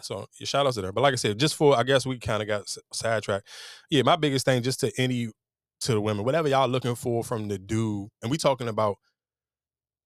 So 0.00 0.26
yeah, 0.40 0.46
shout 0.46 0.66
outs 0.66 0.76
to 0.76 0.82
there. 0.82 0.92
But 0.92 1.02
like 1.02 1.12
I 1.12 1.16
said, 1.16 1.38
just 1.38 1.54
for 1.54 1.76
I 1.76 1.82
guess 1.82 2.06
we 2.06 2.18
kind 2.18 2.40
of 2.42 2.48
got 2.48 2.62
s- 2.62 2.78
sidetracked. 2.92 3.46
Yeah, 3.90 4.02
my 4.02 4.16
biggest 4.16 4.46
thing 4.46 4.62
just 4.62 4.80
to 4.80 4.90
any 4.98 5.28
to 5.82 5.92
the 5.92 6.00
women, 6.00 6.24
whatever 6.24 6.48
y'all 6.48 6.68
looking 6.68 6.94
for 6.94 7.22
from 7.22 7.48
the 7.48 7.58
dude, 7.58 8.08
and 8.22 8.30
we 8.30 8.38
talking 8.38 8.68
about. 8.68 8.96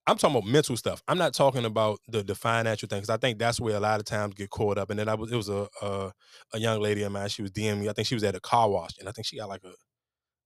I'm 0.06 0.16
talking 0.16 0.36
about 0.36 0.48
mental 0.48 0.76
stuff. 0.76 1.02
I'm 1.08 1.18
not 1.18 1.34
talking 1.34 1.64
about 1.64 1.98
the 2.08 2.22
the 2.22 2.34
financial 2.34 2.88
thing 2.88 2.98
because 2.98 3.10
I 3.10 3.16
think 3.16 3.38
that's 3.38 3.60
where 3.60 3.76
a 3.76 3.80
lot 3.80 3.98
of 3.98 4.06
times 4.06 4.34
get 4.34 4.50
caught 4.50 4.78
up. 4.78 4.90
And 4.90 4.98
then 4.98 5.08
I 5.08 5.14
was 5.14 5.32
it 5.32 5.36
was 5.36 5.48
a 5.48 5.68
a, 5.82 6.12
a 6.54 6.58
young 6.58 6.80
lady 6.80 7.02
of 7.02 7.12
mine. 7.12 7.28
She 7.28 7.42
was 7.42 7.50
DMing 7.50 7.80
me. 7.80 7.88
I 7.88 7.92
think 7.92 8.06
she 8.06 8.14
was 8.14 8.24
at 8.24 8.34
a 8.34 8.40
car 8.40 8.70
wash, 8.70 8.98
and 8.98 9.08
I 9.08 9.12
think 9.12 9.26
she 9.26 9.36
got 9.38 9.48
like 9.48 9.64
a. 9.64 9.72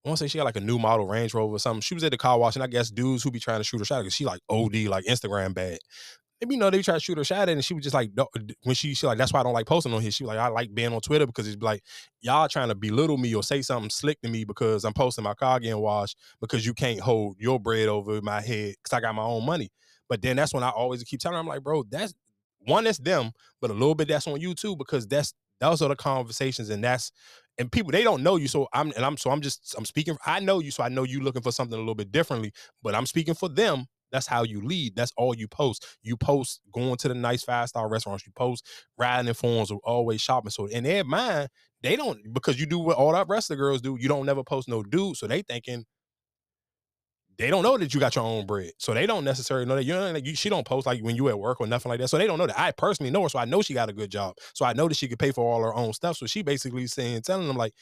I 0.02 0.08
want 0.08 0.18
to 0.18 0.24
say 0.24 0.28
she 0.28 0.38
got 0.38 0.44
like 0.44 0.56
a 0.56 0.60
new 0.60 0.78
model 0.78 1.06
Range 1.06 1.32
Rover 1.34 1.56
or 1.56 1.58
something. 1.58 1.82
She 1.82 1.94
was 1.94 2.02
at 2.04 2.10
the 2.10 2.16
car 2.16 2.38
wash, 2.38 2.56
and 2.56 2.62
I 2.62 2.68
guess 2.68 2.90
dudes 2.90 3.22
who 3.22 3.30
be 3.30 3.38
trying 3.38 3.60
to 3.60 3.64
shoot 3.64 3.78
her 3.80 3.84
shot 3.84 4.00
because 4.00 4.14
she 4.14 4.24
like 4.24 4.40
OD, 4.48 4.74
like 4.86 5.04
Instagram 5.04 5.52
bad. 5.52 5.78
You 6.48 6.56
know 6.56 6.70
they 6.70 6.80
try 6.80 6.94
to 6.94 7.00
shoot 7.00 7.18
her 7.18 7.24
shot 7.24 7.42
at, 7.42 7.50
and 7.50 7.64
she 7.64 7.74
was 7.74 7.84
just 7.84 7.94
like, 7.94 8.12
when 8.62 8.74
she 8.74 8.94
she 8.94 9.06
like, 9.06 9.18
that's 9.18 9.32
why 9.32 9.40
I 9.40 9.42
don't 9.42 9.52
like 9.52 9.66
posting 9.66 9.92
on 9.92 10.00
here. 10.00 10.10
She 10.10 10.24
was 10.24 10.28
like, 10.28 10.38
I 10.38 10.48
like 10.48 10.74
being 10.74 10.92
on 10.92 11.00
Twitter 11.00 11.26
because 11.26 11.46
it's 11.46 11.62
like 11.62 11.82
y'all 12.22 12.48
trying 12.48 12.68
to 12.68 12.74
belittle 12.74 13.18
me 13.18 13.34
or 13.34 13.42
say 13.42 13.60
something 13.60 13.90
slick 13.90 14.20
to 14.22 14.28
me 14.28 14.44
because 14.44 14.84
I'm 14.84 14.94
posting 14.94 15.24
my 15.24 15.34
car 15.34 15.60
getting 15.60 15.78
washed 15.80 16.16
because 16.40 16.64
you 16.64 16.72
can't 16.72 17.00
hold 17.00 17.36
your 17.38 17.60
bread 17.60 17.88
over 17.88 18.22
my 18.22 18.40
head 18.40 18.74
because 18.82 18.96
I 18.96 19.00
got 19.00 19.14
my 19.14 19.22
own 19.22 19.44
money. 19.44 19.68
But 20.08 20.22
then 20.22 20.36
that's 20.36 20.54
when 20.54 20.62
I 20.62 20.70
always 20.70 21.04
keep 21.04 21.20
telling 21.20 21.34
her, 21.34 21.40
I'm 21.40 21.46
like, 21.46 21.62
bro, 21.62 21.84
that's 21.88 22.14
one, 22.66 22.84
that's 22.84 22.98
them, 22.98 23.32
but 23.60 23.70
a 23.70 23.74
little 23.74 23.94
bit 23.94 24.08
that's 24.08 24.26
on 24.26 24.40
you 24.40 24.54
too 24.54 24.76
because 24.76 25.06
that's 25.06 25.34
those 25.60 25.82
are 25.82 25.88
the 25.88 25.96
conversations 25.96 26.70
and 26.70 26.82
that's 26.82 27.12
and 27.58 27.70
people 27.70 27.92
they 27.92 28.02
don't 28.02 28.22
know 28.22 28.36
you 28.36 28.48
so 28.48 28.66
i'm 28.72 28.92
and 28.96 29.04
i'm 29.04 29.16
so 29.16 29.30
i'm 29.30 29.40
just 29.40 29.74
i'm 29.76 29.84
speaking 29.84 30.16
i 30.26 30.40
know 30.40 30.58
you 30.58 30.70
so 30.70 30.82
i 30.82 30.88
know 30.88 31.02
you 31.04 31.20
looking 31.20 31.42
for 31.42 31.52
something 31.52 31.74
a 31.74 31.78
little 31.78 31.94
bit 31.94 32.10
differently 32.10 32.50
but 32.82 32.94
i'm 32.94 33.06
speaking 33.06 33.34
for 33.34 33.48
them 33.48 33.86
that's 34.12 34.26
how 34.26 34.42
you 34.42 34.60
lead 34.60 34.94
that's 34.96 35.12
all 35.16 35.34
you 35.34 35.48
post 35.48 35.86
you 36.02 36.16
post 36.16 36.60
going 36.72 36.96
to 36.96 37.08
the 37.08 37.14
nice 37.14 37.42
five 37.42 37.68
star 37.68 37.88
restaurants 37.88 38.26
you 38.26 38.32
post 38.32 38.66
riding 38.98 39.28
in 39.28 39.34
forums 39.34 39.70
or 39.70 39.80
always 39.84 40.20
shopping 40.20 40.50
so 40.50 40.66
in 40.66 40.84
their 40.84 41.04
mind 41.04 41.48
they 41.82 41.96
don't 41.96 42.18
because 42.32 42.60
you 42.60 42.66
do 42.66 42.78
what 42.78 42.96
all 42.96 43.12
that 43.12 43.28
rest 43.28 43.50
of 43.50 43.56
the 43.56 43.60
girls 43.62 43.80
do 43.80 43.96
you 44.00 44.08
don't 44.08 44.26
never 44.26 44.44
post 44.44 44.68
no 44.68 44.82
dude 44.82 45.16
so 45.16 45.26
they 45.26 45.42
thinking 45.42 45.84
they 47.40 47.48
don't 47.48 47.62
know 47.62 47.78
that 47.78 47.94
you 47.94 48.00
got 48.00 48.14
your 48.14 48.24
own 48.24 48.44
bread. 48.44 48.72
So 48.76 48.92
they 48.92 49.06
don't 49.06 49.24
necessarily 49.24 49.64
know 49.64 49.74
that 49.74 49.84
you 49.84 49.94
know 49.94 50.12
like 50.12 50.26
you, 50.26 50.34
she 50.34 50.50
don't 50.50 50.66
post 50.66 50.86
like 50.86 51.00
when 51.02 51.16
you 51.16 51.30
at 51.30 51.38
work 51.38 51.58
or 51.58 51.66
nothing 51.66 51.88
like 51.88 51.98
that. 52.00 52.08
So 52.08 52.18
they 52.18 52.26
don't 52.26 52.38
know 52.38 52.46
that. 52.46 52.60
I 52.60 52.70
personally 52.72 53.10
know 53.10 53.22
her, 53.22 53.30
so 53.30 53.38
I 53.38 53.46
know 53.46 53.62
she 53.62 53.72
got 53.72 53.88
a 53.88 53.94
good 53.94 54.10
job. 54.10 54.34
So 54.52 54.66
I 54.66 54.74
know 54.74 54.88
that 54.88 54.96
she 54.96 55.08
could 55.08 55.18
pay 55.18 55.32
for 55.32 55.50
all 55.50 55.62
her 55.62 55.74
own 55.74 55.94
stuff. 55.94 56.18
So 56.18 56.26
she 56.26 56.42
basically 56.42 56.86
saying, 56.86 57.22
telling 57.22 57.46
them 57.46 57.56
like, 57.56 57.72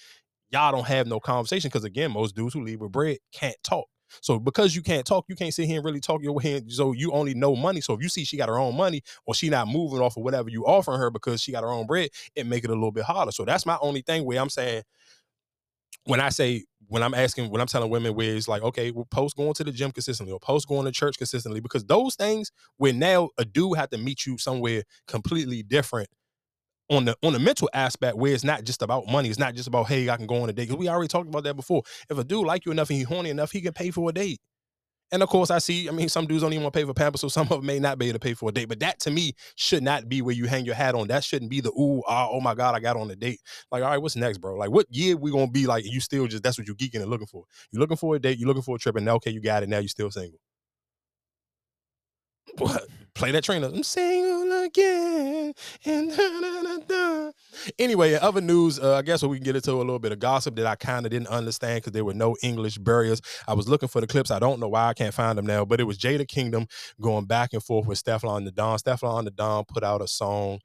y'all 0.51 0.71
don't 0.71 0.87
have 0.87 1.09
no 1.09 1.19
conversation. 1.19 1.73
Cause 1.73 1.83
again, 1.83 2.13
most 2.13 2.37
dudes 2.37 2.55
who 2.55 2.63
leave 2.63 2.81
with 2.81 2.93
bread 2.93 3.19
can't 3.33 3.57
talk. 3.65 3.89
So 4.20 4.39
because 4.39 4.74
you 4.74 4.82
can't 4.82 5.06
talk, 5.06 5.26
you 5.28 5.36
can't 5.36 5.52
sit 5.55 5.66
here 5.66 5.76
and 5.76 5.85
really 5.85 6.01
talk 6.01 6.22
your 6.22 6.40
in. 6.43 6.68
So 6.70 6.93
you 6.93 7.12
only 7.12 7.35
know 7.35 7.56
money. 7.56 7.80
So 7.80 7.94
if 7.94 8.02
you 8.02 8.09
see 8.09 8.24
she 8.24 8.36
got 8.36 8.48
her 8.48 8.59
own 8.59 8.76
money 8.76 9.02
or 9.26 9.35
she 9.35 9.48
not 9.48 9.68
moving 9.68 10.01
off 10.01 10.16
of 10.16 10.22
whatever 10.22 10.48
you 10.48 10.64
offering 10.66 10.98
her 10.98 11.10
because 11.10 11.43
she 11.43 11.52
got 11.52 11.62
her 11.62 11.70
own 11.70 11.86
bread, 11.86 12.10
it 12.35 12.47
make 12.47 12.64
it 12.64 12.70
a 12.70 12.74
little 12.74 12.93
bit 12.93 13.05
harder. 13.05 13.32
So 13.32 13.44
that's 13.44 13.66
my 13.66 13.78
only 13.80 14.02
thing 14.02 14.24
where 14.24 14.40
I'm 14.40 14.51
saying 14.51 14.82
when 16.05 16.20
I 16.20 16.28
say 16.30 16.64
when 16.89 17.02
I'm 17.02 17.12
asking 17.12 17.51
when 17.51 17.60
I'm 17.60 17.66
telling 17.66 17.90
women 17.90 18.14
where 18.14 18.35
it's 18.35 18.48
like 18.48 18.62
okay, 18.62 18.93
post 19.10 19.36
going 19.36 19.55
to 19.55 19.64
the 19.64 19.72
gym 19.72 19.93
consistently 19.93 20.32
or 20.32 20.40
post 20.40 20.66
going 20.68 20.86
to 20.86 20.93
church 20.93 21.18
consistently 21.18 21.60
because 21.60 21.85
those 21.85 22.14
things 22.14 22.51
where 22.78 22.93
now 22.93 23.28
a 23.39 23.44
dude 23.44 23.76
have 23.76 23.90
to 23.90 23.98
meet 23.98 24.24
you 24.24 24.39
somewhere 24.39 24.85
completely 25.06 25.62
different 25.62 26.09
on 26.90 27.05
the 27.05 27.16
on 27.23 27.32
the 27.32 27.39
mental 27.39 27.69
aspect 27.74 28.16
where 28.16 28.32
it's 28.32 28.44
not 28.44 28.65
just 28.65 28.82
about 28.82 29.06
money, 29.06 29.28
it's 29.28 29.39
not 29.39 29.55
just 29.55 29.69
about 29.69 29.89
hey 29.89 30.09
I 30.09 30.16
can 30.16 30.27
go 30.27 30.43
on 30.43 30.48
a 30.48 30.52
date 30.52 30.69
because 30.69 30.77
we 30.78 30.89
already 30.89 31.09
talked 31.09 31.28
about 31.28 31.44
that 31.44 31.55
before. 31.55 31.82
If 32.09 32.19
a 32.19 32.24
dude 32.24 32.47
like 32.47 32.65
you 32.66 32.73
enough 32.73 32.90
and 32.90 32.98
he 32.98 33.05
horny 33.05 33.31
enough, 33.31 33.52
he 33.52 33.60
can 33.60 33.73
pay 33.73 33.90
for 33.90 34.09
a 34.10 34.12
date. 34.12 34.40
And 35.10 35.23
of 35.23 35.31
course, 35.31 35.51
I 35.51 35.59
see. 35.59 35.89
I 35.89 35.93
mean, 35.93 36.09
some 36.09 36.27
dudes 36.27 36.43
don't 36.43 36.52
even 36.52 36.65
want 36.65 36.74
to 36.74 36.81
pay 36.81 36.85
for 36.85 36.93
Pampers, 36.93 37.23
so 37.23 37.28
some 37.28 37.44
of 37.44 37.60
them 37.60 37.66
may 37.66 37.78
not 37.78 37.98
be 37.98 38.06
able 38.06 38.15
to 38.15 38.19
pay 38.19 38.35
for 38.35 38.51
a 38.51 38.52
date. 38.52 38.69
But 38.69 38.81
that 38.81 39.01
to 39.01 39.10
me 39.10 39.32
should 39.56 39.82
not 39.82 40.09
be 40.09 40.23
where 40.23 40.35
you 40.35 40.47
hang 40.47 40.65
your 40.65 40.74
hat 40.74 40.94
on. 40.94 41.09
That 41.09 41.24
shouldn't 41.24 41.51
be 41.51 41.60
the 41.60 41.70
ooh, 41.70 42.02
ah, 42.06 42.28
oh 42.31 42.40
my 42.40 42.55
god, 42.55 42.74
I 42.74 42.81
got 42.81 42.97
on 42.97 43.10
a 43.10 43.16
date. 43.16 43.40
Like, 43.73 43.82
all 43.82 43.90
right, 43.90 43.98
what's 43.98 44.16
next, 44.16 44.39
bro? 44.39 44.56
Like, 44.56 44.70
what 44.70 44.86
year 44.90 45.16
we 45.16 45.31
gonna 45.31 45.51
be 45.51 45.66
like? 45.66 45.85
You 45.85 46.01
still 46.01 46.27
just 46.27 46.43
that's 46.43 46.59
what 46.59 46.66
you're 46.66 46.77
geeking 46.77 47.01
and 47.01 47.10
looking 47.10 47.27
for. 47.27 47.44
You're 47.73 47.81
looking 47.81 47.97
for 47.97 48.16
a 48.16 48.19
date. 48.19 48.39
You're 48.39 48.48
looking 48.48 48.62
for 48.62 48.77
a 48.77 48.78
trip, 48.78 48.97
and 48.97 49.06
now 49.06 49.15
okay, 49.16 49.31
you 49.31 49.40
got 49.40 49.62
it. 49.62 49.69
Now 49.69 49.78
you're 49.78 49.89
still 49.89 50.10
single. 50.10 50.39
What? 52.59 52.86
Play 53.15 53.32
that 53.32 53.44
trainer. 53.44 53.66
I'm 53.69 53.82
single 53.82 54.48
again. 54.69 55.55
And 55.85 56.11
da, 56.11 56.40
da, 56.40 56.78
da. 56.86 57.32
Anyway, 57.78 58.15
other 58.15 58.40
news, 58.40 58.78
uh, 58.78 58.97
I 58.97 59.03
guess 59.03 59.23
we 59.23 59.36
can 59.36 59.45
get 59.45 59.57
into 59.57 59.73
a 59.73 59.78
little 59.78 59.99
bit 59.99 60.12
of 60.12 60.19
gossip 60.19 60.57
that 60.57 60.66
I 60.66 60.77
kind 60.77 61.05
of 61.07 61.11
didn't 61.11 61.28
understand 61.28 61.82
because 61.82 61.93
there 61.93 62.05
were 62.05 62.15
no 62.15 62.36
English 62.43 62.78
barriers. 62.78 63.20
I 63.47 63.55
was 63.55 63.69
looking 63.69 63.89
for 63.89 64.01
the 64.01 64.07
clips. 64.07 64.31
I 64.31 64.39
don't 64.39 64.61
know 64.61 64.69
why 64.69 64.89
I 64.89 64.95
can't 64.95 65.15
find 65.15 65.36
them 65.36 65.47
now, 65.47 65.65
but 65.65 65.81
it 65.81 65.85
was 65.85 65.99
Jada 65.99 66.27
Kingdom 66.27 66.66
going 67.01 67.27
back 67.27 67.53
and 67.53 67.62
forth 67.62 67.86
with 67.86 68.03
Stefflon 68.03 68.53
Don. 68.55 68.78
Stefflon 68.78 69.35
Don 69.35 69.65
put 69.65 69.82
out 69.82 70.03
a 70.03 70.09
song 70.09 70.61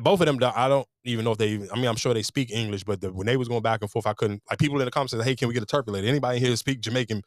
both 0.00 0.20
of 0.20 0.26
them, 0.26 0.38
I 0.54 0.68
don't 0.68 0.86
even 1.04 1.24
know 1.24 1.32
if 1.32 1.38
they. 1.38 1.54
I 1.54 1.76
mean, 1.76 1.86
I'm 1.86 1.96
sure 1.96 2.14
they 2.14 2.22
speak 2.22 2.50
English, 2.52 2.84
but 2.84 3.00
the, 3.00 3.12
when 3.12 3.26
they 3.26 3.36
was 3.36 3.48
going 3.48 3.62
back 3.62 3.82
and 3.82 3.90
forth, 3.90 4.06
I 4.06 4.12
couldn't. 4.12 4.42
Like 4.48 4.58
people 4.58 4.78
in 4.80 4.84
the 4.84 4.90
comments 4.90 5.12
said, 5.12 5.22
"Hey, 5.22 5.34
can 5.34 5.48
we 5.48 5.54
get 5.54 5.60
a 5.60 5.62
interpreter? 5.62 5.98
Anybody 5.98 6.38
here 6.38 6.54
speak 6.56 6.80
Jamaican?" 6.80 7.22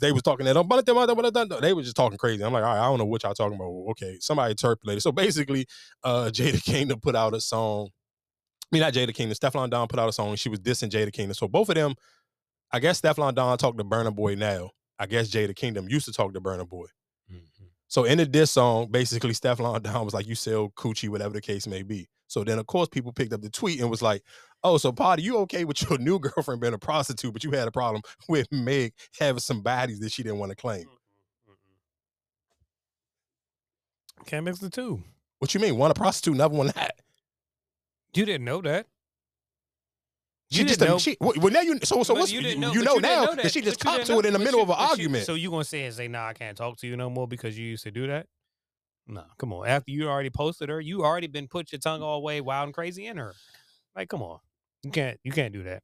They 0.00 0.12
was 0.12 0.22
talking 0.22 0.46
that. 0.46 1.58
They 1.60 1.72
were 1.74 1.82
just 1.82 1.96
talking 1.96 2.18
crazy. 2.18 2.42
I'm 2.42 2.52
like, 2.52 2.64
all 2.64 2.74
right, 2.74 2.80
I 2.80 2.84
don't 2.84 2.98
know 2.98 3.04
what 3.04 3.22
y'all 3.22 3.34
talking 3.34 3.56
about. 3.56 3.90
Okay, 3.90 4.16
somebody 4.20 4.52
interpolated. 4.52 5.02
So 5.02 5.12
basically, 5.12 5.66
uh, 6.02 6.24
Jada 6.32 6.62
Kingdom 6.62 7.00
put 7.00 7.14
out 7.14 7.34
a 7.34 7.40
song. 7.40 7.88
I 7.90 8.66
mean, 8.76 8.82
not 8.82 8.94
Jada 8.94 9.14
Kingdom. 9.14 9.36
Stefflon 9.36 9.68
Don 9.68 9.86
put 9.88 9.98
out 9.98 10.08
a 10.08 10.12
song. 10.12 10.34
She 10.36 10.48
was 10.48 10.60
dissing 10.60 10.90
Jada 10.90 11.12
Kingdom. 11.12 11.34
So 11.34 11.46
both 11.46 11.68
of 11.68 11.74
them, 11.74 11.94
I 12.72 12.78
guess 12.78 13.00
Stefflon 13.00 13.34
Don 13.34 13.58
talked 13.58 13.78
to 13.78 13.84
Burna 13.84 14.14
Boy 14.14 14.34
now. 14.34 14.70
I 14.98 15.06
guess 15.06 15.28
Jada 15.28 15.54
Kingdom 15.54 15.88
used 15.88 16.06
to 16.06 16.12
talk 16.12 16.32
to 16.32 16.40
Burna 16.40 16.66
Boy. 16.66 16.86
So 17.88 18.04
in 18.04 18.16
the 18.16 18.24
diss 18.24 18.50
song, 18.50 18.88
basically 18.90 19.32
Stefflon 19.32 19.82
Don 19.82 20.06
was 20.06 20.14
like, 20.14 20.26
"You 20.26 20.34
sell 20.34 20.70
coochie, 20.70 21.10
whatever 21.10 21.34
the 21.34 21.42
case 21.42 21.66
may 21.66 21.82
be." 21.82 22.08
So 22.32 22.42
then, 22.44 22.58
of 22.58 22.66
course, 22.66 22.88
people 22.88 23.12
picked 23.12 23.32
up 23.34 23.42
the 23.42 23.50
tweet 23.50 23.78
and 23.80 23.90
was 23.90 24.00
like, 24.00 24.22
"Oh, 24.64 24.78
so 24.78 24.90
Potty, 24.90 25.22
you 25.22 25.36
okay 25.40 25.64
with 25.64 25.82
your 25.82 25.98
new 26.08 26.18
girlfriend 26.18 26.62
being 26.62 26.72
a 26.72 26.78
prostitute, 26.78 27.32
but 27.32 27.44
you 27.44 27.50
had 27.50 27.68
a 27.68 27.70
problem 27.72 28.00
with 28.28 28.50
Meg 28.50 28.94
having 29.18 29.38
some 29.40 29.60
bodies 29.60 30.00
that 30.00 30.12
she 30.12 30.22
didn't 30.22 30.38
want 30.38 30.50
to 30.50 30.56
claim?" 30.56 30.86
Mm, 30.86 31.50
mm, 31.50 31.54
mm, 34.20 34.26
can't 34.26 34.44
mix 34.46 34.58
the 34.60 34.70
two. 34.70 35.02
What 35.40 35.52
you 35.54 35.60
mean? 35.60 35.76
One 35.76 35.90
a 35.90 35.94
prostitute, 35.94 36.34
another 36.34 36.56
one 36.56 36.68
not? 36.74 36.92
You 38.14 38.24
didn't 38.24 38.44
know 38.44 38.60
that. 38.62 38.86
She 40.50 40.60
You 40.60 40.66
just 40.68 40.80
didn't 40.80 40.90
a, 40.90 40.92
know- 40.94 40.98
she, 40.98 41.16
well 41.20 41.50
now 41.50 41.60
you 41.62 41.78
so 41.82 42.02
so 42.02 42.12
But 42.14 42.20
what's 42.20 42.32
you 42.32 42.40
you, 42.40 42.46
didn't 42.46 42.74
you 42.74 42.82
know 42.82 42.96
now 42.96 43.26
that. 43.26 43.42
that 43.42 43.52
she 43.52 43.60
just 43.62 43.82
But 43.82 44.00
you 44.00 44.04
to 44.04 44.18
it 44.20 44.26
in 44.26 44.32
the 44.34 44.38
middle 44.38 44.64
but 44.64 44.72
of 44.74 44.78
an 44.78 44.80
you- 44.80 44.84
you- 44.84 44.90
argument. 44.90 45.24
so 45.26 45.34
you 45.34 45.50
gonna 45.50 45.64
say 45.64 45.84
and 45.84 45.94
say, 45.94 46.08
"Nah, 46.08 46.28
I 46.28 46.34
can't 46.34 46.56
talk 46.56 46.76
to 46.78 46.86
you 46.86 46.96
no 46.96 47.08
more 47.10 47.26
because 47.28 47.58
you 47.58 47.66
used 47.66 47.84
to 47.84 47.90
do 47.90 48.06
that." 48.08 48.26
No, 49.06 49.24
come 49.38 49.52
on. 49.52 49.66
After 49.66 49.90
you 49.90 50.08
already 50.08 50.30
posted 50.30 50.68
her, 50.68 50.80
you 50.80 51.04
already 51.04 51.26
been 51.26 51.48
put 51.48 51.72
your 51.72 51.80
tongue 51.80 52.02
all 52.02 52.20
the 52.20 52.24
way 52.24 52.40
wild 52.40 52.66
and 52.66 52.74
crazy 52.74 53.06
in 53.06 53.16
her. 53.16 53.34
Like, 53.96 54.08
come 54.08 54.22
on, 54.22 54.38
you 54.82 54.90
can't 54.90 55.18
you 55.24 55.32
can't 55.32 55.52
do 55.52 55.64
that, 55.64 55.82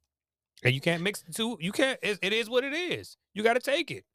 and 0.63 0.73
you 0.73 0.81
can't 0.81 1.03
mix 1.03 1.21
the 1.21 1.33
two. 1.33 1.57
You 1.59 1.71
can't. 1.71 1.99
It, 2.01 2.19
it 2.21 2.33
is 2.33 2.49
what 2.49 2.63
it 2.63 2.73
is. 2.73 3.17
You 3.33 3.43
got 3.43 3.53
to 3.53 3.59
take 3.59 3.91
it. 3.91 4.05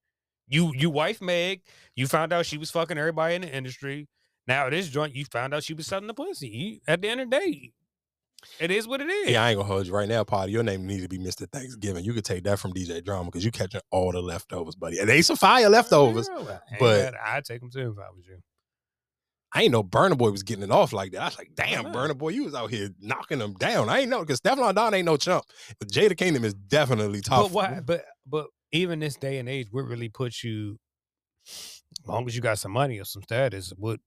You 0.49 0.73
you 0.75 0.91
wife 0.91 1.21
Meg. 1.21 1.63
You 1.95 2.07
found 2.07 2.33
out 2.33 2.47
she 2.47 2.59
was 2.59 2.71
fucking 2.71 2.99
everybody 2.99 3.35
in 3.35 3.43
the 3.43 3.55
industry. 3.55 4.09
Now 4.47 4.69
this 4.69 4.89
joint, 4.89 5.15
you 5.15 5.25
found 5.27 5.55
out 5.55 5.63
she 5.65 5.75
was 5.75 5.87
selling 5.87 6.07
the 6.07 6.15
pussy. 6.15 6.49
You, 6.49 6.81
at 6.87 7.01
the 7.01 7.09
end 7.09 7.21
of 7.21 7.31
the 7.31 7.39
day, 7.39 7.73
it 8.61 8.71
is 8.71 8.87
what 8.87 9.01
it 9.01 9.09
is. 9.09 9.31
Yeah, 9.31 9.45
I 9.45 9.51
ain't 9.51 9.59
gonna 9.59 9.69
hold 9.69 9.87
you 9.87 9.95
right 9.95 10.09
now, 10.09 10.25
Potty. 10.25 10.53
Your 10.53 10.63
name 10.63 10.87
needs 10.87 11.03
to 11.03 11.09
be 11.09 11.19
Mr. 11.19 11.51
Thanksgiving. 11.51 12.05
You 12.05 12.13
could 12.13 12.25
take 12.25 12.45
that 12.45 12.59
from 12.59 12.73
DJ 12.73 13.03
Drama 13.05 13.27
because 13.27 13.45
you 13.45 13.51
catching 13.51 13.81
all 13.91 14.13
the 14.13 14.21
leftovers, 14.21 14.75
buddy. 14.75 14.99
And 14.99 15.09
they 15.09 15.23
some 15.23 15.37
fire 15.37 15.69
leftovers, 15.69 16.29
Ain't 16.29 16.47
but 16.79 17.13
bad. 17.13 17.15
I'd 17.25 17.45
take 17.45 17.61
them 17.61 17.71
too 17.71 17.95
if 17.97 17.99
I 17.99 18.11
was 18.15 18.27
you. 18.27 18.39
I 19.55 19.63
ain't 19.63 19.73
know 19.73 19.85
Burna 19.85 20.19
Boy 20.19 20.31
was 20.31 20.43
getting 20.43 20.65
it 20.65 20.71
off 20.73 20.93
like 20.93 21.13
that. 21.13 21.23
I 21.23 21.27
was 21.27 21.39
like, 21.39 21.53
damn, 21.55 21.87
uh-huh. 21.87 21.93
know. 21.93 21.99
Burna 21.99 22.19
Boy, 22.19 22.31
you 22.31 22.45
was 22.45 22.55
out 22.55 22.71
here 22.71 22.91
knocking 23.01 23.39
them 23.39 23.55
down. 23.55 23.89
I 23.89 24.01
ain't 24.01 24.11
know 24.11 24.21
because 24.21 24.41
Stefflon 24.41 24.75
Don 24.75 24.93
ain't 24.93 25.07
no 25.07 25.17
chump, 25.17 25.45
but 25.79 25.89
Jada 25.89 26.17
Kingdom 26.17 26.45
is 26.45 26.55
definitely 26.55 27.21
tough. 27.21 27.45
But 27.45 27.53
why? 27.53 27.81
But 27.81 28.05
but 28.27 28.49
even 28.73 28.99
this 28.99 29.17
day 29.17 29.39
and 29.39 29.49
age, 29.49 29.69
what 29.71 29.83
really 29.85 30.09
puts 30.09 30.43
you, 30.43 30.77
as 31.47 31.83
long 32.07 32.27
as 32.27 32.35
you 32.35 32.43
got 32.43 32.59
some 32.59 32.73
money 32.73 32.99
or 32.99 33.05
some 33.05 33.23
status, 33.23 33.73
what 33.77 34.01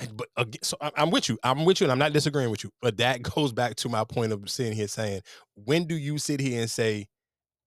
eh, 0.00 0.06
But 0.12 0.28
again, 0.36 0.62
so 0.62 0.76
I'm 0.80 1.10
with 1.10 1.28
you. 1.28 1.38
I'm 1.44 1.64
with 1.64 1.80
you, 1.80 1.84
and 1.84 1.92
I'm 1.92 1.98
not 2.00 2.12
disagreeing 2.12 2.50
with 2.50 2.64
you. 2.64 2.70
But 2.82 2.96
that 2.96 3.22
goes 3.34 3.52
back 3.52 3.76
to 3.76 3.88
my 3.88 4.02
point 4.02 4.32
of 4.32 4.50
sitting 4.50 4.72
here 4.72 4.88
saying, 4.88 5.20
when 5.54 5.86
do 5.86 5.94
you 5.94 6.18
sit 6.18 6.40
here 6.40 6.60
and 6.60 6.68
say, 6.70 7.06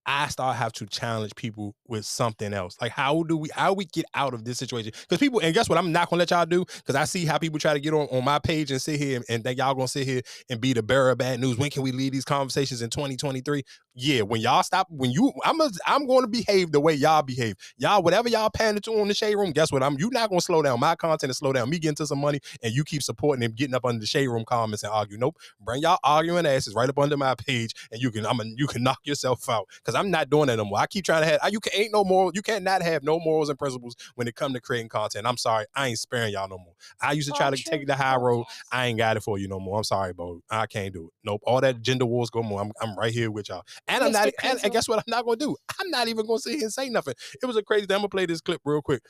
I 0.06 0.28
start 0.28 0.56
have 0.58 0.72
to 0.74 0.86
challenge 0.86 1.36
people 1.36 1.76
with 1.88 2.06
something 2.06 2.54
else? 2.54 2.78
Like, 2.80 2.92
how 2.92 3.24
do 3.24 3.38
we 3.38 3.50
how 3.54 3.74
we 3.74 3.86
get 3.86 4.06
out 4.14 4.34
of 4.34 4.46
this 4.46 4.58
situation? 4.58 4.92
Because 5.02 5.18
people, 5.18 5.40
and 5.40 5.54
guess 5.54 5.68
what? 5.68 5.78
I'm 5.78 5.92
not 5.92 6.10
gonna 6.10 6.20
let 6.20 6.32
y'all 6.32 6.46
do 6.46 6.66
because 6.66 6.96
I 6.96 7.06
see 7.06 7.26
how 7.26 7.38
people 7.38 7.60
try 7.60 7.74
to 7.74 7.80
get 7.80 7.94
on, 7.94 8.08
on 8.12 8.24
my 8.24 8.40
page 8.40 8.72
and 8.72 8.82
sit 8.82 9.00
here 9.00 9.22
and 9.30 9.44
think 9.44 9.58
y'all 9.58 9.74
gonna 9.74 9.88
sit 9.88 10.08
here 10.08 10.22
and 10.50 10.62
be 10.62 10.74
the 10.74 10.84
bearer 10.84 11.12
of 11.12 11.18
bad 11.18 11.40
news. 11.40 11.58
When 11.58 11.70
can 11.70 11.84
we 11.84 11.92
leave 11.92 12.12
these 12.12 12.26
conversations 12.26 12.82
in 12.82 12.90
2023? 12.90 13.64
Yeah, 13.98 14.24
when 14.24 14.42
y'all 14.42 14.62
stop, 14.62 14.88
when 14.90 15.12
you, 15.12 15.32
I'm 15.46 15.62
a, 15.62 15.72
I'm 15.88 16.06
going 16.06 16.22
to 16.22 16.28
behave 16.28 16.74
the 16.74 16.82
way 16.82 16.94
y'all 16.94 17.22
behave. 17.22 17.56
Y'all, 17.78 18.04
whatever 18.04 18.28
y'all 18.28 18.50
pander 18.50 18.82
to 18.82 18.92
on 18.92 19.08
the 19.08 19.14
shade 19.14 19.36
room, 19.36 19.52
guess 19.52 19.72
what? 19.72 19.82
I'm 19.82 19.98
you 19.98 20.10
not 20.12 20.30
gonna 20.30 20.42
slow 20.42 20.62
down 20.62 20.82
my 20.82 20.96
content 20.96 21.30
and 21.30 21.36
slow 21.36 21.54
down 21.54 21.70
me 21.70 21.80
getting 21.80 21.96
to 21.96 22.06
some 22.06 22.20
money, 22.20 22.42
and 22.62 22.74
you 22.74 22.84
keep 22.84 23.02
supporting 23.02 23.42
him 23.42 23.54
getting 23.54 23.74
up 23.74 23.86
under 23.86 24.00
the 24.02 24.06
shade 24.06 24.28
room 24.28 24.44
comments 24.44 24.84
and 24.84 24.92
argue. 24.92 25.18
Nope, 25.18 25.38
bring 25.62 25.82
y'all 25.82 25.98
arguing 26.04 26.46
asses 26.46 26.76
right 26.76 26.90
up 26.90 27.00
under 27.00 27.16
my 27.16 27.36
page, 27.36 27.74
and 27.90 28.02
you 28.02 28.12
can, 28.12 28.26
I'm, 28.26 28.40
a, 28.42 28.44
you 28.58 28.68
can 28.68 28.84
knock 28.84 29.00
yourself 29.06 29.48
out 29.50 29.70
because 29.78 29.96
I'm 29.96 30.12
not 30.12 30.30
doing 30.30 30.48
that 30.48 30.58
no 30.58 30.66
more. 30.66 30.80
I 30.80 30.88
keep 30.88 31.06
trying 31.06 31.24
to 31.24 31.28
have, 31.30 31.54
you 31.54 31.62
can 31.62 31.72
ain't 31.74 31.94
no 31.94 32.04
moral, 32.04 32.32
you 32.34 32.42
can't 32.42 32.66
not 32.66 32.82
have 32.82 33.02
no 33.02 33.18
morals 33.20 33.48
and 33.48 33.58
principles 33.58 33.96
when 34.16 34.28
it 34.28 34.36
come 34.36 34.54
to 34.54 34.60
creating 34.60 34.90
content. 34.90 35.26
I'm 35.26 35.38
sorry, 35.38 35.66
I 35.74 35.88
ain't 35.88 36.00
sparing 36.00 36.34
y'all 36.34 36.50
no 36.50 36.58
more. 36.58 36.74
I 37.02 37.14
used 37.14 37.30
to 37.30 37.34
try 37.34 37.48
oh, 37.48 37.52
to 37.52 37.64
take 37.64 37.88
the 37.88 37.96
high 37.96 38.18
road. 38.18 38.46
I 38.72 38.88
ain't 38.88 38.98
got 38.98 39.16
it 39.16 39.22
for 39.24 39.38
you 39.38 39.48
no 39.48 39.60
more. 39.60 39.78
I'm 39.78 39.84
sorry, 39.86 40.12
bro. 40.12 40.42
I 40.50 40.66
can't 40.66 40.94
do 40.94 41.06
it. 41.06 41.14
Nope. 41.24 41.42
All 41.46 41.62
that 41.62 41.82
gender 41.82 42.06
wars 42.06 42.30
go 42.30 42.44
more. 42.44 42.62
I'm, 42.62 42.72
I'm 42.82 42.98
right 42.98 43.14
here 43.14 43.32
with 43.32 43.50
y'all. 43.50 43.64
And 43.88 44.04
I'm 44.04 44.12
not. 44.12 44.30
And, 44.44 44.60
and 44.64 44.74
guess 44.74 44.88
what? 44.88 45.00
I'm 45.00 45.04
not 45.08 45.26
gonna 45.26 45.38
do. 45.38 45.56
I'm 45.80 45.90
not 45.92 46.08
even 46.08 46.26
gonna 46.26 46.40
sit 46.40 46.54
here 46.56 46.64
and 46.64 46.74
say 46.74 46.90
nothing. 46.90 47.14
It 47.42 47.46
was 47.46 47.56
a 47.56 47.64
crazy. 47.64 47.86
thing. 47.86 47.96
I'm 47.96 48.00
gonna 48.02 48.10
play 48.10 48.26
this 48.26 48.42
clip 48.42 48.62
real 48.66 48.82
quick. 48.82 49.02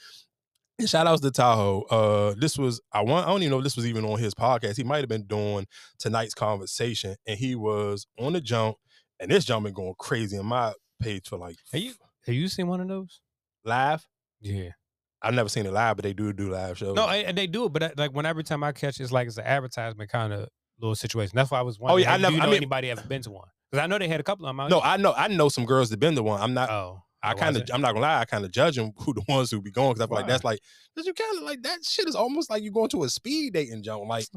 And 0.78 0.90
shout 0.90 1.08
outs 1.08 1.22
to 1.22 1.32
Tahoe. 1.32 1.84
Uh, 1.84 2.36
this 2.38 2.58
was 2.58 2.82
I 2.92 3.02
want. 3.02 3.26
I 3.26 3.30
don't 3.32 3.42
even 3.42 3.52
know 3.52 3.60
if 3.60 3.64
this 3.64 3.78
was 3.78 3.88
even 3.88 4.04
on 4.04 4.20
his 4.20 4.34
podcast. 4.34 4.76
He 4.76 4.84
might 4.84 5.00
have 5.00 5.08
been 5.08 5.24
doing 5.26 5.66
tonight's 6.00 6.34
conversation, 6.34 7.16
and 7.26 7.38
he 7.40 7.56
was 7.56 8.06
on 8.20 8.34
the 8.34 8.42
jump. 8.42 8.76
And 9.22 9.32
this 9.32 9.46
jump 9.46 9.64
been 9.64 9.74
going 9.74 9.94
crazy 9.98 10.38
on 10.38 10.46
my 10.48 10.74
page 11.00 11.30
for 11.30 11.38
like. 11.38 11.56
have 11.72 11.82
you 11.82 11.94
have 12.26 12.36
you 12.36 12.48
seen 12.50 12.68
one 12.68 12.82
of 12.82 12.88
those? 12.90 13.22
live? 13.64 14.06
Yeah. 14.42 14.72
I've 15.22 15.34
never 15.34 15.50
seen 15.50 15.66
it 15.66 15.72
live, 15.72 15.96
but 15.96 16.04
they 16.04 16.14
do 16.14 16.34
do 16.34 16.52
live 16.52 16.78
shows. 16.78 16.96
No, 16.96 17.08
and 17.08 17.36
they 17.38 17.48
do 17.48 17.66
it, 17.66 17.70
but 17.74 17.98
like 17.98 18.12
when 18.12 18.26
every 18.26 18.44
time 18.44 18.64
I 18.64 18.74
catch, 18.74 19.00
it's 19.00 19.12
like 19.14 19.28
it's 19.28 19.38
an 19.38 19.46
advertisement 19.46 20.10
kind 20.12 20.34
of 20.34 20.50
little 20.80 20.94
situation. 20.94 21.32
That's 21.36 21.50
why 21.50 21.60
I 21.60 21.62
was 21.64 21.78
Oh, 21.80 21.84
wondering. 21.86 22.04
yeah, 22.04 22.14
I 22.14 22.18
never- 22.18 22.36
you 22.36 22.42
I 22.42 22.46
mean- 22.48 22.56
anybody 22.58 22.92
ever 22.92 23.02
been 23.02 23.22
to 23.24 23.32
one? 23.32 23.48
Because 23.72 23.84
I 23.84 23.88
know 23.88 23.98
they 23.98 24.08
had 24.08 24.20
a 24.20 24.24
couple 24.24 24.46
of 24.46 24.56
them. 24.56 24.70
No. 24.70 24.82
I 24.82 24.98
know 24.98 25.14
I 25.14 25.28
know 25.28 25.50
some 25.50 25.66
girls 25.66 25.90
that 25.90 26.00
been 26.00 26.16
the 26.16 26.24
one. 26.24 26.42
I'm 26.42 26.54
not. 26.54 26.70
Oh, 26.70 27.02
I 27.22 27.34
kind 27.34 27.58
of. 27.58 27.64
I'm 27.74 27.82
not 27.82 27.94
gonna 27.94 28.06
lie. 28.06 28.20
I 28.20 28.26
kind 28.26 28.46
of 28.46 28.52
judge 28.52 28.76
them 28.76 28.92
who 28.98 29.14
the 29.14 29.24
ones 29.28 29.52
who 29.52 29.62
be 29.62 29.72
going 29.72 29.94
because 29.94 30.02
I 30.02 30.08
feel 30.08 30.18
like 30.18 30.28
that's 30.28 30.44
like 30.44 30.60
because 30.94 31.08
you 31.08 31.14
kind 31.14 31.38
of 31.38 31.44
like 31.44 31.64
that 31.64 31.84
shit 31.84 32.08
is 32.08 32.16
almost 32.16 32.50
like 32.50 32.64
you 32.64 32.72
going 32.72 32.90
to 32.90 33.04
a 33.04 33.10
speed 33.10 33.54
dating 33.54 33.84
joint. 33.84 34.08
Like 34.08 34.28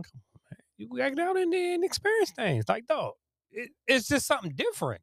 you 0.79 0.89
act 1.01 1.19
out 1.19 1.37
and 1.37 1.53
then 1.53 1.83
experience 1.85 2.33
things. 2.35 2.65
Like, 2.69 2.87
dog, 2.87 3.15
it, 3.51 3.71
it's 3.87 4.09
just 4.09 4.27
something 4.27 4.53
different. 4.55 5.03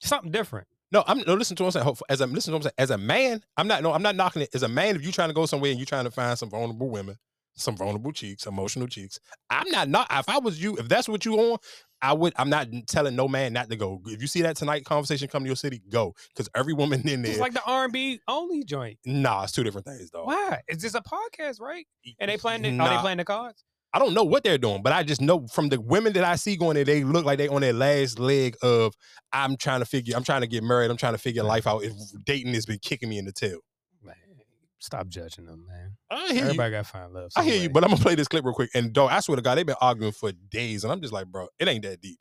Something 0.00 0.32
different. 0.32 0.66
no, 0.90 1.04
I'm 1.06 1.18
no. 1.18 1.34
Listen 1.34 1.56
to 1.56 1.62
what 1.62 1.76
I'm 1.76 1.82
saying. 1.82 1.96
As 2.08 2.20
I'm 2.20 2.32
listening 2.32 2.52
to 2.52 2.56
what 2.56 2.58
I'm 2.58 2.62
saying. 2.62 2.74
As 2.78 2.90
a 2.90 2.98
man, 2.98 3.42
I'm 3.56 3.68
not. 3.68 3.82
No, 3.82 3.92
I'm 3.92 4.02
not 4.02 4.16
knocking 4.16 4.42
it. 4.42 4.48
As 4.54 4.64
a 4.64 4.68
man, 4.68 4.96
if 4.96 5.04
you 5.04 5.12
trying 5.12 5.28
to 5.28 5.34
go 5.34 5.46
somewhere 5.46 5.70
and 5.70 5.78
you 5.78 5.86
trying 5.86 6.04
to 6.04 6.10
find 6.10 6.36
some 6.36 6.50
vulnerable 6.50 6.90
women, 6.90 7.16
some 7.54 7.76
vulnerable 7.76 8.12
cheeks, 8.12 8.46
emotional 8.46 8.86
cheeks, 8.86 9.18
I'm 9.50 9.68
not. 9.70 9.88
Not 9.88 10.06
if 10.10 10.28
I 10.28 10.38
was 10.38 10.62
you, 10.62 10.76
if 10.76 10.88
that's 10.88 11.08
what 11.08 11.24
you 11.24 11.36
on, 11.38 11.58
I 12.00 12.12
would. 12.12 12.32
I'm 12.36 12.50
not 12.50 12.68
telling 12.86 13.14
no 13.14 13.28
man 13.28 13.52
not 13.52 13.70
to 13.70 13.76
go. 13.76 14.00
If 14.06 14.20
you 14.20 14.26
see 14.26 14.42
that 14.42 14.56
tonight 14.56 14.84
conversation 14.84 15.28
come 15.28 15.42
to 15.42 15.48
your 15.48 15.56
city, 15.56 15.82
go 15.88 16.14
because 16.34 16.48
every 16.54 16.74
woman 16.74 17.06
in 17.08 17.22
there. 17.22 17.32
It's 17.32 17.40
like 17.40 17.54
the 17.54 17.62
R 17.64 17.84
and 17.84 17.92
B 17.92 18.20
only 18.28 18.64
joint. 18.64 18.98
nah, 19.04 19.44
it's 19.44 19.52
two 19.52 19.64
different 19.64 19.86
things, 19.86 20.10
though. 20.10 20.24
Why? 20.24 20.62
Is 20.68 20.82
this 20.82 20.94
a 20.94 21.02
podcast, 21.02 21.60
right? 21.60 21.86
And 22.18 22.30
they 22.30 22.36
playing. 22.36 22.62
The, 22.62 22.68
Are 22.68 22.88
they 22.88 22.94
Nah. 22.94 23.00
playing 23.00 23.18
the 23.18 23.24
cards? 23.24 23.64
I 23.94 23.98
don't 23.98 24.14
know 24.14 24.24
what 24.24 24.42
they're 24.42 24.58
doing, 24.58 24.82
but 24.82 24.92
I 24.92 25.02
just 25.02 25.20
know 25.20 25.46
from 25.48 25.68
the 25.68 25.78
women 25.78 26.14
that 26.14 26.24
I 26.24 26.36
see 26.36 26.56
going 26.56 26.76
there, 26.76 26.84
they 26.84 27.04
look 27.04 27.26
like 27.26 27.36
they 27.36 27.48
on 27.48 27.60
their 27.60 27.74
last 27.74 28.18
leg 28.18 28.56
of 28.62 28.94
I'm 29.32 29.56
trying 29.56 29.80
to 29.80 29.84
figure, 29.84 30.16
I'm 30.16 30.24
trying 30.24 30.40
to 30.40 30.46
get 30.46 30.64
married, 30.64 30.90
I'm 30.90 30.96
trying 30.96 31.12
to 31.12 31.18
figure 31.18 31.42
mm. 31.42 31.48
life 31.48 31.66
out. 31.66 31.84
If 31.84 31.92
dating 32.24 32.54
has 32.54 32.64
been 32.64 32.78
kicking 32.78 33.10
me 33.10 33.18
in 33.18 33.26
the 33.26 33.32
tail. 33.32 33.58
Man, 34.82 35.00
stop 35.00 35.08
judging 35.08 35.46
them, 35.46 35.64
man. 35.68 35.96
I 36.10 36.26
hear 36.28 36.34
you. 36.36 36.40
Everybody 36.42 36.70
got 36.72 36.84
to 36.84 36.90
find 36.90 37.12
love. 37.12 37.30
I 37.36 37.44
hear 37.44 37.62
you, 37.62 37.70
but 37.70 37.84
I'm 37.84 37.90
gonna 37.90 38.02
play 38.02 38.14
this 38.14 38.28
clip 38.28 38.44
real 38.44 38.54
quick. 38.54 38.70
And 38.74 38.92
dog, 38.92 39.10
I 39.12 39.20
swear 39.20 39.36
to 39.36 39.42
God, 39.42 39.56
they've 39.56 39.66
been 39.66 39.76
arguing 39.80 40.12
for 40.12 40.32
days, 40.32 40.84
and 40.84 40.92
I'm 40.92 41.00
just 41.00 41.12
like, 41.12 41.26
bro, 41.26 41.48
it 41.58 41.68
ain't 41.68 41.84
that 41.84 42.00
deep. 42.00 42.18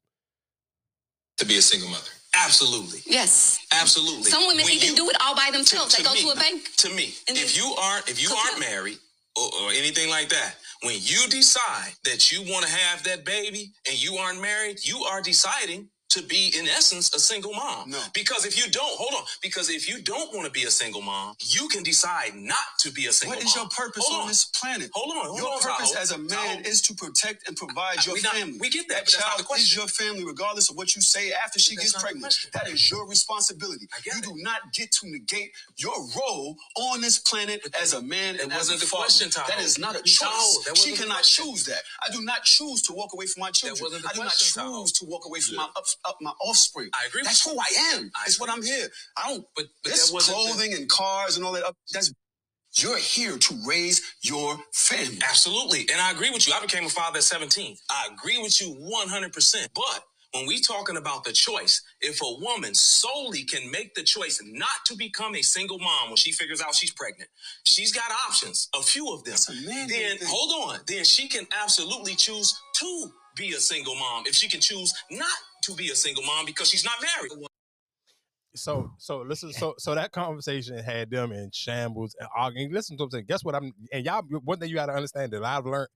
to 1.37 1.45
be 1.45 1.57
a 1.57 1.61
single 1.61 1.89
mother. 1.89 2.09
Absolutely. 2.35 2.99
Yes. 3.05 3.59
Absolutely. 3.73 4.23
Some 4.29 4.43
women 4.47 4.63
When 4.63 4.73
even 4.73 4.89
you- 4.89 4.95
do 4.95 5.09
it 5.09 5.15
all 5.21 5.35
by 5.35 5.49
themselves. 5.51 5.95
they 5.97 6.03
go 6.03 6.13
me, 6.13 6.21
to 6.21 6.29
a 6.29 6.35
bank. 6.35 6.75
To 6.77 6.89
me, 6.93 7.13
and 7.27 7.35
if 7.37 7.57
you 7.57 7.73
aren't 7.81 8.07
if 8.09 8.21
you 8.21 8.29
aren't 8.29 8.53
up. 8.55 8.59
married 8.59 8.97
or, 9.35 9.49
or 9.63 9.71
anything 9.71 10.09
like 10.09 10.29
that, 10.29 10.55
when 10.83 10.95
you 10.99 11.27
decide 11.29 11.93
that 12.05 12.31
you 12.31 12.41
want 12.51 12.65
to 12.65 12.71
have 12.71 13.03
that 13.03 13.25
baby 13.25 13.71
and 13.89 14.01
you 14.01 14.15
aren't 14.17 14.39
married, 14.41 14.77
you 14.83 14.99
are 15.03 15.21
deciding 15.21 15.89
to 16.11 16.23
be 16.23 16.53
in 16.57 16.67
essence 16.67 17.13
a 17.13 17.19
single 17.19 17.53
mom. 17.53 17.89
No. 17.91 18.01
Because 18.13 18.45
if 18.45 18.57
you 18.57 18.71
don't, 18.71 18.97
hold 18.97 19.13
on. 19.15 19.23
Because 19.41 19.69
if 19.69 19.89
you 19.89 20.01
don't 20.01 20.33
want 20.33 20.45
to 20.45 20.51
be 20.51 20.63
a 20.65 20.71
single 20.71 21.01
mom, 21.01 21.35
you 21.41 21.67
can 21.69 21.83
decide 21.83 22.35
not 22.35 22.57
to 22.79 22.91
be 22.91 23.07
a 23.07 23.11
single 23.13 23.35
What 23.37 23.43
mom. 23.43 23.47
is 23.47 23.55
your 23.55 23.67
purpose 23.69 24.05
Hold 24.07 24.23
on 24.23 24.27
this 24.27 24.45
planet? 24.45 24.89
Hold 24.93 25.17
on. 25.17 25.25
Hold 25.27 25.39
your 25.39 25.53
on, 25.53 25.59
purpose 25.61 25.91
Tahoe. 25.91 26.01
as 26.01 26.11
a 26.11 26.17
man 26.19 26.29
Tahoe. 26.29 26.69
is 26.69 26.81
to 26.83 26.93
protect 26.95 27.47
and 27.47 27.57
provide 27.57 28.05
your 28.05 28.15
We 28.15 28.21
not- 28.21 28.33
family. 28.35 28.57
we 28.59 28.69
get 28.69 28.87
that, 28.89 28.95
That 28.95 29.05
but 29.05 29.11
that's 29.13 29.19
not 29.21 29.47
child 29.47 29.59
is 29.59 29.75
your 29.75 29.87
family, 29.87 30.23
regardless 30.25 30.69
of 30.69 30.77
what 30.77 30.95
you 30.95 31.01
say 31.01 31.31
after 31.33 31.59
she 31.59 31.75
But 31.75 31.81
that's 31.83 31.91
gets 31.93 32.03
pregnant. 32.03 32.35
That 32.53 32.67
is 32.69 32.89
your 32.91 33.07
responsibility. 33.07 33.87
You 34.05 34.21
do 34.21 34.33
not 34.37 34.73
get 34.73 34.91
to 34.93 35.09
negate 35.09 35.51
your 35.77 35.95
role 36.17 36.57
on 36.75 37.01
this 37.01 37.19
planet 37.19 37.61
as 37.81 37.93
a 37.93 38.01
man 38.01 38.39
and 38.41 38.51
as 38.53 38.69
a 38.69 38.73
the 38.77 38.85
father. 38.85 39.03
question, 39.05 39.29
Tahoe. 39.29 39.47
That 39.47 39.59
is 39.61 39.77
not 39.79 39.95
a 39.95 40.01
choice. 40.03 40.59
she 40.75 40.93
cannot 40.95 41.23
choose 41.23 41.65
that. 41.65 41.81
I 42.07 42.11
do 42.11 42.21
not 42.21 42.43
choose 42.43 42.81
to 42.83 42.93
walk 42.93 43.13
away 43.13 43.27
from 43.27 43.41
my 43.41 43.51
children. 43.51 43.83
wasn't 43.83 44.03
the 44.03 44.09
I 44.09 44.13
do 44.13 44.21
question, 44.21 44.61
not 44.63 44.69
Tahoe. 44.69 44.83
choose 44.83 44.91
to 44.93 45.05
walk 45.05 45.25
away 45.25 45.39
from 45.41 45.55
my 45.57 45.63
up, 45.75 45.85
up 46.05 46.17
my 46.21 46.31
offspring. 46.41 46.89
I 46.93 47.07
agree 47.07 47.21
with 47.21 47.27
That's 47.27 47.45
who 47.49 47.57
I 47.59 47.95
am. 47.97 48.11
That's 48.25 48.39
what 48.39 48.49
I'm 48.49 48.63
here. 48.63 48.87
I 49.17 49.29
don't. 49.29 49.45
But 49.55 49.65
but 49.83 49.91
this 49.91 50.09
that 50.09 50.13
wasn't 50.13 50.37
the- 50.37 50.43
clothing 50.43 50.73
and 50.73 50.89
cars 50.89 51.37
and 51.37 51.45
all 51.45 51.53
that. 51.53 51.63
Up, 51.65 51.75
that's 51.93 52.13
You're 52.75 52.97
here 52.99 53.37
to 53.37 53.55
raise 53.67 54.01
your 54.23 54.57
family. 54.73 55.19
Absolutely. 55.27 55.81
And 55.91 55.99
I 56.01 56.11
agree 56.11 56.29
with 56.31 56.47
you. 56.47 56.53
I 56.53 56.61
became 56.61 56.85
a 56.85 56.89
father 56.89 57.17
at 57.17 57.23
17. 57.23 57.75
I 57.89 58.09
agree 58.13 58.37
with 58.41 58.61
you 58.61 58.75
100%. 58.75 59.67
But 59.75 60.03
when 60.33 60.47
we 60.47 60.61
talking 60.61 60.97
about 60.97 61.25
the 61.25 61.33
choice, 61.33 61.81
if 62.01 62.21
a 62.21 62.35
woman 62.41 62.73
solely 62.75 63.43
can 63.43 63.69
make 63.71 63.95
the 63.95 64.03
choice 64.03 64.41
not 64.45 64.69
to 64.85 64.95
become 64.95 65.35
a 65.35 65.41
single 65.41 65.79
mom 65.79 66.09
when 66.09 66.17
she 66.17 66.31
figures 66.31 66.61
out 66.61 66.75
she's 66.75 66.91
pregnant, 66.93 67.29
she's 67.65 67.91
got 67.91 68.11
options, 68.29 68.69
a 68.75 68.81
few 68.83 69.09
of 69.13 69.23
them. 69.25 69.35
man 69.65 69.89
Then 69.89 70.17
thing. 70.19 70.27
hold 70.29 70.69
on. 70.71 70.79
Then 70.87 71.03
she 71.03 71.27
can 71.27 71.47
absolutely 71.61 72.15
choose 72.15 72.57
to 72.75 73.11
be 73.35 73.53
a 73.53 73.59
single 73.59 73.95
mom 73.95 74.23
if 74.27 74.35
she 74.35 74.47
can 74.47 74.61
choose 74.61 74.93
not 75.11 75.37
to 75.61 75.75
be 75.75 75.89
a 75.89 75.95
single 75.95 76.23
mom 76.23 76.45
because 76.45 76.69
she's 76.69 76.83
not 76.83 76.95
married. 77.01 77.31
So 78.55 78.91
so 78.97 79.19
listen 79.19 79.53
so 79.53 79.75
so 79.77 79.95
that 79.95 80.11
conversation 80.11 80.77
had 80.77 81.09
them 81.09 81.31
in 81.31 81.51
shambles 81.53 82.15
and 82.19 82.27
arguing. 82.35 82.71
Listen 82.71 82.97
to 82.97 83.03
what 83.03 83.07
I'm 83.07 83.11
saying. 83.11 83.25
Guess 83.27 83.45
what 83.45 83.55
I'm 83.55 83.73
and 83.93 84.05
y'all 84.05 84.23
one 84.43 84.59
thing 84.59 84.69
you 84.69 84.75
got 84.75 84.87
to 84.87 84.93
understand 84.93 85.31
that 85.31 85.43
I've 85.43 85.65
learned. 85.65 85.87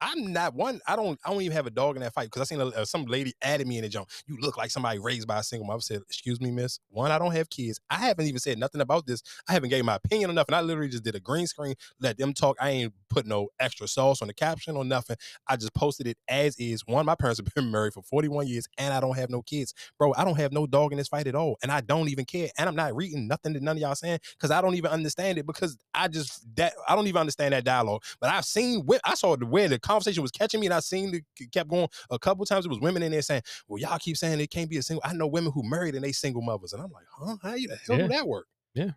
I'm 0.00 0.32
not 0.32 0.54
one. 0.54 0.80
I 0.86 0.96
don't. 0.96 1.18
I 1.24 1.30
don't 1.30 1.42
even 1.42 1.56
have 1.56 1.66
a 1.66 1.70
dog 1.70 1.96
in 1.96 2.02
that 2.02 2.14
fight 2.14 2.24
because 2.26 2.42
I 2.42 2.44
seen 2.44 2.60
a, 2.60 2.66
uh, 2.66 2.84
some 2.84 3.04
lady 3.04 3.34
added 3.42 3.66
me 3.66 3.76
in 3.78 3.82
the 3.82 3.88
jump. 3.88 4.08
You 4.26 4.36
look 4.40 4.56
like 4.56 4.70
somebody 4.70 4.98
raised 4.98 5.28
by 5.28 5.38
a 5.40 5.42
single 5.42 5.66
mother. 5.66 5.78
I 5.78 5.80
said, 5.80 6.02
"Excuse 6.08 6.40
me, 6.40 6.50
miss. 6.50 6.78
One, 6.90 7.10
I 7.10 7.18
don't 7.18 7.32
have 7.32 7.50
kids. 7.50 7.80
I 7.90 7.96
haven't 7.96 8.26
even 8.26 8.38
said 8.40 8.58
nothing 8.58 8.80
about 8.80 9.06
this. 9.06 9.22
I 9.48 9.52
haven't 9.52 9.70
gave 9.70 9.84
my 9.84 9.96
opinion 9.96 10.30
or 10.30 10.32
nothing. 10.32 10.54
I 10.54 10.62
literally 10.62 10.88
just 10.88 11.04
did 11.04 11.14
a 11.14 11.20
green 11.20 11.46
screen, 11.46 11.74
let 12.00 12.16
them 12.18 12.32
talk. 12.32 12.56
I 12.60 12.70
ain't 12.70 12.94
put 13.08 13.26
no 13.26 13.48
extra 13.58 13.88
sauce 13.88 14.22
on 14.22 14.28
the 14.28 14.34
caption 14.34 14.76
or 14.76 14.84
nothing. 14.84 15.16
I 15.48 15.56
just 15.56 15.74
posted 15.74 16.06
it 16.06 16.16
as 16.28 16.56
is. 16.56 16.86
One, 16.86 17.04
my 17.04 17.14
parents 17.14 17.40
have 17.44 17.54
been 17.54 17.70
married 17.70 17.92
for 17.92 18.02
41 18.02 18.46
years, 18.46 18.66
and 18.78 18.94
I 18.94 19.00
don't 19.00 19.16
have 19.16 19.30
no 19.30 19.42
kids, 19.42 19.74
bro. 19.98 20.14
I 20.16 20.24
don't 20.24 20.38
have 20.38 20.52
no 20.52 20.66
dog 20.66 20.92
in 20.92 20.98
this 20.98 21.08
fight 21.08 21.26
at 21.26 21.34
all, 21.34 21.58
and 21.62 21.70
I 21.70 21.80
don't 21.82 22.08
even 22.08 22.24
care. 22.24 22.48
And 22.58 22.68
I'm 22.68 22.76
not 22.76 22.96
reading 22.96 23.28
nothing 23.28 23.52
that 23.52 23.62
none 23.62 23.76
of 23.76 23.80
y'all 23.82 23.94
saying 23.94 24.20
because 24.32 24.50
I 24.50 24.62
don't 24.62 24.76
even 24.76 24.90
understand 24.90 25.38
it 25.38 25.46
because 25.46 25.76
I 25.92 26.08
just 26.08 26.44
that 26.56 26.72
I 26.88 26.94
don't 26.94 27.06
even 27.06 27.20
understand 27.20 27.52
that 27.52 27.64
dialogue. 27.64 28.02
But 28.20 28.30
I've 28.30 28.44
seen 28.44 28.86
I 29.04 29.14
saw 29.14 29.36
the 29.36 29.46
where 29.46 29.68
the 29.68 29.78
conversation 29.90 30.22
was 30.22 30.30
catching 30.30 30.60
me, 30.60 30.66
and 30.66 30.74
I 30.74 30.80
seen 30.80 31.14
it 31.14 31.50
kept 31.52 31.68
going 31.70 31.88
a 32.10 32.18
couple 32.18 32.44
times. 32.46 32.64
It 32.66 32.68
was 32.68 32.80
women 32.80 33.02
in 33.02 33.12
there 33.12 33.22
saying, 33.22 33.42
"Well, 33.68 33.78
y'all 33.80 33.98
keep 33.98 34.16
saying 34.16 34.40
it 34.40 34.50
can't 34.50 34.70
be 34.70 34.76
a 34.78 34.82
single." 34.82 35.02
I 35.04 35.12
know 35.12 35.26
women 35.26 35.52
who 35.52 35.62
married 35.62 35.94
and 35.94 36.04
they 36.04 36.12
single 36.12 36.42
mothers, 36.42 36.72
and 36.72 36.82
I'm 36.82 36.90
like, 36.90 37.06
huh? 37.10 37.36
How 37.42 37.54
you 37.54 37.68
the 37.68 37.76
hell 37.76 37.96
Yeah. 37.96 38.02
do 38.02 38.08
that 38.08 38.26
work? 38.28 38.46
Yeah. 38.74 38.90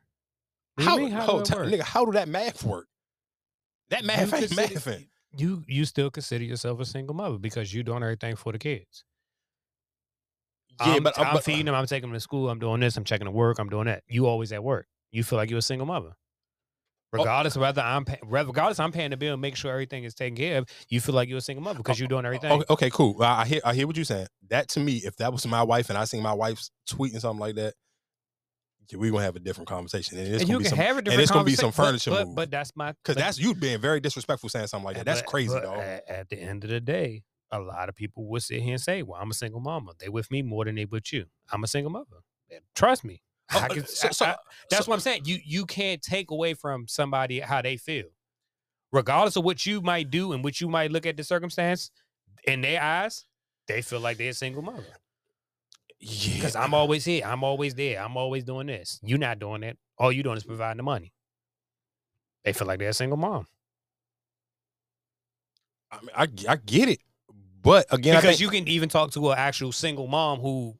You 0.78 0.86
How, 0.86 0.98
mean, 0.98 1.12
how 1.12 1.26
do 1.28 1.34
work? 1.36 1.48
nigga? 1.48 1.82
How 1.82 2.04
do 2.06 2.12
that 2.14 2.28
math 2.28 2.64
work? 2.64 2.88
That 3.90 4.04
math 4.06 4.32
You 4.32 4.38
ain't 4.38 4.50
consider- 4.50 4.80
mathing. 4.80 5.08
You 5.36 5.64
you 5.68 5.86
still 5.86 6.10
consider 6.12 6.44
yourself 6.44 6.80
a 6.80 6.86
single 6.86 7.16
mother 7.16 7.38
because 7.38 7.74
you're 7.74 7.84
doing 7.84 8.04
everything 8.04 8.36
for 8.36 8.52
the 8.52 8.60
kids. 8.60 9.04
Yeah, 10.80 10.94
I'm, 10.96 11.04
but- 11.04 11.18
uh, 11.18 11.22
I'm 11.24 11.34
but- 11.36 11.44
feeding 11.44 11.66
them. 11.66 11.76
I'm 11.76 11.86
taking 11.86 12.10
them 12.10 12.14
to 12.16 12.20
school. 12.20 12.50
I'm 12.50 12.60
doing 12.60 12.80
this. 12.80 12.98
I'm 12.98 13.04
checking 13.04 13.26
to 13.26 13.32
work. 13.32 13.60
I'm 13.60 13.70
doing 13.70 13.86
that. 13.86 14.04
You 14.08 14.26
always 14.26 14.52
at 14.52 14.64
work. 14.64 14.88
You 15.12 15.24
feel 15.24 15.38
like 15.38 15.50
you're 15.50 15.60
a 15.60 15.62
single 15.62 15.86
mother. 15.86 16.14
Oh. 17.14 17.20
Regardless 17.20 17.56
of 17.56 17.62
whether 17.62 17.82
I'm 17.82 18.06
pay, 18.06 18.20
regardless 18.24 18.80
I'm 18.80 18.92
paying 18.92 19.12
the 19.12 19.18
bill, 19.18 19.34
and 19.34 19.42
make 19.42 19.56
sure 19.56 19.72
everything 19.72 20.04
is 20.04 20.16
taken 20.16 20.36
care 20.36 20.58
of. 20.58 20.66
You 20.90 21.00
feel 21.00 21.14
like 21.14 21.30
you're 21.30 21.38
a 21.38 21.42
single 21.42 21.64
mother 21.64 21.78
because 21.78 21.98
oh, 21.98 22.00
you're 22.00 22.08
doing 22.08 22.26
everything. 22.26 22.52
Okay, 22.52 22.66
okay, 22.70 22.90
cool. 22.90 23.22
I, 23.22 23.42
I 23.42 23.46
hear 23.46 23.62
I 23.64 23.74
hear 23.74 23.88
what 23.88 23.96
you're 23.96 24.06
saying. 24.06 24.28
That 24.50 24.70
to 24.70 24.80
me, 24.80 24.98
if 24.98 25.16
that 25.18 25.32
was 25.32 25.46
my 25.46 25.64
wife 25.64 25.90
and 25.90 25.98
I 25.98 26.06
seen 26.06 26.24
my 26.24 26.34
wife's 26.34 26.72
tweeting 26.90 27.20
something 27.20 27.40
like 27.40 27.56
that, 27.56 27.76
yeah, 28.90 28.98
we 28.98 29.12
gonna 29.12 29.24
have 29.24 29.36
a 29.36 29.40
different 29.40 29.68
conversation. 29.68 30.18
And, 30.18 30.28
it's 30.28 30.42
and 30.42 30.50
gonna 30.50 30.54
you 30.54 30.64
be 30.64 30.70
can 30.70 30.78
some, 30.78 30.98
and 30.98 31.22
it's 31.22 31.32
gonna 31.32 31.44
be 31.44 31.56
some 31.56 31.72
furniture 31.72 32.12
but, 32.12 32.26
but, 32.26 32.36
but 32.36 32.52
that's 32.52 32.76
my 32.76 32.94
Because 32.94 33.16
that's 33.16 33.40
you 33.40 33.54
being 33.54 33.80
very 33.80 34.00
disrespectful 34.00 34.50
saying 34.50 34.68
something 34.68 34.86
like 34.86 34.98
that. 34.98 35.06
That's 35.06 35.22
but- 35.22 35.30
crazy, 35.30 35.60
dog. 35.60 35.80
At, 35.80 36.10
at 36.10 36.30
the 36.30 36.38
end 36.38 36.64
of 36.64 36.70
the 36.70 36.82
day, 36.82 37.24
a 37.52 37.60
lot 37.60 37.90
of 37.90 37.96
people 37.96 38.26
would 38.26 38.42
sit 38.42 38.62
here 38.62 38.74
and 38.74 38.82
say, 38.82 39.04
"Well, 39.04 39.20
I'm 39.22 39.30
a 39.30 39.36
single 39.36 39.60
mama. 39.60 39.94
They 40.00 40.10
with 40.10 40.32
me 40.32 40.42
more 40.42 40.66
than 40.66 40.76
they 40.76 40.86
with 40.86 41.14
you. 41.14 41.26
I'm 41.52 41.64
a 41.64 41.68
single 41.68 41.92
mother. 41.92 42.18
Trust 42.76 43.04
me. 43.04 43.22
Oh, 43.56 43.60
I 43.60 43.66
uh, 43.66 43.74
can, 43.74 43.86
so- 43.88 44.10
so- 44.12 44.26
I- 44.26 44.36
that's 44.70 44.86
so- 44.86 44.90
what 44.90 44.96
I'm 44.96 45.02
saying. 45.02 45.24
You 45.26 45.40
you 45.44 45.66
can't 45.66 46.02
take 46.02 46.32
away 46.32 46.54
from 46.54 46.88
somebody 46.88 47.40
how 47.40 47.62
they 47.62 47.78
feel, 47.78 48.06
regardless 48.92 49.36
of 49.36 49.44
what 49.44 49.66
you 49.66 49.82
might 49.82 50.10
do 50.10 50.34
and 50.34 50.44
what 50.44 50.60
you 50.62 50.68
might 50.70 50.92
look 50.92 51.06
at 51.06 51.18
the 51.18 51.24
circumstance. 51.24 51.92
In 52.46 52.62
their 52.62 52.82
eyes, 52.82 53.26
they 53.68 53.82
feel 53.82 54.00
like 54.02 54.18
they're 54.18 54.30
a 54.32 54.34
single 54.34 54.62
mother. 54.62 54.84
Yeah, 56.00 56.36
Because 56.36 56.56
I'm 56.58 56.74
always 56.74 57.06
here. 57.06 57.24
I'm 57.26 57.44
always 57.46 57.74
there. 57.76 58.02
I'm 58.04 58.18
always 58.18 58.44
doing 58.44 58.68
this. 58.68 59.00
You're 59.02 59.18
not 59.18 59.40
doing 59.40 59.62
that. 59.62 59.78
All 59.98 60.12
you're 60.12 60.24
doing 60.24 60.36
is 60.36 60.44
providing 60.44 60.78
the 60.78 60.84
money. 60.84 61.14
They 62.44 62.52
feel 62.52 62.68
like 62.68 62.80
they're 62.80 62.90
a 62.90 62.94
single 62.94 63.18
mom. 63.18 63.48
I, 65.92 65.98
mean, 66.02 66.10
I 66.48 66.54
I 66.54 66.56
get 66.58 66.90
it, 66.90 67.00
but 67.62 67.86
again, 67.92 68.16
I 68.16 68.20
because 68.20 68.38
think, 68.40 68.42
you 68.42 68.50
can 68.50 68.68
even 68.68 68.90
talk 68.90 69.12
to 69.12 69.32
an 69.32 69.38
actual 69.38 69.72
single 69.72 70.08
mom 70.08 70.40
who 70.40 70.76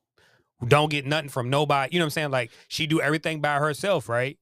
who 0.64 0.70
don't 0.70 0.90
get 0.90 1.06
nothing 1.06 1.30
from 1.30 1.50
nobody. 1.50 1.94
You 1.94 2.00
know 2.00 2.04
what 2.04 2.08
I'm 2.08 2.12
saying? 2.12 2.32
Like 2.32 2.52
she 2.68 2.88
do 2.88 3.02
everything 3.02 3.42
by 3.42 3.58
herself, 3.58 4.08
right? 4.10 4.38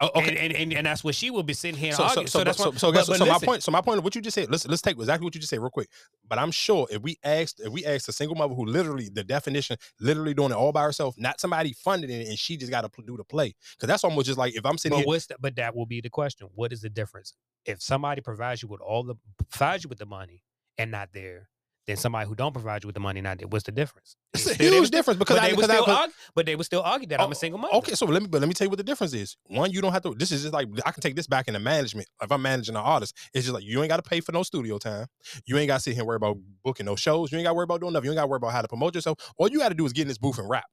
Oh, 0.00 0.10
okay. 0.16 0.28
And, 0.30 0.38
and, 0.38 0.52
and 0.54 0.72
and 0.72 0.86
that's 0.86 1.04
what 1.04 1.14
she 1.14 1.30
will 1.30 1.44
be 1.44 1.54
sitting 1.54 1.78
here 1.78 1.92
so, 1.92 2.08
so, 2.08 2.26
so, 2.26 2.26
So, 2.26 2.44
that's 2.44 2.58
so, 2.58 2.70
what. 2.70 2.78
so, 2.78 2.92
but- 2.92 3.06
but 3.06 3.16
so 3.16 3.26
my 3.26 3.38
point. 3.38 3.62
So 3.62 3.70
my 3.70 3.80
point 3.80 3.98
of 3.98 4.04
what 4.04 4.14
you 4.14 4.20
just 4.20 4.34
said. 4.34 4.50
Let's 4.50 4.66
let's 4.66 4.82
take 4.82 4.98
exactly 4.98 5.24
what 5.24 5.34
you 5.34 5.40
just 5.40 5.50
said 5.50 5.60
real 5.60 5.70
quick. 5.70 5.88
But 6.28 6.38
I'm 6.38 6.50
sure 6.50 6.86
if 6.90 7.00
we 7.00 7.16
asked 7.22 7.60
if 7.60 7.72
we 7.72 7.84
asked 7.84 8.08
a 8.08 8.12
single 8.12 8.36
mother 8.36 8.54
who 8.54 8.64
literally 8.66 9.08
the 9.08 9.22
definition 9.24 9.76
literally 10.00 10.34
doing 10.34 10.50
it 10.50 10.56
all 10.56 10.72
by 10.72 10.82
herself, 10.82 11.14
not 11.16 11.40
somebody 11.40 11.72
funding 11.72 12.10
it 12.10 12.28
and 12.28 12.38
she 12.38 12.56
just 12.56 12.72
got 12.72 12.80
to 12.82 13.02
do 13.02 13.16
the 13.16 13.24
play. 13.24 13.54
Because 13.76 13.86
that's 13.86 14.04
almost 14.04 14.26
just 14.26 14.38
like 14.38 14.54
if 14.56 14.66
I'm 14.66 14.78
sitting 14.78 14.96
But 14.96 14.98
here. 14.98 15.06
what's 15.06 15.26
the, 15.26 15.36
but 15.40 15.56
that 15.56 15.74
will 15.76 15.86
be 15.86 16.00
the 16.00 16.10
question. 16.10 16.48
What 16.54 16.72
is 16.72 16.80
the 16.82 16.90
difference 16.90 17.32
if 17.64 17.80
somebody 17.80 18.20
provides 18.20 18.62
you 18.62 18.68
with 18.68 18.80
all 18.80 19.04
the 19.04 19.14
provides 19.48 19.84
you 19.84 19.88
with 19.88 19.98
the 19.98 20.06
money 20.06 20.42
and 20.76 20.90
not 20.90 21.10
there? 21.12 21.48
Then 21.86 21.96
somebody 21.96 22.26
who 22.26 22.34
don't 22.34 22.52
provide 22.52 22.82
you 22.82 22.88
with 22.88 22.94
the 22.94 23.00
money 23.00 23.20
there. 23.20 23.36
What's 23.48 23.64
the 23.64 23.72
difference? 23.72 24.16
It's 24.34 24.46
a 24.46 24.54
huge 24.54 24.72
still- 24.72 24.84
difference 24.86 25.18
because 25.18 25.36
but 25.36 25.44
I- 25.44 25.48
they 25.50 25.54
would 25.54 25.70
I- 25.70 25.74
still 25.74 25.94
argue, 25.94 26.14
but 26.34 26.46
they 26.46 26.56
would 26.56 26.66
still 26.66 26.82
argue 26.82 27.06
that 27.08 27.20
I'm 27.20 27.28
a 27.28 27.30
oh, 27.30 27.34
single 27.34 27.58
mother. 27.60 27.74
Okay, 27.74 27.94
so 27.94 28.06
let 28.06 28.22
me 28.22 28.28
but 28.28 28.40
let 28.40 28.48
me 28.48 28.54
tell 28.54 28.64
you 28.64 28.70
what 28.70 28.78
the 28.78 28.84
difference 28.84 29.12
is. 29.12 29.36
One, 29.46 29.70
you 29.70 29.80
don't 29.80 29.92
have 29.92 30.02
to. 30.02 30.14
This 30.14 30.32
is 30.32 30.42
just 30.42 30.54
like 30.54 30.68
I 30.84 30.90
can 30.90 31.02
take 31.02 31.14
this 31.14 31.26
back 31.26 31.46
into 31.46 31.60
management. 31.60 32.08
If 32.22 32.32
I'm 32.32 32.42
managing 32.42 32.74
an 32.74 32.82
artist, 32.82 33.14
it's 33.32 33.44
just 33.44 33.54
like 33.54 33.64
you 33.64 33.80
ain't 33.82 33.90
got 33.90 34.02
to 34.02 34.08
pay 34.08 34.20
for 34.20 34.32
no 34.32 34.42
studio 34.42 34.78
time. 34.78 35.06
You 35.46 35.56
ain't 35.58 35.68
got 35.68 35.76
to 35.76 35.82
sit 35.82 35.92
here 35.92 36.00
and 36.00 36.08
worry 36.08 36.16
about 36.16 36.38
booking 36.64 36.86
no 36.86 36.96
shows. 36.96 37.30
You 37.30 37.38
ain't 37.38 37.44
got 37.44 37.50
to 37.50 37.54
worry 37.54 37.64
about 37.64 37.80
doing 37.80 37.92
nothing. 37.92 38.06
You 38.06 38.10
ain't 38.12 38.18
got 38.18 38.22
to 38.22 38.28
worry 38.28 38.38
about 38.38 38.52
how 38.52 38.62
to 38.62 38.68
promote 38.68 38.94
yourself. 38.94 39.18
All 39.36 39.48
you 39.48 39.58
got 39.58 39.68
to 39.68 39.74
do 39.74 39.86
is 39.86 39.92
get 39.92 40.02
in 40.02 40.08
this 40.08 40.18
booth 40.18 40.38
and 40.38 40.48
rap. 40.48 40.64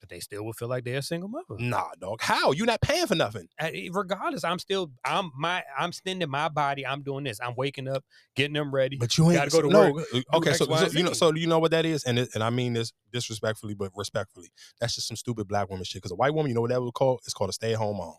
But 0.00 0.08
they 0.08 0.20
still 0.20 0.44
would 0.46 0.56
feel 0.56 0.68
like 0.68 0.84
they're 0.84 0.98
a 0.98 1.02
single 1.02 1.28
mother. 1.28 1.56
Nah, 1.58 1.90
dog. 2.00 2.20
How? 2.22 2.52
You 2.52 2.64
not 2.64 2.80
paying 2.80 3.06
for 3.06 3.14
nothing. 3.14 3.48
Uh, 3.60 3.68
regardless, 3.92 4.44
I'm 4.44 4.58
still 4.58 4.90
I'm 5.04 5.30
my 5.38 5.62
I'm 5.78 5.92
spending 5.92 6.28
my 6.30 6.48
body. 6.48 6.86
I'm 6.86 7.02
doing 7.02 7.24
this. 7.24 7.38
I'm 7.40 7.54
waking 7.54 7.86
up, 7.86 8.04
getting 8.34 8.54
them 8.54 8.74
ready. 8.74 8.96
But 8.96 9.18
you 9.18 9.30
ain't 9.30 9.34
gotta 9.34 9.50
go 9.50 9.62
to 9.62 9.68
no, 9.68 9.92
work. 9.92 10.06
uh, 10.14 10.36
Okay, 10.38 10.54
so, 10.54 10.66
Y, 10.66 10.88
so 10.88 10.98
you 10.98 11.04
know, 11.04 11.12
so 11.12 11.34
you 11.34 11.46
know 11.46 11.58
what 11.58 11.70
that 11.72 11.84
is, 11.84 12.04
and 12.04 12.18
it, 12.18 12.30
and 12.34 12.42
I 12.42 12.50
mean 12.50 12.72
this 12.72 12.92
disrespectfully, 13.12 13.74
but 13.74 13.92
respectfully. 13.94 14.48
That's 14.80 14.94
just 14.94 15.08
some 15.08 15.16
stupid 15.16 15.46
black 15.48 15.68
woman 15.68 15.84
shit. 15.84 16.00
Because 16.00 16.12
a 16.12 16.16
white 16.16 16.34
woman, 16.34 16.48
you 16.48 16.54
know 16.54 16.62
what 16.62 16.70
that 16.70 16.80
would 16.82 16.94
call? 16.94 17.20
It's 17.24 17.34
called 17.34 17.50
a 17.50 17.52
stay 17.52 17.72
at 17.72 17.78
home 17.78 17.98
mom. 17.98 18.14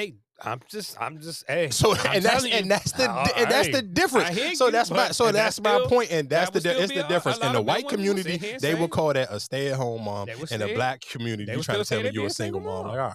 Hey, 0.00 0.14
I'm 0.42 0.60
just 0.68 1.00
I'm 1.00 1.20
just 1.20 1.44
hey. 1.46 1.70
So 1.70 1.94
I'm 1.94 2.16
and 2.16 2.24
that's 2.24 2.46
you. 2.46 2.52
and 2.54 2.70
that's 2.70 2.92
the 2.92 3.10
Uh, 3.10 3.26
and 3.36 3.50
that's 3.50 3.68
the 3.68 3.82
difference. 3.82 4.58
So 4.58 4.66
you, 4.66 4.72
that's 4.72 4.90
my 4.90 5.10
so 5.10 5.24
that's, 5.30 5.56
that's 5.56 5.60
my 5.60 5.86
point, 5.86 6.10
and 6.10 6.28
that's 6.28 6.50
that 6.50 6.62
the 6.62 6.68
would 6.68 6.74
di- 6.78 6.86
still 6.86 6.98
it's 6.98 7.08
the 7.08 7.14
difference. 7.14 7.38
a 7.38 7.46
In 7.46 7.52
the 7.52 7.62
white 7.62 7.88
community, 7.88 8.36
they 8.58 8.74
will 8.74 8.88
call 8.88 9.12
that 9.12 9.28
a 9.30 9.38
stay 9.38 9.68
at 9.68 9.76
home 9.76 10.04
mom. 10.04 10.28
In 10.28 10.60
the 10.60 10.72
black 10.74 11.02
community, 11.02 11.52
you 11.52 11.62
trying 11.62 11.82
to 11.82 11.84
tell 11.84 12.02
me 12.02 12.10
you're 12.12 12.26
a 12.26 12.30
single 12.30 12.60
mom? 12.60 12.86
Like, 12.86 12.92
all 12.92 13.08
right, 13.08 13.14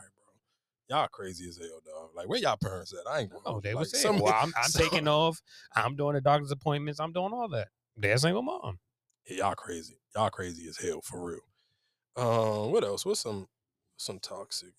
bro, 0.90 0.98
y'all 0.98 1.08
crazy 1.08 1.48
as 1.50 1.58
hell, 1.58 1.80
dog. 1.86 2.12
Like, 2.16 2.30
where 2.30 2.40
y'all 2.40 2.58
parents 2.62 2.94
at? 2.94 3.12
I 3.12 3.22
ain't 3.22 3.32
going. 3.32 3.42
Oh, 3.46 3.60
they 3.60 3.74
like, 3.74 3.80
would 3.80 3.90
say, 3.90 3.98
some- 3.98 4.20
well, 4.20 4.34
I'm, 4.34 4.54
I'm 4.56 4.70
so- 4.70 4.84
taking 4.84 5.08
off. 5.08 5.42
I'm 5.76 5.96
doing 5.96 6.14
the 6.14 6.22
doctor's 6.22 6.52
appointments. 6.52 7.00
I'm 7.00 7.12
doing 7.12 7.34
all 7.34 7.50
that. 7.50 7.70
They're 7.98 8.14
a 8.14 8.20
single 8.20 8.44
mom. 8.44 8.80
Yeah, 9.28 9.38
y'all 9.38 9.56
crazy. 9.56 9.96
Y'all 10.16 10.30
crazy 10.30 10.68
as 10.70 10.78
hell 10.78 11.02
for 11.02 11.26
real. 11.26 11.40
Um, 12.18 12.72
what 12.72 12.84
else? 12.84 13.04
What's 13.06 13.22
some 13.22 13.48
some 13.98 14.20
toxic? 14.20 14.70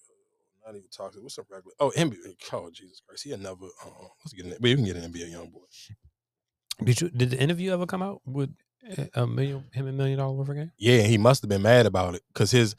Uh, 0.66 0.70
Not 0.70 0.78
even 0.78 0.88
toxic. 0.90 1.22
What's 1.22 1.36
some 1.36 1.44
regular? 1.50 1.74
Oh, 1.80 1.92
NBA. 1.96 2.34
Oh, 2.52 2.70
Jesus 2.72 3.00
Christ. 3.06 3.24
He 3.24 3.32
another. 3.32 3.66
Uh, 3.84 4.08
let's 4.24 4.32
get 4.32 4.46
in. 4.46 4.56
We 4.60 4.74
can 4.74 4.84
get 4.84 4.96
an 4.96 5.12
NBA 5.12 5.32
YoungBoy. 5.32 6.84
Did 6.84 7.00
you 7.00 7.10
did 7.10 7.30
the 7.30 7.40
interview 7.40 7.72
ever 7.72 7.86
come 7.86 8.02
out 8.02 8.20
with 8.26 8.54
uh, 8.98 9.04
a 9.14 9.26
million 9.26 9.64
him 9.72 9.86
a 9.86 9.92
million 9.92 10.18
dollar 10.18 10.34
worth 10.34 10.48
of 10.48 10.56
game? 10.56 10.72
Yeah, 10.76 11.02
he 11.02 11.16
must 11.16 11.42
have 11.42 11.48
been 11.48 11.62
mad 11.62 11.86
about 11.86 12.14
it 12.14 12.22
because 12.32 12.50
his 12.50 12.76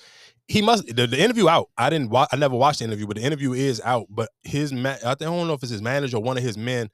he 0.47 0.61
must 0.61 0.85
the, 0.95 1.07
the 1.07 1.19
interview 1.19 1.49
out. 1.49 1.69
I 1.77 1.89
didn't 1.89 2.09
watch. 2.11 2.29
I 2.31 2.35
never 2.35 2.55
watched 2.55 2.79
the 2.79 2.85
interview, 2.85 3.07
but 3.07 3.17
the 3.17 3.23
interview 3.23 3.53
is 3.53 3.81
out. 3.83 4.07
But 4.09 4.29
his 4.43 4.71
man, 4.71 4.99
I 5.05 5.15
don't 5.15 5.47
know 5.47 5.53
if 5.53 5.63
it's 5.63 5.71
his 5.71 5.81
manager 5.81 6.17
or 6.17 6.23
one 6.23 6.37
of 6.37 6.43
his 6.43 6.57
men. 6.57 6.89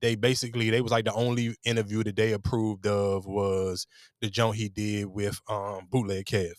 They 0.00 0.16
basically 0.16 0.68
they 0.68 0.80
was 0.80 0.92
like 0.92 1.04
the 1.04 1.14
only 1.14 1.54
interview 1.64 2.02
that 2.02 2.16
they 2.16 2.32
approved 2.32 2.86
of 2.86 3.24
was 3.24 3.86
the 4.20 4.28
joint 4.28 4.56
he 4.56 4.68
did 4.68 5.06
with 5.06 5.40
um 5.48 5.86
bootleg 5.90 6.26
Kev. 6.26 6.52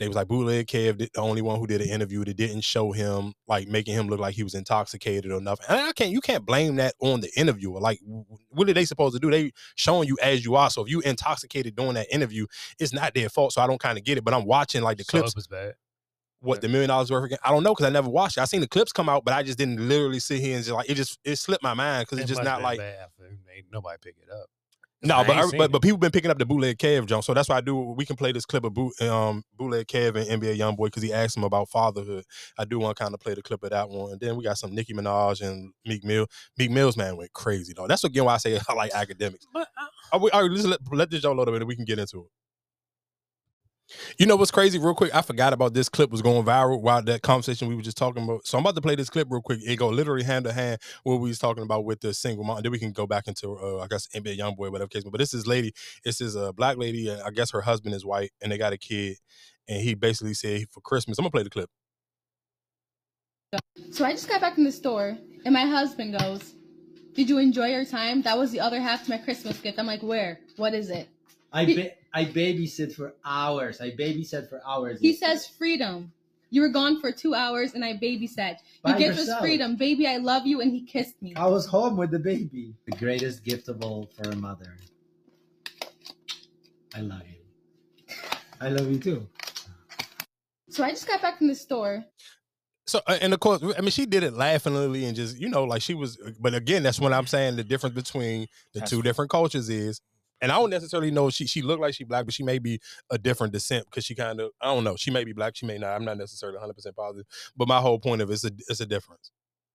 They 0.00 0.08
was 0.08 0.16
like 0.16 0.28
bootleg 0.28 0.66
Kev, 0.66 0.98
the 0.98 1.10
only 1.20 1.42
one 1.42 1.58
who 1.60 1.66
did 1.66 1.82
an 1.82 1.88
interview 1.88 2.24
that 2.24 2.36
didn't 2.36 2.62
show 2.62 2.90
him 2.90 3.34
like 3.46 3.68
making 3.68 3.94
him 3.94 4.08
look 4.08 4.18
like 4.18 4.34
he 4.34 4.42
was 4.42 4.54
intoxicated 4.54 5.30
or 5.30 5.40
nothing. 5.40 5.66
And 5.68 5.78
I 5.78 5.92
can't 5.92 6.10
you 6.10 6.20
can't 6.20 6.44
blame 6.44 6.76
that 6.76 6.94
on 7.00 7.20
the 7.20 7.30
interviewer. 7.36 7.80
Like 7.80 8.00
what 8.48 8.68
are 8.68 8.72
they 8.72 8.86
supposed 8.86 9.14
to 9.14 9.20
do? 9.20 9.30
They 9.30 9.52
showing 9.76 10.08
you 10.08 10.16
as 10.22 10.44
you 10.44 10.56
are. 10.56 10.70
So 10.70 10.82
if 10.82 10.90
you 10.90 11.00
intoxicated 11.00 11.76
during 11.76 11.94
that 11.94 12.12
interview, 12.12 12.46
it's 12.78 12.92
not 12.92 13.14
their 13.14 13.28
fault. 13.28 13.52
So 13.52 13.60
I 13.60 13.66
don't 13.66 13.80
kind 13.80 13.98
of 13.98 14.04
get 14.04 14.16
it. 14.16 14.24
But 14.24 14.32
I'm 14.32 14.46
watching 14.46 14.82
like 14.82 14.96
the 14.96 15.04
So 15.04 15.20
clips. 15.20 15.46
bad. 15.46 15.74
What 16.42 16.62
the 16.62 16.68
million 16.68 16.88
dollars 16.88 17.10
worth 17.10 17.24
again? 17.24 17.38
I 17.44 17.50
don't 17.50 17.62
know 17.62 17.74
because 17.74 17.84
I 17.84 17.90
never 17.90 18.08
watched 18.08 18.38
it. 18.38 18.40
I 18.40 18.46
seen 18.46 18.62
the 18.62 18.68
clips 18.68 18.92
come 18.92 19.10
out, 19.10 19.26
but 19.26 19.34
I 19.34 19.42
just 19.42 19.58
didn't 19.58 19.86
literally 19.86 20.20
sit 20.20 20.40
here 20.40 20.56
and 20.56 20.64
just 20.64 20.74
like 20.74 20.88
it 20.88 20.94
just 20.94 21.18
it 21.22 21.36
slipped 21.36 21.62
my 21.62 21.74
mind 21.74 22.06
because 22.06 22.18
it's 22.18 22.28
just 22.30 22.42
not 22.42 22.62
like 22.62 22.78
bad 22.78 23.08
nobody 23.70 23.98
pick 24.02 24.16
it 24.18 24.32
up. 24.32 24.46
No, 25.02 25.24
but 25.24 25.36
I- 25.36 25.50
but 25.56 25.72
but 25.72 25.82
people 25.82 25.96
been 25.98 26.10
picking 26.10 26.30
up 26.30 26.38
the 26.38 26.44
bootleg 26.44 26.76
Kev 26.76 27.06
Jones, 27.06 27.24
so 27.24 27.32
that's 27.32 27.48
why 27.48 27.56
I 27.56 27.60
do. 27.62 27.74
We 27.96 28.04
can 28.04 28.16
play 28.16 28.32
this 28.32 28.44
clip 28.44 28.64
of 28.64 28.74
boot 28.74 29.00
um 29.00 29.42
bootleg 29.56 29.86
Kev 29.86 30.16
and 30.16 30.42
NBA 30.42 30.58
YoungBoy 30.58 30.86
because 30.86 31.02
he 31.02 31.12
asked 31.12 31.36
him 31.36 31.44
about 31.44 31.68
fatherhood. 31.70 32.24
I 32.58 32.64
do 32.66 32.78
want 32.78 32.96
to 32.96 33.02
kind 33.02 33.14
of 33.14 33.20
play 33.20 33.34
the 33.34 33.42
clip 33.42 33.62
of 33.62 33.70
that 33.70 33.88
one. 33.88 34.12
And 34.12 34.20
then 34.20 34.36
we 34.36 34.44
got 34.44 34.58
some 34.58 34.74
Nicki 34.74 34.92
Minaj 34.92 35.40
and 35.40 35.72
Meek 35.86 36.04
Mill. 36.04 36.26
Meek 36.58 36.70
Mill's 36.70 36.96
man 36.96 37.16
went 37.16 37.32
crazy 37.32 37.72
though. 37.74 37.86
That's 37.86 38.04
again 38.04 38.24
why 38.24 38.34
I 38.34 38.38
say 38.38 38.58
I 38.68 38.72
like 38.74 38.92
Akademiks. 38.92 39.46
But 39.52 39.68
All 40.12 40.20
right, 40.20 40.32
all 40.32 40.42
right, 40.42 40.50
let's 40.50 40.66
let, 40.66 40.80
let 40.92 41.10
this 41.10 41.22
Joe 41.22 41.32
load 41.32 41.48
up 41.48 41.54
and 41.54 41.64
we 41.64 41.76
can 41.76 41.84
get 41.84 41.98
into 41.98 42.20
it. 42.20 42.30
You 44.18 44.26
know 44.26 44.36
what's 44.36 44.50
crazy? 44.50 44.78
Real 44.78 44.94
quick, 44.94 45.14
I 45.14 45.22
forgot 45.22 45.52
about 45.52 45.74
this 45.74 45.88
clip 45.88 46.10
was 46.10 46.22
going 46.22 46.44
viral 46.44 46.80
while 46.80 47.02
that 47.02 47.22
conversation 47.22 47.68
we 47.68 47.74
were 47.74 47.82
just 47.82 47.96
talking 47.96 48.24
about. 48.24 48.46
So 48.46 48.58
I'm 48.58 48.64
about 48.64 48.74
to 48.76 48.80
play 48.80 48.94
this 48.94 49.10
clip 49.10 49.28
real 49.30 49.40
quick. 49.40 49.60
It 49.66 49.76
go 49.76 49.88
literally 49.88 50.24
hand 50.24 50.44
to 50.44 50.52
hand 50.52 50.80
what 51.02 51.16
we 51.16 51.28
was 51.28 51.38
talking 51.38 51.62
about 51.62 51.84
with 51.84 52.00
the 52.00 52.14
single 52.14 52.44
mom. 52.44 52.62
Then 52.62 52.72
we 52.72 52.78
can 52.78 52.92
go 52.92 53.06
back 53.06 53.28
into 53.28 53.56
uh, 53.56 53.78
I 53.78 53.86
guess 53.86 54.08
NBA 54.08 54.38
YoungBoy, 54.38 54.70
whatever 54.70 54.88
case. 54.88 55.04
But 55.04 55.18
this 55.18 55.34
is 55.34 55.46
lady. 55.46 55.72
This 56.04 56.20
is 56.20 56.36
a 56.36 56.52
black 56.52 56.76
lady. 56.76 57.08
and 57.08 57.22
I 57.22 57.30
guess 57.30 57.50
her 57.50 57.60
husband 57.60 57.94
is 57.94 58.04
white, 58.04 58.30
and 58.40 58.52
they 58.52 58.58
got 58.58 58.72
a 58.72 58.78
kid. 58.78 59.16
And 59.68 59.80
he 59.82 59.94
basically 59.94 60.34
said 60.34 60.66
for 60.70 60.80
Christmas, 60.80 61.18
I'm 61.18 61.24
gonna 61.24 61.30
play 61.30 61.42
the 61.42 61.50
clip. 61.50 61.70
So 63.90 64.04
I 64.04 64.12
just 64.12 64.28
got 64.28 64.40
back 64.40 64.54
from 64.54 64.64
the 64.64 64.72
store, 64.72 65.18
and 65.44 65.52
my 65.52 65.66
husband 65.66 66.18
goes, 66.18 66.54
"Did 67.14 67.28
you 67.28 67.38
enjoy 67.38 67.66
your 67.66 67.84
time? 67.84 68.22
That 68.22 68.38
was 68.38 68.52
the 68.52 68.60
other 68.60 68.80
half 68.80 69.04
to 69.04 69.10
my 69.10 69.18
Christmas 69.18 69.58
gift." 69.58 69.78
I'm 69.78 69.86
like, 69.86 70.02
"Where? 70.02 70.38
What 70.56 70.74
is 70.74 70.90
it?" 70.90 71.08
I 71.52 71.64
ba- 71.66 71.92
I 72.12 72.24
babysit 72.24 72.94
for 72.94 73.14
hours. 73.24 73.80
I 73.80 73.90
babysat 73.90 74.48
for 74.48 74.60
hours. 74.66 75.00
He 75.00 75.14
says, 75.14 75.46
"Freedom." 75.46 76.12
You 76.52 76.62
were 76.62 76.68
gone 76.68 77.00
for 77.00 77.12
two 77.12 77.34
hours, 77.34 77.74
and 77.74 77.84
I 77.84 77.94
babysat. 77.94 78.56
By 78.82 78.90
Your 78.90 78.98
gift 78.98 79.10
was 79.10 79.18
yourself. 79.20 79.40
freedom, 79.40 79.76
baby. 79.76 80.08
I 80.08 80.16
love 80.16 80.46
you, 80.46 80.60
and 80.60 80.72
he 80.72 80.82
kissed 80.82 81.20
me. 81.22 81.34
I 81.36 81.46
was 81.46 81.64
home 81.64 81.96
with 81.96 82.10
the 82.10 82.18
baby. 82.18 82.74
The 82.86 82.96
greatest 82.96 83.44
gift 83.44 83.68
of 83.68 83.82
all 83.82 84.10
for 84.16 84.30
a 84.30 84.36
mother. 84.36 84.76
I 86.94 87.00
love 87.02 87.22
you. 87.28 88.16
I 88.60 88.68
love 88.68 88.90
you 88.90 88.98
too. 88.98 89.28
So 90.70 90.84
I 90.84 90.90
just 90.90 91.06
got 91.06 91.22
back 91.22 91.38
from 91.38 91.46
the 91.46 91.54
store. 91.54 92.04
So 92.86 93.00
uh, 93.06 93.18
and 93.22 93.32
of 93.32 93.38
course, 93.38 93.62
I 93.78 93.80
mean, 93.80 93.90
she 93.90 94.06
did 94.06 94.24
it 94.24 94.34
laughingly 94.34 95.04
and 95.04 95.14
just 95.14 95.38
you 95.38 95.48
know, 95.48 95.62
like 95.64 95.82
she 95.82 95.94
was. 95.94 96.18
But 96.40 96.54
again, 96.54 96.82
that's 96.82 96.98
what 96.98 97.12
I'm 97.12 97.28
saying. 97.28 97.56
The 97.56 97.64
difference 97.64 97.94
between 97.94 98.48
the 98.74 98.80
two 98.80 99.02
different 99.02 99.30
cultures 99.30 99.68
is, 99.68 100.00
and 100.40 100.50
I 100.50 100.56
don't 100.56 100.70
necessarily 100.70 101.10
know 101.10 101.30
she 101.30 101.46
she 101.46 101.62
looked 101.62 101.80
like 101.80 101.94
she 101.94 102.04
black, 102.04 102.24
but 102.24 102.34
she 102.34 102.42
may 102.42 102.58
be 102.58 102.80
a 103.10 103.18
different 103.18 103.52
descent 103.52 103.86
because 103.86 104.04
she 104.04 104.14
kind 104.14 104.40
of 104.40 104.50
I 104.60 104.66
don't 104.66 104.84
know. 104.84 104.96
She 104.96 105.10
may 105.10 105.24
be 105.24 105.32
black, 105.32 105.56
she 105.56 105.66
may 105.66 105.78
not. 105.78 105.94
I'm 105.94 106.04
not 106.04 106.18
necessarily 106.18 106.56
100 106.56 106.74
percent 106.74 106.96
positive. 106.96 107.26
But 107.56 107.68
my 107.68 107.80
whole 107.80 107.98
point 107.98 108.22
of 108.22 108.30
it 108.30 108.34
is 108.34 108.44
a 108.44 108.50
it's 108.68 108.80
a 108.80 108.86
difference. 108.86 109.30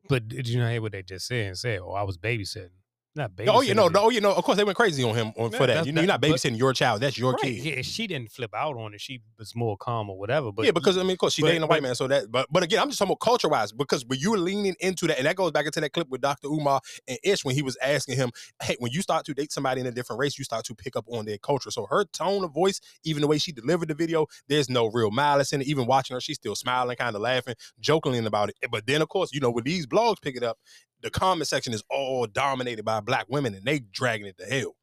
But 0.07 0.27
did 0.27 0.47
you 0.47 0.59
know 0.59 0.69
hear 0.69 0.81
what 0.81 0.91
they 0.91 1.03
just 1.03 1.27
said 1.27 1.47
and 1.47 1.57
said? 1.57 1.79
Oh, 1.79 1.93
I 1.93 2.03
was 2.03 2.17
babysitting. 2.17 2.69
Not 3.15 3.31
oh, 3.31 3.41
babysitting. 3.41 3.55
Oh, 3.55 3.61
you 3.61 3.73
know, 3.73 3.87
no, 3.87 4.09
you 4.09 4.17
oh, 4.17 4.23
know. 4.23 4.33
Of 4.33 4.43
course, 4.43 4.57
they 4.57 4.65
went 4.65 4.75
crazy 4.75 5.01
on 5.01 5.15
him 5.15 5.31
on, 5.37 5.51
Yeah, 5.51 5.57
for 5.57 5.67
that. 5.67 5.85
You 5.85 5.93
know, 5.93 6.01
you're 6.01 6.07
not 6.07 6.19
that- 6.19 6.29
but- 6.29 6.35
babysitting 6.37 6.57
your 6.57 6.73
child. 6.73 7.01
That's 7.01 7.17
your 7.17 7.31
Right, 7.31 7.43
kid. 7.43 7.63
Yeah, 7.63 7.81
she 7.81 8.07
didn't 8.07 8.31
flip 8.31 8.53
out 8.53 8.75
on 8.75 8.93
it. 8.93 8.99
She 8.99 9.21
was 9.39 9.55
more 9.55 9.77
calm 9.77 10.09
or 10.09 10.17
whatever. 10.17 10.51
But 10.51 10.65
yeah, 10.65 10.71
because 10.71 10.97
I 10.97 11.03
mean, 11.03 11.11
of 11.11 11.19
course, 11.19 11.33
she 11.33 11.41
but- 11.41 11.47
dating 11.47 11.63
a 11.63 11.67
white 11.67 11.81
man, 11.81 11.95
so 11.95 12.07
that. 12.07 12.29
But 12.29 12.47
but 12.51 12.63
again, 12.63 12.81
I'm 12.81 12.89
just 12.89 12.99
talking 12.99 13.11
about 13.11 13.21
culture 13.21 13.47
wise, 13.47 13.71
because 13.71 14.05
when 14.05 14.19
you're 14.19 14.37
leaning 14.37 14.75
into 14.81 15.07
that, 15.07 15.17
and 15.17 15.25
that 15.25 15.37
goes 15.37 15.51
back 15.51 15.65
into 15.65 15.79
that 15.79 15.93
clip 15.93 16.09
with 16.09 16.21
Dr. 16.21 16.47
Umar 16.47 16.81
and 17.07 17.17
Ish 17.23 17.45
when 17.45 17.55
he 17.55 17.61
was 17.61 17.77
asking 17.81 18.17
him, 18.17 18.31
"Hey, 18.61 18.75
when 18.79 18.91
you 18.91 19.01
start 19.01 19.25
to 19.27 19.33
date 19.33 19.53
somebody 19.53 19.79
in 19.79 19.87
a 19.87 19.91
different 19.91 20.19
race, 20.19 20.37
you 20.37 20.43
start 20.43 20.65
to 20.65 20.75
pick 20.75 20.97
up 20.97 21.05
on 21.07 21.23
their 21.25 21.37
culture." 21.37 21.71
So 21.71 21.85
her 21.89 22.03
tone 22.03 22.43
of 22.43 22.53
voice, 22.53 22.81
even 23.05 23.21
the 23.21 23.27
way 23.27 23.37
she 23.37 23.53
delivered 23.53 23.87
the 23.87 23.95
video, 23.95 24.27
there's 24.49 24.69
no 24.69 24.87
real 24.87 25.11
malice 25.11 25.53
in 25.53 25.61
it. 25.61 25.67
Even 25.67 25.85
watching 25.85 26.15
her, 26.15 26.21
she's 26.21 26.35
still 26.35 26.55
smiling, 26.55 26.97
kind 26.97 27.15
of 27.15 27.21
laughing, 27.21 27.55
jokingly 27.79 28.25
about 28.25 28.49
it. 28.49 28.55
But 28.69 28.87
then, 28.87 29.01
of 29.01 29.07
course, 29.07 29.31
you 29.33 29.39
know, 29.39 29.51
when 29.51 29.63
these 29.63 29.85
blogs 29.85 30.21
pick 30.21 30.35
it 30.35 30.43
up, 30.43 30.57
the 31.01 31.09
comment 31.09 31.47
section 31.47 31.73
is 31.73 31.83
all 31.89 32.25
dominated 32.27 32.83
by 32.83 32.99
black 32.99 33.25
women, 33.29 33.53
and 33.53 33.63
they 33.63 33.79
dragging 33.79 34.27
it 34.27 34.37
to 34.37 34.45
hell. 34.45 34.75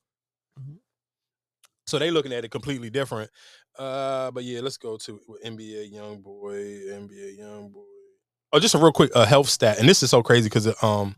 So 1.86 1.98
they 1.98 2.10
looking 2.10 2.32
at 2.32 2.44
it 2.44 2.50
completely 2.50 2.90
different. 2.90 3.30
Uh, 3.78 4.30
but 4.30 4.44
yeah, 4.44 4.60
let's 4.60 4.76
go 4.76 4.96
to 4.98 5.20
NBA 5.44 5.92
YoungBoy, 5.92 6.88
NBA 6.90 7.40
YoungBoy. 7.40 7.84
Oh, 8.52 8.60
just 8.60 8.74
a 8.74 8.78
real 8.78 8.92
quick 8.92 9.10
uh, 9.14 9.24
health 9.24 9.48
stat, 9.48 9.78
and 9.78 9.88
this 9.88 10.02
is 10.02 10.10
so 10.10 10.22
crazy 10.22 10.48
because 10.48 10.66
um, 10.82 11.16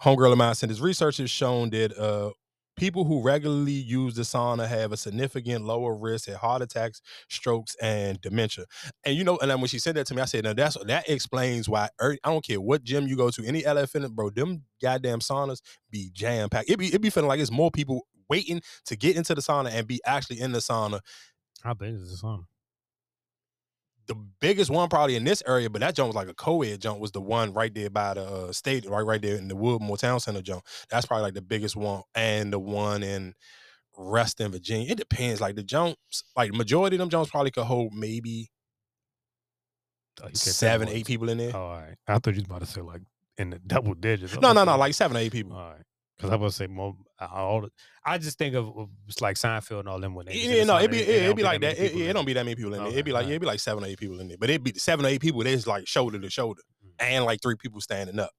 homegirl 0.00 0.32
of 0.32 0.38
mine 0.38 0.54
said 0.54 0.68
his 0.68 0.80
research 0.80 1.16
has 1.16 1.30
shown 1.30 1.70
that 1.70 1.96
uh, 1.98 2.30
people 2.78 3.04
who 3.04 3.22
regularly 3.22 3.72
use 3.72 4.14
the 4.14 4.22
sauna 4.22 4.66
have 4.68 4.92
a 4.92 4.96
significant 4.96 5.64
lower 5.64 5.94
risk 5.96 6.28
at 6.28 6.36
heart 6.36 6.62
attacks, 6.62 7.00
strokes, 7.28 7.74
and 7.82 8.20
dementia. 8.20 8.64
And 9.04 9.16
you 9.16 9.24
know, 9.24 9.38
and 9.42 9.50
then 9.50 9.60
when 9.60 9.68
she 9.68 9.78
said 9.78 9.96
that 9.96 10.06
to 10.08 10.14
me, 10.14 10.22
I 10.22 10.26
said, 10.26 10.44
"Now 10.44 10.54
that's 10.54 10.76
that 10.84 11.08
explains 11.08 11.68
why 11.68 11.88
er- 12.00 12.18
I 12.24 12.30
don't 12.30 12.44
care 12.44 12.60
what 12.60 12.84
gym 12.84 13.06
you 13.08 13.16
go 13.16 13.30
to, 13.30 13.44
any 13.44 13.62
Fitness, 13.62 14.10
bro, 14.10 14.30
them 14.30 14.64
goddamn 14.82 15.20
saunas 15.20 15.60
be 15.90 16.10
jam 16.12 16.48
packed. 16.48 16.70
It 16.70 16.78
be 16.78 16.88
it 16.88 17.00
be 17.00 17.10
feeling 17.10 17.28
like 17.28 17.40
it's 17.40 17.50
more 17.50 17.70
people 17.70 18.06
waiting 18.28 18.60
to 18.86 18.96
get 18.96 19.16
into 19.16 19.34
the 19.34 19.40
sauna 19.40 19.70
and 19.70 19.86
be 19.86 20.00
actually 20.04 20.40
in 20.40 20.52
the 20.52 20.58
sauna. 20.58 21.00
How 21.62 21.74
big 21.74 21.94
is 21.94 22.10
the 22.20 22.26
sauna? 22.26 22.46
The 24.08 24.16
biggest 24.40 24.70
one 24.70 24.88
probably 24.88 25.16
in 25.16 25.24
this 25.24 25.42
area, 25.46 25.70
but 25.70 25.80
that 25.80 25.94
joint 25.94 26.08
was 26.08 26.16
like 26.16 26.28
a 26.28 26.34
co-ed 26.34 26.80
joint, 26.80 26.98
was 27.00 27.12
the 27.12 27.20
one 27.20 27.52
right 27.52 27.72
there 27.74 27.90
by 27.90 28.14
the 28.14 28.24
uh, 28.24 28.52
state, 28.52 28.86
right, 28.88 29.02
right 29.02 29.20
there 29.20 29.36
in 29.36 29.48
the 29.48 29.54
Woodmore 29.54 29.98
Town 29.98 30.18
Center 30.18 30.42
joint. 30.42 30.62
That's 30.90 31.06
probably 31.06 31.22
like 31.24 31.34
the 31.34 31.42
biggest 31.42 31.76
one, 31.76 32.02
and 32.14 32.52
the 32.52 32.58
one 32.58 33.02
in 33.02 33.34
Reston, 33.96 34.50
Virginia. 34.50 34.90
It 34.90 34.98
depends. 34.98 35.40
Like 35.40 35.56
the 35.56 35.62
joints, 35.62 36.24
like 36.36 36.52
majority 36.54 36.96
of 36.96 37.00
them 37.00 37.10
joints 37.10 37.30
probably 37.30 37.50
could 37.50 37.64
hold 37.64 37.92
maybe 37.92 38.50
Oh, 40.20 40.24
you 40.24 40.30
can't 40.30 40.36
say 40.38 40.50
seven, 40.50 40.88
eight 40.88 41.06
people 41.06 41.28
in 41.28 41.38
there. 41.38 41.52
Oh, 41.54 41.60
all 41.60 41.80
right. 41.80 41.94
I 42.06 42.18
thought 42.18 42.34
you 42.34 42.40
was 42.40 42.46
about 42.46 42.60
to 42.60 42.66
say 42.66 42.80
like 42.80 43.02
in 43.36 43.50
the 43.50 43.58
double 43.58 43.94
digits. 43.94 44.38
No, 44.40 44.52
no, 44.52 44.64
no, 44.64 44.76
like 44.76 44.94
seven 44.94 45.16
or 45.16 45.20
eight 45.20 45.32
people. 45.32 45.56
All 45.56 45.70
right. 45.70 45.82
Because 46.18 46.32
I 46.32 46.36
was 46.36 46.56
say 46.56 46.66
more. 46.66 46.96
All 47.20 47.68
I 48.04 48.18
just 48.18 48.38
think 48.38 48.54
of 48.54 48.76
of 48.76 48.88
it's 49.06 49.20
like 49.20 49.36
Seinfeld 49.36 49.80
and 49.80 49.88
all 49.88 50.00
them 50.00 50.14
when 50.14 50.26
they. 50.26 50.34
Yeah, 50.34 50.64
no, 50.64 50.76
it 50.78 50.90
be 50.90 50.98
it, 50.98 51.20
don't 51.20 51.30
it 51.30 51.36
be 51.36 51.42
like 51.44 51.60
that 51.60 51.78
It, 51.78 51.94
it 51.94 52.12
don't 52.12 52.24
be 52.24 52.32
that 52.32 52.44
many 52.44 52.56
people 52.56 52.74
in 52.74 52.78
there. 52.78 52.86
Okay, 52.86 52.90
oh, 52.90 52.94
It'd 52.94 53.04
be 53.04 53.12
like 53.12 53.20
alright. 53.22 53.28
yeah, 53.28 53.32
it'd 53.34 53.40
be 53.42 53.46
like 53.46 53.60
seven 53.60 53.84
or 53.84 53.86
eight 53.86 53.98
people 53.98 54.18
in 54.18 54.28
there. 54.28 54.36
But 54.38 54.50
it'd 54.50 54.64
be 54.64 54.72
seven 54.74 55.06
or 55.06 55.08
eight 55.08 55.20
people. 55.20 55.44
There's 55.44 55.66
like 55.66 55.86
shoulder 55.86 56.18
to 56.18 56.28
shoulder, 56.30 56.62
mm. 56.84 56.90
and 56.98 57.24
like 57.24 57.40
three 57.40 57.54
people 57.56 57.80
standing 57.80 58.18
up. 58.18 58.30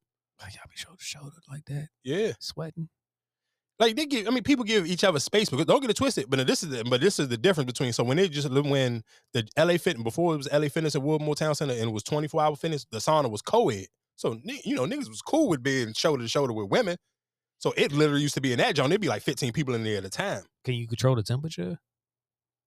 Like 0.41 0.55
y'all 0.55 0.63
be 0.69 0.75
shoulder 0.75 0.97
to 0.97 1.03
shoulder 1.03 1.35
like 1.49 1.65
that, 1.65 1.87
Yeah, 2.03 2.33
sweating. 2.39 2.89
like 3.79 3.95
they 3.95 4.05
give. 4.05 4.27
I 4.27 4.31
mean, 4.31 4.43
people 4.43 4.65
give 4.65 4.85
each 4.85 5.05
other 5.05 5.19
space 5.19 5.49
because 5.49 5.65
don't 5.65 5.79
get 5.79 5.89
it 5.89 5.95
twisted. 5.95 6.25
But 6.29 6.45
this 6.47 6.63
is 6.63 6.69
the, 6.69 6.83
but 6.83 6.99
this 6.99 7.17
is 7.17 7.29
the 7.29 7.37
difference 7.37 7.67
between. 7.71 7.93
So 7.93 8.03
when 8.03 8.17
they 8.17 8.27
just 8.27 8.49
when 8.49 9.03
the 9.33 9.47
LA 9.57 9.77
Fitness 9.77 10.03
before 10.03 10.33
it 10.33 10.37
was 10.37 10.51
LA 10.51 10.67
Fitness 10.67 10.95
at 10.95 11.01
Woodmore 11.01 11.35
Town 11.35 11.55
Center 11.55 11.73
and 11.73 11.83
it 11.83 11.93
was 11.93 12.03
24 12.03 12.41
hour 12.41 12.55
fitness, 12.57 12.85
the 12.91 12.97
sauna 12.97 13.29
was 13.29 13.41
co-ed. 13.41 13.87
So 14.17 14.37
you 14.43 14.75
know 14.75 14.83
niggas 14.85 15.07
was 15.07 15.21
cool 15.21 15.47
with 15.47 15.63
being 15.63 15.93
shoulder 15.93 16.23
to 16.23 16.29
shoulder 16.29 16.51
with 16.51 16.69
women. 16.69 16.97
So 17.59 17.73
it 17.75 17.91
literally 17.91 18.21
used 18.21 18.35
to 18.35 18.41
be 18.41 18.53
in 18.53 18.57
that 18.59 18.75
joint. 18.75 18.91
It'd 18.91 19.01
be 19.01 19.09
like 19.09 19.21
15 19.21 19.51
people 19.51 19.75
in 19.75 19.83
there 19.83 19.97
at 19.97 20.05
a 20.05 20.09
time. 20.09 20.43
Can 20.63 20.73
you 20.73 20.87
control 20.87 21.15
the 21.15 21.23
temperature, 21.23 21.77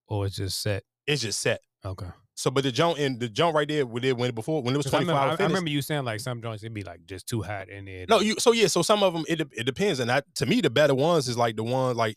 or 0.06 0.26
it's 0.26 0.36
just 0.36 0.60
set? 0.60 0.84
It's 1.06 1.22
just 1.22 1.40
set. 1.40 1.62
Okay. 1.84 2.06
So, 2.34 2.50
but 2.50 2.64
the 2.64 2.72
joint 2.72 2.98
in 2.98 3.18
the 3.18 3.28
joint 3.28 3.54
right 3.54 3.68
there, 3.68 3.84
when 3.84 4.04
it 4.04 4.16
when 4.16 4.34
before 4.34 4.62
when 4.62 4.74
it 4.74 4.76
was 4.76 4.86
'Cause 4.86 4.94
I 4.94 4.98
remember, 5.00 5.20
hour 5.20 5.36
I, 5.38 5.42
I 5.42 5.46
remember 5.46 5.70
you 5.70 5.82
saying 5.82 6.04
like 6.04 6.20
some 6.20 6.40
joints 6.40 6.62
it'd 6.62 6.74
be 6.74 6.82
like 6.82 7.04
just 7.06 7.26
too 7.26 7.42
hot 7.42 7.68
in 7.68 7.84
there. 7.84 8.06
No, 8.08 8.20
you 8.20 8.36
so 8.38 8.52
yeah, 8.52 8.68
so 8.68 8.82
some 8.82 9.02
of 9.02 9.12
them 9.12 9.24
it 9.28 9.40
it 9.52 9.64
depends, 9.64 10.00
and 10.00 10.08
that 10.08 10.24
to 10.36 10.46
me 10.46 10.60
the 10.60 10.70
better 10.70 10.94
ones 10.94 11.28
is 11.28 11.36
like 11.36 11.56
the 11.56 11.64
one 11.64 11.96
like 11.96 12.16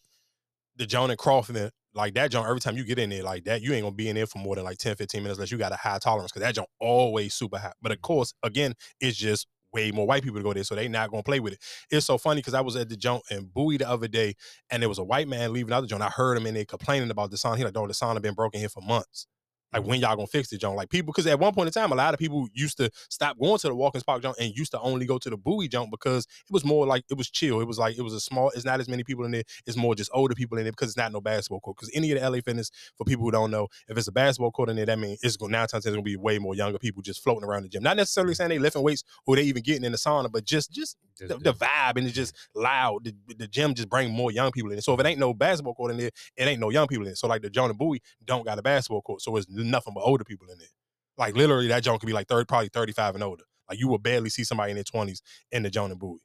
the 0.77 0.85
John 0.85 1.09
and 1.09 1.19
Crawford, 1.19 1.71
like 1.93 2.13
that 2.13 2.31
John. 2.31 2.45
Every 2.45 2.59
time 2.59 2.77
you 2.77 2.83
get 2.85 2.99
in 2.99 3.09
there 3.09 3.23
like 3.23 3.45
that, 3.45 3.61
you 3.61 3.73
ain't 3.73 3.83
gonna 3.83 3.95
be 3.95 4.09
in 4.09 4.15
there 4.15 4.25
for 4.25 4.39
more 4.39 4.55
than 4.55 4.63
like 4.63 4.77
10, 4.77 4.95
15 4.95 5.21
minutes 5.21 5.37
unless 5.37 5.51
you 5.51 5.57
got 5.57 5.71
a 5.71 5.77
high 5.77 5.99
tolerance 5.99 6.31
because 6.31 6.45
that 6.45 6.55
John 6.55 6.65
always 6.79 7.33
super 7.33 7.57
hot. 7.57 7.75
But 7.81 7.91
of 7.91 7.99
mm. 7.99 8.03
course, 8.03 8.33
again, 8.41 8.73
it's 8.99 9.17
just 9.17 9.47
way 9.75 9.91
more 9.91 10.07
white 10.07 10.23
people 10.23 10.39
to 10.39 10.43
go 10.43 10.53
there, 10.53 10.63
so 10.63 10.75
they 10.75 10.87
not 10.87 11.11
gonna 11.11 11.23
play 11.23 11.39
with 11.39 11.53
it. 11.53 11.59
It's 11.91 12.05
so 12.05 12.17
funny 12.17 12.41
because 12.41 12.55
I 12.55 12.61
was 12.61 12.75
at 12.75 12.89
the 12.89 12.97
joint 12.97 13.23
in 13.29 13.45
Bowie 13.45 13.77
the 13.77 13.89
other 13.89 14.07
day, 14.07 14.35
and 14.71 14.81
there 14.81 14.89
was 14.89 14.99
a 14.99 15.03
white 15.03 15.27
man 15.27 15.53
leaving 15.53 15.73
out 15.73 15.81
the 15.81 15.87
joint. 15.87 16.01
I 16.03 16.09
heard 16.09 16.37
him 16.37 16.47
in 16.47 16.55
there 16.55 16.65
complaining 16.65 17.11
about 17.11 17.31
the 17.31 17.37
sauna. 17.37 17.57
He 17.57 17.63
like, 17.65 17.77
"Oh, 17.77 17.87
the 17.87 17.93
sauna 17.93 18.21
been 18.21 18.33
broken 18.33 18.59
here 18.59 18.69
for 18.69 18.81
months." 18.81 19.27
Like 19.75 19.85
when 19.85 19.99
y'all 19.99 20.15
gonna 20.15 20.27
fix 20.27 20.53
it, 20.53 20.59
John? 20.59 20.75
Like 20.75 20.89
people, 20.89 21.11
because 21.11 21.27
at 21.27 21.37
one 21.37 21.53
point 21.53 21.67
in 21.67 21.73
time, 21.73 21.91
a 21.91 21.95
lot 21.95 22.13
of 22.13 22.19
people 22.19 22.47
used 22.53 22.77
to 22.77 22.89
stop 23.09 23.37
going 23.37 23.57
to 23.59 23.67
the 23.67 23.75
Watkins 23.75 24.03
Park 24.03 24.21
John 24.21 24.33
and 24.39 24.55
used 24.55 24.71
to 24.71 24.79
only 24.79 25.05
go 25.05 25.17
to 25.17 25.29
the 25.29 25.35
Bowie 25.35 25.67
Jump 25.67 25.91
because 25.91 26.25
it 26.25 26.51
was 26.51 26.63
more 26.63 26.85
like 26.85 27.03
it 27.09 27.17
was 27.17 27.29
chill. 27.29 27.59
It 27.59 27.67
was 27.67 27.77
like 27.77 27.97
it 27.97 28.01
was 28.01 28.13
a 28.13 28.21
small. 28.21 28.51
It's 28.51 28.63
not 28.63 28.79
as 28.79 28.87
many 28.87 29.03
people 29.03 29.25
in 29.25 29.31
there. 29.31 29.43
It's 29.65 29.75
more 29.75 29.93
just 29.93 30.09
older 30.13 30.33
people 30.33 30.57
in 30.57 30.63
there 30.63 30.71
because 30.71 30.89
it's 30.89 30.97
not 30.97 31.11
no 31.11 31.19
basketball 31.19 31.59
court. 31.59 31.77
Because 31.77 31.91
any 31.93 32.11
of 32.11 32.21
the 32.21 32.29
LA 32.29 32.39
Fitness, 32.39 32.71
for 32.97 33.03
people 33.03 33.25
who 33.25 33.31
don't 33.31 33.51
know, 33.51 33.67
if 33.89 33.97
it's 33.97 34.07
a 34.07 34.13
basketball 34.13 34.51
court 34.51 34.69
in 34.69 34.77
there, 34.77 34.85
that 34.85 34.97
means 34.97 35.19
it's 35.21 35.35
going 35.35 35.51
nine 35.51 35.67
times 35.67 35.85
it's 35.85 35.93
gonna 35.93 36.01
be 36.01 36.15
way 36.15 36.39
more 36.39 36.55
younger 36.55 36.79
people 36.79 37.01
just 37.01 37.21
floating 37.21 37.43
around 37.43 37.63
the 37.63 37.69
gym. 37.69 37.83
Not 37.83 37.97
necessarily 37.97 38.31
mm-hmm. 38.31 38.37
saying 38.37 38.49
they 38.49 38.59
lifting 38.59 38.81
weights 38.81 39.03
or 39.25 39.35
they 39.35 39.43
even 39.43 39.61
getting 39.61 39.83
in 39.83 39.91
the 39.91 39.97
sauna, 39.97 40.31
but 40.31 40.45
just 40.45 40.71
just 40.71 40.97
the, 41.17 41.37
the 41.37 41.53
vibe 41.53 41.97
and 41.97 42.07
it's 42.07 42.15
just 42.15 42.35
loud. 42.53 43.05
The, 43.05 43.35
the 43.35 43.47
gym 43.47 43.73
just 43.73 43.89
bring 43.89 44.11
more 44.11 44.31
young 44.31 44.51
people 44.51 44.71
in. 44.71 44.81
So 44.81 44.93
if 44.93 44.99
it 44.99 45.05
ain't 45.05 45.19
no 45.19 45.33
basketball 45.33 45.73
court 45.73 45.91
in 45.91 45.97
there, 45.97 46.11
it 46.37 46.47
ain't 46.47 46.59
no 46.59 46.69
young 46.69 46.87
people 46.87 47.05
in 47.05 47.11
it. 47.11 47.17
So 47.17 47.27
like 47.27 47.41
the 47.41 47.49
John 47.49 47.69
and 47.69 47.77
Bowie 47.77 48.01
don't 48.25 48.45
got 48.45 48.59
a 48.59 48.61
basketball 48.61 49.01
court, 49.01 49.21
so 49.21 49.35
it's 49.37 49.47
nothing 49.69 49.93
but 49.93 50.01
older 50.01 50.23
people 50.23 50.47
in 50.47 50.59
it. 50.59 50.69
Like 51.17 51.35
literally, 51.35 51.67
that 51.67 51.83
John 51.83 51.99
could 51.99 52.07
be 52.07 52.13
like 52.13 52.27
third, 52.27 52.47
probably 52.47 52.69
thirty 52.69 52.93
five 52.93 53.15
and 53.15 53.23
older. 53.23 53.43
Like 53.69 53.79
you 53.79 53.87
will 53.87 53.97
barely 53.97 54.29
see 54.29 54.43
somebody 54.43 54.71
in 54.71 54.75
their 54.75 54.83
twenties 54.83 55.21
in 55.51 55.63
the 55.63 55.69
John 55.69 55.91
and 55.91 55.99
Bowie. 55.99 56.19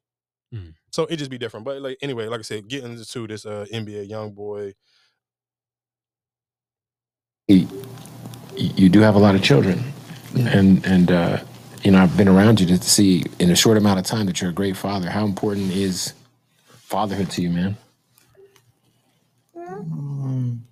Mm. 0.54 0.74
So 0.92 1.06
it 1.06 1.16
just 1.16 1.30
be 1.30 1.38
different. 1.38 1.64
But 1.64 1.80
like 1.80 1.98
anyway, 2.02 2.26
like 2.26 2.40
I 2.40 2.42
said, 2.42 2.68
getting 2.68 2.92
into 2.92 3.26
this 3.26 3.46
uh, 3.46 3.66
NBA 3.72 4.10
YoungBoy. 4.10 4.74
you, 7.50 7.68
you 8.56 8.88
do 8.88 9.00
have 9.00 9.14
a 9.14 9.18
lot 9.18 9.34
of 9.34 9.42
children, 9.42 9.82
and 10.36 10.84
and 10.86 11.10
uh, 11.10 11.38
you 11.82 11.90
know 11.90 12.02
I've 12.02 12.16
been 12.16 12.28
around 12.28 12.60
you 12.60 12.66
to 12.66 12.82
see 12.82 13.24
in 13.38 13.50
a 13.50 13.56
short 13.56 13.76
amount 13.76 13.98
of 13.98 14.06
time 14.06 14.26
that 14.26 14.40
you're 14.40 14.50
a 14.50 14.54
great 14.54 14.76
father. 14.76 15.10
How 15.10 15.24
important 15.24 15.72
is 15.72 16.12
fatherhood 16.66 17.30
to 17.32 17.42
you, 17.42 17.50
man? 17.50 17.76
Um, 19.56 20.64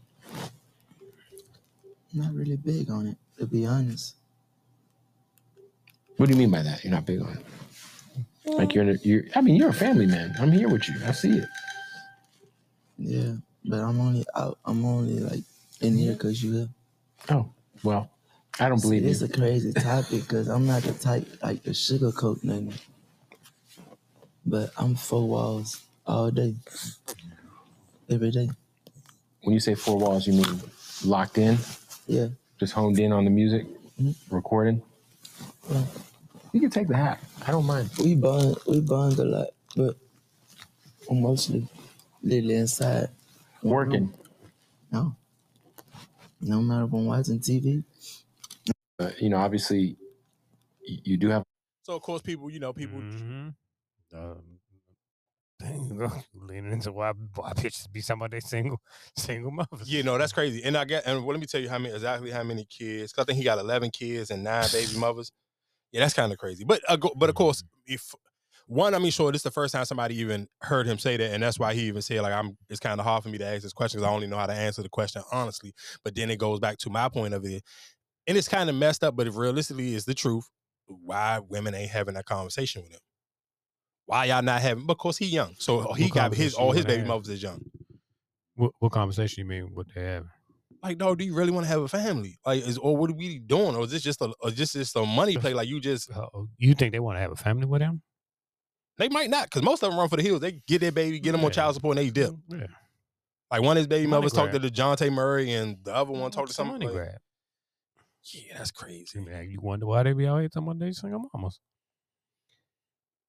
not 2.15 2.35
really 2.35 2.57
big 2.57 2.91
on 2.91 3.07
it, 3.09 3.17
to 3.39 3.47
be 3.47 3.67
honest. 3.67 4.17
What 6.17 6.27
do 6.27 6.33
you 6.33 6.39
mean 6.39 6.51
by 6.51 6.63
that? 6.63 6.83
You're 6.85 6.93
not 6.93 7.07
big 7.07 7.21
on 7.23 7.37
it. 7.39 7.47
Like 8.47 8.75
you're, 8.75 8.91
you're. 9.03 9.25
I 9.35 9.41
mean, 9.41 9.57
you're 9.57 9.69
a 9.69 9.75
family 9.75 10.07
man. 10.07 10.35
I'm 10.41 10.51
here 10.51 10.69
with 10.69 10.89
you. 10.89 10.95
I 11.07 11.13
see 11.13 11.39
it. 11.39 11.49
Yeah, 12.97 13.35
but 13.65 13.81
I'm 13.81 14.01
only 14.01 14.25
out. 14.35 14.59
I'm 14.65 14.85
only 14.85 15.21
like 15.21 15.45
in 15.81 15.97
here 15.97 16.15
because 16.15 16.43
you 16.43 16.53
here. 16.53 16.69
Oh 17.31 17.51
well, 17.85 18.11
I 18.59 18.69
don't 18.69 18.81
believe 18.81 19.05
It's 19.05 19.21
you. 19.21 19.27
a 19.27 19.31
crazy 19.31 19.73
topic 19.73 20.23
because 20.23 20.49
I'm 20.49 20.67
not 20.67 20.83
the 20.83 20.93
type 20.95 21.29
like 21.43 21.63
to 21.65 21.71
sugarcoat 21.71 22.43
nothing. 22.43 22.75
But 24.47 24.71
I'm 24.79 24.95
four 24.95 25.29
walls 25.29 25.83
all 26.07 26.31
day, 26.31 26.55
every 28.11 28.31
day. 28.31 28.49
When 29.43 29.55
you 29.55 29.61
say 29.61 29.75
four 29.75 29.99
walls, 29.99 30.27
you 30.27 30.33
mean 30.33 30.61
locked 31.05 31.39
in? 31.39 31.59
Yeah. 32.09 32.29
Just 32.59 32.73
honed 32.73 32.99
in 32.99 33.13
on 33.13 33.25
the 33.25 33.31
music, 33.31 33.67
recording. 34.31 34.83
Yeah. 35.71 35.85
You 36.53 36.61
can 36.61 36.71
take 36.71 36.89
the 36.89 36.97
hat. 36.97 37.21
I 37.47 37.51
don't 37.51 37.67
mind. 37.67 37.91
We 38.03 38.15
bond, 38.15 38.57
we 38.67 38.81
bond 38.81 39.19
a 39.19 39.25
lot, 39.25 39.49
but 39.77 39.95
I'm 41.11 41.21
mostly 41.21 41.69
literally 42.23 42.55
inside. 42.55 43.11
Working. 43.63 44.13
No. 44.91 45.15
No 46.41 46.63
matter 46.63 46.85
if 46.85 46.93
I'm 46.93 47.05
watching 47.05 47.41
TV. 47.41 47.85
Uh, 48.99 49.11
you 49.21 49.29
know, 49.29 49.37
obviously, 49.37 49.97
you 50.81 51.19
do 51.19 51.29
have. 51.29 51.43
So 51.83 51.95
of 51.95 52.03
course, 52.03 52.23
people, 52.23 52.51
you 52.51 52.59
know, 52.59 52.73
people. 52.73 52.99
Mm-hmm. 52.99 53.49
Um, 54.17 54.58
leaning 56.35 56.73
into 56.73 56.93
why 56.93 57.13
why 57.35 57.53
bitches 57.53 57.91
be 57.91 58.01
somebody 58.01 58.41
single 58.41 58.81
single 59.17 59.51
mothers. 59.51 59.89
Yeah, 59.93 60.03
no, 60.03 60.17
that's 60.17 60.33
crazy. 60.33 60.63
And 60.63 60.77
I 60.77 60.85
get 60.85 61.05
and 61.07 61.25
well, 61.25 61.35
let 61.35 61.41
me 61.41 61.47
tell 61.47 61.61
you 61.61 61.69
how 61.69 61.79
many 61.79 61.95
exactly 61.95 62.31
how 62.31 62.43
many 62.45 62.65
kids. 62.65 63.13
'cause 63.13 63.23
I 63.23 63.27
think 63.27 63.39
he 63.39 63.45
got 63.45 63.59
eleven 63.59 63.91
kids 63.91 64.31
and 64.31 64.45
nine 64.45 64.67
baby 64.73 64.93
mothers. 64.99 65.33
Yeah, 65.93 66.01
that's 66.01 66.15
kind 66.15 66.33
of 66.33 66.39
crazy. 66.39 66.65
But 66.65 66.83
uh, 66.89 66.97
go- 66.97 67.15
but 67.17 67.29
of 67.29 67.35
course, 67.35 67.65
if 67.87 68.15
one, 68.67 68.95
I 68.95 68.99
mean, 68.99 69.11
sure, 69.13 69.33
this 69.33 69.41
is 69.41 69.45
the 69.45 69.51
first 69.51 69.73
time 69.75 69.85
somebody 69.87 70.17
even 70.21 70.49
heard 70.63 70.87
him 70.87 70.99
say 70.99 71.17
that, 71.17 71.33
and 71.33 71.43
that's 71.43 71.59
why 71.59 71.75
he 71.75 71.83
even 71.89 72.03
said 72.03 72.23
like 72.23 72.33
I'm. 72.35 72.57
It's 72.71 72.81
kind 72.81 73.01
of 73.01 73.07
hard 73.07 73.23
for 73.25 73.31
me 73.31 73.39
to 73.39 73.47
ask 73.47 73.63
this 73.63 73.73
question 73.73 74.01
because 74.01 74.11
I 74.11 74.15
only 74.15 74.27
know 74.29 74.39
how 74.39 74.47
to 74.47 74.53
answer 74.55 74.83
the 74.83 74.89
question 74.91 75.23
honestly. 75.33 75.75
But 76.05 76.15
then 76.15 76.31
it 76.31 76.39
goes 76.39 76.61
back 76.61 76.79
to 76.79 76.91
my 76.91 77.09
point 77.09 77.35
of 77.35 77.45
it, 77.45 77.65
and 78.27 78.39
it's 78.39 78.49
kind 78.49 78.71
of 78.71 78.77
messed 78.77 79.05
up. 79.05 79.17
But 79.17 79.27
if 79.29 79.37
realistically 79.37 79.95
is 79.95 80.05
the 80.07 80.15
truth, 80.15 80.49
why 80.87 81.41
women 81.41 81.75
ain't 81.75 81.91
having 81.91 82.15
that 82.15 82.27
conversation 82.27 82.83
with 82.83 82.93
him? 82.93 83.01
Why 84.09 84.25
y'all 84.25 84.41
not 84.43 84.63
having? 84.63 84.87
Because 84.87 85.19
he 85.19 85.27
young, 85.27 85.55
so 85.59 85.93
he 85.93 86.05
What 86.05 86.13
got 86.15 86.35
his 86.35 86.55
all 86.55 86.73
his 86.73 86.87
baby 86.87 87.01
have? 87.01 87.09
mothers 87.09 87.29
is 87.29 87.43
young. 87.43 87.61
What, 88.55 88.73
what 88.79 88.91
conversation 88.91 89.45
you 89.45 89.49
mean? 89.49 89.71
What 89.75 89.87
they 89.95 90.03
have? 90.03 90.25
like, 90.83 90.97
dog, 90.97 91.19
do 91.19 91.25
you 91.25 91.35
really 91.35 91.51
want 91.51 91.65
to 91.67 91.69
have 91.69 91.83
a 91.83 91.89
family? 91.89 92.39
Like, 92.47 92.67
is 92.67 92.79
or 92.79 92.97
what 92.97 93.11
are 93.11 93.15
we 93.15 93.39
doing? 93.39 93.77
Or 93.77 93.85
is 93.85 93.91
this 93.91 94.01
just 94.03 94.23
a 94.23 94.33
or 94.41 94.51
just 94.51 94.73
just 94.73 94.97
a 94.97 95.05
money 95.05 95.37
play? 95.37 95.53
Like 95.53 95.69
you 95.69 95.79
just 95.79 96.11
oh, 96.17 96.29
oh, 96.33 96.49
You 96.57 96.73
think 96.75 96.93
they 96.93 97.01
want 97.01 97.17
to 97.17 97.21
have 97.21 97.33
a 97.33 97.37
family 97.37 97.67
with 97.67 97.83
him? 97.83 98.01
they 98.97 99.09
might 99.11 99.29
not, 99.31 99.45
because 99.45 99.63
most 99.63 99.83
of 99.83 99.91
them 99.91 99.99
run 99.99 100.09
for 100.09 100.17
the 100.17 100.23
hills. 100.23 100.41
They 100.41 100.61
get 100.67 100.81
their 100.81 100.91
baby, 100.91 101.21
get 101.21 101.33
them 101.33 101.45
on 101.45 101.51
child 101.53 101.75
support, 101.75 101.99
and 101.99 102.07
they 102.07 102.11
dip. 102.11 102.33
Yeah. 102.49 102.67
Like 103.51 103.63
one 103.63 103.77
of 103.77 103.81
his 103.83 103.87
baby 103.87 104.07
Money 104.07 104.23
mothers 104.23 104.33
talked 104.33 104.53
to 104.55 104.59
grab. 104.59 104.73
Jonte 104.73 105.13
Murray, 105.13 105.53
and 105.53 105.77
the 105.85 105.95
other 105.95 106.13
one 106.13 106.31
talked 106.31 106.49
to 106.49 106.55
Some 106.55 106.69
somebody. 106.69 106.87
money 106.87 106.99
like- 106.99 107.09
grab. 107.09 107.21
Yeah, 108.35 108.59
that's 108.59 108.71
crazy. 108.73 109.21
Man, 109.21 109.49
you 109.51 109.61
wonder 109.61 109.87
why 109.87 110.03
they 110.03 110.13
be 110.15 110.27
out 110.27 110.39
here 110.39 110.49
talking 110.49 110.69
about 110.69 110.79
they 110.81 110.93
single 110.93 111.29
mamas. 111.33 111.61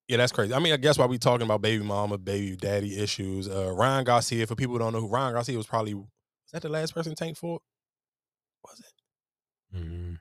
Yeah, 0.10 0.18
that's 0.18 0.31
crazy. 0.31 0.56
I 0.56 0.60
mean, 0.60 0.73
I 0.73 0.77
guess 0.77 0.98
why 0.98 1.06
we 1.06 1.19
talking 1.19 1.45
about 1.45 1.61
baby 1.61 1.84
mama, 1.84 2.18
baby 2.18 2.56
daddy 2.56 2.98
issues. 2.98 3.48
Uh, 3.48 3.72
Ryan 3.72 4.03
Garcia, 4.03 4.48
for 4.48 4.56
people 4.56 4.73
who 4.73 4.80
don't 4.80 4.91
know 4.91 5.02
who 5.02 5.07
Ryan 5.07 5.34
Garcia 5.34 5.56
was, 5.56 5.68
probably 5.68 5.94
was 5.94 6.07
that 6.52 6.64
the 6.64 6.69
last 6.69 6.95
person 6.95 7.14
Tank 7.14 7.38
for? 7.38 7.60
Was 8.65 8.80
it? 8.80 9.77
Mm-hmm. 9.77 10.15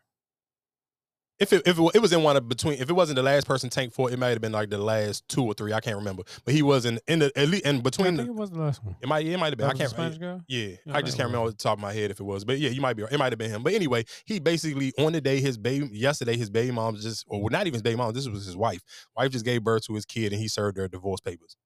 If 1.39 1.52
it, 1.52 1.62
if 1.66 1.78
it, 1.78 1.90
it 1.94 2.02
was 2.02 2.12
in 2.12 2.23
one 2.23 2.36
of 2.36 2.48
between, 2.48 2.81
if 2.81 2.90
it 2.90 2.93
wasn't 2.93 3.16
the 3.16 3.23
last 3.23 3.47
person 3.47 3.70
Tank 3.70 3.93
for, 3.93 4.10
it 4.10 4.19
might 4.19 4.31
have 4.31 4.40
been 4.40 4.52
like 4.52 4.70
the 4.70 4.78
last 4.78 5.27
two 5.28 5.44
or 5.44 5.55
three. 5.55 5.73
I 5.73 5.81
can't 5.81 5.97
remember, 5.97 6.24
but 6.44 6.52
he 6.52 6.62
was 6.62 6.85
in 6.85 6.98
in 7.06 7.20
the 7.20 7.32
at 7.36 7.48
least 7.48 7.65
in 7.65 7.81
between 7.81 8.19
I 8.20 8.24
the. 8.24 8.31
it 8.31 8.35
was 8.35 8.51
the 8.51 8.59
last 8.59 8.85
one. 8.85 8.97
It 9.01 9.09
might, 9.09 9.24
it 9.24 9.36
might 9.39 9.51
have 9.51 9.56
been. 9.59 9.69
That 9.69 9.81
I 9.81 9.86
can't. 9.86 10.20
guy? 10.20 10.40
Yeah, 10.48 10.69
Yeah, 10.85 10.97
I 10.97 11.02
just 11.02 11.16
can't 11.16 11.28
remember 11.28 11.48
off 11.48 11.56
the 11.56 11.62
top 11.62 11.78
of 11.78 11.82
my 11.82 11.93
head 11.93 12.10
if 12.10 12.19
it 12.19 12.24
was, 12.24 12.44
but 12.44 12.59
yeah, 12.59 12.70
you 12.70 12.81
might 12.81 12.94
be. 12.94 13.05
It 13.05 13.19
might 13.19 13.32
have 13.32 13.39
been 13.39 13.51
him. 13.51 13.62
But 13.62 13.74
anyway, 13.74 14.05
he 14.24 14.40
basically 14.40 14.93
on 14.98 15.12
the 15.12 15.20
day 15.20 15.40
his 15.40 15.56
baby 15.56 15.89
yesterday 15.93 16.36
his 16.36 16.51
baby 16.51 16.73
mom 16.73 16.97
just, 16.97 17.24
or 17.28 17.48
not 17.51 17.62
even 17.62 17.74
his 17.74 17.82
baby 17.82 17.97
mom. 17.97 18.12
This 18.12 18.28
was 18.28 18.44
his 18.44 18.56
wife. 18.56 18.81
Wife 19.16 19.31
just 19.31 19.44
gave 19.44 19.62
birth 19.62 19.85
to 19.86 19.94
his 19.94 20.05
kid, 20.05 20.32
and 20.32 20.40
he 20.40 20.48
served 20.48 20.77
her 20.77 20.89
divorce 20.89 21.20
papers. 21.20 21.56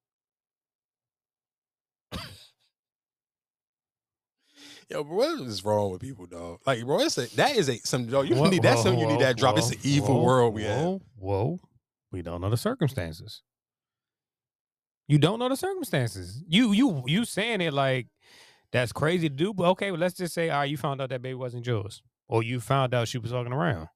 Yo, 4.88 5.04
bro, 5.04 5.16
what 5.16 5.40
is 5.46 5.64
wrong 5.64 5.92
with 5.92 6.00
people, 6.00 6.26
dog? 6.26 6.60
Like, 6.66 6.84
bro, 6.84 7.00
it's 7.00 7.18
a, 7.18 7.34
that 7.36 7.56
is 7.56 7.68
a 7.68 7.78
some. 7.78 8.08
Yo, 8.08 8.22
you 8.22 8.34
Whoa, 8.36 8.48
need 8.48 8.62
that. 8.62 8.76
whoa, 8.76 8.82
something 8.82 9.00
you 9.00 9.06
need 9.06 9.20
that 9.20 9.36
drop. 9.36 9.56
It's 9.58 9.70
an 9.70 9.78
evil 9.82 10.16
whoa, 10.16 10.24
world 10.24 10.54
we 10.54 10.62
have. 10.64 10.80
whoa, 10.80 11.00
Whoa, 11.16 11.60
we 12.10 12.22
don't 12.22 12.40
know 12.40 12.50
the 12.50 12.56
circumstances. 12.56 13.42
You 15.08 15.18
don't 15.18 15.38
know 15.38 15.48
the 15.48 15.56
circumstances. 15.56 16.42
You 16.48 16.72
you 16.72 17.02
you 17.06 17.24
saying 17.24 17.60
it 17.60 17.72
like 17.72 18.08
that's 18.72 18.92
crazy 18.92 19.28
to 19.28 19.34
do, 19.34 19.52
but 19.52 19.64
okay, 19.70 19.90
well, 19.90 20.00
let's 20.00 20.14
just 20.14 20.34
say, 20.34 20.48
all 20.50 20.60
right, 20.60 20.70
you 20.70 20.76
found 20.76 21.00
out 21.00 21.10
that 21.10 21.22
baby 21.22 21.34
wasn't 21.34 21.66
yours, 21.66 22.02
or 22.28 22.42
you 22.42 22.60
found 22.60 22.94
out 22.94 23.08
she 23.08 23.18
was 23.18 23.32
walking 23.32 23.52
around. 23.52 23.88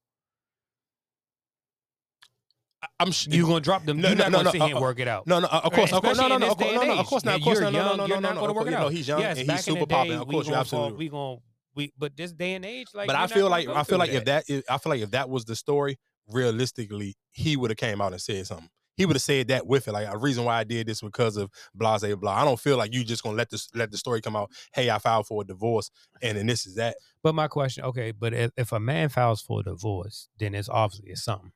I'm 2.98 3.12
sh- 3.12 3.28
you 3.30 3.46
gonna 3.46 3.60
drop 3.60 3.84
them. 3.84 4.00
No, 4.00 4.08
you're 4.08 4.16
no, 4.16 4.24
not 4.24 4.32
no, 4.32 4.38
gonna 4.38 4.44
no, 4.44 4.50
sit 4.52 4.60
uh, 4.60 4.64
here 4.66 4.74
and 4.76 4.82
uh, 4.82 4.86
work 4.86 5.00
it 5.00 5.08
out. 5.08 5.26
No, 5.26 5.40
no, 5.40 5.48
of 5.48 5.72
course, 5.72 5.92
of 5.92 6.02
course, 6.02 6.18
no, 6.18 6.28
no, 6.28 6.38
no, 6.38 6.50
of 6.50 6.56
course, 6.56 6.74
no, 6.74 6.82
no, 6.82 6.98
of 6.98 7.06
course 7.06 7.24
not, 7.24 7.36
of 7.36 7.42
course 7.42 7.60
no, 7.60 7.70
no, 7.70 7.94
no, 7.94 8.06
no, 8.06 8.18
no, 8.18 8.52
course, 8.52 8.66
it 8.66 8.70
you 8.70 8.76
know, 8.76 8.88
he's 8.88 9.08
young 9.08 9.20
Yes, 9.20 9.38
and 9.38 9.38
he's 9.38 9.46
back 9.48 9.68
in 9.68 9.74
the 9.74 9.80
super 9.80 9.86
popular. 9.86 10.22
Of 10.22 10.28
course, 10.28 10.48
you're 10.48 10.56
absolutely 10.56 10.98
We 10.98 11.08
gonna 11.08 11.38
we, 11.76 11.92
but 11.98 12.16
this 12.16 12.32
day 12.32 12.54
and 12.54 12.64
age, 12.64 12.86
like, 12.94 13.06
but 13.06 13.16
I 13.16 13.26
feel 13.26 13.50
like 13.50 13.68
I 13.68 13.84
feel 13.84 13.98
like 13.98 14.10
if 14.10 14.24
that 14.24 14.44
I 14.68 14.78
feel 14.78 14.90
like 14.90 15.02
if 15.02 15.10
that 15.10 15.28
was 15.28 15.44
the 15.44 15.54
story, 15.54 15.98
realistically, 16.28 17.14
he 17.30 17.56
would 17.56 17.70
have 17.70 17.76
came 17.76 18.00
out 18.00 18.12
and 18.12 18.20
said 18.20 18.46
something. 18.46 18.70
He 18.96 19.04
would 19.04 19.16
have 19.16 19.22
said 19.22 19.48
that 19.48 19.66
with 19.66 19.86
it. 19.86 19.92
Like 19.92 20.08
a 20.10 20.16
reason 20.16 20.44
why 20.44 20.58
I 20.58 20.64
did 20.64 20.86
this 20.86 21.02
because 21.02 21.36
of 21.36 21.50
blah 21.74 21.98
blah 21.98 22.14
blah. 22.14 22.32
I 22.32 22.44
don't 22.46 22.58
feel 22.58 22.78
like 22.78 22.94
you 22.94 23.04
just 23.04 23.22
gonna 23.22 23.36
let 23.36 23.50
this 23.50 23.68
let 23.74 23.90
the 23.90 23.98
story 23.98 24.22
come 24.22 24.36
out. 24.36 24.50
Hey, 24.72 24.88
I 24.88 24.98
filed 24.98 25.26
for 25.26 25.42
a 25.42 25.44
divorce, 25.44 25.90
and 26.22 26.38
then 26.38 26.46
this 26.46 26.66
is 26.66 26.76
that. 26.76 26.96
But 27.22 27.34
my 27.34 27.46
question, 27.46 27.84
okay, 27.84 28.10
but 28.10 28.32
if, 28.32 28.52
if 28.56 28.72
a 28.72 28.80
man 28.80 29.10
files 29.10 29.42
for 29.42 29.60
a 29.60 29.64
divorce, 29.64 30.30
then 30.38 30.54
it's 30.54 30.70
obviously 30.70 31.10
it's 31.10 31.24
something. 31.24 31.52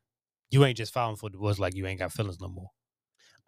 You 0.51 0.65
ain't 0.65 0.77
just 0.77 0.93
filing 0.93 1.17
for 1.17 1.31
divorce 1.31 1.59
like 1.59 1.75
you 1.75 1.87
ain't 1.87 2.01
got 2.01 2.13
feelings 2.13 2.41
no 2.41 2.49
more. 2.49 2.69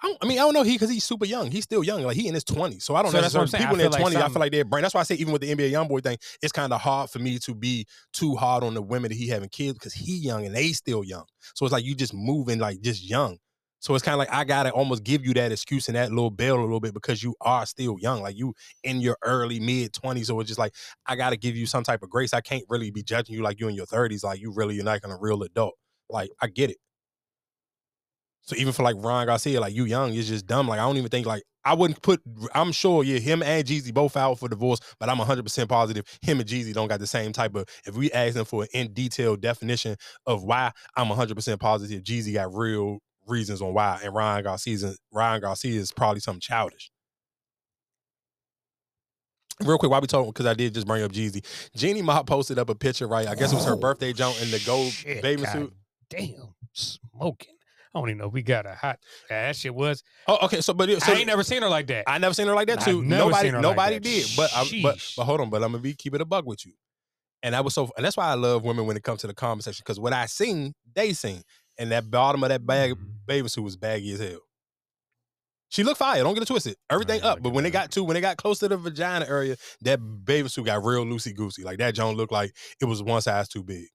I, 0.03 0.09
don't- 0.09 0.19
I 0.23 0.27
mean, 0.27 0.39
I 0.39 0.43
don't 0.43 0.55
know 0.55 0.63
he 0.65 0.73
because 0.73 0.91
he's 0.91 1.05
super 1.05 1.25
young. 1.27 1.51
He's 1.51 1.65
still 1.65 1.85
young. 1.85 2.03
Like 2.03 2.17
he 2.17 2.27
in 2.27 2.35
his 2.35 2.45
twenties. 2.45 2.85
So 2.85 2.97
I 2.97 3.03
don't 3.03 3.13
So 3.13 3.19
know. 3.19 3.23
that's 3.23 3.35
what 3.35 3.43
I'm 3.43 3.47
saying. 3.49 3.63
People 3.65 3.75
in 3.77 3.79
their 3.79 3.91
like 3.91 4.01
twenties, 4.01 4.19
I 4.21 4.29
feel 4.29 4.41
like 4.41 4.53
they're 4.53 4.65
brain. 4.65 4.83
That's 4.83 4.95
why 4.95 5.01
I 5.01 5.05
say 5.05 5.15
even 5.17 5.33
with 5.33 5.43
the 5.43 5.51
NBA 5.55 5.71
YoungBoy 5.71 6.03
thing, 6.03 6.19
it's 6.43 6.53
kind 6.53 6.73
of 6.73 6.81
hard 6.81 7.11
for 7.11 7.19
me 7.21 7.39
to 7.39 7.55
be 7.55 7.87
too 8.13 8.35
hard 8.35 8.65
on 8.65 8.75
the 8.75 8.83
women 8.83 9.11
that 9.11 9.17
he 9.17 9.29
having 9.29 9.49
kids 9.49 9.75
because 9.75 9.95
he 9.95 10.17
young 10.19 10.45
and 10.45 10.55
they 10.55 10.73
still 10.73 11.05
young. 11.05 11.25
So 11.55 11.65
it's 11.67 11.73
like 11.73 11.85
you 11.85 11.95
just 11.95 12.15
moving 12.15 12.59
like 12.59 12.81
just 12.81 13.09
young. 13.09 13.39
So 13.79 13.95
it's 13.97 14.05
kind 14.05 14.15
of 14.15 14.19
like 14.21 14.33
I 14.33 14.45
gotta 14.45 14.71
almost 14.71 15.03
give 15.05 15.25
you 15.27 15.35
that 15.35 15.51
excuse 15.53 15.89
and 15.89 15.97
that 15.97 16.11
little 16.11 16.31
bell 16.31 16.59
a 16.59 16.63
little 16.63 16.81
bit 16.81 16.95
because 16.95 17.23
you 17.23 17.35
are 17.41 17.67
still 17.67 17.97
young, 18.01 18.23
like 18.23 18.37
you 18.37 18.55
in 18.85 19.01
your 19.01 19.17
early 19.25 19.61
mid 19.61 19.93
twenties. 19.93 20.29
So 20.29 20.39
it's 20.41 20.49
just 20.49 20.59
like 20.59 20.75
I 21.07 21.15
gotta 21.17 21.37
give 21.37 21.57
you 21.57 21.67
some 21.67 21.85
type 21.85 22.03
of 22.03 22.11
grace. 22.11 22.33
I 22.33 22.41
can't 22.41 22.65
really 22.69 22.91
be 22.91 23.03
judging 23.05 23.35
you 23.37 23.43
like 23.43 23.61
you 23.61 23.69
in 23.69 23.75
your 23.75 23.87
thirties, 23.87 24.25
like 24.25 24.41
you 24.41 24.53
really 24.53 24.75
you're 24.77 24.85
not 24.85 25.01
a 25.05 25.17
real 25.21 25.43
adult. 25.43 25.75
Like 26.09 26.31
I 26.41 26.47
get 26.49 26.71
it. 26.71 26.77
So 28.45 28.57
even 28.57 28.73
for 28.73 28.83
like 28.83 28.97
Ryan 28.99 29.27
Garcia, 29.27 29.61
like 29.61 29.75
you 29.75 29.85
young, 29.85 30.13
you're 30.13 30.25
just 30.25 30.47
dumb. 30.47 30.69
Like 30.69 30.81
I 30.81 30.83
don't 30.83 30.97
even 30.97 31.11
think 31.11 31.27
like 31.27 31.45
I 31.65 31.75
wouldn't 31.75 32.03
put. 32.03 32.21
I'm 32.55 32.73
sure 32.73 33.05
yeah, 33.05 33.19
him 33.19 33.43
and 33.43 33.67
Jeezy 33.67 33.95
both 33.95 34.17
out 34.17 34.39
for 34.39 34.49
divorce, 34.49 34.81
but 34.99 35.09
I'm 35.09 35.19
100 35.19 35.45
percent 35.45 35.69
positive 35.69 36.05
him 36.23 36.41
and 36.41 36.49
Jeezy 36.49 36.75
don't 36.75 36.89
got 36.89 37.01
the 37.01 37.07
same 37.07 37.33
type 37.33 37.55
of. 37.55 37.67
If 37.87 37.95
we 37.95 38.11
ask 38.13 38.35
them 38.35 38.45
for 38.45 38.65
an 38.65 38.69
in 38.75 38.93
detailed 38.93 39.41
definition 39.41 39.97
of 40.27 40.43
why, 40.43 40.73
I'm 40.97 41.09
100 41.09 41.35
percent 41.35 41.61
positive 41.61 42.03
Jeezy 42.03 42.35
got 42.35 42.53
real 42.53 42.99
reasons 43.29 43.63
on 43.63 43.75
why, 43.75 44.01
and 44.03 44.13
Ryan 44.13 44.45
Garcia's 44.45 44.99
Ryan 45.13 45.41
Garcia 45.41 45.79
is 45.79 45.93
probably 45.93 46.21
something 46.21 46.41
childish. 46.41 46.91
Real 49.63 49.79
quick, 49.79 49.93
why 49.93 50.01
we 50.01 50.09
talking? 50.09 50.31
Because 50.31 50.47
I 50.47 50.55
did 50.55 50.75
just 50.75 50.87
bring 50.89 51.05
up 51.05 51.13
Jeezy. 51.13 51.45
Jeannie 51.77 52.03
Mai 52.03 52.23
posted 52.25 52.59
up 52.59 52.69
a 52.69 52.75
picture, 52.75 53.07
right? 53.07 53.29
I 53.29 53.37
guess 53.37 53.53
it 53.53 53.55
was 53.55 53.65
her 53.67 53.75
Oh, 53.75 53.77
birthday 53.77 54.13
jump 54.13 54.41
in 54.43 54.51
the 54.51 54.59
gold 54.67 54.91
Shit, 54.91 55.23
bathing 55.23 55.45
God 55.45 55.53
suit. 55.53 55.73
Damn, 56.11 56.55
smoking. 56.73 57.55
I 57.95 57.99
don't 57.99 58.09
even 58.09 58.19
know 58.19 58.27
if 58.27 58.33
we 58.33 58.43
got 58.43 58.67
a 58.67 58.75
hot. 58.75 58.99
That 59.29 59.55
shit 59.55 59.75
was. 59.75 60.03
Oh, 60.27 60.39
okay. 60.45 60.63
So, 60.63 60.73
but 60.73 60.89
so 61.03 61.13
I 61.13 61.17
ain't 61.17 61.27
never 61.27 61.43
seen 61.43 61.63
her 61.63 61.69
like 61.69 61.89
that. 61.89 62.05
I 62.07 62.19
never 62.19 62.33
seen 62.33 62.47
her 62.47 62.55
like 62.55 62.69
that 62.69 62.81
too. 62.81 63.03
nobody, 63.03 63.51
like 63.51 63.61
nobody 63.61 63.97
that. 63.97 64.03
did. 64.03 64.27
But, 64.37 64.51
I, 64.55 64.81
but, 64.83 65.13
but 65.17 65.25
hold 65.25 65.41
on. 65.41 65.51
But 65.51 65.63
I'm 65.63 65.73
gonna 65.73 65.83
be 65.83 65.95
keeping 65.95 66.21
a 66.21 66.25
bug 66.25 66.47
with 66.47 66.65
you. 66.65 66.73
And 67.43 67.55
that 67.55 67.65
was 67.65 67.75
so, 67.75 67.91
and 67.97 68.05
that's 68.07 68.17
why 68.17 68.27
I 68.27 68.35
love 68.35 68.65
women 68.65 68.87
when 68.87 68.97
it 68.97 69.03
comes 69.03 69.21
to 69.23 69.27
the 69.27 69.35
comment 69.35 69.65
section 69.65 69.83
because 69.85 69.99
what 70.01 70.13
I 70.13 70.27
seen, 70.27 70.75
they 70.95 71.13
seen, 71.13 71.43
and 71.79 71.91
that 71.93 72.11
bottom 72.11 72.43
of 72.43 72.49
that 72.51 72.65
bag 72.65 72.93
Mm-hmm. 72.93 73.05
bathing 73.27 73.49
suit 73.49 73.63
was 73.63 73.77
baggy 73.77 74.13
as 74.13 74.21
hell. 74.21 74.41
She 75.69 75.83
looked 75.85 75.99
fire. 75.99 76.23
Don't 76.23 76.35
get 76.35 76.43
it 76.43 76.47
twisted. 76.47 76.77
Everything 76.91 77.23
up, 77.23 77.43
but 77.43 77.55
when 77.55 77.65
they 77.65 77.71
got 77.71 77.91
to 77.93 78.05
when 78.05 78.15
they 78.15 78.21
got 78.21 78.37
close 78.37 78.59
to 78.61 78.69
the 78.69 78.77
vagina 78.77 79.27
area, 79.27 79.57
that 79.83 79.99
bathing 80.25 80.49
suit 80.49 80.67
got 80.67 80.85
real 80.85 81.05
loosey 81.05 81.35
goosey. 81.35 81.63
Like 81.63 81.79
that 81.79 81.95
Joan 81.95 82.15
looked 82.15 82.33
like 82.33 82.55
it 82.81 82.85
was 82.85 83.03
one 83.03 83.23
size 83.23 83.49
too 83.49 83.63
big. 83.65 83.87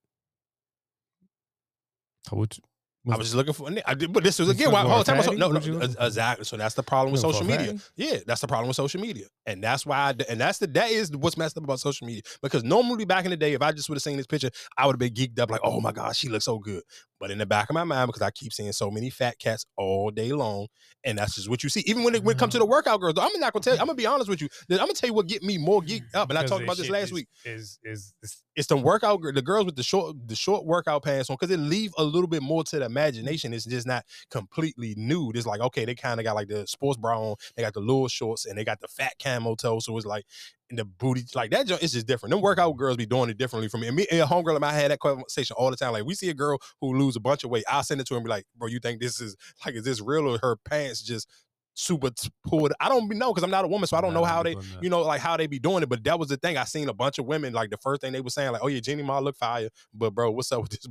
What, 3.04 3.14
I 3.14 3.18
was 3.18 3.28
just 3.28 3.36
looking 3.36 3.52
for, 3.52 3.70
I 3.86 3.94
did, 3.94 4.12
but 4.12 4.24
this 4.24 4.38
was 4.38 4.48
again 4.50 4.72
why 4.72 4.82
all 4.82 4.98
the 4.98 5.04
time. 5.04 5.22
So, 5.22 5.30
no, 5.30 5.48
no, 5.48 5.54
What 5.54 5.66
you 5.66 5.74
looking 5.74 5.96
exactly. 6.00 6.44
So 6.44 6.56
that's 6.56 6.74
the 6.74 6.82
problem 6.82 7.12
with 7.12 7.20
social 7.20 7.44
media. 7.44 7.76
Yeah, 7.96 8.18
that's 8.26 8.40
the 8.40 8.48
problem 8.48 8.68
with 8.68 8.76
social 8.76 9.00
media, 9.00 9.26
and 9.46 9.62
that's 9.62 9.86
why. 9.86 9.96
I, 9.96 10.14
and 10.28 10.40
that's 10.40 10.58
the 10.58 10.66
that 10.68 10.90
is 10.90 11.16
what's 11.16 11.36
messed 11.36 11.56
up 11.56 11.64
about 11.64 11.80
social 11.80 12.06
media. 12.06 12.22
Because 12.42 12.64
normally 12.64 13.04
back 13.04 13.24
in 13.24 13.30
the 13.30 13.36
day, 13.36 13.52
if 13.52 13.62
I 13.62 13.72
just 13.72 13.88
would 13.88 13.96
have 13.96 14.02
seen 14.02 14.16
this 14.16 14.26
picture, 14.26 14.50
I 14.76 14.86
would 14.86 14.94
have 14.94 14.98
been 14.98 15.14
geeked 15.14 15.38
up 15.38 15.50
like, 15.50 15.60
oh 15.62 15.80
my 15.80 15.92
god, 15.92 16.16
she 16.16 16.28
looks 16.28 16.44
so 16.44 16.58
good. 16.58 16.82
But 17.20 17.30
in 17.30 17.38
the 17.38 17.46
back 17.46 17.68
of 17.68 17.74
my 17.74 17.84
mind, 17.84 18.08
because 18.08 18.22
I 18.22 18.30
keep 18.30 18.52
seeing 18.52 18.72
so 18.72 18.90
many 18.90 19.10
fat 19.10 19.38
cats 19.38 19.66
all 19.76 20.10
day 20.10 20.32
long, 20.32 20.68
and 21.04 21.18
that's 21.18 21.34
just 21.34 21.48
what 21.48 21.62
you 21.62 21.68
see. 21.68 21.80
Even 21.86 22.04
when 22.04 22.14
it, 22.14 22.22
when 22.22 22.36
it 22.36 22.38
comes 22.38 22.52
to 22.52 22.58
mm-hmm. 22.58 22.66
the 22.66 22.70
workout 22.70 23.00
girls, 23.00 23.14
though, 23.14 23.22
I'm 23.22 23.40
not 23.40 23.52
gonna 23.52 23.62
tell 23.62 23.74
you. 23.74 23.80
I'm 23.80 23.86
gonna 23.86 23.96
be 23.96 24.06
honest 24.06 24.28
with 24.28 24.40
you. 24.40 24.48
I'm 24.70 24.76
gonna 24.78 24.92
tell 24.92 25.08
you 25.08 25.14
what 25.14 25.26
get 25.26 25.42
me 25.42 25.58
more 25.58 25.80
geeked 25.82 26.14
up. 26.14 26.30
And 26.30 26.38
I 26.38 26.44
talked 26.44 26.62
about 26.62 26.76
this 26.76 26.90
last 26.90 27.06
is- 27.06 27.12
week. 27.12 27.28
Is 27.44 27.78
is, 27.82 28.12
is 28.22 28.42
It's 28.56 28.68
the 28.68 28.76
workout, 28.76 29.20
the 29.22 29.42
girls 29.42 29.66
with 29.66 29.76
the 29.76 29.82
short, 29.82 30.16
the 30.26 30.36
short 30.36 30.64
workout 30.64 31.04
pants 31.04 31.30
on, 31.30 31.36
because 31.40 31.52
it 31.52 31.58
leave 31.58 31.92
a 31.98 32.04
little 32.04 32.28
bit 32.28 32.42
more 32.42 32.64
to 32.64 32.76
the 32.76 32.84
mm-hmm. 32.84 32.92
imagination. 32.92 33.52
It's 33.52 33.64
just 33.64 33.86
not 33.86 34.04
completely 34.30 34.94
nude. 34.96 35.36
It's 35.36 35.46
like 35.46 35.60
okay, 35.60 35.84
they 35.84 35.94
kind 35.94 36.20
of 36.20 36.24
got 36.24 36.34
like 36.36 36.48
the 36.48 36.66
sports 36.66 36.98
bra 36.98 37.30
on, 37.30 37.36
they 37.56 37.62
got 37.62 37.74
the 37.74 37.80
little 37.80 38.08
shorts, 38.08 38.46
and 38.46 38.56
they 38.56 38.64
got 38.64 38.80
the 38.80 38.88
fat 38.88 39.14
camo 39.22 39.54
toe. 39.54 39.80
So 39.80 39.96
it's 39.96 40.06
like 40.06 40.24
and 40.70 40.78
the 40.78 40.84
booty, 40.84 41.24
like 41.34 41.50
that. 41.50 41.66
joint, 41.66 41.82
It's 41.82 41.92
just 41.92 42.06
different. 42.06 42.32
Them 42.32 42.40
workout 42.40 42.76
girls 42.76 42.96
be 42.96 43.06
doing 43.06 43.30
it 43.30 43.38
differently 43.38 43.68
from 43.68 43.80
me. 43.80 43.88
And 43.88 43.96
me 43.96 44.06
and 44.10 44.20
a 44.20 44.24
homegirl 44.24 44.54
of 44.54 44.60
mine 44.60 44.74
had 44.74 44.90
that 44.90 45.00
conversation 45.00 45.54
all 45.58 45.70
the 45.70 45.76
time. 45.76 45.92
Like 45.92 46.04
we 46.04 46.14
see 46.14 46.28
a 46.28 46.34
girl 46.34 46.58
who 46.80 46.96
lose 46.96 47.16
a 47.16 47.20
bunch 47.20 47.44
of 47.44 47.50
weight, 47.50 47.64
I'll 47.68 47.82
send 47.82 48.00
it 48.00 48.06
to 48.08 48.14
her 48.14 48.18
and 48.18 48.24
be 48.24 48.30
like, 48.30 48.44
bro, 48.56 48.68
you 48.68 48.78
think 48.78 49.00
this 49.00 49.20
is 49.20 49.36
like, 49.64 49.74
is 49.74 49.84
this 49.84 50.00
real 50.00 50.28
or 50.28 50.38
her 50.42 50.56
pants 50.56 51.02
just 51.02 51.28
super 51.74 52.10
pulled? 52.46 52.72
I 52.80 52.88
don't 52.88 53.08
know 53.10 53.32
because 53.32 53.44
I'm 53.44 53.50
not 53.50 53.64
a 53.64 53.68
woman, 53.68 53.86
so 53.86 53.96
I 53.96 54.00
don't 54.00 54.14
know 54.14 54.24
how 54.24 54.42
they, 54.42 54.56
you 54.82 54.90
know, 54.90 55.02
like 55.02 55.20
how 55.20 55.36
they 55.36 55.46
be 55.46 55.58
doing 55.58 55.82
it. 55.82 55.88
But 55.88 56.04
that 56.04 56.18
was 56.18 56.28
the 56.28 56.36
thing. 56.36 56.56
I 56.56 56.64
seen 56.64 56.88
a 56.88 56.94
bunch 56.94 57.18
of 57.18 57.26
women 57.26 57.52
like 57.52 57.70
the 57.70 57.78
first 57.78 58.00
thing 58.00 58.12
they 58.12 58.20
were 58.20 58.30
saying 58.30 58.52
like, 58.52 58.62
oh 58.62 58.68
yeah, 58.68 58.80
Jeannie 58.80 59.02
Mai 59.02 59.20
look 59.20 59.36
fire, 59.36 59.68
but 59.94 60.14
bro, 60.14 60.30
what's 60.30 60.52
up 60.52 60.62
with 60.62 60.70
this 60.70 60.86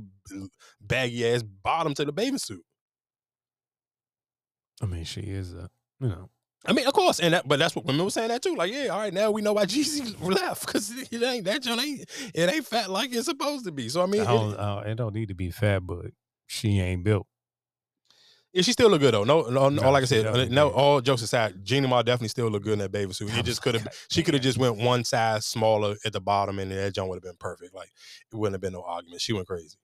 baggy 0.80 1.26
ass 1.28 1.42
bottom 1.42 1.94
to 1.94 2.04
the 2.04 2.12
bathing 2.12 2.38
suit? 2.38 2.62
I 4.82 4.86
mean, 4.86 5.04
she 5.04 5.20
is 5.22 5.52
a 5.54 5.70
you 6.00 6.08
know. 6.08 6.30
I 6.68 6.72
mean, 6.74 6.86
of 6.86 6.92
course, 6.92 7.18
and 7.18 7.32
that, 7.32 7.48
but 7.48 7.58
that's 7.58 7.74
what 7.74 7.86
women 7.86 8.04
were 8.04 8.10
saying 8.10 8.28
that 8.28 8.42
too. 8.42 8.54
Like, 8.54 8.70
yeah, 8.70 8.88
all 8.88 8.98
right, 8.98 9.12
now 9.12 9.30
we 9.30 9.40
know 9.40 9.54
why 9.54 9.64
Jeezy 9.66 10.14
left 10.22 10.66
because 10.66 10.90
it 10.90 11.22
ain't 11.22 11.46
that 11.46 11.62
joint 11.62 11.80
ain't 11.80 12.10
it 12.34 12.52
ain't 12.54 12.66
fat 12.66 12.90
like 12.90 13.12
it's 13.14 13.24
supposed 13.24 13.64
to 13.64 13.72
be. 13.72 13.88
So 13.88 14.02
I 14.02 14.06
mean, 14.06 14.20
I 14.20 14.24
it- 14.24 14.38
don't, 14.38 14.54
uh, 14.54 14.82
it 14.86 14.94
don't 14.96 15.14
need 15.14 15.28
to 15.28 15.34
be 15.34 15.50
fat, 15.50 15.86
but 15.86 16.06
she 16.46 16.78
ain't 16.80 17.04
built. 17.04 17.26
yeah, 18.52 18.62
she 18.62 18.72
still 18.72 18.90
look 18.90 19.00
good 19.00 19.14
though. 19.14 19.24
No, 19.24 19.42
no, 19.48 19.70
no 19.70 19.90
like 19.90 20.02
I 20.02 20.06
said, 20.06 20.24
definitely 20.24 20.54
no. 20.54 20.68
All 20.68 21.00
jokes 21.00 21.22
aside, 21.22 21.64
Jeannie 21.64 21.88
Mai 21.88 22.02
definitely 22.02 22.28
still 22.28 22.48
look 22.50 22.62
good 22.64 22.74
in 22.74 22.78
that 22.80 22.92
bathing 22.92 23.12
suit. 23.14 23.36
It 23.36 23.44
just 23.46 23.62
could 23.62 23.74
have, 23.74 23.88
she 24.10 24.22
could 24.22 24.34
have 24.34 24.42
just 24.42 24.58
went 24.58 24.76
one 24.76 25.04
size 25.04 25.46
smaller 25.46 25.96
at 26.04 26.12
the 26.12 26.20
bottom, 26.20 26.58
and 26.58 26.70
that 26.70 26.94
joint 26.94 27.08
would 27.08 27.16
have 27.16 27.22
been 27.22 27.36
perfect. 27.38 27.74
Like 27.74 27.90
it 28.30 28.36
wouldn't 28.36 28.54
have 28.54 28.60
been 28.60 28.74
no 28.74 28.82
argument. 28.82 29.20
She 29.22 29.32
went 29.32 29.46
crazy. 29.46 29.76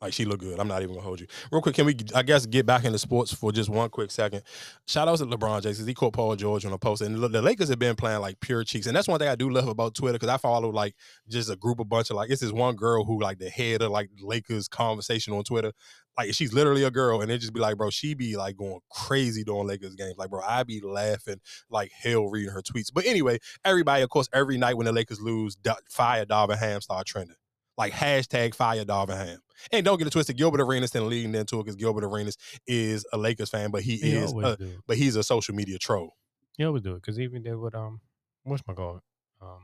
Like 0.00 0.12
she 0.12 0.24
looked 0.24 0.42
good. 0.42 0.60
I'm 0.60 0.68
not 0.68 0.82
even 0.82 0.94
gonna 0.94 1.04
hold 1.04 1.20
you. 1.20 1.26
Real 1.50 1.60
quick, 1.60 1.74
can 1.74 1.84
we? 1.84 1.96
I 2.14 2.22
guess 2.22 2.46
get 2.46 2.66
back 2.66 2.84
into 2.84 2.98
sports 2.98 3.34
for 3.34 3.50
just 3.50 3.68
one 3.68 3.90
quick 3.90 4.12
second. 4.12 4.42
Shout 4.86 5.08
outs 5.08 5.20
to 5.20 5.26
LeBron 5.26 5.62
James 5.62 5.84
he 5.84 5.94
caught 5.94 6.12
Paul 6.12 6.36
George 6.36 6.64
on 6.64 6.72
a 6.72 6.78
post, 6.78 7.02
and 7.02 7.16
the 7.16 7.42
Lakers 7.42 7.68
have 7.68 7.80
been 7.80 7.96
playing 7.96 8.20
like 8.20 8.38
pure 8.38 8.62
cheeks, 8.62 8.86
and 8.86 8.94
that's 8.94 9.08
one 9.08 9.18
thing 9.18 9.28
I 9.28 9.34
do 9.34 9.50
love 9.50 9.66
about 9.66 9.94
Twitter 9.94 10.12
because 10.12 10.28
I 10.28 10.36
follow 10.36 10.70
like 10.70 10.94
just 11.28 11.50
a 11.50 11.56
group 11.56 11.80
of 11.80 11.88
bunch 11.88 12.10
of 12.10 12.16
like 12.16 12.30
it's 12.30 12.40
this 12.40 12.52
one 12.52 12.76
girl 12.76 13.04
who 13.04 13.20
like 13.20 13.38
the 13.38 13.50
head 13.50 13.82
of 13.82 13.90
like 13.90 14.10
Lakers 14.20 14.68
conversation 14.68 15.34
on 15.34 15.42
Twitter. 15.42 15.72
Like 16.16 16.32
she's 16.32 16.52
literally 16.52 16.84
a 16.84 16.92
girl, 16.92 17.20
and 17.20 17.30
it 17.30 17.38
just 17.38 17.52
be 17.52 17.60
like, 17.60 17.76
bro, 17.76 17.90
she 17.90 18.14
be 18.14 18.36
like 18.36 18.56
going 18.56 18.78
crazy 18.90 19.42
doing 19.42 19.66
Lakers 19.66 19.96
games. 19.96 20.14
Like, 20.16 20.30
bro, 20.30 20.42
I 20.46 20.62
be 20.62 20.80
laughing 20.80 21.40
like 21.70 21.90
hell 21.90 22.28
reading 22.28 22.52
her 22.52 22.62
tweets. 22.62 22.92
But 22.92 23.04
anyway, 23.04 23.38
everybody, 23.64 24.04
of 24.04 24.10
course, 24.10 24.28
every 24.32 24.58
night 24.58 24.76
when 24.76 24.86
the 24.86 24.92
Lakers 24.92 25.20
lose, 25.20 25.56
fire 25.90 26.24
Darvin 26.24 26.58
Ham 26.58 26.80
start 26.80 27.06
trending. 27.06 27.36
Like 27.78 27.92
hashtag 27.92 28.54
fire 28.54 28.84
Darvin 28.84 29.16
Ham. 29.16 29.38
And 29.72 29.84
don't 29.84 29.96
get 29.98 30.06
it 30.06 30.10
twisted, 30.10 30.36
Gilbert 30.36 30.60
Arenas 30.60 30.90
then 30.90 31.08
leading 31.08 31.34
into 31.34 31.60
it 31.60 31.64
because 31.64 31.76
Gilbert 31.76 32.04
Arenas 32.04 32.36
is 32.66 33.06
a 33.12 33.16
Lakers 33.16 33.50
fan, 33.50 33.70
but 33.70 33.82
he, 33.82 33.96
He 33.96 34.12
is, 34.12 34.32
a, 34.32 34.58
but 34.86 34.96
he's 34.96 35.16
a 35.16 35.22
social 35.22 35.54
media 35.54 35.78
troll. 35.78 36.16
He 36.56 36.64
always 36.64 36.82
do 36.82 36.92
it 36.92 37.02
because 37.02 37.18
even 37.20 37.42
did 37.42 37.56
with 37.56 37.74
um, 37.74 38.00
what's 38.42 38.66
my 38.66 38.74
call? 38.74 39.00
Um, 39.40 39.58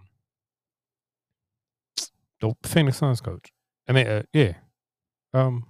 the 2.41 2.55
Phoenix 2.62 2.99
Suns 2.99 3.20
coach. 3.20 3.53
I 3.89 3.93
mean, 3.93 4.07
uh, 4.07 4.23
yeah, 4.32 4.55
um, 5.32 5.66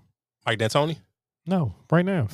Mike 0.47 0.59
D'Antoni. 0.59 0.99
No, 1.47 1.75
right 1.91 2.05
now 2.05 2.27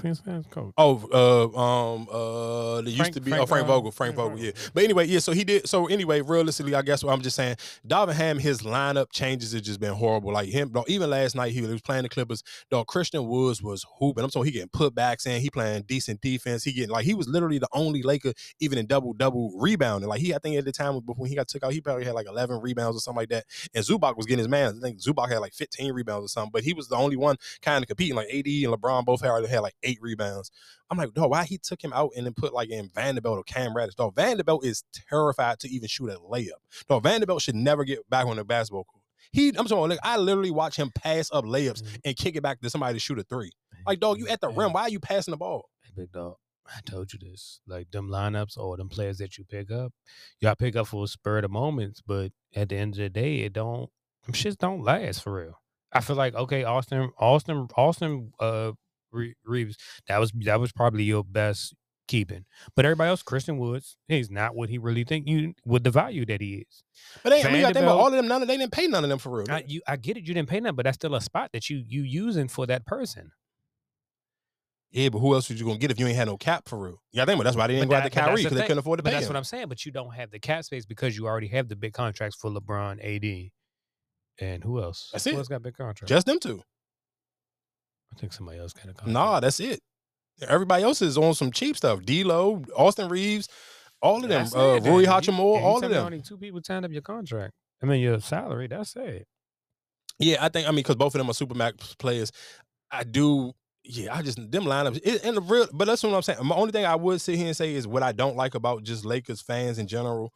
coach. 0.51 0.73
Oh, 0.78 1.09
uh, 1.12 1.59
um, 1.59 2.09
uh, 2.11 2.81
there 2.82 2.93
used 2.93 3.12
to 3.15 3.20
be 3.20 3.31
Frank 3.31 3.43
oh 3.43 3.47
Frank 3.47 3.66
Vogel. 3.66 3.77
Vogel, 3.77 3.91
Frank 3.91 4.15
Vogel, 4.15 4.39
yeah. 4.39 4.53
But 4.73 4.85
anyway, 4.85 5.07
yeah. 5.07 5.19
So 5.19 5.32
he 5.32 5.43
did. 5.45 5.69
So 5.69 5.87
anyway, 5.87 6.20
realistically, 6.20 6.74
I 6.74 6.82
guess 6.82 7.03
what 7.03 7.12
I'm 7.12 7.20
just 7.20 7.37
saying, 7.37 7.57
Darvin 7.87 8.15
Ham, 8.15 8.39
his 8.39 8.62
lineup 8.62 9.11
changes 9.11 9.53
have 9.53 9.62
just 9.62 9.81
been 9.81 9.95
horrible. 9.95 10.32
Like 10.32 10.49
him, 10.49 10.70
dog, 10.70 10.85
even 10.89 11.11
last 11.11 11.35
night 11.35 11.53
he 11.53 11.61
was 11.61 11.81
playing 11.81 12.05
the 12.05 12.09
Clippers. 12.09 12.43
Dog, 12.70 12.87
Christian 12.87 13.27
Woods 13.27 13.62
was 13.62 13.85
hooping. 13.99 14.23
I'm 14.23 14.31
talking, 14.31 14.47
he 14.47 14.53
getting 14.53 14.69
putbacks 14.69 15.27
in. 15.27 15.41
He 15.41 15.51
playing 15.51 15.82
decent 15.89 16.20
defense. 16.20 16.62
He 16.62 16.73
getting 16.73 16.91
like 16.91 17.05
he 17.05 17.15
was 17.15 17.28
literally 17.28 17.59
the 17.59 17.69
only 17.73 18.03
Laker 18.03 18.32
even 18.61 18.78
in 18.78 18.87
double 18.87 19.12
double 19.12 19.53
rebounding. 19.59 20.09
Like 20.09 20.20
he, 20.20 20.35
I 20.35 20.39
think 20.39 20.57
at 20.57 20.65
the 20.65 20.73
time 20.73 20.95
when 20.95 21.28
he 21.28 21.35
got 21.35 21.49
took 21.49 21.65
out, 21.65 21.73
he 21.73 21.81
probably 21.81 22.05
had 22.05 22.15
like 22.15 22.28
11 22.28 22.61
rebounds 22.61 22.97
or 22.97 23.01
something 23.01 23.20
like 23.20 23.31
that. 23.31 23.45
And 23.74 23.85
Zubac 23.85 24.16
was 24.16 24.27
getting 24.27 24.39
his 24.39 24.49
man. 24.49 24.78
I 24.78 24.81
think 24.81 25.01
Zubac 25.01 25.28
had 25.28 25.39
like 25.39 25.55
15 25.55 25.93
rebounds 25.93 26.27
or 26.27 26.28
something. 26.28 26.51
But 26.53 26.62
he 26.62 26.73
was 26.73 26.89
the 26.89 26.97
only 26.97 27.16
one 27.16 27.37
kind 27.62 27.82
of 27.82 27.89
competing. 27.89 28.15
Like 28.15 28.28
AD 28.28 28.47
and 28.47 28.73
LeBron 28.73 28.99
both 29.05 29.20
had, 29.20 29.47
had 29.47 29.60
like 29.60 29.77
eight 29.82 29.98
rebounds. 30.01 30.51
I'm 30.90 30.98
like, 30.98 31.14
no, 31.16 31.28
why 31.28 31.44
he 31.44 31.59
took 31.59 31.82
him 31.82 31.93
out 31.93 32.10
and 32.16 32.27
then 32.27 32.35
put 32.35 32.52
like 32.52 32.70
in 32.70 32.90
Vanderbilt 32.94 33.39
or 33.39 33.44
Cam 33.44 33.74
Reddish? 33.74 33.94
Dog, 33.94 34.14
Vanderbilt 34.14 34.64
is 34.64 34.85
terrified 35.09 35.60
to 35.60 35.68
even 35.68 35.89
shoot 35.89 36.10
a 36.10 36.18
layup. 36.18 36.60
Dog, 36.89 37.02
Vanderbilt 37.02 37.43
should 37.43 37.55
never 37.55 37.85
get 37.85 38.09
back 38.09 38.27
on 38.27 38.36
the 38.36 38.44
basketball 38.44 38.85
court. 38.85 39.05
He, 39.32 39.48
I'm 39.48 39.66
talking, 39.66 39.90
like, 39.90 40.01
I 40.02 40.16
literally 40.16 40.51
watch 40.51 40.77
him 40.77 40.90
pass 40.94 41.31
up 41.32 41.44
layups 41.44 41.82
and 42.05 42.16
kick 42.16 42.35
it 42.35 42.43
back 42.43 42.60
to 42.60 42.70
somebody 42.70 42.94
to 42.94 43.01
shoot 43.01 43.18
a 43.18 43.22
three. 43.22 43.52
Like, 43.86 44.01
dog, 44.01 44.18
you 44.18 44.27
at 44.28 44.40
the 44.40 44.48
rim. 44.48 44.72
Why 44.72 44.82
are 44.82 44.89
you 44.89 44.98
passing 45.01 45.31
the 45.32 45.39
ball? 45.39 45.68
Hey, 45.82 45.93
big 45.94 46.12
dog. 46.12 46.35
I 46.66 46.81
told 46.85 47.12
you 47.12 47.18
this. 47.18 47.60
Like 47.66 47.90
them 47.90 48.09
lineups 48.09 48.56
or 48.56 48.77
them 48.77 48.89
players 48.89 49.18
that 49.18 49.39
you 49.39 49.44
pick 49.44 49.70
up, 49.70 49.93
y'all 50.40 50.55
pick 50.55 50.77
up 50.77 50.86
for 50.86 51.05
a 51.05 51.09
spur 51.09 51.39
of 51.39 51.43
the 51.43 51.48
moments, 51.48 52.01
but 52.06 52.32
at 52.55 52.68
the 52.68 52.77
end 52.77 52.94
of 52.94 52.98
the 52.98 53.09
day, 53.09 53.40
it 53.40 53.52
don't 53.52 53.90
them 54.24 54.35
shits 54.35 54.56
don't 54.56 54.85
last 54.85 55.22
for 55.22 55.32
real. 55.32 55.55
I 55.93 56.01
feel 56.01 56.16
like 56.16 56.35
okay, 56.35 56.64
Austin, 56.64 57.10
Austin, 57.18 57.68
Austin, 57.77 58.32
uh, 58.39 58.72
Reaves, 59.12 59.77
that 60.09 60.19
was 60.19 60.32
that 60.45 60.61
was 60.61 60.73
probably 60.73 61.05
your 61.05 61.24
best 61.24 61.74
keeping. 62.09 62.45
But 62.74 62.85
everybody 62.85 63.09
else, 63.09 63.23
Christian 63.23 63.57
Woods, 63.59 63.97
he's 64.09 64.31
not 64.31 64.55
what 64.57 64.69
he 64.69 64.78
really 64.78 65.05
think 65.05 65.28
you 65.28 65.55
with 65.65 65.85
the 65.85 65.91
value 65.91 66.27
that 66.27 66.41
he 66.41 66.65
is. 66.69 66.82
But 67.23 67.31
they, 67.31 67.43
I 67.43 67.45
mean, 67.47 67.57
you 67.57 67.61
got 67.62 67.69
to 67.69 67.74
think 67.74 67.85
about 67.85 67.99
all 68.01 68.07
of 68.09 68.12
them. 68.12 68.27
None 68.28 68.43
of 68.43 68.49
they 68.49 68.57
didn't 68.57 68.73
pay 68.73 68.87
none 68.89 69.05
of 69.05 69.11
them 69.11 69.19
for 69.20 69.31
real. 69.31 69.47
I, 69.51 69.65
you, 69.66 69.81
I 69.87 69.97
get 69.97 70.16
it. 70.16 70.27
You 70.27 70.35
didn't 70.35 70.49
pay 70.49 70.59
none, 70.61 70.74
but 70.74 70.85
that's 70.85 70.97
still 70.97 71.15
a 71.15 71.20
spot 71.20 71.51
that 71.53 71.70
you 71.70 71.85
you 71.87 72.03
using 72.03 72.49
for 72.49 72.66
that 72.66 72.85
person. 72.85 73.31
yeah, 74.93 75.09
but 75.09 75.20
who 75.20 75.35
else 75.35 75.49
was 75.49 75.61
you 75.61 75.66
gonna 75.66 75.78
get 75.78 75.93
if 75.93 76.01
you 76.01 76.07
ain't 76.09 76.16
had 76.16 76.27
no 76.27 76.37
cap 76.37 76.69
for 76.69 76.78
real? 76.78 77.01
Yeah, 77.12 77.23
I 77.23 77.27
think, 77.27 77.39
but 77.39 77.45
that's 77.45 77.57
why 77.57 77.69
they 77.69 77.74
didn't 77.74 77.89
But 77.89 77.95
go 77.95 77.99
that- 78.01 78.07
after 78.07 78.11
but 78.11 78.15
that's 78.16 78.27
Kyrie 78.28 78.43
the 78.43 78.49
because 78.49 78.59
they 78.59 78.62
couldn't 78.65 78.78
afford 78.78 78.99
to 78.99 79.03
But 79.05 79.11
pay 79.11 79.15
that's 79.16 79.27
him. 79.27 79.31
what 79.35 79.37
I'm 79.39 79.45
saying. 79.45 79.69
But 79.69 79.87
you 79.87 79.93
don't 79.93 80.15
have 80.15 80.31
the 80.32 80.41
cap 80.41 80.65
space 80.65 80.85
because 80.85 81.16
you 81.16 81.27
already 81.28 81.47
have 81.49 81.69
the 81.69 81.77
big 81.77 81.93
contracts 81.93 82.37
for 82.37 82.51
LeBron, 82.51 82.99
AD, 83.05 83.51
and 84.45 84.65
who 84.65 84.82
else? 84.82 85.11
That's 85.12 85.24
Who 85.27 85.31
it. 85.31 85.37
else 85.37 85.47
got 85.49 85.62
big 85.62 85.77
contracts? 85.77 86.09
Just 86.09 86.27
them 86.27 86.41
two. 86.41 86.62
I 88.15 88.19
think 88.19 88.32
somebody 88.32 88.59
else 88.59 88.73
got 88.73 88.85
a 88.85 88.89
contract. 88.89 89.09
Nah, 89.09 89.41
that's 89.41 89.61
it. 89.61 89.81
Everybody 90.47 90.82
else 90.85 91.03
is 91.03 91.19
on 91.19 91.35
some 91.35 91.51
cheap 91.53 91.77
stuff. 91.77 92.01
D'Lo, 92.01 92.62
Austin 92.77 93.09
Reaves, 93.09 93.49
all 94.01 94.16
of 94.16 94.23
them. 94.23 94.31
That's 94.31 94.55
Uh, 94.55 94.81
it, 94.82 94.89
Rui. 94.89 95.03
You- 95.03 95.09
Hachimura, 95.09 95.55
and 95.57 95.62
you 95.62 95.66
all 95.69 95.81
tell 95.81 95.85
of 95.85 95.91
me 95.91 95.97
them. 95.97 96.07
Only 96.07 96.20
two 96.23 96.39
people 96.39 96.61
signed 96.65 96.85
up 96.85 96.93
your 96.93 97.03
contract. 97.03 97.53
I 97.82 97.87
mean 97.87 98.01
your 98.01 98.20
salary. 98.20 98.66
That's 98.66 98.97
it. 98.97 99.27
Yeah, 100.19 100.45
I 100.45 100.49
think 100.49 100.66
I 100.66 100.70
mean 100.70 100.77
because 100.77 100.97
both 100.97 101.15
of 101.15 101.19
them 101.19 101.31
are 101.31 101.35
super 101.35 101.55
max 101.55 101.95
players. 101.95 102.31
I 102.91 103.05
do. 103.05 103.53
Yeah, 103.85 104.15
I 104.15 104.20
just 104.23 104.37
them 104.37 104.65
lineups 104.65 105.01
it, 105.03 105.24
and 105.24 105.37
the 105.37 105.41
real. 105.41 105.66
But 105.73 105.87
that's 105.87 106.03
what 106.03 106.12
I'm 106.12 106.23
saying. 106.23 106.39
My 106.45 106.55
only 106.57 106.73
thing 106.73 106.85
I 106.85 106.95
would 106.97 107.20
sit 107.20 107.37
here 107.37 107.47
and 107.47 107.57
say 107.57 107.74
is 107.74 107.87
what 107.87 108.03
I 108.03 108.12
don't 108.12 108.37
like 108.37 108.55
about 108.55 108.82
just 108.82 109.05
Lakers 109.07 109.41
fans 109.41 109.78
in 109.78 109.87
general. 109.87 110.32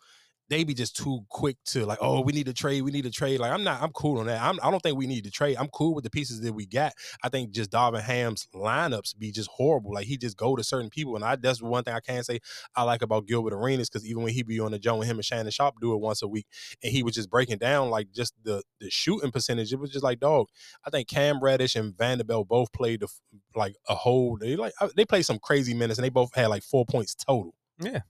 They 0.49 0.65
be 0.65 0.75
just 0.75 0.97
too 0.97 1.21
quick 1.29 1.57
to 1.67 1.87
like, 1.87 1.99
oh, 2.01 2.21
we 2.21 2.33
need 2.33 2.47
to 2.47 2.53
trade, 2.53 2.83
we 2.83 2.91
need 2.91 3.05
to 3.05 3.11
trade. 3.11 3.41
Like 3.41 3.53
I'm 3.53 3.65
not, 3.65 3.83
I'm 3.83 3.93
cool 3.93 4.19
on 4.19 4.27
that. 4.27 4.43
I'm, 4.43 4.59
I 4.63 4.71
don't 4.71 4.83
think 4.83 4.99
we 4.99 5.07
need 5.07 5.25
to 5.25 5.31
trade. 5.31 5.57
I'm 5.59 5.69
cool 5.69 5.95
with 5.95 6.05
the 6.05 6.11
pieces 6.11 6.41
that 6.41 6.53
we 6.53 6.67
got. 6.67 6.93
I 7.23 7.29
think 7.29 7.51
just 7.51 7.71
Darvin 7.71 8.03
Ham's 8.03 8.47
lineups 8.55 9.19
be 9.19 9.33
just 9.33 9.49
horrible. 9.51 9.95
Like 9.95 10.07
he 10.07 10.17
just 10.17 10.37
go 10.37 10.55
to 10.57 10.63
certain 10.63 10.91
people, 10.91 11.17
and 11.17 11.25
I 11.25 11.37
that's 11.37 11.63
one 11.63 11.85
thing 11.85 11.95
I 11.95 12.01
can't 12.01 12.27
say 12.27 12.41
I 12.77 12.83
like 12.83 13.03
about 13.03 13.27
Gilbert 13.27 13.55
Arenas 13.55 13.89
because 13.89 14.07
even 14.07 14.23
when 14.23 14.33
he 14.33 14.43
be 14.43 14.61
on 14.61 14.73
the 14.73 14.79
joint 14.79 14.99
with 14.99 15.09
him 15.09 15.17
and 15.17 15.25
Shannon 15.25 15.51
Sharpe 15.51 15.77
do 15.81 15.95
it 15.95 16.01
once 16.01 16.23
a 16.23 16.29
week, 16.29 16.47
and 16.83 16.93
he 16.93 17.03
was 17.03 17.15
just 17.15 17.31
breaking 17.31 17.59
down 17.59 17.91
like 17.91 18.13
just 18.13 18.35
the 18.43 18.63
the 18.81 18.91
shooting 18.91 19.31
percentage. 19.31 19.73
It 19.73 19.79
was 19.81 19.91
just 19.91 20.05
like 20.05 20.21
dog. 20.21 20.49
I 20.87 20.91
think 20.91 21.09
Cam 21.09 21.41
Reddish 21.41 21.77
and 21.77 21.97
Vanderbilt 21.97 22.49
both 22.49 22.73
played 22.73 23.01
the, 23.01 23.09
like 23.55 23.77
a 23.89 23.95
whole. 23.95 24.37
They 24.39 24.57
like 24.57 24.73
uh, 24.81 24.89
they 24.97 25.05
played 25.05 25.25
some 25.25 25.39
crazy 25.39 25.75
minutes, 25.75 25.99
and 25.99 26.05
they 26.05 26.11
both 26.11 26.35
had 26.35 26.49
like 26.49 26.63
four 26.63 26.85
points 26.85 27.15
total. 27.15 27.55
Yeah, 27.81 28.01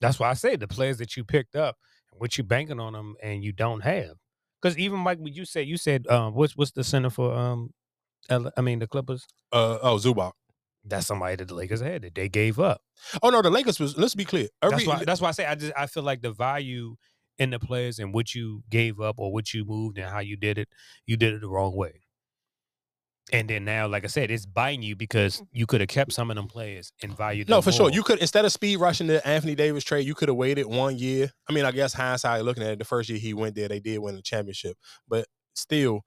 that's 0.00 0.18
why 0.18 0.30
I 0.30 0.34
say 0.34 0.56
the 0.56 0.68
players 0.68 0.98
that 0.98 1.16
you 1.16 1.24
picked 1.24 1.56
up, 1.56 1.76
what 2.12 2.38
you 2.38 2.44
banking 2.44 2.80
on 2.80 2.92
them, 2.92 3.16
and 3.22 3.42
you 3.44 3.52
don't 3.52 3.80
have. 3.80 4.16
Because 4.60 4.76
even 4.78 4.98
Mike, 5.00 5.18
what 5.18 5.34
you 5.34 5.44
said, 5.44 5.66
you 5.66 5.76
said, 5.76 6.06
um, 6.08 6.34
what's 6.34 6.56
what's 6.56 6.72
the 6.72 6.84
center 6.84 7.10
for 7.10 7.32
um, 7.32 7.72
L- 8.28 8.52
I 8.56 8.60
mean 8.60 8.78
the 8.78 8.86
Clippers? 8.86 9.26
Uh 9.52 9.78
oh, 9.82 9.96
Zubac. 9.96 10.32
That's 10.84 11.06
somebody 11.06 11.36
that 11.36 11.48
the 11.48 11.54
Lakers 11.54 11.80
had 11.80 12.02
that 12.02 12.14
they 12.14 12.28
gave 12.28 12.58
up. 12.58 12.82
Oh 13.22 13.30
no, 13.30 13.42
the 13.42 13.50
Lakers 13.50 13.78
was. 13.78 13.96
Let's 13.96 14.14
be 14.14 14.24
clear. 14.24 14.48
Every, 14.62 14.76
that's 14.76 14.86
why. 14.86 15.04
That's 15.04 15.20
why 15.20 15.28
I 15.28 15.32
say 15.32 15.46
I 15.46 15.54
just 15.54 15.72
I 15.76 15.86
feel 15.86 16.02
like 16.02 16.22
the 16.22 16.30
value 16.32 16.96
in 17.38 17.50
the 17.50 17.58
players 17.58 17.98
and 17.98 18.12
what 18.12 18.34
you 18.34 18.62
gave 18.68 19.00
up 19.00 19.18
or 19.18 19.32
what 19.32 19.54
you 19.54 19.64
moved 19.64 19.98
and 19.98 20.08
how 20.08 20.20
you 20.20 20.36
did 20.36 20.58
it, 20.58 20.68
you 21.06 21.16
did 21.16 21.32
it 21.32 21.40
the 21.40 21.48
wrong 21.48 21.74
way. 21.74 21.99
And 23.32 23.48
then 23.48 23.64
now, 23.64 23.86
like 23.86 24.04
I 24.04 24.08
said, 24.08 24.30
it's 24.30 24.44
biting 24.44 24.82
you 24.82 24.96
because 24.96 25.42
you 25.52 25.66
could 25.66 25.80
have 25.80 25.88
kept 25.88 26.12
some 26.12 26.30
of 26.30 26.36
them 26.36 26.48
players 26.48 26.92
and 27.02 27.16
valued 27.16 27.46
them 27.46 27.54
No, 27.54 27.62
for 27.62 27.70
sure. 27.70 27.90
You 27.90 28.02
could 28.02 28.18
instead 28.18 28.44
of 28.44 28.52
speed 28.52 28.76
rushing 28.76 29.06
the 29.06 29.26
Anthony 29.26 29.54
Davis 29.54 29.84
trade, 29.84 30.06
you 30.06 30.14
could 30.14 30.28
have 30.28 30.36
waited 30.36 30.66
one 30.66 30.98
year. 30.98 31.30
I 31.48 31.52
mean, 31.52 31.64
I 31.64 31.70
guess 31.70 31.92
hindsight 31.92 32.44
looking 32.44 32.62
at 32.62 32.70
it, 32.70 32.78
the 32.78 32.84
first 32.84 33.08
year 33.08 33.18
he 33.18 33.32
went 33.34 33.54
there, 33.54 33.68
they 33.68 33.80
did 33.80 33.98
win 33.98 34.16
the 34.16 34.22
championship. 34.22 34.76
But 35.08 35.26
still, 35.54 36.00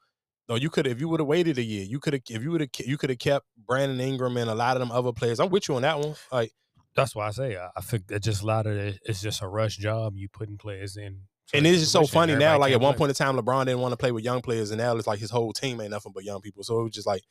no, 0.50 0.56
you 0.56 0.70
could 0.70 0.86
if 0.86 1.00
you 1.00 1.08
would 1.08 1.22
have 1.22 1.28
waited 1.28 1.58
a 1.58 1.64
year, 1.64 1.84
you 1.84 2.00
could 2.00 2.14
have 2.14 2.24
if 2.30 2.44
you 2.44 2.52
would 2.52 2.62
have 2.62 2.70
you 2.86 2.98
could 2.98 3.10
have 3.10 3.20
kept 3.20 3.46
Brandon 3.58 4.00
Ingram 4.00 4.36
and 4.36 4.50
a 4.50 4.56
lot 4.56 4.76
of 4.76 4.82
them 4.82 4.92
other 4.92 5.14
players. 5.14 5.40
I'm 5.40 5.50
with 5.50 5.70
you 5.70 5.76
on 5.76 5.84
that 5.84 6.00
one. 6.00 6.16
Like 6.32 6.52
That's 6.96 7.16
why 7.16 7.28
I 7.28 7.32
say 7.32 7.56
I, 7.58 7.70
I 7.78 7.82
think 7.82 8.08
that 8.08 8.22
just 8.22 8.44
a 8.44 8.46
lot 8.46 8.66
of 8.68 8.74
it, 8.76 9.00
it's 9.04 9.22
just 9.22 9.42
a 9.42 9.48
rush 9.48 9.78
job. 9.78 10.16
You 10.18 10.28
putting 10.28 10.58
players 10.58 10.98
in. 10.98 11.22
And 11.54 11.68
it's 11.68 11.80
just 11.80 11.92
so 11.92 12.06
funny 12.06 12.36
now. 12.36 12.58
Like 12.58 12.74
at 12.74 12.82
one 12.82 12.94
play. 12.94 13.00
point 13.00 13.10
in 13.12 13.16
time, 13.16 13.38
LeBron 13.38 13.66
didn't 13.66 13.82
want 13.82 13.92
to 13.94 13.98
play 13.98 14.12
with 14.12 14.24
young 14.24 14.42
players, 14.42 14.72
and 14.72 14.80
now 14.80 14.96
it's 14.96 15.08
like 15.08 15.20
his 15.20 15.30
whole 15.32 15.54
team 15.54 15.80
ain't 15.82 15.92
nothing 15.92 16.12
but 16.14 16.24
young 16.24 16.42
people. 16.42 16.64
So 16.64 16.80
it 16.80 16.84
was 16.84 16.92
just 16.94 17.08
like 17.08 17.24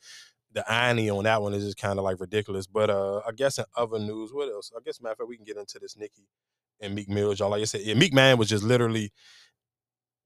the 0.53 0.69
irony 0.71 1.09
on 1.09 1.23
that 1.25 1.41
one 1.41 1.53
is 1.53 1.63
just 1.63 1.77
kind 1.77 1.99
of 1.99 2.05
like 2.05 2.19
ridiculous. 2.19 2.67
But 2.67 2.89
uh 2.89 3.21
I 3.27 3.31
guess 3.35 3.57
in 3.57 3.65
other 3.75 3.99
news, 3.99 4.31
what 4.33 4.49
else? 4.49 4.71
I 4.75 4.79
guess 4.85 5.01
matter 5.01 5.13
of 5.13 5.17
fact, 5.19 5.29
we 5.29 5.35
can 5.35 5.45
get 5.45 5.57
into 5.57 5.79
this 5.79 5.97
Nicki 5.97 6.27
and 6.79 6.95
Meek 6.95 7.09
Mills, 7.09 7.39
y'all. 7.39 7.49
Like 7.49 7.61
I 7.61 7.65
said, 7.65 7.81
yeah, 7.81 7.95
Meek 7.95 8.13
Man 8.13 8.37
was 8.37 8.49
just 8.49 8.63
literally 8.63 9.11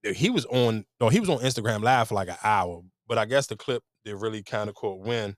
he 0.02 0.30
was 0.30 0.44
on 0.46 0.84
no, 1.00 1.08
he 1.08 1.20
was 1.20 1.28
on 1.28 1.38
Instagram 1.38 1.82
live 1.82 2.08
for 2.08 2.14
like 2.14 2.28
an 2.28 2.36
hour. 2.44 2.82
But 3.08 3.18
I 3.18 3.24
guess 3.24 3.46
the 3.46 3.56
clip 3.56 3.82
that 4.04 4.16
really 4.16 4.42
kind 4.42 4.68
of 4.68 4.76
caught 4.76 5.00
wind. 5.00 5.34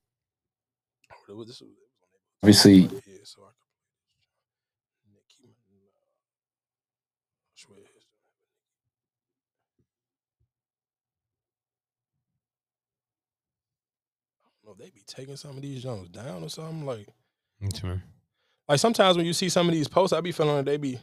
Oh, 1.29 1.45
this 1.45 1.61
was- 1.61 1.71
Obviously, 2.43 2.81
yeah, 2.81 3.19
so 3.25 3.43
I 3.43 3.51
know 14.65 14.70
if 14.70 14.70
they 14.81 14.91
be 14.91 15.03
taking 15.07 15.37
some 15.37 15.57
of 15.57 15.63
these 15.63 15.83
Jones 15.83 16.09
down 16.09 16.43
or 16.43 16.49
something. 16.49 16.87
Like, 16.87 17.07
like 18.69 18.79
sometimes 18.79 19.17
when 19.17 19.27
you 19.27 19.33
see 19.35 19.49
some 19.51 19.69
of 19.69 19.75
these 19.75 19.89
posts, 19.89 20.13
I 20.15 20.21
be 20.21 20.33
feeling 20.33 20.57
like 20.57 20.65
they 20.65 20.79
be 20.79 20.99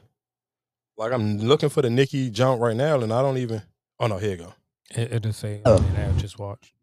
like 0.97 1.11
I'm 1.11 1.37
looking 1.37 1.69
for 1.69 1.83
the 1.83 1.89
Nicki 1.89 2.31
jump 2.31 2.59
right 2.59 2.75
now, 2.75 2.99
and 2.99 3.13
I 3.13 3.21
don't 3.21 3.37
even. 3.37 3.61
Oh 3.99 4.07
no, 4.07 4.17
here 4.17 4.31
you 4.31 4.37
go. 4.37 4.53
It, 4.91 5.13
it'll 5.13 5.33
say 5.33 5.61
Oh. 5.65 5.77
now 5.95 6.11
just 6.17 6.39
watch. 6.39 6.73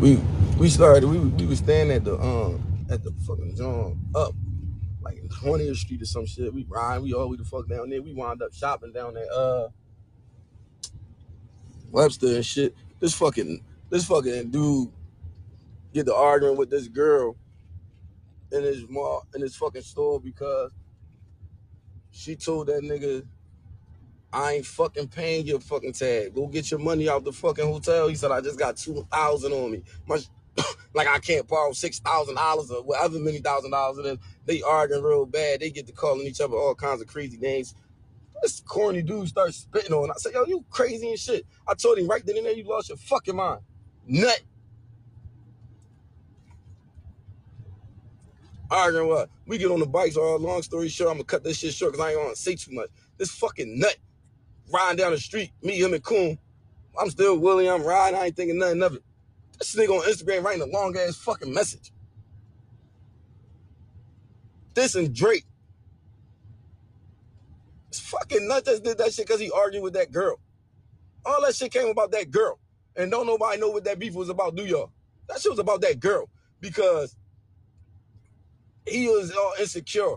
We 0.00 0.16
we 0.56 0.68
started. 0.68 1.08
We 1.08 1.18
we 1.18 1.46
was 1.46 1.58
standing 1.58 1.96
at 1.96 2.04
the 2.04 2.16
um 2.20 2.86
at 2.88 3.02
the 3.02 3.12
fucking 3.26 3.56
John 3.56 4.00
up 4.14 4.34
like 5.02 5.16
in 5.16 5.28
20th 5.28 5.76
Street 5.76 6.02
or 6.02 6.06
some 6.06 6.26
shit. 6.26 6.52
We 6.54 6.64
ride. 6.68 7.00
We 7.00 7.12
all 7.12 7.28
we 7.28 7.36
the 7.36 7.44
fuck 7.44 7.68
down 7.68 7.90
there. 7.90 8.02
We 8.02 8.14
wound 8.14 8.40
up 8.42 8.52
shopping 8.54 8.92
down 8.92 9.14
there. 9.14 9.26
Uh, 9.34 9.68
Webster 11.90 12.36
and 12.36 12.46
shit. 12.46 12.74
This 13.00 13.14
fucking 13.14 13.64
this 13.88 14.04
fucking 14.04 14.50
dude 14.50 14.90
get 15.92 16.06
to 16.06 16.14
arguing 16.14 16.56
with 16.56 16.70
this 16.70 16.88
girl 16.88 17.36
in 18.52 18.62
his 18.62 18.88
mall 18.88 19.26
in 19.34 19.40
his 19.42 19.56
fucking 19.56 19.82
store 19.82 20.20
because 20.20 20.70
she 22.10 22.36
told 22.36 22.68
that 22.68 22.82
nigga. 22.82 23.24
I 24.32 24.52
ain't 24.52 24.66
fucking 24.66 25.08
paying 25.08 25.46
your 25.46 25.60
fucking 25.60 25.94
tag. 25.94 26.34
Go 26.34 26.46
get 26.46 26.70
your 26.70 26.80
money 26.80 27.08
out 27.08 27.24
the 27.24 27.32
fucking 27.32 27.66
hotel. 27.66 28.08
He 28.08 28.14
said, 28.14 28.30
I 28.30 28.40
just 28.40 28.58
got 28.58 28.76
two 28.76 29.06
thousand 29.10 29.52
on 29.52 29.72
me. 29.72 29.82
My, 30.06 30.18
like 30.94 31.08
I 31.08 31.18
can't 31.18 31.48
borrow 31.48 31.72
six 31.72 31.98
thousand 31.98 32.36
dollars 32.36 32.70
or 32.70 32.82
whatever 32.82 33.18
many 33.18 33.38
thousand 33.38 33.72
dollars. 33.72 33.98
And 33.98 34.06
then 34.06 34.18
they 34.46 34.62
arguing 34.62 35.02
real 35.02 35.26
bad. 35.26 35.60
They 35.60 35.70
get 35.70 35.86
to 35.88 35.92
calling 35.92 36.26
each 36.26 36.40
other 36.40 36.54
all 36.56 36.76
kinds 36.76 37.00
of 37.00 37.08
crazy 37.08 37.38
names. 37.38 37.74
This 38.42 38.60
corny 38.60 39.02
dude 39.02 39.28
starts 39.28 39.58
spitting 39.58 39.92
on. 39.92 40.10
I 40.10 40.14
said, 40.16 40.32
yo, 40.32 40.44
you 40.46 40.64
crazy 40.70 41.10
and 41.10 41.18
shit. 41.18 41.44
I 41.68 41.74
told 41.74 41.98
him 41.98 42.08
right 42.08 42.24
then 42.24 42.36
and 42.36 42.46
there, 42.46 42.54
you 42.54 42.64
lost 42.64 42.88
your 42.88 42.98
fucking 42.98 43.36
mind. 43.36 43.60
Nut. 44.06 44.40
Arguing 48.70 49.08
what? 49.08 49.30
We 49.46 49.58
get 49.58 49.70
on 49.70 49.80
the 49.80 49.86
bikes. 49.86 50.16
All 50.16 50.38
long 50.38 50.62
story 50.62 50.88
short, 50.88 51.10
I'm 51.10 51.16
gonna 51.16 51.24
cut 51.24 51.42
this 51.42 51.58
shit 51.58 51.74
short 51.74 51.92
because 51.92 52.06
I 52.06 52.10
ain't 52.12 52.20
gonna 52.20 52.36
say 52.36 52.54
too 52.54 52.72
much. 52.72 52.88
This 53.18 53.30
fucking 53.30 53.78
nut 53.78 53.96
riding 54.72 54.96
down 54.96 55.12
the 55.12 55.18
street, 55.18 55.50
me, 55.62 55.80
him, 55.80 55.92
and 55.92 56.02
Coon. 56.02 56.38
I'm 56.98 57.10
still 57.10 57.38
Willie. 57.38 57.68
I'm 57.68 57.82
riding. 57.82 58.18
I 58.18 58.26
ain't 58.26 58.36
thinking 58.36 58.58
nothing 58.58 58.82
of 58.82 58.94
it. 58.94 59.02
This 59.58 59.74
nigga 59.74 59.90
on 59.90 60.08
Instagram 60.08 60.44
writing 60.44 60.62
a 60.62 60.66
long 60.66 60.96
ass 60.96 61.16
fucking 61.16 61.52
message. 61.52 61.92
This 64.74 64.94
and 64.94 65.14
Drake. 65.14 65.44
It's 67.88 68.00
fucking 68.00 68.46
nuts 68.46 68.68
just 68.68 68.84
did 68.84 68.98
that 68.98 69.12
shit 69.12 69.26
because 69.26 69.40
he 69.40 69.50
argued 69.50 69.82
with 69.82 69.94
that 69.94 70.12
girl. 70.12 70.38
All 71.24 71.42
that 71.42 71.56
shit 71.56 71.72
came 71.72 71.88
about 71.88 72.12
that 72.12 72.30
girl. 72.30 72.58
And 72.96 73.10
don't 73.10 73.26
nobody 73.26 73.60
know 73.60 73.70
what 73.70 73.84
that 73.84 73.98
beef 73.98 74.14
was 74.14 74.28
about, 74.28 74.54
do 74.54 74.64
y'all? 74.64 74.92
That 75.28 75.40
shit 75.40 75.50
was 75.50 75.58
about 75.58 75.80
that 75.82 76.00
girl 76.00 76.28
because 76.60 77.16
he 78.86 79.08
was 79.08 79.32
all 79.32 79.54
insecure 79.60 80.16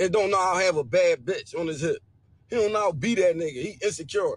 and 0.00 0.12
don't 0.12 0.30
know 0.30 0.38
how 0.42 0.58
to 0.58 0.64
have 0.64 0.76
a 0.76 0.84
bad 0.84 1.24
bitch 1.24 1.58
on 1.58 1.68
his 1.68 1.82
hip. 1.82 1.98
He 2.50 2.56
don't 2.56 2.72
know 2.72 2.80
how 2.80 2.90
to 2.90 2.96
be 2.96 3.16
that 3.16 3.36
nigga. 3.36 3.52
He 3.52 3.78
insecure, 3.82 4.34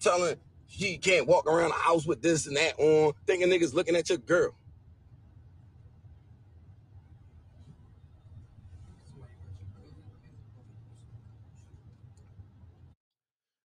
telling 0.00 0.36
he 0.66 0.98
can't 0.98 1.28
walk 1.28 1.46
around 1.46 1.70
the 1.70 1.76
house 1.76 2.06
with 2.06 2.22
this 2.22 2.46
and 2.46 2.56
that 2.56 2.74
on, 2.78 3.12
thinking 3.26 3.48
niggas 3.48 3.74
looking 3.74 3.96
at 3.96 4.08
your 4.08 4.18
girl. 4.18 4.54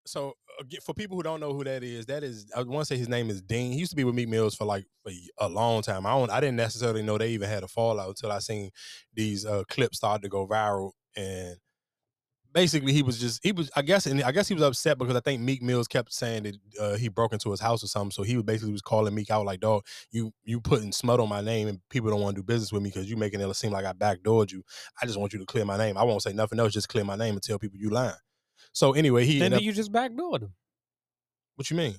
So 0.06 0.36
for 0.84 0.94
people 0.94 1.18
who 1.18 1.24
don't 1.24 1.40
know 1.40 1.54
who 1.54 1.64
that 1.64 1.84
is, 1.84 2.06
that 2.08 2.24
is 2.24 2.48
I 2.56 2.64
want 2.64 2.88
to 2.88 2.94
say 2.94 2.98
his 2.98 3.10
name 3.10 3.30
is 3.30 3.42
Dean. 3.42 3.72
He 3.72 3.80
used 3.80 3.92
to 3.92 3.96
be 3.96 4.04
with 4.04 4.16
Meek 4.16 4.30
Mills 4.30 4.56
for 4.56 4.66
like 4.66 4.86
for 5.04 5.12
a 5.40 5.50
long 5.50 5.82
time. 5.82 6.06
I 6.06 6.12
don't, 6.12 6.32
I 6.32 6.40
didn't 6.40 6.58
necessarily 6.58 7.04
know 7.04 7.18
they 7.18 7.30
even 7.30 7.50
had 7.50 7.64
a 7.64 7.68
fallout 7.68 8.10
until 8.10 8.32
I 8.32 8.40
seen 8.40 8.72
these 9.14 9.46
uh, 9.46 9.64
clips 9.70 9.98
start 9.98 10.22
to 10.24 10.30
go 10.30 10.48
viral. 10.48 10.92
And 11.16 11.58
basically, 12.54 12.94
he 12.94 13.04
was 13.04 13.20
just 13.20 13.44
he 13.44 13.52
was 13.52 13.70
I 13.76 13.82
guess 13.82 14.06
and 14.06 14.24
I 14.24 14.32
guess 14.32 14.48
he 14.48 14.54
was 14.54 14.64
upset 14.64 14.98
because 14.98 15.16
I 15.16 15.20
think 15.22 15.42
Meek 15.42 15.62
Mills 15.62 15.88
kept 15.88 16.14
saying 16.14 16.44
that 16.44 16.56
uh, 16.80 16.96
he 16.98 17.10
broke 17.10 17.34
into 17.34 17.52
his 17.52 17.60
house 17.60 17.84
or 17.84 17.88
something. 17.88 18.12
So 18.12 18.24
he 18.24 18.36
was 18.36 18.44
basically 18.46 18.72
was 18.72 18.82
calling 18.82 19.16
Meek 19.16 19.30
out 19.32 19.46
like, 19.46 19.60
"Dog, 19.60 19.86
you 20.12 20.34
you 20.44 20.62
putting 20.62 20.92
smut 20.92 21.20
on 21.20 21.30
my 21.30 21.42
name 21.42 21.68
and 21.68 21.80
people 21.90 22.10
don't 22.10 22.22
want 22.22 22.36
to 22.36 22.42
do 22.42 22.46
business 22.46 22.72
with 22.72 22.82
me 22.82 22.90
because 22.90 23.10
you 23.10 23.18
making 23.18 23.42
it 23.42 23.54
seem 23.56 23.72
like 23.72 23.86
I 23.86 23.94
backdoored 23.94 24.52
you. 24.52 24.64
I 25.02 25.06
just 25.06 25.20
want 25.20 25.34
you 25.34 25.40
to 25.40 25.46
clear 25.46 25.66
my 25.66 25.78
name. 25.78 25.98
I 25.98 26.04
won't 26.04 26.24
say 26.24 26.34
nothing 26.34 26.60
else. 26.60 26.74
Just 26.74 26.90
clear 26.90 27.04
my 27.04 27.16
name 27.16 27.34
and 27.34 27.44
tell 27.44 27.60
people 27.60 27.78
you 27.80 27.90
lying." 27.90 28.14
So 28.76 28.92
anyway, 28.92 29.26
he 29.26 29.40
Then 29.40 29.54
up- 29.54 29.62
you 29.62 29.72
just 29.72 29.92
backdoored 29.92 30.42
him. 30.42 30.54
what 31.56 31.72
you 31.72 31.78
mean? 31.78 31.96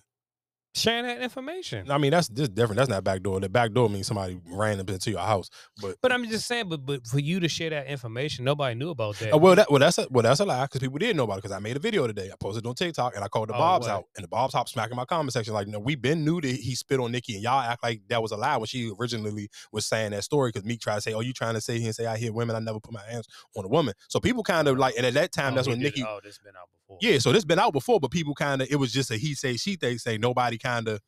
Sharing 0.76 1.06
that 1.06 1.22
information. 1.22 1.90
I 1.90 1.96
mean, 1.96 2.10
that's 2.10 2.28
just 2.28 2.54
different. 2.54 2.76
That's 2.76 2.90
not 2.90 3.02
backdoor. 3.02 3.40
The 3.40 3.48
backdoor 3.48 3.88
means 3.88 4.06
somebody 4.06 4.38
ran 4.46 4.78
up 4.78 4.90
into 4.90 5.10
your 5.10 5.20
house. 5.20 5.48
But 5.80 5.96
But 6.02 6.12
I'm 6.12 6.24
just 6.26 6.46
saying, 6.46 6.68
but 6.68 6.84
but 6.84 7.06
for 7.06 7.18
you 7.18 7.40
to 7.40 7.48
share 7.48 7.70
that 7.70 7.86
information, 7.86 8.44
nobody 8.44 8.74
knew 8.74 8.90
about 8.90 9.16
that. 9.16 9.32
uh, 9.34 9.38
well, 9.38 9.54
that 9.54 9.70
well 9.70 9.78
that's 9.80 9.96
a 9.96 10.06
well 10.10 10.22
that's 10.22 10.40
a 10.40 10.44
lie 10.44 10.64
because 10.66 10.80
people 10.80 10.98
didn't 10.98 11.16
know 11.16 11.24
about 11.24 11.38
it 11.38 11.42
because 11.44 11.52
I 11.56 11.60
made 11.60 11.76
a 11.76 11.80
video 11.80 12.06
today. 12.06 12.28
I 12.30 12.36
posted 12.38 12.66
on 12.66 12.74
TikTok 12.74 13.14
and 13.14 13.24
I 13.24 13.28
called 13.28 13.48
the 13.48 13.54
Oh, 13.54 13.58
Bobs 13.58 13.86
what? 13.86 13.92
out 13.94 14.04
and 14.16 14.24
the 14.24 14.28
Bobs 14.28 14.52
hop 14.52 14.68
smacking 14.68 14.96
my 14.96 15.06
comment 15.06 15.32
section 15.32 15.54
like, 15.54 15.66
no, 15.66 15.78
we 15.78 15.94
been 15.94 16.24
knew 16.26 16.40
that 16.42 16.48
he 16.50 16.74
spit 16.74 17.00
on 17.00 17.10
Nicki 17.10 17.34
and 17.34 17.42
y'all 17.42 17.60
act 17.60 17.82
like 17.82 18.02
that 18.08 18.20
was 18.20 18.32
a 18.32 18.36
lie 18.36 18.58
when 18.58 18.66
she 18.66 18.92
originally 19.00 19.48
was 19.72 19.86
saying 19.86 20.10
that 20.10 20.24
story 20.24 20.50
because 20.50 20.64
Meek 20.66 20.80
tried 20.80 20.96
to 20.96 21.00
say, 21.00 21.14
oh, 21.14 21.20
you 21.20 21.32
trying 21.32 21.54
to 21.54 21.60
say 21.62 21.78
here 21.78 21.86
and 21.86 21.94
say 21.94 22.04
I 22.04 22.18
hit 22.18 22.34
women, 22.34 22.54
I 22.54 22.58
never 22.58 22.80
put 22.80 22.92
my 22.92 23.02
hands 23.10 23.26
on 23.56 23.64
a 23.64 23.68
woman. 23.68 23.94
So 24.08 24.20
people 24.20 24.42
kind 24.42 24.68
of 24.68 24.76
like, 24.76 24.94
and 24.98 25.06
at 25.06 25.14
that 25.14 25.32
time, 25.32 25.54
Oh, 25.54 25.56
that's 25.56 25.66
he 25.68 25.72
when 25.72 25.78
did. 25.80 25.94
Nicki. 25.94 26.04
Oh, 26.06 26.20
this 26.22 26.38
been 26.38 26.52
out 26.54 26.68
before. 26.86 26.98
Yeah, 27.00 27.18
so 27.18 27.32
this 27.32 27.44
been 27.44 27.58
out 27.58 27.72
before, 27.72 28.00
but 28.00 28.10
people 28.10 28.34
kind 28.34 28.62
of 28.62 28.68
it 28.70 28.76
was 28.76 28.92
just 28.92 29.10
a 29.10 29.16
he 29.16 29.34
say 29.34 29.56
she 29.56 29.76
they 29.76 29.96
say 29.96 30.18
nobody 30.18 30.58
kind 30.58 30.88
of 30.88 31.00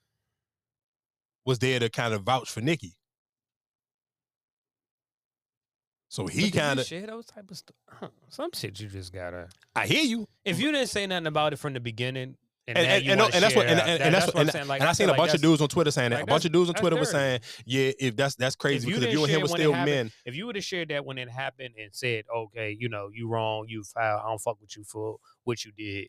was 1.44 1.58
there 1.58 1.78
to 1.78 1.88
kind 1.88 2.14
of 2.14 2.22
vouch 2.22 2.50
for 2.50 2.60
Nicki. 2.60 2.94
So 6.08 6.26
he 6.26 6.26
But 6.26 6.40
do 6.40 6.46
you 6.46 6.52
kind 6.52 6.80
of 6.80 6.86
share 6.86 7.06
those 7.06 7.26
type 7.26 7.50
of 7.50 7.56
stuff. 7.56 7.76
Some 8.28 8.50
shit 8.54 8.80
you 8.80 8.88
just 8.88 9.12
gotta. 9.12 9.48
I 9.76 9.86
hear 9.86 10.02
you. 10.02 10.26
If 10.44 10.58
you 10.58 10.72
didn't 10.72 10.88
say 10.88 11.06
nothing 11.06 11.26
about 11.26 11.52
it 11.52 11.56
from 11.56 11.74
the 11.74 11.80
beginning, 11.80 12.36
and, 12.68 12.78
and, 12.78 12.86
and, 13.08 13.20
and, 13.34 13.42
that's 13.42 13.56
what 13.56 13.66
and, 13.66 13.78
that- 13.78 14.00
and 14.00 14.14
that's 14.14 14.26
what 14.26 14.36
I'm 14.36 14.40
and, 14.42 14.50
saying. 14.50 14.66
Like, 14.68 14.80
and 14.80 14.88
I 14.88 14.92
seen 14.92 15.08
a 15.08 15.14
bunch 15.14 15.34
of 15.34 15.40
dudes 15.40 15.62
on 15.62 15.68
Twitter 15.68 15.90
saying 15.90 16.10
that. 16.10 16.16
like, 16.16 16.24
a 16.24 16.26
bunch 16.26 16.44
of 16.44 16.52
dudes 16.52 16.68
on 16.68 16.74
that's 16.74 16.80
Twitter 16.80 16.96
were 16.96 17.04
saying, 17.04 17.40
"Yeah, 17.64 17.92
if 17.98 18.14
that's 18.16 18.34
that's 18.36 18.56
crazy 18.56 18.86
because 18.86 19.02
if 19.02 19.12
you 19.12 19.24
and 19.24 19.32
him 19.32 19.40
were 19.42 19.48
still 19.48 19.72
happened- 19.72 19.94
men, 19.94 20.12
If 20.24 20.36
you 20.36 20.46
would 20.46 20.56
have 20.56 20.64
shared 20.64 20.90
that 20.90 21.04
when 21.04 21.18
it 21.18 21.30
happened 21.30 21.74
and 21.80 21.88
said, 21.94 22.24
"Okay, 22.34 22.76
you 22.78 22.88
know, 22.88 23.08
you 23.12 23.28
wrong, 23.28 23.64
you 23.68 23.82
foul, 23.82 24.20
I 24.24 24.28
don't 24.28 24.38
fuck 24.40 24.60
with 24.60 24.76
you 24.76 24.84
for 24.84 25.16
what 25.44 25.64
you 25.64 25.72
did," 25.72 26.08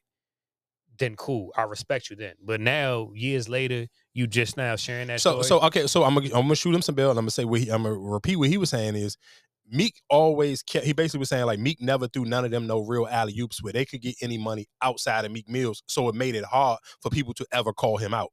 then 0.98 1.16
cool, 1.16 1.52
I 1.56 1.64
respect 1.64 2.10
you 2.10 2.16
then. 2.18 2.34
But 2.44 2.60
now, 2.60 3.12
years 3.16 3.48
later, 3.48 3.88
you 4.14 4.28
just 4.28 4.58
now 4.58 4.76
sharing 4.76 5.08
that. 5.08 5.22
so 5.22 5.42
story. 5.42 5.62
so 5.62 5.68
okay, 5.68 5.88
so 5.88 6.04
I'm 6.04 6.14
gonna 6.16 6.28
I'm 6.28 6.42
gonna 6.44 6.56
shoot 6.56 6.76
him 6.76 6.82
some 6.82 6.96
bell. 6.96 7.10
and 7.12 7.18
I'm 7.20 7.24
gonna 7.24 7.32
say 7.32 7.46
what 7.46 7.62
he, 7.62 7.70
I'm 7.70 7.84
gonna 7.84 7.96
repeat 7.98 8.36
what 8.36 8.50
he 8.50 8.58
was 8.58 8.70
saying 8.70 8.96
is 8.96 9.18
Meek 9.72 10.02
always 10.10 10.62
kept. 10.64 10.86
He 10.86 10.94
basically 10.94 11.20
was 11.20 11.30
saying 11.30 11.46
like 11.46 11.60
Meek 11.60 11.82
never 11.82 12.08
threw 12.08 12.26
none 12.26 12.46
of 12.46 12.52
them 12.52 12.68
no 12.68 12.80
real 12.80 13.08
alley 13.10 13.36
oops 13.40 13.62
where 13.64 13.74
they 13.74 13.86
could 13.86 14.02
get 14.02 14.16
any 14.22 14.38
money 14.38 14.68
outside 14.82 15.26
of 15.26 15.32
Meek 15.32 15.48
Mills, 15.50 15.84
so 15.88 16.10
it 16.10 16.16
made 16.16 16.36
it 16.36 16.46
hard 16.46 16.80
for 17.02 17.10
people 17.10 17.34
to 17.36 17.46
ever 17.52 17.74
call 17.74 17.98
him 17.98 18.14
out. 18.14 18.30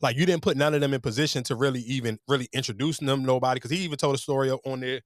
Like 0.00 0.16
you 0.16 0.26
didn't 0.26 0.42
put 0.42 0.56
none 0.56 0.74
of 0.74 0.80
them 0.80 0.94
in 0.94 1.00
position 1.00 1.44
to 1.44 1.54
really 1.54 1.80
even 1.80 2.18
really 2.28 2.48
introduce 2.52 2.98
them 2.98 3.24
nobody 3.24 3.56
because 3.56 3.70
he 3.70 3.78
even 3.78 3.96
told 3.96 4.14
a 4.14 4.18
story 4.18 4.50
on 4.50 4.80
there. 4.80 5.00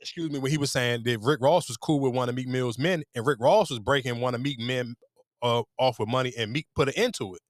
Excuse 0.00 0.30
me, 0.30 0.38
when 0.38 0.50
he 0.50 0.58
was 0.58 0.70
saying 0.70 1.02
that 1.04 1.20
Rick 1.22 1.40
Ross 1.40 1.68
was 1.68 1.76
cool 1.76 2.00
with 2.00 2.14
one 2.14 2.28
of 2.28 2.34
Meek 2.34 2.48
Mill's 2.48 2.78
men, 2.78 3.02
and 3.14 3.26
Rick 3.26 3.38
Ross 3.40 3.70
was 3.70 3.78
breaking 3.78 4.20
one 4.20 4.34
of 4.34 4.40
Meek 4.42 4.58
men 4.58 4.94
uh, 5.42 5.62
off 5.78 5.98
with 5.98 6.08
money, 6.08 6.32
and 6.38 6.52
Meek 6.52 6.66
put 6.74 6.88
an 6.88 6.94
end 6.96 7.14
to 7.14 7.34
it. 7.34 7.40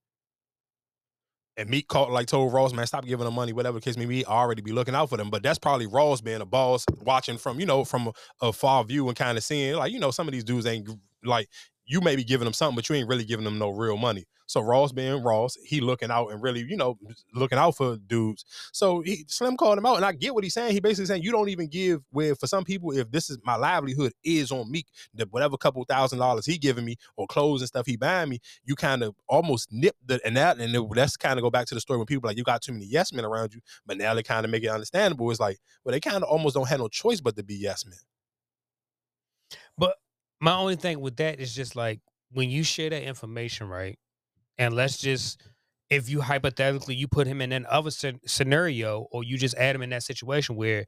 And 1.56 1.68
Meek 1.68 1.88
called 1.88 2.10
like 2.10 2.26
told 2.26 2.52
Ross, 2.52 2.72
man, 2.72 2.86
stop 2.86 3.04
giving 3.04 3.24
them 3.24 3.34
money, 3.34 3.52
whatever 3.52 3.78
the 3.78 3.84
case 3.84 3.96
may 3.96 4.06
be. 4.06 4.24
I 4.24 4.32
already 4.32 4.62
be 4.62 4.72
looking 4.72 4.94
out 4.94 5.10
for 5.10 5.16
them. 5.16 5.30
But 5.30 5.42
that's 5.42 5.58
probably 5.58 5.86
Ross 5.86 6.20
being 6.20 6.40
a 6.40 6.46
boss, 6.46 6.84
watching 7.00 7.38
from 7.38 7.60
you 7.60 7.66
know 7.66 7.84
from 7.84 8.08
a, 8.08 8.12
a 8.48 8.52
far 8.52 8.84
view 8.84 9.08
and 9.08 9.16
kind 9.16 9.36
of 9.36 9.44
seeing 9.44 9.76
like 9.76 9.92
you 9.92 10.00
know 10.00 10.10
some 10.10 10.28
of 10.28 10.32
these 10.32 10.44
dudes 10.44 10.66
ain't 10.66 10.88
like 11.24 11.48
you 11.92 12.00
may 12.00 12.16
be 12.16 12.24
giving 12.24 12.46
them 12.46 12.54
something, 12.54 12.74
but 12.74 12.88
you 12.88 12.94
ain't 12.96 13.08
really 13.08 13.24
giving 13.24 13.44
them 13.44 13.58
no 13.58 13.68
real 13.68 13.98
money. 13.98 14.24
So 14.46 14.62
Ross 14.62 14.92
being 14.92 15.22
Ross, 15.22 15.56
he 15.62 15.82
looking 15.82 16.10
out 16.10 16.28
and 16.32 16.42
really, 16.42 16.60
you 16.60 16.74
know, 16.76 16.98
looking 17.34 17.58
out 17.58 17.76
for 17.76 17.98
dudes. 18.06 18.46
So 18.72 19.02
he 19.02 19.26
Slim 19.28 19.58
called 19.58 19.76
him 19.76 19.84
out, 19.84 19.96
and 19.96 20.04
I 20.04 20.12
get 20.12 20.34
what 20.34 20.42
he's 20.42 20.54
saying. 20.54 20.72
He 20.72 20.80
basically 20.80 21.04
saying 21.04 21.22
you 21.22 21.32
don't 21.32 21.50
even 21.50 21.66
give 21.68 22.00
where 22.10 22.34
for 22.34 22.46
some 22.46 22.64
people, 22.64 22.92
if 22.96 23.10
this 23.10 23.28
is 23.28 23.38
my 23.44 23.56
livelihood 23.56 24.12
is 24.24 24.50
on 24.50 24.70
me, 24.70 24.84
that 25.14 25.30
whatever 25.32 25.58
couple 25.58 25.84
thousand 25.84 26.18
dollars 26.18 26.46
he 26.46 26.56
giving 26.56 26.84
me 26.86 26.96
or 27.16 27.26
clothes 27.26 27.60
and 27.60 27.68
stuff 27.68 27.86
he 27.86 27.96
buying 27.96 28.30
me, 28.30 28.38
you 28.64 28.74
kind 28.74 29.02
of 29.02 29.14
almost 29.28 29.70
nip 29.70 29.94
the 30.06 30.18
and 30.24 30.34
that 30.38 30.58
and 30.58 30.74
it, 30.74 30.82
that's 30.94 31.18
kind 31.18 31.38
of 31.38 31.42
go 31.42 31.50
back 31.50 31.66
to 31.66 31.74
the 31.74 31.80
story 31.80 31.98
when 31.98 32.06
people 32.06 32.26
like 32.26 32.38
you 32.38 32.42
got 32.44 32.62
too 32.62 32.72
many 32.72 32.86
yes 32.86 33.12
men 33.12 33.26
around 33.26 33.52
you, 33.52 33.60
but 33.84 33.98
now 33.98 34.14
they 34.14 34.22
kind 34.22 34.46
of 34.46 34.50
make 34.50 34.64
it 34.64 34.68
understandable. 34.68 35.30
It's 35.30 35.40
like 35.40 35.58
well 35.84 35.92
they 35.92 36.00
kind 36.00 36.22
of 36.22 36.30
almost 36.30 36.54
don't 36.54 36.68
have 36.68 36.80
no 36.80 36.88
choice 36.88 37.20
but 37.20 37.36
to 37.36 37.42
be 37.42 37.54
yes 37.54 37.84
men. 37.84 37.98
But 39.76 39.96
my 40.42 40.54
only 40.56 40.76
thing 40.76 41.00
with 41.00 41.16
that 41.18 41.40
is 41.40 41.54
just 41.54 41.76
like 41.76 42.00
when 42.32 42.50
you 42.50 42.64
share 42.64 42.90
that 42.90 43.04
information, 43.04 43.68
right? 43.68 43.98
And 44.58 44.74
let's 44.74 44.98
just, 44.98 45.42
if 45.90 46.08
you 46.10 46.20
hypothetically 46.20 46.94
you 46.96 47.08
put 47.08 47.26
him 47.26 47.40
in 47.40 47.52
an 47.52 47.66
other 47.70 47.90
scenario, 48.26 49.06
or 49.12 49.24
you 49.24 49.38
just 49.38 49.56
add 49.56 49.76
him 49.76 49.82
in 49.82 49.90
that 49.90 50.02
situation 50.04 50.56
where 50.56 50.86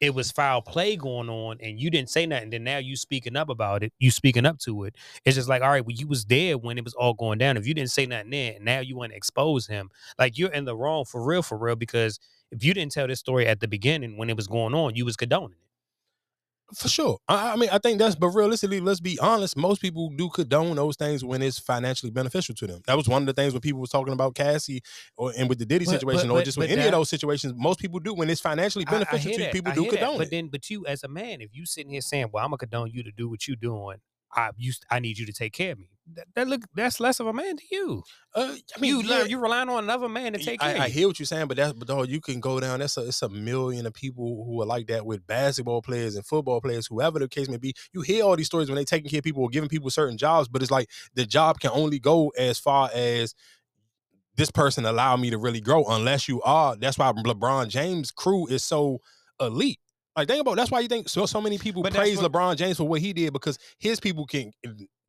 it 0.00 0.14
was 0.14 0.30
foul 0.32 0.62
play 0.62 0.96
going 0.96 1.30
on, 1.30 1.58
and 1.62 1.80
you 1.80 1.90
didn't 1.90 2.10
say 2.10 2.26
nothing, 2.26 2.50
then 2.50 2.64
now 2.64 2.78
you 2.78 2.96
speaking 2.96 3.36
up 3.36 3.48
about 3.50 3.82
it, 3.82 3.92
you 3.98 4.10
speaking 4.10 4.46
up 4.46 4.58
to 4.60 4.84
it. 4.84 4.96
It's 5.24 5.36
just 5.36 5.48
like, 5.48 5.62
all 5.62 5.70
right, 5.70 5.84
well, 5.86 5.96
you 5.96 6.08
was 6.08 6.26
there 6.26 6.58
when 6.58 6.78
it 6.78 6.84
was 6.84 6.94
all 6.94 7.14
going 7.14 7.38
down. 7.38 7.56
If 7.56 7.66
you 7.66 7.74
didn't 7.74 7.92
say 7.92 8.06
nothing 8.06 8.30
then, 8.30 8.64
now 8.64 8.80
you 8.80 8.96
want 8.96 9.12
to 9.12 9.16
expose 9.16 9.66
him, 9.66 9.90
like 10.18 10.38
you're 10.38 10.52
in 10.52 10.66
the 10.66 10.76
wrong 10.76 11.04
for 11.06 11.24
real, 11.24 11.42
for 11.42 11.58
real, 11.58 11.76
because 11.76 12.20
if 12.50 12.64
you 12.64 12.74
didn't 12.74 12.92
tell 12.92 13.08
this 13.08 13.20
story 13.20 13.46
at 13.46 13.60
the 13.60 13.68
beginning 13.68 14.18
when 14.18 14.30
it 14.30 14.36
was 14.36 14.46
going 14.48 14.74
on, 14.74 14.96
you 14.96 15.04
was 15.06 15.16
condoning 15.16 15.52
it. 15.52 15.69
For 16.74 16.88
sure. 16.88 17.18
I, 17.28 17.52
I 17.52 17.56
mean, 17.56 17.68
I 17.72 17.78
think 17.78 17.98
that's, 17.98 18.14
but 18.14 18.28
realistically, 18.28 18.80
let's 18.80 19.00
be 19.00 19.18
honest. 19.18 19.56
Most 19.56 19.80
people 19.80 20.10
do 20.16 20.28
condone 20.28 20.76
those 20.76 20.96
things 20.96 21.24
when 21.24 21.42
it's 21.42 21.58
financially 21.58 22.10
beneficial 22.10 22.54
to 22.56 22.66
them. 22.66 22.80
That 22.86 22.96
was 22.96 23.08
one 23.08 23.22
of 23.22 23.26
the 23.26 23.32
things 23.32 23.52
when 23.52 23.60
people 23.60 23.80
was 23.80 23.90
talking 23.90 24.12
about 24.12 24.34
Cassie 24.34 24.80
or 25.16 25.32
and 25.36 25.48
with 25.48 25.58
the 25.58 25.66
Diddy 25.66 25.84
But- 25.84 25.92
situation, 25.92 26.28
but- 26.28 26.34
or 26.34 26.38
but- 26.38 26.44
just 26.44 26.58
with 26.58 26.70
any 26.70 26.84
of 26.84 26.92
those 26.92 27.08
situations. 27.10 27.54
Most 27.56 27.78
people 27.80 27.98
do 28.00 28.14
when 28.14 28.30
it's 28.30 28.40
financially 28.40 28.84
I- 28.86 28.90
I 28.90 28.92
beneficial 28.98 29.32
to 29.32 29.42
you. 29.44 29.50
People 29.50 29.72
I 29.72 29.74
do 29.74 29.82
hear 29.82 29.90
that. 29.92 29.98
condone 30.00 30.18
But 30.18 30.26
it. 30.28 30.30
then, 30.30 30.48
but 30.48 30.70
you 30.70 30.86
as 30.86 31.02
a 31.04 31.08
man, 31.08 31.40
if 31.40 31.50
you 31.52 31.66
sitting 31.66 31.92
here 31.92 32.00
saying, 32.00 32.26
"Well, 32.32 32.44
I'm 32.44 32.50
gonna 32.50 32.58
condone 32.58 32.90
you 32.92 33.02
to 33.02 33.10
do 33.12 33.28
what 33.28 33.46
you're 33.48 33.56
doing," 33.56 33.98
I 34.32 34.50
used, 34.56 34.84
I 34.90 35.00
need 35.00 35.18
you 35.18 35.26
to 35.26 35.32
take 35.32 35.52
care 35.52 35.72
of 35.72 35.78
me. 35.78 35.90
That, 36.14 36.26
that 36.34 36.48
look, 36.48 36.62
that's 36.74 37.00
less 37.00 37.20
of 37.20 37.26
a 37.26 37.32
man 37.32 37.56
to 37.56 37.62
you. 37.70 38.02
Uh, 38.34 38.54
I 38.76 38.80
mean, 38.80 38.90
you 38.90 39.02
yeah. 39.02 39.24
you 39.24 39.38
relying 39.38 39.68
on 39.68 39.84
another 39.84 40.08
man 40.08 40.32
to 40.32 40.38
take 40.38 40.60
care. 40.60 40.70
I, 40.70 40.72
of 40.72 40.80
I 40.80 40.88
hear 40.88 41.08
what 41.08 41.18
you're 41.18 41.26
saying, 41.26 41.48
but 41.48 41.56
that's 41.56 41.72
but 41.72 41.88
dog, 41.88 42.08
you 42.08 42.20
can 42.20 42.40
go 42.40 42.60
down. 42.60 42.80
That's 42.80 42.96
a 42.96 43.08
it's 43.08 43.22
a 43.22 43.28
million 43.28 43.86
of 43.86 43.94
people 43.94 44.44
who 44.44 44.60
are 44.62 44.66
like 44.66 44.86
that 44.88 45.04
with 45.06 45.26
basketball 45.26 45.82
players 45.82 46.16
and 46.16 46.24
football 46.24 46.60
players, 46.60 46.86
whoever 46.86 47.18
the 47.18 47.28
case 47.28 47.48
may 47.48 47.58
be. 47.58 47.74
You 47.92 48.02
hear 48.02 48.24
all 48.24 48.36
these 48.36 48.46
stories 48.46 48.68
when 48.68 48.76
they 48.76 48.84
taking 48.84 49.10
care 49.10 49.18
of 49.18 49.24
people 49.24 49.42
or 49.42 49.48
giving 49.48 49.68
people 49.68 49.90
certain 49.90 50.16
jobs, 50.16 50.48
but 50.48 50.62
it's 50.62 50.70
like 50.70 50.88
the 51.14 51.26
job 51.26 51.60
can 51.60 51.70
only 51.72 51.98
go 51.98 52.28
as 52.38 52.58
far 52.58 52.90
as 52.94 53.34
this 54.36 54.50
person 54.50 54.86
allow 54.86 55.16
me 55.16 55.30
to 55.30 55.38
really 55.38 55.60
grow. 55.60 55.84
Unless 55.84 56.28
you 56.28 56.40
are, 56.42 56.76
that's 56.76 56.98
why 56.98 57.12
LeBron 57.12 57.68
James' 57.68 58.10
crew 58.10 58.46
is 58.46 58.64
so 58.64 59.00
elite. 59.40 59.78
Like 60.16 60.28
think 60.28 60.40
about 60.40 60.56
that's 60.56 60.70
why 60.70 60.80
you 60.80 60.88
think 60.88 61.08
so 61.08 61.26
so 61.26 61.40
many 61.40 61.56
people 61.56 61.82
But 61.82 61.94
praise 61.94 62.20
what- 62.20 62.32
LeBron 62.32 62.56
James 62.56 62.76
for 62.76 62.84
what 62.84 63.00
he 63.00 63.12
did 63.12 63.32
because 63.32 63.58
his 63.78 64.00
people 64.00 64.26
can 64.26 64.52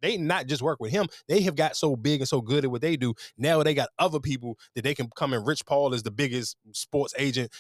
they 0.02 0.18
not 0.18 0.48
just 0.48 0.62
work 0.62 0.80
with 0.80 0.92
him. 0.92 1.08
They 1.28 1.42
have 1.42 1.56
got 1.56 1.76
so 1.76 1.96
big 1.96 2.22
and 2.22 2.28
so 2.28 2.42
good 2.42 2.66
at 2.66 2.72
what 2.72 2.82
they 2.82 2.98
do. 2.98 3.14
Now 3.38 3.64
they 3.64 3.74
got 3.74 3.90
other 4.00 4.20
people 4.20 4.58
that 4.76 4.84
they 4.84 4.94
can 4.94 5.10
come 5.16 5.34
and 5.34 5.46
Rich 5.46 5.66
Paul 5.66 5.94
is 5.94 6.04
the 6.04 6.12
biggest 6.12 6.58
sports 6.74 7.14
agent 7.18 7.52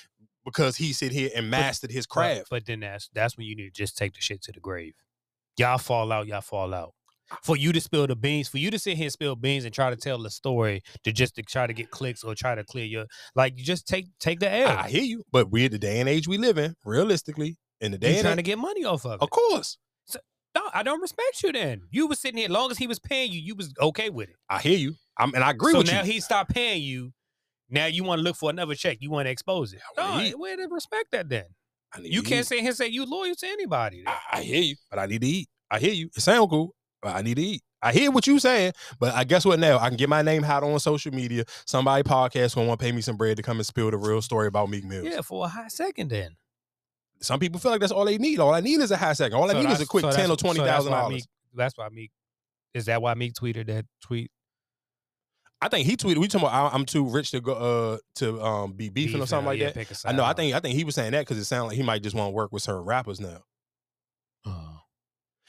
because 0.45 0.77
he 0.77 0.93
sit 0.93 1.11
here 1.11 1.29
and 1.35 1.49
mastered 1.49 1.91
his 1.91 2.05
craft. 2.05 2.47
But, 2.49 2.65
then 2.65 2.81
that's 2.81 3.09
that's 3.13 3.37
when 3.37 3.45
you 3.45 3.55
need 3.55 3.73
to 3.73 3.81
just 3.81 3.97
take 3.97 4.13
the 4.13 4.21
shit 4.21 4.41
to 4.43 4.51
the 4.51 4.59
grave. 4.59 4.93
Y'all 5.57 5.77
fall 5.77 6.11
out, 6.11 6.27
y'all 6.27 6.41
fall 6.41 6.73
out. 6.73 6.93
For 7.43 7.55
you 7.55 7.71
to 7.71 7.79
spill 7.79 8.07
the 8.07 8.15
beans, 8.15 8.49
for 8.49 8.57
you 8.57 8.69
to 8.71 8.79
sit 8.79 8.97
here 8.97 9.05
and 9.05 9.11
spill 9.11 9.37
beans 9.37 9.63
and 9.63 9.73
try 9.73 9.89
to 9.89 9.95
tell 9.95 10.21
the 10.21 10.29
story 10.29 10.81
to 11.05 11.13
just 11.13 11.35
to 11.35 11.43
try 11.43 11.65
to 11.65 11.71
get 11.71 11.89
clicks 11.89 12.25
or 12.25 12.35
try 12.35 12.55
to 12.55 12.63
clear 12.65 12.83
your 12.83 13.05
like 13.35 13.57
you 13.57 13.63
just 13.63 13.87
take 13.87 14.07
take 14.19 14.41
the 14.41 14.53
L. 14.53 14.67
I 14.67 14.89
hear 14.89 15.03
you, 15.03 15.23
but 15.31 15.49
we're 15.49 15.69
the 15.69 15.79
day 15.79 16.01
and 16.01 16.09
age 16.09 16.27
we 16.27 16.37
live 16.37 16.57
in. 16.57 16.75
Realistically, 16.83 17.57
in 17.79 17.91
the 17.91 17.97
day 17.97 18.09
you 18.09 18.15
and 18.15 18.23
trying 18.23 18.37
to 18.37 18.43
get 18.43 18.57
money 18.57 18.83
off 18.83 19.05
of 19.05 19.13
it. 19.13 19.21
of 19.21 19.29
course, 19.29 19.77
No, 20.55 20.61
I 20.73 20.83
don't 20.83 21.01
respect 21.01 21.43
you 21.43 21.51
then. 21.51 21.83
You 21.91 22.07
was 22.07 22.19
sitting 22.19 22.37
here 22.37 22.49
long 22.49 22.71
as 22.71 22.77
he 22.77 22.87
was 22.87 22.99
paying 22.99 23.31
you, 23.31 23.39
you 23.39 23.55
was 23.55 23.73
okay 23.79 24.09
with 24.09 24.29
it. 24.29 24.35
I 24.49 24.59
hear 24.59 24.77
you. 24.77 24.95
I'm, 25.17 25.33
and 25.33 25.43
I 25.43 25.51
agree 25.51 25.71
so 25.71 25.77
with 25.79 25.87
you. 25.87 25.91
So 25.93 25.97
now 25.99 26.03
he 26.05 26.19
stopped 26.19 26.51
paying 26.53 26.81
you. 26.81 27.13
Now 27.69 27.85
you 27.85 28.03
want 28.03 28.19
to 28.19 28.23
look 28.23 28.35
for 28.35 28.49
another 28.49 28.75
check. 28.75 28.97
You 28.99 29.09
want 29.11 29.27
to 29.27 29.29
expose 29.31 29.71
it. 29.73 29.79
No, 29.97 30.19
eat. 30.19 30.37
where 30.37 30.57
to 30.57 30.67
respect 30.69 31.11
that 31.11 31.29
then? 31.29 31.45
I 31.93 32.01
need 32.01 32.13
You 32.13 32.21
to 32.21 32.27
can't 32.29 32.41
eat. 32.41 32.47
sit 32.47 32.59
here 32.59 32.67
and 32.69 32.75
say 32.77 32.87
you 32.87 33.05
loyal 33.05 33.33
to 33.35 33.47
anybody. 33.47 34.03
then. 34.05 34.13
I 34.31 34.41
hear 34.41 34.61
you, 34.61 34.75
but 34.89 34.99
I 34.99 35.05
need 35.05 35.21
to 35.21 35.27
eat. 35.27 35.49
I 35.69 35.79
hear 35.79 35.93
you. 35.93 36.09
It 36.15 36.21
sound 36.21 36.49
cool, 36.49 36.75
but 37.01 37.15
I 37.15 37.21
need 37.21 37.35
to 37.35 37.41
eat. 37.43 37.61
I 37.81 37.93
hear 37.93 38.11
what 38.11 38.27
you 38.27 38.37
saying, 38.37 38.73
but 38.99 39.13
I 39.15 39.23
guess 39.23 39.43
what 39.45 39.57
now? 39.57 39.79
I 39.79 39.87
can 39.87 39.97
get 39.97 40.07
my 40.09 40.21
name 40.21 40.43
out 40.43 40.63
on 40.63 40.77
social 40.79 41.11
media. 41.13 41.45
Somebody 41.65 42.03
podcast 42.03 42.53
gonna 42.53 42.67
want 42.67 42.79
to 42.79 42.83
pay 42.85 42.91
me 42.91 43.01
some 43.01 43.17
bread 43.17 43.37
to 43.37 43.43
come 43.43 43.57
and 43.57 43.65
spill 43.65 43.89
the 43.89 43.97
real 43.97 44.21
story 44.21 44.47
about 44.47 44.69
Meek 44.69 44.83
Mills. 44.83 45.07
Yeah, 45.09 45.21
for 45.21 45.45
a 45.45 45.47
hot 45.47 45.71
second 45.71 46.09
then. 46.09 46.35
Some 47.21 47.39
people 47.39 47.59
feel 47.59 47.71
like 47.71 47.81
that's 47.81 47.91
all 47.91 48.05
they 48.05 48.17
need. 48.17 48.39
All 48.39 48.53
I 48.53 48.61
need 48.61 48.79
is 48.79 48.91
a 48.91 48.97
high 48.97 49.13
second. 49.13 49.37
All 49.37 49.49
I 49.49 49.53
So 49.53 49.61
need 49.61 49.69
is 49.71 49.81
a 49.81 49.85
quick 49.85 50.01
so 50.03 50.11
ten 50.11 50.25
or 50.25 50.27
that's- 50.29 50.37
twenty 50.37 50.59
so 50.59 50.63
that's 50.65 50.75
thousand 50.77 50.91
why 50.91 50.99
dollars. 51.01 51.27
That's 51.53 51.77
why 51.77 51.89
Meek. 51.89 52.11
Is 52.73 52.85
that 52.85 53.01
why 53.01 53.13
Meek 53.13 53.33
tweeted 53.33 53.67
that 53.67 53.85
tweet? 54.01 54.31
I 55.63 55.67
think 55.67 55.85
he 55.87 55.95
tweeted. 55.95 56.17
We 56.17 56.27
talking 56.27 56.47
about 56.47 56.71
I- 56.73 56.75
I'm 56.75 56.85
too 56.85 57.05
rich 57.05 57.31
to 57.31 57.41
go 57.41 57.53
uh 57.53 57.97
to 58.15 58.41
um 58.41 58.73
be 58.73 58.89
beefing 58.89 59.21
or 59.21 59.27
something 59.27 59.45
like 59.45 59.59
yeah, 59.59 59.67
that. 59.67 59.75
pick 59.75 59.91
a 59.91 59.95
I 60.05 60.11
know. 60.13 60.23
I 60.23 60.33
think 60.33 60.55
I 60.55 60.59
think 60.59 60.75
he 60.75 60.83
was 60.83 60.95
saying 60.95 61.11
that 61.11 61.21
because 61.21 61.37
it 61.37 61.45
sounded 61.45 61.67
like 61.67 61.77
he 61.77 61.83
might 61.83 62.01
just 62.01 62.15
want 62.15 62.27
to 62.29 62.31
work 62.31 62.51
with 62.51 62.63
certain 62.63 62.83
rappers 62.85 63.19
now. 63.19 63.43
Oh. 64.45 64.79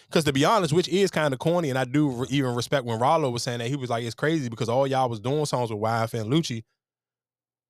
Because 0.08 0.24
to 0.24 0.32
be 0.34 0.44
honest, 0.44 0.74
which 0.74 0.88
is 0.88 1.10
kind 1.10 1.32
of 1.32 1.40
corny, 1.40 1.70
and 1.70 1.78
I 1.78 1.84
do 1.86 2.10
re- 2.10 2.26
even 2.28 2.54
respect 2.54 2.84
when 2.84 2.98
Rollo 2.98 3.30
was 3.30 3.42
saying 3.42 3.60
that 3.60 3.68
he 3.68 3.76
was 3.76 3.88
like, 3.88 4.04
it's 4.04 4.14
crazy 4.14 4.50
because 4.50 4.68
all 4.68 4.86
y'all 4.86 5.08
was 5.08 5.20
doing 5.20 5.46
songs 5.46 5.70
with 5.70 5.80
YFN 5.80 6.26
Lucci 6.26 6.64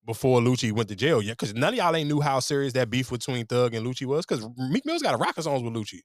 before 0.04 0.40
Lucci 0.40 0.72
went 0.72 0.88
to 0.88 0.96
jail. 0.96 1.22
Yeah, 1.22 1.32
because 1.32 1.54
none 1.54 1.72
of 1.72 1.78
y'all 1.78 1.94
ain't 1.94 2.08
knew 2.08 2.20
how 2.20 2.40
serious 2.40 2.72
that 2.74 2.90
beef 2.90 3.10
between 3.10 3.46
Thug 3.46 3.74
and 3.74 3.86
Lucci 3.86 4.06
was. 4.06 4.26
Because 4.26 4.46
Meek 4.56 4.84
Mill's 4.84 5.02
got 5.02 5.14
a 5.14 5.18
rock 5.18 5.36
of 5.38 5.44
songs 5.44 5.62
with 5.62 5.72
Lucci. 5.74 6.00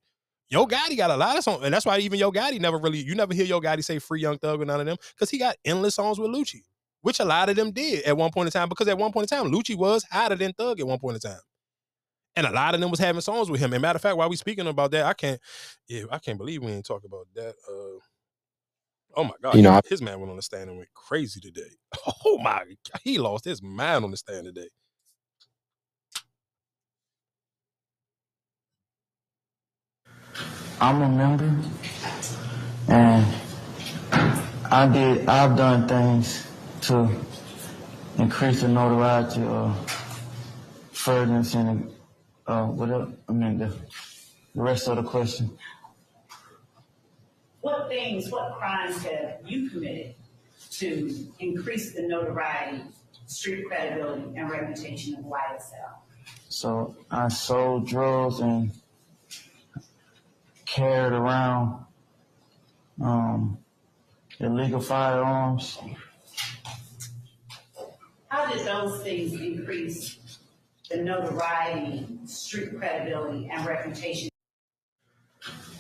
Yo 0.49 0.65
Gotti 0.65 0.95
got 0.95 1.11
a 1.11 1.17
lot 1.17 1.37
of 1.37 1.43
songs, 1.43 1.63
and 1.63 1.73
that's 1.73 1.85
why 1.85 1.97
even 1.99 2.19
Yo 2.19 2.31
Gotti 2.31 2.59
never 2.59 2.77
really 2.77 2.99
you 2.99 3.15
never 3.15 3.33
hear 3.33 3.45
Yo 3.45 3.59
Gotti 3.59 3.83
say 3.83 3.99
"Free 3.99 4.21
Young 4.21 4.37
Thug" 4.37 4.61
or 4.61 4.65
none 4.65 4.79
of 4.79 4.85
them 4.85 4.97
because 5.13 5.29
he 5.29 5.37
got 5.37 5.57
endless 5.65 5.95
songs 5.95 6.19
with 6.19 6.31
Lucci, 6.31 6.61
which 7.01 7.19
a 7.19 7.25
lot 7.25 7.49
of 7.49 7.57
them 7.57 7.71
did 7.71 8.03
at 8.05 8.15
one 8.15 8.31
point 8.31 8.47
in 8.47 8.51
time. 8.51 8.69
Because 8.69 8.87
at 8.87 8.97
one 8.97 9.11
point 9.11 9.29
in 9.29 9.37
time, 9.37 9.51
Lucci 9.51 9.77
was 9.77 10.05
hotter 10.09 10.35
than 10.35 10.53
Thug 10.53 10.79
at 10.79 10.87
one 10.87 10.99
point 10.99 11.15
in 11.15 11.29
time, 11.29 11.41
and 12.37 12.47
a 12.47 12.51
lot 12.51 12.75
of 12.75 12.79
them 12.79 12.89
was 12.89 12.99
having 12.99 13.19
songs 13.19 13.49
with 13.49 13.59
him. 13.59 13.73
And 13.73 13.81
matter 13.81 13.97
of 13.97 14.01
fact, 14.01 14.15
while 14.15 14.29
we 14.29 14.37
speaking 14.37 14.67
about 14.67 14.91
that, 14.91 15.05
I 15.05 15.13
can't, 15.13 15.41
yeah, 15.89 16.03
I 16.11 16.19
can't 16.19 16.37
believe 16.37 16.63
we 16.63 16.71
ain't 16.71 16.85
talking 16.85 17.09
about 17.11 17.27
that. 17.35 17.55
Uh, 17.69 17.99
oh 19.17 19.25
my 19.25 19.35
God, 19.43 19.57
You 19.57 19.63
know, 19.63 19.71
I- 19.71 19.81
his 19.85 20.01
man 20.03 20.19
went 20.21 20.31
on 20.31 20.37
the 20.37 20.43
stand 20.43 20.69
and 20.69 20.79
went 20.79 20.93
crazy 20.95 21.41
today. 21.41 21.71
Oh 22.25 22.39
my, 22.39 22.59
God, 22.59 23.01
he 23.03 23.19
lost 23.19 23.45
his 23.45 23.63
mind 23.63 24.05
on 24.05 24.11
the 24.11 24.17
stand 24.17 24.45
today. 24.45 24.69
I'm 30.81 31.01
a 31.01 31.09
member, 31.09 31.55
and 32.89 33.25
I 34.71 34.87
did. 34.87 35.27
I've 35.29 35.57
done 35.57 35.87
things 35.87 36.47
to 36.83 37.09
increase 38.19 38.61
the 38.61 38.69
notoriety 38.69 39.43
or 39.43 39.75
furtherance 40.91 41.55
in 41.55 41.91
the, 42.47 42.51
uh, 42.53 42.67
whatever. 42.67 43.09
I 43.29 43.33
mean, 43.33 43.59
the, 43.59 43.67
the 43.67 44.63
rest 44.63 44.87
of 44.89 44.97
the 44.97 45.03
question. 45.03 45.57
What 47.67 47.89
things, 47.89 48.31
what 48.31 48.57
crimes 48.57 49.03
have 49.03 49.39
you 49.45 49.69
committed 49.69 50.15
to 50.71 51.27
increase 51.39 51.93
the 51.93 52.03
notoriety, 52.03 52.81
street 53.25 53.65
credibility, 53.67 54.37
and 54.37 54.49
reputation 54.49 55.15
of 55.15 55.25
YSL? 55.25 55.97
So 56.47 56.95
I 57.11 57.27
sold 57.27 57.85
drugs 57.85 58.39
and 58.39 58.71
carried 60.65 61.11
around 61.11 61.83
um, 63.01 63.57
illegal 64.39 64.79
firearms. 64.79 65.77
How 68.29 68.49
did 68.49 68.65
those 68.65 69.03
things 69.03 69.33
increase 69.33 70.39
the 70.89 71.03
notoriety, 71.03 72.07
street 72.27 72.77
credibility, 72.77 73.49
and 73.51 73.67
reputation? 73.67 74.29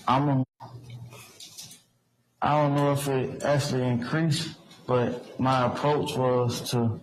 I'm 0.05 0.27
a, 0.27 0.46
I 2.41 2.51
don't 2.61 2.75
know 2.75 2.91
if 2.93 3.07
it 3.07 3.43
actually 3.43 3.83
increased, 3.87 4.55
but 4.85 5.39
my 5.39 5.65
approach 5.65 6.15
was 6.15 6.69
to 6.71 6.99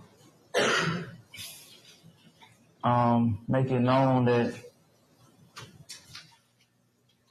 um, 2.85 3.41
make 3.49 3.71
it 3.71 3.81
known 3.81 4.27
that 4.27 4.55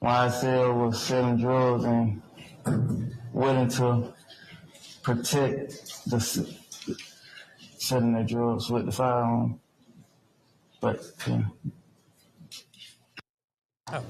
YSL 0.01 0.85
was 0.85 1.01
selling 1.01 1.37
drugs 1.37 1.85
and 1.85 2.21
willing 3.31 3.69
to 3.69 4.13
protect 5.01 6.05
the 6.09 6.19
selling 7.77 8.13
their 8.13 8.23
drugs 8.23 8.69
with 8.69 8.85
the 8.85 8.91
firearm. 8.91 9.59
But 10.81 11.01
yeah, 11.25 11.43
Oh, 13.91 14.03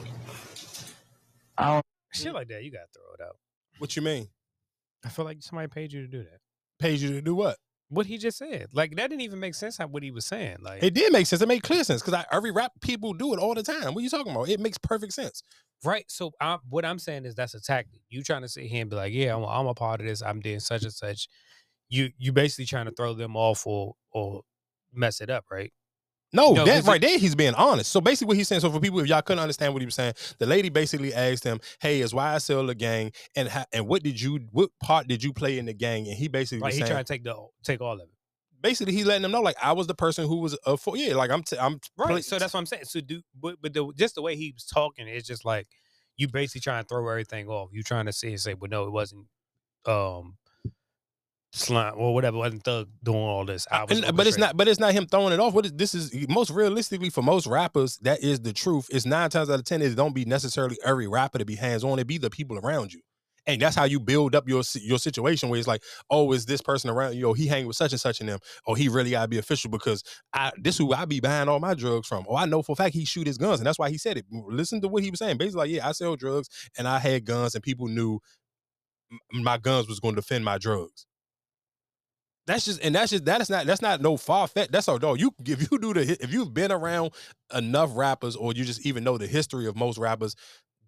I 1.58 1.68
don't. 1.74 1.86
shit 2.14 2.34
like 2.34 2.48
that, 2.48 2.64
you 2.64 2.72
gotta 2.72 2.86
throw 2.94 3.14
it 3.14 3.22
out. 3.28 3.36
What 3.80 3.96
you 3.96 4.02
mean? 4.02 4.28
I 5.06 5.10
feel 5.10 5.26
like 5.26 5.42
somebody 5.42 5.68
paid 5.68 5.92
you 5.92 6.02
to 6.02 6.08
do 6.08 6.20
that. 6.24 6.40
Paid 6.80 7.00
you 7.00 7.10
to 7.12 7.22
do 7.22 7.36
what? 7.36 7.58
What 7.90 8.06
he 8.08 8.18
just 8.18 8.38
said, 8.40 8.70
like 8.74 8.96
that 8.96 9.10
didn't 9.10 9.22
even 9.22 9.40
make 9.40 9.54
sense. 9.54 9.78
How 9.78 9.86
what 9.88 10.02
he 10.02 10.10
was 10.10 10.26
saying, 10.26 10.58
like 10.62 10.82
It 10.82 10.96
did 10.96 11.12
make 11.12 11.28
sense. 11.28 11.42
It 11.42 11.48
made 11.48 11.62
clear 11.62 11.84
sense 11.84 12.02
because 12.02 12.26
every 12.32 12.50
rap 12.50 12.72
people 12.82 13.14
do 13.14 13.34
it 13.34 13.40
all 13.40 13.54
the 13.54 13.62
time. 13.62 13.94
What 13.94 13.98
are 13.98 14.02
you 14.02 14.10
talking 14.10 14.32
about? 14.32 14.50
It 14.50 14.60
makes 14.60 14.80
perfect 14.80 15.14
sense. 15.14 15.44
Right. 15.84 16.06
So 16.08 16.32
i 16.42 16.58
what 16.70 16.86
I'm 16.86 16.98
saying 16.98 17.26
is 17.26 17.36
that's 17.36 17.54
a 17.54 17.62
tactic. 17.62 18.02
You 18.10 18.24
trying 18.24 18.42
to 18.42 18.48
sit 18.48 18.64
here 18.64 18.82
and 18.82 18.90
be 18.90 18.96
like, 18.96 19.14
yeah, 19.14 19.36
I'm, 19.36 19.44
I'm 19.44 19.68
a 19.68 19.76
part 19.76 20.00
of 20.00 20.08
this. 20.08 20.24
I'm 20.24 20.40
doing 20.40 20.60
such 20.60 20.84
and 20.84 20.94
such. 20.94 21.28
You 21.90 22.10
you 22.18 22.32
basically 22.32 22.66
trying 22.66 22.86
to 22.86 22.94
throw 22.94 23.14
them 23.14 23.36
off 23.36 23.68
or 23.68 23.94
or 24.12 24.42
mess 24.92 25.22
it 25.22 25.30
up, 25.30 25.46
right? 25.52 25.72
No, 26.34 26.54
No, 26.56 26.66
that 26.66 26.84
right 26.86 27.00
there, 27.00 27.18
he's 27.18 27.36
being 27.36 27.54
honest. 27.54 27.92
So 27.92 28.02
basically, 28.02 28.30
what 28.30 28.38
he's 28.38 28.48
saying. 28.48 28.62
So 28.62 28.72
for 28.72 28.80
people, 28.80 29.00
if 29.00 29.08
y'all 29.08 29.22
couldn't 29.22 29.42
understand 29.42 29.74
what 29.74 29.82
he 29.82 29.86
was 29.86 29.96
saying, 29.96 30.14
the 30.40 30.46
lady 30.48 30.70
basically 30.70 31.14
asked 31.14 31.44
him, 31.44 31.60
"Hey, 31.80 32.02
is 32.02 32.12
YSL 32.14 32.70
a 32.70 32.76
gang? 32.76 33.12
And 33.36 33.48
ha- 33.50 33.66
and 33.72 33.88
what 33.88 34.02
did 34.04 34.20
you, 34.20 34.40
what 34.52 34.72
part 34.82 35.08
did 35.08 35.24
you 35.24 35.32
play 35.32 35.60
in 35.60 35.66
the 35.66 35.74
gang?" 35.74 36.08
And 36.08 36.18
he 36.18 36.28
basically 36.28 36.60
Like 36.62 36.70
was 36.70 36.76
he 36.76 36.82
saying, 36.82 36.92
trying 36.92 37.04
to 37.06 37.14
take 37.14 37.24
the 37.24 37.36
take 37.64 37.82
all 37.82 37.94
of 37.94 38.02
it. 38.02 38.10
basically, 38.62 38.94
he 38.94 39.04
letting 39.04 39.22
them 39.22 39.32
know, 39.32 39.42
like 39.42 39.58
I 39.62 39.74
was 39.74 39.88
the 39.88 39.94
person 39.96 40.28
who 40.28 40.38
was 40.38 40.58
a 40.66 40.76
for 40.76 40.98
yeah, 40.98 41.16
like 41.16 41.30
I'm, 41.30 41.44
t- 41.44 41.58
I'm 41.60 41.80
Right. 41.98 42.10
play- 42.10 42.22
so 42.22 42.40
that's 42.40 42.54
what 42.54 42.60
I'm 42.62 42.66
saying. 42.66 42.86
So 42.86 43.02
do 43.02 43.22
but, 43.40 43.58
but 43.62 43.74
the, 43.74 43.92
just 43.96 44.16
the 44.16 44.22
way 44.24 44.36
he 44.36 44.52
was 44.52 44.66
talking, 44.66 45.08
it's 45.08 45.28
just 45.28 45.46
like 45.46 45.68
you 46.18 46.28
basically 46.28 46.62
trying 46.62 46.84
to 46.84 46.88
throw 46.88 47.08
everything 47.08 47.48
off. 47.48 47.70
You 47.74 47.84
trying 47.84 48.06
to 48.08 48.14
say 48.14 48.30
and 48.30 48.40
say, 48.40 48.54
well, 48.56 48.70
no, 48.70 48.86
it 48.86 48.92
wasn't 48.92 49.28
um 49.86 50.38
slime 51.54 51.94
or 51.98 52.14
whatever, 52.14 52.38
wasn't 52.38 52.64
thug 52.64 52.90
doing 53.04 53.18
all 53.18 53.46
this. 53.46 53.68
I 53.72 53.84
was 53.84 54.00
And- 54.00 54.18
but 54.18 54.28
it's 54.28 54.38
not. 54.38 54.58
But 54.58 54.68
it's 54.68 54.80
not 54.80 54.94
him 54.94 55.06
throwing 55.06 55.34
it 55.34 55.40
off. 55.40 55.54
What 55.54 55.66
is, 55.68 55.74
this 55.74 55.94
is 55.94 56.12
most 56.28 56.50
realistically 56.50 57.10
for 57.10 57.22
most 57.22 57.46
rappers. 57.48 57.98
That 58.02 58.22
is 58.24 58.40
the 58.42 58.54
truth. 58.54 58.88
It's 58.92 59.06
nine 59.06 59.30
times 59.30 59.50
out 59.50 59.60
of 59.60 59.66
ten. 59.66 59.82
It 59.82 59.96
don't 59.96 60.16
be 60.16 60.26
necessarily 60.26 60.78
every 60.84 61.08
rapper 61.08 61.38
to 61.38 61.46
be 61.46 61.56
hands 61.56 61.84
on. 61.84 62.00
It 62.00 62.08
be 62.08 62.18
the 62.18 62.30
people 62.32 62.58
around 62.58 62.92
you, 62.92 63.02
and 63.46 63.62
that's 63.62 63.76
how 63.76 63.84
you 63.84 64.00
build 64.00 64.34
up 64.36 64.50
your 64.50 64.64
your 64.82 64.98
situation. 64.98 65.50
Where 65.50 65.60
it's 65.60 65.68
like, 65.68 65.84
oh, 66.10 66.32
is 66.32 66.46
this 66.46 66.62
person 66.62 66.90
around 66.90 67.16
you? 67.16 67.30
Oh, 67.30 67.34
he 67.34 67.46
hang 67.46 67.68
with 67.68 67.76
such 67.76 67.92
and 67.92 68.02
such 68.02 68.20
and 68.20 68.30
them. 68.30 68.40
Oh, 68.66 68.74
he 68.74 68.90
really 68.90 69.12
gotta 69.12 69.28
be 69.28 69.38
official 69.38 69.70
because 69.70 70.04
I 70.34 70.52
this 70.58 70.78
who 70.80 70.92
I 70.92 71.06
be 71.06 71.20
buying 71.20 71.50
all 71.50 71.60
my 71.60 71.76
drugs 71.76 72.08
from. 72.08 72.26
Oh, 72.28 72.36
I 72.36 72.46
know 72.46 72.64
for 72.64 72.72
a 72.72 72.76
fact 72.76 72.96
he 72.96 73.06
shoot 73.06 73.28
his 73.28 73.38
guns, 73.38 73.60
and 73.60 73.68
that's 73.68 73.78
why 73.78 73.92
he 73.92 74.00
said 74.00 74.18
it. 74.18 74.26
Listen 74.32 74.82
to 74.82 74.88
what 74.88 75.04
he 75.04 75.12
was 75.12 75.20
saying. 75.20 75.38
Basically, 75.38 75.60
like, 75.60 75.70
yeah, 75.70 75.88
I 75.88 75.92
sell 75.92 76.16
drugs 76.16 76.50
and 76.78 76.88
I 76.88 76.98
had 76.98 77.26
guns, 77.26 77.54
and 77.54 77.64
people 77.64 77.88
knew 77.88 78.20
my 79.32 79.58
guns 79.60 79.88
was 79.88 80.00
going 80.00 80.16
to 80.16 80.22
defend 80.22 80.44
my 80.44 80.58
drugs. 80.58 81.06
That's 82.46 82.66
just 82.66 82.82
and 82.82 82.94
that's 82.96 83.12
just 83.12 83.26
that 83.26 83.42
is 83.42 83.50
not 83.50 83.66
that's 83.66 83.82
not 83.82 84.02
no 84.02 84.18
far 84.18 84.48
fetched. 84.48 84.72
That's 84.72 84.88
all 84.90 84.98
dog. 85.00 85.20
You 85.20 85.34
if 85.46 85.72
you 85.72 85.80
do 85.80 85.94
the 85.94 86.18
if 86.22 86.34
you've 86.34 86.54
been 86.54 86.72
around 86.72 87.12
enough 87.54 87.92
rappers 87.96 88.36
or 88.36 88.54
you 88.54 88.66
just 88.66 88.86
even 88.86 89.04
know 89.04 89.18
the 89.18 89.28
history 89.28 89.66
of 89.66 89.78
most 89.78 89.98
rappers, 89.98 90.36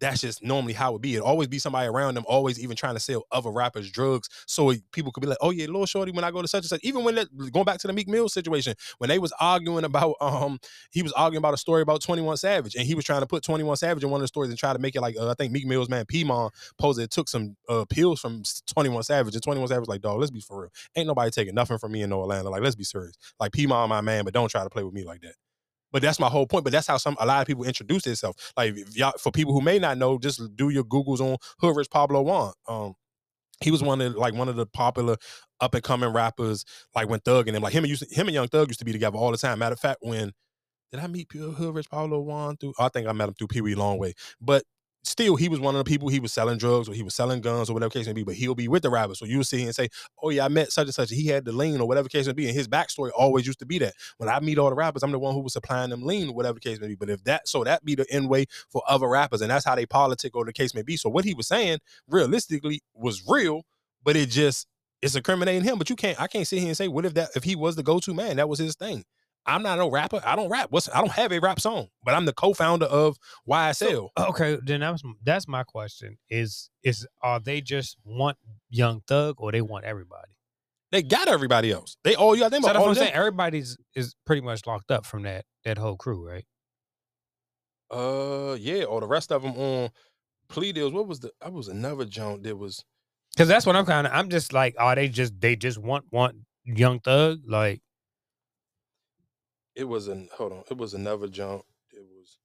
that's 0.05 0.21
just 0.21 0.43
normally 0.43 0.73
how 0.73 0.95
it 0.95 1.01
be. 1.01 1.15
It 1.15 1.21
always 1.21 1.47
be 1.47 1.57
somebody 1.57 1.87
around 1.87 2.13
them, 2.13 2.25
always 2.27 2.59
even 2.59 2.77
trying 2.77 2.93
to 2.93 2.99
sell 2.99 3.23
other 3.31 3.49
rappers 3.49 3.89
drugs, 3.89 4.29
so 4.45 4.71
people 4.91 5.11
could 5.11 5.21
be 5.21 5.27
like, 5.27 5.39
"Oh 5.41 5.49
yeah, 5.49 5.65
little 5.65 5.85
shorty." 5.87 6.11
When 6.11 6.23
I 6.23 6.31
go 6.31 6.41
to 6.41 6.47
such 6.47 6.59
and 6.59 6.69
such, 6.69 6.81
even 6.83 7.03
when 7.03 7.15
that 7.15 7.27
going 7.51 7.65
back 7.65 7.79
to 7.79 7.87
the 7.87 7.93
Meek 7.93 8.07
Mill 8.07 8.29
situation, 8.29 8.75
when 8.99 9.09
they 9.09 9.17
was 9.17 9.33
arguing 9.39 9.83
about 9.83 10.15
um, 10.21 10.59
he 10.91 11.01
was 11.01 11.11
arguing 11.13 11.39
about 11.39 11.55
a 11.55 11.57
story 11.57 11.81
about 11.81 12.01
Twenty 12.01 12.21
One 12.21 12.37
Savage, 12.37 12.75
and 12.75 12.85
he 12.85 12.93
was 12.93 13.03
trying 13.03 13.21
to 13.21 13.27
put 13.27 13.43
Twenty 13.43 13.63
One 13.63 13.77
Savage 13.77 14.03
in 14.03 14.09
one 14.11 14.19
of 14.19 14.23
the 14.23 14.27
stories 14.27 14.49
and 14.49 14.59
try 14.59 14.73
to 14.73 14.79
make 14.79 14.95
it 14.95 15.01
like 15.01 15.17
uh, 15.17 15.31
I 15.31 15.33
think 15.33 15.51
Meek 15.51 15.65
Mill's 15.65 15.89
man 15.89 16.05
posed 16.77 16.99
it 16.99 17.09
took 17.09 17.27
some 17.27 17.55
uh, 17.67 17.85
pills 17.89 18.19
from 18.19 18.43
Twenty 18.67 18.89
One 18.89 19.03
Savage, 19.03 19.33
and 19.33 19.43
Twenty 19.43 19.59
One 19.59 19.67
Savage 19.67 19.81
was 19.81 19.89
like, 19.89 20.01
"Dog, 20.01 20.19
let's 20.19 20.31
be 20.31 20.39
for 20.39 20.61
real. 20.61 20.71
Ain't 20.95 21.07
nobody 21.07 21.31
taking 21.31 21.55
nothing 21.55 21.79
from 21.79 21.91
me 21.91 22.03
in 22.03 22.11
no 22.11 22.21
Atlanta. 22.21 22.49
Like, 22.49 22.61
let's 22.61 22.75
be 22.75 22.83
serious. 22.83 23.15
Like 23.39 23.51
P-Mon, 23.51 23.89
my 23.89 24.01
man, 24.01 24.23
but 24.23 24.33
don't 24.33 24.49
try 24.49 24.63
to 24.63 24.69
play 24.69 24.83
with 24.83 24.93
me 24.93 25.03
like 25.03 25.21
that." 25.21 25.33
But 25.95 26.01
that's 26.01 26.19
my 26.19 26.27
whole 26.27 26.45
point. 26.45 26.65
But 26.65 26.73
that's 26.73 26.87
how 26.87 26.97
some 26.97 27.15
a 27.21 27.25
lot 27.25 27.39
of 27.39 27.47
people 27.47 27.63
introduce 27.63 28.03
themselves. 28.03 28.51
Like 28.57 28.75
y'all, 28.97 29.13
for 29.17 29.31
people 29.31 29.53
who 29.53 29.61
may 29.61 29.79
not 29.79 29.97
know, 29.97 30.17
just 30.17 30.41
do 30.57 30.67
your 30.67 30.83
Googles 30.83 31.21
on 31.21 31.37
Hood 31.61 31.73
Rich 31.73 31.89
Pablo 31.89 32.21
Juan. 32.21 32.51
Um, 32.67 32.95
he 33.61 33.71
was 33.71 33.81
one 33.81 34.01
of 34.01 34.13
like 34.15 34.33
one 34.33 34.49
of 34.49 34.57
the 34.57 34.65
popular 34.65 35.15
up 35.61 35.73
and 35.73 35.81
coming 35.81 36.09
rappers. 36.09 36.65
Like 36.93 37.07
when 37.07 37.21
Thug 37.21 37.47
and 37.47 37.55
him, 37.55 37.63
like 37.63 37.71
him 37.71 37.85
and 37.85 37.89
used 37.89 38.09
to, 38.09 38.13
him 38.13 38.27
and 38.27 38.33
Young 38.33 38.49
Thug 38.49 38.67
used 38.67 38.79
to 38.79 38.85
be 38.85 38.91
together 38.91 39.17
all 39.17 39.31
the 39.31 39.37
time. 39.37 39.57
Matter 39.57 39.71
of 39.71 39.79
fact, 39.79 39.99
when 40.01 40.33
did 40.91 40.99
I 40.99 41.07
meet 41.07 41.29
P- 41.29 41.39
Hood 41.39 41.73
Rich 41.73 41.89
Pablo 41.89 42.19
Juan 42.19 42.57
through? 42.57 42.73
I 42.77 42.89
think 42.89 43.07
I 43.07 43.13
met 43.13 43.29
him 43.29 43.35
through 43.35 43.47
Pee 43.47 43.61
Wee 43.61 43.75
Longway. 43.75 44.15
But 44.41 44.63
still, 45.05 45.35
he 45.35 45.49
was 45.49 45.59
one 45.59 45.75
of 45.75 45.83
the 45.83 45.89
people. 45.89 46.09
He 46.09 46.19
was 46.19 46.33
selling 46.33 46.57
drugs 46.57 46.89
or 46.89 46.93
he 46.93 47.03
was 47.03 47.15
selling 47.15 47.41
guns 47.41 47.69
or 47.69 47.73
whatever 47.73 47.91
case 47.91 48.07
may 48.07 48.13
be. 48.13 48.23
But 48.23 48.35
he'll 48.35 48.55
be 48.55 48.67
with 48.67 48.83
the 48.83 48.89
rappers, 48.89 49.19
so 49.19 49.25
you'll 49.25 49.43
see 49.43 49.59
him 49.59 49.67
and 49.67 49.75
say, 49.75 49.89
"Oh 50.21 50.29
yeah, 50.29 50.45
I 50.45 50.47
met 50.47 50.71
such 50.71 50.85
and 50.85 50.93
such. 50.93 51.09
He 51.09 51.27
had 51.27 51.45
the 51.45 51.51
lean 51.51 51.79
or 51.79 51.87
whatever 51.87 52.09
case 52.09 52.27
may 52.27 52.33
be." 52.33 52.47
And 52.47 52.55
his 52.55 52.67
backstory 52.67 53.11
always 53.15 53.45
used 53.47 53.59
to 53.59 53.65
be 53.65 53.79
that 53.79 53.93
when 54.17 54.29
I 54.29 54.39
meet 54.39 54.57
all 54.57 54.69
the 54.69 54.75
rappers, 54.75 55.03
I'm 55.03 55.11
the 55.11 55.19
one 55.19 55.33
who 55.33 55.41
was 55.41 55.53
supplying 55.53 55.89
them 55.89 56.03
lean 56.03 56.33
whatever 56.33 56.59
case 56.59 56.79
may 56.79 56.87
be. 56.87 56.95
But 56.95 57.09
if 57.09 57.23
that, 57.25 57.47
so 57.47 57.63
that 57.63 57.83
be 57.85 57.95
the 57.95 58.05
end 58.11 58.29
way 58.29 58.45
for 58.69 58.81
other 58.87 59.07
rappers, 59.07 59.41
and 59.41 59.51
that's 59.51 59.65
how 59.65 59.75
they 59.75 59.85
politic 59.85 60.35
or 60.35 60.45
the 60.45 60.53
case 60.53 60.73
may 60.73 60.83
be. 60.83 60.97
So 60.97 61.09
what 61.09 61.25
he 61.25 61.33
was 61.33 61.47
saying, 61.47 61.79
realistically, 62.07 62.81
was 62.93 63.23
real, 63.27 63.63
but 64.03 64.15
it 64.15 64.29
just 64.29 64.67
it's 65.01 65.15
incriminating 65.15 65.63
him. 65.63 65.77
But 65.77 65.89
you 65.89 65.95
can't, 65.95 66.19
I 66.19 66.27
can't 66.27 66.47
sit 66.47 66.59
here 66.59 66.67
and 66.67 66.77
say, 66.77 66.87
what 66.87 67.05
if 67.05 67.13
that 67.15 67.29
if 67.35 67.43
he 67.43 67.55
was 67.55 67.75
the 67.75 67.83
go 67.83 67.99
to 67.99 68.13
man, 68.13 68.37
that 68.37 68.49
was 68.49 68.59
his 68.59 68.75
thing. 68.75 69.03
I'm 69.45 69.61
not 69.63 69.77
no 69.77 69.89
rapper. 69.89 70.21
I 70.25 70.35
don't 70.35 70.49
rap. 70.49 70.71
What's 70.71 70.89
I 70.93 70.99
don't 70.99 71.11
have 71.11 71.31
a 71.31 71.39
rap 71.39 71.59
song, 71.59 71.87
but 72.03 72.13
I'm 72.13 72.25
the 72.25 72.33
co-founder 72.33 72.85
of 72.85 73.17
YSL. 73.47 74.09
Okay, 74.17 74.57
then 74.63 74.79
that's 74.79 75.03
that's 75.23 75.47
my 75.47 75.63
question. 75.63 76.17
Is 76.29 76.69
is 76.83 77.07
are 77.21 77.39
they 77.39 77.61
just 77.61 77.97
want 78.03 78.37
Young 78.69 79.01
Thug 79.07 79.35
or 79.37 79.51
they 79.51 79.61
want 79.61 79.85
everybody? 79.85 80.31
They 80.91 81.03
got 81.03 81.27
everybody 81.27 81.71
else. 81.71 81.97
They 82.03 82.15
all 82.15 82.35
you 82.35 82.41
got 82.41 82.51
them. 82.51 82.61
So 82.61 82.67
that's 82.67 82.77
all 82.77 82.83
what 82.83 82.89
I'm 82.89 82.95
saying. 82.95 83.13
Everybody's 83.13 83.77
is 83.95 84.15
pretty 84.25 84.41
much 84.41 84.65
locked 84.65 84.91
up 84.91 85.05
from 85.05 85.23
that 85.23 85.45
that 85.63 85.77
whole 85.77 85.97
crew, 85.97 86.27
right? 86.27 86.45
Uh, 87.91 88.55
yeah, 88.59 88.83
or 88.85 88.99
the 88.99 89.07
rest 89.07 89.31
of 89.31 89.43
them 89.43 89.53
on 89.57 89.89
plea 90.47 90.71
deals. 90.71 90.93
What 90.93 91.07
was 91.07 91.19
the? 91.19 91.31
I 91.41 91.49
was 91.49 91.67
another 91.67 92.05
joint 92.05 92.43
that 92.43 92.55
was. 92.57 92.83
Because 93.35 93.47
that's 93.47 93.65
what 93.65 93.75
I'm 93.75 93.85
kind 93.85 94.07
of. 94.07 94.13
I'm 94.13 94.29
just 94.29 94.53
like, 94.53 94.75
are 94.79 94.95
they 94.95 95.09
just 95.09 95.39
they 95.39 95.55
just 95.55 95.77
want 95.77 96.05
want 96.11 96.35
Young 96.63 96.99
Thug? 96.99 97.41
Like, 97.47 97.81
It 99.75 99.85
was 99.85 100.07
an 100.07 100.29
hold 100.37 100.53
on. 100.53 100.63
It 100.71 100.77
was 100.77 100.93
another 100.93 101.27
jump. 101.27 101.63
It 101.91 102.03
was 102.03 102.37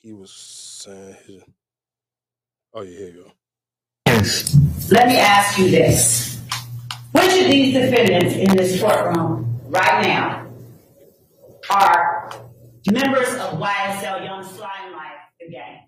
he 0.00 0.12
was 0.12 0.32
saying 0.32 1.16
his. 1.26 1.42
Oh 2.74 2.82
yeah, 2.82 2.98
here 2.98 3.08
you 3.10 3.24
go. 3.24 3.32
Let 4.90 5.08
me 5.08 5.16
ask 5.16 5.58
you 5.58 5.70
this. 5.70 6.40
Which 7.12 7.24
of 7.42 7.50
these 7.50 7.74
defendants 7.74 8.34
in 8.34 8.56
this 8.56 8.80
courtroom 8.80 9.60
right 9.68 10.06
now 10.06 10.46
are 11.70 12.32
members 12.90 13.28
of 13.34 13.58
YSL 13.60 14.24
Young 14.24 14.44
Slime 14.44 14.92
Life, 14.92 15.12
the 15.40 15.50
gang? 15.50 15.80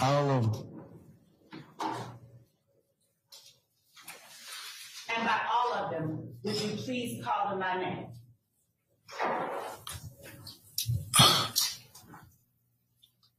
All 0.00 0.30
of 0.30 0.52
them. 0.52 0.71
And 5.16 5.26
by 5.26 5.40
all 5.52 5.74
of 5.74 5.90
them, 5.90 6.28
would 6.42 6.60
you 6.60 6.76
please 6.76 7.24
call 7.24 7.50
them 7.50 7.60
by 7.60 7.78
name? 7.80 8.06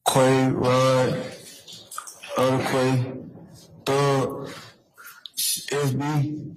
Quay, 0.07 0.49
Rod, 0.51 1.17
other 2.37 2.63
Quay, 2.65 3.13
Thug, 3.85 4.49
SB, 5.37 6.55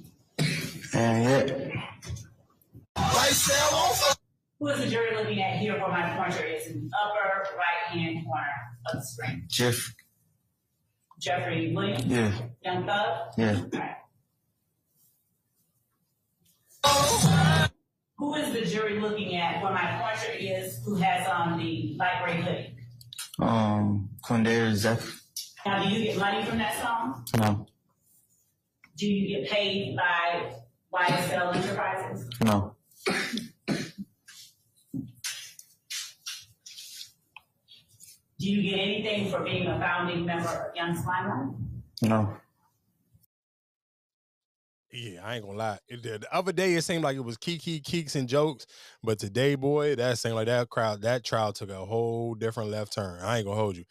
and 0.95 1.25
yeah. 1.25 1.71
Who 4.59 4.69
is 4.69 4.81
the 4.81 4.87
jury 4.89 5.17
looking 5.17 5.43
at 5.43 5.59
here 5.59 5.75
where 5.75 5.89
my 5.89 6.17
pointer 6.17 6.45
is 6.45 6.67
in 6.67 6.89
the 6.89 6.91
upper 7.05 7.57
right-hand 7.57 8.25
corner 8.27 8.45
of 8.91 8.99
the 8.99 9.03
screen? 9.03 9.45
Jeff, 9.49 9.95
Jeffery 11.21 11.73
Williams? 11.75 12.05
yeah, 12.07 12.33
Young 12.65 12.87
Thug? 12.87 13.33
yeah. 13.39 13.63
Who 18.19 18.35
is 18.35 18.53
the 18.53 18.65
jury 18.65 18.99
looking 19.01 19.37
at 19.37 19.63
where 19.63 19.73
my 19.73 20.01
pointer 20.01 20.33
is 20.39 20.81
who 20.85 20.95
has 20.97 21.27
on 21.29 21.59
the 21.59 21.97
light 21.99 22.23
gray 22.25 22.41
hoodie? 22.41 22.77
Um, 23.39 24.09
Quindarius 24.25 24.77
Zach, 24.77 25.01
Now, 25.67 25.83
do 25.83 25.89
you 25.91 26.05
get 26.05 26.19
money 26.19 26.45
from 26.45 26.59
that 26.59 26.81
song? 26.83 27.25
no, 27.37 27.67
Do 28.97 29.07
you 29.07 29.37
get 29.41 29.51
paid 29.51 29.97
by 29.97 30.53
YSL 30.95 31.55
Enterprises? 31.55 32.31
no, 32.43 32.75
Do 38.39 38.51
you 38.51 38.63
get 38.71 38.79
anything 38.81 39.31
for 39.31 39.41
being 39.43 39.67
a 39.67 39.79
founding 39.79 40.27
member 40.27 40.49
of 40.49 40.77
Young 40.77 40.95
Slime 40.95 41.29
Life? 41.29 41.57
no. 42.03 42.37
Yeah, 44.97 45.21
I 45.23 45.35
ain't 45.37 45.45
gonna 45.45 45.59
lie. 45.59 45.79
It, 45.89 46.03
the, 46.03 46.19
the 46.19 46.35
other 46.35 46.53
day 46.53 46.73
it 46.75 46.83
seemed 46.83 47.05
like 47.05 47.17
it 47.17 47.25
was 47.25 47.37
kiki 47.37 47.81
keeks 47.81 48.17
and 48.17 48.27
jokes, 48.27 48.67
but 49.03 49.19
today, 49.19 49.55
boy, 49.55 49.95
that 49.97 50.17
seemed 50.17 50.37
like 50.37 50.47
that 50.47 50.71
crowd, 50.71 51.03
that 51.03 51.23
trial 51.23 51.53
took 51.53 51.69
a 51.69 51.85
whole 51.85 52.35
different 52.35 52.71
left 52.71 52.95
turn. 52.95 53.21
I 53.21 53.37
ain't 53.39 53.47
gonna 53.47 53.61
hold 53.61 53.77
you. 53.77 53.85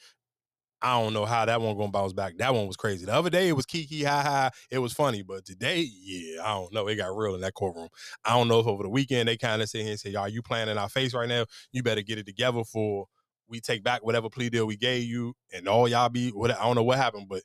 I 0.81 0.99
don't 1.01 1.13
know 1.13 1.25
how 1.25 1.45
that 1.45 1.61
one 1.61 1.77
gonna 1.77 1.91
bounce 1.91 2.13
back. 2.13 2.37
That 2.37 2.53
one 2.55 2.67
was 2.67 2.77
crazy. 2.77 3.05
The 3.05 3.13
other 3.13 3.29
day 3.29 3.49
it 3.49 3.55
was 3.55 3.65
kiki 3.67 4.03
ha 4.03 4.21
ha. 4.23 4.51
It 4.71 4.79
was 4.79 4.93
funny, 4.93 5.21
but 5.23 5.45
today, 5.45 5.87
yeah, 5.91 6.43
I 6.43 6.49
don't 6.55 6.73
know. 6.73 6.87
It 6.87 6.95
got 6.97 7.15
real 7.15 7.35
in 7.35 7.41
that 7.41 7.53
courtroom. 7.53 7.89
I 8.25 8.31
don't 8.31 8.47
know 8.47 8.59
if 8.59 8.67
over 8.67 8.83
the 8.83 8.89
weekend 8.89 9.29
they 9.29 9.37
kind 9.37 9.61
of 9.61 9.69
sit 9.69 9.81
here 9.83 9.91
and 9.91 9.99
say, 9.99 10.11
"Y'all, 10.11 10.27
you 10.29 10.41
playing 10.41 10.69
in 10.69 10.77
our 10.79 10.89
face 10.89 11.13
right 11.13 11.29
now? 11.29 11.45
You 11.71 11.83
better 11.83 12.01
get 12.01 12.17
it 12.19 12.25
together 12.25 12.63
for 12.63 13.07
we 13.47 13.61
take 13.61 13.83
back 13.83 14.03
whatever 14.03 14.29
plea 14.29 14.49
deal 14.49 14.65
we 14.65 14.77
gave 14.77 15.03
you, 15.03 15.35
and 15.53 15.67
all 15.67 15.87
y'all 15.87 16.09
be 16.09 16.29
what 16.31 16.51
I 16.51 16.63
don't 16.63 16.75
know 16.75 16.83
what 16.83 16.97
happened, 16.97 17.27
but 17.29 17.43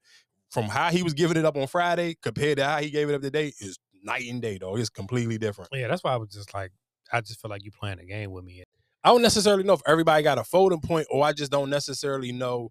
from 0.51 0.65
how 0.65 0.91
he 0.91 1.03
was 1.03 1.15
giving 1.15 1.37
it 1.37 1.45
up 1.45 1.57
on 1.57 1.67
Friday 1.67 2.17
compared 2.23 2.59
to 2.59 2.65
how 2.65 2.79
he 2.79 2.91
gave 2.91 3.09
it 3.09 3.15
up 3.15 3.23
today 3.23 3.53
is 3.61 3.79
night 4.03 4.29
and 4.29 4.43
day, 4.43 4.59
though. 4.59 4.77
It's 4.77 4.91
completely 4.91 5.39
different. 5.39 5.71
Yeah, 5.73 5.89
that's 5.89 6.03
why 6.03 6.13
I 6.13 6.17
was 6.17 6.31
just 6.31 6.53
like, 6.55 6.73
I 7.13 7.21
just 7.21 7.41
feel 7.41 7.51
like 7.51 7.65
you 7.65 7.71
playing 7.71 8.01
a 8.01 8.05
game 8.05 8.31
with 8.31 8.45
me. 8.45 8.63
I 9.03 9.09
don't 9.09 9.23
necessarily 9.23 9.63
know 9.63 9.73
if 9.73 9.83
everybody 9.87 10.23
got 10.23 10.39
a 10.39 10.45
folding 10.45 10.81
point, 10.81 11.07
or 11.11 11.25
I 11.25 11.33
just 11.33 11.51
don't 11.51 11.71
necessarily 11.71 12.33
know. 12.33 12.71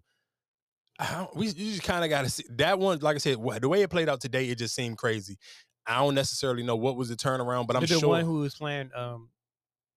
I 0.98 1.14
don't, 1.14 1.34
we 1.36 1.46
you 1.46 1.72
just 1.72 1.82
kind 1.82 2.04
of 2.04 2.10
got 2.10 2.22
to 2.22 2.30
see 2.30 2.44
that 2.56 2.78
one. 2.78 2.98
Like 3.00 3.16
I 3.16 3.18
said, 3.18 3.38
wha- 3.38 3.58
the 3.58 3.68
way 3.68 3.82
it 3.82 3.90
played 3.90 4.08
out 4.08 4.20
today, 4.20 4.48
it 4.48 4.58
just 4.58 4.74
seemed 4.74 4.98
crazy. 4.98 5.38
I 5.86 5.96
don't 5.98 6.14
necessarily 6.14 6.62
know 6.62 6.76
what 6.76 6.96
was 6.96 7.08
the 7.08 7.16
turnaround, 7.16 7.66
but 7.66 7.76
I'm 7.76 7.82
the 7.82 7.98
sure. 7.98 8.08
one 8.08 8.24
who 8.24 8.40
was 8.40 8.54
playing, 8.54 8.90
um, 8.94 9.30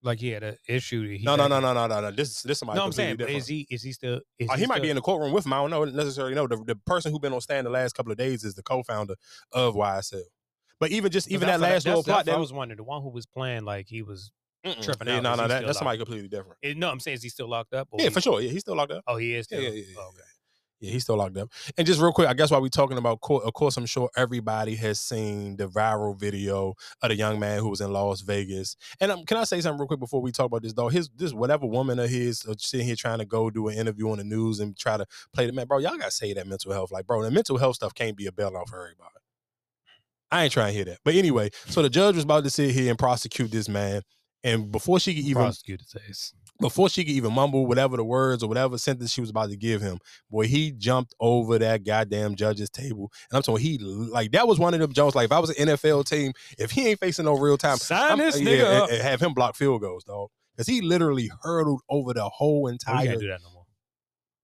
like 0.04 0.20
he 0.20 0.30
had 0.30 0.44
an 0.44 0.58
issue. 0.68 1.08
he 1.18 1.24
no, 1.24 1.36
no, 1.36 1.48
no, 1.48 1.60
no, 1.60 1.74
no, 1.74 1.88
no, 1.88 2.02
no. 2.02 2.12
This 2.12 2.42
this 2.44 2.60
somebody. 2.60 2.78
No, 2.78 2.86
I'm 2.86 2.92
saying, 2.92 3.18
different. 3.18 3.38
is 3.38 3.48
he 3.48 3.66
is 3.70 3.82
he 3.84 3.92
still? 3.94 4.20
Is 4.38 4.50
Uh, 4.50 4.56
he, 4.58 4.66
might 4.66 4.76
still, 4.76 4.84
be 4.84 4.90
in 4.90 4.96
the 4.96 5.02
courtroom 5.02 5.32
with 5.32 5.46
him. 5.46 5.54
I 5.54 5.58
don't 5.58 5.70
know 5.72 5.86
necessarily 5.86 6.36
know. 6.36 6.48
The, 6.48 6.58
the 6.66 6.76
person 6.76 7.12
who 7.12 7.20
been 7.20 7.34
on 7.34 7.42
stand 7.42 7.66
the 7.66 7.72
last 7.72 7.96
couple 7.96 8.12
of 8.12 8.18
days 8.18 8.44
is 8.44 8.54
the 8.56 8.64
co-founder 8.64 9.16
of 9.52 9.76
YSL. 9.76 10.22
But 10.80 10.92
even 10.92 11.12
just 11.12 11.32
even 11.32 11.48
that 11.48 11.60
last 11.62 11.86
little 11.86 12.04
plot, 12.04 12.26
That 12.26 12.36
I 12.36 12.38
was 12.38 12.52
wondering. 12.54 12.78
The 12.78 12.84
one 12.84 13.02
who 13.02 13.10
was 13.10 13.26
playing, 13.26 13.64
like 13.64 13.88
he 13.88 14.02
was 14.02 14.32
Mm-mm. 14.66 14.82
tripping 14.82 15.08
Yeah, 15.08 15.18
out. 15.18 15.24
no, 15.24 15.36
no, 15.36 15.48
that- 15.48 15.66
that's 15.66 15.78
somebody 15.78 15.98
completely 15.98 16.28
different. 16.30 16.58
Eh, 16.64 16.74
No, 16.76 16.90
I'm 16.90 17.00
saying, 17.00 17.16
is 17.16 17.24
he 17.24 17.30
still 17.30 17.50
locked 17.50 17.74
up? 17.74 17.88
Yeah, 17.98 18.04
he- 18.06 18.10
for 18.10 18.22
sure. 18.22 18.42
Yeah, 18.42 18.50
he's 18.50 18.62
still 18.62 18.76
locked 18.76 18.92
up. 18.92 19.04
Oh, 19.08 19.18
he 19.18 19.34
is. 19.36 19.48
Yeah, 19.50 19.60
Still? 19.60 19.74
yeah, 19.74 19.84
yeah, 19.88 19.96
Oh, 20.00 20.08
okay. 20.10 20.20
Yeah, 20.84 20.92
he's 20.92 21.04
still 21.04 21.16
locked 21.16 21.38
up. 21.38 21.50
And 21.78 21.88
just 21.88 22.02
real 22.02 22.12
quick, 22.12 22.28
I 22.28 22.34
guess 22.34 22.52
while 22.52 22.62
we're 22.62 22.68
talking 22.68 22.98
about 22.98 23.22
court, 23.22 23.46
of 23.46 23.54
course, 23.54 23.78
I'm 23.78 23.86
sure 23.86 24.10
everybody 24.18 24.76
has 24.76 25.00
seen 25.00 25.56
the 25.56 25.66
viral 25.66 26.20
video 26.20 26.74
of 27.02 27.08
the 27.08 27.16
young 27.16 27.40
man 27.40 27.60
who 27.60 27.70
was 27.70 27.80
in 27.80 27.94
Las 27.94 28.20
Vegas. 28.20 28.76
And 29.00 29.10
um, 29.10 29.24
can 29.24 29.38
I 29.38 29.46
say 29.46 29.62
something 29.62 29.80
real 29.80 29.88
quick 29.88 30.02
before 30.02 30.22
we 30.22 30.34
talk 30.34 30.48
about 30.48 30.62
this, 30.62 30.74
though? 30.74 30.90
His 30.90 31.10
this 31.16 31.32
whatever 31.32 31.66
woman 31.66 32.00
of 32.00 32.10
his 32.10 32.46
uh, 32.46 32.56
sitting 32.58 32.86
here 32.86 32.98
trying 32.98 33.20
to 33.20 33.26
go 33.26 33.50
do 33.50 33.70
an 33.70 33.78
interview 33.78 34.12
on 34.12 34.18
the 34.18 34.26
news 34.26 34.60
and 34.60 34.78
try 34.78 34.98
to 34.98 35.06
play 35.34 35.46
the 35.46 35.54
man, 35.54 35.68
bro. 35.68 35.78
Y'all 35.78 35.98
gotta 35.98 36.12
say 36.12 36.34
that 36.34 36.48
mental 36.48 36.74
health, 36.74 36.92
like, 36.92 37.08
bro. 37.08 37.24
The 37.24 37.32
mental 37.32 37.58
health 37.58 37.76
stuff 37.76 37.94
can't 37.94 38.18
be 38.18 38.28
a 38.28 38.32
bailout 38.32 38.68
for 38.68 38.82
everybody. 38.82 39.10
I 40.32 40.44
ain't 40.44 40.52
trying 40.52 40.72
to 40.72 40.74
hear 40.74 40.86
that. 40.86 40.98
But 41.06 41.16
anyway, 41.16 41.52
so 41.68 41.82
the 41.82 41.90
judge 41.90 42.16
was 42.16 42.26
about 42.26 42.44
to 42.44 42.50
sit 42.50 42.72
here 42.72 42.90
and 42.90 43.00
prosecute 43.00 43.52
this 43.52 43.70
man, 43.70 44.02
and 44.44 44.70
before 44.70 45.00
she 45.00 45.16
could 45.16 45.24
even 45.24 45.44
Prosecutor 45.44 45.86
says. 45.88 46.34
Before 46.64 46.90
she 46.90 47.04
could 47.04 47.14
even 47.14 47.32
mumble 47.34 47.68
whatever 47.68 47.96
the 47.98 48.04
words 48.04 48.42
or 48.42 48.48
whatever 48.50 48.78
sentence 48.78 49.12
she 49.12 49.22
was 49.22 49.30
about 49.30 49.50
to 49.52 49.56
give 49.56 49.82
him, 49.82 50.00
boy, 50.32 50.48
he 50.48 50.72
jumped 50.72 51.14
over 51.20 51.60
that 51.60 51.84
goddamn 51.84 52.36
judge's 52.36 52.70
table. 52.72 53.12
And 53.30 53.38
I'm 53.38 53.44
talking, 53.44 53.64
he 53.64 53.78
like 53.78 54.32
that 54.32 54.48
was 54.48 54.58
one 54.58 54.74
of 54.74 54.80
them 54.80 54.92
Jones. 54.94 55.14
Like 55.14 55.26
if 55.26 55.32
I 55.32 55.40
was 55.40 55.52
an 55.52 55.68
NFL 55.68 56.06
team, 56.06 56.32
if 56.58 56.72
he 56.72 56.88
ain't 56.88 57.00
facing 57.00 57.26
no 57.26 57.34
real 57.38 57.58
time, 57.58 57.78
Sign 57.78 58.10
I'm- 58.12 58.18
this 58.18 58.40
yeah, 58.40 58.48
nigga 58.50 58.82
and- 58.84 58.92
and 58.94 59.02
have 59.04 59.22
him 59.22 59.34
block 59.34 59.56
field 59.56 59.82
goals, 59.82 60.04
dog. 60.04 60.30
Because 60.56 60.68
he 60.68 60.82
literally 60.82 61.30
hurdled 61.42 61.82
over 61.90 62.14
the 62.14 62.30
whole 62.30 62.64
Oh, 62.66 62.68
entire. 62.68 63.04
you 63.04 63.10
can't 63.10 63.22
do 63.22 63.28
that 63.28 63.42
no 63.44 63.52
more. 63.52 63.66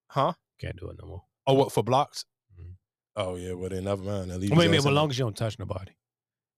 Huh? 0.08 0.34
Can't 0.60 0.76
do 0.80 0.90
it 0.90 0.98
no 1.02 1.08
more. 1.08 1.24
Oh, 1.48 1.54
what 1.54 1.72
for 1.72 1.84
blocks? 1.84 2.26
Mm-hmm. 2.60 2.72
Oh 3.16 3.36
yeah, 3.36 3.54
well 3.54 3.70
then 3.70 3.84
never 3.86 4.02
mind. 4.04 4.32
At 4.32 4.40
least 4.40 4.54
Wait 4.56 4.66
a 4.66 4.70
minute. 4.70 4.80
As 4.80 4.86
long 4.86 5.10
as 5.10 5.18
you 5.18 5.26
don't 5.26 5.38
touch 5.38 5.58
nobody, 5.60 5.92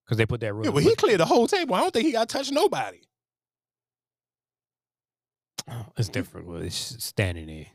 because 0.06 0.18
they 0.18 0.26
put 0.26 0.40
that 0.42 0.54
rule. 0.54 0.64
yeah, 0.66 0.72
well, 0.72 0.84
he 0.84 0.96
cleared 0.96 1.20
the 1.20 1.26
whole 1.26 1.48
table. 1.48 1.76
I 1.76 1.82
don't 1.82 1.94
think 1.94 2.06
he 2.06 2.12
got 2.14 2.28
to 2.30 2.38
touch 2.38 2.50
nobody. 2.52 3.02
It's 5.98 6.10
different. 6.10 6.48
Well, 6.48 6.62
it's 6.62 7.04
standing 7.04 7.48
there 7.48 7.68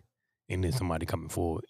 and 0.49 0.65
then 0.65 0.73
somebody 0.73 1.07
coming 1.07 1.29
forward. 1.29 1.65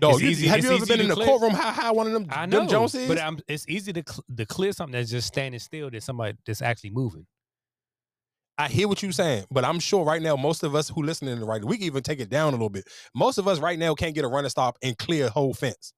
No, 0.00 0.16
you- 0.18 0.30
easy- 0.30 0.46
have 0.48 0.62
you 0.64 0.70
ever 0.72 0.86
been 0.86 1.00
in 1.00 1.08
the 1.08 1.14
clear- 1.14 1.26
courtroom? 1.26 1.52
How 1.52 1.70
high 1.70 1.90
one 1.92 2.06
of 2.06 2.12
them, 2.12 2.26
I 2.30 2.46
them 2.46 2.64
know, 2.64 2.68
Jones 2.70 2.94
is? 2.94 3.06
but 3.08 3.20
I'm, 3.20 3.38
it's 3.46 3.66
easy 3.68 3.92
to 3.92 4.02
cl- 4.06 4.24
to 4.36 4.46
clear 4.46 4.72
something 4.72 4.92
that's 4.92 5.10
just 5.10 5.28
standing 5.28 5.60
still 5.60 5.90
than 5.90 6.00
somebody 6.00 6.36
that's 6.46 6.62
actually 6.62 6.90
moving. 6.90 7.26
I 8.58 8.68
hear 8.68 8.86
what 8.88 9.02
you're 9.02 9.12
saying, 9.12 9.44
but 9.50 9.64
I'm 9.64 9.80
sure 9.80 10.04
right 10.04 10.20
now 10.20 10.36
most 10.36 10.62
of 10.62 10.74
us 10.74 10.88
who 10.88 11.02
listening 11.02 11.38
to 11.38 11.44
right, 11.44 11.64
we 11.64 11.76
can 11.78 11.86
even 11.86 12.02
take 12.02 12.20
it 12.20 12.28
down 12.30 12.48
a 12.48 12.56
little 12.56 12.68
bit. 12.70 12.84
Most 13.14 13.38
of 13.38 13.48
us 13.48 13.58
right 13.58 13.78
now 13.78 13.94
can't 13.94 14.14
get 14.14 14.24
a 14.24 14.28
running 14.28 14.50
stop 14.50 14.76
and 14.82 14.96
clear 14.98 15.26
a 15.26 15.30
whole 15.30 15.54
fence. 15.54 15.92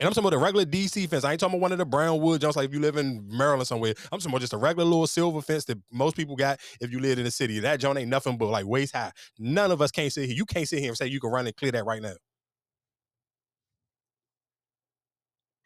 And 0.00 0.08
I'm 0.08 0.12
talking 0.12 0.26
about 0.26 0.36
the 0.36 0.42
regular 0.42 0.64
DC 0.64 1.08
fence. 1.08 1.24
I 1.24 1.30
ain't 1.30 1.40
talking 1.40 1.54
about 1.54 1.62
one 1.62 1.72
of 1.72 1.78
the 1.78 1.84
brown 1.84 2.20
wood 2.20 2.40
jumps 2.40 2.56
like 2.56 2.68
if 2.68 2.74
you 2.74 2.80
live 2.80 2.96
in 2.96 3.24
Maryland 3.28 3.66
somewhere. 3.68 3.94
I'm 4.10 4.18
talking 4.18 4.32
about 4.32 4.40
just 4.40 4.52
a 4.52 4.56
regular 4.56 4.84
little 4.84 5.06
silver 5.06 5.40
fence 5.40 5.66
that 5.66 5.78
most 5.92 6.16
people 6.16 6.34
got 6.34 6.58
if 6.80 6.90
you 6.90 6.98
live 6.98 7.18
in 7.18 7.24
the 7.24 7.30
city. 7.30 7.60
That 7.60 7.78
joint 7.78 7.98
ain't 7.98 8.08
nothing 8.08 8.36
but 8.36 8.48
like 8.48 8.66
waist 8.66 8.94
high. 8.96 9.12
None 9.38 9.70
of 9.70 9.80
us 9.80 9.92
can't 9.92 10.12
sit 10.12 10.26
here. 10.26 10.34
You 10.34 10.46
can't 10.46 10.66
sit 10.66 10.80
here 10.80 10.88
and 10.88 10.96
say 10.96 11.06
you 11.06 11.20
can 11.20 11.30
run 11.30 11.46
and 11.46 11.54
clear 11.54 11.70
that 11.72 11.86
right 11.86 12.02
now. 12.02 12.14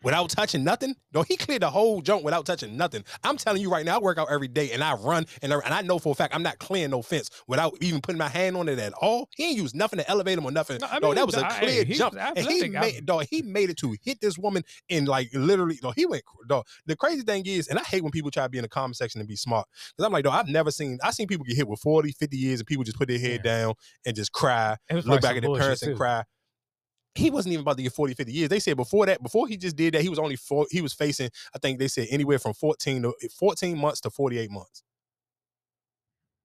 Without 0.04 0.30
touching 0.30 0.62
nothing? 0.62 0.94
No, 1.12 1.22
he 1.22 1.36
cleared 1.36 1.62
the 1.62 1.70
whole 1.70 2.00
junk 2.00 2.22
without 2.24 2.46
touching 2.46 2.76
nothing. 2.76 3.02
I'm 3.24 3.36
telling 3.36 3.60
you 3.60 3.68
right 3.70 3.84
now, 3.84 3.96
I 3.96 3.98
work 4.00 4.16
out 4.16 4.28
every 4.30 4.46
day 4.46 4.70
and 4.70 4.82
I 4.82 4.94
run 4.94 5.26
and 5.42 5.52
I, 5.52 5.58
and 5.64 5.74
I 5.74 5.82
know 5.82 5.98
for 5.98 6.12
a 6.12 6.14
fact 6.14 6.34
I'm 6.34 6.42
not 6.42 6.58
clearing 6.58 6.90
no 6.90 7.02
fence 7.02 7.30
without 7.48 7.74
even 7.80 8.00
putting 8.00 8.18
my 8.18 8.28
hand 8.28 8.56
on 8.56 8.68
it 8.68 8.78
at 8.78 8.92
all. 8.92 9.28
He 9.36 9.46
ain't 9.48 9.56
used 9.56 9.74
nothing 9.74 9.98
to 9.98 10.08
elevate 10.08 10.38
him 10.38 10.44
or 10.44 10.52
nothing. 10.52 10.78
No, 10.80 10.86
I 10.88 11.00
mean, 11.00 11.14
that 11.16 11.26
was 11.26 11.34
a 11.36 11.42
clear 11.48 11.84
he- 11.84 11.94
jump. 11.94 12.14
And 12.36 12.46
he 12.46 12.60
made 12.68 13.06
dog, 13.06 13.26
he 13.28 13.42
made 13.42 13.70
it 13.70 13.76
to 13.78 13.96
hit 14.02 14.20
this 14.20 14.38
woman 14.38 14.62
and 14.88 15.08
like 15.08 15.30
literally, 15.34 15.76
dog, 15.82 15.94
he 15.96 16.06
went 16.06 16.22
dog. 16.48 16.64
The 16.86 16.94
crazy 16.94 17.22
thing 17.22 17.44
is, 17.46 17.66
and 17.66 17.78
I 17.78 17.82
hate 17.82 18.02
when 18.02 18.12
people 18.12 18.30
try 18.30 18.44
to 18.44 18.48
be 18.48 18.58
in 18.58 18.62
the 18.62 18.68
comment 18.68 18.96
section 18.96 19.20
and 19.20 19.26
be 19.28 19.36
smart. 19.36 19.66
Because 19.96 20.06
I'm 20.06 20.12
like, 20.12 20.24
dog, 20.24 20.34
I've 20.34 20.48
never 20.48 20.70
seen 20.70 20.98
I've 21.02 21.14
seen 21.14 21.26
people 21.26 21.44
get 21.44 21.56
hit 21.56 21.66
with 21.66 21.80
40, 21.80 22.12
50 22.12 22.36
years 22.36 22.60
and 22.60 22.66
people 22.68 22.84
just 22.84 22.96
put 22.96 23.08
their 23.08 23.18
head 23.18 23.42
down 23.42 23.74
and 24.06 24.14
just 24.14 24.30
cry, 24.32 24.76
look 25.06 25.22
back 25.22 25.36
at 25.36 25.42
their 25.42 25.48
parents 25.60 25.82
and 25.82 25.96
cry 25.98 26.24
he 27.18 27.30
wasn't 27.30 27.52
even 27.52 27.62
about 27.62 27.76
to 27.76 27.82
get 27.82 27.92
40, 27.92 28.14
50 28.14 28.32
years. 28.32 28.48
They 28.48 28.60
said 28.60 28.76
before 28.76 29.06
that, 29.06 29.22
before 29.22 29.46
he 29.48 29.56
just 29.56 29.76
did 29.76 29.94
that, 29.94 30.02
he 30.02 30.08
was 30.08 30.18
only 30.18 30.36
four, 30.36 30.66
he 30.70 30.80
was 30.80 30.92
facing, 30.92 31.30
I 31.54 31.58
think 31.58 31.78
they 31.78 31.88
said 31.88 32.08
anywhere 32.10 32.38
from 32.38 32.54
14 32.54 33.02
to 33.02 33.14
14 33.38 33.76
months 33.78 34.00
to 34.02 34.10
48 34.10 34.50
months. 34.50 34.82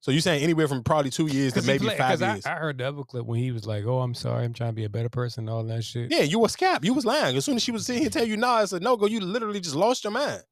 So 0.02 0.12
you're 0.12 0.20
saying 0.20 0.44
anywhere 0.44 0.68
from 0.68 0.84
probably 0.84 1.12
two 1.12 1.28
years 1.28 1.54
to 1.54 1.62
maybe 1.62 1.86
play- 1.86 1.98
five 1.98 2.10
'cause 2.20 2.22
I, 2.22 2.34
years. 2.34 2.46
I 2.46 2.56
heard 2.56 2.78
the 2.78 2.88
other 2.90 3.04
clip 3.04 3.26
when 3.26 3.40
he 3.40 3.52
was 3.54 3.66
like, 3.66 3.86
"Oh, 3.86 4.00
I'm 4.00 4.14
sorry, 4.14 4.44
I'm 4.44 4.52
trying 4.54 4.72
to 4.72 4.76
be 4.76 4.84
a 4.84 4.90
better 4.90 5.08
person," 5.08 5.46
and 5.46 5.50
all 5.50 5.64
that 5.64 5.86
shit. 5.86 6.12
yeah, 6.12 6.24
you 6.24 6.40
were 6.40 6.50
scap. 6.50 6.84
You 6.84 6.94
was 6.94 7.06
lying. 7.06 7.38
As 7.38 7.46
soon 7.46 7.56
as 7.56 7.64
she 7.64 7.72
was 7.72 7.86
sitting 7.86 8.02
here 8.02 8.10
tell 8.12 8.28
you 8.28 8.36
nah, 8.36 8.62
it's 8.64 8.74
a 8.74 8.82
no 8.82 8.98
go, 8.98 9.06
you 9.06 9.22
literally 9.22 9.62
just 9.62 9.76
lost 9.76 10.04
your 10.04 10.12
mind. 10.12 10.44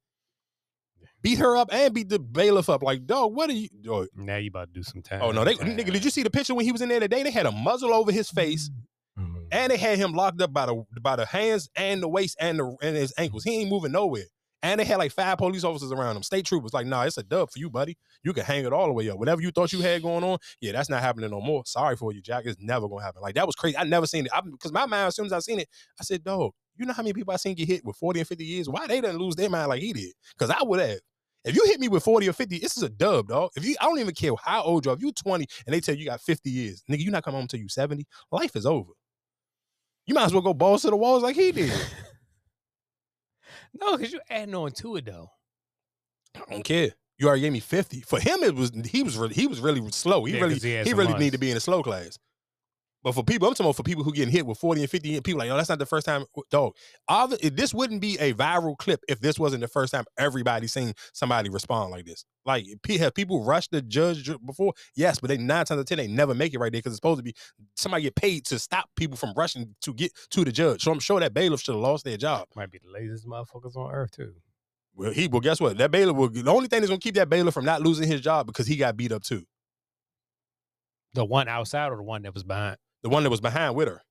Beat 1.21 1.37
her 1.39 1.57
up 1.57 1.67
and 1.73 1.93
beat 1.93 2.07
the 2.07 2.17
bailiff 2.17 2.69
up. 2.69 2.81
Like, 2.81 3.05
dog, 3.05 3.35
what 3.35 3.49
are 3.49 3.53
you 3.53 3.67
dog, 3.81 4.07
Now 4.15 4.37
you 4.37 4.47
about 4.47 4.69
to 4.69 4.79
do 4.79 4.83
some 4.83 5.01
time. 5.01 5.19
Oh 5.21 5.31
no, 5.31 5.43
they 5.43 5.55
nigga, 5.55 5.91
did 5.91 6.05
you 6.05 6.11
see 6.11 6.23
the 6.23 6.29
picture 6.29 6.55
when 6.55 6.63
he 6.65 6.71
was 6.71 6.81
in 6.81 6.87
there 6.87 7.01
today? 7.01 7.21
They 7.21 7.31
had 7.31 7.45
a 7.45 7.51
muzzle 7.51 7.93
over 7.93 8.11
his 8.13 8.29
face. 8.29 8.69
Mm. 8.69 8.75
Mm-hmm. 9.19 9.43
And 9.51 9.71
they 9.71 9.77
had 9.77 9.97
him 9.97 10.13
locked 10.13 10.41
up 10.41 10.53
by 10.53 10.65
the 10.65 10.83
by 11.01 11.15
the 11.15 11.25
hands 11.25 11.69
and 11.75 12.01
the 12.01 12.07
waist 12.07 12.37
and 12.39 12.59
the 12.59 12.75
and 12.81 12.95
his 12.95 13.13
ankles. 13.17 13.43
He 13.43 13.59
ain't 13.59 13.69
moving 13.69 13.91
nowhere. 13.91 14.25
And 14.63 14.79
they 14.79 14.85
had 14.85 14.97
like 14.97 15.11
five 15.11 15.39
police 15.39 15.63
officers 15.63 15.91
around 15.91 16.15
him. 16.15 16.23
State 16.23 16.45
troopers 16.45 16.73
like, 16.73 16.85
nah, 16.85 17.03
it's 17.03 17.17
a 17.17 17.23
dub 17.23 17.49
for 17.49 17.57
you, 17.57 17.69
buddy. 17.69 17.97
You 18.23 18.31
can 18.31 18.43
hang 18.43 18.63
it 18.63 18.71
all 18.71 18.85
the 18.85 18.93
way 18.93 19.09
up. 19.09 19.17
Whatever 19.17 19.41
you 19.41 19.49
thought 19.49 19.73
you 19.73 19.81
had 19.81 20.03
going 20.03 20.23
on, 20.23 20.37
yeah, 20.59 20.71
that's 20.71 20.89
not 20.89 21.01
happening 21.01 21.31
no 21.31 21.41
more. 21.41 21.63
Sorry 21.65 21.95
for 21.95 22.13
you, 22.13 22.21
Jack. 22.21 22.45
It's 22.45 22.61
never 22.61 22.87
gonna 22.87 23.03
happen. 23.03 23.21
Like 23.21 23.35
that 23.35 23.47
was 23.47 23.55
crazy. 23.55 23.75
I 23.75 23.83
never 23.83 24.05
seen 24.05 24.27
it. 24.27 24.31
Because 24.51 24.71
my 24.71 24.85
mind, 24.85 25.07
as 25.07 25.15
soon 25.15 25.25
as 25.25 25.33
I 25.33 25.39
seen 25.39 25.59
it, 25.59 25.67
I 25.99 26.03
said, 26.03 26.23
dog, 26.23 26.51
you 26.77 26.85
know 26.85 26.93
how 26.93 27.01
many 27.01 27.13
people 27.13 27.33
I 27.33 27.37
seen 27.37 27.55
get 27.55 27.67
hit 27.67 27.83
with 27.83 27.95
40 27.97 28.19
and 28.19 28.27
50 28.27 28.45
years? 28.45 28.69
Why 28.69 28.85
they 28.85 29.01
didn't 29.01 29.17
lose 29.17 29.35
their 29.35 29.49
mind 29.49 29.69
like 29.69 29.81
he 29.81 29.93
did? 29.93 30.13
Because 30.37 30.55
I 30.55 30.63
would 30.63 30.79
have. 30.79 30.99
If 31.43 31.55
you 31.55 31.63
hit 31.65 31.79
me 31.79 31.87
with 31.87 32.03
40 32.03 32.29
or 32.29 32.33
50, 32.33 32.59
this 32.59 32.77
is 32.77 32.83
a 32.83 32.89
dub, 32.89 33.29
dog. 33.29 33.49
If 33.55 33.65
you 33.65 33.75
I 33.81 33.85
don't 33.85 33.97
even 33.97 34.13
care 34.13 34.31
how 34.43 34.61
old 34.61 34.85
you 34.85 34.91
are. 34.91 34.95
If 34.95 35.01
you 35.01 35.11
20 35.11 35.47
and 35.65 35.73
they 35.73 35.79
tell 35.79 35.95
you 35.95 36.01
you 36.01 36.09
got 36.09 36.21
50 36.21 36.49
years, 36.49 36.83
nigga, 36.89 36.99
you 36.99 37.09
not 37.09 37.23
coming 37.23 37.37
home 37.37 37.43
until 37.43 37.59
you 37.59 37.67
70, 37.67 38.05
life 38.31 38.55
is 38.55 38.65
over. 38.67 38.91
You 40.11 40.15
might 40.15 40.25
as 40.25 40.33
well 40.33 40.41
go 40.41 40.53
balls 40.53 40.81
to 40.81 40.89
the 40.89 40.97
walls 40.97 41.23
like 41.23 41.37
he 41.37 41.53
did. 41.53 41.71
No, 43.79 43.95
because 43.95 44.11
you're 44.11 44.21
adding 44.29 44.53
on 44.53 44.71
to 44.73 44.97
it 44.97 45.05
though. 45.05 45.29
I 46.35 46.41
don't 46.51 46.63
care. 46.63 46.91
You 47.17 47.27
already 47.27 47.43
gave 47.43 47.53
me 47.53 47.61
50. 47.61 48.01
For 48.01 48.19
him, 48.19 48.43
it 48.43 48.53
was 48.53 48.73
he 48.85 49.01
was 49.01 49.15
really 49.15 49.33
he 49.33 49.47
was 49.47 49.61
really 49.61 49.81
slow. 49.91 50.25
He 50.25 50.33
Yeah, 50.35 50.41
really 50.41 50.55
he 50.55 50.83
he, 50.83 50.91
really 50.93 51.05
months. 51.05 51.19
need 51.21 51.31
to 51.31 51.37
be 51.37 51.49
in 51.51 51.55
a 51.55 51.61
slow 51.61 51.81
class. 51.81 52.19
But 53.03 53.13
for 53.15 53.23
people, 53.23 53.47
I'm 53.47 53.53
talking 53.53 53.65
about 53.65 53.75
for 53.75 53.83
people 53.83 54.03
who 54.03 54.13
getting 54.13 54.31
hit 54.31 54.45
with 54.45 54.59
40 54.59 54.81
and 54.81 54.89
50, 54.89 55.21
people 55.21 55.39
like, 55.39 55.49
oh, 55.49 55.57
that's 55.57 55.69
not 55.69 55.79
the 55.79 55.85
first 55.85 56.05
time. 56.05 56.25
Dog, 56.51 56.75
obvi- 57.09 57.55
this 57.55 57.73
wouldn't 57.73 57.99
be 57.99 58.17
a 58.19 58.33
viral 58.33 58.77
clip 58.77 59.01
if 59.07 59.19
this 59.19 59.39
wasn't 59.39 59.61
the 59.61 59.67
first 59.67 59.93
time 59.93 60.05
everybody 60.17 60.67
seen 60.67 60.93
somebody 61.13 61.49
respond 61.49 61.91
like 61.91 62.05
this. 62.05 62.25
Like, 62.45 62.65
have 62.99 63.13
people 63.13 63.43
rushed 63.43 63.71
the 63.71 63.81
judge 63.81 64.29
before? 64.45 64.73
Yes, 64.95 65.19
but 65.19 65.29
they 65.29 65.37
nine 65.37 65.65
times 65.65 65.71
out 65.71 65.79
of 65.79 65.85
ten 65.85 65.97
they 65.97 66.07
never 66.07 66.35
make 66.35 66.53
it 66.53 66.59
right 66.59 66.71
there 66.71 66.79
because 66.79 66.93
it's 66.93 66.97
supposed 66.97 67.19
to 67.19 67.23
be 67.23 67.33
somebody 67.75 68.03
get 68.03 68.15
paid 68.15 68.45
to 68.45 68.59
stop 68.59 68.89
people 68.95 69.17
from 69.17 69.33
rushing 69.35 69.75
to 69.81 69.93
get 69.93 70.11
to 70.31 70.43
the 70.43 70.51
judge. 70.51 70.83
So 70.83 70.91
I'm 70.91 70.99
sure 70.99 71.19
that 71.19 71.33
bailiff 71.33 71.61
should 71.61 71.75
have 71.75 71.81
lost 71.81 72.05
their 72.05 72.17
job. 72.17 72.47
Might 72.55 72.71
be 72.71 72.79
the 72.79 72.91
laziest 72.91 73.27
motherfuckers 73.27 73.75
on 73.75 73.91
earth 73.91 74.11
too. 74.11 74.33
Well, 74.93 75.11
he 75.11 75.27
well, 75.27 75.41
guess 75.41 75.59
what? 75.59 75.77
That 75.77 75.91
bailiff 75.91 76.15
will 76.15 76.29
the 76.29 76.51
only 76.51 76.67
thing 76.67 76.81
that's 76.81 76.89
gonna 76.89 76.99
keep 76.99 77.15
that 77.15 77.29
bailiff 77.29 77.53
from 77.53 77.65
not 77.65 77.81
losing 77.81 78.07
his 78.07 78.21
job 78.21 78.47
because 78.47 78.67
he 78.67 78.75
got 78.75 78.97
beat 78.97 79.11
up 79.11 79.23
too. 79.23 79.43
The 81.13 81.25
one 81.25 81.47
outside 81.47 81.91
or 81.91 81.97
the 81.97 82.03
one 82.03 82.21
that 82.23 82.33
was 82.33 82.43
behind? 82.43 82.77
The 83.03 83.09
one 83.09 83.23
that 83.23 83.29
was 83.29 83.41
behind 83.41 83.75
with 83.75 83.87
her. 83.87 84.01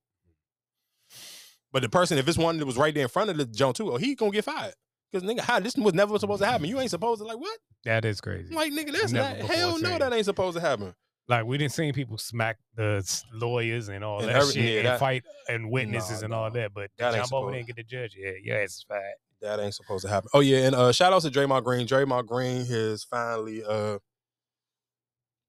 But 1.71 1.81
the 1.83 1.89
person, 1.89 2.17
if 2.17 2.27
it's 2.27 2.37
one 2.37 2.57
that 2.57 2.65
was 2.65 2.77
right 2.77 2.93
there 2.93 3.03
in 3.03 3.09
front 3.09 3.29
of 3.29 3.37
the 3.37 3.45
Joan 3.45 3.73
too, 3.73 3.91
oh, 3.93 3.97
he 3.97 4.15
gonna 4.15 4.31
get 4.31 4.43
fired. 4.45 4.73
Because 5.11 5.27
nigga, 5.27 5.39
how 5.41 5.59
this 5.59 5.75
was 5.75 5.93
never 5.93 6.17
supposed 6.19 6.41
to 6.41 6.47
happen. 6.47 6.67
You 6.67 6.79
ain't 6.79 6.89
supposed 6.89 7.21
to 7.21 7.27
like 7.27 7.37
what? 7.39 7.57
That 7.85 8.05
is 8.05 8.21
crazy. 8.21 8.53
Like, 8.53 8.71
nigga, 8.71 8.91
that's 8.93 9.11
Never 9.11 9.37
not 9.39 9.49
hell 9.49 9.79
no, 9.79 9.97
that 9.97 10.13
ain't 10.13 10.25
supposed 10.25 10.55
to 10.55 10.61
happen. 10.61 10.93
Like 11.27 11.45
we 11.45 11.57
didn't 11.57 11.71
see 11.71 11.91
people 11.93 12.17
smack 12.17 12.57
the 12.75 13.05
lawyers 13.33 13.87
and 13.89 14.03
all 14.03 14.19
And 14.19 14.29
that 14.29 14.35
every- 14.37 14.53
shit 14.53 14.63
yeah, 14.65 14.77
and 14.79 14.87
that- 14.87 14.99
fight 14.99 15.23
and 15.47 15.71
witnesses 15.71 16.21
Nah, 16.21 16.25
and 16.25 16.33
all 16.33 16.51
that. 16.51 16.73
But 16.73 16.91
That 16.97 17.31
over 17.31 17.51
there 17.51 17.59
and 17.59 17.67
get 17.67 17.77
the 17.77 17.83
judge. 17.83 18.15
Yeah, 18.17 18.31
yeah, 18.43 18.55
it's 18.55 18.83
fat. 18.87 19.15
That 19.41 19.59
ain't 19.59 19.73
supposed 19.73 20.03
to 20.05 20.09
happen. 20.09 20.29
Oh 20.33 20.41
yeah, 20.41 20.65
and 20.65 20.75
uh 20.75 20.91
shout 20.91 21.13
out 21.13 21.21
to 21.21 21.29
Draymond 21.29 21.63
Green. 21.63 21.87
Draymond 21.87 22.27
Green 22.27 22.65
has 22.65 23.03
finally 23.05 23.63
uh 23.63 23.97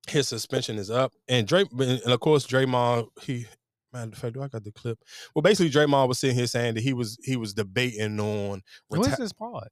his 0.09 0.29
suspension 0.29 0.79
is 0.79 0.91
up. 0.91 1.13
And 1.29 1.47
Dray 1.47 1.65
and 1.79 2.01
of 2.03 2.21
course 2.21 2.47
Draymond 2.47 3.09
he 3.23 3.47
matter 3.93 4.11
of 4.11 4.19
fact, 4.19 4.35
do 4.35 4.43
I 4.43 4.49
got 4.49 4.65
the 4.65 4.73
clip? 4.73 4.99
Well, 5.35 5.43
basically 5.43 5.71
Draymond 5.71 6.09
was 6.09 6.19
sitting 6.19 6.37
here 6.37 6.47
saying 6.47 6.75
that 6.75 6.83
he 6.83 6.93
was 6.93 7.19
he 7.23 7.37
was 7.37 7.55
debating 7.55 8.19
on 8.19 8.63
Where's 8.89 9.07
reti- 9.07 9.19
this 9.19 9.33
part? 9.33 9.69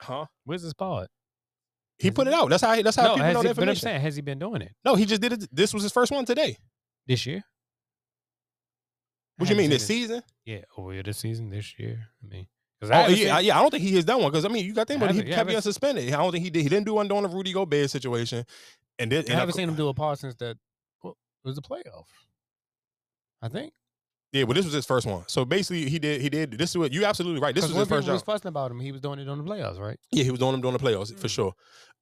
Huh? 0.00 0.26
Where's 0.44 0.62
this 0.62 0.72
part? 0.72 1.08
He 1.98 2.10
put 2.10 2.26
it 2.26 2.34
out. 2.34 2.50
That's 2.50 2.62
how 2.62 2.80
that's 2.82 2.96
how 2.96 3.04
No, 3.04 3.14
people 3.14 3.32
know 3.32 3.42
he, 3.42 3.48
the 3.48 3.54
but 3.54 3.68
I'm 3.68 3.74
saying, 3.76 4.00
has 4.00 4.16
he 4.16 4.22
been 4.22 4.38
doing 4.38 4.62
it 4.62 4.72
No, 4.84 4.94
he 4.94 5.04
just 5.06 5.22
did 5.22 5.34
it. 5.34 5.48
This 5.52 5.72
was 5.72 5.82
his 5.82 5.92
first 5.92 6.10
one 6.10 6.24
today. 6.24 6.56
this 7.06 7.26
year? 7.26 7.44
What 9.36 9.50
you 9.50 9.56
mean 9.56 9.70
this 9.70 9.86
season? 9.86 10.22
Yeah, 10.44 10.60
oh, 10.76 10.84
over 10.84 11.02
this 11.02 11.18
season, 11.18 11.50
this 11.50 11.78
year. 11.78 12.08
I 12.22 12.28
mean, 12.28 12.46
because 12.80 12.96
Oh 12.96 13.08
yeah, 13.12 13.36
I, 13.36 13.40
yeah. 13.40 13.58
I 13.58 13.62
don't 13.62 13.70
think 13.70 13.82
he 13.82 13.94
has 13.96 14.04
done 14.04 14.22
one 14.22 14.30
because 14.30 14.44
I 14.44 14.48
mean 14.48 14.64
you 14.64 14.74
got 14.74 14.86
to 14.86 14.92
think 14.92 15.02
about 15.02 15.14
it. 15.14 15.24
He 15.24 15.30
yeah, 15.30 15.36
kept 15.36 15.48
being 15.48 15.60
suspended. 15.60 16.12
I 16.12 16.16
don't 16.16 16.32
think 16.32 16.44
he 16.44 16.50
did. 16.50 16.62
He 16.62 16.68
didn't 16.68 16.86
do 16.86 16.94
one 16.94 17.08
during 17.08 17.22
the 17.22 17.28
Rudy 17.28 17.52
Gobert 17.52 17.90
situation. 17.90 18.44
And 18.98 19.10
then 19.10 19.18
I 19.18 19.20
and 19.20 19.28
haven't 19.30 19.48
of- 19.50 19.54
seen 19.54 19.68
him 19.68 19.74
do 19.74 19.88
a 19.88 19.94
part 19.94 20.18
since 20.18 20.34
that. 20.36 20.56
Well, 21.02 21.16
it 21.44 21.48
was 21.48 21.56
the 21.56 21.62
playoff. 21.62 22.04
I 23.40 23.48
think. 23.48 23.72
Yeah, 24.32 24.44
but 24.44 24.54
this 24.56 24.64
was 24.64 24.72
his 24.72 24.86
first 24.86 25.06
one. 25.06 25.24
So 25.26 25.44
basically, 25.44 25.90
he 25.90 25.98
did. 25.98 26.22
He 26.22 26.30
did. 26.30 26.52
This 26.52 26.70
is 26.70 26.78
what 26.78 26.90
you 26.92 27.04
absolutely 27.04 27.40
right. 27.40 27.54
This 27.54 27.66
was 27.68 27.76
his 27.76 27.88
first 27.88 28.08
was 28.08 28.20
job. 28.22 28.26
fussing 28.26 28.48
about 28.48 28.70
him, 28.70 28.80
he 28.80 28.90
was 28.90 29.00
doing 29.02 29.18
it 29.18 29.28
on 29.28 29.36
the 29.36 29.44
playoffs, 29.44 29.78
right? 29.78 29.98
Yeah, 30.10 30.24
he 30.24 30.30
was 30.30 30.40
doing 30.40 30.52
them 30.52 30.62
during 30.62 30.76
the 30.76 30.82
playoffs 30.82 31.12
Mm. 31.12 31.18
for 31.18 31.28
sure. 31.28 31.52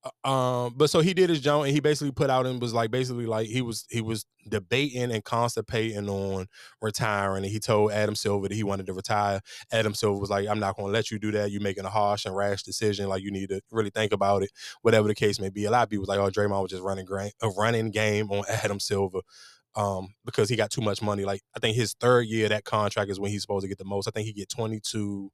Uh, 0.03 0.29
Um, 0.31 0.75
but 0.77 0.89
so 0.91 1.01
he 1.01 1.13
did 1.13 1.29
his 1.31 1.41
job, 1.41 1.65
and 1.65 1.73
he 1.73 1.81
basically 1.81 2.13
put 2.13 2.31
out 2.31 2.47
and 2.47 2.61
was 2.61 2.73
like 2.73 2.91
basically 2.91 3.27
like 3.27 3.49
he 3.49 3.61
was 3.61 3.87
he 3.91 4.01
was 4.01 4.25
debating 4.49 5.13
and 5.13 5.25
constipating 5.25 6.09
on 6.09 6.47
retiring, 6.81 7.45
and 7.45 7.53
he 7.53 7.59
told 7.61 7.93
Adam 7.93 8.15
Silver 8.15 8.49
that 8.49 8.55
he 8.55 8.65
wanted 8.65 8.87
to 8.87 8.95
retire. 8.95 9.41
Adam 9.73 9.95
Silver 9.95 10.19
was 10.19 10.31
like, 10.31 10.49
"I'm 10.49 10.59
not 10.61 10.77
going 10.77 10.89
to 10.89 10.93
let 10.93 11.11
you 11.11 11.19
do 11.19 11.31
that. 11.33 11.51
You're 11.51 11.61
making 11.61 11.85
a 11.85 11.91
harsh 11.91 12.25
and 12.25 12.35
rash 12.35 12.63
decision. 12.63 13.09
Like 13.09 13.23
you 13.23 13.31
need 13.31 13.51
to 13.51 13.61
really 13.71 13.91
think 13.91 14.13
about 14.13 14.43
it, 14.43 14.51
whatever 14.83 15.09
the 15.09 15.15
case 15.15 15.39
may 15.39 15.51
be." 15.51 15.65
A 15.67 15.71
lot 15.71 15.83
of 15.85 15.91
people 15.91 16.03
was 16.03 16.09
like, 16.09 16.19
"Oh, 16.19 16.31
Draymond 16.31 16.63
was 16.63 16.71
just 16.71 16.83
running 16.83 17.07
a 17.43 17.49
running 17.51 17.91
game 17.91 18.31
on 18.31 18.45
Adam 18.49 18.81
Silver." 18.81 19.21
Um, 19.77 20.15
because 20.25 20.49
he 20.49 20.57
got 20.57 20.71
too 20.71 20.81
much 20.81 21.01
money. 21.03 21.25
Like 21.25 21.43
I 21.57 21.61
think 21.61 21.77
his 21.77 21.95
third 21.95 22.27
year 22.27 22.49
that 22.49 22.65
contract 22.65 23.11
is 23.11 23.21
when 23.21 23.31
he's 23.31 23.43
supposed 23.43 23.65
to 23.65 23.69
get 23.69 23.79
the 23.79 23.85
most. 23.85 24.09
I 24.09 24.11
think 24.11 24.27
he 24.27 24.33
get 24.33 24.49
22, 24.49 25.31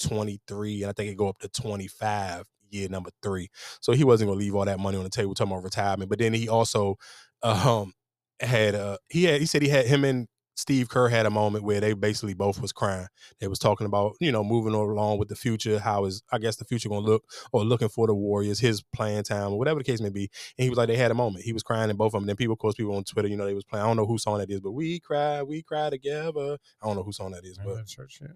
23, 0.00 0.82
and 0.82 0.90
I 0.90 0.92
think 0.92 1.10
it 1.10 1.16
go 1.16 1.28
up 1.28 1.38
to 1.40 1.48
25 1.48 2.46
year 2.70 2.88
number 2.88 3.10
three. 3.22 3.48
So 3.80 3.92
he 3.92 4.04
wasn't 4.04 4.28
gonna 4.28 4.40
leave 4.40 4.54
all 4.54 4.64
that 4.64 4.80
money 4.80 4.96
on 4.96 5.04
the 5.04 5.10
table 5.10 5.34
talking 5.34 5.52
about 5.52 5.64
retirement. 5.64 6.10
But 6.10 6.18
then 6.18 6.32
he 6.32 6.48
also 6.48 6.96
um 7.42 7.92
had 8.40 8.74
uh 8.74 8.98
he 9.08 9.24
had 9.24 9.40
he 9.40 9.46
said 9.46 9.62
he 9.62 9.68
had 9.68 9.86
him 9.86 10.04
and 10.04 10.28
Steve 10.60 10.90
Kerr 10.90 11.08
had 11.08 11.24
a 11.24 11.30
moment 11.30 11.64
where 11.64 11.80
they 11.80 11.94
basically 11.94 12.34
both 12.34 12.60
was 12.60 12.70
crying. 12.70 13.06
They 13.40 13.48
was 13.48 13.58
talking 13.58 13.86
about, 13.86 14.16
you 14.20 14.30
know, 14.30 14.44
moving 14.44 14.74
along 14.74 15.18
with 15.18 15.28
the 15.28 15.34
future, 15.34 15.78
how 15.78 16.04
is 16.04 16.22
I 16.30 16.38
guess 16.38 16.56
the 16.56 16.66
future 16.66 16.88
gonna 16.88 17.00
look 17.00 17.24
or 17.52 17.64
looking 17.64 17.88
for 17.88 18.06
the 18.06 18.14
Warriors, 18.14 18.60
his 18.60 18.82
playing 18.94 19.22
time, 19.24 19.52
or 19.52 19.58
whatever 19.58 19.80
the 19.80 19.84
case 19.84 20.02
may 20.02 20.10
be. 20.10 20.30
And 20.58 20.64
he 20.64 20.68
was 20.68 20.76
like, 20.76 20.88
they 20.88 20.96
had 20.96 21.10
a 21.10 21.14
moment. 21.14 21.44
He 21.44 21.54
was 21.54 21.62
crying 21.62 21.88
in 21.88 21.96
both 21.96 22.14
of 22.14 22.20
them. 22.20 22.26
Then 22.26 22.36
people, 22.36 22.52
of 22.52 22.58
course, 22.58 22.74
people 22.74 22.94
on 22.94 23.04
Twitter, 23.04 23.28
you 23.28 23.36
know, 23.36 23.46
they 23.46 23.54
was 23.54 23.64
playing. 23.64 23.84
I 23.84 23.88
don't 23.88 23.96
know 23.96 24.06
whose 24.06 24.22
song 24.22 24.38
that 24.38 24.50
is, 24.50 24.60
but 24.60 24.72
we 24.72 25.00
cry, 25.00 25.42
we 25.42 25.62
cry 25.62 25.88
together. 25.88 26.58
I 26.82 26.86
don't 26.86 26.96
know 26.96 27.02
whose 27.04 27.16
song 27.16 27.32
that 27.32 27.44
is, 27.44 27.58
but 27.64 27.86
church 27.86 28.18
shit. 28.18 28.30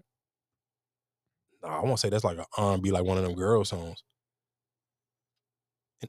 Nah, 1.61 1.79
I 1.79 1.83
want 1.83 1.97
to 1.97 1.97
say 1.97 2.09
that's 2.09 2.23
like 2.23 2.37
an 2.37 2.45
R&B, 2.57 2.91
like 2.91 3.05
one 3.05 3.17
of 3.17 3.23
them 3.23 3.35
girl 3.35 3.63
songs. 3.65 4.03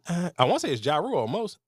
I, 0.09 0.31
I 0.39 0.44
want 0.44 0.60
to 0.60 0.66
say 0.66 0.73
it's 0.73 0.85
Ja 0.85 0.97
Rule 0.97 1.18
almost. 1.18 1.59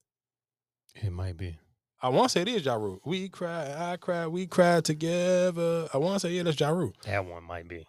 It 0.95 1.11
might 1.11 1.37
be. 1.37 1.57
I 2.01 2.09
want 2.09 2.29
to 2.29 2.33
say 2.33 2.41
it 2.41 2.47
is 2.47 2.65
Ja 2.65 2.75
Rule. 2.75 3.01
We 3.05 3.29
cry, 3.29 3.91
I 3.91 3.97
cry, 3.97 4.27
we 4.27 4.47
cry 4.47 4.81
together. 4.81 5.87
I 5.93 5.97
want 5.97 6.15
to 6.15 6.27
say 6.27 6.33
yeah, 6.33 6.43
that's 6.43 6.59
Ja 6.59 6.69
Rule. 6.69 6.93
That 7.05 7.25
one 7.25 7.43
might 7.43 7.67
be. 7.67 7.85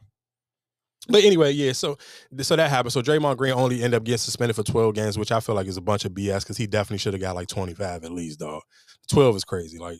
But 1.08 1.24
anyway, 1.24 1.52
yeah. 1.52 1.72
So 1.72 1.96
so 2.40 2.56
that 2.56 2.70
happened. 2.70 2.92
So 2.92 3.02
Draymond 3.02 3.36
Green 3.36 3.52
only 3.54 3.82
ended 3.82 3.94
up 3.94 4.04
getting 4.04 4.18
suspended 4.18 4.56
for 4.56 4.62
12 4.62 4.94
games, 4.94 5.18
which 5.18 5.32
I 5.32 5.40
feel 5.40 5.54
like 5.54 5.66
is 5.66 5.76
a 5.76 5.82
bunch 5.82 6.04
of 6.04 6.12
BS 6.12 6.42
because 6.42 6.56
he 6.56 6.66
definitely 6.66 6.98
should 6.98 7.14
have 7.14 7.22
got 7.22 7.34
like 7.34 7.48
25 7.48 8.04
at 8.04 8.12
least, 8.12 8.40
dog. 8.40 8.62
12 9.08 9.36
is 9.36 9.44
crazy. 9.44 9.78
Like, 9.78 9.98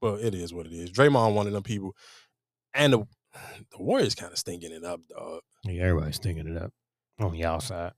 well, 0.00 0.16
it 0.16 0.34
is 0.34 0.52
what 0.52 0.66
it 0.66 0.72
is. 0.72 0.90
Draymond 0.90 1.34
one 1.34 1.46
of 1.46 1.52
them 1.52 1.62
people, 1.62 1.94
and 2.74 2.92
the 2.92 3.04
the 3.70 3.78
Warriors 3.82 4.14
kind 4.14 4.32
of 4.32 4.38
stinking 4.38 4.72
it 4.72 4.84
up, 4.84 5.00
dog. 5.08 5.40
Yeah, 5.64 5.84
everybody's 5.84 6.16
stinking 6.16 6.48
it 6.48 6.60
up 6.60 6.72
on 7.18 7.34
y'all 7.34 7.60
side. 7.60 7.92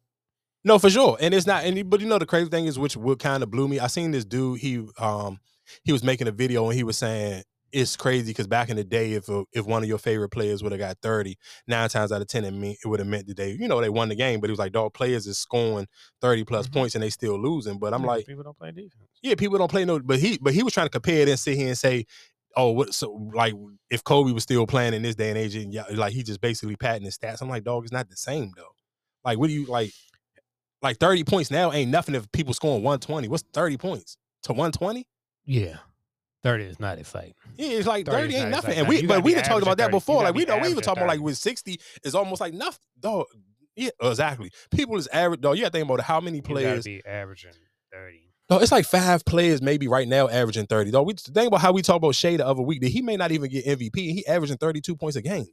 No, 0.67 0.81
for 0.81 0.91
sure. 0.91 1.17
And 1.21 1.33
it's 1.33 1.47
not 1.47 1.63
any 1.65 1.85
but 1.85 2.01
you 2.01 2.09
know 2.09 2.19
the 2.19 2.27
crazy 2.27 2.51
thing 2.51 2.67
is 2.67 2.77
which 2.77 2.97
what 2.97 3.21
kind 3.21 3.45
of 3.45 3.53
blew 3.53 3.69
me. 3.69 3.79
I 3.79 3.87
seen 3.87 4.11
this 4.11 4.25
dude, 4.25 4.59
he 4.59 4.85
um 4.99 5.39
he 5.85 5.93
was 5.93 6.03
making 6.03 6.27
a 6.27 6.33
video 6.33 6.65
and 6.67 6.75
he 6.75 6.83
was 6.83 6.99
saying 6.99 7.45
it's 7.71 7.95
crazy 7.95 8.31
because 8.31 8.49
back 8.49 8.69
in 8.69 8.77
the 8.77 8.83
day, 8.83 9.13
if 9.13 9.29
a, 9.29 9.45
if 9.53 9.65
one 9.65 9.85
of 9.85 9.89
your 9.89 9.99
favorite 9.99 10.31
players 10.31 10.65
would 10.65 10.73
have 10.73 10.81
got 10.81 10.97
30, 11.03 11.37
nine 11.69 11.89
times 11.89 12.11
out 12.11 12.21
of 12.21 12.27
10, 12.27 12.45
it, 12.45 12.51
mean, 12.53 12.75
it 12.83 12.89
would 12.89 12.99
have 12.99 13.07
meant 13.09 13.29
that 13.29 13.37
they, 13.37 13.51
you 13.53 13.69
know, 13.69 13.81
they 13.81 13.91
won 13.91 14.09
the 14.09 14.15
game. 14.17 14.41
But 14.41 14.49
he 14.49 14.53
was 14.53 14.59
like, 14.59 14.73
dog, 14.73 14.93
players 14.95 15.27
is 15.27 15.39
scoring 15.39 15.87
30 16.21 16.45
plus 16.45 16.69
points 16.69 16.95
and 16.97 17.03
they 17.05 17.11
still 17.11 17.41
losing. 17.41 17.79
But 17.79 17.95
I'm 17.95 18.03
Yeah, 18.03 18.09
like, 18.09 18.27
people 18.27 18.43
don't 18.45 18.59
play 18.59 18.71
defense. 18.73 19.11
yeah, 19.23 19.35
people 19.37 19.59
don't 19.59 19.71
play 19.71 19.85
no, 19.85 20.01
but 20.01 20.19
he, 20.19 20.39
but 20.41 20.53
he 20.53 20.65
was 20.65 20.73
trying 20.73 20.87
to 20.87 20.91
compare 20.91 21.23
it 21.23 21.29
and 21.29 21.39
sit 21.39 21.57
here 21.57 21.69
and 21.69 21.79
say, 21.79 22.07
oh, 22.57 22.71
what, 22.73 22.93
so 22.95 23.13
like 23.35 23.55
if 23.91 24.03
Kobe 24.03 24.33
was 24.33 24.43
still 24.45 24.67
playing 24.67 24.95
in 24.95 25.03
this 25.03 25.15
day 25.15 25.29
and 25.29 25.39
age, 25.39 25.55
and 25.55 25.73
yeah, 25.73 25.85
like 25.93 26.13
he 26.13 26.23
just 26.25 26.41
basically 26.41 26.77
patting 26.77 27.05
his 27.05 27.17
stats. 27.19 27.41
I'm 27.43 27.49
like, 27.49 27.65
dog, 27.65 27.85
it's 27.85 27.93
not 27.93 28.09
the 28.09 28.17
same 28.17 28.53
though. 28.57 28.75
Like, 29.25 29.39
what 29.39 29.49
do 29.49 29.53
you 29.53 29.67
like? 29.67 29.93
Like 30.87 30.99
30 30.99 31.25
points 31.25 31.51
now 31.51 31.73
ain't 31.73 31.91
nothing 31.91 32.15
if 32.15 32.31
people 32.31 32.55
scoring 32.55 32.83
120. 32.85 33.27
What's 33.27 33.43
30 33.53 33.77
points 33.77 34.17
to 34.45 34.53
120? 34.53 35.05
Yeah. 35.45 35.79
30 36.45 36.65
is 36.65 36.79
not 36.79 36.99
exciting. 37.01 37.35
Yeah, 37.57 37.71
it's 37.71 37.89
like 37.89 38.07
30 38.07 38.17
30, 38.17 38.35
ain't 38.37 38.51
nothing. 38.51 38.71
exciting. 38.71 38.79
And 38.79 38.89
we 38.89 39.07
but 39.07 39.25
we 39.25 39.33
be 39.33 39.35
done 39.41 39.45
talked 39.45 39.63
about 39.63 39.79
that 39.79 39.87
30. 39.87 39.97
Before. 39.97 40.23
Like 40.23 40.35
we 40.37 40.45
know 40.45 40.59
we 40.59 40.69
even 40.69 40.83
talking 40.83 41.03
about 41.03 41.09
like 41.09 41.21
with 41.21 41.37
60 41.39 41.81
is 42.05 42.15
almost 42.15 42.41
like 42.41 42.55
nothing. 42.55 42.79
Dog. 43.01 43.27
Yeah, 43.75 43.91
exactly. 44.01 44.53
People 44.71 44.97
is 44.97 45.09
average 45.09 45.41
dog. 45.41 45.57
You 45.57 45.63
gotta 45.63 45.73
think 45.73 45.85
about 45.91 46.01
how 46.03 46.21
many 46.21 46.37
You 46.37 46.43
gotta 46.43 46.55
players. 46.55 46.85
be 46.85 47.05
averaging 47.05 47.51
30. 47.93 48.21
No, 48.49 48.59
it's 48.61 48.71
like 48.71 48.87
five 48.87 49.25
players 49.25 49.61
maybe 49.61 49.89
right 49.89 50.07
now 50.07 50.29
averaging 50.29 50.67
30. 50.67 50.93
Though 50.93 51.03
we 51.03 51.15
think 51.15 51.49
about 51.49 51.61
how 51.63 51.73
we 51.73 51.83
talk 51.83 51.97
about 51.97 52.15
Shai 52.15 52.37
the 52.37 52.47
other 52.47 52.63
week 52.63 52.81
that 52.83 52.89
he 52.89 53.03
may 53.03 53.17
not 53.17 53.33
even 53.33 53.51
get 53.51 53.67
MVP. 53.67 53.97
He 53.97 54.25
averaging 54.29 54.59
32 54.59 54.95
points 54.95 55.17
a 55.17 55.23
game. 55.23 55.49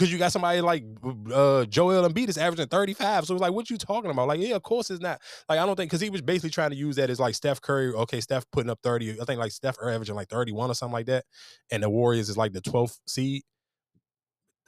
Because 0.00 0.10
you 0.10 0.18
got 0.18 0.32
somebody 0.32 0.62
like 0.62 0.82
uh 1.30 1.66
Joel 1.66 2.08
Embiid 2.08 2.30
is 2.30 2.38
averaging 2.38 2.68
35. 2.68 3.26
So 3.26 3.34
it's 3.34 3.42
like, 3.42 3.52
what 3.52 3.68
you 3.68 3.76
talking 3.76 4.10
about? 4.10 4.28
Like, 4.28 4.40
yeah, 4.40 4.54
of 4.56 4.62
course 4.62 4.90
it's 4.90 5.02
not. 5.02 5.20
Like, 5.46 5.58
I 5.58 5.66
don't 5.66 5.76
think 5.76 5.90
because 5.90 6.00
he 6.00 6.08
was 6.08 6.22
basically 6.22 6.48
trying 6.48 6.70
to 6.70 6.76
use 6.76 6.96
that 6.96 7.10
as 7.10 7.20
like 7.20 7.34
Steph 7.34 7.60
Curry. 7.60 7.92
Okay, 7.92 8.22
Steph 8.22 8.50
putting 8.50 8.70
up 8.70 8.78
30. 8.82 9.20
I 9.20 9.24
think 9.26 9.38
like 9.38 9.52
Steph 9.52 9.76
are 9.78 9.90
averaging 9.90 10.14
like 10.14 10.28
31 10.28 10.70
or 10.70 10.74
something 10.74 10.94
like 10.94 11.04
that. 11.06 11.26
And 11.70 11.82
the 11.82 11.90
Warriors 11.90 12.30
is 12.30 12.38
like 12.38 12.52
the 12.52 12.62
12th 12.62 12.96
seed. 13.06 13.42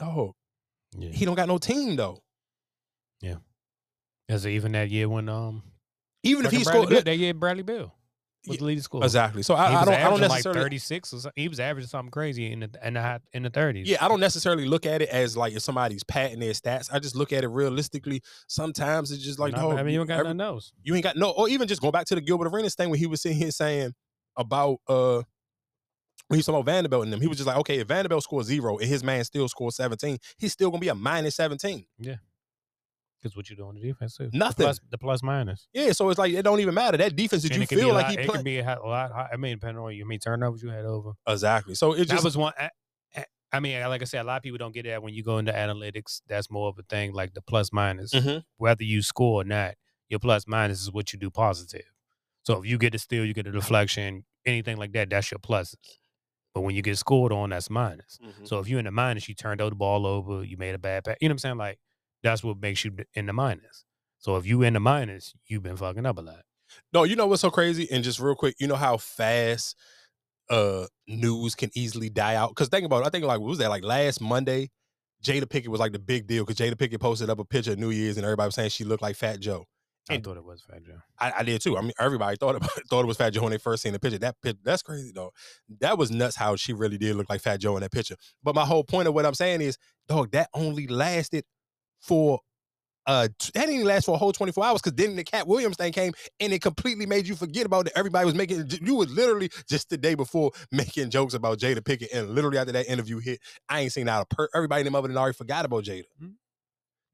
Oh, 0.00 0.34
Yeah. 0.98 1.08
he 1.08 1.24
don't 1.24 1.34
got 1.34 1.48
no 1.48 1.56
team 1.56 1.96
though. 1.96 2.18
Yeah. 3.22 3.36
As 4.28 4.46
even 4.46 4.72
that 4.72 4.90
year 4.90 5.08
when 5.08 5.30
um 5.30 5.62
Even 6.24 6.44
if 6.44 6.52
he 6.52 6.62
scored 6.62 6.90
Beal, 6.90 7.02
that 7.02 7.16
year 7.16 7.32
Bradley 7.32 7.62
Beal 7.62 7.94
was 8.46 8.58
the 8.58 8.64
leading 8.64 8.82
scorer. 8.82 9.04
Exactly. 9.04 9.42
So 9.42 9.54
I- 9.54 9.80
I 9.80 9.84
don't- 9.84 9.94
I 9.94 10.10
don't 10.10 10.20
necessarily- 10.20 10.58
like 10.60 10.64
36 10.64 11.12
or 11.12 11.20
something. 11.20 11.32
He 11.42 11.48
was 11.48 11.60
averaging 11.60 11.88
something 11.88 12.10
crazy 12.10 12.50
in 12.52 12.60
the 12.60 12.70
in 12.86 12.94
the 12.94 13.20
in 13.32 13.42
the 13.44 13.50
30s. 13.50 13.86
Yeah, 13.86 14.04
I 14.04 14.08
don't 14.08 14.20
necessarily 14.20 14.66
look 14.66 14.84
at 14.86 15.00
it 15.02 15.08
as 15.10 15.36
like 15.36 15.52
if 15.54 15.62
somebody's 15.62 16.02
patting 16.04 16.40
their 16.40 16.52
stats. 16.52 16.88
I 16.92 16.98
just 16.98 17.14
look 17.16 17.32
at 17.32 17.44
it 17.44 17.48
realistically. 17.48 18.20
Sometimes 18.48 19.10
it's 19.12 19.22
just 19.22 19.38
like, 19.38 19.54
dog, 19.54 19.78
I 19.78 19.82
mean, 19.82 19.92
you 19.94 20.00
don't 20.00 20.06
got 20.06 20.14
every- 20.20 20.28
nothing 20.34 20.40
else. 20.40 20.72
You 20.82 20.94
ain't 20.94 21.04
got 21.04 21.16
no, 21.16 21.30
or 21.30 21.48
even 21.48 21.68
just 21.68 21.80
go 21.82 21.90
back 21.92 22.06
to 22.06 22.14
the 22.14 22.20
Gilbert 22.20 22.48
Arenas 22.48 22.74
thing 22.74 22.90
when 22.90 22.98
he 22.98 23.06
was 23.06 23.22
sitting 23.22 23.38
here 23.38 23.50
saying 23.50 23.94
about 24.36 24.78
uh 24.88 25.22
when 26.28 26.36
he 26.36 26.38
was 26.38 26.46
talking 26.46 26.60
about 26.60 26.72
Vanderbilt 26.72 27.04
and 27.04 27.12
them. 27.12 27.20
He 27.20 27.26
was 27.26 27.36
just 27.36 27.46
like, 27.46 27.58
okay, 27.58 27.78
if 27.80 27.88
Vanderbilt 27.88 28.22
scores 28.22 28.46
zero 28.46 28.78
and 28.78 28.88
his 28.88 29.04
man 29.04 29.22
still 29.24 29.48
scores 29.48 29.76
17, 29.76 30.16
he's 30.38 30.52
still 30.52 30.70
gonna 30.70 30.80
be 30.80 30.88
a 30.88 30.94
minus 30.94 31.34
17. 31.36 31.84
Yeah. 31.98 32.16
Because 33.22 33.36
what 33.36 33.48
you 33.48 33.54
doing 33.56 33.68
on 33.68 33.74
the 33.76 33.80
defense 33.80 34.16
too? 34.16 34.28
Nothing. 34.32 34.64
The 34.64 34.64
plus, 34.64 34.80
the 34.90 34.98
plus 34.98 35.22
minus. 35.22 35.68
Yeah, 35.72 35.92
so 35.92 36.08
it's 36.10 36.18
like 36.18 36.32
it 36.32 36.42
don't 36.42 36.58
even 36.60 36.74
matter. 36.74 36.96
That 36.96 37.14
defense 37.14 37.42
that 37.44 37.52
And 37.52 37.60
you 37.60 37.66
could 37.68 37.78
feel 37.78 37.94
like 37.94 38.06
lot, 38.06 38.10
he 38.18 38.18
it 38.18 38.28
can 38.32 38.42
be 38.42 38.58
a 38.58 38.64
lot. 38.84 39.12
high- 39.12 39.28
I 39.32 39.36
mean, 39.36 39.54
depending 39.54 39.82
on 39.82 39.94
you, 39.94 40.04
I 40.04 40.06
mean 40.08 40.18
turnovers 40.18 40.62
you 40.62 40.70
had 40.70 40.84
over. 40.84 41.12
Exactly. 41.28 41.74
So 41.76 41.92
it 41.92 41.98
that 41.98 42.08
just 42.08 42.24
was 42.24 42.36
one. 42.36 42.52
I- 42.58 42.70
I- 43.54 43.60
mean, 43.60 43.80
like 43.86 44.00
I 44.00 44.06
said, 44.06 44.22
a 44.22 44.24
lot 44.24 44.38
of 44.38 44.42
people 44.42 44.56
don't 44.58 44.72
get 44.72 44.86
that 44.86 45.02
when 45.02 45.12
you 45.14 45.22
go 45.22 45.36
into 45.38 45.52
analytics. 45.52 46.22
That's 46.26 46.50
more 46.50 46.68
of 46.68 46.78
a 46.78 46.82
thing, 46.84 47.12
like 47.12 47.34
the 47.34 47.42
plus 47.42 47.70
minus. 47.72 48.12
Mhm. 48.12 48.42
Whether 48.56 48.82
you 48.84 49.02
score 49.02 49.42
or 49.42 49.44
not, 49.44 49.74
your 50.08 50.18
plus 50.20 50.46
minus 50.48 50.80
is 50.80 50.90
what 50.90 51.12
you 51.12 51.18
do 51.18 51.30
positive. 51.30 51.84
So 52.44 52.60
if 52.62 52.66
you 52.68 52.78
get 52.78 52.94
a 52.94 52.98
steal, 52.98 53.24
you 53.26 53.34
get 53.34 53.46
a 53.46 53.52
deflection, 53.52 54.24
anything 54.46 54.78
like 54.78 54.92
that, 54.94 55.10
that's 55.10 55.30
your 55.30 55.38
pluses. 55.38 55.76
But 56.54 56.62
when 56.62 56.74
you 56.74 56.82
get 56.82 56.96
scored 56.98 57.30
on, 57.32 57.50
that's 57.50 57.70
minus. 57.70 58.18
Mm-hmm. 58.24 58.46
So 58.46 58.58
if 58.58 58.68
you're 58.68 58.78
in 58.78 58.84
the 58.86 58.90
minus, 58.90 59.28
you 59.28 59.34
turned 59.34 59.60
over 59.60 59.70
the 59.70 59.76
ball 59.76 60.06
over, 60.06 60.42
you 60.44 60.56
made 60.56 60.74
a 60.74 60.78
bad 60.78 61.04
pass. 61.04 61.16
You 61.20 61.28
know 61.28 61.32
what 61.32 61.34
I'm 61.34 61.38
saying? 61.38 61.56
Like 61.58 61.78
that's 62.22 62.44
what 62.44 62.60
makes 62.60 62.84
you 62.84 62.92
in 63.14 63.26
the 63.26 63.32
minus. 63.32 63.84
So 64.18 64.36
if 64.36 64.46
you 64.46 64.62
in 64.62 64.74
the 64.74 64.80
minus, 64.80 65.34
you've 65.46 65.62
been 65.62 65.76
fucking 65.76 66.06
up 66.06 66.18
a 66.18 66.22
lot. 66.22 66.42
No, 66.92 67.04
you 67.04 67.16
know 67.16 67.26
what's 67.26 67.42
so 67.42 67.50
crazy? 67.50 67.88
And 67.90 68.04
just 68.04 68.20
real 68.20 68.34
quick, 68.34 68.54
you 68.58 68.66
know 68.66 68.76
how 68.76 68.96
fast 68.96 69.76
uh 70.50 70.86
news 71.06 71.54
can 71.54 71.70
easily 71.74 72.08
die 72.08 72.36
out? 72.36 72.50
Because 72.50 72.68
think 72.68 72.84
about 72.84 73.02
it, 73.02 73.06
I 73.06 73.10
think 73.10 73.24
like 73.24 73.40
what 73.40 73.48
was 73.48 73.58
that 73.58 73.70
like 73.70 73.84
last 73.84 74.20
Monday? 74.20 74.70
Jada 75.22 75.48
Pickett 75.48 75.70
was 75.70 75.80
like 75.80 75.92
the 75.92 75.98
big 75.98 76.26
deal 76.26 76.44
because 76.44 76.56
Jada 76.56 76.78
Pickett 76.78 77.00
posted 77.00 77.30
up 77.30 77.38
a 77.38 77.44
picture 77.44 77.72
of 77.72 77.78
New 77.78 77.90
Year's 77.90 78.16
and 78.16 78.24
everybody 78.24 78.48
was 78.48 78.54
saying 78.54 78.70
she 78.70 78.84
looked 78.84 79.02
like 79.02 79.16
Fat 79.16 79.40
Joe. 79.40 79.66
I 80.10 80.18
thought 80.18 80.36
it 80.36 80.44
was 80.44 80.62
Fat 80.62 80.82
Joe. 80.82 80.98
I, 81.18 81.32
I 81.38 81.42
did 81.44 81.62
too. 81.62 81.78
I 81.78 81.80
mean, 81.80 81.92
everybody 81.98 82.36
thought 82.36 82.56
about 82.56 82.70
thought 82.90 83.04
it 83.04 83.06
was 83.06 83.16
Fat 83.16 83.30
Joe 83.30 83.42
when 83.42 83.52
they 83.52 83.58
first 83.58 83.82
seen 83.82 83.92
the 83.92 84.00
picture. 84.00 84.18
That 84.18 84.36
that's 84.64 84.82
crazy 84.82 85.12
though. 85.14 85.30
That 85.80 85.96
was 85.96 86.10
nuts 86.10 86.36
how 86.36 86.56
she 86.56 86.72
really 86.72 86.98
did 86.98 87.16
look 87.16 87.30
like 87.30 87.40
Fat 87.40 87.60
Joe 87.60 87.76
in 87.76 87.82
that 87.82 87.92
picture. 87.92 88.16
But 88.42 88.54
my 88.54 88.64
whole 88.64 88.84
point 88.84 89.06
of 89.06 89.14
what 89.14 89.26
I'm 89.26 89.34
saying 89.34 89.60
is, 89.60 89.78
dog, 90.08 90.32
that 90.32 90.48
only 90.54 90.86
lasted 90.88 91.44
for 92.02 92.40
uh 93.06 93.26
that 93.26 93.52
didn't 93.54 93.74
even 93.74 93.86
last 93.86 94.04
for 94.06 94.14
a 94.14 94.18
whole 94.18 94.32
24 94.32 94.64
hours 94.64 94.80
because 94.80 94.94
then 94.96 95.16
the 95.16 95.24
Katt 95.24 95.48
Williams 95.48 95.76
thing 95.76 95.92
came 95.92 96.12
and 96.38 96.52
it 96.52 96.62
completely 96.62 97.06
made 97.06 97.26
you 97.26 97.34
forget 97.34 97.66
about 97.66 97.86
it. 97.86 97.92
Everybody 97.96 98.26
was 98.26 98.34
making 98.34 98.70
you 98.80 98.94
was 98.94 99.10
literally 99.10 99.50
just 99.68 99.88
the 99.88 99.96
day 99.98 100.14
before 100.14 100.52
making 100.70 101.10
jokes 101.10 101.34
about 101.34 101.58
Jada 101.58 101.84
Pickett, 101.84 102.12
and 102.12 102.30
literally 102.30 102.58
after 102.58 102.72
that 102.72 102.86
interview 102.86 103.18
hit, 103.18 103.40
I 103.68 103.80
ain't 103.80 103.92
seen 103.92 104.08
out 104.08 104.22
a 104.30 104.34
per 104.34 104.48
everybody 104.54 104.82
in 104.82 104.84
the 104.84 104.90
mother 104.90 105.12
already 105.16 105.34
forgot 105.34 105.64
about 105.64 105.84
Jada. 105.84 106.04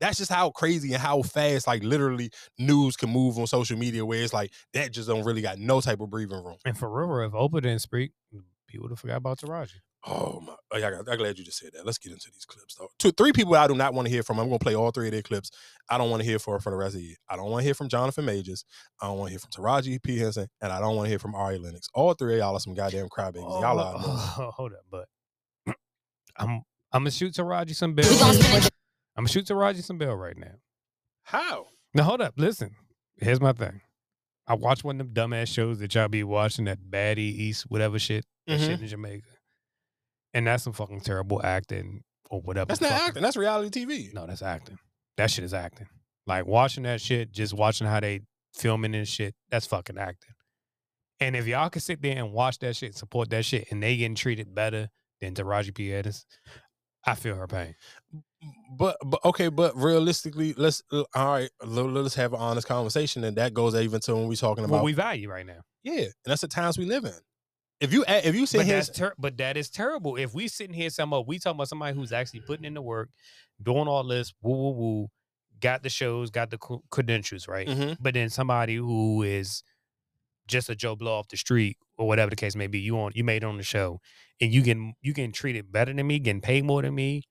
That's 0.01 0.19
just 0.19 0.31
how 0.31 0.51
crazy 0.51 0.93
and 0.93 1.03
how 1.03 1.23
fast, 1.23 1.67
like 1.67 1.83
literally, 1.83 2.31
news 2.59 2.97
can 2.97 3.11
move 3.11 3.39
on 3.39 3.47
social 3.47 3.77
media. 3.77 4.05
Where 4.05 4.23
it's 4.23 4.33
like 4.33 4.53
that 4.75 4.93
just 4.93 5.09
don't 5.09 5.25
really 5.25 5.43
got 5.43 5.59
no 5.59 5.81
type 5.81 6.01
of 6.01 6.11
breathing 6.11 6.45
room. 6.45 6.57
And 6.65 6.77
for 6.79 6.89
real, 6.89 7.27
if 7.27 7.33
Oprah 7.33 7.63
didn't 7.63 7.81
speak, 7.81 8.13
people 8.69 8.85
would 8.85 8.93
have 8.93 9.01
forgot 9.01 9.17
about 9.17 9.39
Taraji. 9.39 9.81
Oh 10.07 10.41
my! 10.41 10.55
Oh, 10.71 10.79
yeah, 10.79 10.91
I'm 10.99 11.19
glad 11.19 11.37
you 11.39 11.45
just 11.45 11.59
said 11.59 11.71
that. 11.75 11.85
Let's 11.85 11.99
get 11.99 12.13
into 12.13 12.31
these 12.33 12.45
clips, 12.45 12.77
though. 12.77 12.89
Two, 12.99 13.11
three 13.11 13.33
people 13.33 13.55
I 13.57 13.67
do 13.67 13.75
not 13.75 13.95
want 13.95 14.07
to 14.07 14.13
hear 14.13 14.23
from. 14.23 14.39
I'm 14.39 14.47
going 14.47 14.59
to 14.59 14.63
play 14.63 14.77
all 14.77 14.91
three 14.93 15.09
of 15.09 15.13
their 15.13 15.23
clips. 15.23 15.51
I 15.91 15.99
don't 15.99 16.09
want 16.09 16.23
to 16.23 16.29
hear 16.29 16.39
for 16.39 16.59
for 16.61 16.71
the 16.71 16.77
rest 16.77 16.95
of 16.95 17.01
the 17.01 17.07
year. 17.09 17.17
I 17.29 17.35
don't 17.37 17.51
want 17.51 17.63
to 17.63 17.65
hear 17.65 17.75
from 17.75 17.89
Jonathan 17.89 18.25
Majors. 18.25 18.65
I 19.03 19.07
don't 19.09 19.19
want 19.19 19.29
to 19.29 19.33
hear 19.33 19.39
from 19.41 19.51
Taraji 19.51 20.01
P 20.03 20.17
Henson, 20.19 20.47
and 20.61 20.73
I 20.73 20.79
don't 20.81 20.95
want 20.95 21.07
to 21.07 21.11
hear 21.11 21.19
from 21.19 21.35
Ari 21.35 21.59
Lennox. 21.59 21.89
All 21.95 22.15
three 22.15 22.35
of 22.35 22.39
y'all 22.39 22.55
are 22.55 22.61
some 22.61 22.75
goddamn 22.75 23.09
crybabies. 23.09 23.61
y'all 23.61 23.81
are. 23.81 23.95
Oh, 23.99 24.53
hold 24.57 24.73
up, 24.73 24.83
but 24.89 25.07
I'm 26.37 26.63
I'm 26.93 27.03
gonna 27.03 27.11
shoot 27.11 27.35
Taraji 27.35 27.75
some 27.75 27.95
bill. 27.95 28.07
I'm 28.23 29.25
gonna 29.25 29.29
shoot 29.29 29.47
Taraji 29.47 29.83
some 29.83 29.99
bill 29.99 30.15
right 30.15 30.37
now. 30.37 30.55
How? 31.25 31.67
Now 31.93 32.05
hold 32.05 32.21
up, 32.21 32.35
listen. 32.37 32.77
Here's 33.17 33.41
my 33.41 33.53
thing. 33.53 33.81
I 34.47 34.55
watched 34.55 34.85
one 34.85 35.01
of 35.01 35.13
them 35.13 35.31
dumbass 35.31 35.49
shows 35.49 35.81
that 35.81 35.95
y'all 35.95 36.09
be 36.09 36.23
watching 36.23 36.67
that 36.67 36.79
baddie 36.89 37.19
East 37.19 37.65
whatever 37.69 37.99
shit, 37.99 38.25
that 38.47 38.61
shit 38.61 38.79
Mhm. 38.79 38.83
in 38.83 38.89
Jamaica, 38.89 39.27
and 40.35 40.47
that's 40.47 40.63
some 40.65 40.73
fucking 40.73 41.01
terrible 41.01 41.41
acting 41.45 42.03
or 42.31 42.41
whatever. 42.41 42.67
That's 42.67 42.81
not 42.81 42.93
acting. 42.93 43.23
That's 43.23 43.37
reality 43.37 43.85
TV. 43.85 44.13
No, 44.15 44.27
that's 44.27 44.43
acting. 44.43 44.79
That 45.17 45.31
shit 45.31 45.45
is 45.45 45.55
acting. 45.55 45.87
Like 46.27 46.47
watching 46.47 46.83
that 46.85 47.01
shit, 47.01 47.33
just 47.33 47.55
watching 47.55 47.87
how 47.87 48.01
they 48.01 48.21
filming 48.55 48.95
and 48.95 49.09
shit, 49.09 49.35
that's 49.51 49.67
fucking 49.67 49.99
acting. 49.99 50.35
And 51.21 51.35
if 51.35 51.47
y'all 51.47 51.71
can 51.71 51.81
sit 51.81 52.01
there 52.03 52.17
and 52.17 52.33
watch 52.33 52.59
that 52.61 52.77
shit, 52.77 52.95
support 52.97 53.31
that 53.31 53.45
shit, 53.45 53.69
and 53.73 53.83
they 53.83 53.97
getting 53.97 54.15
treated 54.15 54.55
better 54.55 54.89
than 55.21 55.35
Taraji 55.35 55.75
P. 55.75 55.89
Edis, 55.89 56.25
I 57.05 57.15
feel 57.15 57.35
her 57.35 57.47
pain. 57.49 57.75
But 58.79 58.99
but 59.05 59.25
okay, 59.25 59.49
but 59.49 59.75
realistically, 59.77 60.55
let's 60.57 60.83
uh, 60.93 61.03
all 61.15 61.33
right. 61.33 61.51
let- 61.65 61.87
Let's 61.87 62.15
have 62.15 62.35
an 62.35 62.39
honest 62.39 62.69
conversation, 62.69 63.25
and 63.25 63.37
that 63.37 63.53
goes 63.53 63.75
even 63.75 63.99
to 64.03 64.15
when 64.15 64.29
we're 64.29 64.37
talking 64.37 64.65
about 64.65 64.77
What 64.77 64.85
we 64.85 64.93
value 64.93 65.29
right 65.29 65.45
now. 65.45 65.63
yeah, 65.83 66.03
and 66.03 66.13
that's 66.25 66.43
the 66.43 66.49
times 66.49 66.79
we 66.79 66.85
live 66.85 67.05
in. 67.05 67.13
If 67.81 67.93
you 67.93 68.05
a- 68.09 68.27
if 68.27 68.35
you 68.35 68.47
sit 68.47 68.59
But 68.59 68.67
here, 68.67 68.83
ter- 68.83 69.15
but 69.19 69.37
that 69.39 69.57
is 69.57 69.71
terrible. 69.71 70.17
If 70.17 70.35
we 70.35 70.49
sitting 70.49 70.75
here 70.75 70.91
some 70.91 71.11
more, 71.11 71.25
we 71.25 71.39
talking 71.39 71.57
about 71.57 71.69
somebody 71.69 71.97
who's 71.97 72.13
actually 72.13 72.41
putting 72.41 72.65
in 72.65 72.75
the 72.75 72.83
work, 72.83 73.11
doing 73.63 73.87
all 73.87 74.03
this, 74.05 74.33
woo 74.43 74.53
woo 74.57 74.71
woo, 74.73 75.09
got 75.61 75.83
the 75.85 75.89
shows, 75.89 76.31
got 76.31 76.51
the 76.51 76.59
cr- 76.59 76.77
credentials, 76.91 77.47
right? 77.47 77.69
Mhm. 77.69 77.97
But 78.01 78.15
then 78.15 78.31
somebody 78.31 78.75
who 78.77 79.23
is 79.23 79.63
just 80.49 80.69
a 80.71 80.75
Joe 80.75 80.97
Blow 80.97 81.13
off 81.19 81.29
the 81.29 81.37
street 81.37 81.77
or 81.97 82.09
whatever 82.09 82.31
the 82.31 82.37
case 82.37 82.57
may 82.57 82.67
be, 82.67 82.81
you 82.81 82.99
on 82.99 83.13
you 83.15 83.23
made 83.23 83.43
it 83.45 83.47
on 83.47 83.59
the 83.59 83.63
show, 83.63 84.01
and 84.41 84.53
you 84.53 84.63
can 84.63 84.95
you 85.03 85.13
getting 85.13 85.33
treated 85.33 85.71
better 85.71 85.93
than 85.93 86.07
me, 86.07 86.19
getting 86.19 86.41
paid 86.41 86.65
more 86.65 86.83
than 86.83 86.95
me, 86.97 87.23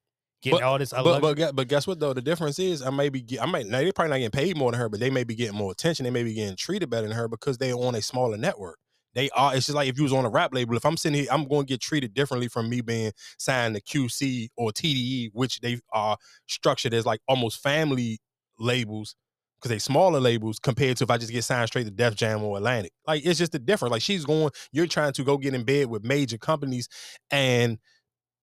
getting 0.41 0.59
all 0.63 0.77
this. 0.77 0.91
But 0.91 1.03
but, 1.21 1.55
but 1.55 1.67
guess 1.67 1.87
what 1.87 1.99
though? 1.99 2.13
The 2.13 2.21
difference 2.21 2.57
is 2.59 2.81
I 2.81 2.89
may 2.91 3.09
be 3.09 3.21
get- 3.21 3.41
I 3.41 3.47
might 3.47 3.65
now 3.67 3.79
they 3.79 3.91
probably 3.91 4.11
not 4.11 4.17
getting 4.19 4.31
paid 4.31 4.55
more 4.55 4.71
than 4.71 4.79
her, 4.79 4.87
but 4.87 4.99
they 5.01 5.09
may 5.09 5.25
be 5.25 5.35
getting 5.35 5.57
more 5.57 5.71
attention. 5.73 6.05
They 6.05 6.09
may 6.09 6.23
be 6.23 6.33
getting 6.33 6.55
treated 6.55 6.89
better 6.89 7.07
than 7.07 7.17
her 7.17 7.27
because 7.27 7.57
they're 7.57 7.75
on 7.75 7.95
a 7.95 8.01
smaller 8.01 8.37
network. 8.37 8.79
They 9.17 9.31
are. 9.31 9.55
It's 9.55 9.65
just 9.65 9.75
like 9.75 9.89
if 9.89 9.97
you 9.97 10.03
was 10.03 10.13
on 10.13 10.25
a 10.25 10.29
rap 10.29 10.53
label. 10.53 10.77
If 10.77 10.85
I'm 10.85 10.95
sitting 10.95 11.19
here, 11.19 11.27
I'm 11.31 11.47
going 11.47 11.65
to 11.65 11.73
get 11.73 11.81
treated 11.81 12.13
differently 12.13 12.47
from 12.47 12.69
me 12.69 12.81
being 12.81 13.11
signed 13.39 13.73
to 13.75 13.81
QC 13.81 14.49
or 14.55 14.71
TDE, 14.71 15.31
which 15.33 15.59
they 15.59 15.79
are 15.91 16.17
structured 16.45 16.93
as 16.93 17.03
like 17.03 17.19
almost 17.27 17.63
family 17.63 18.19
labels 18.59 19.15
because 19.59 19.69
they 19.69 19.79
smaller 19.79 20.19
labels 20.19 20.59
compared 20.59 20.97
to 20.97 21.03
if 21.03 21.09
I 21.09 21.17
just 21.17 21.31
get 21.31 21.43
signed 21.43 21.67
straight 21.67 21.85
to 21.85 21.91
Def 21.91 22.13
Jam 22.13 22.43
or 22.43 22.57
Atlantic. 22.57 22.91
Like 23.07 23.25
it's 23.25 23.39
just 23.39 23.53
the 23.53 23.59
difference. 23.59 23.91
Like 23.91 24.03
she's 24.03 24.23
going, 24.23 24.51
you're 24.71 24.85
trying 24.85 25.13
to 25.13 25.23
go 25.23 25.39
get 25.39 25.55
in 25.55 25.63
bed 25.63 25.87
with 25.87 26.03
major 26.03 26.37
companies, 26.37 26.87
and 27.31 27.79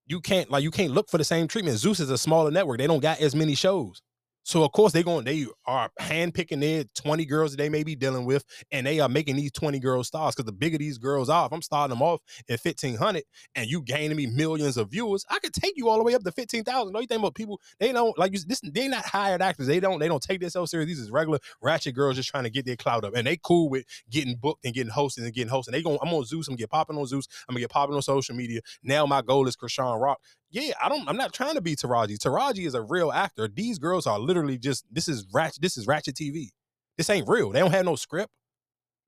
you 0.07 0.21
can't 0.21 0.51
like 0.51 0.65
you 0.65 0.73
can't 0.73 0.91
look 0.91 1.09
for 1.09 1.19
the 1.19 1.25
same 1.25 1.47
treatment. 1.47 1.79
Zeus 1.79 2.01
is 2.01 2.11
a 2.11 2.19
smaller 2.19 2.51
network. 2.51 2.79
They 2.79 2.89
don't 2.89 2.99
got 2.99 3.21
as 3.21 3.37
many 3.37 3.55
shows. 3.55 4.03
So 4.45 4.63
of 4.63 4.73
course 4.73 4.93
they 4.93 5.03
going 5.03 5.25
they 5.25 5.47
are 5.67 5.91
handpicking 6.01 6.61
their 6.61 6.85
20 6.95 7.25
girls 7.25 7.51
that 7.53 7.57
they 7.57 7.69
may 7.69 7.83
be 7.83 7.97
dealing 7.97 8.27
with, 8.27 8.45
and 8.71 8.87
they 8.87 9.01
are 9.01 9.09
making 9.09 9.37
these 9.37 9.53
20 9.53 9.79
girls 9.81 10.07
stars. 10.07 10.35
Because 10.35 10.47
the 10.47 10.53
bigger 10.53 10.79
these 10.79 10.99
girls 10.99 11.29
are, 11.29 11.47
if 11.47 11.53
I'm 11.53 11.63
starting 11.63 11.97
them 11.97 12.03
off 12.03 12.21
at 12.49 12.61
1500 12.61 13.25
and 13.55 13.67
you 13.67 13.83
gaining 13.83 14.17
me 14.17 14.27
millions 14.27 14.77
of 14.77 14.91
viewers, 14.91 15.25
I 15.31 15.39
could 15.39 15.55
take 15.55 15.75
you 15.77 15.89
all 15.89 15.97
the 15.99 16.05
way 16.05 16.15
up 16.15 16.23
to 16.23 16.33
15,000. 16.33 16.93
No, 16.93 17.01
you 17.01 17.07
think 17.07 17.21
about 17.21 17.35
people, 17.35 17.61
they 17.81 17.91
don't 17.93 18.17
like 18.19 18.33
you 18.33 18.39
this 18.47 18.61
they 18.61 18.87
not 18.87 19.05
hired 19.05 19.43
actors. 19.43 19.67
They 19.67 19.81
don't 19.81 19.99
they 19.99 20.09
don't 20.09 20.23
take 20.23 20.41
themselves 20.41 20.71
serious. 20.71 20.89
These 20.89 21.01
is 21.01 21.11
regular 21.11 21.39
ratchet 21.63 21.95
girls 21.95 22.17
just 22.17 22.29
trying 22.29 22.45
to 22.45 22.51
get 22.51 22.67
their 22.67 22.77
clout 22.77 23.05
up. 23.05 23.17
And 23.17 23.27
they 23.27 23.39
cool 23.43 23.71
with 23.71 23.87
getting 24.11 24.37
booked 24.37 24.65
and 24.65 24.75
getting 24.75 24.93
hosted 24.93 25.25
and 25.25 25.33
getting 25.33 25.53
hosted. 25.53 25.73
They 25.73 25.83
going 25.83 25.99
I'm 26.03 26.13
on 26.13 26.25
Zeus, 26.25 26.49
I'm 26.49 26.53
gonna 26.53 26.59
get 26.59 26.71
popping 26.71 26.99
on 26.99 27.07
Zeus, 27.07 27.27
I'm 27.49 27.55
gonna 27.55 27.61
get 27.61 27.71
popping 27.71 27.95
on 27.97 28.03
social 28.03 28.35
media. 28.35 28.61
Now 28.83 29.07
my 29.07 29.23
goal 29.23 29.49
is 29.49 29.57
Chrisean 29.57 30.01
Rock 30.01 30.21
yeah, 30.55 30.75
I 30.83 30.89
don't. 30.89 31.09
I'm 31.09 31.17
not 31.19 31.33
trying 31.35 31.57
to 31.57 31.61
be 31.61 31.77
Taraji. 31.77 32.19
Taraji 32.19 32.67
is 32.67 32.75
a 32.75 32.83
real 32.83 33.13
actor. 33.13 33.49
These 33.49 33.79
girls 33.81 34.07
are 34.07 34.19
literally 34.21 34.59
just. 34.59 34.87
This 34.93 35.09
is 35.09 35.27
ratchet. 35.35 35.63
This 35.63 35.77
is 35.77 35.87
ratchet 35.89 36.17
TV. 36.17 36.51
This 36.97 37.11
ain't 37.11 37.29
real. 37.29 37.51
They 37.51 37.61
don't 37.61 37.73
have 37.73 37.85
no 37.85 37.97
script. 37.97 38.33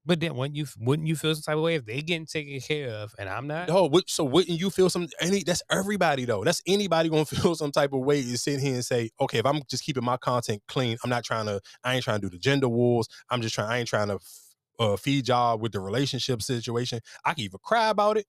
but 0.06 0.20
then 0.20 0.36
wouldn't 0.36 0.56
you 0.56 0.66
wouldn't 0.78 1.08
you 1.08 1.16
feel 1.16 1.34
some 1.34 1.42
type 1.42 1.56
of 1.56 1.62
way 1.62 1.76
if 1.76 1.84
they 1.84 2.02
getting 2.02 2.26
taken 2.26 2.60
care 2.60 2.90
of 2.90 3.14
and 3.18 3.28
I'm 3.28 3.46
not? 3.46 3.68
No, 3.68 3.90
so 4.06 4.24
wouldn't 4.24 4.58
you 4.60 4.70
feel 4.70 4.90
some? 4.90 5.08
Any 5.20 5.44
that's 5.44 5.62
everybody 5.70 6.24
though. 6.24 6.44
That's 6.44 6.62
anybody 6.66 7.08
gonna 7.08 7.24
feel 7.26 7.54
some 7.56 7.72
type 7.72 7.92
of 7.92 8.00
way 8.00 8.20
is 8.20 8.42
sit 8.42 8.60
here 8.60 8.74
and 8.74 8.84
say, 8.84 9.10
okay, 9.20 9.38
if 9.38 9.46
I'm 9.46 9.62
just 9.68 9.84
keeping 9.84 10.04
my 10.04 10.16
content 10.16 10.62
clean, 10.68 10.98
I'm 11.04 11.10
not 11.10 11.24
trying 11.24 11.46
to. 11.46 11.60
I 11.84 11.94
ain't 11.94 12.04
trying 12.04 12.20
to 12.20 12.26
do 12.26 12.30
the 12.30 12.38
gender 12.38 12.68
wars. 12.68 13.08
I'm 13.30 13.42
just 13.42 13.54
trying. 13.54 13.68
I 13.70 13.78
ain't 13.78 13.88
trying 13.88 14.08
to 14.08 14.18
uh, 14.80 14.96
feed 14.96 15.28
y'all 15.28 15.58
with 15.58 15.72
the 15.72 15.80
relationship 15.80 16.42
situation. 16.42 17.00
I 17.24 17.34
can 17.34 17.44
even 17.44 17.60
cry 17.62 17.88
about 17.90 18.18
it. 18.18 18.26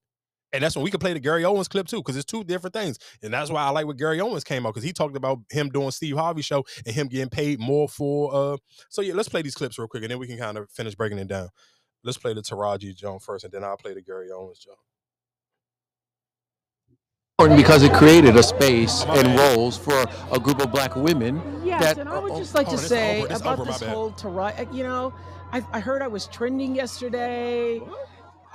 And 0.53 0.63
that's 0.63 0.75
when 0.75 0.83
we 0.83 0.91
could 0.91 1.01
play 1.01 1.13
the 1.13 1.19
Gary 1.19 1.43
Owens 1.43 1.67
clip 1.67 1.87
too, 1.87 1.97
because 1.97 2.15
it's 2.15 2.25
two 2.25 2.43
different 2.43 2.73
things. 2.73 2.97
And 3.21 3.33
that's 3.33 3.51
why 3.51 3.63
I 3.63 3.69
like 3.69 3.85
what 3.85 3.97
Gary 3.97 4.21
Owens 4.21 4.43
came 4.43 4.65
out, 4.65 4.73
because 4.73 4.83
he 4.83 4.93
talked 4.93 5.17
about 5.17 5.39
him 5.51 5.69
doing 5.69 5.91
Steve 5.91 6.15
Harvey 6.15 6.41
show 6.41 6.65
and 6.85 6.95
him 6.95 7.07
getting 7.07 7.29
paid 7.29 7.59
more 7.59 7.89
for 7.89 8.33
uh 8.33 8.57
so 8.89 9.01
yeah, 9.01 9.13
let's 9.13 9.29
play 9.29 9.41
these 9.41 9.55
clips 9.55 9.77
real 9.77 9.87
quick 9.87 10.03
and 10.03 10.11
then 10.11 10.19
we 10.19 10.27
can 10.27 10.37
kind 10.37 10.57
of 10.57 10.69
finish 10.71 10.95
breaking 10.95 11.19
it 11.19 11.27
down. 11.27 11.49
Let's 12.03 12.17
play 12.17 12.33
the 12.33 12.41
Taraji 12.41 12.95
Jones 12.95 13.25
first, 13.25 13.43
and 13.43 13.51
then 13.51 13.63
I'll 13.63 13.77
play 13.77 13.93
the 13.93 14.01
Gary 14.01 14.29
Owens 14.31 14.59
Joan. 14.59 14.75
important 17.39 17.59
because 17.59 17.83
it 17.83 17.93
created 17.93 18.35
a 18.35 18.41
space 18.41 19.03
and 19.09 19.37
roles 19.37 19.77
for 19.77 20.05
a 20.31 20.39
group 20.39 20.59
of 20.59 20.71
black 20.71 20.95
women 20.95 21.39
Yes, 21.63 21.83
that 21.83 21.97
and 21.99 22.09
I 22.09 22.17
would 22.19 22.31
oh, 22.31 22.39
just 22.39 22.55
like 22.55 22.67
oh, 22.67 22.71
to 22.71 22.77
this 22.77 22.87
say 22.87 23.25
this 23.27 23.41
about 23.41 23.59
over, 23.59 23.71
this 23.71 23.81
whole 23.83 24.11
Taraji. 24.11 24.73
You 24.73 24.83
know, 24.83 25.13
I, 25.51 25.61
I 25.71 25.79
heard 25.79 26.01
I 26.01 26.07
was 26.07 26.25
trending 26.27 26.75
yesterday 26.75 27.79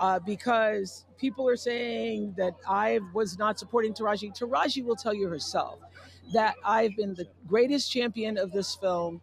uh, 0.01 0.19
because 0.19 1.05
people 1.23 1.49
are 1.49 1.57
saying 1.57 2.35
that 2.37 2.55
I 2.69 2.99
was 3.15 3.39
not 3.39 3.57
supporting 3.57 3.95
Taraji. 3.95 4.37
Taraji 4.37 4.85
will 4.85 4.97
tell 4.97 5.15
you 5.15 5.29
herself 5.29 5.79
that 6.35 6.57
I've 6.65 6.97
been 6.97 7.15
the 7.15 7.29
greatest 7.47 7.93
champion 7.93 8.37
of 8.37 8.51
this 8.51 8.75
film, 8.75 9.21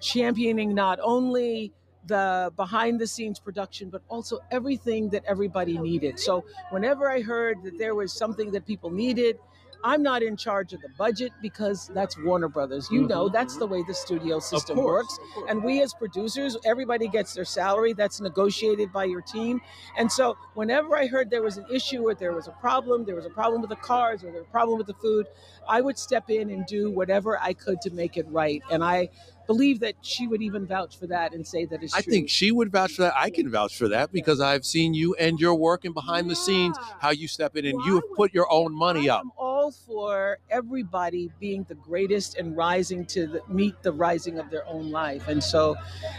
championing 0.00 0.72
not 0.74 1.00
only 1.02 1.72
the 2.06 2.52
behind 2.56 3.00
the 3.00 3.06
scenes 3.06 3.40
production, 3.40 3.90
but 3.90 4.02
also 4.08 4.38
everything 4.52 5.10
that 5.10 5.24
everybody 5.26 5.76
needed. 5.76 6.20
So 6.20 6.44
whenever 6.70 7.10
I 7.10 7.20
heard 7.20 7.64
that 7.64 7.76
there 7.78 7.96
was 7.96 8.12
something 8.12 8.52
that 8.52 8.64
people 8.64 8.90
needed, 8.90 9.38
I'm 9.84 10.02
not 10.02 10.22
in 10.22 10.36
charge 10.36 10.72
of 10.72 10.80
the 10.82 10.88
budget 10.98 11.32
because 11.40 11.90
that's 11.94 12.16
Warner 12.18 12.48
Brothers. 12.48 12.88
You 12.90 13.06
know, 13.06 13.28
that's 13.28 13.56
the 13.56 13.66
way 13.66 13.82
the 13.86 13.94
studio 13.94 14.38
system 14.38 14.76
course, 14.76 15.18
works. 15.34 15.48
And 15.48 15.62
we 15.64 15.82
as 15.82 15.94
producers, 15.94 16.56
everybody 16.64 17.08
gets 17.08 17.34
their 17.34 17.44
salary. 17.44 17.92
That's 17.92 18.20
negotiated 18.20 18.92
by 18.92 19.04
your 19.04 19.22
team. 19.22 19.60
And 19.96 20.10
so 20.10 20.36
whenever 20.54 20.96
I 20.96 21.06
heard 21.06 21.30
there 21.30 21.42
was 21.42 21.56
an 21.56 21.66
issue 21.70 22.02
or 22.02 22.14
there 22.14 22.32
was 22.32 22.48
a 22.48 22.52
problem, 22.52 23.04
there 23.04 23.16
was 23.16 23.26
a 23.26 23.30
problem 23.30 23.60
with 23.60 23.70
the 23.70 23.76
cars 23.76 24.22
or 24.22 24.26
there 24.26 24.40
was 24.40 24.48
a 24.48 24.52
problem 24.52 24.78
with 24.78 24.86
the 24.86 24.94
food, 24.94 25.26
I 25.68 25.80
would 25.80 25.98
step 25.98 26.30
in 26.30 26.50
and 26.50 26.66
do 26.66 26.90
whatever 26.90 27.38
I 27.38 27.52
could 27.52 27.80
to 27.82 27.90
make 27.90 28.16
it 28.16 28.26
right. 28.28 28.62
And 28.70 28.84
I 28.84 29.08
believe 29.50 29.80
that 29.80 29.96
she 30.00 30.28
would 30.28 30.40
even 30.40 30.64
vouch 30.64 30.96
for 30.96 31.08
that 31.08 31.34
and 31.34 31.44
say 31.44 31.64
that 31.64 31.82
it's 31.82 31.92
true. 31.92 31.98
I 31.98 32.02
true. 32.02 32.12
think 32.12 32.30
she 32.30 32.52
would 32.52 32.70
vouch 32.70 32.92
for 32.92 33.02
that. 33.02 33.14
I 33.16 33.30
can 33.30 33.50
vouch 33.50 33.76
for 33.76 33.88
that 33.88 34.12
because 34.12 34.40
I've 34.40 34.64
seen 34.64 34.94
you 34.94 35.16
and 35.16 35.40
your 35.40 35.56
work 35.56 35.84
and 35.84 35.92
behind 35.92 36.30
the 36.30 36.36
scenes, 36.36 36.76
how 37.00 37.10
you 37.10 37.26
step 37.26 37.56
in 37.56 37.66
and 37.66 37.84
you 37.84 37.96
have 37.96 38.04
put 38.14 38.32
your 38.32 38.46
own 38.48 38.72
money 38.72 39.10
up. 39.10 39.22
I'm 39.22 39.32
all 39.36 39.72
for 39.72 40.38
everybody 40.50 41.32
being 41.40 41.66
the 41.68 41.74
greatest 41.74 42.36
and 42.36 42.56
rising 42.56 43.04
to 43.06 43.26
the, 43.26 43.42
meet 43.48 43.74
the 43.82 43.92
rising 43.92 44.38
of 44.38 44.50
their 44.50 44.64
own 44.68 44.92
life. 44.92 45.26
And 45.26 45.42
so, 45.42 45.74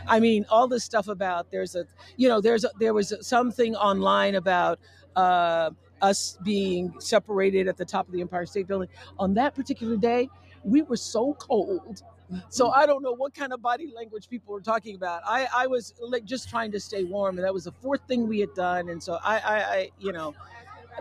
I 0.08 0.20
mean, 0.20 0.46
all 0.50 0.68
this 0.68 0.84
stuff 0.84 1.08
about 1.08 1.52
there's 1.52 1.78
a, 1.78 1.86
you 2.18 2.28
know, 2.28 2.42
there's 2.42 2.66
a, 2.66 2.72
there 2.82 2.94
was 2.94 3.14
something 3.22 3.78
online 3.78 4.36
about 4.36 4.78
uh, 5.16 5.70
us 6.02 6.38
being 6.44 6.94
separated 7.00 7.70
at 7.70 7.78
the 7.78 7.86
top 7.86 8.08
of 8.08 8.14
the 8.14 8.20
Empire 8.20 8.46
State 8.46 8.68
Building. 8.68 8.90
On 9.18 9.34
that 9.36 9.56
particular 9.56 9.96
day, 9.96 10.28
we 10.66 10.82
were 10.82 10.98
so 10.98 11.34
cold 11.36 12.04
So 12.50 12.72
I 12.72 12.86
don't 12.86 13.04
know 13.04 13.14
what 13.14 13.34
kind 13.34 13.54
of 13.54 13.62
body 13.62 13.92
language 13.96 14.30
people 14.30 14.54
were 14.54 14.62
talking 14.62 14.96
about. 14.96 15.22
I, 15.26 15.48
I 15.54 15.68
was 15.68 15.94
like 16.02 16.26
just 16.26 16.50
trying 16.50 16.72
to 16.74 16.80
stay 16.80 17.04
warm, 17.04 17.38
and 17.38 17.46
that 17.46 17.54
was 17.54 17.66
the 17.66 17.72
fourth 17.72 18.02
thing 18.08 18.28
we 18.28 18.40
had 18.40 18.54
done. 18.56 18.90
And 18.90 19.02
so 19.02 19.20
I, 19.24 19.38
I, 19.40 19.58
I 19.64 19.92
you 20.00 20.12
know, 20.12 20.34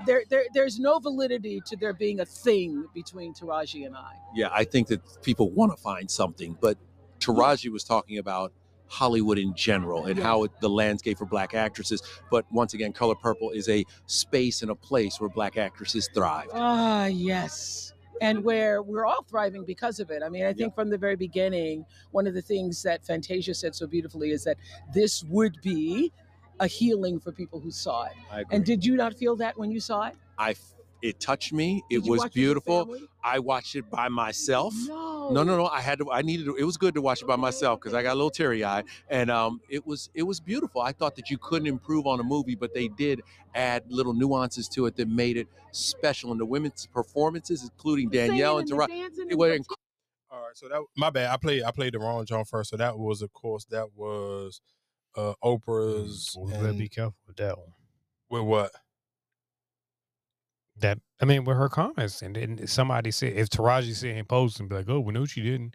there, 0.07 0.23
there, 0.28 0.44
there's 0.55 0.78
no 0.78 0.99
validity 0.99 1.60
to 1.67 1.76
there 1.76 1.92
being 1.92 2.20
a 2.20 2.25
thing 2.26 2.86
between 2.94 3.34
Taraji 3.34 3.86
and 3.86 3.97
I. 3.97 4.12
Yeah, 4.34 4.49
I 4.52 4.65
think 4.65 4.89
that 4.89 5.00
people 5.23 5.50
want 5.50 5.73
to 5.76 5.83
find 5.83 6.10
something, 6.10 6.57
but 6.60 6.78
Taraji 7.20 7.70
was 7.70 7.84
talking 7.84 8.18
about 8.18 8.52
Hollywood 8.86 9.39
in 9.39 9.55
general 9.55 10.07
and 10.07 10.18
Yeah. 10.18 10.25
how 10.25 10.44
it, 10.44 10.52
the 10.60 10.68
landscape 10.68 11.18
for 11.18 11.26
black 11.26 11.55
actresses. 11.55 12.02
But 12.31 12.44
once 12.50 12.75
again, 12.75 12.92
Color 12.92 13.15
Purple 13.17 13.50
is 13.50 13.68
a 13.68 13.84
space 14.07 14.62
and 14.62 14.70
a 14.70 14.75
place 14.75 15.20
where 15.20 15.31
black 15.31 15.57
actresses 15.57 16.09
thrive. 16.12 16.49
Ah, 16.52 17.07
yes. 17.07 17.90
And 18.20 18.44
where 18.44 18.82
we're 18.82 19.07
all 19.07 19.23
thriving 19.23 19.65
because 19.65 19.99
of 19.99 20.10
it. 20.10 20.23
I 20.23 20.28
mean, 20.28 20.44
I 20.44 20.52
think 20.52 20.74
from 20.74 20.90
the 20.90 20.99
very 20.99 21.16
beginning, 21.16 21.86
one 22.10 22.26
of 22.26 22.34
the 22.34 22.42
things 22.42 22.82
that 22.82 23.05
Fantasia 23.05 23.55
said 23.55 23.74
so 23.74 23.86
beautifully 23.86 24.31
is 24.31 24.44
that 24.44 24.57
this 24.92 25.24
would 25.24 25.60
be 25.62 26.12
a 26.60 26.66
healing 26.66 27.18
for 27.18 27.32
people 27.32 27.58
who 27.58 27.70
saw 27.70 28.05
it. 28.05 28.12
I 28.31 28.40
agree. 28.40 28.57
And 28.57 28.65
did 28.65 28.84
you 28.84 28.97
not 28.97 29.15
feel 29.15 29.36
that 29.36 29.58
when 29.58 29.70
you 29.70 29.81
saw 29.81 30.08
it? 30.08 30.16
I 30.39 30.55
it 31.02 31.20
touched 31.20 31.52
me. 31.52 31.82
It 31.90 31.96
Did 31.96 32.06
you 32.06 32.12
was 32.12 32.18
watch 32.20 32.28
it 32.28 32.34
beautiful. 32.34 32.96
I 33.22 33.38
watched 33.38 33.76
it 33.76 33.90
by 33.90 34.08
myself. 34.08 34.74
No. 34.86 35.30
no, 35.30 35.42
no, 35.42 35.56
no. 35.56 35.66
I 35.66 35.80
had 35.80 35.98
to. 35.98 36.10
I 36.10 36.22
needed. 36.22 36.46
To, 36.46 36.56
it 36.56 36.64
was 36.64 36.76
good 36.76 36.94
to 36.94 37.02
watch 37.02 37.22
it 37.22 37.26
by 37.26 37.36
myself 37.36 37.80
because 37.80 37.94
I 37.94 38.02
got 38.02 38.12
a 38.12 38.14
little 38.14 38.30
teary 38.30 38.64
eyed, 38.64 38.84
and 39.08 39.30
um, 39.30 39.60
it 39.68 39.86
was 39.86 40.10
it 40.14 40.22
was 40.22 40.40
beautiful. 40.40 40.80
I 40.80 40.92
thought 40.92 41.16
that 41.16 41.30
you 41.30 41.38
couldn't 41.38 41.68
improve 41.68 42.06
on 42.06 42.20
a 42.20 42.22
movie, 42.24 42.54
but 42.54 42.74
they 42.74 42.88
did 42.88 43.20
add 43.54 43.84
little 43.88 44.14
nuances 44.14 44.68
to 44.70 44.86
it 44.86 44.96
that 44.96 45.08
made 45.08 45.36
it 45.36 45.48
special. 45.72 46.30
And 46.30 46.40
the 46.40 46.46
women's 46.46 46.86
performances, 46.86 47.62
including 47.62 48.10
Danielle 48.10 48.58
and 48.58 48.68
Tara, 48.68 48.86
it 48.90 49.36
was 49.36 49.50
incredible. 49.50 49.76
All 50.32 50.40
right, 50.42 50.56
so 50.56 50.68
that 50.68 50.80
my 50.96 51.10
bad. 51.10 51.30
I 51.30 51.36
played 51.36 51.62
I 51.62 51.70
played 51.72 51.94
the 51.94 51.98
wrong 51.98 52.24
John 52.24 52.44
first. 52.44 52.70
So 52.70 52.76
that 52.76 52.98
was, 52.98 53.20
of 53.22 53.32
course, 53.32 53.64
that 53.66 53.88
was 53.94 54.60
uh 55.16 55.34
Oprah's. 55.42 56.36
We 56.38 56.52
better 56.52 56.68
and- 56.68 56.78
be 56.78 56.88
careful 56.88 57.16
with 57.26 57.36
that 57.36 57.58
one. 57.58 57.72
with 58.30 58.42
what? 58.42 58.70
That 60.81 60.99
I 61.20 61.25
mean, 61.25 61.44
with 61.44 61.57
her 61.57 61.68
comments, 61.68 62.23
and 62.23 62.36
then 62.36 62.67
somebody 62.67 63.10
said 63.10 63.34
if 63.34 63.50
Taraji 63.50 63.94
said 63.94 64.17
in 64.17 64.25
post 64.25 64.60
and 64.60 64.68
be 64.68 64.76
like, 64.76 64.89
"Oh, 64.89 65.00
we 65.00 65.12
know 65.12 65.26
she 65.26 65.42
didn't." 65.42 65.75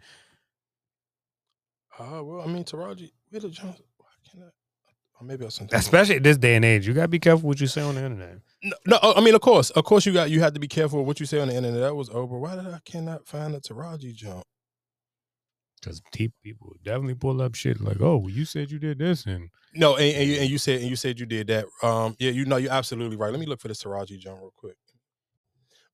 Uh, 1.98 2.22
well, 2.22 2.42
I 2.42 2.46
mean, 2.46 2.64
Taraji, 2.64 3.10
where 3.30 3.40
the 3.40 3.48
John? 3.48 3.74
Why 3.96 4.08
can't 4.30 4.44
I? 4.44 4.48
Or 5.20 5.26
maybe 5.26 5.46
I 5.46 5.48
sent. 5.48 5.72
Especially 5.72 6.16
at 6.16 6.22
this 6.22 6.36
day 6.36 6.56
and 6.56 6.64
age, 6.64 6.86
you 6.86 6.92
gotta 6.92 7.08
be 7.08 7.18
careful 7.18 7.48
what 7.48 7.60
you 7.60 7.66
say 7.66 7.80
on 7.80 7.94
the 7.94 8.04
internet. 8.04 8.38
No, 8.62 8.76
no, 8.86 9.14
I 9.16 9.20
mean, 9.20 9.34
of 9.34 9.40
course, 9.40 9.70
of 9.70 9.84
course, 9.84 10.04
you 10.04 10.12
got 10.12 10.30
you 10.30 10.40
have 10.40 10.54
to 10.54 10.60
be 10.60 10.68
careful 10.68 11.04
what 11.04 11.20
you 11.20 11.26
say 11.26 11.40
on 11.40 11.48
the 11.48 11.54
internet. 11.54 11.80
That 11.80 11.94
was 11.94 12.10
over. 12.10 12.38
Why 12.38 12.56
did 12.56 12.66
I 12.66 12.80
cannot 12.84 13.26
find 13.26 13.54
the 13.54 13.60
Taraji 13.60 14.14
jump? 14.14 14.42
Because 15.80 16.02
people 16.42 16.74
definitely 16.82 17.14
pull 17.14 17.40
up 17.40 17.54
shit 17.54 17.80
like, 17.80 18.00
"Oh, 18.00 18.16
well, 18.18 18.30
you 18.30 18.44
said 18.44 18.70
you 18.70 18.78
did 18.78 18.98
this," 18.98 19.24
and 19.24 19.50
No, 19.74 19.96
and, 19.96 20.16
and, 20.16 20.28
you, 20.28 20.36
and 20.40 20.50
you 20.50 20.58
said 20.58 20.80
and 20.80 20.90
you 20.90 20.96
said 20.96 21.18
you 21.18 21.26
did 21.26 21.46
that. 21.46 21.66
Um, 21.82 22.16
yeah, 22.18 22.30
you 22.30 22.44
know, 22.44 22.56
you're 22.56 22.72
absolutely 22.72 23.16
right. 23.16 23.30
Let 23.30 23.40
me 23.40 23.46
look 23.46 23.60
for 23.60 23.68
this 23.68 23.82
Taraji 23.82 24.18
jump 24.18 24.40
real 24.40 24.52
quick. 24.56 24.76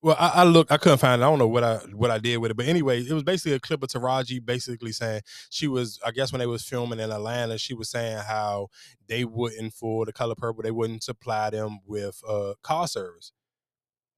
Well, 0.03 0.17
I, 0.19 0.27
I 0.41 0.43
look, 0.43 0.69
I 0.69 0.77
couldn't 0.77 0.97
find 0.97 1.21
it. 1.21 1.25
I 1.25 1.29
don't 1.29 1.39
know 1.39 1.47
what 1.47 1.63
I 1.63 1.77
what 1.93 2.11
I 2.11 2.19
did 2.19 2.37
with 2.37 2.51
it, 2.51 2.57
but 2.57 2.67
anyway, 2.67 3.01
it 3.01 3.13
was 3.13 3.23
basically 3.23 3.53
a 3.53 3.59
clip 3.59 3.83
of 3.83 3.89
Taraji 3.89 4.45
basically 4.45 4.91
saying 4.91 5.21
she 5.49 5.69
was, 5.69 5.97
I 6.05 6.11
guess, 6.11 6.33
when 6.33 6.39
they 6.39 6.45
was 6.45 6.63
filming 6.65 6.99
in 6.99 7.09
Atlanta, 7.09 7.57
she 7.57 7.73
was 7.73 7.89
saying 7.89 8.17
how 8.17 8.67
they 9.07 9.23
wouldn't 9.23 9.73
for 9.73 10.05
the 10.05 10.11
color 10.13 10.35
purple, 10.35 10.61
they 10.63 10.71
wouldn't 10.71 11.03
supply 11.03 11.51
them 11.51 11.79
with 11.87 12.21
uh 12.27 12.55
car 12.63 12.87
service. 12.87 13.31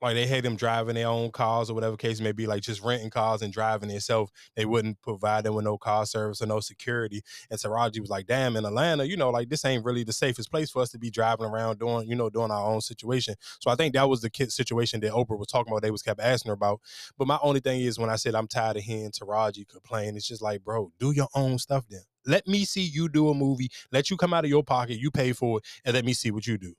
Like 0.01 0.15
they 0.15 0.27
had 0.27 0.43
them 0.43 0.56
driving 0.56 0.95
their 0.95 1.07
own 1.07 1.32
cars 1.32 1.69
or 1.69 1.74
whatever 1.74 1.95
case 1.95 2.19
may 2.19 2.32
be, 2.32 2.45
like 2.45 2.61
just 2.61 2.83
renting 2.83 3.09
cars 3.09 3.41
and 3.41 3.51
driving 3.51 3.90
themselves. 3.90 4.32
They 4.56 4.65
wouldn't 4.65 5.01
provide 5.01 5.45
them 5.45 5.56
with 5.56 5.65
no 5.65 5.77
car 5.77 6.06
service 6.06 6.41
or 6.41 6.45
no 6.45 6.59
security. 6.59 7.22
And 7.49 7.59
Taraji 7.59 7.99
was 8.01 8.09
like, 8.09 8.27
damn, 8.27 8.56
in 8.56 8.65
Atlanta, 8.65 9.07
you 9.07 9.17
know, 9.17 9.30
like 9.30 9.49
this 9.49 9.65
ain't 9.65 9.85
really 9.85 10.03
the 10.03 10.14
safest 10.14 10.51
place 10.51 10.69
for 10.69 10.82
us 10.82 10.90
to 10.91 10.99
be 10.99 11.09
driving 11.09 11.45
around 11.45 11.80
doing, 11.80 12.07
you 12.07 12.15
know, 12.15 12.30
doing 12.30 12.51
our 12.51 12.65
own 12.65 12.82
situation. 12.82 13.35
So 13.59 13.72
I 13.72 13.75
think 13.75 13.93
that 13.93 14.09
was 14.09 14.22
the 14.22 14.30
kid 14.30 14.51
situation 14.51 14.99
that 15.01 15.11
Oprah 15.11 15.40
was 15.40 15.48
talking 15.48 15.72
about. 15.72 15.82
They 15.82 15.91
was 15.91 16.03
kept 16.03 16.19
asking 16.19 16.49
her 16.49 16.53
about. 16.53 16.82
But 17.17 17.27
my 17.27 17.40
only 17.41 17.61
thing 17.61 17.82
is 17.82 17.98
when 17.98 18.09
I 18.09 18.17
said 18.17 18.35
I'm 18.35 18.48
tired 18.48 18.77
of 18.77 18.83
hearing 18.83 19.11
Taraji 19.11 19.67
complain, 19.67 20.15
it's 20.17 20.27
just 20.27 20.41
like, 20.41 20.64
bro, 20.64 20.91
do 20.99 21.11
your 21.11 21.30
own 21.33 21.57
stuff 21.57 21.85
then. 21.90 22.01
Let 22.27 22.48
me 22.48 22.65
see 22.65 22.82
you 22.82 23.07
do 23.07 23.30
a 23.30 23.33
movie. 23.33 23.69
Let 23.91 24.09
you 24.09 24.17
come 24.17 24.33
out 24.33 24.43
of 24.43 24.49
your 24.49 24.64
pocket, 24.64 24.99
you 24.99 25.11
pay 25.11 25.32
for 25.32 25.59
it, 25.59 25.65
and 25.85 25.93
let 25.93 26.06
me 26.06 26.14
see 26.14 26.32
what 26.32 26.48
you 26.48 26.57
do. 26.57 26.74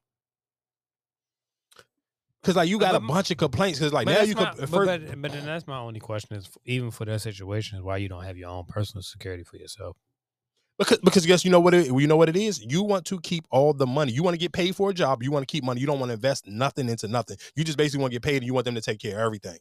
Cause 2.47 2.55
like 2.55 2.69
you 2.69 2.79
got 2.79 2.95
a 2.95 3.01
bunch 3.01 3.33
of 3.33 3.39
complaints. 3.39 3.81
Cause 3.81 3.93
like 3.93 4.07
now 4.07 4.21
you 4.21 4.37
could 4.37 4.49
but, 4.57 4.71
but, 4.71 5.21
but 5.21 5.33
then 5.33 5.45
that's 5.45 5.67
my 5.67 5.79
only 5.79 5.99
question 5.99 6.37
is 6.37 6.49
even 6.65 6.93
for 6.93 7.05
that 7.05 7.21
situation 7.21 7.77
is 7.77 7.83
why 7.83 7.97
you 7.97 8.09
don't 8.09 8.23
have 8.23 8.37
your 8.37 8.51
own 8.51 8.65
personal 8.69 9.03
security 9.03 9.43
for 9.43 9.57
yourself. 9.57 9.97
Because 10.79 10.99
because 10.99 11.27
guess 11.27 11.45
you 11.45 11.51
know 11.51 11.59
what 11.59 11.75
it 11.75 11.87
you 11.87 12.07
know 12.07 12.17
what 12.17 12.29
it 12.29 12.37
is? 12.37 12.65
You 12.65 12.85
want 12.85 13.05
to 13.07 13.19
keep 13.21 13.47
all 13.51 13.73
the 13.73 13.85
money. 13.85 14.13
You 14.13 14.23
want 14.23 14.35
to 14.35 14.39
get 14.39 14.53
paid 14.53 14.77
for 14.77 14.91
a 14.91 14.95
job. 14.95 15.25
You 15.25 15.33
want 15.33 15.43
to 15.43 15.51
keep 15.51 15.65
money. 15.65 15.81
You 15.81 15.89
don't 15.89 15.99
want 15.99 16.11
to 16.11 16.15
invest 16.15 16.47
nothing 16.47 16.89
into 16.89 17.09
nothing. 17.09 17.37
You 17.57 17.65
just 17.65 17.79
basically 17.79 18.03
want 18.03 18.13
to 18.13 18.15
get 18.21 18.23
paid 18.23 18.37
and 18.37 18.45
you 18.45 18.55
want 18.55 18.67
them 18.67 18.77
to 18.77 18.81
take 18.81 19.01
care 19.01 19.17
of 19.19 19.27
everything. 19.27 19.59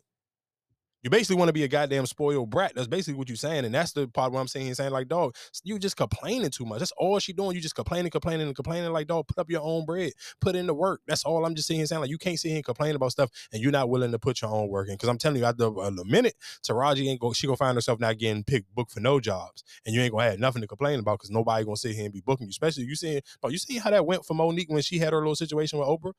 You 1.06 1.12
basically 1.12 1.36
want 1.36 1.50
to 1.50 1.54
be 1.54 1.64
a 1.64 1.68
goddamn 1.68 2.08
spoiled 2.08 2.50
brat. 2.50 2.74
That's 2.74 2.88
basically 2.88 3.14
what 3.14 3.30
you're 3.30 3.36
saying. 3.36 3.64
And 3.64 3.76
that's 3.76 3.92
the 3.92 4.08
part 4.08 4.32
where 4.32 4.42
I'm 4.42 4.48
saying 4.48 4.74
saying 4.74 4.90
like, 4.90 5.08
dog, 5.08 5.36
you 5.64 5.78
just 5.78 5.96
complaining 5.96 6.50
too 6.50 6.66
much. 6.66 6.80
That's 6.80 6.92
all 6.98 7.20
she 7.20 7.32
doing. 7.32 7.56
You 7.56 7.62
just 7.62 7.76
complaining, 7.76 8.10
complaining, 8.10 8.48
and 8.48 8.56
complaining. 8.56 8.92
Like, 8.92 9.06
dog, 9.06 9.28
put 9.28 9.38
up 9.38 9.48
your 9.48 9.62
own 9.62 9.86
bread. 9.86 10.14
Put 10.42 10.56
in 10.56 10.66
the 10.66 10.74
work. 10.74 11.02
That's 11.06 11.24
all 11.24 11.46
I'm 11.46 11.54
just 11.54 11.72
here 11.72 11.86
saying. 11.86 12.00
Like, 12.00 12.10
you 12.10 12.18
can't 12.18 12.40
sit 12.40 12.48
here 12.48 12.56
and 12.56 12.66
complain 12.66 12.96
about 12.96 13.12
stuff 13.12 13.30
and 13.54 13.62
you're 13.62 13.72
not 13.72 13.88
willing 13.88 14.14
to 14.14 14.18
put 14.18 14.42
your 14.42 14.50
own 14.50 14.68
work 14.68 14.88
in. 14.88 14.96
Because 14.96 15.10
I'm 15.10 15.20
telling 15.20 15.38
you, 15.38 15.46
after 15.46 15.66
a 15.66 15.92
minute, 16.06 16.34
Taraji 16.68 17.08
ain't 17.08 17.22
go, 17.22 17.34
she 17.34 17.46
gonna 17.46 17.56
find 17.56 17.78
herself 17.78 18.00
not 18.00 18.18
getting 18.18 18.44
picked 18.44 18.74
booked 18.74 18.92
for 18.92 19.00
no 19.00 19.20
jobs. 19.20 19.64
And 19.86 19.94
you 19.94 20.02
ain't 20.02 20.12
gonna 20.12 20.32
have 20.32 20.40
nothing 20.40 20.64
to 20.64 20.68
complain 20.68 20.98
about 20.98 21.20
because 21.20 21.30
nobody 21.30 21.66
gonna 21.66 21.78
sit 21.78 21.94
here 21.94 22.06
and 22.06 22.14
be 22.14 22.22
booking 22.22 22.48
you. 22.48 22.50
Especially 22.50 22.86
you 22.86 22.96
seeing, 22.96 23.22
but 23.44 23.52
you 23.52 23.60
see 23.60 23.78
how 23.78 23.92
that 23.92 24.08
went 24.08 24.26
for 24.26 24.34
Mo'Nique 24.34 24.72
when 24.72 24.82
she 24.82 24.98
had 24.98 25.14
her 25.14 25.20
little 25.20 25.36
situation 25.36 25.78
with 25.78 25.88
Oprah. 25.88 26.14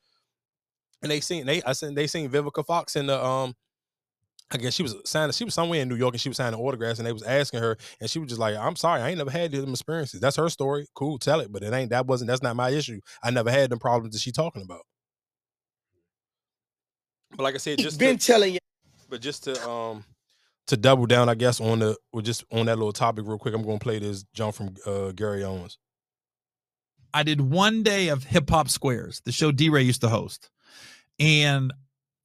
And 1.03 1.11
they 1.11 1.19
seen 1.19 1.45
they 1.45 1.61
I 1.65 1.73
seen 1.73 1.97
they 1.97 2.07
seen 2.07 2.31
Vivica 2.31 2.65
Fox 2.65 2.95
in 2.95 3.09
the 3.09 3.21
um 3.23 3.57
I 4.51 4.59
guess 4.59 4.75
she 4.75 4.83
was 4.83 4.95
signing. 5.05 5.33
She 5.33 5.45
was 5.45 5.55
somewhere 5.55 5.83
in 5.83 5.89
New 5.89 5.97
York 5.97 6.15
and 6.15 6.21
she 6.21 6.29
was 6.29 6.37
signing 6.37 6.59
autographs, 6.59 6.99
and 6.99 7.07
they 7.07 7.13
was 7.13 7.25
asking 7.25 7.61
her, 7.61 7.77
and 8.01 8.09
she 8.09 8.19
was 8.21 8.29
just 8.29 8.41
like, 8.41 8.57
"I'm 8.57 8.77
sorry, 8.77 9.03
I 9.03 9.09
ain't 9.09 9.19
never 9.19 9.31
had 9.31 9.51
them 9.51 9.71
experiences. 9.71 10.21
That's 10.21 10.37
her 10.37 10.49
story. 10.49 10.87
Cool, 10.95 11.19
tell 11.19 11.41
it, 11.41 11.51
but 11.51 11.63
it 11.63 11.73
ain't. 11.73 11.91
That 11.91 12.07
wasn't. 12.07 12.29
That's 12.29 12.43
not 12.43 12.55
my 12.55 12.71
issue. 12.71 13.01
I 13.23 13.31
never 13.31 13.51
had 13.51 13.71
them 13.71 13.81
problems 13.81 14.15
that 14.15 14.21
she 14.21 14.31
talking 14.31 14.63
about." 14.63 14.83
But 17.31 17.43
like 17.43 17.55
I 17.55 17.59
said, 17.59 17.79
just 17.79 17.99
been 17.99 18.19
telling 18.19 18.55
you. 18.55 18.61
But 19.09 19.21
just 19.21 19.45
to 19.45 19.69
um 19.69 20.05
to 20.69 20.77
double 20.77 21.07
down, 21.07 21.29
I 21.29 21.35
guess 21.35 21.61
on 21.61 21.81
the 21.81 21.97
or 22.13 22.23
just 22.23 22.45
on 22.53 22.67
that 22.67 22.77
little 22.77 22.93
topic 22.93 23.25
real 23.27 23.39
quick, 23.39 23.55
I'm 23.55 23.63
gonna 23.63 23.79
play 23.79 23.99
this 23.99 24.25
jump 24.33 24.55
from 24.55 24.75
uh, 24.87 25.13
Gary 25.13 25.45
Owens. 25.45 25.79
I 27.13 27.23
did 27.23 27.41
one 27.41 27.83
day 27.83 28.09
of 28.09 28.25
Hip 28.25 28.49
Hop 28.51 28.69
Squares, 28.69 29.23
the 29.25 29.33
show 29.33 29.51
DeRay 29.51 29.83
used 29.83 30.03
to 30.03 30.09
host. 30.09 30.51
And 31.19 31.73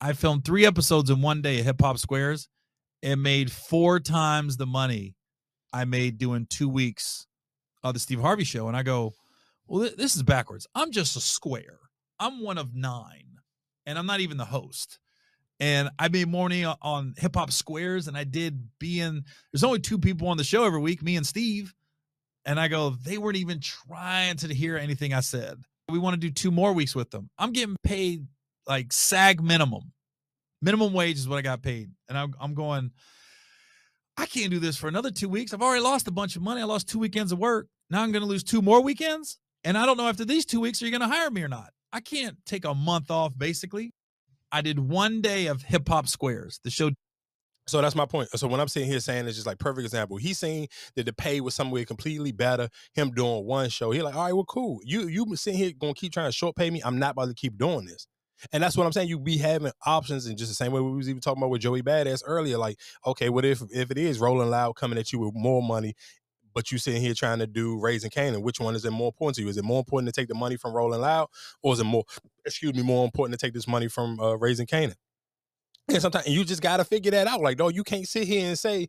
I 0.01 0.13
filmed 0.13 0.43
three 0.43 0.65
episodes 0.65 1.11
in 1.11 1.21
one 1.21 1.43
day 1.43 1.59
of 1.59 1.65
Hip 1.65 1.81
Hop 1.81 1.99
Squares 1.99 2.49
and 3.03 3.21
made 3.21 3.51
four 3.51 3.99
times 3.99 4.57
the 4.57 4.65
money 4.65 5.15
I 5.71 5.85
made 5.85 6.17
doing 6.17 6.47
two 6.49 6.67
weeks 6.67 7.27
of 7.83 7.93
the 7.93 7.99
Steve 7.99 8.19
Harvey 8.19 8.43
show. 8.43 8.67
And 8.67 8.75
I 8.75 8.81
go, 8.81 9.13
well, 9.67 9.83
th- 9.83 9.97
this 9.97 10.15
is 10.15 10.23
backwards. 10.23 10.65
I'm 10.73 10.91
just 10.91 11.15
a 11.15 11.21
square. 11.21 11.77
I'm 12.19 12.43
one 12.43 12.57
of 12.57 12.75
nine, 12.75 13.37
and 13.85 13.97
I'm 13.97 14.05
not 14.07 14.19
even 14.19 14.37
the 14.37 14.45
host. 14.45 14.99
And 15.59 15.89
I 15.99 16.07
made 16.09 16.27
more 16.27 16.45
money 16.49 16.65
on- 16.65 17.13
Hip 17.17 17.35
Hop 17.35 17.51
Squares 17.51 18.05
than 18.05 18.15
I 18.15 18.23
did 18.23 18.69
being. 18.79 19.23
There's 19.53 19.63
only 19.63 19.79
two 19.79 19.99
people 19.99 20.27
on 20.29 20.37
the 20.37 20.43
show 20.43 20.65
every 20.65 20.81
week, 20.81 21.03
me 21.03 21.15
and 21.15 21.25
Steve. 21.25 21.73
And 22.43 22.59
I 22.59 22.67
go, 22.69 22.89
they 22.89 23.19
weren't 23.19 23.37
even 23.37 23.59
trying 23.59 24.37
to 24.37 24.51
hear 24.51 24.77
anything 24.77 25.13
I 25.13 25.19
said. 25.19 25.59
We 25.89 25.99
want 25.99 26.15
to 26.15 26.19
do 26.19 26.31
two 26.31 26.49
more 26.49 26.73
weeks 26.73 26.95
with 26.95 27.11
them. 27.11 27.29
I'm 27.37 27.53
getting 27.53 27.75
paid 27.83 28.25
like 28.67 28.93
SAG 28.93 29.41
minimum. 29.41 29.91
Minimum 30.61 30.93
wage 30.93 31.17
is 31.17 31.27
what 31.27 31.37
I 31.37 31.41
got 31.41 31.61
paid. 31.61 31.89
And 32.07 32.17
I'm, 32.17 32.33
I'm 32.39 32.53
going, 32.53 32.91
I 34.17 34.25
can't 34.25 34.51
do 34.51 34.59
this 34.59 34.77
for 34.77 34.87
another 34.87 35.11
two 35.11 35.29
weeks. 35.29 35.53
I've 35.53 35.61
already 35.61 35.83
lost 35.83 36.07
a 36.07 36.11
bunch 36.11 36.35
of 36.35 36.41
money. 36.41 36.61
I 36.61 36.65
lost 36.65 36.87
two 36.87 36.99
weekends 36.99 37.31
of 37.31 37.39
work. 37.39 37.67
Now 37.89 38.03
I'm 38.03 38.11
going 38.11 38.21
to 38.21 38.27
lose 38.27 38.43
two 38.43 38.61
more 38.61 38.81
weekends. 38.81 39.39
And 39.63 39.77
I 39.77 39.85
don't 39.85 39.97
know 39.97 40.07
after 40.07 40.25
these 40.25 40.45
two 40.45 40.59
weeks, 40.59 40.81
are 40.81 40.85
you 40.85 40.91
going 40.91 41.01
to 41.01 41.07
hire 41.07 41.31
me 41.31 41.41
or 41.43 41.47
not? 41.47 41.71
I 41.93 41.99
can't 41.99 42.37
take 42.45 42.65
a 42.65 42.73
month 42.73 43.11
off, 43.11 43.37
basically. 43.37 43.93
I 44.51 44.61
did 44.61 44.79
one 44.79 45.21
day 45.21 45.47
of 45.47 45.63
Hip 45.63 45.87
Hop 45.89 46.07
Squares, 46.07 46.59
the 46.63 46.69
show 46.69 46.91
So 47.67 47.81
that's 47.81 47.95
my 47.95 48.05
point. 48.05 48.29
So 48.35 48.47
when 48.47 48.59
I'm 48.59 48.67
sitting 48.67 48.89
here 48.89 48.99
saying 48.99 49.27
it's 49.27 49.35
just 49.35 49.47
like 49.47 49.59
perfect 49.59 49.85
example, 49.85 50.17
he's 50.17 50.39
saying 50.39 50.67
that 50.95 51.05
the 51.05 51.13
pay 51.13 51.41
was 51.41 51.55
somewhere 51.55 51.85
completely 51.85 52.31
better. 52.31 52.69
Him 52.93 53.11
doing 53.11 53.45
one 53.45 53.69
show, 53.69 53.91
he 53.91 54.01
like, 54.01 54.15
all 54.15 54.25
right, 54.25 54.33
well, 54.33 54.45
cool. 54.45 54.79
You 54.83 55.07
you 55.07 55.25
sitting 55.35 55.59
here 55.59 55.71
gonna 55.79 55.93
keep 55.93 56.13
trying 56.13 56.27
to 56.27 56.33
short 56.33 56.55
pay 56.55 56.69
me. 56.69 56.81
I'm 56.83 56.99
not 56.99 57.11
about 57.11 57.29
to 57.29 57.33
keep 57.33 57.57
doing 57.57 57.85
this. 57.85 58.07
And 58.51 58.61
that's 58.63 58.77
what 58.77 58.85
I'm 58.85 58.91
saying. 58.91 59.09
You 59.09 59.19
be 59.19 59.37
having 59.37 59.71
options, 59.85 60.25
and 60.25 60.37
just 60.37 60.51
the 60.51 60.55
same 60.55 60.71
way 60.71 60.81
we 60.81 60.91
was 60.91 61.09
even 61.09 61.21
talking 61.21 61.41
about 61.41 61.49
with 61.51 61.61
Joey 61.61 61.81
Badass 61.81 62.23
earlier. 62.25 62.57
Like, 62.57 62.79
okay, 63.05 63.29
what 63.29 63.45
if 63.45 63.61
if 63.71 63.91
it 63.91 63.97
is 63.97 64.19
Rolling 64.19 64.49
Loud 64.49 64.75
coming 64.75 64.97
at 64.99 65.11
you 65.11 65.19
with 65.19 65.33
more 65.35 65.61
money, 65.63 65.93
but 66.53 66.71
you 66.71 66.77
sitting 66.77 67.01
here 67.01 67.13
trying 67.13 67.39
to 67.39 67.47
do 67.47 67.79
Raising 67.79 68.11
Kanan? 68.11 68.41
Which 68.43 68.59
one 68.59 68.75
is 68.75 68.85
it 68.85 68.91
more 68.91 69.07
important 69.07 69.35
to 69.37 69.43
you? 69.43 69.49
Is 69.49 69.57
it 69.57 69.63
more 69.63 69.79
important 69.79 70.13
to 70.13 70.19
take 70.19 70.27
the 70.29 70.35
money 70.35 70.57
from 70.57 70.73
Rolling 70.73 71.01
Loud, 71.01 71.27
or 71.63 71.73
is 71.73 71.79
it 71.79 71.85
more, 71.85 72.03
excuse 72.45 72.73
me, 72.73 72.83
more 72.83 73.05
important 73.05 73.39
to 73.39 73.45
take 73.45 73.53
this 73.53 73.67
money 73.67 73.87
from 73.87 74.19
uh, 74.19 74.35
Raising 74.35 74.67
Kanan? 74.67 74.95
And 75.89 76.01
sometimes 76.01 76.27
you 76.27 76.45
just 76.45 76.61
gotta 76.61 76.85
figure 76.85 77.11
that 77.11 77.27
out. 77.27 77.41
Like, 77.41 77.59
no, 77.59 77.69
you 77.69 77.83
can't 77.83 78.07
sit 78.07 78.27
here 78.27 78.47
and 78.47 78.57
say 78.57 78.87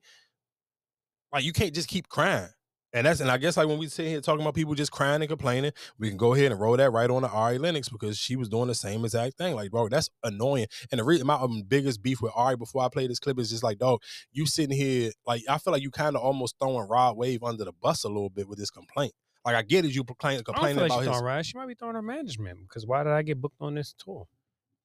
Like 1.32 1.44
you 1.44 1.52
can't 1.52 1.74
just 1.74 1.89
keep 1.89 2.08
crying. 2.08 2.48
And 2.92 3.06
that's 3.06 3.20
and 3.20 3.30
I 3.30 3.38
guess 3.38 3.56
like 3.56 3.68
when 3.68 3.78
we 3.78 3.88
sit 3.88 4.06
here 4.06 4.20
talking 4.20 4.42
about 4.42 4.54
people 4.54 4.74
just 4.74 4.92
crying 4.92 5.22
and 5.22 5.28
complaining, 5.28 5.72
we 5.98 6.08
can 6.08 6.16
go 6.16 6.34
ahead 6.34 6.52
and 6.52 6.60
roll 6.60 6.76
that 6.76 6.90
right 6.90 7.08
on 7.08 7.22
to 7.22 7.28
Ari 7.28 7.58
Lennox 7.58 7.88
because 7.88 8.18
she 8.18 8.36
was 8.36 8.48
doing 8.48 8.68
the 8.68 8.74
same 8.74 9.04
exact 9.04 9.38
thing. 9.38 9.54
Like, 9.54 9.70
bro, 9.70 9.88
that's 9.88 10.10
annoying. 10.22 10.66
And 10.90 10.98
the 10.98 11.04
reason 11.04 11.26
my 11.26 11.34
um, 11.34 11.62
biggest 11.66 12.02
beef 12.02 12.20
with 12.20 12.32
Ari 12.34 12.56
before 12.56 12.82
I 12.84 12.88
play 12.88 13.06
this 13.06 13.18
clip 13.18 13.38
is 13.38 13.50
just 13.50 13.62
like, 13.62 13.78
dog, 13.78 14.00
you 14.32 14.46
sitting 14.46 14.76
here 14.76 15.10
like 15.26 15.42
I 15.48 15.58
feel 15.58 15.72
like 15.72 15.82
you 15.82 15.90
kind 15.90 16.16
of 16.16 16.22
almost 16.22 16.56
throwing 16.58 16.88
Rod 16.88 17.16
Wave 17.16 17.42
under 17.42 17.64
the 17.64 17.72
bus 17.72 18.04
a 18.04 18.08
little 18.08 18.30
bit 18.30 18.48
with 18.48 18.58
this 18.58 18.70
complaint. 18.70 19.12
Like 19.44 19.56
I 19.56 19.62
get 19.62 19.84
it, 19.84 19.94
you 19.94 20.04
complain, 20.04 20.34
I 20.34 20.36
don't 20.36 20.44
complaining 20.44 20.76
feel 20.76 20.82
like 20.82 20.90
about 20.90 20.98
she's 21.00 21.08
his 21.08 21.16
throwing 21.16 21.24
right. 21.24 21.46
She 21.46 21.58
might 21.58 21.66
be 21.66 21.74
throwing 21.74 21.94
her 21.94 22.02
management 22.02 22.58
because 22.68 22.86
why 22.86 23.02
did 23.02 23.12
I 23.12 23.22
get 23.22 23.40
booked 23.40 23.56
on 23.60 23.74
this 23.74 23.94
tour? 23.98 24.26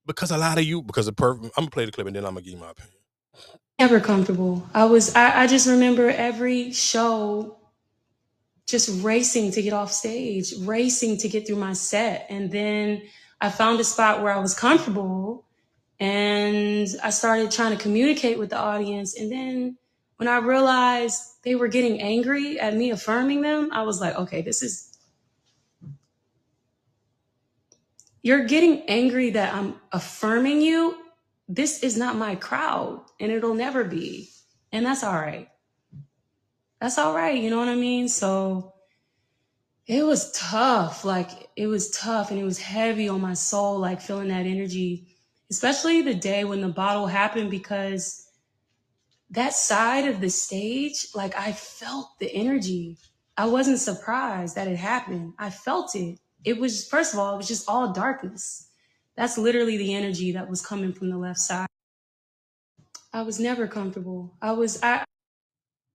because 0.08 0.32
a 0.32 0.38
lot 0.38 0.58
of 0.58 0.64
you 0.64 0.82
because 0.82 1.08
of 1.08 1.16
per- 1.16 1.34
I'm 1.34 1.50
gonna 1.56 1.70
play 1.70 1.86
the 1.86 1.92
clip 1.92 2.08
and 2.08 2.16
then 2.16 2.26
I'm 2.26 2.32
gonna 2.34 2.42
give 2.42 2.54
you 2.54 2.60
my 2.60 2.72
opinion. 2.72 2.96
never 3.78 4.00
comfortable. 4.00 4.68
I 4.74 4.86
was 4.86 5.14
I, 5.16 5.44
I 5.44 5.48
just 5.48 5.68
remember 5.68 6.10
every 6.10 6.72
show 6.72 7.58
just 8.68 9.02
racing 9.02 9.52
to 9.52 9.62
get 9.62 9.74
off 9.74 9.92
stage, 9.92 10.54
racing 10.60 11.18
to 11.18 11.30
get 11.30 11.48
through 11.48 11.56
my 11.56 11.74
set. 11.74 12.28
And 12.30 12.52
then 12.52 13.02
I 13.40 13.50
found 13.50 13.80
a 13.80 13.84
spot 13.84 14.22
where 14.22 14.34
I 14.34 14.40
was 14.40 14.54
comfortable 14.54 15.46
and 16.00 16.88
I 17.02 17.10
started 17.10 17.50
trying 17.50 17.76
to 17.76 17.82
communicate 17.82 18.38
with 18.38 18.50
the 18.50 18.58
audience. 18.58 19.18
And 19.18 19.32
then 19.32 19.78
when 20.18 20.28
I 20.28 20.38
realized 20.38 21.22
they 21.44 21.56
were 21.56 21.70
getting 21.70 22.02
angry 22.02 22.60
at 22.60 22.76
me 22.76 22.92
affirming 22.92 23.42
them, 23.42 23.70
I 23.72 23.84
was 23.84 24.02
like, 24.02 24.16
okay, 24.16 24.42
this 24.42 24.62
is 24.62 24.98
you're 28.22 28.46
getting 28.46 28.82
angry 28.90 29.30
that 29.30 29.56
I'm 29.56 29.76
affirming 29.94 30.60
you. 30.62 30.98
This 31.48 31.82
is 31.84 31.96
not 31.96 32.18
my 32.18 32.36
crowd 32.36 33.06
and 33.22 33.32
it'll 33.32 33.54
never 33.54 33.86
be. 33.86 34.30
And 34.74 34.86
that's 34.86 35.06
all 35.06 35.16
right. 35.16 35.48
That's 36.80 36.98
all 36.98 37.16
right. 37.16 37.42
You 37.42 37.50
know 37.50 37.58
what 37.58 37.70
I 37.70 37.76
mean? 37.76 38.08
So 38.08 38.74
it 39.88 40.04
was 40.04 40.32
tough. 40.32 41.06
Like 41.06 41.50
it 41.56 41.68
was 41.68 41.90
tough 41.92 42.30
and 42.30 42.40
it 42.40 42.44
was 42.44 42.60
heavy 42.60 43.10
on 43.10 43.22
my 43.22 43.34
soul, 43.34 43.80
like 43.80 44.02
feeling 44.02 44.28
that 44.28 44.46
energy, 44.46 45.08
especially 45.50 46.02
the 46.02 46.14
day 46.14 46.44
when 46.44 46.62
the 46.62 46.68
bottle 46.68 47.08
happened 47.08 47.50
because 47.50 48.30
that 49.32 49.54
side 49.54 50.08
of 50.08 50.22
the 50.22 50.30
stage, 50.30 51.08
like 51.16 51.38
I 51.38 51.52
felt 51.52 52.20
the 52.20 52.34
energy. 52.34 52.98
I 53.38 53.46
wasn't 53.46 53.80
surprised 53.80 54.56
that 54.56 54.68
it 54.68 54.78
happened. 54.78 55.34
I 55.38 55.50
felt 55.50 55.96
it. 55.96 56.20
It 56.44 56.60
was, 56.60 56.88
first 56.88 57.14
of 57.14 57.20
all, 57.20 57.34
it 57.34 57.38
was 57.38 57.48
just 57.48 57.70
all 57.70 57.94
darkness. 57.94 58.70
That's 59.16 59.38
literally 59.38 59.78
the 59.78 59.94
energy 59.94 60.32
that 60.32 60.50
was 60.50 60.66
coming 60.66 60.94
from 60.94 61.10
the 61.10 61.18
left 61.18 61.40
side. 61.40 61.68
I 63.14 63.22
was 63.22 63.40
never 63.40 63.68
comfortable. 63.68 64.36
I 64.42 64.52
was, 64.52 64.82
I, 64.82 65.04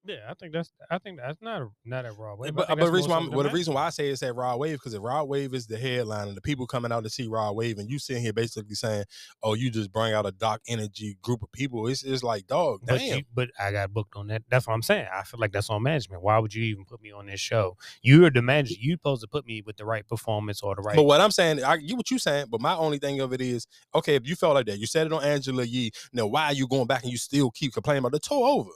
Yeah, 0.05 0.17
I 0.29 0.35
think 0.35 0.53
that's 0.53 0.73
I 0.91 0.99
think 0.99 1.21
that's 1.21 1.41
not 1.41 1.63
a 1.63 1.69
not 1.85 2.05
a 2.05 2.13
raw 2.13 2.35
way. 2.35 2.51
But, 2.51 2.69
uh, 2.69 2.75
but 2.75 2.87
the 2.87 2.91
reason 2.91 3.11
why 3.11 3.25
well, 3.29 3.45
the 3.45 3.51
reason 3.51 3.73
why 3.73 3.87
I 3.87 3.91
say 3.91 4.09
it's 4.09 4.21
that 4.21 4.33
Rod 4.35 4.59
Wave 4.59 4.79
because 4.79 4.95
if 4.95 5.03
Rod 5.03 5.29
Wave 5.29 5.55
is 5.55 5.69
the 5.69 5.79
headline 5.79 6.27
and 6.27 6.37
the 6.37 6.41
people 6.41 6.67
coming 6.67 6.91
out 6.91 7.05
to 7.05 7.11
see 7.11 7.29
Rod 7.29 7.55
Wave 7.55 7.79
and 7.79 7.89
you 7.89 8.01
sitting 8.01 8.21
here 8.21 8.33
basically 8.33 8.75
saying, 8.75 9.05
"Oh, 9.45 9.55
you 9.55 9.71
just 9.71 9.93
bring 9.93 10.13
out 10.13 10.27
a 10.27 10.33
dark 10.33 10.61
energy 10.67 11.19
group 11.23 11.45
of 11.45 11.53
people," 11.53 11.87
it's 11.87 12.03
it's 12.03 12.25
like, 12.25 12.49
dog, 12.49 12.81
But, 12.85 12.99
damn. 12.99 13.19
you, 13.19 13.25
but 13.33 13.51
I 13.61 13.71
got 13.71 13.93
booked 13.93 14.17
on 14.17 14.27
that. 14.29 14.43
That's 14.51 14.67
what 14.67 14.75
I'm 14.75 14.83
saying. 14.83 15.07
I 15.15 15.23
feel 15.23 15.39
like 15.39 15.53
that's 15.53 15.71
on 15.71 15.85
management. 15.85 16.23
Why 16.23 16.37
would 16.41 16.53
you 16.53 16.65
even 16.65 16.85
put 16.85 17.01
me 17.01 17.13
on 17.13 17.27
this 17.27 17.41
show? 17.41 17.77
You're 18.03 18.31
the 18.31 18.43
manager. 18.43 18.75
You're 18.81 18.97
supposed 18.97 19.23
to 19.23 19.29
put 19.29 19.47
me 19.47 19.63
with 19.65 19.77
the 19.77 19.85
right 19.85 20.07
performance 20.09 20.63
or 20.63 20.75
the 20.75 20.83
right. 20.83 20.97
But 20.97 21.05
what 21.05 21.21
I'm 21.21 21.31
saying, 21.31 21.63
I 21.63 21.77
get 21.77 21.97
what 21.97 22.11
you're 22.11 22.19
saying, 22.19 22.47
but 22.51 22.61
my 22.61 22.75
only 22.75 22.99
thing 22.99 23.21
of 23.21 23.33
it 23.33 23.41
is, 23.41 23.69
okay, 23.95 24.17
if 24.17 24.27
you 24.27 24.35
felt 24.35 24.55
like 24.55 24.67
that, 24.67 24.79
you 24.79 24.87
said 24.87 25.07
it 25.07 25.13
on 25.13 25.23
Angela 25.23 25.63
Yee. 25.63 25.93
Now, 26.13 26.27
why 26.27 26.47
are 26.47 26.55
you 26.55 26.67
going 26.67 26.89
back 26.89 27.05
and 27.05 27.13
you 27.13 27.19
still 27.19 27.53
keep 27.53 27.73
complaining 27.73 28.01
about 28.01 28.13
the 28.13 28.19
tour 28.19 28.45
over? 28.49 28.71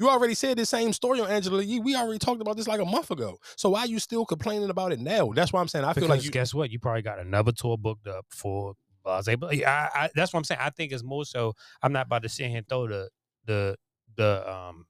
You 0.00 0.08
already 0.08 0.32
said 0.32 0.56
the 0.56 0.64
same 0.64 0.94
story 0.94 1.20
on 1.20 1.28
Angela 1.28 1.62
Yee. 1.62 1.78
We 1.78 1.94
already 1.94 2.18
talked 2.18 2.40
about 2.40 2.56
this 2.56 2.66
like 2.66 2.80
a 2.80 2.86
month 2.86 3.10
ago. 3.10 3.36
So 3.56 3.68
why 3.68 3.80
are 3.80 3.86
you 3.86 3.98
still 3.98 4.24
complaining 4.24 4.70
about 4.70 4.92
it 4.92 4.98
now? 4.98 5.30
That's 5.34 5.52
why 5.52 5.60
I'm 5.60 5.68
saying 5.68 5.84
I 5.84 5.92
feel 5.92 6.08
like 6.08 6.24
you. 6.24 6.30
guess 6.30 6.54
what? 6.54 6.70
You 6.70 6.78
probably 6.78 7.02
got 7.02 7.18
another 7.18 7.52
tour 7.52 7.76
booked 7.76 8.06
up 8.06 8.24
for 8.30 8.72
Blase. 9.04 9.36
But 9.38 9.56
yeah, 9.56 9.90
I, 9.94 10.04
I, 10.04 10.10
that's 10.14 10.32
what 10.32 10.38
I'm 10.38 10.44
saying. 10.44 10.60
I 10.62 10.70
think 10.70 10.92
it's 10.92 11.04
more 11.04 11.26
so. 11.26 11.54
I'm 11.82 11.92
not 11.92 12.06
about 12.06 12.22
to 12.22 12.30
sit 12.30 12.48
here 12.48 12.56
and 12.56 12.66
throw 12.68 12.86
the 12.86 13.10
the 13.44 13.76
the 14.16 14.50
um 14.50 14.86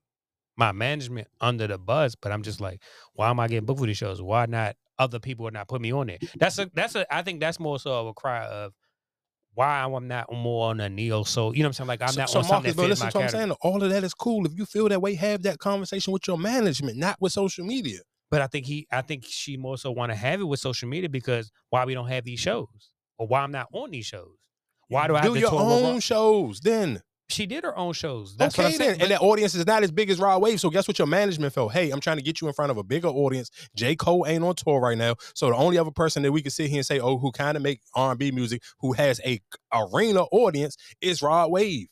my 0.56 0.70
management 0.70 1.26
under 1.40 1.66
the 1.66 1.78
bus, 1.78 2.14
but 2.14 2.30
I'm 2.30 2.44
just 2.44 2.60
like, 2.60 2.80
why 3.14 3.30
am 3.30 3.40
I 3.40 3.48
getting 3.48 3.66
booked 3.66 3.80
for 3.80 3.86
these 3.86 3.97
shows? 3.97 4.22
Why 4.22 4.47
not 4.47 4.76
other 4.97 5.18
people 5.18 5.48
are 5.48 5.50
not 5.50 5.66
putting 5.66 5.82
me 5.82 5.92
on 5.92 6.06
there? 6.06 6.18
That's 6.39 6.56
a 6.60 6.70
that's 6.72 6.94
a. 6.94 7.12
I 7.12 7.22
think 7.22 7.40
that's 7.40 7.58
more 7.58 7.80
so 7.80 7.92
of 7.94 8.06
a 8.06 8.14
cry 8.14 8.47
of 8.47 8.74
why 9.54 9.82
I'm 9.82 10.08
not 10.08 10.32
more 10.32 10.70
on 10.70 10.80
a 10.80 10.88
neo 10.88 11.22
soul. 11.22 11.54
You 11.54 11.62
know 11.62 11.68
what 11.68 11.80
I'm 11.80 11.86
saying? 11.86 11.88
Like 11.88 12.02
I'm 12.02 12.08
so, 12.08 12.20
not 12.20 12.30
so 12.30 12.38
on 12.38 12.44
something 12.44 12.74
Marcus, 12.76 12.88
fits 12.88 12.88
listen 12.88 13.10
to 13.10 13.18
what 13.18 13.24
I'm 13.24 13.30
saying. 13.30 13.50
All 13.62 13.82
of 13.82 13.90
that 13.90 14.04
is 14.04 14.14
cool. 14.14 14.46
If 14.46 14.52
you 14.56 14.64
feel 14.64 14.88
that 14.88 15.02
way, 15.02 15.14
have 15.14 15.42
that 15.42 15.58
conversation 15.58 16.12
with 16.12 16.26
your 16.26 16.38
management, 16.38 16.96
not 16.96 17.16
with 17.20 17.32
social 17.32 17.64
media. 17.64 18.00
But 18.30 18.42
I 18.42 18.46
think 18.46 18.66
he, 18.66 18.86
I 18.92 19.02
think 19.02 19.24
she 19.26 19.56
more 19.56 19.76
so 19.76 19.90
want 19.90 20.12
to 20.12 20.16
have 20.16 20.40
it 20.40 20.44
with 20.44 20.60
social 20.60 20.88
media 20.88 21.08
because 21.08 21.50
why 21.70 21.84
we 21.84 21.94
don't 21.94 22.08
have 22.08 22.24
these 22.24 22.38
shows 22.38 22.68
or 23.18 23.26
why 23.26 23.40
I'm 23.40 23.50
not 23.50 23.66
on 23.72 23.90
these 23.90 24.06
shows. 24.06 24.36
Why 24.88 25.08
do 25.08 25.16
I 25.16 25.22
do 25.22 25.34
have 25.34 25.34
to 25.34 25.40
your 25.40 25.60
own 25.60 26.00
shows 26.00 26.60
then? 26.60 27.02
She 27.31 27.47
did 27.47 27.65
her 27.65 27.76
own 27.76 27.92
shows. 27.92 28.36
That's 28.36 28.59
what 28.59 28.65
okay 28.67 28.75
I'm 28.75 28.78
saying. 28.78 28.91
then, 28.92 29.00
and 29.02 29.10
that 29.10 29.23
audience 29.23 29.55
is 29.55 29.67
not 29.67 29.83
as 29.83 29.91
big 29.91 30.10
as 30.10 30.18
Rod 30.18 30.42
Wave. 30.42 30.60
So 30.60 30.70
guess 30.70 30.89
what? 30.89 30.99
Your 30.99 31.07
management 31.07 31.52
felt. 31.52 31.73
Hey, 31.73 31.91
I'm 31.91 32.00
trying 32.00 32.17
to 32.18 32.23
get 32.23 32.41
you 32.41 32.49
in 32.49 32.55
front 32.55 32.70
of 32.70 32.76
a 32.76 32.83
bigger 32.83 33.09
audience. 33.09 33.50
J 33.76 33.97
Cole 33.97 34.26
ain't 34.26 34.44
on 34.44 34.55
tour 34.55 34.81
right 34.81 34.99
now, 34.99 35.15
so 35.34 35.49
the 35.49 35.57
only 35.57 35.78
other 35.78 35.91
person 35.91 36.23
that 36.25 36.33
we 36.33 36.42
can 36.42 36.50
sit 36.50 36.68
here 36.68 36.78
and 36.78 36.86
say, 36.86 37.00
oh, 37.00 37.18
who 37.18 37.33
kind 37.33 37.57
of 37.57 37.62
make 37.62 37.81
R&B 37.94 38.31
music, 38.33 38.62
who 38.81 38.92
has 38.92 39.20
a 39.25 39.41
arena 39.73 40.23
audience, 40.33 40.76
is 41.00 41.23
Rod 41.23 41.50
Wave. 41.50 41.86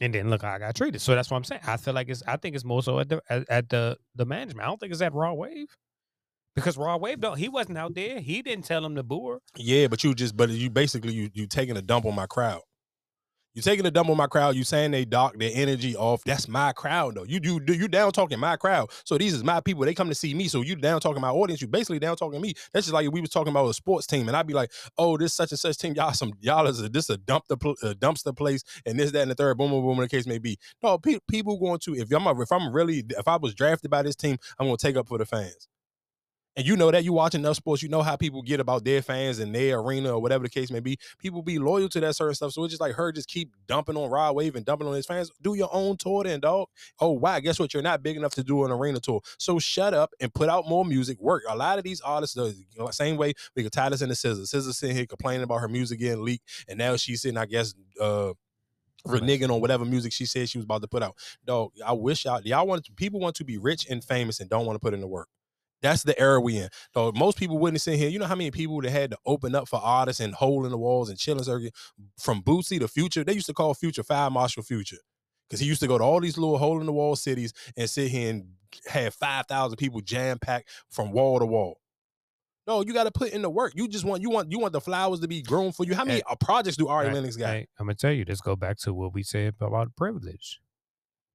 and 0.00 0.12
then 0.14 0.28
look 0.30 0.42
how 0.42 0.52
I 0.54 0.58
got 0.58 0.74
treated. 0.74 1.00
So 1.00 1.14
that's 1.14 1.30
what 1.30 1.36
I'm 1.36 1.44
saying. 1.44 1.62
I 1.66 1.76
feel 1.76 1.94
like 1.94 2.08
it's. 2.08 2.22
I 2.26 2.36
think 2.36 2.54
it's 2.56 2.64
more 2.64 2.82
so 2.82 2.98
at 2.98 3.08
the 3.08 3.20
at, 3.28 3.48
at 3.48 3.68
the 3.68 3.96
the 4.14 4.26
management. 4.26 4.66
I 4.66 4.68
don't 4.68 4.80
think 4.80 4.92
it's 4.92 5.02
at 5.02 5.12
Rod 5.14 5.34
Wave 5.34 5.66
because 6.56 6.76
Rod 6.76 7.00
Wave 7.00 7.20
don't. 7.20 7.38
He 7.38 7.48
wasn't 7.48 7.78
out 7.78 7.94
there. 7.94 8.20
He 8.20 8.42
didn't 8.42 8.64
tell 8.64 8.84
him 8.84 8.96
to 8.96 9.02
boo 9.02 9.28
her. 9.28 9.38
Yeah, 9.56 9.86
but 9.88 10.02
you 10.02 10.14
just, 10.14 10.36
but 10.36 10.50
you 10.50 10.70
basically 10.70 11.12
you 11.12 11.30
you 11.32 11.46
taking 11.46 11.76
a 11.76 11.82
dump 11.82 12.06
on 12.06 12.14
my 12.14 12.26
crowd. 12.26 12.60
You 13.54 13.62
taking 13.62 13.86
a 13.86 13.90
dump 13.90 14.10
on 14.10 14.16
my 14.16 14.26
crowd. 14.26 14.56
You 14.56 14.64
saying 14.64 14.90
they 14.90 15.04
dock 15.04 15.38
their 15.38 15.50
energy 15.54 15.94
off. 15.94 16.24
That's 16.24 16.48
my 16.48 16.72
crowd 16.72 17.14
though. 17.14 17.22
You 17.22 17.38
you 17.40 17.60
you 17.68 17.86
down 17.86 18.10
talking 18.10 18.40
my 18.40 18.56
crowd. 18.56 18.90
So 19.04 19.16
these 19.16 19.32
is 19.32 19.44
my 19.44 19.60
people. 19.60 19.84
They 19.84 19.94
come 19.94 20.08
to 20.08 20.14
see 20.14 20.34
me. 20.34 20.48
So 20.48 20.62
you 20.62 20.74
down 20.74 21.00
talking 21.00 21.22
my 21.22 21.30
audience. 21.30 21.62
You 21.62 21.68
basically 21.68 22.00
down 22.00 22.16
talking 22.16 22.40
me. 22.40 22.54
That's 22.72 22.86
just 22.86 22.94
like 22.94 23.08
we 23.12 23.20
was 23.20 23.30
talking 23.30 23.52
about 23.52 23.68
a 23.68 23.74
sports 23.74 24.08
team, 24.08 24.26
and 24.26 24.36
I'd 24.36 24.48
be 24.48 24.54
like, 24.54 24.72
oh, 24.98 25.16
this 25.16 25.34
such 25.34 25.52
and 25.52 25.58
such 25.58 25.78
team. 25.78 25.94
Y'all 25.94 26.12
some 26.12 26.32
y'all 26.40 26.66
is 26.66 26.82
a, 26.82 26.88
this 26.88 27.08
a 27.10 27.16
dump 27.16 27.44
the 27.48 27.54
a 27.84 27.94
dumpster 27.94 28.36
place, 28.36 28.64
and 28.86 28.98
this 28.98 29.12
that 29.12 29.22
and 29.22 29.30
the 29.30 29.36
third. 29.36 29.56
Boom 29.56 29.70
boom 29.70 29.84
boom. 29.84 29.98
The 29.98 30.08
case 30.08 30.26
may 30.26 30.38
be. 30.38 30.58
No, 30.82 30.98
pe- 30.98 31.20
people 31.28 31.56
going 31.58 31.78
to 31.80 31.94
if 31.94 32.12
I'm 32.12 32.26
a, 32.26 32.40
if 32.40 32.50
I'm 32.50 32.72
really 32.72 33.04
if 33.10 33.28
I 33.28 33.36
was 33.36 33.54
drafted 33.54 33.88
by 33.90 34.02
this 34.02 34.16
team, 34.16 34.36
I'm 34.58 34.66
gonna 34.66 34.78
take 34.78 34.96
up 34.96 35.06
for 35.06 35.18
the 35.18 35.26
fans. 35.26 35.68
And 36.56 36.66
you 36.66 36.76
know 36.76 36.90
that 36.90 37.04
you 37.04 37.12
watching 37.12 37.40
enough 37.40 37.56
sports, 37.56 37.82
you 37.82 37.88
know 37.88 38.02
how 38.02 38.16
people 38.16 38.42
get 38.42 38.60
about 38.60 38.84
their 38.84 39.02
fans 39.02 39.38
and 39.40 39.54
their 39.54 39.78
arena 39.78 40.14
or 40.14 40.22
whatever 40.22 40.44
the 40.44 40.50
case 40.50 40.70
may 40.70 40.80
be. 40.80 40.98
People 41.18 41.42
be 41.42 41.58
loyal 41.58 41.88
to 41.88 42.00
that 42.00 42.14
certain 42.14 42.34
stuff. 42.34 42.52
So 42.52 42.64
it's 42.64 42.72
just 42.72 42.80
like 42.80 42.94
her 42.94 43.10
just 43.12 43.28
keep 43.28 43.52
dumping 43.66 43.96
on 43.96 44.10
Rod 44.10 44.36
Wave 44.36 44.54
and 44.54 44.64
dumping 44.64 44.86
on 44.86 44.94
his 44.94 45.06
fans. 45.06 45.30
Do 45.42 45.54
your 45.54 45.68
own 45.72 45.96
tour 45.96 46.24
then, 46.24 46.40
dog. 46.40 46.68
Oh, 47.00 47.10
wow. 47.10 47.40
Guess 47.40 47.58
what? 47.58 47.74
You're 47.74 47.82
not 47.82 48.02
big 48.02 48.16
enough 48.16 48.34
to 48.34 48.44
do 48.44 48.64
an 48.64 48.70
arena 48.70 49.00
tour. 49.00 49.20
So 49.38 49.58
shut 49.58 49.94
up 49.94 50.12
and 50.20 50.32
put 50.32 50.48
out 50.48 50.68
more 50.68 50.84
music. 50.84 51.20
Work. 51.20 51.42
A 51.48 51.56
lot 51.56 51.78
of 51.78 51.84
these 51.84 52.00
artists, 52.00 52.34
the 52.34 52.46
you 52.46 52.78
know, 52.78 52.88
same 52.90 53.16
way 53.16 53.32
we 53.56 53.62
could 53.62 53.72
tie 53.72 53.88
this 53.88 54.02
into 54.02 54.14
SZA. 54.14 54.42
SZA 54.42 54.74
sitting 54.74 54.96
here 54.96 55.06
complaining 55.06 55.42
about 55.42 55.60
her 55.60 55.68
music 55.68 55.98
getting 55.98 56.24
leaked. 56.24 56.44
And 56.68 56.78
now 56.78 56.96
she's 56.96 57.22
sitting, 57.22 57.38
I 57.38 57.46
guess, 57.46 57.74
uh 58.00 58.32
reneging 59.06 59.50
on 59.50 59.60
whatever 59.60 59.84
music 59.84 60.12
she 60.12 60.24
said 60.24 60.48
she 60.48 60.56
was 60.56 60.64
about 60.64 60.80
to 60.80 60.88
put 60.88 61.02
out. 61.02 61.14
Dog, 61.44 61.72
I 61.84 61.92
wish 61.92 62.24
y'all 62.24 62.40
y'all 62.42 62.66
want 62.66 62.88
people 62.96 63.20
want 63.20 63.36
to 63.36 63.44
be 63.44 63.58
rich 63.58 63.86
and 63.88 64.02
famous 64.02 64.40
and 64.40 64.48
don't 64.48 64.66
want 64.66 64.76
to 64.76 64.80
put 64.80 64.94
in 64.94 65.00
the 65.00 65.06
work. 65.06 65.28
That's 65.84 66.02
the 66.02 66.18
era 66.18 66.40
we 66.40 66.56
in. 66.56 66.70
So 66.94 67.12
most 67.14 67.36
people 67.38 67.58
wouldn't 67.58 67.82
sit 67.82 67.98
here. 67.98 68.08
You 68.08 68.18
know 68.18 68.24
how 68.24 68.34
many 68.34 68.50
people 68.50 68.80
that 68.80 68.90
had 68.90 69.10
to 69.10 69.18
open 69.26 69.54
up 69.54 69.68
for 69.68 69.78
artists 69.78 70.18
and 70.18 70.34
hole 70.34 70.64
in 70.64 70.70
the 70.70 70.78
walls 70.78 71.10
and 71.10 71.18
chitlin 71.18 71.44
circuit 71.44 71.74
from 72.18 72.42
Boosie 72.42 72.80
to 72.80 72.88
Future. 72.88 73.22
They 73.22 73.34
used 73.34 73.46
to 73.46 73.52
call 73.52 73.74
Future 73.74 74.02
Five 74.02 74.32
Marshall 74.32 74.62
Future 74.62 74.96
because 75.46 75.60
he 75.60 75.66
used 75.66 75.82
to 75.82 75.86
go 75.86 75.98
to 75.98 76.02
all 76.02 76.20
these 76.20 76.38
little 76.38 76.56
hole 76.56 76.80
in 76.80 76.86
the 76.86 76.92
wall 76.92 77.16
cities 77.16 77.52
and 77.76 77.88
sit 77.88 78.10
here 78.10 78.30
and 78.30 78.46
have 78.86 79.12
five 79.12 79.46
thousand 79.46 79.76
people 79.76 80.00
jam 80.00 80.38
packed 80.38 80.70
from 80.90 81.12
wall 81.12 81.38
to 81.38 81.44
wall. 81.44 81.78
No, 82.66 82.82
you 82.82 82.94
got 82.94 83.04
to 83.04 83.10
put 83.10 83.32
in 83.32 83.42
the 83.42 83.50
work. 83.50 83.72
You 83.74 83.86
just 83.86 84.06
want 84.06 84.22
you 84.22 84.30
want 84.30 84.50
you 84.50 84.58
want 84.58 84.72
the 84.72 84.80
flowers 84.80 85.20
to 85.20 85.28
be 85.28 85.42
grown 85.42 85.72
for 85.72 85.84
you. 85.84 85.94
How 85.94 86.06
many 86.06 86.22
uh, 86.22 86.34
projects 86.36 86.78
do 86.78 86.88
Ari 86.88 87.08
Hey, 87.08 87.12
Lennox 87.12 87.36
got? 87.36 87.52
hey, 87.52 87.66
I'm 87.78 87.84
gonna 87.84 87.94
tell 87.94 88.10
you. 88.10 88.24
Let's 88.26 88.40
go 88.40 88.56
back 88.56 88.78
to 88.78 88.94
what 88.94 89.12
we 89.12 89.22
said 89.22 89.54
about 89.60 89.94
privilege. 89.96 90.60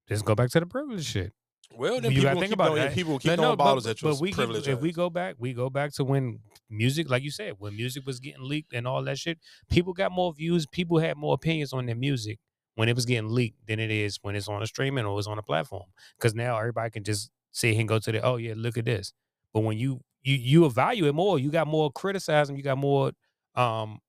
Let's 0.10 0.24
go 0.24 0.34
back 0.34 0.50
to 0.50 0.60
the 0.60 0.66
privilege 0.66 1.06
shit. 1.06 1.34
Well, 1.75 2.01
then 2.01 2.11
you 2.11 2.22
gotta 2.22 2.39
think 2.39 2.53
about 2.53 2.75
that. 2.75 2.93
people 2.93 3.19
keep 3.19 3.30
No, 3.31 3.35
throwing 3.35 3.49
no, 3.51 3.56
bottles 3.56 3.83
but, 3.85 3.91
at 3.91 4.01
your 4.01 4.14
but 4.14 4.22
we 4.22 4.31
privilege 4.31 4.67
if 4.67 4.81
we 4.81 4.91
go 4.91 5.09
back, 5.09 5.35
we 5.38 5.53
go 5.53 5.69
back 5.69 5.93
to 5.93 6.03
when 6.03 6.39
music, 6.69 7.09
like 7.09 7.23
you 7.23 7.31
said, 7.31 7.56
when 7.57 7.75
music 7.75 8.06
was 8.06 8.19
getting 8.19 8.43
leaked 8.43 8.73
and 8.73 8.88
all 8.88 9.03
that 9.03 9.17
shit. 9.17 9.39
People 9.69 9.93
got 9.93 10.11
more 10.11 10.33
views. 10.33 10.65
People 10.67 10.99
had 10.99 11.17
more 11.17 11.33
opinions 11.33 11.72
on 11.73 11.85
their 11.85 11.95
music 11.95 12.39
when 12.75 12.89
it 12.89 12.95
was 12.95 13.06
getting 13.06 13.30
leaked 13.30 13.65
than 13.67 13.80
it 13.80 13.91
is 13.91 14.19
when 14.22 14.35
it's 14.35 14.48
on 14.48 14.61
a 14.61 14.67
streaming 14.67 15.06
or 15.06 15.17
it's 15.19 15.27
on 15.27 15.38
a 15.38 15.43
platform. 15.43 15.83
Because 16.17 16.33
now 16.33 16.57
everybody 16.57 16.89
can 16.89 17.03
just 17.03 17.31
sit 17.51 17.72
here 17.72 17.80
and 17.81 17.89
go 17.89 17.99
to 17.99 18.11
the, 18.11 18.22
oh 18.22 18.38
yeah, 18.38 18.53
look 18.56 18.77
at 18.77 18.85
this. 18.85 19.14
But 19.53 19.61
when 19.61 19.77
you 19.77 20.01
you 20.23 20.35
you 20.35 20.65
evaluate 20.65 21.14
more, 21.15 21.39
you 21.39 21.49
got 21.51 21.67
more 21.67 21.91
criticism, 21.91 22.56
you 22.56 22.64
got 22.64 22.77
more 22.77 23.11
um 23.56 23.99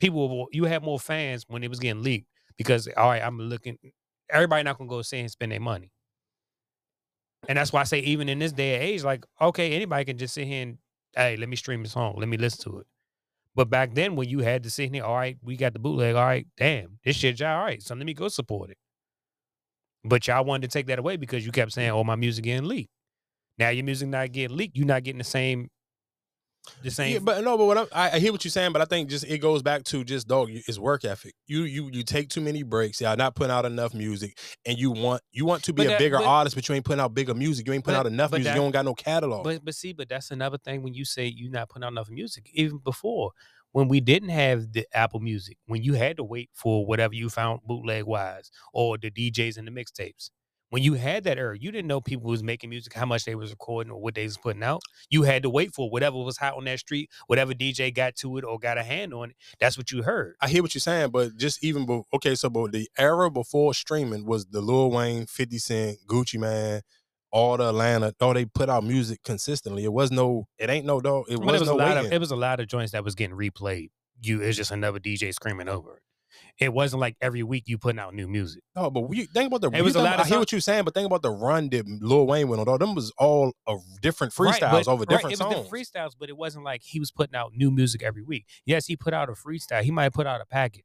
people 0.00 0.48
you 0.52 0.64
had 0.64 0.82
more 0.82 0.98
fans 0.98 1.44
when 1.48 1.62
it 1.62 1.68
was 1.68 1.78
getting 1.78 2.02
leaked 2.02 2.28
because 2.56 2.88
all 2.96 3.08
right, 3.08 3.22
I'm 3.22 3.38
looking 3.38 3.78
everybody 4.30 4.62
not 4.62 4.78
gonna 4.78 4.88
go 4.88 5.02
sit 5.02 5.18
and 5.18 5.30
spend 5.30 5.52
their 5.52 5.60
money. 5.60 5.90
And 7.48 7.58
that's 7.58 7.72
why 7.72 7.80
I 7.80 7.84
say, 7.84 8.00
even 8.00 8.28
in 8.28 8.38
this 8.38 8.52
day 8.52 8.74
and 8.74 8.84
age, 8.84 9.02
like, 9.02 9.24
okay, 9.40 9.72
anybody 9.72 10.04
can 10.04 10.18
just 10.18 10.34
sit 10.34 10.46
here 10.46 10.62
and, 10.62 10.78
hey, 11.16 11.36
let 11.36 11.48
me 11.48 11.56
stream 11.56 11.82
this 11.82 11.92
song, 11.92 12.14
let 12.18 12.28
me 12.28 12.36
listen 12.36 12.70
to 12.70 12.78
it. 12.80 12.86
But 13.54 13.70
back 13.70 13.94
then, 13.94 14.14
when 14.14 14.28
you 14.28 14.40
had 14.40 14.62
to 14.62 14.70
sit 14.70 14.94
here, 14.94 15.04
all 15.04 15.16
right, 15.16 15.36
we 15.42 15.56
got 15.56 15.72
the 15.72 15.78
bootleg, 15.78 16.14
all 16.14 16.24
right, 16.24 16.46
damn, 16.56 16.98
this 17.04 17.16
shit, 17.16 17.40
all 17.42 17.64
right, 17.64 17.82
so 17.82 17.94
let 17.94 18.06
me 18.06 18.14
go 18.14 18.28
support 18.28 18.70
it. 18.70 18.78
But 20.04 20.26
y'all 20.26 20.44
wanted 20.44 20.70
to 20.70 20.72
take 20.72 20.86
that 20.86 20.98
away 20.98 21.16
because 21.16 21.44
you 21.44 21.52
kept 21.52 21.72
saying, 21.72 21.90
oh, 21.90 22.04
my 22.04 22.16
music 22.16 22.44
getting 22.44 22.68
leaked. 22.68 22.90
Now 23.58 23.70
your 23.70 23.84
music 23.84 24.08
not 24.08 24.32
getting 24.32 24.56
leaked, 24.56 24.76
you're 24.76 24.86
not 24.86 25.02
getting 25.02 25.18
the 25.18 25.24
same, 25.24 25.68
the 26.82 26.90
same. 26.90 27.12
Yeah, 27.14 27.18
but 27.20 27.42
no, 27.44 27.56
but 27.58 27.64
what 27.66 27.78
I'm, 27.78 27.86
I, 27.92 28.10
I 28.12 28.18
hear 28.18 28.32
what 28.32 28.44
you're 28.44 28.50
saying, 28.50 28.72
but 28.72 28.82
I 28.82 28.84
think 28.84 29.08
just 29.08 29.24
it 29.24 29.38
goes 29.38 29.62
back 29.62 29.84
to 29.84 30.04
just 30.04 30.28
dog, 30.28 30.48
it's 30.50 30.78
work 30.78 31.04
ethic. 31.04 31.34
You 31.46 31.62
you 31.62 31.88
you 31.92 32.02
take 32.02 32.28
too 32.28 32.40
many 32.40 32.62
breaks, 32.62 33.00
y'all 33.00 33.16
not 33.16 33.34
putting 33.34 33.50
out 33.50 33.64
enough 33.64 33.94
music, 33.94 34.38
and 34.66 34.78
you 34.78 34.90
want 34.90 35.22
you 35.32 35.44
want 35.46 35.62
to 35.64 35.72
be 35.72 35.78
But 35.82 35.86
a 35.86 35.88
that- 35.90 35.98
bigger 35.98 36.18
but- 36.18 36.26
artist, 36.26 36.54
but 36.56 36.68
you 36.68 36.74
ain't 36.74 36.84
putting 36.84 37.00
out 37.00 37.14
bigger 37.14 37.34
music. 37.34 37.66
You 37.66 37.72
ain't 37.72 37.84
putting 37.84 37.96
But- 37.98 38.06
out 38.06 38.12
enough 38.12 38.30
but 38.30 38.38
music. 38.38 38.50
that- 38.52 38.56
you 38.56 38.62
don't 38.62 38.72
got 38.72 38.84
no 38.84 38.94
catalog. 38.94 39.44
But 39.44 39.64
but 39.64 39.74
see, 39.74 39.92
but 39.92 40.08
that's 40.08 40.30
another 40.30 40.58
thing 40.58 40.82
when 40.82 40.94
you 40.94 41.04
say 41.04 41.26
you're 41.26 41.50
not 41.50 41.68
putting 41.68 41.84
out 41.84 41.92
enough 41.92 42.10
music. 42.10 42.48
Even 42.54 42.78
before, 42.78 43.32
when 43.72 43.88
we 43.88 44.00
didn't 44.00 44.30
have 44.30 44.72
the 44.72 44.84
Apple 44.92 45.20
Music, 45.20 45.56
when 45.66 45.82
you 45.82 45.94
had 45.94 46.16
to 46.16 46.24
wait 46.24 46.50
for 46.54 46.84
whatever 46.84 47.14
you 47.14 47.30
found 47.30 47.60
bootleg 47.64 48.04
wise 48.04 48.50
or 48.72 48.98
the 48.98 49.10
DJs 49.10 49.56
and 49.56 49.66
the 49.66 49.72
mixtapes. 49.72 50.30
When 50.70 50.84
you 50.84 50.94
had 50.94 51.24
that 51.24 51.36
era, 51.36 51.56
you 51.58 51.72
didn't 51.72 51.88
know 51.88 52.00
people 52.00 52.30
was 52.30 52.44
making 52.44 52.70
music, 52.70 52.94
how 52.94 53.04
much 53.04 53.24
they 53.24 53.34
was 53.34 53.50
recording 53.50 53.92
or 53.92 54.00
what 54.00 54.14
they 54.14 54.22
was 54.22 54.38
putting 54.38 54.62
out. 54.62 54.80
You 55.10 55.24
had 55.24 55.42
to 55.42 55.50
wait 55.50 55.74
for 55.74 55.90
whatever 55.90 56.16
was 56.16 56.36
hot 56.36 56.56
on 56.56 56.64
that 56.64 56.78
street, 56.78 57.10
whatever 57.26 57.52
DJ 57.52 57.92
got 57.92 58.14
to 58.16 58.38
it 58.38 58.44
or 58.44 58.58
got 58.58 58.78
a 58.78 58.84
hand 58.84 59.12
on 59.12 59.30
it. 59.30 59.36
That's 59.58 59.76
what 59.76 59.90
you 59.90 60.02
heard. 60.02 60.36
I 60.40 60.48
hear 60.48 60.62
what 60.62 60.74
you're 60.74 60.80
saying, 60.80 61.10
but 61.10 61.36
just 61.36 61.62
even 61.64 61.86
be, 61.86 62.02
okay, 62.14 62.36
so 62.36 62.48
but 62.48 62.70
the 62.70 62.88
era 62.96 63.30
before 63.30 63.74
streaming 63.74 64.24
was 64.24 64.46
the 64.46 64.60
Lil 64.60 64.92
Wayne, 64.92 65.26
50 65.26 65.58
Cent, 65.58 65.98
Gucci 66.06 66.38
Mane, 66.38 66.82
all 67.32 67.56
the 67.56 67.68
Atlanta. 67.68 68.14
Oh, 68.20 68.32
they 68.32 68.44
put 68.44 68.68
out 68.68 68.84
music 68.84 69.24
consistently. 69.24 69.84
It 69.84 69.92
was 69.92 70.12
no, 70.12 70.46
it 70.56 70.70
ain't 70.70 70.86
no 70.86 71.00
dog. 71.00 71.24
It 71.28 71.38
was, 71.38 71.48
it 71.48 71.60
was 71.60 71.68
no 71.68 71.74
a 71.74 71.76
lot 71.76 71.96
of 71.96 72.12
it 72.12 72.18
was 72.20 72.30
a 72.30 72.36
lot 72.36 72.60
of 72.60 72.68
joints 72.68 72.92
that 72.92 73.04
was 73.04 73.14
getting 73.14 73.36
replayed. 73.36 73.90
You 74.22 74.40
it's 74.40 74.56
just 74.56 74.70
another 74.70 75.00
DJ 75.00 75.32
screaming 75.32 75.68
over 75.68 75.96
it. 75.96 76.02
It 76.58 76.72
wasn't 76.72 77.00
like 77.00 77.16
every 77.20 77.42
week 77.42 77.64
you 77.66 77.78
putting 77.78 77.98
out 77.98 78.14
new 78.14 78.28
music. 78.28 78.62
No, 78.76 78.90
but 78.90 79.02
we 79.08 79.26
think 79.26 79.48
about 79.52 79.60
the. 79.60 79.70
It 79.76 79.82
was 79.82 79.94
a 79.94 80.00
lot 80.00 80.14
about- 80.14 80.26
I 80.26 80.28
hear 80.28 80.38
what 80.38 80.52
you're 80.52 80.60
saying, 80.60 80.84
but 80.84 80.94
think 80.94 81.06
about 81.06 81.22
the 81.22 81.30
run 81.30 81.68
that 81.70 81.86
Lil 81.86 82.26
Wayne 82.26 82.48
went 82.48 82.60
on. 82.60 82.66
Though 82.66 82.78
them 82.78 82.94
was 82.94 83.12
all 83.18 83.52
of 83.66 83.80
different 84.00 84.32
freestyles 84.32 84.60
Right, 84.60 84.60
but- 84.60 84.88
over 84.88 85.04
right, 85.04 85.08
different 85.08 85.24
it 85.24 85.44
was 85.44 85.66
different 85.66 85.70
freestyles, 85.70 86.12
but 86.18 86.28
it 86.28 86.36
wasn't 86.36 86.64
like 86.64 86.82
he 86.84 86.98
was 87.00 87.10
putting 87.10 87.34
out 87.34 87.52
new 87.54 87.70
music 87.70 88.02
every 88.02 88.22
week. 88.22 88.46
Yes, 88.64 88.86
he 88.86 88.96
put 88.96 89.14
out 89.14 89.28
a 89.28 89.32
freestyle. 89.32 89.82
He 89.82 89.90
might 89.90 90.04
have 90.04 90.12
put 90.12 90.26
out 90.26 90.40
a 90.40 90.46
package. 90.46 90.84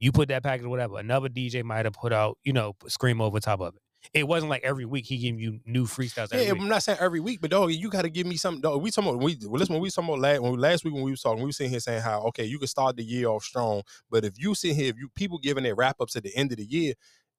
You 0.00 0.12
put 0.12 0.28
that 0.28 0.42
package, 0.44 0.66
whatever. 0.66 0.98
Another 0.98 1.28
DJ 1.28 1.64
might 1.64 1.84
have 1.84 1.94
put 1.94 2.12
out, 2.12 2.38
you 2.44 2.52
know, 2.52 2.74
scream 2.86 3.20
over 3.20 3.40
top 3.40 3.60
of 3.60 3.74
it. 3.74 3.82
It 4.14 4.26
wasn't 4.26 4.50
like 4.50 4.62
every 4.64 4.84
week 4.84 5.06
he 5.06 5.18
gave 5.18 5.40
you 5.40 5.60
new 5.66 5.84
freestyles. 5.84 6.32
Yeah, 6.32 6.52
week. 6.52 6.62
I'm 6.62 6.68
not 6.68 6.82
saying 6.82 6.98
every 7.00 7.20
week, 7.20 7.40
but 7.40 7.50
dog, 7.50 7.72
you 7.72 7.90
got 7.90 8.02
to 8.02 8.10
give 8.10 8.26
me 8.26 8.36
something. 8.36 8.60
Dog, 8.60 8.80
we 8.80 8.90
talking 8.90 9.10
about 9.10 9.22
we 9.22 9.36
listen. 9.40 9.74
When 9.74 9.82
we 9.82 9.90
talking 9.90 10.08
about 10.08 10.20
last, 10.20 10.40
when 10.40 10.54
last 10.56 10.84
week 10.84 10.94
when 10.94 11.02
we 11.02 11.10
was 11.10 11.20
talking, 11.20 11.40
we 11.40 11.46
were 11.46 11.52
sitting 11.52 11.70
here 11.70 11.80
saying 11.80 12.02
how 12.02 12.22
okay, 12.28 12.44
you 12.44 12.58
can 12.58 12.68
start 12.68 12.96
the 12.96 13.04
year 13.04 13.28
off 13.28 13.44
strong, 13.44 13.82
but 14.10 14.24
if 14.24 14.38
you 14.38 14.54
sit 14.54 14.76
here, 14.76 14.90
if 14.90 14.96
you 14.96 15.08
people 15.14 15.38
giving 15.38 15.64
their 15.64 15.74
wrap 15.74 16.00
ups 16.00 16.16
at 16.16 16.22
the 16.22 16.34
end 16.34 16.52
of 16.52 16.58
the 16.58 16.64
year, 16.64 16.94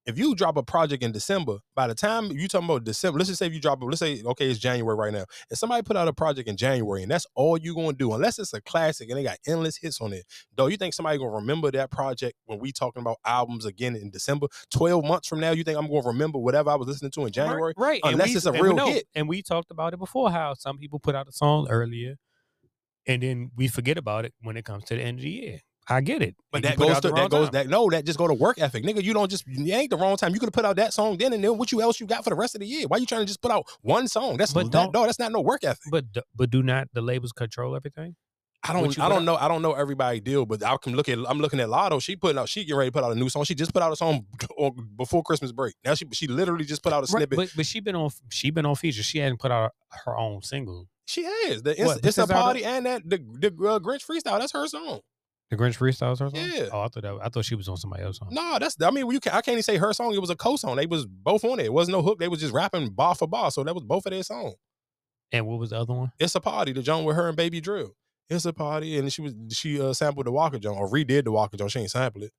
if 0.10 0.18
you 0.20 0.36
drop 0.36 0.58
a 0.58 0.64
project 0.64 1.04
in 1.04 1.12
December, 1.12 1.58
by 1.76 1.88
the 1.88 1.96
time 1.96 2.32
you 2.32 2.48
talking 2.48 2.66
about 2.66 2.84
December, 2.84 3.20
let's 3.20 3.30
just 3.30 3.40
say 3.40 3.46
if 3.48 3.54
you 3.54 3.62
drop, 3.62 3.82
it, 3.82 3.86
let's 3.86 4.00
say 4.00 4.22
okay, 4.24 4.50
it's 4.50 4.60
January 4.60 4.96
right 4.96 5.14
now, 5.14 5.26
and 5.50 5.58
somebody 5.58 5.82
put 5.84 5.96
out 5.96 6.08
a 6.08 6.14
project 6.14 6.50
in 6.50 6.58
January, 6.58 7.02
and 7.04 7.12
that's 7.12 7.26
all 7.36 7.58
you 7.58 7.74
gonna 7.76 7.94
do, 7.94 8.14
unless 8.14 8.40
it's 8.40 8.54
a 8.54 8.62
classic 8.62 9.10
and 9.10 9.18
they 9.18 9.24
got 9.24 9.38
endless 9.48 9.78
hits 9.78 10.02
on 10.02 10.12
it. 10.14 10.26
Though 10.56 10.68
you 10.68 10.78
think 10.78 10.94
somebody 10.94 11.18
gonna 11.18 11.32
remember 11.32 11.72
that 11.72 11.92
project 11.92 12.36
when 12.46 12.60
we 12.60 12.72
talking 12.72 13.02
about 13.02 13.18
albums 13.26 13.66
again 13.66 13.96
in 13.96 14.10
December, 14.10 14.48
twelve 14.72 15.06
months 15.06 15.28
from 15.28 15.40
now, 15.40 15.52
you 15.52 15.64
think 15.64 15.78
I'm 15.78 15.88
gonna 15.88 16.08
remember 16.08 16.40
whatever 16.40 16.70
I 16.72 16.76
was 16.76 16.88
listening 16.88 17.12
to 17.12 17.26
in 17.26 17.32
January, 17.32 17.74
right? 17.78 18.02
and 18.04 18.14
Unless 18.14 18.30
we- 18.30 18.36
it's 18.36 18.46
a 18.46 18.52
real 18.52 18.76
know- 18.76 18.88
hit. 18.88 19.06
And 19.16 19.30
we 19.30 19.42
talked 19.42 19.72
about 19.72 19.94
it 19.94 19.98
before 19.98 20.32
how 20.32 20.54
some 20.56 20.78
people 20.78 21.00
put 21.00 21.16
out 21.16 21.28
a 21.28 21.32
song 21.32 21.68
earlier, 21.70 22.16
and 23.08 23.22
then 23.24 23.52
we 23.56 23.68
forget 23.68 23.98
about 23.98 24.26
it 24.26 24.34
when 24.42 24.58
it 24.58 24.66
comes 24.66 24.84
to 24.86 24.96
the 24.96 25.02
end 25.02 25.20
of 25.20 25.24
the 25.24 25.30
year. 25.30 25.60
I 25.90 26.02
get 26.02 26.22
it, 26.22 26.36
But 26.52 26.62
that 26.64 26.78
goes 26.78 27.00
to 27.02 27.10
that 27.12 27.30
goes 27.30 27.48
time. 27.50 27.54
that 27.54 27.68
no, 27.68 27.90
that 27.90 28.06
just 28.06 28.20
go 28.20 28.28
to 28.28 28.34
work 28.34 28.60
ethic. 28.60 28.84
Nigga, 28.84 29.02
you 29.04 29.14
don't 29.14 29.30
just 29.30 29.46
it 29.48 29.72
ain't 29.72 29.90
the 29.90 29.98
wrong 29.98 30.18
time. 30.18 30.34
You 30.34 30.40
could 30.40 30.48
have 30.48 30.54
put 30.54 30.66
out 30.66 30.76
that 30.76 30.94
song 30.94 31.18
then 31.18 31.34
and 31.34 31.44
then 31.44 31.58
what 31.58 31.72
you 31.72 31.82
else 31.82 32.00
you 32.00 32.06
got 32.06 32.24
for 32.24 32.30
the 32.30 32.36
rest 32.36 32.56
of 32.56 32.62
the 32.62 32.68
year? 32.68 32.86
Why 32.88 32.98
you 32.98 33.06
trying 33.06 33.22
to 33.22 33.26
just 33.28 33.42
put 33.42 33.52
out 33.52 33.66
one 33.82 34.08
song? 34.08 34.38
That's 34.38 34.54
But 34.54 34.72
that, 34.72 34.94
no, 34.94 35.04
that's 35.06 35.20
not 35.20 35.32
no 35.32 35.42
work 35.42 35.64
ethic. 35.64 35.92
But 35.92 36.06
but 36.36 36.50
do 36.52 36.62
not 36.62 36.90
the 36.94 37.02
labels 37.02 37.32
control 37.32 37.76
everything? 37.76 38.16
I 38.62 38.74
don't 38.74 38.96
you 38.96 39.02
I 39.02 39.08
don't 39.08 39.20
out? 39.20 39.24
know 39.24 39.36
I 39.38 39.48
don't 39.48 39.62
know 39.62 39.72
everybody 39.74 40.20
deal, 40.20 40.46
but 40.46 40.62
I 40.64 40.76
can 40.78 40.94
look 40.96 41.08
at 41.08 41.18
I'm 41.28 41.40
looking 41.40 41.60
at 41.62 41.70
Latto. 41.70 42.02
She 42.04 42.16
putting 42.18 42.38
out 42.38 42.50
she 42.50 42.62
getting 42.66 42.76
ready 42.76 42.90
to 42.90 42.94
put 42.94 43.04
out 43.06 43.12
a 43.14 43.16
new 43.16 43.30
song. 43.30 43.46
She 43.46 43.56
just 43.56 43.74
put 43.74 43.82
out 43.82 43.92
a 43.92 43.96
song 43.96 44.26
before 44.98 45.24
Christmas 45.24 45.52
break. 45.54 45.76
Now 45.86 45.94
she 45.96 46.06
she 46.12 46.28
literally 46.28 46.66
just 46.66 46.84
put 46.84 46.92
out 46.92 46.98
a 47.00 47.12
Right, 47.14 47.22
snippet. 47.24 47.38
but 47.38 47.52
but 47.56 47.66
she 47.66 47.80
been 47.80 47.96
on 47.96 48.10
she 48.30 48.52
been 48.52 48.66
on 48.66 48.76
features. 48.76 49.06
She 49.06 49.20
hadn't 49.20 49.40
put 49.40 49.52
out 49.52 49.72
her 50.06 50.16
own 50.18 50.42
single. 50.42 50.88
she 51.06 51.24
has 51.24 51.64
the 51.64 51.74
What, 51.80 51.98
it's, 51.98 52.18
it's 52.18 52.18
a 52.18 52.28
party 52.28 52.66
and 52.66 52.86
that 52.86 53.02
the 53.10 53.18
the 53.18 53.48
uh, 53.48 53.80
Grinch 53.80 54.06
freestyle. 54.06 54.40
That's 54.40 54.52
her 54.52 54.68
song. 54.68 55.00
The 55.50 55.58
Grinch 55.58 55.78
freestyles 55.78 56.20
her 56.20 56.30
song. 56.30 56.34
Yeah. 56.36 56.68
Oh, 56.72 56.82
I 56.82 56.88
thought 56.90 57.02
that, 57.02 57.20
I 57.24 57.30
thought 57.30 57.44
she 57.44 57.56
was 57.56 57.68
on 57.68 57.78
somebody 57.78 58.04
else's 58.04 58.20
song. 58.20 58.30
No, 58.32 58.58
that's 58.60 58.76
I 58.82 58.92
mean 58.92 59.10
you 59.10 59.20
can, 59.20 59.32
I 59.32 59.42
can't 59.42 59.54
even 59.54 59.64
say 59.64 59.78
her 59.78 59.94
song. 59.94 60.14
It 60.14 60.22
was 60.22 60.30
a 60.30 60.36
co-song. 60.36 60.76
They 60.76 60.86
was 60.86 61.08
both 61.08 61.44
on 61.44 61.60
it. 61.60 61.66
It 61.66 61.74
wasn't 61.74 61.98
no 61.98 62.04
hook. 62.04 62.20
They 62.20 62.28
was 62.28 62.40
just 62.40 62.54
rapping 62.54 62.90
bar 62.92 63.16
for 63.16 63.28
bar. 63.28 63.50
So 63.50 63.64
that 63.64 63.74
was 63.74 63.84
both 63.84 64.06
of 64.06 64.12
their 64.12 64.22
songs. 64.22 64.56
And 65.32 65.48
what 65.48 65.60
was 65.60 65.72
the 65.72 65.80
other 65.80 65.94
one? 65.94 66.12
It's 66.20 66.36
a 66.36 66.40
party. 66.40 66.72
The 66.72 66.84
joint 66.84 67.06
with 67.06 67.16
her 67.16 67.28
and 67.28 67.38
Baby 67.38 67.62
Drill. 67.62 67.96
It's 68.30 68.46
a 68.46 68.54
party, 68.54 68.98
and 69.00 69.12
she 69.12 69.24
was 69.24 69.34
she 69.52 69.82
uh, 69.82 69.92
sampled 69.94 70.28
the 70.28 70.32
Walker 70.32 70.60
joint 70.60 70.78
or 70.78 70.88
redid 70.88 71.24
the 71.24 71.32
Walker 71.32 71.58
joint. 71.58 71.72
She 71.72 71.80
ain't 71.80 71.90
sampled 71.90 72.26
it. 72.26 72.32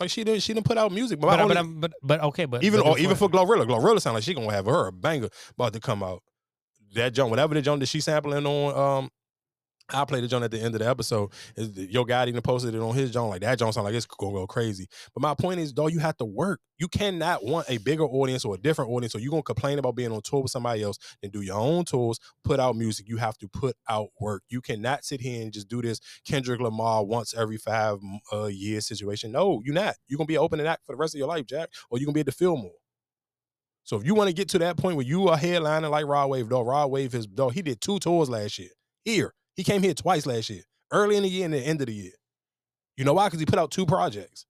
Like 0.00 0.10
she 0.10 0.24
didn't 0.24 0.42
she 0.42 0.52
didn't 0.52 0.66
put 0.66 0.78
out 0.78 0.90
music, 0.90 1.20
but, 1.20 1.28
But, 1.28 1.56
I 1.56 1.62
but, 1.62 1.80
but 1.80 1.92
but 2.02 2.20
okay, 2.24 2.44
but 2.44 2.64
even 2.64 2.80
but 2.80 2.88
or 2.88 2.98
even 2.98 3.16
for 3.16 3.28
Glorilla, 3.28 3.66
Glorilla 3.66 4.00
sound 4.00 4.14
like 4.14 4.24
she 4.24 4.34
gonna 4.34 4.52
have 4.52 4.66
her 4.66 4.88
a 4.88 4.92
banger 4.92 5.28
about 5.52 5.72
to 5.74 5.80
come 5.80 6.02
out. 6.02 6.22
That 6.94 7.12
joint, 7.12 7.30
whatever 7.30 7.54
the 7.54 7.62
joint 7.62 7.80
that 7.80 7.86
she 7.86 8.00
sampling 8.00 8.46
on, 8.46 9.02
um, 9.04 9.10
I 9.90 10.04
played 10.04 10.22
the 10.22 10.28
joint 10.28 10.44
at 10.44 10.50
the 10.50 10.60
end 10.60 10.74
of 10.74 10.80
the 10.80 10.88
episode. 10.88 11.30
Is 11.56 11.72
the- 11.72 11.90
Yo 11.90 12.04
Gotti 12.04 12.28
even 12.28 12.42
posted 12.42 12.74
it 12.74 12.80
on 12.80 12.94
his 12.94 13.10
joint. 13.10 13.30
Like 13.30 13.40
that 13.40 13.58
joint 13.58 13.72
sound 13.72 13.86
like 13.86 13.94
it's 13.94 14.04
gonna 14.06 14.32
go 14.32 14.46
crazy. 14.46 14.86
But 15.14 15.22
my 15.22 15.34
point 15.34 15.60
is, 15.60 15.72
though, 15.72 15.86
you 15.86 15.98
have 15.98 16.16
to 16.18 16.26
work. 16.26 16.60
You 16.78 16.88
cannot 16.88 17.44
want 17.44 17.70
a 17.70 17.78
bigger 17.78 18.04
audience 18.04 18.44
or 18.44 18.54
a 18.54 18.58
different 18.58 18.90
audience. 18.90 19.12
So 19.12 19.18
you're 19.18 19.30
gonna 19.30 19.42
complain 19.42 19.78
about 19.78 19.96
being 19.96 20.12
on 20.12 20.20
tour 20.22 20.42
with 20.42 20.52
somebody 20.52 20.82
else 20.82 20.98
and 21.22 21.32
do 21.32 21.40
your 21.40 21.58
own 21.58 21.84
tours, 21.86 22.18
put 22.44 22.60
out 22.60 22.76
music. 22.76 23.08
You 23.08 23.16
have 23.16 23.38
to 23.38 23.48
put 23.48 23.76
out 23.88 24.08
work. 24.20 24.42
You 24.50 24.60
cannot 24.60 25.04
sit 25.04 25.20
here 25.22 25.42
and 25.42 25.52
just 25.52 25.68
do 25.68 25.80
this 25.80 26.00
Kendrick 26.26 26.60
Lamar 26.60 27.04
once 27.04 27.34
every 27.34 27.56
five 27.56 27.98
uh, 28.30 28.48
situation. 28.80 29.32
No, 29.32 29.62
you're 29.64 29.74
not. 29.74 29.96
You're 30.06 30.18
gonna 30.18 30.26
be 30.26 30.36
an 30.36 30.42
opening 30.42 30.66
act 30.66 30.84
for 30.84 30.92
the 30.92 30.96
rest 30.96 31.14
of 31.14 31.18
your 31.18 31.28
life, 31.28 31.46
Jack, 31.46 31.70
or 31.90 31.98
you're 31.98 32.06
gonna 32.06 32.14
be 32.14 32.20
at 32.20 32.26
the 32.26 32.32
Fillmore. 32.32 32.72
So 33.84 33.96
if 33.96 34.04
you 34.04 34.14
want 34.14 34.28
to 34.28 34.34
get 34.34 34.50
to 34.50 34.58
that 34.58 34.76
point 34.76 34.96
where 34.96 35.06
you 35.06 35.28
are 35.28 35.38
headlining 35.38 35.90
like 35.90 36.04
Rod 36.04 36.26
Wave, 36.28 36.50
though, 36.50 36.60
Rod 36.60 36.90
Wave 36.90 37.14
is 37.14 37.26
though 37.32 37.48
he 37.48 37.62
did 37.62 37.80
two 37.80 37.98
tours 37.98 38.28
last 38.28 38.58
year. 38.58 38.68
Here, 39.02 39.32
he 39.58 39.64
came 39.64 39.82
here 39.82 39.92
twice 39.92 40.24
last 40.24 40.48
year, 40.50 40.62
early 40.92 41.16
in 41.16 41.24
the 41.24 41.28
year 41.28 41.44
and 41.44 41.52
the 41.52 41.58
end 41.58 41.80
of 41.80 41.88
the 41.88 41.92
year. 41.92 42.12
You 42.96 43.04
know 43.04 43.12
why? 43.12 43.26
Because 43.26 43.40
he 43.40 43.46
put 43.46 43.58
out 43.58 43.72
two 43.72 43.84
projects. 43.84 44.46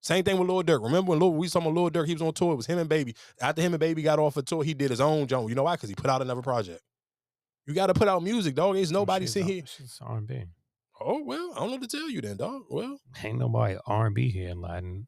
Same 0.00 0.24
thing 0.24 0.38
with 0.38 0.48
Lil 0.48 0.62
Durk. 0.62 0.82
Remember 0.82 1.10
when 1.10 1.18
Lil, 1.18 1.34
we 1.34 1.48
saw 1.48 1.58
Lil 1.58 1.90
Durk? 1.90 2.06
He 2.06 2.14
was 2.14 2.22
on 2.22 2.32
tour. 2.32 2.52
It 2.54 2.56
was 2.56 2.66
him 2.66 2.78
and 2.78 2.88
Baby. 2.88 3.14
After 3.42 3.60
him 3.60 3.74
and 3.74 3.80
Baby 3.80 4.00
got 4.00 4.18
off 4.18 4.38
a 4.38 4.42
tour, 4.42 4.64
he 4.64 4.72
did 4.72 4.88
his 4.90 5.00
own 5.02 5.26
joint. 5.26 5.50
You 5.50 5.54
know 5.54 5.64
why? 5.64 5.74
Because 5.74 5.90
he 5.90 5.94
put 5.94 6.08
out 6.08 6.22
another 6.22 6.40
project. 6.40 6.80
You 7.66 7.74
got 7.74 7.88
to 7.88 7.94
put 7.94 8.08
out 8.08 8.22
music, 8.22 8.54
dog. 8.54 8.76
There's 8.76 8.90
nobody 8.90 9.26
she's 9.26 9.34
sitting 9.34 9.48
here. 9.48 9.62
She's 9.66 9.98
R 10.00 10.16
and 10.16 10.26
B. 10.26 10.44
Oh 11.00 11.22
well, 11.22 11.52
I 11.54 11.58
don't 11.60 11.66
know 11.68 11.76
what 11.76 11.88
to 11.90 11.96
tell 11.98 12.08
you 12.10 12.20
then, 12.22 12.36
dog. 12.38 12.62
Well, 12.70 12.98
Ain't 13.22 13.38
nobody 13.38 13.76
R 13.86 14.06
and 14.06 14.14
B 14.14 14.30
here 14.30 14.48
in 14.48 14.60
Latin. 14.62 15.06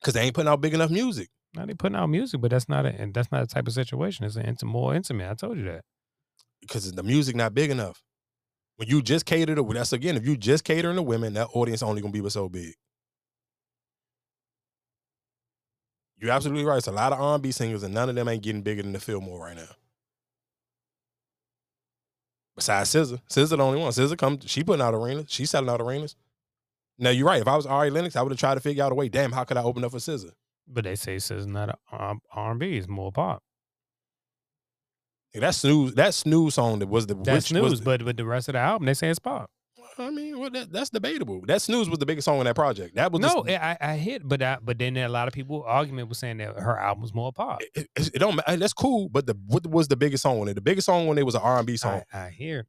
because 0.00 0.14
they 0.14 0.20
ain't 0.22 0.34
putting 0.34 0.48
out 0.48 0.60
big 0.60 0.72
enough 0.74 0.90
music. 0.90 1.28
Now 1.54 1.66
they 1.66 1.74
putting 1.74 1.96
out 1.96 2.06
music, 2.06 2.40
but 2.40 2.50
that's 2.50 2.68
not 2.68 2.86
a 2.86 2.90
and 2.90 3.12
that's 3.12 3.30
not 3.32 3.42
a 3.42 3.46
type 3.46 3.66
of 3.66 3.72
situation. 3.74 4.24
It's 4.24 4.36
an 4.36 4.44
inti- 4.46 4.64
more 4.64 4.94
intimate. 4.94 5.30
I 5.30 5.34
told 5.34 5.58
you 5.58 5.64
that. 5.64 5.84
Because 6.66 6.90
the 6.90 7.02
music 7.02 7.36
not 7.36 7.54
big 7.54 7.70
enough. 7.70 8.02
When 8.76 8.88
you 8.88 9.02
just 9.02 9.24
cater 9.24 9.54
to 9.54 9.62
that's 9.72 9.92
again, 9.92 10.16
if 10.16 10.26
you 10.26 10.36
just 10.36 10.64
catering 10.64 10.96
to 10.96 11.02
women, 11.02 11.34
that 11.34 11.48
audience 11.52 11.82
only 11.82 12.02
gonna 12.02 12.12
be 12.12 12.28
so 12.28 12.48
big. 12.48 12.74
You're 16.18 16.32
absolutely 16.32 16.64
right. 16.64 16.78
It's 16.78 16.86
a 16.86 16.92
lot 16.92 17.12
of 17.12 17.20
R&B 17.20 17.52
singers, 17.52 17.82
and 17.82 17.92
none 17.92 18.08
of 18.08 18.14
them 18.14 18.28
ain't 18.28 18.42
getting 18.42 18.62
bigger 18.62 18.82
than 18.82 18.92
the 18.92 19.00
Fillmore 19.00 19.40
right 19.40 19.56
now. 19.56 19.68
Besides 22.56 22.94
SZA, 22.94 23.20
SZA 23.28 23.56
the 23.56 23.62
only 23.62 23.80
one. 23.80 23.90
SZA 23.90 24.16
come, 24.16 24.38
she 24.40 24.62
putting 24.62 24.82
out 24.82 24.94
arenas. 24.94 25.26
She 25.28 25.44
selling 25.44 25.68
out 25.68 25.80
arenas. 25.80 26.16
Now 26.98 27.10
you're 27.10 27.26
right. 27.26 27.42
If 27.42 27.48
I 27.48 27.56
was 27.56 27.66
Ari 27.66 27.90
Lennox, 27.90 28.14
I 28.14 28.22
would 28.22 28.30
have 28.30 28.38
tried 28.38 28.54
to 28.54 28.60
figure 28.60 28.84
out 28.84 28.92
a 28.92 28.94
way. 28.94 29.08
Damn, 29.08 29.32
how 29.32 29.44
could 29.44 29.56
I 29.56 29.62
open 29.62 29.84
up 29.84 29.90
for 29.90 29.98
SZA? 29.98 30.30
But 30.66 30.84
they 30.84 30.94
say 30.94 31.16
it's 31.16 31.30
not 31.30 31.78
um, 31.92 32.20
R 32.32 32.52
and 32.52 32.60
B; 32.60 32.76
It's 32.76 32.88
more 32.88 33.12
pop. 33.12 33.42
That 35.34 35.54
snooze, 35.54 35.94
that 35.94 36.14
snooze 36.14 36.54
song 36.54 36.78
that 36.78 36.88
was 36.88 37.06
the 37.06 37.14
That's 37.14 37.50
which 37.50 37.60
was 37.60 37.72
news. 37.72 37.80
But 37.80 38.02
with 38.02 38.16
the 38.16 38.24
rest 38.24 38.48
of 38.48 38.52
the 38.52 38.60
album, 38.60 38.86
they 38.86 38.94
say 38.94 39.08
it's 39.08 39.18
pop. 39.18 39.50
I 39.98 40.10
mean, 40.10 40.38
well, 40.38 40.50
that, 40.50 40.72
that's 40.72 40.90
debatable. 40.90 41.42
That 41.46 41.62
snooze 41.62 41.88
was 41.88 41.98
the 41.98 42.06
biggest 42.06 42.24
song 42.24 42.38
on 42.40 42.46
that 42.46 42.56
project. 42.56 42.96
That 42.96 43.12
was 43.12 43.20
No, 43.20 43.42
the, 43.42 43.62
I, 43.62 43.76
I 43.80 43.96
hit, 43.96 44.26
but 44.26 44.42
I, 44.42 44.58
but 44.60 44.78
then 44.78 44.96
a 44.96 45.08
lot 45.08 45.28
of 45.28 45.34
people 45.34 45.62
argument 45.64 46.08
was 46.08 46.18
saying 46.18 46.38
that 46.38 46.58
her 46.58 46.78
album 46.78 47.02
was 47.02 47.14
more 47.14 47.32
pop. 47.32 47.62
it, 47.62 47.88
it, 47.94 48.10
it 48.14 48.18
don't. 48.18 48.40
That's 48.46 48.72
cool, 48.72 49.08
but 49.08 49.26
the 49.26 49.36
what 49.46 49.66
was 49.66 49.88
the 49.88 49.96
biggest 49.96 50.22
song 50.22 50.40
on 50.40 50.48
it? 50.48 50.54
The 50.54 50.60
biggest 50.60 50.86
song 50.86 51.08
on 51.08 51.18
it 51.18 51.24
was 51.24 51.34
an 51.34 51.42
R 51.42 51.58
and 51.58 51.66
B 51.66 51.76
song. 51.76 52.02
I, 52.12 52.26
I 52.26 52.30
hear. 52.30 52.66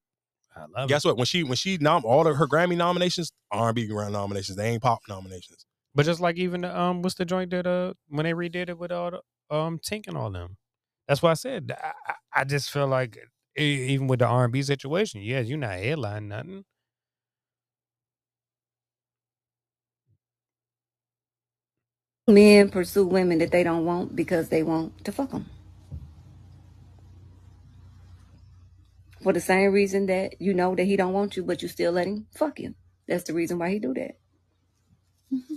I 0.56 0.66
love 0.76 0.88
Guess 0.88 1.04
it. 1.04 1.10
what? 1.10 1.18
When 1.18 1.26
she 1.26 1.44
when 1.44 1.56
she 1.56 1.78
nom 1.78 2.06
all 2.06 2.28
of 2.28 2.38
her 2.38 2.48
Grammy 2.48 2.78
nominations, 2.78 3.32
R 3.52 3.70
and 3.70 3.76
B 3.76 3.88
nominations, 3.88 4.56
they 4.58 4.70
ain't 4.70 4.84
pop 4.84 5.02
nominations. 5.10 5.66
But 5.96 6.06
just 6.06 6.20
like 6.20 6.38
even 6.38 6.62
the, 6.62 6.80
um, 6.80 7.02
what's 7.02 7.16
the 7.16 7.26
joint 7.26 7.52
that 7.52 7.66
uh 7.66 7.94
when 8.10 8.26
they 8.26 8.34
redid 8.34 8.70
it 8.70 8.78
with 8.78 8.92
all 8.92 9.12
the 9.12 9.56
um 9.56 9.80
Tink 9.80 10.08
and 10.08 10.18
all 10.18 10.30
them. 10.30 10.58
That's 11.08 11.22
why 11.24 11.32
I 11.32 11.36
said 11.36 11.74
I, 11.84 11.94
I- 12.08 12.16
I 12.42 12.44
just 12.46 12.72
feel 12.72 12.88
like 12.88 13.18
e- 13.60 13.88
even 13.94 14.08
with 14.08 14.20
the 14.20 14.28
R 14.28 14.46
and 14.46 14.54
B 14.54 14.62
situation, 14.64 15.22
yes, 15.22 15.48
you're 15.48 15.58
not 15.60 15.74
headline 15.80 16.30
nothing. 16.30 16.66
Men 22.28 22.70
pursue 22.72 23.06
women 23.08 23.40
that 23.40 23.52
they 23.52 23.64
don't 23.64 23.86
want 23.86 24.16
because 24.16 24.50
they 24.50 24.64
want 24.64 25.06
to 25.06 25.12
fuck 25.14 25.32
them. 25.32 25.48
For 29.24 29.34
the 29.34 29.42
same 29.42 29.74
reason 29.74 30.08
that 30.08 30.42
you 30.42 30.54
know 30.54 30.76
that 30.76 30.86
he 30.86 30.98
don't 30.98 31.14
want 31.14 31.38
you, 31.38 31.44
but 31.44 31.62
you 31.64 31.70
still 31.70 31.94
let 31.94 32.08
him 32.08 32.28
fuck 32.36 32.60
you. 32.60 32.76
That's 33.08 33.26
the 33.26 33.34
reason 33.34 33.60
why 33.60 33.72
he 33.72 33.80
do 33.80 33.94
that. 33.96 34.18
Mm-hmm. 35.34 35.56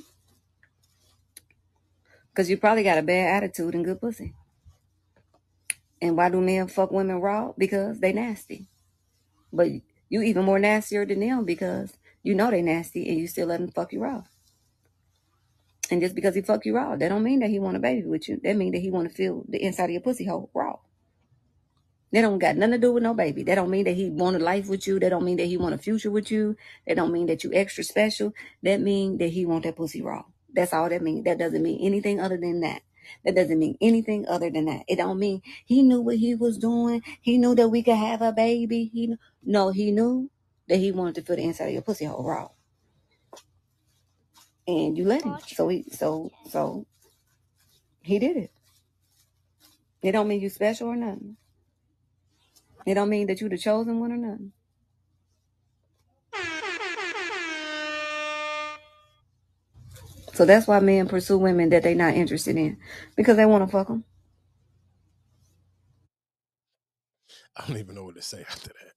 Because 2.30 2.50
you 2.50 2.58
probably 2.58 2.84
got 2.84 2.98
a 2.98 3.02
bad 3.02 3.44
attitude 3.44 3.74
and 3.74 3.84
good 3.84 4.00
pussy. 4.00 4.34
And 6.00 6.16
why 6.16 6.28
do 6.28 6.40
men 6.40 6.68
fuck 6.68 6.90
women 6.90 7.20
raw? 7.20 7.52
Because 7.56 8.00
they 8.00 8.12
nasty. 8.12 8.68
But 9.52 9.68
you 10.08 10.22
even 10.22 10.44
more 10.44 10.58
nastier 10.58 11.04
than 11.04 11.20
them 11.20 11.44
because 11.44 11.96
you 12.22 12.34
know 12.34 12.50
they 12.50 12.62
nasty 12.62 13.08
and 13.08 13.18
you 13.18 13.26
still 13.26 13.48
let 13.48 13.60
them 13.60 13.70
fuck 13.70 13.92
you 13.92 14.00
raw. 14.00 14.22
And 15.90 16.00
just 16.00 16.14
because 16.14 16.34
he 16.34 16.42
fuck 16.42 16.66
you 16.66 16.76
raw, 16.76 16.96
that 16.96 17.08
don't 17.08 17.22
mean 17.22 17.40
that 17.40 17.50
he 17.50 17.58
want 17.58 17.76
a 17.76 17.80
baby 17.80 18.06
with 18.06 18.28
you. 18.28 18.40
That 18.42 18.56
mean 18.56 18.72
that 18.72 18.80
he 18.80 18.90
want 18.90 19.08
to 19.08 19.14
feel 19.14 19.44
the 19.48 19.62
inside 19.62 19.84
of 19.84 19.90
your 19.90 20.00
pussy 20.02 20.26
hole 20.26 20.50
raw. 20.54 20.76
That 22.12 22.22
don't 22.22 22.38
got 22.38 22.56
nothing 22.56 22.72
to 22.72 22.78
do 22.78 22.92
with 22.92 23.02
no 23.02 23.14
baby. 23.14 23.42
That 23.42 23.56
don't 23.56 23.70
mean 23.70 23.84
that 23.84 23.94
he 23.94 24.08
want 24.08 24.36
a 24.36 24.38
life 24.38 24.68
with 24.68 24.86
you. 24.86 24.98
That 24.98 25.10
don't 25.10 25.24
mean 25.24 25.36
that 25.38 25.46
he 25.46 25.56
want 25.56 25.74
a 25.74 25.78
future 25.78 26.10
with 26.10 26.30
you. 26.30 26.56
That 26.86 26.96
don't 26.96 27.12
mean 27.12 27.26
that 27.26 27.44
you 27.44 27.52
extra 27.52 27.84
special. 27.84 28.32
That 28.62 28.80
mean 28.80 29.18
that 29.18 29.28
he 29.28 29.44
want 29.44 29.64
that 29.64 29.76
pussy 29.76 30.00
raw. 30.00 30.24
That's 30.52 30.72
all 30.72 30.88
that 30.88 31.02
mean. 31.02 31.24
That 31.24 31.38
doesn't 31.38 31.62
mean 31.62 31.80
anything 31.82 32.20
other 32.20 32.38
than 32.38 32.60
that. 32.60 32.82
That 33.24 33.36
doesn't 33.36 33.58
mean 33.58 33.76
anything 33.80 34.26
other 34.28 34.50
than 34.50 34.66
that. 34.66 34.84
It 34.88 34.96
don't 34.96 35.18
mean 35.18 35.42
he 35.64 35.82
knew 35.82 36.00
what 36.00 36.16
he 36.18 36.34
was 36.34 36.58
doing. 36.58 37.02
He 37.20 37.38
knew 37.38 37.54
that 37.54 37.68
we 37.68 37.82
could 37.82 37.96
have 37.96 38.22
a 38.22 38.32
baby. 38.32 38.90
He 38.92 39.08
kn- 39.08 39.18
no, 39.44 39.70
he 39.70 39.90
knew 39.92 40.30
that 40.68 40.78
he 40.78 40.92
wanted 40.92 41.16
to 41.16 41.22
feel 41.22 41.36
the 41.36 41.42
inside 41.44 41.66
of 41.66 41.72
your 41.74 41.82
pussy 41.82 42.06
hole 42.06 42.24
raw. 42.24 42.48
And 44.66 44.98
you 44.98 45.04
let 45.06 45.24
him. 45.24 45.38
So 45.46 45.68
he 45.68 45.84
so 45.90 46.30
so 46.48 46.86
he 48.02 48.18
did 48.18 48.36
it. 48.36 48.52
It 50.02 50.12
don't 50.12 50.28
mean 50.28 50.40
you 50.40 50.50
special 50.50 50.88
or 50.88 50.96
nothing. 50.96 51.36
It 52.86 52.94
don't 52.94 53.10
mean 53.10 53.26
that 53.28 53.40
you 53.40 53.48
the 53.48 53.58
chosen 53.58 54.00
one 54.00 54.12
or 54.12 54.16
nothing. 54.18 54.52
So 60.38 60.44
that's 60.44 60.68
why 60.68 60.78
men 60.78 61.08
pursue 61.08 61.36
women 61.36 61.68
that 61.70 61.82
they 61.82 61.94
not 61.96 62.14
interested 62.14 62.56
in 62.56 62.76
because 63.16 63.36
they 63.36 63.44
want 63.44 63.66
to 63.66 63.72
fuck 63.72 63.88
them. 63.88 64.04
I 67.56 67.66
don't 67.66 67.76
even 67.76 67.96
know 67.96 68.04
what 68.04 68.14
to 68.14 68.22
say 68.22 68.44
after 68.48 68.70
that. 68.70 68.92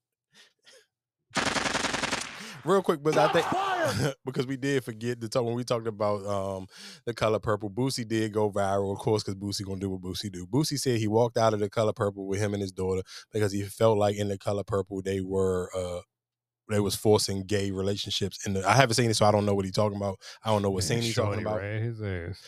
Real 2.63 2.83
quick, 2.83 3.01
but 3.01 3.17
I 3.17 3.33
think 3.33 4.15
because 4.23 4.45
we 4.45 4.55
did 4.55 4.83
forget 4.83 5.19
to 5.19 5.29
talk 5.29 5.43
when 5.43 5.55
we 5.55 5.63
talked 5.63 5.87
about 5.87 6.23
um 6.27 6.67
the 7.07 7.13
color 7.15 7.39
purple. 7.39 7.71
Boosie 7.71 8.07
did 8.07 8.33
go 8.33 8.51
viral, 8.51 8.91
of 8.93 8.99
course, 8.99 9.23
because 9.23 9.33
Boosie 9.33 9.65
gonna 9.65 9.79
do 9.79 9.89
what 9.89 10.01
Boosie 10.01 10.31
do. 10.31 10.45
Boosie 10.45 10.77
said 10.77 10.99
he 10.99 11.07
walked 11.07 11.39
out 11.39 11.55
of 11.55 11.59
the 11.59 11.71
color 11.71 11.91
purple 11.91 12.27
with 12.27 12.39
him 12.39 12.53
and 12.53 12.61
his 12.61 12.71
daughter 12.71 13.01
because 13.33 13.51
he 13.51 13.63
felt 13.63 13.97
like 13.97 14.15
in 14.15 14.27
the 14.27 14.37
color 14.37 14.63
purple 14.63 15.01
they 15.01 15.21
were 15.21 15.71
uh 15.75 16.01
they 16.69 16.79
was 16.79 16.95
forcing 16.95 17.43
gay 17.43 17.71
relationships. 17.71 18.45
In 18.45 18.53
the 18.53 18.67
I 18.67 18.73
haven't 18.73 18.95
seen 18.95 19.09
it, 19.09 19.15
so 19.15 19.25
I 19.25 19.31
don't 19.31 19.45
know 19.45 19.55
what 19.55 19.65
he's 19.65 19.73
talking 19.73 19.97
about. 19.97 20.17
I 20.43 20.49
don't 20.49 20.61
know 20.61 20.71
what 20.71 20.83
scene 20.83 21.01
he's 21.01 21.15
talking 21.15 21.41
about. 21.41 21.61
his 21.61 22.01
ass. 22.01 22.41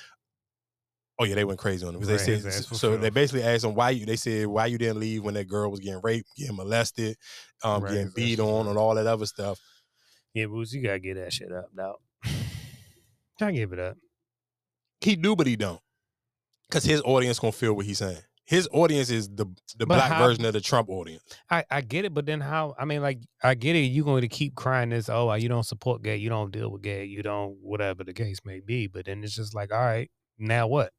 Oh 1.19 1.25
yeah, 1.25 1.35
they 1.35 1.45
went 1.45 1.59
crazy 1.59 1.85
on 1.85 1.93
him 1.93 2.01
they 2.01 2.17
said 2.17 2.41
so. 2.41 2.97
They 2.97 3.11
basically 3.11 3.43
asked 3.43 3.63
him 3.63 3.75
why 3.75 3.91
you. 3.91 4.05
They 4.05 4.15
said 4.15 4.47
why 4.47 4.65
you 4.65 4.79
didn't 4.79 4.99
leave 4.99 5.23
when 5.23 5.35
that 5.35 5.47
girl 5.47 5.69
was 5.69 5.79
getting 5.79 6.01
raped, 6.01 6.27
getting 6.35 6.55
molested, 6.55 7.17
um, 7.63 7.81
getting 7.83 8.11
beat 8.15 8.39
on, 8.39 8.67
and 8.67 8.77
all 8.77 8.95
that 8.95 9.05
other 9.05 9.27
stuff. 9.27 9.59
Yeah, 10.33 10.47
Boots, 10.47 10.73
you 10.73 10.81
gotta 10.81 10.99
get 10.99 11.15
that 11.15 11.31
shit 11.31 11.51
up, 11.51 11.69
now. 11.75 11.95
Gotta 13.39 13.51
give 13.53 13.73
it 13.73 13.79
up. 13.79 13.97
He 15.01 15.15
do, 15.15 15.35
but 15.35 15.45
he 15.45 15.55
don't, 15.55 15.79
because 16.67 16.83
his 16.83 17.01
audience 17.03 17.37
gonna 17.37 17.51
feel 17.51 17.73
what 17.73 17.85
he's 17.85 17.99
saying. 17.99 18.17
His 18.45 18.67
audience 18.73 19.09
is 19.09 19.29
the 19.29 19.45
the 19.77 19.85
But 19.85 19.95
black 19.95 20.11
how- 20.11 20.27
version 20.27 20.43
of 20.45 20.53
the 20.53 20.59
Trump 20.61 20.89
audience. 20.89 21.23
I, 21.49 21.63
I 21.71 21.81
get 21.81 22.03
it, 22.03 22.13
but 22.13 22.25
then 22.25 22.41
how? 22.41 22.75
I 22.77 22.83
mean, 22.85 23.01
like, 23.01 23.19
I 23.41 23.55
get 23.55 23.75
it. 23.75 23.79
You're 23.85 24.03
going 24.05 24.21
to 24.21 24.27
keep 24.27 24.53
crying 24.55 24.89
this? 24.89 25.07
Oh, 25.07 25.33
you 25.33 25.47
don't 25.47 25.63
support 25.63 26.01
gay. 26.03 26.17
You 26.17 26.27
don't 26.29 26.51
deal 26.51 26.69
with 26.69 26.81
gay. 26.81 27.05
You 27.05 27.23
don't 27.23 27.57
whatever 27.61 28.03
the 28.03 28.13
case 28.13 28.39
may 28.43 28.59
be. 28.59 28.87
But 28.87 29.05
then 29.05 29.23
it's 29.23 29.35
just 29.35 29.55
like, 29.55 29.71
all 29.71 29.79
right, 29.79 30.11
now 30.37 30.67
what? 30.67 30.91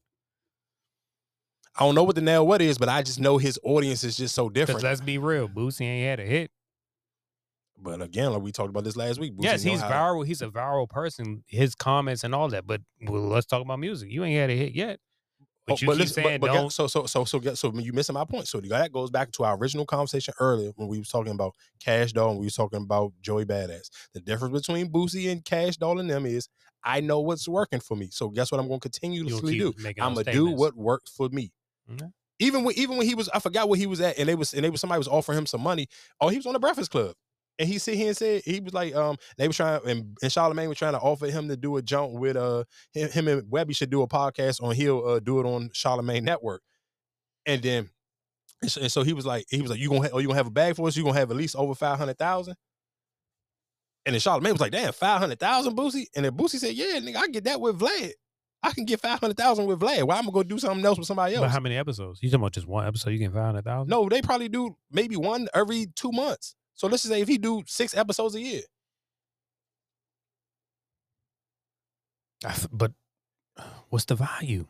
I 1.76 1.84
don't 1.84 1.94
know 1.94 2.04
what 2.04 2.14
the 2.14 2.20
now 2.22 2.44
what 2.44 2.62
is, 2.62 2.78
but 2.78 2.88
I 2.88 3.02
just 3.02 3.18
know 3.20 3.36
his 3.36 3.58
audience 3.64 4.04
is 4.04 4.16
just 4.16 4.34
so 4.34 4.48
different. 4.48 4.82
let's 4.82 5.00
be 5.00 5.18
real, 5.18 5.48
Boosie 5.48 5.82
ain't 5.82 6.06
had 6.06 6.20
a 6.20 6.28
hit. 6.28 6.50
But 7.76 8.00
again, 8.00 8.32
like 8.32 8.42
we 8.42 8.52
talked 8.52 8.70
about 8.70 8.84
this 8.84 8.96
last 8.96 9.18
week. 9.18 9.36
Boosie 9.36 9.42
yes, 9.44 9.62
he's 9.62 9.82
viral. 9.82 10.24
He's 10.24 10.40
a 10.40 10.46
viral 10.48 10.88
person. 10.88 11.42
His 11.48 11.74
comments 11.74 12.22
and 12.22 12.34
all 12.34 12.48
that. 12.48 12.66
But 12.66 12.80
well, 13.02 13.22
let's 13.22 13.44
talk 13.46 13.60
about 13.60 13.80
music. 13.80 14.10
You 14.10 14.22
ain't 14.24 14.38
had 14.38 14.50
a 14.50 14.56
hit 14.56 14.72
yet. 14.74 15.00
But 15.66 15.74
Oh, 15.74 15.76
you 15.80 15.88
keep 15.88 15.98
listen, 15.98 16.22
saying 16.22 16.40
but, 16.40 16.48
but 16.48 16.52
don't. 16.52 16.72
so 16.72 16.86
so 16.86 17.06
so 17.06 17.24
so 17.24 17.40
get 17.40 17.56
so 17.56 17.72
you 17.72 17.92
missing 17.92 18.14
my 18.14 18.24
point. 18.24 18.48
So 18.48 18.60
that 18.60 18.92
goes 18.92 19.10
back 19.10 19.32
to 19.32 19.44
our 19.44 19.56
original 19.56 19.86
conversation 19.86 20.34
earlier 20.38 20.72
when 20.76 20.88
we 20.88 20.98
was 20.98 21.08
talking 21.08 21.32
about 21.32 21.54
Cash 21.80 22.12
Doll 22.12 22.30
and 22.30 22.38
we 22.38 22.46
was 22.46 22.54
talking 22.54 22.82
about 22.82 23.12
Joey 23.22 23.44
Badass. 23.46 23.88
The 24.12 24.20
difference 24.20 24.52
between 24.66 24.90
Boosie 24.90 25.30
and 25.32 25.44
Cash 25.44 25.78
Doll 25.78 26.00
and 26.00 26.10
them 26.10 26.26
is 26.26 26.48
I 26.82 27.00
know 27.00 27.20
what's 27.20 27.48
working 27.48 27.80
for 27.80 27.96
me. 27.96 28.10
So 28.12 28.28
guess 28.28 28.52
what 28.52 28.60
I'm 28.60 28.68
going 28.68 28.80
to 28.80 28.90
continuously 28.90 29.58
do? 29.58 29.72
I'm 29.98 30.14
gonna 30.14 30.24
do 30.24 30.46
what 30.58 30.76
works 30.76 31.10
for 31.10 31.28
me. 31.30 31.52
Mhm. 31.90 32.12
Even 32.40 32.64
when 32.64 32.74
even 32.76 32.96
when 32.98 33.06
he 33.06 33.14
was 33.14 33.28
I 33.30 33.38
forgot 33.38 33.68
where 33.68 33.78
he 33.78 33.86
was 33.86 34.00
at 34.00 34.18
and 34.18 34.28
they 34.28 34.34
was 34.34 34.52
and 34.52 34.64
they 34.64 34.70
was 34.70 34.80
somebody 34.80 34.98
was 34.98 35.08
offering 35.08 35.38
him 35.38 35.46
some 35.46 35.62
money. 35.62 35.86
Oh, 36.20 36.28
he 36.28 36.36
was 36.36 36.46
on 36.46 36.52
the 36.52 36.58
Breakfast 36.58 36.90
Club. 36.90 37.14
And 37.58 37.68
he 37.68 37.78
sit 37.78 37.94
here 37.94 38.08
and 38.08 38.16
said 38.16 38.42
he 38.44 38.58
was 38.60 38.74
like, 38.74 38.94
um, 38.94 39.16
they 39.38 39.46
was 39.46 39.56
trying 39.56 39.80
and, 39.86 40.16
and 40.20 40.30
Charlamagne 40.30 40.68
was 40.68 40.78
trying 40.78 40.94
to 40.94 40.98
offer 40.98 41.26
him 41.26 41.48
to 41.48 41.56
do 41.56 41.76
a 41.76 41.82
jump 41.82 42.12
with 42.12 42.36
uh 42.36 42.64
him, 42.92 43.10
him 43.10 43.28
and 43.28 43.42
Webbie 43.44 43.76
should 43.76 43.90
do 43.90 44.02
a 44.02 44.08
podcast 44.08 44.62
on 44.62 44.74
he'll 44.74 45.06
uh, 45.06 45.20
do 45.20 45.38
it 45.38 45.46
on 45.46 45.68
Charlamagne 45.68 46.22
Network. 46.22 46.62
And 47.46 47.62
then 47.62 47.90
and 48.60 48.70
so, 48.70 48.80
and 48.80 48.90
so 48.90 49.02
he 49.02 49.12
was 49.12 49.26
like, 49.26 49.46
he 49.50 49.60
was 49.62 49.70
like, 49.70 49.78
you 49.78 49.88
gonna 49.88 50.02
ha- 50.02 50.10
oh, 50.12 50.18
you 50.18 50.26
gonna 50.26 50.38
have 50.38 50.46
a 50.46 50.50
bag 50.50 50.74
for 50.74 50.88
us? 50.88 50.96
You 50.96 51.04
gonna 51.04 51.18
have 51.18 51.30
at 51.30 51.36
least 51.36 51.54
over 51.54 51.74
five 51.74 51.98
hundred 51.98 52.18
thousand? 52.18 52.56
And 54.06 54.14
then 54.14 54.20
Charlamagne 54.20 54.52
was 54.52 54.60
like, 54.60 54.72
damn, 54.72 54.92
five 54.92 55.20
hundred 55.20 55.38
thousand, 55.38 55.76
Boosie. 55.76 56.06
And 56.16 56.24
then 56.24 56.32
Boosie 56.32 56.58
said, 56.58 56.74
yeah, 56.74 56.98
nigga, 56.98 57.16
I 57.16 57.28
get 57.28 57.44
that 57.44 57.60
with 57.60 57.78
Vlad. 57.78 58.12
I 58.62 58.72
can 58.72 58.84
get 58.84 59.00
five 59.00 59.20
hundred 59.20 59.36
thousand 59.36 59.66
with 59.66 59.78
Vlad. 59.78 60.02
Why 60.04 60.16
I'm 60.16 60.22
gonna 60.22 60.32
go 60.32 60.42
do 60.42 60.58
something 60.58 60.84
else 60.84 60.98
with 60.98 61.06
somebody 61.06 61.34
else? 61.34 61.44
But 61.44 61.50
how 61.50 61.60
many 61.60 61.76
episodes? 61.76 62.20
You 62.22 62.30
talking 62.30 62.42
about 62.42 62.52
just 62.52 62.66
one 62.66 62.86
episode? 62.86 63.10
You 63.10 63.18
can 63.18 63.32
find 63.32 63.56
a. 63.56 63.84
No, 63.86 64.08
they 64.08 64.22
probably 64.22 64.48
do 64.48 64.76
maybe 64.90 65.16
one 65.16 65.48
every 65.54 65.86
two 65.94 66.10
months. 66.10 66.56
So 66.74 66.86
let's 66.88 67.02
just 67.02 67.12
say 67.12 67.20
if 67.20 67.28
he 67.28 67.38
do 67.38 67.62
six 67.66 67.96
episodes 67.96 68.34
a 68.34 68.40
year, 68.40 68.62
but 72.72 72.92
what's 73.90 74.04
the 74.04 74.14
value? 74.16 74.66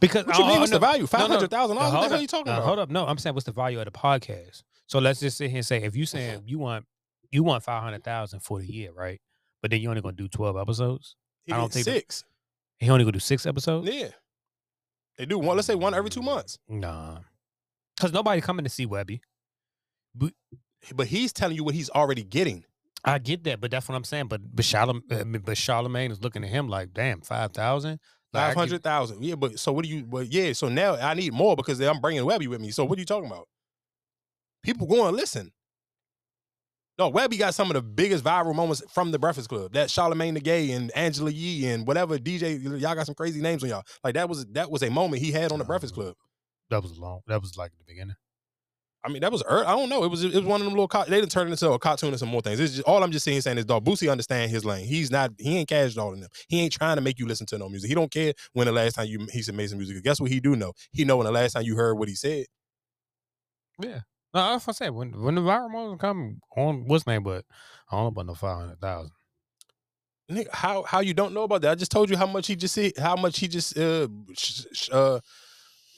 Because 0.00 0.24
What 0.26 0.38
you 0.38 0.44
oh, 0.44 0.48
mean, 0.48 0.56
oh, 0.56 0.60
what's 0.60 0.72
the 0.72 0.80
no. 0.80 0.86
value? 0.86 1.06
No, 1.12 1.26
no. 1.26 1.38
$500,000? 1.38 1.40
What 1.40 1.48
the 1.68 1.74
No, 1.74 1.80
hell 1.80 1.90
hold 1.90 2.12
are 2.12 2.20
you 2.20 2.26
talking 2.26 2.46
No, 2.46 2.52
about? 2.58 2.64
Hold 2.66 2.78
up, 2.78 2.90
no, 2.90 3.06
I'm 3.06 3.18
saying 3.18 3.34
what's 3.34 3.44
the 3.44 3.52
value 3.52 3.78
of 3.78 3.84
the 3.84 3.90
podcast. 3.90 4.62
So 4.86 4.98
let's 4.98 5.20
just 5.20 5.36
sit 5.36 5.50
here 5.50 5.58
and 5.58 5.66
say 5.66 5.82
if 5.82 5.94
you 5.94 6.06
saying 6.06 6.42
you 6.46 6.58
want 6.58 6.86
you 7.30 7.42
want 7.42 7.62
five 7.62 7.82
hundred 7.82 8.02
thousand 8.04 8.40
for 8.40 8.58
the 8.60 8.66
year, 8.66 8.92
right? 8.92 9.20
But 9.60 9.70
then 9.70 9.80
you 9.80 9.88
only 9.90 10.00
gonna 10.02 10.16
do 10.16 10.28
twelve 10.28 10.56
episodes. 10.56 11.16
he 11.44 11.52
I 11.52 11.56
don't 11.58 11.72
think 11.72 11.84
that- 11.86 11.92
six. 11.92 12.24
he 12.78 12.88
only 12.90 13.04
gonna 13.04 13.12
do 13.12 13.18
six 13.20 13.44
episodes. 13.46 13.88
Yeah, 13.90 14.08
they 15.18 15.26
do 15.26 15.38
one. 15.38 15.56
Let's 15.56 15.66
say 15.66 15.74
one 15.74 15.94
every 15.94 16.10
two 16.10 16.22
months. 16.22 16.58
Nah, 16.68 17.18
because 17.96 18.12
nobody 18.12 18.40
coming 18.40 18.64
to 18.64 18.70
see 18.70 18.86
Webbie. 18.86 19.20
But 20.14 20.32
he's 21.06 21.32
telling 21.32 21.56
you 21.56 21.64
what 21.64 21.74
he's 21.74 21.90
already 21.90 22.22
getting. 22.22 22.64
I 23.04 23.18
get 23.18 23.44
that, 23.44 23.60
but 23.60 23.70
that's 23.70 23.88
what 23.88 23.94
I'm 23.94 24.04
saying. 24.04 24.28
But 24.28 24.40
but 24.54 24.64
Charlamagne, 24.64 25.36
uh, 25.36 25.38
but 25.44 25.56
Charlamagne 25.56 26.10
is 26.10 26.22
looking 26.22 26.42
at 26.42 26.50
him 26.50 26.68
like, 26.68 26.94
damn, 26.94 27.20
five 27.20 27.52
thousand. 27.52 28.00
Five 28.32 28.54
hundred 28.54 28.82
thousand. 28.82 29.22
Yeah, 29.22 29.36
but 29.36 29.58
so 29.60 29.72
what 29.72 29.84
do 29.84 29.90
you? 29.90 30.04
But 30.04 30.32
yeah, 30.32 30.52
so 30.54 30.68
now 30.68 30.96
I 30.96 31.14
need 31.14 31.32
more 31.32 31.54
because 31.54 31.80
I'm 31.80 32.00
bringing 32.00 32.24
Webbie 32.24 32.48
with 32.48 32.60
me. 32.60 32.70
So 32.70 32.84
what 32.84 32.98
are 32.98 33.00
you 33.00 33.06
talking 33.06 33.30
about? 33.30 33.46
People 34.62 34.86
going 34.86 35.14
listen. 35.14 35.52
No, 36.98 37.10
Webbie 37.10 37.38
got 37.38 37.54
some 37.54 37.70
of 37.70 37.74
the 37.74 37.82
biggest 37.82 38.24
viral 38.24 38.54
moments 38.54 38.82
from 38.88 39.10
the 39.10 39.18
Breakfast 39.18 39.48
Club. 39.48 39.72
That 39.72 39.88
Charlamagne 39.88 40.34
the 40.34 40.40
Gay 40.40 40.70
and 40.72 40.90
Angela 40.96 41.30
Yee 41.30 41.66
and 41.66 41.86
whatever 41.86 42.18
DJ. 42.18 42.62
Y'all 42.80 42.94
got 42.94 43.06
some 43.06 43.14
crazy 43.14 43.40
names 43.40 43.62
on 43.62 43.68
y'all. 43.68 43.84
Like 44.02 44.14
that 44.14 44.28
was 44.28 44.46
that 44.46 44.70
was 44.70 44.82
a 44.82 44.90
moment 44.90 45.22
he 45.22 45.30
had 45.30 45.52
on 45.52 45.58
the 45.58 45.64
Breakfast 45.64 45.94
Club. 45.94 46.14
That 46.70 46.82
was 46.82 46.98
long. 46.98 47.20
That 47.26 47.40
was 47.40 47.56
like 47.56 47.72
the 47.78 47.84
beginning. 47.84 48.16
I 49.04 49.10
mean, 49.10 49.20
that 49.20 49.30
was 49.30 49.42
I 49.46 49.64
don't 49.64 49.90
know. 49.90 50.02
It 50.04 50.08
was 50.08 50.24
it 50.24 50.32
was 50.32 50.44
one 50.44 50.62
of 50.62 50.64
them 50.64 50.72
little. 50.72 50.88
Co- 50.88 51.04
they 51.04 51.20
didn't 51.20 51.30
turn 51.30 51.48
it 51.48 51.50
into 51.50 51.70
a 51.70 51.78
cartoon 51.78 52.08
and 52.08 52.18
some 52.18 52.30
more 52.30 52.40
things. 52.40 52.58
It's 52.58 52.76
just 52.76 52.88
all 52.88 53.02
I'm 53.02 53.12
just 53.12 53.24
saying 53.24 53.42
saying 53.42 53.58
is 53.58 53.66
dog. 53.66 53.84
Boosie 53.84 54.10
understand 54.10 54.50
his 54.50 54.64
lane. 54.64 54.86
He's 54.86 55.10
not. 55.10 55.32
He 55.38 55.58
ain't 55.58 55.68
cash 55.68 55.92
dolling 55.94 56.20
them. 56.20 56.30
He 56.48 56.60
ain't 56.60 56.72
trying 56.72 56.96
to 56.96 57.02
make 57.02 57.18
you 57.18 57.26
listen 57.26 57.46
to 57.48 57.58
no 57.58 57.68
music. 57.68 57.88
He 57.88 57.94
don't 57.94 58.10
care 58.10 58.32
when 58.54 58.66
the 58.66 58.72
last 58.72 58.94
time 58.94 59.06
you 59.06 59.26
he 59.30 59.42
said 59.42 59.54
made 59.54 59.68
some 59.68 59.78
music. 59.78 60.02
Guess 60.02 60.20
what 60.20 60.30
he 60.30 60.40
do 60.40 60.56
know? 60.56 60.72
He 60.90 61.04
know 61.04 61.18
when 61.18 61.26
the 61.26 61.32
last 61.32 61.52
time 61.52 61.64
you 61.64 61.76
heard 61.76 61.94
what 61.98 62.08
he 62.08 62.14
said. 62.14 62.46
Yeah. 63.78 64.00
No, 64.32 64.52
that's 64.52 64.66
what 64.66 64.74
I 64.74 64.86
said. 64.86 64.90
When 64.90 65.20
when 65.20 65.34
the 65.34 65.42
viral 65.42 65.70
moments 65.70 66.00
come 66.00 66.40
on, 66.56 66.86
what's 66.86 67.06
name? 67.06 67.22
But 67.24 67.44
I 67.90 67.96
don't 67.96 68.04
know 68.04 68.08
about 68.08 68.26
no 68.26 68.34
five 68.34 68.58
hundred 68.58 68.80
thousand. 68.80 69.12
Nigga, 70.30 70.48
how 70.50 70.82
how 70.84 71.00
you 71.00 71.12
don't 71.12 71.34
know 71.34 71.42
about 71.42 71.60
that? 71.62 71.72
I 71.72 71.74
just 71.74 71.92
told 71.92 72.08
you 72.08 72.16
how 72.16 72.26
much 72.26 72.46
he 72.46 72.56
just 72.56 72.74
said, 72.74 72.92
how 72.98 73.16
much 73.16 73.38
he 73.38 73.48
just 73.48 73.76
uh 73.76 74.08
sh- 74.34 74.64
sh- 74.72 74.88
uh 74.90 75.20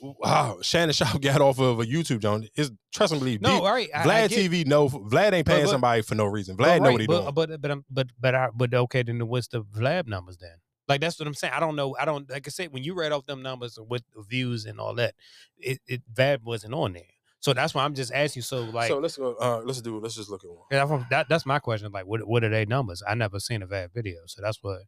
wow, 0.00 0.58
Shannon 0.62 0.92
Sharpe 0.92 1.20
got 1.23 1.41
off 1.41 1.58
of 1.58 1.81
a 1.81 1.84
YouTube 1.84 2.20
John. 2.20 2.47
Is 2.57 2.70
trust 2.92 3.12
and 3.12 3.20
believe. 3.20 3.41
No, 3.41 3.65
all 3.65 3.73
right, 3.73 3.89
I- 3.94 4.00
I 4.00 4.05
Vlad 4.05 4.28
get- 4.31 4.50
TV 4.50 4.66
no 4.66 4.89
Vlad 4.89 5.33
ain't 5.33 5.47
paying 5.47 5.65
but- 5.65 5.70
somebody 5.70 6.02
for 6.02 6.15
no 6.15 6.26
reason. 6.26 6.57
But 6.57 6.66
Vlad 6.66 6.83
know 6.83 6.92
what 6.92 7.00
he 7.00 7.07
but, 7.07 7.20
doing. 7.23 7.34
But 7.34 7.60
but 7.60 7.70
I'm- 7.70 7.84
but 7.91 8.07
but 8.20 8.34
I, 8.34 8.49
but 8.55 8.75
okay, 8.75 9.02
then 9.02 9.26
what's 9.28 9.49
the 9.49 9.62
Vlad 9.62 10.07
numbers 10.07 10.36
then? 10.39 10.57
Like 10.89 11.00
that's 11.00 11.18
what 11.18 11.26
I'm 11.26 11.34
saying. 11.34 11.52
I 11.55 11.60
don't 11.60 11.75
know. 11.76 11.97
I 11.99 12.05
don't 12.05 12.31
like 12.31 12.47
I 12.47 12.50
said 12.50 12.73
when 12.73 12.84
you 12.84 12.94
read 12.94 13.10
off 13.12 13.26
them 13.26 13.42
numbers 13.42 13.78
with 13.89 14.02
the 14.15 14.23
views 14.23 14.66
and 14.66 14.78
all 14.78 14.94
that, 14.94 15.15
it, 15.58 15.81
it 15.86 16.02
Vlad 16.15 16.42
wasn't 16.44 16.75
on 16.75 16.92
there. 16.92 17.02
So 17.41 17.52
that's 17.52 17.75
why 17.75 17.84
I'm 17.84 17.94
just 17.94 18.12
asking. 18.12 18.42
So 18.42 18.62
like, 18.62 18.89
so 18.89 18.99
let's 18.99 19.16
go. 19.16 19.34
Uh, 19.34 19.62
let's 19.65 19.81
do. 19.81 19.99
Let's 19.99 20.15
just 20.15 20.31
look 20.31 20.44
at 20.44 20.50
one. 20.50 20.65
yeah, 20.70 21.05
that, 21.10 21.28
that's 21.28 21.44
my 21.47 21.58
question. 21.58 21.91
Like, 21.92 22.07
what 22.07 22.26
what 22.26 22.44
are 22.44 22.49
they 22.49 22.65
numbers? 22.66 23.02
I 23.07 23.15
never 23.15 23.41
seen 23.41 23.62
a 23.62 23.66
Vlad 23.66 23.92
video, 23.94 24.18
so 24.26 24.42
that's 24.42 24.58
what. 24.62 24.81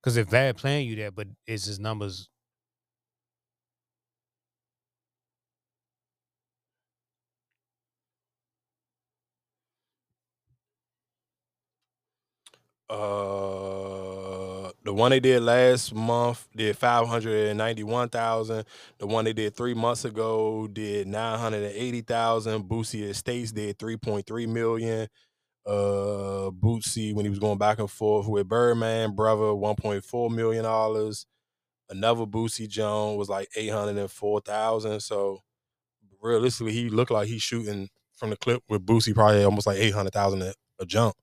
Because 0.00 0.16
if 0.16 0.28
Vlad 0.28 0.56
playing 0.56 0.86
you 0.88 0.96
there, 0.96 1.10
but 1.10 1.26
it's 1.46 1.64
his 1.64 1.80
numbers. 1.80 2.28
Uh, 12.90 14.70
the 14.84 14.92
one 14.92 15.10
they 15.10 15.20
did 15.20 15.42
last 15.42 15.94
month 15.94 16.46
did 16.54 16.76
five 16.76 17.08
hundred 17.08 17.48
and 17.48 17.58
ninety 17.58 17.82
one 17.82 18.08
thousand. 18.10 18.66
The 18.98 19.06
one 19.06 19.24
they 19.24 19.32
did 19.32 19.56
three 19.56 19.74
months 19.74 20.04
ago 20.04 20.66
did 20.68 21.06
nine 21.08 21.38
hundred 21.38 21.62
and 21.64 21.74
eighty 21.74 22.02
thousand. 22.02 22.64
Boosie 22.64 23.02
Estates 23.08 23.52
did 23.52 23.78
three 23.78 23.96
point 23.96 24.26
three 24.26 24.46
million. 24.46 25.08
Uh, 25.66 26.50
Boosie 26.50 27.14
when 27.14 27.24
he 27.24 27.30
was 27.30 27.38
going 27.38 27.56
back 27.58 27.78
and 27.78 27.90
forth 27.90 28.28
with 28.28 28.48
Birdman, 28.48 29.14
brother, 29.14 29.54
one 29.54 29.76
point 29.76 30.04
four 30.04 30.28
million 30.30 30.64
dollars. 30.64 31.26
Another 31.90 32.26
Boosie 32.26 32.68
Jones 32.68 33.18
was 33.18 33.30
like 33.30 33.48
eight 33.56 33.70
hundred 33.70 33.96
and 33.96 34.10
four 34.10 34.40
thousand. 34.40 35.00
So 35.00 35.40
realistically, 36.20 36.72
he 36.72 36.90
looked 36.90 37.10
like 37.10 37.28
he's 37.28 37.42
shooting 37.42 37.88
from 38.16 38.30
the 38.30 38.36
clip 38.36 38.62
with 38.68 38.84
Boosie 38.84 39.14
probably 39.14 39.42
almost 39.44 39.66
like 39.66 39.78
eight 39.78 39.94
hundred 39.94 40.12
thousand 40.12 40.42
a 40.42 40.54
a 40.80 40.86
jump. 40.86 41.14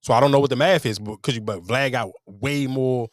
So 0.00 0.14
I 0.14 0.20
don't 0.20 0.30
know 0.30 0.40
what 0.40 0.50
the 0.50 0.56
math 0.56 0.86
is, 0.86 0.98
because 0.98 1.34
you 1.34 1.40
but 1.40 1.62
Vlad 1.62 1.92
got 1.92 2.10
way 2.26 2.66
more 2.66 3.08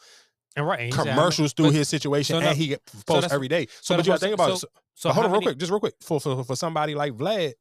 And 0.56 0.66
right, 0.68 0.80
and 0.80 0.86
he 0.88 0.92
said 0.92 0.98
how 1.00 1.06
much- 1.06 1.16
commercials 1.16 1.54
through 1.54 1.68
but- 1.68 1.74
his 1.76 1.90
situation, 1.90 2.36
so 2.36 2.40
no- 2.40 2.48
and 2.50 2.58
he 2.58 2.68
get 2.68 2.82
so 2.90 3.00
posts 3.06 3.34
every 3.34 3.48
day. 3.48 3.66
So, 3.68 3.72
so 3.82 3.96
but 3.98 4.06
you 4.06 4.12
gotta 4.12 4.20
think 4.20 4.34
about 4.34 4.46
saying. 4.46 4.56
it. 4.56 4.60
So- 4.60 4.68
So, 4.98 5.10
so 5.10 5.14
hold 5.14 5.26
on, 5.26 5.32
real 5.32 5.42
many- 5.42 5.46
quick, 5.48 5.58
just 5.58 5.72
real 5.72 5.80
quick. 5.82 5.96
For, 6.02 6.20
for 6.22 6.44
for 6.46 6.56
somebody 6.56 6.96
like 6.96 7.14
Vlad, 7.14 7.54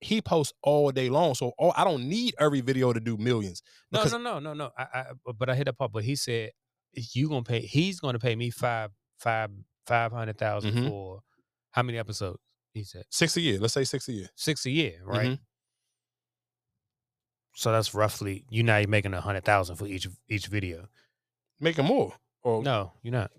he 0.00 0.20
posts 0.20 0.52
all 0.62 0.90
day 0.90 1.08
long. 1.08 1.34
So 1.34 1.52
all, 1.58 1.72
I 1.76 1.84
don't 1.84 2.08
need 2.08 2.34
every 2.38 2.60
video 2.60 2.92
to 2.92 3.00
do 3.00 3.16
millions. 3.16 3.62
No, 3.90 4.04
no, 4.04 4.18
no, 4.18 4.38
no, 4.40 4.52
no. 4.52 4.70
I, 4.76 4.82
I 4.82 5.04
but 5.34 5.48
I 5.48 5.54
hit 5.54 5.68
up 5.68 5.78
part. 5.78 5.92
But 5.92 6.04
he 6.04 6.14
said 6.16 6.50
you 6.92 7.28
gonna 7.30 7.42
pay. 7.44 7.60
He's 7.60 8.00
gonna 8.00 8.18
pay 8.18 8.34
me 8.36 8.50
five, 8.50 8.90
five, 9.18 9.50
five 9.86 10.12
hundred 10.12 10.36
thousand 10.36 10.74
Mhm. 10.74 10.88
for 10.88 11.20
how 11.70 11.82
many 11.84 11.96
episodes? 11.98 12.38
He 12.74 12.84
said 12.84 13.04
Six 13.10 13.36
a 13.36 13.40
year. 13.40 13.58
Let's 13.58 13.72
say 13.74 13.84
six 13.84 14.08
a 14.08 14.12
year. 14.12 14.28
six 14.34 14.66
a 14.66 14.70
year, 14.70 15.00
right? 15.04 15.30
Mhm. 15.30 15.38
So 17.54 17.70
that's 17.72 17.94
roughly 17.94 18.44
you 18.50 18.62
now 18.62 18.78
you're 18.78 18.88
making 18.88 19.14
a 19.14 19.20
hundred 19.20 19.44
thousand 19.44 19.76
for 19.76 19.86
each 19.86 20.08
each 20.28 20.46
video. 20.46 20.88
Making 21.60 21.84
more. 21.84 22.14
Or 22.42 22.62
No, 22.62 22.92
you're 23.02 23.12
not. 23.12 23.30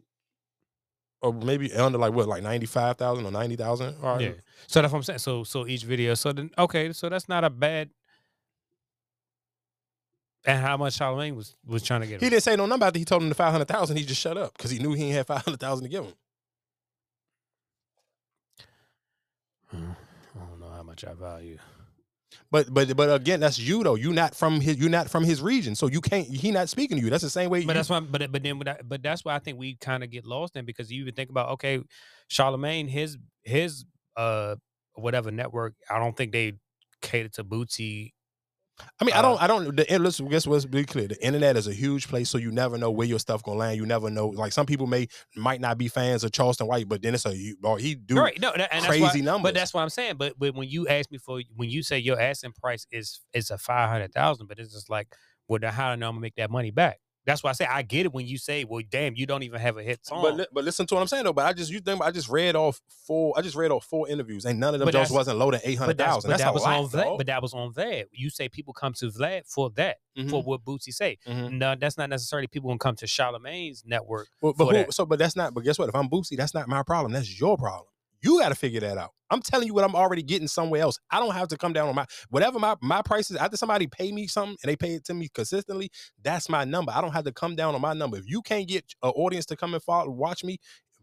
or 1.21 1.33
maybe 1.33 1.73
under 1.73 1.97
like 1.97 2.13
what, 2.13 2.27
like 2.27 2.43
ninety 2.43 2.65
five 2.65 2.97
thousand 2.97 3.25
or 3.25 3.31
ninety 3.31 3.55
thousand. 3.55 3.99
Right. 4.01 4.21
Yeah. 4.21 4.31
So 4.67 4.81
that's 4.81 4.91
what 4.93 4.99
I'm 4.99 5.03
saying. 5.03 5.19
So 5.19 5.43
so 5.43 5.67
each 5.67 5.83
video. 5.83 6.13
So 6.13 6.31
then 6.31 6.51
okay. 6.57 6.93
So 6.93 7.09
that's 7.09 7.27
not 7.27 7.43
a 7.43 7.49
bad. 7.49 7.89
And 10.45 10.61
how 10.61 10.75
much 10.77 10.99
Charlamagne 10.99 11.35
was 11.35 11.55
was 11.65 11.81
trying 11.83 12.01
to 12.01 12.07
get? 12.07 12.19
He 12.19 12.25
him? 12.27 12.31
didn't 12.31 12.43
say 12.43 12.55
no 12.55 12.65
number 12.65 12.85
after 12.85 12.99
he 12.99 13.05
told 13.05 13.23
him 13.23 13.29
the 13.29 13.35
five 13.35 13.51
hundred 13.51 13.67
thousand. 13.67 13.97
He 13.97 14.03
just 14.05 14.21
shut 14.21 14.37
up 14.37 14.53
because 14.57 14.71
he 14.71 14.79
knew 14.79 14.93
he 14.93 15.09
had 15.09 15.25
five 15.25 15.41
hundred 15.43 15.59
thousand 15.59 15.83
to 15.85 15.89
give 15.89 16.03
him. 16.05 16.13
I 19.73 20.39
don't 20.49 20.59
know 20.59 20.69
how 20.69 20.83
much 20.83 21.03
I 21.05 21.13
value. 21.13 21.57
But 22.51 22.73
but 22.73 22.95
but 22.95 23.13
again, 23.13 23.39
that's 23.39 23.59
you 23.59 23.83
though. 23.83 23.95
You 23.95 24.13
not 24.13 24.35
from 24.35 24.61
his. 24.61 24.77
You 24.77 24.89
not 24.89 25.09
from 25.09 25.23
his 25.23 25.41
region, 25.41 25.75
so 25.75 25.87
you 25.87 26.01
can't. 26.01 26.27
He 26.27 26.51
not 26.51 26.69
speaking 26.69 26.97
to 26.97 27.03
you. 27.03 27.09
That's 27.09 27.23
the 27.23 27.29
same 27.29 27.49
way. 27.49 27.59
But 27.65 27.67
you- 27.69 27.73
that's 27.73 27.89
why. 27.89 27.99
But 27.99 28.31
but 28.31 28.43
then, 28.43 28.61
but, 28.85 29.03
that's 29.03 29.25
why 29.25 29.35
I 29.35 29.39
think 29.39 29.57
we 29.57 29.75
kind 29.75 30.03
of 30.03 30.11
get 30.11 30.25
lost 30.25 30.55
in 30.55 30.65
because 30.65 30.91
you 30.91 31.01
even 31.01 31.13
think 31.15 31.29
about 31.29 31.49
okay, 31.51 31.81
Charlamagne, 32.29 32.89
his 32.89 33.17
his 33.43 33.85
uh 34.15 34.55
whatever 34.95 35.31
network. 35.31 35.73
I 35.89 35.99
don't 35.99 36.15
think 36.15 36.31
they 36.31 36.53
cater 37.01 37.29
to 37.29 37.43
Boosie. 37.43 38.11
I 38.99 39.05
mean, 39.05 39.13
I 39.13 39.19
uh, 39.19 39.21
don't. 39.21 39.41
I 39.41 39.47
don't. 39.47 39.75
The 39.75 39.99
let's 39.99 40.19
guess 40.19 40.47
what's 40.47 40.65
be 40.65 40.83
clear. 40.83 41.07
The 41.07 41.23
internet 41.23 41.57
is 41.57 41.67
a 41.67 41.73
huge 41.73 42.07
place, 42.07 42.29
so 42.29 42.37
you 42.37 42.51
never 42.51 42.77
know 42.77 42.89
where 42.89 43.07
your 43.07 43.19
stuff 43.19 43.43
gonna 43.43 43.59
land. 43.59 43.77
You 43.77 43.85
never 43.85 44.09
know. 44.09 44.27
Like 44.27 44.51
some 44.51 44.65
people 44.65 44.87
may 44.87 45.07
might 45.35 45.61
not 45.61 45.77
be 45.77 45.87
fans 45.87 46.23
of 46.23 46.31
Charleston 46.31 46.67
White, 46.67 46.89
but 46.89 47.01
then 47.01 47.13
it's 47.13 47.25
a 47.25 47.53
or 47.63 47.77
he 47.77 47.95
do 47.95 48.17
right? 48.17 48.39
No, 48.39 48.51
crazy 48.81 49.01
why, 49.01 49.13
numbers. 49.19 49.49
But 49.49 49.55
that's 49.55 49.73
what 49.73 49.81
I'm 49.81 49.89
saying. 49.89 50.15
But 50.17 50.33
but 50.39 50.55
when 50.55 50.67
you 50.67 50.87
ask 50.87 51.11
me 51.11 51.19
for 51.19 51.41
when 51.55 51.69
you 51.69 51.83
say 51.83 51.99
your 51.99 52.19
asking 52.19 52.53
price 52.53 52.87
is 52.91 53.21
is 53.33 53.51
a 53.51 53.57
five 53.57 53.89
hundred 53.89 54.11
thousand, 54.11 54.47
but 54.47 54.57
it's 54.57 54.73
just 54.73 54.89
like, 54.89 55.07
well, 55.47 55.59
how 55.63 55.89
do 55.89 55.91
I 55.91 55.95
know 55.95 56.09
I'm 56.09 56.15
gonna 56.15 56.21
make 56.21 56.35
that 56.35 56.49
money 56.49 56.71
back? 56.71 56.99
That's 57.25 57.41
why 57.41 57.51
I 57.51 57.53
say 57.53 57.65
I 57.65 57.83
get 57.83 58.05
it 58.05 58.13
when 58.13 58.27
you 58.27 58.37
say, 58.37 58.65
well, 58.65 58.81
damn, 58.89 59.15
you 59.15 59.25
don't 59.25 59.43
even 59.43 59.59
have 59.61 59.77
a 59.77 59.83
hit 59.83 60.05
song. 60.05 60.21
But 60.23 60.35
li- 60.35 60.47
but 60.51 60.63
listen 60.65 60.85
to 60.87 60.95
what 60.95 61.01
I'm 61.01 61.07
saying 61.07 61.23
though. 61.23 61.31
But 61.33 61.45
I 61.45 61.53
just 61.53 61.71
you 61.71 61.79
think 61.79 62.01
I 62.01 62.11
just 62.11 62.27
read 62.29 62.55
off 62.55 62.81
four. 63.07 63.33
I 63.37 63.41
just 63.41 63.55
read 63.55 63.71
off 63.71 63.85
four 63.85 64.09
interviews, 64.09 64.43
and 64.45 64.59
none 64.59 64.73
of 64.73 64.79
them 64.81 64.89
just 64.91 65.13
wasn't 65.13 65.37
low 65.37 65.49
than 65.51 65.61
eight 65.63 65.75
hundred 65.77 65.91
But 65.91 65.97
that's, 65.99 66.11
thousand. 66.15 66.27
but 66.29 66.37
That's, 66.37 66.43
that 66.43 66.53
was 66.53 66.63
lot, 66.63 66.79
on 66.79 66.89
Vlad. 66.89 67.17
But 67.17 67.27
that 67.27 67.41
was 67.41 67.53
on 67.53 67.71
Vlad. 67.73 68.05
You 68.11 68.29
say 68.29 68.49
people 68.49 68.73
come 68.73 68.93
to 68.95 69.05
Vlad 69.07 69.47
for 69.47 69.69
that, 69.71 69.97
for 70.15 70.21
Mhm. 70.43 70.45
what 70.45 70.65
Boosie 70.65 70.93
say. 70.93 71.17
Mhm. 71.27 71.53
No, 71.53 71.75
that's 71.75 71.97
not 71.97 72.09
necessarily 72.09 72.47
people 72.47 72.69
gonna 72.69 72.77
come 72.79 72.95
to 72.97 73.05
Charlamagne's 73.05 73.83
network. 73.85 74.27
But, 74.41 74.57
but 74.57 74.67
for 74.69 74.75
who, 74.85 74.91
so 74.91 75.05
but 75.05 75.17
that's 75.19 75.35
not. 75.35 75.53
But 75.53 75.63
guess 75.63 75.79
what? 75.79 75.87
If 75.89 75.95
I'm 75.95 76.09
Boosie, 76.09 76.35
that's 76.35 76.53
not 76.53 76.67
my 76.67 76.83
problem. 76.83 77.13
That's 77.13 77.39
your 77.39 77.57
problem. 77.57 77.87
You 78.23 78.39
got 78.39 78.49
to 78.49 78.55
figure 78.55 78.79
that 78.79 78.97
out. 78.97 79.11
I'm 79.29 79.41
telling 79.41 79.67
you 79.67 79.73
what 79.73 79.83
I'm 79.83 79.95
already 79.95 80.21
getting 80.23 80.47
somewhere 80.47 80.81
else. 80.81 80.97
I 81.11 81.19
don't 81.19 81.33
have 81.33 81.47
to 81.49 81.57
come 81.57 81.73
down 81.73 81.89
on 81.89 81.95
my 81.95 82.05
whatever 82.29 82.59
my 82.59 82.75
my 82.81 83.01
prices. 83.01 83.35
After 83.37 83.57
somebody 83.57 83.87
pay 83.87 84.11
me 84.11 84.27
something 84.27 84.57
and 84.63 84.69
they 84.71 84.75
pay 84.75 84.93
it 84.95 85.05
to 85.05 85.13
me 85.13 85.27
consistently, 85.33 85.89
that's 86.21 86.49
my 86.49 86.63
number. 86.65 86.91
I 86.95 87.01
don't 87.01 87.11
have 87.13 87.25
to 87.25 87.31
come 87.33 87.55
down 87.55 87.75
on 87.75 87.81
my 87.81 87.93
number. 87.93 88.17
If 88.17 88.27
you 88.27 88.41
can't 88.41 88.67
get 88.67 88.85
an 89.03 89.09
audience 89.11 89.45
to 89.47 89.55
come 89.55 89.73
and 89.73 89.83
follow, 89.83 90.09
watch 90.11 90.43
me, 90.43 90.57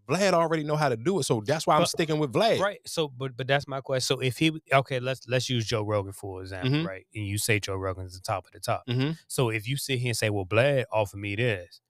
Vlad 0.08 0.32
already 0.32 0.64
know 0.64 0.76
how 0.76 0.88
to 0.88 0.96
do 0.96 1.18
it. 1.20 1.24
So 1.24 1.42
that's 1.44 1.66
why 1.66 1.74
I'm 1.74 1.82
But- 1.82 1.88
sticking 1.90 2.18
with 2.18 2.32
Vlad. 2.32 2.58
Right. 2.60 2.78
So, 2.86 3.08
but 3.08 3.36
but 3.36 3.46
that's 3.48 3.68
my 3.68 3.80
question. 3.80 4.16
So 4.16 4.20
if 4.22 4.38
he 4.38 4.52
okay, 4.72 5.00
let's 5.00 5.26
let's 5.28 5.50
use 5.50 5.66
Joe 5.66 5.82
Rogan 5.82 6.12
for 6.12 6.40
example, 6.40 6.70
Mhm. 6.70 6.86
right? 6.86 7.06
And 7.14 7.26
you 7.26 7.36
say 7.38 7.58
Joe 7.60 7.76
Rogan's 7.76 8.14
the 8.14 8.20
top 8.22 8.46
of 8.46 8.52
the 8.52 8.60
top. 8.60 8.84
Mhm. 8.88 9.18
So 9.28 9.50
if 9.50 9.68
you 9.68 9.76
sit 9.76 9.98
here 9.98 10.10
and 10.10 10.16
say, 10.16 10.30
well, 10.30 10.46
Vlad 10.46 10.84
offered 10.92 11.18
me 11.20 11.34
this, 11.36 11.80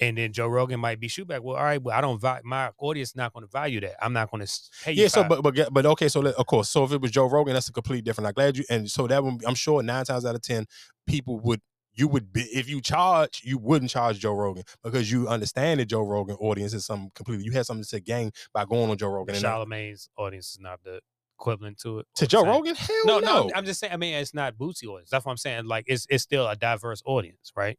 and 0.00 0.16
then 0.16 0.32
Joe 0.32 0.48
Rogan 0.48 0.80
might 0.80 1.00
be 1.00 1.08
shoot 1.08 1.26
back. 1.26 1.42
Well, 1.42 1.56
all 1.56 1.64
right, 1.64 1.82
well, 1.82 1.96
I 1.96 2.00
don't 2.00 2.20
value 2.20 2.42
my 2.44 2.70
audience 2.78 3.16
not 3.16 3.32
going 3.32 3.44
to 3.44 3.50
value 3.50 3.80
that. 3.80 4.02
I'm 4.04 4.12
not 4.12 4.30
going 4.30 4.44
to 4.44 4.52
pay 4.82 4.92
you. 4.92 5.02
Yeah, 5.02 5.08
so 5.08 5.24
but 5.24 5.42
but 5.42 5.72
but 5.72 5.86
okay, 5.86 6.08
so 6.08 6.20
let, 6.20 6.34
of 6.34 6.46
course, 6.46 6.68
so 6.68 6.84
if 6.84 6.92
it 6.92 7.00
was 7.00 7.10
Joe 7.10 7.28
Rogan, 7.28 7.54
that's 7.54 7.68
a 7.68 7.72
complete 7.72 8.04
different. 8.04 8.28
I'm 8.28 8.34
glad 8.34 8.56
you 8.56 8.64
and 8.70 8.90
so 8.90 9.06
that 9.06 9.22
one, 9.22 9.38
I'm 9.46 9.54
sure 9.54 9.82
nine 9.82 10.04
times 10.04 10.24
out 10.24 10.34
of 10.34 10.42
ten, 10.42 10.66
people 11.06 11.40
would 11.40 11.60
you 11.94 12.06
would 12.08 12.32
be 12.32 12.42
if 12.42 12.68
you 12.68 12.80
charge, 12.80 13.42
you 13.44 13.58
wouldn't 13.58 13.90
charge 13.90 14.20
Joe 14.20 14.32
Rogan 14.32 14.62
because 14.84 15.10
you 15.10 15.26
understand 15.26 15.80
that 15.80 15.86
Joe 15.86 16.02
Rogan 16.02 16.36
audience 16.36 16.72
is 16.72 16.86
something 16.86 17.10
completely. 17.14 17.44
You 17.44 17.52
had 17.52 17.66
something 17.66 17.84
to 17.84 18.00
gain 18.00 18.30
by 18.52 18.64
going 18.64 18.90
on 18.90 18.96
Joe 18.96 19.08
Rogan. 19.08 19.34
And 19.34 19.44
Charlamagne's 19.44 20.08
audience 20.16 20.50
is 20.52 20.60
not 20.60 20.80
the 20.84 21.00
equivalent 21.38 21.78
to 21.78 22.00
it. 22.00 22.06
to 22.16 22.26
Joe. 22.26 22.44
Rogan, 22.44 22.74
hell 22.74 22.96
No, 23.04 23.18
no, 23.18 23.46
no, 23.46 23.50
I'm 23.54 23.64
just 23.64 23.80
saying. 23.80 23.92
I 23.92 23.96
mean, 23.96 24.14
it's 24.14 24.34
not 24.34 24.54
Boosie 24.56 24.86
audience. 24.86 25.10
That's 25.10 25.24
what 25.24 25.32
I'm 25.32 25.38
saying. 25.38 25.66
Like, 25.66 25.84
it's 25.88 26.06
it's 26.08 26.22
still 26.22 26.46
a 26.46 26.54
diverse 26.54 27.02
audience, 27.04 27.52
right? 27.56 27.78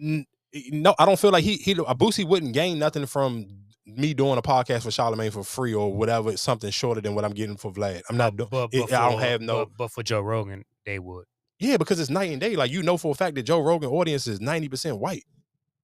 N- 0.00 0.26
no, 0.70 0.94
I 0.98 1.06
don't 1.06 1.18
feel 1.18 1.30
like 1.30 1.44
he 1.44 1.56
he 1.56 1.74
Boosie 1.74 2.26
wouldn't 2.26 2.52
gain 2.52 2.78
nothing 2.78 3.06
from 3.06 3.46
me 3.86 4.14
doing 4.14 4.36
a 4.36 4.42
podcast 4.42 4.82
for 4.82 4.90
Charlamagne 4.90 5.32
for 5.32 5.44
free 5.44 5.72
or 5.74 5.92
whatever. 5.92 6.30
It's 6.30 6.42
something 6.42 6.70
shorter 6.70 7.00
than 7.00 7.14
what 7.14 7.24
I'm 7.24 7.32
getting 7.32 7.56
for 7.56 7.72
Vlad. 7.72 8.02
I'm 8.10 8.16
not 8.16 8.36
doing. 8.36 8.48
But, 8.50 8.70
but 8.72 8.92
I 8.92 9.10
don't 9.10 9.20
have 9.20 9.40
no. 9.40 9.66
But, 9.66 9.68
but 9.78 9.90
for 9.92 10.02
Joe 10.02 10.20
Rogan, 10.20 10.64
they 10.84 10.98
would. 10.98 11.24
Yeah, 11.58 11.76
because 11.76 11.98
it's 12.00 12.10
night 12.10 12.30
and 12.30 12.40
day. 12.40 12.56
Like 12.56 12.70
you 12.70 12.82
know 12.82 12.96
for 12.96 13.12
a 13.12 13.14
fact 13.14 13.34
that 13.36 13.44
Joe 13.44 13.60
Rogan 13.60 13.88
audience 13.90 14.26
is 14.26 14.40
ninety 14.40 14.68
percent 14.68 14.98
white, 14.98 15.24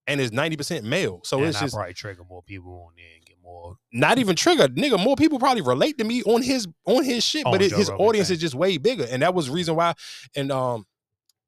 and 0.06 0.20
is 0.20 0.32
ninety 0.32 0.56
percent 0.56 0.84
male. 0.84 1.20
So 1.24 1.38
and 1.38 1.46
it's 1.46 1.58
I 1.58 1.60
just 1.62 1.74
probably 1.74 1.94
trigger 1.94 2.24
more 2.28 2.42
people 2.42 2.86
on 2.88 2.92
there 2.96 3.06
and 3.16 3.24
get 3.24 3.36
more. 3.42 3.76
not 3.92 4.18
even 4.18 4.36
trigger, 4.36 4.68
nigga. 4.68 5.02
More 5.02 5.16
people 5.16 5.38
probably 5.38 5.62
relate 5.62 5.96
to 5.98 6.04
me 6.04 6.22
on 6.24 6.42
his 6.42 6.66
on 6.84 7.04
his 7.04 7.24
shit, 7.24 7.46
On 7.46 7.52
but 7.52 7.62
it, 7.62 7.72
his 7.72 7.88
Rogan 7.88 8.06
audience 8.06 8.28
thing. 8.28 8.34
is 8.34 8.40
just 8.40 8.54
way 8.54 8.76
bigger, 8.78 9.06
and 9.10 9.22
that 9.22 9.32
was 9.34 9.46
the 9.46 9.52
reason 9.52 9.74
why. 9.76 9.94
And 10.36 10.52
um, 10.52 10.84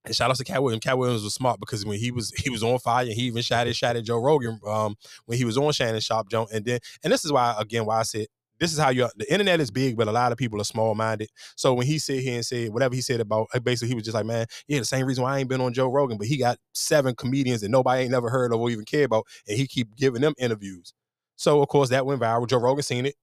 and 0.04 0.14
shout 0.14 0.30
out 0.30 0.36
to 0.36 0.44
Katt 0.44 0.62
Williams. 0.62 0.84
Katt 0.84 0.98
Williams 0.98 1.22
was 1.22 1.34
smart 1.34 1.60
because 1.60 1.84
when 1.84 1.98
he 1.98 2.10
was 2.10 2.30
he 2.36 2.50
was 2.50 2.62
on 2.62 2.78
fire, 2.78 3.04
and 3.04 3.12
he 3.12 3.22
even 3.22 3.42
shot 3.42 3.66
his 3.66 3.76
shot 3.76 3.96
at 3.96 4.04
Joe 4.04 4.18
Rogan 4.18 4.60
um 4.66 4.96
when 5.26 5.38
he 5.38 5.44
was 5.44 5.56
on 5.56 5.72
Shannon 5.72 6.00
Sharpe 6.00 6.28
Joint, 6.30 6.50
and 6.52 6.64
then 6.64 6.80
and 7.02 7.12
this 7.12 7.24
is 7.24 7.32
why 7.32 7.54
again 7.58 7.84
why 7.86 8.00
I 8.00 8.02
said. 8.02 8.26
This 8.60 8.72
is 8.72 8.78
how 8.78 8.90
you 8.90 9.08
the 9.16 9.30
internet 9.32 9.60
is 9.60 9.72
big, 9.72 9.96
but 9.96 10.06
a 10.06 10.12
lot 10.12 10.30
of 10.30 10.38
people 10.38 10.60
are 10.60 10.64
small 10.64 10.94
minded. 10.94 11.28
So 11.56 11.74
when 11.74 11.88
he 11.88 11.98
sit 11.98 12.20
here 12.20 12.36
and 12.36 12.46
said 12.46 12.72
whatever 12.72 12.94
he 12.94 13.00
said 13.00 13.20
about 13.20 13.48
basically 13.64 13.88
he 13.88 13.94
was 13.96 14.04
just 14.04 14.14
like, 14.14 14.24
man, 14.24 14.46
yeah, 14.68 14.78
the 14.78 14.84
same 14.84 15.06
reason 15.06 15.24
why 15.24 15.34
I 15.34 15.38
ain't 15.40 15.48
been 15.48 15.60
on 15.60 15.72
Joe 15.74 15.88
Rogan, 15.88 16.18
but 16.18 16.28
he 16.28 16.36
got 16.36 16.58
seven 16.72 17.16
comedians 17.16 17.62
that 17.62 17.70
nobody 17.70 18.02
ain't 18.02 18.12
never 18.12 18.30
heard 18.30 18.52
of 18.52 18.60
or 18.60 18.70
even 18.70 18.84
care 18.84 19.06
about, 19.06 19.26
and 19.48 19.58
he 19.58 19.66
keep 19.66 19.96
giving 19.96 20.20
them 20.22 20.34
interviews. 20.38 20.94
So 21.34 21.60
of 21.62 21.68
course 21.68 21.88
that 21.88 22.06
went 22.06 22.20
viral. 22.20 22.46
Joe 22.48 22.58
Rogan 22.58 22.84
seen 22.84 23.06
it. 23.06 23.16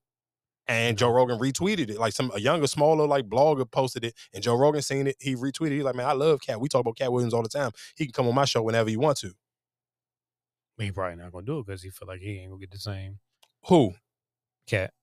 And 0.68 0.98
Joe 0.98 1.10
Rogan 1.10 1.40
retweeted 1.40 1.90
it. 1.90 2.00
Like 2.00 2.14
some 2.14 2.32
a 2.34 2.40
younger, 2.40 2.68
smaller 2.68 3.06
like 3.08 3.28
blogger 3.28 3.70
posted 3.70 4.06
it, 4.06 4.14
and 4.34 4.44
Joe 4.44 4.56
Rogan 4.56 4.82
seen 4.82 5.08
it. 5.08 5.18
He 5.20 5.36
retweeted. 5.36 5.72
He's 5.72 5.84
like, 5.84 5.96
"Man, 5.96 6.08
I 6.08 6.14
love 6.14 6.40
Katt. 6.42 6.62
We 6.62 6.70
talk 6.70 6.82
about 6.82 6.98
Katt 6.98 7.12
Williams 7.12 7.34
all 7.34 7.44
the 7.44 7.50
time. 7.50 7.72
He 7.96 8.06
can 8.06 8.14
come 8.14 8.28
on 8.28 8.36
my 8.36 8.46
show 8.46 8.62
whenever 8.62 8.90
he 8.90 8.98
want 8.98 9.18
to." 9.20 9.34
But 10.78 10.86
he 10.86 10.92
probably 10.92 11.22
not 11.22 11.32
gonna 11.32 11.46
do 11.46 11.60
it 11.60 11.66
because 11.66 11.84
he 11.84 11.90
feel 11.90 12.08
like 12.08 12.22
he 12.22 12.40
ain't 12.40 12.52
gonna 12.52 12.60
get 12.60 12.72
the 12.72 12.78
same 12.80 13.20
Who? 13.68 13.94
cat. 14.68 14.94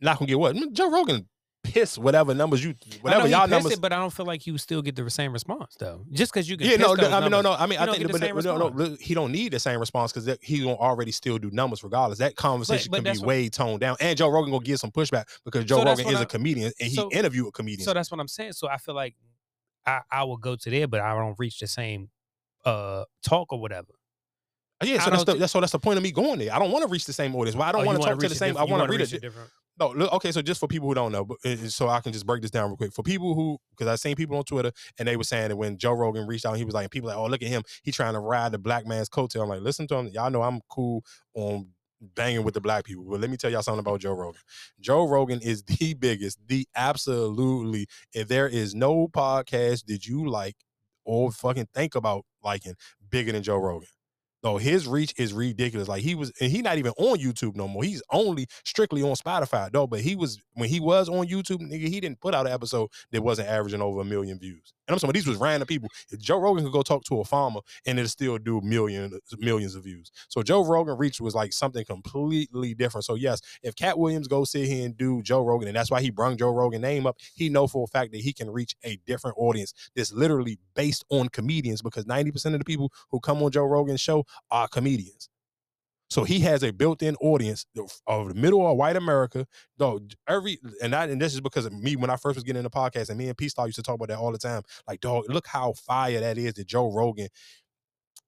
Not 0.00 0.18
gonna 0.18 0.28
get 0.28 0.38
what? 0.38 0.56
Joe 0.72 0.90
Rogan 0.90 1.28
piss 1.62 1.98
whatever 1.98 2.34
numbers 2.34 2.64
you 2.64 2.74
whatever 3.02 3.28
y'all 3.28 3.46
numbers. 3.46 3.72
it, 3.72 3.80
but 3.80 3.92
I 3.92 3.96
don't 3.96 4.12
feel 4.12 4.26
like 4.26 4.46
you 4.46 4.56
still 4.58 4.80
get 4.82 4.96
the 4.96 5.08
same 5.10 5.32
response 5.32 5.76
though. 5.78 6.04
Just 6.10 6.32
because 6.32 6.48
you 6.48 6.56
can 6.56 6.66
yeah, 6.68 6.76
no, 6.76 6.94
no, 6.94 7.10
I 7.10 7.20
mean, 7.20 7.30
no, 7.30 7.40
no. 7.42 7.52
I 7.52 7.66
mean, 7.66 7.78
I 7.78 7.86
think, 7.92 8.10
but 8.10 8.44
no, 8.44 8.68
no, 8.68 8.96
he 8.98 9.14
don't 9.14 9.30
need 9.30 9.52
the 9.52 9.60
same 9.60 9.78
response 9.78 10.12
because 10.12 10.38
he 10.40 10.58
gonna 10.60 10.76
already 10.76 11.12
still 11.12 11.38
do 11.38 11.50
numbers 11.50 11.84
regardless. 11.84 12.18
That 12.18 12.34
conversation 12.36 12.90
but 12.90 13.04
can 13.04 13.14
be 13.14 13.20
way 13.24 13.48
toned 13.48 13.80
down, 13.80 13.96
and 14.00 14.16
Joe 14.16 14.28
Rogan 14.28 14.50
gonna 14.50 14.64
get 14.64 14.80
some 14.80 14.90
pushback 14.90 15.26
because 15.44 15.64
Joe 15.66 15.78
So 15.78 15.84
Rogan 15.84 16.06
is 16.08 16.14
a 16.14 16.18
I- 16.20 16.24
comedian 16.24 16.72
and 16.80 16.88
he 16.88 16.96
so- 16.96 17.08
a 17.12 17.52
comedian. 17.52 17.84
So 17.84 17.92
that's 17.94 18.10
what 18.10 18.20
I'm 18.20 18.28
saying. 18.28 18.52
So 18.52 18.68
I 18.68 18.78
feel 18.78 18.94
like 18.94 19.14
I, 19.86 20.00
I 20.10 20.24
will 20.24 20.36
go 20.38 20.56
to 20.56 20.70
there, 20.70 20.88
but 20.88 21.00
I 21.00 21.14
don't 21.14 21.38
reach 21.38 21.58
the 21.58 21.66
same 21.66 22.10
uh 22.64 23.04
talk 23.22 23.52
or 23.52 23.60
whatever. 23.60 23.88
yeah, 24.82 24.96
I 24.96 24.98
so 25.04 25.10
that's 25.10 25.24
the, 25.24 25.34
that's 25.34 25.52
so 25.52 25.60
that's 25.60 25.72
the 25.72 25.78
point 25.78 25.96
of 25.98 26.02
me 26.02 26.10
going 26.12 26.38
there. 26.38 26.52
I 26.54 26.58
don't 26.58 26.70
want 26.70 26.82
to 26.84 26.88
reach 26.88 27.04
the 27.04 27.12
same 27.12 27.34
audience. 27.36 27.56
Why 27.56 27.68
I 27.68 27.72
don't 27.72 27.82
Oh, 27.82 27.86
want 27.86 28.00
to 28.00 28.08
talk 28.08 28.18
to 28.18 28.28
the 28.28 28.34
same. 28.34 28.56
I 28.56 28.64
want 28.64 28.84
to 28.84 28.90
read 28.90 29.00
reach 29.00 29.12
it. 29.12 29.16
a 29.16 29.20
different- 29.20 29.50
No, 29.78 29.88
look, 29.90 30.12
okay. 30.12 30.30
So 30.32 30.42
just 30.42 30.60
for 30.60 30.66
people 30.66 30.88
who 30.88 30.94
don't 30.94 31.12
know, 31.12 31.24
but 31.24 31.38
so 31.68 31.88
I 31.88 32.00
can 32.00 32.12
just 32.12 32.26
break 32.26 32.42
this 32.42 32.50
down 32.50 32.68
real 32.68 32.76
quick. 32.76 32.92
For 32.92 33.02
people 33.02 33.34
who, 33.34 33.58
because 33.70 33.88
I 33.88 33.96
seen 33.96 34.14
people 34.14 34.36
on 34.36 34.44
Twitter 34.44 34.72
and 34.98 35.08
they 35.08 35.16
were 35.16 35.24
saying 35.24 35.48
that 35.48 35.56
when 35.56 35.78
Joe 35.78 35.92
Rogan 35.92 36.26
reached 36.26 36.44
out, 36.44 36.56
he 36.56 36.64
was 36.64 36.74
like, 36.74 36.90
people 36.90 37.08
like, 37.08 37.16
oh, 37.16 37.26
look 37.26 37.42
at 37.42 37.48
him, 37.48 37.62
he 37.82 37.90
trying 37.92 38.12
to 38.14 38.20
ride 38.20 38.52
the 38.52 38.58
black 38.58 38.86
man's 38.86 39.08
coattail. 39.08 39.42
I'm 39.42 39.48
like, 39.48 39.62
listen 39.62 39.86
to 39.88 39.96
him. 39.96 40.08
Y'all 40.08 40.30
know 40.30 40.42
I'm 40.42 40.60
cool 40.68 41.02
on 41.34 41.68
banging 42.14 42.44
with 42.44 42.54
the 42.54 42.60
black 42.60 42.84
people, 42.84 43.04
but 43.04 43.20
let 43.20 43.30
me 43.30 43.36
tell 43.36 43.50
y'all 43.50 43.62
something 43.62 43.80
about 43.80 44.00
Joe 44.00 44.12
Rogan. 44.12 44.40
Joe 44.80 45.06
Rogan 45.08 45.40
is 45.40 45.62
the 45.64 45.94
biggest, 45.94 46.38
the 46.46 46.66
absolutely. 46.76 47.86
If 48.12 48.28
there 48.28 48.48
is 48.48 48.74
no 48.74 49.08
podcast 49.08 49.86
that 49.86 50.06
you 50.06 50.28
like 50.28 50.56
or 51.04 51.32
fucking 51.32 51.68
think 51.74 51.94
about 51.94 52.24
liking 52.42 52.74
bigger 53.08 53.32
than 53.32 53.42
Joe 53.42 53.56
Rogan. 53.56 53.88
No, 54.42 54.56
his 54.56 54.88
reach 54.88 55.12
is 55.18 55.32
ridiculous. 55.32 55.88
Like 55.88 56.02
he 56.02 56.14
was, 56.14 56.32
and 56.40 56.50
he 56.50 56.62
not 56.62 56.78
even 56.78 56.92
on 56.96 57.18
YouTube 57.18 57.56
no 57.56 57.68
more. 57.68 57.84
He's 57.84 58.02
only 58.10 58.46
strictly 58.64 59.02
on 59.02 59.14
Spotify, 59.14 59.70
though. 59.70 59.86
But 59.86 60.00
he 60.00 60.16
was 60.16 60.38
when 60.54 60.68
he 60.68 60.80
was 60.80 61.08
on 61.08 61.26
YouTube, 61.26 61.60
nigga, 61.60 61.88
he 61.88 62.00
didn't 62.00 62.20
put 62.20 62.34
out 62.34 62.46
an 62.46 62.52
episode 62.52 62.90
that 63.12 63.22
wasn't 63.22 63.48
averaging 63.48 63.82
over 63.82 64.00
a 64.00 64.04
million 64.04 64.38
views. 64.38 64.72
And 64.90 64.94
I'm 64.94 64.98
saying 64.98 65.12
these 65.12 65.26
was 65.26 65.36
random 65.36 65.68
people. 65.68 65.88
If 66.10 66.18
Joe 66.18 66.38
Rogan 66.38 66.64
could 66.64 66.72
go 66.72 66.82
talk 66.82 67.04
to 67.04 67.20
a 67.20 67.24
farmer 67.24 67.60
and 67.86 67.96
it'll 67.96 68.08
still 68.08 68.38
do 68.38 68.60
million 68.60 69.20
millions 69.38 69.76
of 69.76 69.84
views. 69.84 70.10
So 70.28 70.42
Joe 70.42 70.64
Rogan 70.64 70.96
reach 70.98 71.20
was 71.20 71.32
like 71.32 71.52
something 71.52 71.84
completely 71.84 72.74
different. 72.74 73.04
So 73.04 73.14
yes, 73.14 73.40
if 73.62 73.76
Katt 73.76 73.98
Williams 73.98 74.26
go 74.26 74.42
sit 74.42 74.66
here 74.66 74.84
and 74.84 74.96
do 74.96 75.22
Joe 75.22 75.42
Rogan, 75.42 75.68
and 75.68 75.76
that's 75.76 75.92
why 75.92 76.00
he 76.00 76.10
brung 76.10 76.36
Joe 76.36 76.50
Rogan 76.50 76.80
name 76.80 77.06
up, 77.06 77.18
he 77.34 77.48
know 77.48 77.68
for 77.68 77.84
a 77.84 77.86
fact 77.86 78.10
that 78.12 78.20
he 78.20 78.32
can 78.32 78.50
reach 78.50 78.74
a 78.82 78.96
different 79.06 79.36
audience 79.38 79.72
that's 79.94 80.12
literally 80.12 80.58
based 80.74 81.04
on 81.10 81.28
comedians 81.28 81.82
because 81.82 82.04
90% 82.04 82.46
of 82.46 82.58
the 82.58 82.64
people 82.64 82.90
who 83.10 83.20
come 83.20 83.40
on 83.44 83.52
Joe 83.52 83.66
Rogan's 83.66 84.00
show 84.00 84.24
are 84.50 84.68
comedians. 84.68 85.28
So 86.10 86.24
he 86.24 86.40
has 86.40 86.64
a 86.64 86.72
built-in 86.72 87.14
audience 87.16 87.66
of 88.08 88.28
the 88.28 88.34
middle 88.34 88.66
of 88.68 88.76
white 88.76 88.96
America. 88.96 89.46
Though 89.78 90.00
every 90.28 90.58
and 90.82 90.92
that 90.92 91.08
and 91.08 91.20
this 91.22 91.34
is 91.34 91.40
because 91.40 91.66
of 91.66 91.72
me 91.72 91.94
when 91.94 92.10
I 92.10 92.16
first 92.16 92.34
was 92.34 92.42
getting 92.42 92.58
into 92.58 92.70
podcast, 92.70 93.10
and 93.10 93.18
me 93.18 93.28
and 93.28 93.36
P 93.36 93.48
Star 93.48 93.66
used 93.66 93.76
to 93.76 93.82
talk 93.82 93.94
about 93.94 94.08
that 94.08 94.18
all 94.18 94.32
the 94.32 94.38
time. 94.38 94.62
Like, 94.88 95.00
dog, 95.00 95.24
look 95.28 95.46
how 95.46 95.72
fire 95.74 96.20
that 96.20 96.36
is 96.36 96.54
that 96.54 96.66
Joe 96.66 96.92
Rogan 96.92 97.28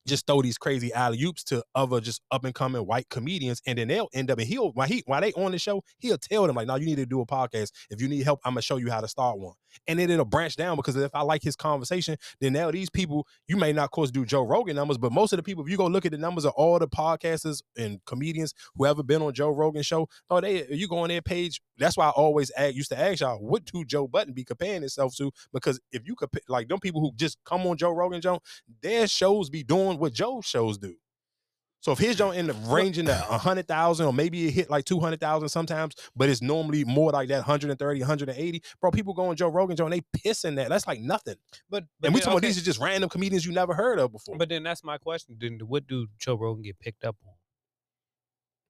just 0.06 0.26
throw 0.26 0.42
these 0.42 0.58
crazy 0.58 0.92
alley 0.92 1.22
oops 1.22 1.44
to 1.44 1.62
other 1.74 2.00
just 2.00 2.22
up 2.30 2.44
and 2.44 2.54
coming 2.54 2.82
white 2.86 3.08
comedians, 3.08 3.60
and 3.66 3.78
then 3.78 3.88
they'll 3.88 4.08
end 4.12 4.30
up 4.30 4.38
and 4.38 4.46
he'll 4.48 4.72
while 4.72 4.86
he 4.88 5.02
while 5.06 5.20
they 5.20 5.32
on 5.32 5.52
the 5.52 5.58
show, 5.58 5.82
he'll 5.98 6.18
tell 6.18 6.46
them 6.46 6.56
like, 6.56 6.66
"No, 6.68 6.76
you 6.76 6.86
need 6.86 6.96
to 6.96 7.06
do 7.06 7.20
a 7.20 7.26
podcast. 7.26 7.72
If 7.90 8.00
you 8.00 8.08
need 8.08 8.22
help, 8.22 8.40
I'm 8.44 8.52
gonna 8.54 8.62
show 8.62 8.76
you 8.76 8.90
how 8.90 9.00
to 9.00 9.08
start 9.08 9.38
one." 9.38 9.54
And 9.86 9.98
then 9.98 10.10
it'll 10.10 10.24
branch 10.24 10.56
down 10.56 10.76
because 10.76 10.96
if 10.96 11.14
I 11.14 11.22
like 11.22 11.42
his 11.42 11.56
conversation, 11.56 12.16
then 12.40 12.52
now 12.52 12.70
these 12.70 12.90
people 12.90 13.26
you 13.48 13.56
may 13.56 13.72
not, 13.72 13.84
of 13.84 13.90
course, 13.90 14.10
do 14.10 14.24
Joe 14.24 14.42
Rogan 14.42 14.76
numbers, 14.76 14.98
but 14.98 15.12
most 15.12 15.32
of 15.32 15.36
the 15.36 15.42
people, 15.42 15.64
if 15.64 15.70
you 15.70 15.76
go 15.76 15.86
look 15.86 16.06
at 16.06 16.12
the 16.12 16.18
numbers 16.18 16.44
of 16.44 16.52
all 16.52 16.78
the 16.78 16.88
podcasters 16.88 17.62
and 17.76 18.00
comedians 18.04 18.54
who 18.76 18.86
ever 18.86 19.02
been 19.02 19.22
on 19.22 19.32
Joe 19.32 19.50
Rogan 19.50 19.82
show, 19.82 20.08
oh, 20.30 20.40
they 20.40 20.66
you 20.68 20.88
go 20.88 20.98
on 20.98 21.08
their 21.08 21.22
page. 21.22 21.60
That's 21.78 21.96
why 21.96 22.06
I 22.06 22.10
always 22.10 22.50
ask, 22.56 22.74
used 22.74 22.90
to 22.90 22.98
ask 22.98 23.20
y'all, 23.20 23.38
what 23.38 23.64
do 23.64 23.84
Joe 23.84 24.06
Budden 24.08 24.34
be 24.34 24.44
comparing 24.44 24.82
himself 24.82 25.14
to? 25.16 25.30
Because 25.52 25.80
if 25.90 26.06
you 26.06 26.14
could 26.14 26.30
like 26.48 26.68
them 26.68 26.80
people 26.80 27.00
who 27.00 27.12
just 27.16 27.38
come 27.44 27.66
on 27.66 27.76
Joe 27.76 27.92
Rogan, 27.92 28.20
Joe, 28.20 28.40
their 28.82 29.06
shows 29.06 29.50
be 29.50 29.62
doing 29.62 29.98
what 29.98 30.12
Joe's 30.12 30.46
shows 30.46 30.78
do. 30.78 30.94
So 31.82 31.90
if 31.90 31.98
his 31.98 32.14
don't 32.14 32.36
end 32.36 32.48
up 32.48 32.56
ranging 32.68 33.06
to 33.06 33.12
a 33.12 33.36
hundred 33.36 33.66
thousand, 33.66 34.06
or 34.06 34.12
maybe 34.12 34.46
it 34.46 34.52
hit 34.52 34.70
like 34.70 34.84
two 34.84 35.00
hundred 35.00 35.18
thousand 35.18 35.48
sometimes, 35.48 35.96
but 36.14 36.28
it's 36.28 36.40
normally 36.40 36.84
more 36.84 37.10
like 37.10 37.28
that 37.28 37.38
130, 37.38 38.00
180. 38.00 38.62
Bro, 38.80 38.92
people 38.92 39.12
go 39.14 39.26
on 39.26 39.36
Joe 39.36 39.48
Rogan, 39.48 39.76
Joe, 39.76 39.86
and 39.86 39.92
they 39.92 40.00
pissing 40.16 40.54
that. 40.56 40.68
That's 40.68 40.86
like 40.86 41.00
nothing. 41.00 41.34
But, 41.68 41.82
and 42.04 42.14
we 42.14 42.20
then, 42.20 42.26
talking 42.26 42.38
about 42.38 42.42
these 42.42 42.56
are 42.56 42.62
just 42.62 42.78
random 42.78 43.10
comedians 43.10 43.44
you 43.44 43.52
never 43.52 43.74
heard 43.74 43.98
of 43.98 44.12
before. 44.12 44.36
But 44.36 44.48
then 44.48 44.62
that's 44.62 44.84
my 44.84 44.96
question. 44.96 45.36
Then 45.40 45.58
what 45.66 45.88
do 45.88 46.06
Joe 46.18 46.36
Rogan 46.36 46.62
get 46.62 46.78
picked 46.78 47.04
up 47.04 47.16
on? 47.26 47.34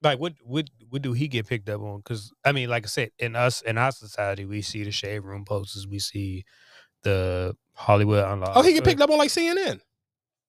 Like 0.03 0.19
what 0.19 0.33
what 0.43 0.71
what 0.89 1.03
do 1.03 1.13
he 1.13 1.29
get 1.29 1.47
picked 1.47 1.69
up 1.69 1.83
on? 1.83 1.99
Because 1.99 2.33
I 2.47 2.53
mean, 2.53 2.71
like 2.71 2.85
I 2.85 2.89
said, 2.89 3.11
in 3.19 3.37
us 3.37 3.61
in 3.61 3.77
our 3.77 3.93
society, 3.93 4.47
we 4.47 4.63
see 4.63 4.85
the 4.85 4.91
shade 4.91 5.21
room 5.21 5.45
posters, 5.45 5.87
we 5.87 5.99
see 5.99 6.45
the 7.03 7.55
Hollywood 7.75 8.25
Unlocked. 8.25 8.57
oh, 8.57 8.63
he 8.63 8.73
get 8.73 8.85
picked 8.85 9.03
up 9.03 9.11
on 9.11 9.19
like 9.19 9.31
CNN. 9.31 9.81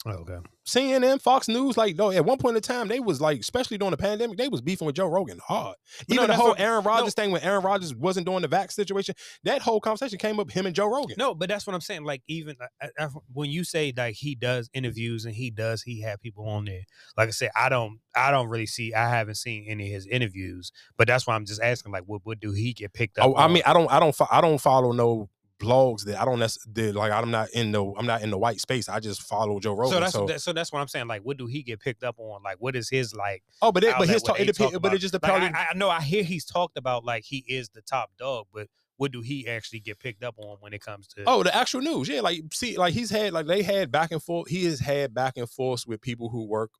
Oh, 0.05 0.11
okay. 0.11 0.37
CNN, 0.65 1.21
Fox 1.21 1.47
News, 1.47 1.75
like 1.75 1.95
no, 1.95 2.11
at 2.11 2.23
one 2.23 2.37
point 2.37 2.55
in 2.55 2.61
time, 2.61 2.87
they 2.87 2.99
was 2.99 3.19
like, 3.19 3.39
especially 3.41 3.77
during 3.77 3.91
the 3.91 3.97
pandemic, 3.97 4.37
they 4.37 4.47
was 4.47 4.61
beefing 4.61 4.85
with 4.85 4.95
Joe 4.95 5.07
Rogan 5.07 5.39
hard. 5.45 5.75
But 6.07 6.15
no, 6.15 6.23
Even 6.23 6.27
the 6.29 6.35
whole 6.35 6.49
what- 6.49 6.59
Aaron 6.59 6.83
Rodgers 6.83 7.17
no. 7.17 7.23
thing 7.23 7.31
when 7.31 7.41
Aaron 7.41 7.63
Rodgers 7.63 7.93
wasn't 7.93 8.25
doing 8.25 8.41
the 8.41 8.47
vax 8.47 8.71
situation, 8.71 9.15
that 9.43 9.61
whole 9.61 9.81
conversation 9.81 10.17
came 10.17 10.39
up 10.39 10.49
him 10.51 10.65
and 10.65 10.75
Joe 10.75 10.87
Rogan. 10.87 11.15
No, 11.17 11.35
but 11.35 11.49
that's 11.49 11.67
what 11.67 11.73
I'm 11.73 11.81
saying. 11.81 12.05
Like 12.05 12.21
even 12.27 12.55
I, 12.81 12.89
I, 12.97 13.07
when 13.33 13.49
you 13.49 13.63
say 13.63 13.93
like 13.95 14.15
he 14.15 14.35
does 14.35 14.69
interviews 14.73 15.25
and 15.25 15.35
he 15.35 15.49
does 15.49 15.81
he 15.81 16.01
have 16.01 16.21
people 16.21 16.47
on 16.47 16.65
there. 16.65 16.83
Like 17.17 17.27
I 17.27 17.31
said, 17.31 17.51
I 17.55 17.69
don't 17.69 17.99
I 18.15 18.31
don't 18.31 18.47
really 18.47 18.65
see 18.65 18.93
I 18.93 19.09
haven't 19.09 19.35
seen 19.35 19.65
any 19.67 19.87
of 19.87 19.93
his 19.93 20.07
interviews, 20.07 20.71
but 20.97 21.07
that's 21.07 21.27
why 21.27 21.35
I'm 21.35 21.45
just 21.45 21.61
asking 21.61 21.91
like 21.91 22.03
what 22.05 22.21
what 22.23 22.39
do 22.39 22.51
he 22.51 22.73
get 22.73 22.93
picked 22.93 23.17
up? 23.17 23.27
Oh, 23.27 23.35
I 23.35 23.47
mean, 23.47 23.63
I 23.65 23.73
don't, 23.73 23.91
I 23.91 23.99
don't, 23.99 24.15
I 24.31 24.41
don't 24.41 24.59
follow 24.59 24.91
no 24.91 25.29
blogs 25.63 26.03
that 26.05 26.19
I 26.21 26.25
don't 26.25 26.39
necessarily 26.39 26.91
like. 26.91 27.11
I'm 27.11 27.31
not 27.31 27.49
in 27.51 27.71
the, 27.71 27.83
I'm 27.97 28.05
not 28.05 28.21
in 28.21 28.29
the 28.29 28.37
white 28.37 28.59
space. 28.59 28.89
I 28.89 28.99
just 28.99 29.21
follow 29.21 29.59
Joe 29.59 29.73
Rogan. 29.73 29.93
so 29.93 29.99
that's 29.99 30.13
so, 30.13 30.25
that, 30.25 30.41
so 30.41 30.53
that's 30.53 30.71
what 30.71 30.79
I'm 30.79 30.87
saying. 30.87 31.07
Like, 31.07 31.21
what 31.21 31.37
do 31.37 31.45
he 31.45 31.63
get 31.63 31.79
picked 31.79 32.03
up 32.03 32.15
on? 32.17 32.41
Like, 32.43 32.57
what 32.59 32.75
is 32.75 32.89
his 32.89 33.15
like? 33.15 33.43
oh, 33.61 33.71
but 33.71 33.83
it, 33.83 33.95
but 33.97 34.09
his 34.09 34.21
talk, 34.21 34.39
it 34.39 34.45
depends, 34.45 34.77
but 34.79 34.93
it 34.93 34.99
just 34.99 35.13
like, 35.13 35.21
depends. 35.21 35.55
I, 35.57 35.67
I 35.71 35.73
know 35.75 35.89
I 35.89 36.01
hear 36.01 36.23
he's 36.23 36.45
talked 36.45 36.77
about 36.77 37.05
like 37.05 37.23
he 37.23 37.43
is 37.47 37.69
the 37.69 37.81
top 37.81 38.11
dog, 38.17 38.47
but 38.53 38.67
what 38.97 39.11
do 39.11 39.21
he 39.21 39.47
actually 39.47 39.79
get 39.79 39.99
picked 39.99 40.23
up 40.23 40.35
on 40.37 40.57
when 40.59 40.73
it 40.73 40.81
comes 40.81 41.07
to? 41.07 41.23
Oh, 41.25 41.43
the 41.43 41.55
actual 41.55 41.81
news. 41.81 42.07
Yeah, 42.07 42.21
like 42.21 42.41
see, 42.53 42.77
like 42.77 42.93
he's 42.93 43.09
had 43.09 43.33
like 43.33 43.47
they 43.47 43.63
had 43.63 43.91
back 43.91 44.11
and 44.11 44.21
forth. 44.21 44.49
He 44.49 44.65
has 44.65 44.79
had 44.79 45.13
back 45.13 45.33
and 45.37 45.49
forth 45.49 45.85
with 45.87 46.01
people 46.01 46.29
who 46.29 46.45
work 46.45 46.71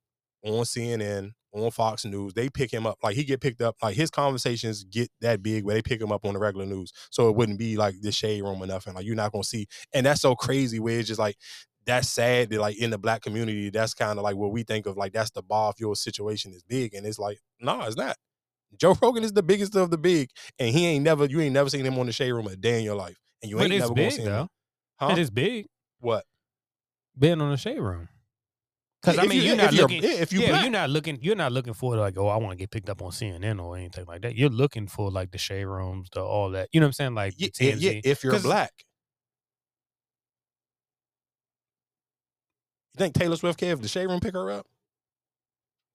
on 0.44 0.64
CNN, 0.64 1.32
on 1.54 1.70
Fox 1.70 2.04
News. 2.04 2.34
They 2.34 2.48
pick 2.48 2.72
him 2.72 2.86
up. 2.86 2.98
Like 3.02 3.16
he 3.16 3.24
get 3.24 3.40
picked 3.40 3.60
up. 3.60 3.76
Like 3.82 3.96
his 3.96 4.10
conversations 4.10 4.84
get 4.84 5.10
that 5.20 5.42
big 5.42 5.64
where 5.64 5.74
they 5.74 5.82
pick 5.82 6.00
him 6.00 6.12
up 6.12 6.26
on 6.26 6.34
the 6.34 6.40
regular 6.40 6.66
news. 6.66 6.92
So 7.10 7.28
it 7.28 7.36
wouldn't 7.36 7.58
be 7.58 7.76
like 7.76 7.94
the 8.00 8.12
shade 8.12 8.42
room 8.42 8.62
or 8.62 8.66
nothing. 8.66 8.94
Like 8.94 9.06
you're 9.06 9.14
not 9.14 9.32
gonna 9.32 9.44
see. 9.44 9.66
And 9.92 10.04
that's 10.04 10.20
so 10.20 10.34
crazy 10.34 10.80
where 10.80 10.98
it's 10.98 11.08
just 11.08 11.20
like 11.20 11.36
that's 11.86 12.08
sad 12.08 12.50
that 12.50 12.60
like 12.60 12.76
in 12.78 12.90
the 12.90 12.98
black 12.98 13.22
community, 13.22 13.70
that's 13.70 13.94
kind 13.94 14.18
of 14.18 14.24
like 14.24 14.36
what 14.36 14.52
we 14.52 14.62
think 14.62 14.86
of 14.86 14.96
like 14.96 15.12
that's 15.12 15.30
the 15.30 15.42
bar 15.42 15.70
if 15.70 15.80
your 15.80 15.94
situation 15.94 16.52
is 16.52 16.62
big. 16.62 16.94
And 16.94 17.06
it's 17.06 17.18
like, 17.18 17.38
no, 17.60 17.82
it's 17.82 17.96
not. 17.96 18.16
Joe 18.78 18.96
Rogan 19.00 19.22
is 19.22 19.32
the 19.32 19.42
biggest 19.42 19.76
of 19.76 19.90
the 19.90 19.98
big, 19.98 20.30
and 20.58 20.74
he 20.74 20.86
ain't 20.86 21.04
never, 21.04 21.26
you 21.26 21.40
ain't 21.40 21.54
never 21.54 21.70
seen 21.70 21.84
him 21.86 21.96
on 21.98 22.06
the 22.06 22.12
shade 22.12 22.32
room 22.32 22.48
a 22.48 22.56
day 22.56 22.78
in 22.78 22.84
your 22.84 22.96
life, 22.96 23.16
and 23.40 23.48
you 23.48 23.60
ain't 23.60 23.70
never 23.70 23.94
big, 23.94 24.10
gonna 24.10 24.10
see 24.10 24.22
him. 24.22 24.32
though. 24.32 24.48
Huh? 24.96 25.08
It 25.12 25.18
is 25.18 25.30
big. 25.30 25.66
What? 26.00 26.24
Being 27.16 27.40
on 27.40 27.50
the 27.50 27.56
shade 27.56 27.78
room. 27.78 28.08
Because 29.04 29.18
I 29.18 29.26
mean, 29.26 29.42
you- 29.42 29.50
are 29.50 29.54
if 29.54 29.58
not 29.58 29.72
you're- 29.74 29.82
looking. 29.82 30.02
yeah, 30.02 30.10
if 30.22 30.32
you 30.32 30.40
yeah, 30.40 30.62
you're 30.62 30.70
not 30.70 30.88
looking. 30.88 31.18
You're 31.20 31.36
not 31.36 31.52
looking 31.52 31.74
for 31.74 31.94
like, 31.96 32.16
oh, 32.16 32.28
I 32.28 32.36
want 32.38 32.52
to 32.52 32.56
get 32.56 32.70
picked 32.70 32.88
up 32.88 33.02
on 33.02 33.10
CNN 33.10 33.62
or 33.62 33.76
anything 33.76 34.06
like 34.06 34.22
that. 34.22 34.34
You're 34.34 34.48
looking 34.48 34.86
for 34.86 35.10
like 35.10 35.30
the 35.30 35.36
shade 35.36 35.66
rooms, 35.66 36.08
the 36.12 36.22
all 36.22 36.48
that. 36.50 36.70
You 36.72 36.80
know 36.80 36.86
what 36.86 36.88
I'm 36.88 36.92
saying? 36.94 37.14
Like 37.14 37.34
Yeah, 37.36 37.48
yeah, 37.74 38.00
if 38.02 38.24
you're 38.24 38.38
black. 38.40 38.72
You 42.94 42.98
think 42.98 43.14
Taylor 43.14 43.36
Swift 43.36 43.58
care 43.58 43.72
if 43.72 43.82
the 43.82 43.88
shade 43.88 44.06
room 44.06 44.20
pick 44.20 44.34
her 44.34 44.50
up? 44.50 44.66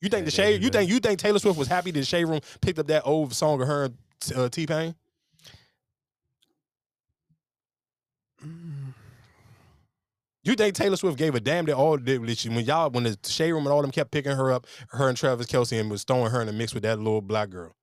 You 0.01 0.09
think 0.09 0.25
the 0.25 0.31
shade? 0.31 0.61
You 0.61 0.69
think 0.69 0.89
you 0.89 0.99
think 0.99 1.17
Taylor 1.19 1.39
Swift 1.39 1.57
was 1.57 1.67
happy 1.67 1.91
that 1.91 1.99
the 1.99 2.05
shade 2.05 2.25
room 2.25 2.41
picked 2.61 2.77
up 2.77 2.87
that 2.87 3.03
old 3.05 3.33
song 3.33 3.59
of 3.61 3.67
her 3.67 3.89
uh, 4.35 4.49
T 4.49 4.67
Pain? 4.67 4.93
You 10.49 10.55
think 10.55 10.73
Taylor 10.73 10.95
Swift 10.95 11.15
gave 11.15 11.35
a 11.35 11.39
damn 11.39 11.65
that 11.65 11.75
all 11.75 11.95
that 11.95 12.35
she, 12.39 12.49
when 12.49 12.65
y'all 12.65 12.89
when 12.89 13.03
the 13.03 13.15
shade 13.23 13.51
room 13.51 13.67
and 13.67 13.71
all 13.71 13.83
them 13.83 13.91
kept 13.91 14.09
picking 14.09 14.31
her 14.31 14.51
up, 14.51 14.65
her 14.89 15.07
and 15.07 15.15
Travis 15.15 15.45
Kelce 15.45 15.79
and 15.79 15.91
was 15.91 16.03
throwing 16.03 16.31
her 16.31 16.41
in 16.41 16.47
the 16.47 16.53
mix 16.53 16.73
with 16.73 16.81
that 16.81 16.97
little 16.97 17.21
black 17.21 17.51
girl? 17.51 17.75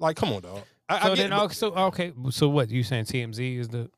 Like, 0.00 0.16
come 0.16 0.32
on, 0.32 0.42
dog. 0.42 0.62
I, 0.88 0.98
So 0.98 1.12
I 1.12 1.14
get, 1.14 1.30
then, 1.30 1.32
okay, 1.32 1.54
so 1.54 1.72
okay, 1.72 2.12
so 2.30 2.48
what 2.48 2.68
you 2.68 2.82
saying? 2.82 3.04
TMZ 3.04 3.58
is 3.60 3.68
the 3.68 3.88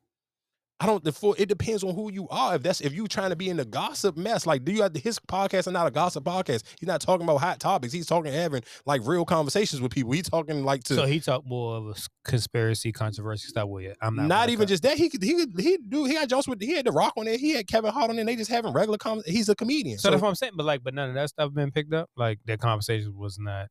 I 0.83 0.85
don't. 0.85 1.01
The 1.01 1.13
full. 1.13 1.33
It 1.37 1.47
depends 1.47 1.81
on 1.81 1.95
who 1.95 2.11
you 2.11 2.27
are. 2.27 2.55
If 2.55 2.63
that's 2.63 2.81
if 2.81 2.91
you 2.91 3.07
trying 3.07 3.29
to 3.29 3.37
be 3.37 3.47
in 3.47 3.55
the 3.55 3.63
gossip 3.63 4.17
mess, 4.17 4.45
like 4.45 4.65
do 4.65 4.73
you 4.73 4.81
have 4.81 4.93
his 4.93 5.17
podcast? 5.17 5.67
Are 5.67 5.71
not 5.71 5.87
a 5.87 5.91
gossip 5.91 6.25
podcast. 6.25 6.63
He's 6.77 6.87
not 6.87 6.99
talking 6.99 7.23
about 7.23 7.37
hot 7.37 7.61
topics. 7.61 7.93
He's 7.93 8.05
talking 8.05 8.33
having 8.33 8.63
like 8.85 8.99
real 9.05 9.23
conversations 9.23 9.81
with 9.81 9.93
people. 9.93 10.11
He's 10.11 10.29
talking 10.29 10.65
like 10.65 10.83
to 10.85 10.95
So 10.95 11.05
he 11.05 11.21
talked 11.21 11.47
more 11.47 11.77
of 11.77 11.87
a 11.87 11.95
conspiracy, 12.25 12.91
controversy 12.91 13.47
stuff 13.47 13.69
with 13.69 13.85
it. 13.85 13.97
I'm 14.01 14.17
not. 14.17 14.27
not, 14.27 14.49
even 14.49 14.67
just 14.67 14.83
that. 14.83 14.97
He 14.97 15.07
could 15.07 15.23
he 15.23 15.35
could 15.35 15.57
he 15.57 15.77
do 15.77 16.03
he 16.03 16.15
had 16.15 16.27
Jones 16.27 16.49
with 16.49 16.61
he 16.61 16.73
had 16.73 16.85
the 16.85 16.91
Rock 16.91 17.13
on 17.15 17.25
there. 17.25 17.37
He 17.37 17.51
had 17.51 17.65
Kevin 17.65 17.93
Hart 17.93 18.09
on 18.09 18.17
there. 18.17 18.25
They 18.25 18.35
just 18.35 18.51
having 18.51 18.73
regular 18.73 18.97
com. 18.97 19.21
He's 19.25 19.47
a 19.47 19.55
comedian. 19.55 19.99
So, 19.99 20.11
that's 20.11 20.21
what 20.21 20.27
I'm 20.27 20.35
saying. 20.35 20.53
But 20.57 20.65
like, 20.65 20.83
but 20.83 20.93
none 20.93 21.07
of 21.07 21.15
that 21.15 21.29
stuff 21.29 21.53
been 21.53 21.71
picked 21.71 21.93
up. 21.93 22.09
Like 22.17 22.39
that 22.43 22.59
conversation 22.59 23.15
was 23.15 23.39
not. 23.39 23.69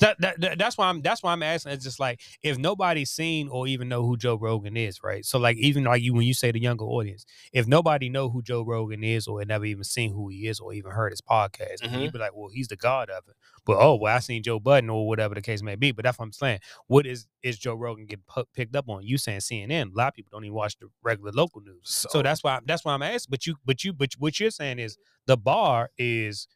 That, 0.00 0.20
that, 0.20 0.40
that- 0.40 0.58
that's 0.58 0.76
why 0.76 0.88
I'm 0.88 1.02
that's 1.02 1.22
why 1.22 1.32
I'm 1.32 1.42
asking. 1.42 1.72
It's 1.72 1.84
just 1.84 2.00
like 2.00 2.20
if 2.42 2.58
nobody's 2.58 3.10
seen 3.10 3.48
or 3.48 3.66
even 3.68 3.88
know 3.88 4.02
who 4.04 4.16
Joe 4.16 4.34
Rogan 4.36 4.76
is, 4.76 5.02
right? 5.04 5.24
So 5.24 5.38
like 5.38 5.56
even 5.58 5.84
like 5.84 6.02
you 6.02 6.12
when 6.14 6.26
you 6.26 6.34
say 6.34 6.50
the 6.50 6.60
younger 6.60 6.84
audience, 6.84 7.24
if 7.52 7.68
nobody 7.68 8.08
know 8.08 8.28
who 8.28 8.42
Joe 8.42 8.62
Rogan 8.62 9.04
is 9.04 9.28
or 9.28 9.38
had 9.40 9.48
never 9.48 9.64
even 9.64 9.84
seen 9.84 10.12
who 10.12 10.28
he 10.28 10.48
is 10.48 10.58
or 10.58 10.72
even 10.72 10.90
heard 10.90 11.12
his 11.12 11.20
podcast, 11.20 11.82
Mhm. 11.82 12.02
you'd 12.02 12.12
be 12.12 12.18
like, 12.18 12.34
well, 12.34 12.48
he's 12.52 12.66
the 12.68 12.76
god 12.76 13.08
of 13.08 13.22
it. 13.28 13.36
But 13.64 13.76
oh, 13.78 13.94
well, 13.94 14.14
I 14.14 14.18
seen 14.18 14.42
Joe 14.42 14.58
Budden 14.60 14.90
or 14.90 15.06
whatever 15.06 15.34
the 15.34 15.40
case 15.40 15.62
may 15.62 15.76
be. 15.76 15.92
But 15.92 16.04
that's 16.04 16.18
what 16.18 16.24
I'm 16.26 16.32
saying. 16.32 16.58
What 16.88 17.06
is 17.06 17.26
is 17.42 17.56
Joe 17.58 17.74
Rogan 17.74 18.06
getting 18.06 18.24
pu- 18.26 18.44
picked 18.52 18.74
up 18.74 18.88
on? 18.88 19.04
You 19.06 19.16
saying 19.16 19.40
CNN? 19.40 19.92
A 19.92 19.96
lot 19.96 20.08
of 20.08 20.14
people 20.14 20.30
don't 20.32 20.44
even 20.44 20.54
watch 20.54 20.76
the 20.78 20.88
regular 21.02 21.30
local 21.30 21.60
news. 21.60 21.80
So, 21.84 22.08
So- 22.10 22.22
that's 22.22 22.42
why 22.42 22.58
that's 22.66 22.84
why 22.84 22.94
I'm 22.94 23.02
asking. 23.02 23.30
But 23.30 23.46
you 23.46 23.56
but 23.64 23.84
you 23.84 23.92
but 23.92 24.10
what 24.18 24.40
you're 24.40 24.50
saying 24.50 24.80
is 24.80 24.96
the 25.26 25.36
bar 25.36 25.90
is 25.96 26.48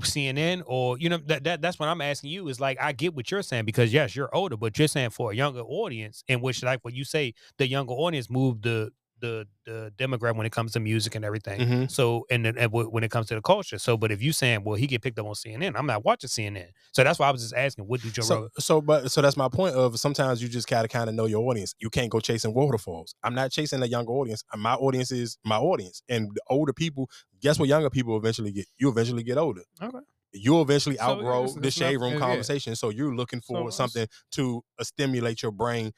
CNN 0.00 0.62
or 0.66 0.98
you 0.98 1.08
know 1.08 1.18
that, 1.26 1.44
that 1.44 1.62
that's 1.62 1.78
what 1.78 1.88
I'm 1.88 2.00
asking 2.00 2.30
you 2.30 2.48
is 2.48 2.60
like 2.60 2.78
I 2.80 2.92
get 2.92 3.14
what 3.14 3.30
you're 3.30 3.42
saying 3.42 3.64
because 3.64 3.92
yes 3.92 4.14
you're 4.16 4.34
older 4.34 4.56
but 4.56 4.78
you're 4.78 4.88
saying 4.88 5.10
for 5.10 5.32
a 5.32 5.34
younger 5.34 5.60
audience 5.60 6.24
in 6.28 6.40
which 6.40 6.62
like 6.62 6.84
what 6.84 6.94
you 6.94 7.04
say 7.04 7.34
the 7.58 7.68
younger 7.68 7.92
audience 7.92 8.30
moved 8.30 8.64
the 8.64 8.90
the 9.20 9.46
the 9.64 9.92
demographic 9.96 10.36
when 10.36 10.46
it 10.46 10.52
comes 10.52 10.72
to 10.72 10.80
music 10.80 11.14
and 11.14 11.24
everything 11.24 11.58
Mhm. 11.60 11.90
so 11.90 12.26
and 12.30 12.44
then 12.44 12.56
and 12.58 12.70
wh- 12.70 12.92
when 12.92 13.02
it 13.02 13.10
comes 13.10 13.26
to 13.28 13.34
the 13.34 13.40
culture 13.40 13.78
so 13.78 13.96
but 13.96 14.12
if 14.12 14.20
you 14.22 14.32
saying 14.32 14.62
well 14.64 14.74
he 14.76 14.86
get 14.86 15.00
picked 15.02 15.18
up 15.18 15.26
on 15.26 15.32
CNN 15.34 15.72
I'm 15.74 15.86
not 15.86 16.04
watching 16.04 16.28
CNN 16.28 16.68
so 16.92 17.02
that's 17.02 17.18
why 17.18 17.28
I 17.28 17.30
was 17.30 17.40
just 17.42 17.54
asking 17.54 17.86
what 17.86 18.02
do 18.02 18.10
Joe 18.10 18.22
So, 18.22 18.34
Rogan 18.34 18.50
so, 18.58 18.80
but 18.82 19.10
so 19.10 19.22
that's 19.22 19.36
my 19.36 19.48
point. 19.48 19.74
Of 19.74 19.98
sometimes 19.98 20.42
you 20.42 20.48
just 20.48 20.68
gotta 20.68 20.88
kind 20.88 21.08
of 21.08 21.14
know 21.14 21.24
your 21.26 21.48
audience. 21.48 21.74
You 21.78 21.88
can't 21.90 22.10
go 22.10 22.20
chasing 22.20 22.52
waterfalls. 22.54 23.14
I'm 23.22 23.34
not 23.34 23.50
chasing 23.52 23.82
a 23.82 23.86
younger 23.86 24.12
audience. 24.12 24.44
Uh, 24.52 24.56
My 24.58 24.74
audience 24.74 25.10
is 25.12 25.38
my 25.44 25.56
audience, 25.56 26.02
and 26.08 26.30
the 26.34 26.40
older 26.50 26.72
people. 26.72 27.08
Guess 27.40 27.58
what? 27.58 27.68
Younger 27.68 27.90
people 27.90 28.16
eventually 28.16 28.52
get. 28.52 28.66
You 28.78 28.88
eventually 28.90 29.22
get 29.22 29.38
older. 29.38 29.62
okay 29.82 29.98
You'll 30.32 30.60
eventually 30.62 30.96
So, 30.96 31.02
yeah, 31.02 31.10
outgrow 31.10 31.46
the 31.48 31.70
shade 31.70 31.96
room 31.96 32.14
yeah. 32.14 32.18
conversation. 32.18 32.76
So 32.76 32.90
you're 32.90 33.14
looking 33.14 33.40
for 33.40 33.58
it's- 33.60 33.76
something 33.76 34.06
to 34.32 34.62
uh, 34.78 34.84
stimulate 34.84 35.42
your 35.42 35.52
brain 35.52 35.92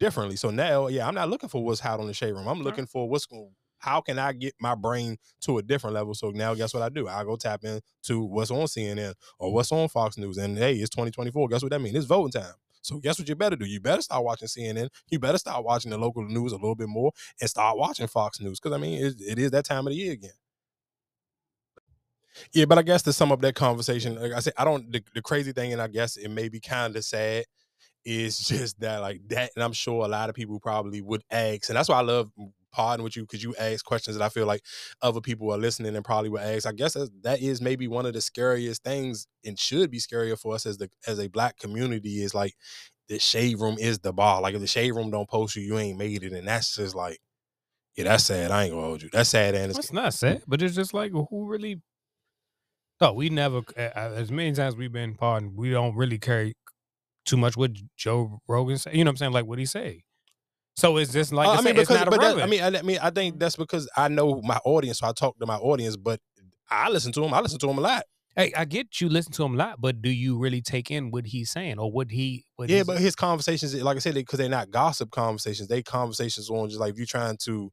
differently. 0.00 0.36
So 0.36 0.50
now, 0.50 0.88
yeah, 0.88 1.06
I'm 1.06 1.14
not 1.14 1.28
looking 1.30 1.48
for 1.48 1.62
what's 1.62 1.78
hot 1.78 2.00
on 2.00 2.06
the 2.06 2.14
shade 2.14 2.32
room. 2.32 2.48
I'm 2.48 2.62
looking 2.62 2.86
for 2.86 3.08
what's 3.08 3.26
going. 3.26 3.54
How 3.78 4.00
can 4.00 4.18
I 4.18 4.32
get 4.32 4.54
my 4.60 4.74
brain 4.74 5.16
to 5.42 5.58
a 5.58 5.62
different 5.62 5.94
level? 5.94 6.14
So 6.14 6.30
now, 6.30 6.54
guess 6.54 6.74
what 6.74 6.82
I 6.82 6.88
do? 6.88 7.08
I 7.08 7.24
go 7.24 7.36
tap 7.36 7.64
into 7.64 8.20
what's 8.20 8.50
on 8.50 8.66
CNN 8.66 9.14
or 9.38 9.52
what's 9.52 9.72
on 9.72 9.88
Fox 9.88 10.18
News. 10.18 10.36
And 10.36 10.58
hey, 10.58 10.74
it's 10.74 10.90
2024. 10.90 11.48
Guess 11.48 11.62
what 11.62 11.70
that 11.70 11.80
means? 11.80 11.96
It's 11.96 12.06
voting 12.06 12.32
time. 12.32 12.52
So 12.82 12.98
guess 12.98 13.18
what 13.18 13.28
you 13.28 13.36
better 13.36 13.56
do? 13.56 13.66
You 13.66 13.80
better 13.80 14.02
start 14.02 14.24
watching 14.24 14.48
CNN. 14.48 14.88
You 15.10 15.18
better 15.18 15.38
start 15.38 15.64
watching 15.64 15.90
the 15.90 15.98
local 15.98 16.24
news 16.24 16.52
a 16.52 16.56
little 16.56 16.74
bit 16.74 16.88
more 16.88 17.12
and 17.40 17.48
start 17.48 17.76
watching 17.76 18.06
Fox 18.06 18.40
News. 18.40 18.58
Because 18.58 18.74
I 18.74 18.80
mean, 18.80 19.04
it, 19.04 19.14
it 19.20 19.38
is 19.38 19.50
that 19.52 19.64
time 19.64 19.86
of 19.86 19.92
the 19.92 19.98
year 19.98 20.12
again. 20.12 20.30
Yeah, 22.52 22.64
but 22.64 22.78
I 22.78 22.82
guess 22.82 23.02
to 23.02 23.12
sum 23.12 23.32
up 23.32 23.40
that 23.42 23.54
conversation, 23.54 24.20
like 24.20 24.32
I 24.32 24.40
said, 24.40 24.52
I 24.56 24.64
don't. 24.64 24.90
The, 24.90 25.02
the 25.14 25.22
crazy 25.22 25.52
thing, 25.52 25.72
and 25.72 25.82
I 25.82 25.88
guess 25.88 26.16
it 26.16 26.28
may 26.28 26.48
be 26.48 26.60
kind 26.60 26.94
of 26.96 27.04
sad, 27.04 27.44
is 28.04 28.38
just 28.48 28.80
that 28.80 29.00
like 29.00 29.20
that, 29.28 29.50
and 29.54 29.64
I'm 29.64 29.72
sure 29.72 30.04
a 30.04 30.08
lot 30.08 30.28
of 30.28 30.34
people 30.34 30.60
probably 30.60 31.00
would 31.00 31.22
ask, 31.30 31.68
and 31.68 31.76
that's 31.76 31.88
why 31.88 31.98
I 31.98 32.02
love 32.02 32.30
parting 32.72 33.02
with 33.02 33.16
you 33.16 33.22
because 33.22 33.42
you 33.42 33.54
ask 33.58 33.84
questions 33.84 34.16
that 34.16 34.24
I 34.24 34.28
feel 34.28 34.46
like 34.46 34.62
other 35.02 35.20
people 35.20 35.52
are 35.52 35.58
listening 35.58 35.96
and 35.96 36.04
probably 36.04 36.30
would 36.30 36.42
ask. 36.42 36.66
I 36.66 36.72
guess 36.72 36.94
that 36.94 37.40
is 37.40 37.60
maybe 37.60 37.88
one 37.88 38.06
of 38.06 38.12
the 38.12 38.20
scariest 38.20 38.84
things, 38.84 39.26
and 39.44 39.58
should 39.58 39.90
be 39.90 39.98
scarier 39.98 40.38
for 40.38 40.54
us 40.54 40.66
as 40.66 40.78
the 40.78 40.90
as 41.06 41.18
a 41.18 41.28
black 41.28 41.58
community 41.58 42.22
is 42.22 42.34
like 42.34 42.54
the 43.08 43.18
shade 43.18 43.58
room 43.58 43.76
is 43.78 43.98
the 43.98 44.12
bar. 44.12 44.40
Like 44.40 44.54
if 44.54 44.60
the 44.60 44.66
shade 44.66 44.92
room 44.92 45.10
don't 45.10 45.28
post 45.28 45.56
you, 45.56 45.62
you 45.62 45.78
ain't 45.78 45.98
made 45.98 46.22
it, 46.22 46.32
and 46.32 46.46
that's 46.46 46.76
just 46.76 46.94
like. 46.94 47.18
Yeah, 47.96 48.04
that's 48.04 48.24
sad. 48.24 48.52
I 48.52 48.64
ain't 48.64 48.72
gonna 48.72 48.86
hold 48.86 49.02
you. 49.02 49.10
That's 49.12 49.30
sad, 49.30 49.56
and 49.56 49.76
it's 49.76 49.92
not 49.92 50.14
sad 50.14 50.42
but 50.46 50.62
it's 50.62 50.76
just 50.76 50.94
like 50.94 51.10
who 51.10 51.46
really 51.46 51.82
oh 53.00 53.12
we 53.12 53.30
never 53.30 53.62
as 53.76 54.30
many 54.30 54.52
times 54.52 54.76
we've 54.76 54.92
been 54.92 55.14
pardoned 55.14 55.56
we 55.56 55.70
don't 55.70 55.96
really 55.96 56.18
carry 56.18 56.54
too 57.30 57.36
much 57.36 57.56
what 57.56 57.72
Joe 57.96 58.40
Rogan 58.48 58.78
say 58.78 58.92
you 58.92 59.04
know 59.04 59.08
what 59.08 59.12
I'm 59.12 59.16
saying 59.16 59.32
like 59.32 59.46
what 59.46 59.58
he 59.58 59.66
say 59.66 60.02
so 60.76 60.96
it's 60.96 61.12
just 61.12 61.32
like 61.32 61.46
Uh, 61.48 61.52
I, 61.52 61.56
mean, 61.56 61.74
because 61.74 61.90
it's 61.90 61.90
not 61.90 62.10
but 62.10 62.20
that, 62.20 62.42
I 62.42 62.46
mean, 62.46 62.62
I, 62.62 62.82
mean, 62.82 62.98
I 63.02 63.10
think 63.10 63.38
that's 63.38 63.56
because 63.56 63.88
I 63.96 64.08
know 64.08 64.40
my 64.42 64.58
audience, 64.64 65.00
so 65.00 65.08
I 65.08 65.12
talk 65.12 65.38
to 65.38 65.46
my 65.46 65.56
audience. 65.56 65.96
But 65.96 66.20
I 66.70 66.88
listen 66.88 67.12
to 67.12 67.24
him. 67.24 67.34
I 67.34 67.40
listen 67.40 67.58
to 67.58 67.68
him 67.68 67.78
a 67.78 67.82
lot. 67.82 68.04
Hey, 68.36 68.52
I 68.56 68.64
get 68.64 69.00
you 69.00 69.08
listen 69.08 69.32
to 69.32 69.44
him 69.44 69.54
a 69.54 69.56
lot, 69.56 69.80
but 69.80 70.00
do 70.00 70.08
you 70.08 70.38
really 70.38 70.62
take 70.62 70.90
in 70.90 71.10
what 71.10 71.26
he's 71.26 71.50
saying 71.50 71.78
or 71.78 71.90
what 71.90 72.10
he? 72.10 72.44
What 72.56 72.70
yeah, 72.70 72.84
but 72.84 72.98
his 72.98 73.16
conversations, 73.16 73.74
like 73.74 73.96
I 73.96 73.98
said, 73.98 74.14
because 74.14 74.38
they, 74.38 74.46
are 74.46 74.50
not 74.50 74.70
gossip 74.70 75.10
conversations. 75.10 75.68
They 75.68 75.82
conversations 75.82 76.48
on 76.48 76.68
just 76.68 76.80
like 76.80 76.92
if 76.92 76.96
you're 76.96 77.06
trying 77.06 77.36
to, 77.44 77.70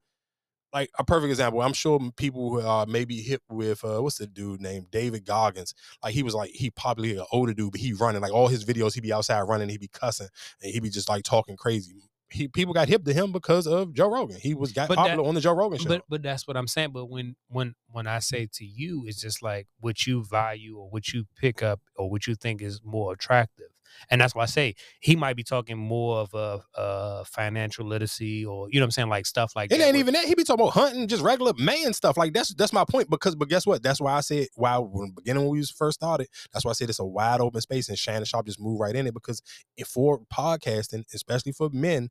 like 0.73 0.89
a 0.99 1.03
perfect 1.03 1.29
example. 1.29 1.61
I'm 1.61 1.73
sure 1.73 1.99
people 2.17 2.49
who 2.49 2.61
are 2.61 2.85
maybe 2.85 3.21
hip 3.21 3.41
with 3.49 3.83
uh, 3.83 3.99
what's 4.01 4.17
the 4.17 4.27
dude 4.27 4.61
named 4.61 4.91
David 4.91 5.25
Goggins. 5.25 5.73
Like 6.03 6.13
he 6.13 6.23
was 6.23 6.33
like 6.35 6.51
he 6.51 6.69
probably 6.69 7.17
an 7.17 7.25
older 7.31 7.53
dude, 7.53 7.71
but 7.71 7.81
he 7.81 7.93
running 7.93 8.21
like 8.21 8.33
all 8.33 8.47
his 8.47 8.65
videos. 8.65 8.93
He 8.93 9.01
be 9.01 9.13
outside 9.13 9.41
running. 9.41 9.69
He 9.69 9.77
be 9.77 9.87
cussing 9.87 10.27
and 10.61 10.71
he 10.71 10.79
be 10.79 10.89
just 10.89 11.09
like 11.09 11.23
talking 11.23 11.55
crazy. 11.57 11.93
He 12.29 12.49
people 12.49 12.73
got 12.73 12.89
hip 12.89 13.05
to 13.05 13.13
him 13.13 13.31
because 13.31 13.67
of 13.67 13.93
Joe 13.93 14.09
Rogan. 14.11 14.37
He 14.41 14.53
was 14.53 14.73
got 14.73 14.89
But 14.89 14.95
that- 14.95 15.01
popular 15.03 15.27
on 15.29 15.35
the 15.35 15.39
Joe 15.39 15.53
Rogan 15.53 15.79
show. 15.79 15.87
But 15.87 16.03
but 16.09 16.21
that's 16.21 16.45
what 16.45 16.57
I'm 16.57 16.67
saying. 16.67 16.91
But 16.91 17.05
when 17.05 17.37
when 17.47 17.73
when 17.89 18.05
I 18.05 18.19
say 18.19 18.49
to 18.53 18.65
you, 18.65 19.05
it's 19.07 19.21
just 19.21 19.41
like 19.41 19.67
what 19.79 20.05
you 20.05 20.25
value 20.25 20.77
or 20.77 20.89
what 20.89 21.13
you 21.13 21.23
pick 21.37 21.63
up 21.63 21.79
or 21.95 22.09
what 22.09 22.27
you 22.27 22.35
think 22.35 22.61
is 22.61 22.81
more 22.83 23.13
attractive. 23.13 23.67
And 24.09 24.22
that's 24.22 24.35
why 24.35 24.43
I 24.43 24.48
say 24.48 24.75
he 24.99 25.16
might 25.16 25.35
be 25.35 25.43
talking 25.43 25.77
more 25.77 26.17
of 26.17 26.33
a, 26.33 26.61
uh 26.80 27.24
financial 27.25 27.85
literacy 27.85 28.45
or 28.45 28.67
you 28.69 28.80
know 28.80 28.83
what 28.83 28.88
I'm 28.88 28.91
saying, 28.91 29.09
like 29.09 29.25
stuff 29.25 29.53
like 29.56 29.72
It 29.72 29.77
that. 29.77 29.88
ain't 29.88 29.95
even 29.98 30.14
that. 30.14 30.25
He 30.25 30.35
be 30.35 30.43
talking 30.43 30.61
about 30.64 30.74
hunting, 30.74 31.07
just 31.07 31.22
regular 31.24 31.53
man 31.57 31.93
stuff. 31.93 32.17
Like 32.17 32.33
that's 32.33 32.53
that's 32.56 32.74
my 32.74 32.85
point. 32.85 33.09
Because 33.09 33.35
but 33.35 33.49
guess 33.49 33.66
what? 33.66 33.83
That's 33.83 33.99
why 34.01 34.14
I 34.14 34.22
said 34.22 34.48
why 34.56 34.77
when 34.77 35.11
beginning 35.11 35.43
when 35.43 35.51
we 35.51 35.59
was 35.59 35.72
first 35.72 35.95
started. 35.99 36.27
That's 36.53 36.66
why 36.66 36.72
I 36.72 36.74
said 36.74 36.90
it's 36.90 36.99
a 36.99 37.06
wide 37.06 37.41
open 37.41 37.61
space, 37.61 37.90
and 37.90 37.98
Shannon 37.98 38.25
Sharpe 38.25 38.45
just 38.45 38.59
moved 38.59 38.80
right 38.82 38.95
in 38.95 39.07
it 39.07 39.14
because 39.14 39.41
if 39.75 39.88
for 39.88 40.19
podcasting, 40.33 41.03
especially 41.14 41.51
for 41.51 41.69
men. 41.72 42.09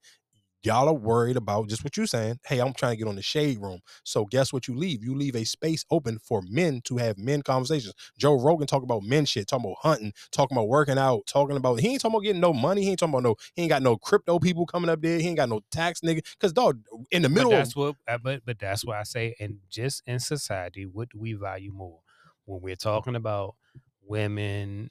Y'all 0.66 0.88
are 0.88 0.94
worried 0.94 1.36
about 1.36 1.68
just 1.68 1.84
what 1.84 1.96
you're 1.96 2.08
saying. 2.08 2.40
Hey, 2.44 2.58
I'm 2.58 2.72
trying 2.72 2.90
to 2.90 2.96
get 2.96 3.06
on 3.06 3.14
the 3.14 3.22
shade 3.22 3.62
room. 3.62 3.78
So 4.02 4.24
guess 4.24 4.52
what 4.52 4.66
you 4.66 4.74
leave? 4.74 5.04
You 5.04 5.14
leave 5.14 5.36
a 5.36 5.44
space 5.44 5.84
open 5.92 6.18
for 6.18 6.42
men 6.42 6.80
to 6.86 6.96
have 6.96 7.16
men 7.18 7.42
conversations. 7.42 7.94
Joe 8.18 8.34
Rogan 8.34 8.66
talk 8.66 8.82
about 8.82 9.04
men 9.04 9.26
shit, 9.26 9.46
talking 9.46 9.66
about 9.66 9.78
hunting, 9.80 10.12
talking 10.32 10.56
about 10.56 10.66
working 10.66 10.98
out, 10.98 11.24
talking 11.28 11.56
about 11.56 11.78
he 11.78 11.90
ain't 11.90 12.00
talking 12.00 12.16
about 12.16 12.24
getting 12.24 12.40
no 12.40 12.52
money. 12.52 12.82
He 12.82 12.90
ain't 12.90 12.98
talking 12.98 13.14
about 13.14 13.22
no, 13.22 13.36
he 13.54 13.62
ain't 13.62 13.68
got 13.68 13.82
no 13.82 13.96
crypto 13.96 14.40
people 14.40 14.66
coming 14.66 14.90
up 14.90 15.00
there. 15.00 15.20
He 15.20 15.28
ain't 15.28 15.36
got 15.36 15.48
no 15.48 15.60
tax 15.70 16.00
nigga. 16.00 16.26
Cause 16.40 16.52
dog, 16.52 16.80
in 17.12 17.22
the 17.22 17.28
middle 17.28 17.52
But 17.52 17.54
of 17.54 17.60
that's 17.60 17.76
what 17.76 17.94
uh, 18.08 18.18
but 18.18 18.42
but 18.44 18.58
that's 18.58 18.84
why 18.84 18.98
I 18.98 19.04
say 19.04 19.36
and 19.38 19.58
just 19.70 20.02
in 20.04 20.18
society, 20.18 20.84
what 20.84 21.10
do 21.10 21.20
we 21.20 21.34
value 21.34 21.70
more? 21.72 22.00
When 22.44 22.60
we're 22.60 22.74
talking 22.74 23.14
about 23.14 23.54
women, 24.02 24.90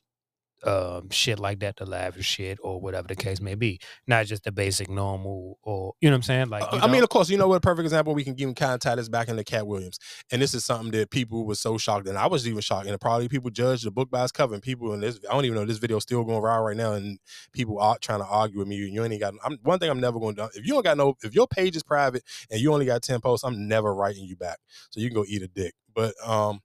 um, 0.65 1.09
shit 1.09 1.39
like 1.39 1.59
that, 1.59 1.77
the 1.77 1.85
lavish 1.85 2.25
shit 2.25 2.57
or 2.61 2.79
whatever 2.81 3.07
the 3.07 3.15
case 3.15 3.39
may 3.39 3.55
be. 3.55 3.79
Not 4.07 4.25
just 4.25 4.43
the 4.43 4.51
basic 4.51 4.89
normal 4.89 5.59
or 5.63 5.93
you 6.01 6.09
know 6.09 6.13
what 6.13 6.17
I'm 6.17 6.23
saying? 6.23 6.49
Like 6.49 6.71
you 6.71 6.79
I 6.79 6.87
mean, 6.87 7.03
of 7.03 7.09
course, 7.09 7.29
you 7.29 7.37
know 7.37 7.47
what? 7.47 7.57
A 7.57 7.61
perfect 7.61 7.85
example 7.85 8.13
we 8.13 8.23
can 8.23 8.35
kind 8.55 8.73
of 8.73 8.79
tie 8.79 8.95
this 8.95 9.09
back 9.09 9.27
into 9.27 9.43
Katt 9.43 9.67
Williams, 9.67 9.99
and 10.31 10.41
this 10.41 10.53
is 10.53 10.65
something 10.65 10.91
that 10.91 11.11
people 11.11 11.45
were 11.45 11.55
so 11.55 11.77
shocked, 11.77 12.07
and 12.07 12.17
I 12.17 12.27
was 12.27 12.47
even 12.47 12.61
shocked, 12.61 12.87
and 12.87 12.99
probably 12.99 13.27
people 13.27 13.49
judge 13.49 13.83
the 13.83 13.91
book 13.91 14.09
by 14.09 14.23
its 14.23 14.31
cover. 14.31 14.53
And 14.53 14.63
people 14.63 14.93
in 14.93 15.01
this, 15.01 15.19
I 15.29 15.33
don't 15.33 15.45
even 15.45 15.55
know 15.57 15.65
this 15.65 15.77
video 15.77 15.99
still 15.99 16.23
going 16.23 16.41
viral 16.41 16.65
right 16.65 16.77
now, 16.77 16.93
and 16.93 17.19
people 17.53 17.79
are 17.79 17.97
trying 17.99 18.19
to 18.19 18.25
argue 18.25 18.59
with 18.59 18.67
me. 18.67 18.75
You 18.75 19.03
ain't 19.03 19.19
got. 19.19 19.33
I'm, 19.43 19.57
one 19.63 19.79
thing 19.79 19.89
I'm 19.89 19.99
never 19.99 20.19
going 20.19 20.35
to 20.35 20.43
do. 20.43 20.49
If 20.59 20.65
you 20.65 20.73
don't 20.73 20.83
got 20.83 20.97
no, 20.97 21.15
if 21.23 21.35
your 21.35 21.47
page 21.47 21.75
is 21.75 21.83
private 21.83 22.23
and 22.49 22.59
you 22.59 22.73
only 22.73 22.85
got 22.85 23.03
ten 23.03 23.21
posts, 23.21 23.43
I'm 23.43 23.67
never 23.67 23.93
writing 23.93 24.25
you 24.25 24.35
back. 24.35 24.57
So 24.89 24.99
you 24.99 25.09
can 25.09 25.15
go 25.15 25.25
eat 25.27 25.41
a 25.41 25.47
dick. 25.47 25.73
But 25.93 26.13
um, 26.25 26.61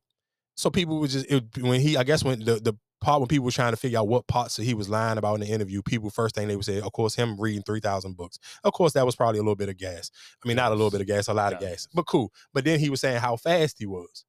so 0.60 0.68
people 0.68 1.00
would 1.00 1.10
just 1.10 1.24
it, 1.30 1.44
when 1.58 1.80
he, 1.80 1.96
I 1.96 2.04
guess 2.04 2.22
when 2.22 2.40
the 2.40 2.56
the 2.56 2.74
part 3.00 3.18
when 3.18 3.28
people 3.28 3.46
were 3.46 3.50
trying 3.50 3.72
to 3.72 3.78
figure 3.78 3.98
out 3.98 4.08
what 4.08 4.26
parts 4.26 4.56
that 4.56 4.64
he 4.64 4.74
was 4.74 4.90
lying 4.90 5.16
about 5.16 5.36
in 5.36 5.40
the 5.40 5.46
interview, 5.46 5.80
people 5.80 6.10
first 6.10 6.34
thing 6.34 6.48
they 6.48 6.56
would 6.56 6.66
say, 6.66 6.80
of 6.80 6.92
course, 6.92 7.14
him 7.14 7.40
reading 7.40 7.62
three 7.62 7.80
thousand 7.80 8.14
books. 8.16 8.38
Of 8.62 8.74
course, 8.74 8.92
that 8.92 9.06
was 9.06 9.16
probably 9.16 9.38
a 9.38 9.42
little 9.42 9.56
bit 9.56 9.70
of 9.70 9.78
gas. 9.78 10.10
I 10.44 10.46
mean, 10.46 10.58
not 10.58 10.70
a 10.70 10.74
little 10.74 10.90
bit 10.90 11.00
of 11.00 11.06
gas, 11.06 11.28
a 11.28 11.34
lot 11.34 11.54
of 11.54 11.60
gas, 11.60 11.88
but 11.94 12.06
cool. 12.06 12.30
But 12.52 12.64
then 12.64 12.78
he 12.78 12.90
was 12.90 13.00
saying 13.00 13.20
how 13.20 13.36
fast 13.36 13.76
he 13.78 13.86
was. 13.86 14.26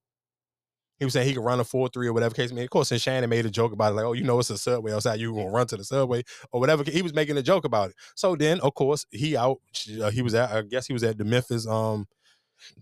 He 0.99 1.05
was 1.05 1.13
saying 1.13 1.27
he 1.27 1.33
could 1.33 1.43
run 1.43 1.59
a 1.59 1.65
four 1.65 1.89
three 1.89 2.07
or 2.07 2.13
whatever 2.13 2.33
case. 2.33 2.51
I 2.51 2.55
mean, 2.55 2.63
of 2.63 2.69
course, 2.69 2.91
and 2.91 3.01
Shannon 3.01 3.29
made 3.29 3.45
a 3.45 3.49
joke 3.49 3.73
about 3.73 3.91
it, 3.91 3.95
like, 3.95 4.05
"Oh, 4.05 4.13
you 4.13 4.23
know, 4.23 4.39
it's 4.39 4.51
a 4.51 4.57
subway 4.57 4.93
outside. 4.93 5.19
You 5.19 5.33
gonna 5.33 5.49
run 5.49 5.67
to 5.67 5.75
the 5.75 5.83
subway 5.83 6.23
or 6.53 6.61
whatever." 6.61 6.83
He 6.89 7.01
was 7.01 7.13
making 7.13 7.37
a 7.37 7.41
joke 7.41 7.65
about 7.65 7.89
it. 7.89 7.95
So 8.15 8.37
then, 8.37 8.61
of 8.61 8.73
course, 8.75 9.05
he 9.09 9.35
out. 9.35 9.57
Uh, 10.01 10.11
he 10.11 10.21
was 10.21 10.33
at. 10.33 10.49
I 10.49 10.61
guess 10.61 10.87
he 10.87 10.93
was 10.93 11.03
at 11.03 11.17
the 11.17 11.25
Memphis. 11.25 11.67
Um, 11.67 12.07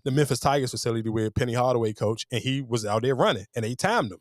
the 0.04 0.10
Memphis 0.10 0.40
Tigers 0.40 0.70
facility 0.70 1.08
where 1.08 1.30
Penny 1.30 1.54
Hardaway 1.54 1.92
coach, 1.92 2.26
and 2.30 2.42
he 2.42 2.62
was 2.62 2.84
out 2.84 3.02
there 3.02 3.14
running, 3.14 3.46
and 3.54 3.64
they 3.64 3.74
timed 3.74 4.12
him. 4.12 4.18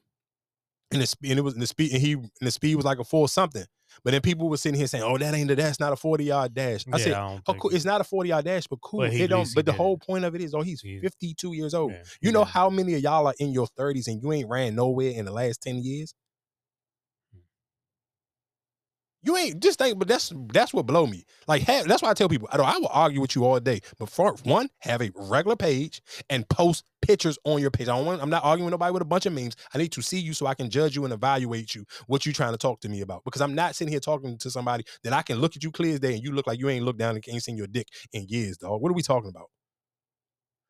And 0.92 1.02
the 1.02 1.16
and 1.30 1.38
it 1.38 1.44
was 1.44 1.54
and 1.54 1.62
the 1.62 1.68
speed, 1.68 1.92
and 1.94 2.02
he 2.02 2.14
and 2.14 2.32
the 2.42 2.52
speed 2.52 2.76
was 2.76 2.86
like 2.86 3.00
a 3.00 3.04
four 3.04 3.30
something. 3.30 3.66
But 4.04 4.12
then 4.12 4.22
people 4.22 4.50
were 4.50 4.58
sitting 4.58 4.78
here 4.78 4.88
saying, 4.88 5.04
"Oh, 5.04 5.18
that 5.18 5.34
ain't 5.34 5.52
a, 5.52 5.56
that's 5.56 5.80
not 5.80 5.94
a 5.94 5.96
forty 5.96 6.26
yard 6.26 6.54
dash." 6.54 6.86
I 6.92 6.98
Yeah, 6.98 7.04
said, 7.04 7.14
I 7.14 7.40
"Oh, 7.48 7.54
cool. 7.54 7.72
It's 7.72 7.86
not 7.86 8.02
a 8.02 8.04
forty 8.04 8.30
yard 8.30 8.46
dash, 8.46 8.66
but 8.68 8.82
cool. 8.82 9.02
But 9.02 9.14
it 9.14 9.28
don't. 9.28 9.48
But 9.54 9.66
the 9.66 9.72
whole 9.72 9.96
it. 9.96 10.02
point 10.02 10.26
of 10.26 10.34
it 10.36 10.42
is, 10.42 10.54
oh, 10.54 10.62
he's 10.62 10.82
He- 10.82 11.00
fifty 11.00 11.34
two 11.34 11.54
years 11.54 11.74
old. 11.74 11.92
Yeah, 11.92 12.04
you 12.22 12.32
know 12.32 12.44
how 12.44 12.70
many 12.70 12.96
of 12.96 13.02
y'all 13.02 13.28
are 13.28 13.36
in 13.40 13.52
your 13.52 13.68
thirties 13.68 14.08
and 14.08 14.22
you 14.22 14.32
ain't 14.32 14.50
ran 14.50 14.76
nowhere 14.76 15.12
in 15.12 15.26
the 15.26 15.32
last 15.32 15.62
ten 15.62 15.78
years? 15.78 16.14
You 19.22 19.36
ain't 19.36 19.62
just 19.62 19.80
think, 19.80 20.00
but 20.00 20.08
that's 20.08 20.32
that's 20.54 20.74
what 20.74 20.86
blow 20.86 21.06
me. 21.06 21.26
Like 21.48 21.64
have, 21.64 21.88
that's 21.88 22.02
why 22.02 22.10
I 22.10 22.14
tell 22.14 22.30
people, 22.30 22.48
I, 22.52 22.58
don't, 22.58 22.66
I 22.66 22.78
will 22.78 22.90
argue 22.92 23.20
with 23.20 23.36
you 23.36 23.44
all 23.44 23.60
day. 23.60 23.82
But 23.98 24.10
for 24.10 24.34
one, 24.44 24.70
have 24.80 25.02
a 25.02 25.12
regular 25.16 25.58
page 25.58 26.02
and 26.30 26.48
post 26.48 26.86
pictures 27.02 27.38
on 27.44 27.60
your 27.60 27.70
page. 27.70 27.90
I 27.90 27.98
don't 27.98 28.06
want, 28.06 28.22
I'm 28.22 28.30
not 28.30 28.46
arguing 28.46 28.66
with 28.66 28.72
nobody 28.72 28.94
with 28.94 29.02
a 29.02 29.06
bunch 29.06 29.26
of 29.26 29.34
memes. 29.34 29.58
I 29.74 29.78
need 29.78 29.92
to 29.92 30.02
see 30.02 30.20
you 30.20 30.34
so 30.34 30.46
I 30.46 30.54
can 30.54 30.70
judge 30.70 30.96
you 30.96 31.04
and 31.04 31.14
evaluate 31.14 31.76
you. 31.76 31.84
What 32.08 32.26
you 32.26 32.32
trying 32.32 32.54
to 32.54 32.58
talk 32.58 32.80
to 32.82 32.90
me 32.90 33.02
about? 33.02 33.26
Because 33.26 33.42
I'm 33.42 33.56
not 33.56 33.76
sitting 33.76 33.92
here 33.92 34.00
talking 34.00 34.38
to 34.38 34.50
somebody 34.50 34.86
that 35.04 35.12
I 35.12 35.22
can 35.22 35.40
look 35.40 35.56
at 35.58 35.64
you 35.64 35.72
clear 35.72 35.94
as 35.94 36.00
day 36.00 36.14
and 36.14 36.24
you 36.24 36.32
look 36.32 36.48
like 36.48 36.60
you 36.60 36.70
ain't 36.70 36.86
looked 36.86 37.00
down 37.00 37.16
and 37.16 37.24
ain't 37.28 37.44
seen 37.44 37.58
your 37.58 37.68
dick 37.68 37.88
in 38.14 38.26
years, 38.30 38.58
dog. 38.58 38.82
What 38.82 38.90
are 38.90 38.96
we 38.96 39.02
talking 39.02 39.30
about? 39.30 39.48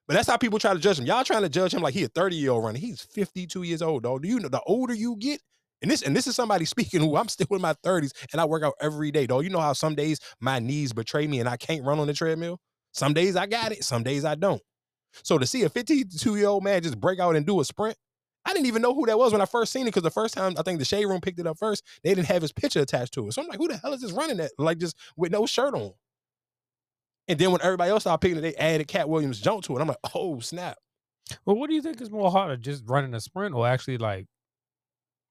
But 0.08 0.16
that's 0.16 0.28
how 0.28 0.38
people 0.38 0.58
try 0.58 0.74
to 0.74 0.80
judge 0.80 0.98
him. 0.98 1.06
Y'all 1.06 1.24
trying 1.24 1.44
to 1.44 1.50
judge 1.50 1.72
him 1.72 1.84
like 1.84 1.94
he 1.94 2.04
a 2.04 2.08
30 2.08 2.36
year 2.36 2.50
old 2.50 2.64
runner. 2.64 2.80
He's 2.80 3.00
52 3.00 3.62
years 3.62 3.84
old, 3.84 4.02
dog. 4.02 4.24
Do 4.24 4.28
you 4.28 4.40
know 4.40 4.50
the 4.50 4.62
older 4.66 4.96
you 4.96 5.16
get? 5.18 5.40
And 5.82 5.90
this 5.90 6.02
and 6.02 6.16
this 6.16 6.28
is 6.28 6.36
somebody 6.36 6.66
speaking 6.66 7.02
who 7.02 7.16
I'm 7.16 7.28
still 7.28 7.48
in 7.52 7.62
my 7.62 7.74
30s 7.86 8.12
and 8.32 8.42
I 8.42 8.46
work 8.46 8.64
out 8.64 8.74
every 8.82 9.12
day, 9.12 9.26
Though 9.26 9.40
You 9.40 9.50
know 9.50 9.60
how 9.60 9.74
some 9.74 9.96
days 9.96 10.20
my 10.40 10.60
knees 10.60 10.94
betray 10.94 11.28
me 11.28 11.40
and 11.40 11.50
I 11.50 11.58
can't 11.58 11.84
run 11.84 12.00
on 12.00 12.08
the 12.08 12.14
treadmill? 12.14 12.60
Some 12.92 13.14
days 13.14 13.36
I 13.36 13.46
got 13.46 13.72
it, 13.72 13.84
some 13.84 14.04
days 14.04 14.26
I 14.26 14.36
don't. 14.36 14.62
So 15.24 15.38
to 15.38 15.48
see 15.48 15.64
a 15.64 15.70
52 15.70 16.36
year 16.36 16.48
old 16.48 16.64
man 16.64 16.82
just 16.82 17.00
break 17.00 17.20
out 17.20 17.36
and 17.36 17.46
do 17.46 17.60
a 17.60 17.66
sprint, 17.66 17.98
I 18.46 18.54
didn't 18.54 18.68
even 18.68 18.82
know 18.82 18.94
who 18.94 19.06
that 19.06 19.18
was 19.18 19.32
when 19.32 19.42
I 19.42 19.46
first 19.46 19.72
seen 19.72 19.84
it 19.84 19.92
because 19.92 20.04
the 20.04 20.12
first 20.12 20.34
time 20.34 20.56
I 20.58 20.64
think 20.64 20.80
the 20.80 20.86
shade 20.86 21.06
room 21.06 21.22
picked 21.22 21.40
it 21.40 21.48
up 21.48 21.58
first, 21.58 21.84
they 22.04 22.14
didn't 22.14 22.28
have 22.28 22.42
his 22.42 22.52
picture 22.52 22.80
attached 22.80 23.14
to 23.14 23.28
it. 23.28 23.34
So 23.34 23.42
I'm 23.42 23.48
like, 23.48 23.60
who 23.60 23.68
the 23.68 23.78
hell 23.78 23.94
is 23.94 24.02
this 24.02 24.12
running 24.12 24.38
that? 24.38 24.52
Like 24.58 24.78
just 24.78 24.96
with 25.18 25.32
no 25.32 25.46
shirt 25.46 25.74
on. 25.74 25.92
And 27.28 27.38
then 27.38 27.52
when 27.52 27.62
everybody 27.62 27.92
else 27.92 28.04
started 28.04 28.22
picking 28.22 28.38
it, 28.38 28.42
they 28.42 28.56
added 28.56 28.88
Katt 28.88 29.08
Williams 29.08 29.40
jump 29.40 29.64
to 29.66 29.78
it. 29.78 29.82
I'm 29.82 29.88
like, 29.88 29.98
oh 30.16 30.40
snap. 30.40 30.78
Well, 31.46 31.58
what 31.58 31.70
do 31.70 31.76
you 31.76 31.82
think 31.82 32.02
is 32.02 32.10
more 32.10 32.32
harder, 32.32 32.58
just 32.58 32.84
running 32.88 33.14
a 33.14 33.20
sprint 33.20 33.54
or 33.54 33.68
actually 33.68 34.00
like 34.00 34.26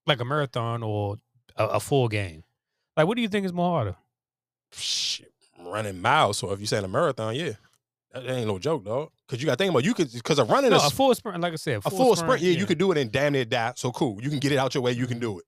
like 0.09 0.19
a 0.19 0.25
marathon 0.25 0.83
or 0.83 1.17
a, 1.55 1.65
a 1.65 1.79
full 1.79 2.07
game? 2.07 2.43
Like, 2.97 3.07
what 3.07 3.15
do 3.15 3.21
you 3.21 3.29
think 3.29 3.45
is 3.45 3.53
more 3.53 3.69
harder? 3.69 3.95
Shit, 4.71 5.31
running 5.65 6.01
miles. 6.01 6.37
So 6.37 6.51
if 6.51 6.59
you 6.59 6.65
saying 6.65 6.83
a 6.83 6.87
marathon, 6.87 7.35
yeah, 7.35 7.53
that 8.13 8.27
ain't 8.29 8.47
no 8.47 8.59
joke, 8.59 8.85
dog. 8.85 9.11
Because 9.25 9.41
you 9.41 9.45
got 9.45 9.53
to 9.53 9.57
think 9.57 9.69
about 9.71 9.83
you 9.83 9.93
could 9.93 10.11
because 10.11 10.39
of 10.39 10.49
running 10.49 10.71
No, 10.71 10.77
a, 10.77 10.87
a 10.87 10.89
full 10.89 11.13
sprint, 11.15 11.39
like 11.39 11.53
I 11.53 11.57
said, 11.57 11.77
a 11.85 11.89
full 11.89 12.15
sprint, 12.15 12.41
yeah, 12.41 12.51
you 12.51 12.65
could 12.65 12.77
do 12.77 12.91
it 12.91 12.97
and 12.97 13.11
damn 13.11 13.33
near 13.33 13.45
die. 13.45 13.73
So 13.75 13.91
cool, 13.91 14.21
you 14.21 14.29
can 14.29 14.39
get 14.39 14.51
it 14.51 14.57
out 14.57 14.73
your 14.73 14.83
way. 14.83 14.91
You 14.91 15.07
can 15.07 15.19
do 15.19 15.39
it 15.39 15.45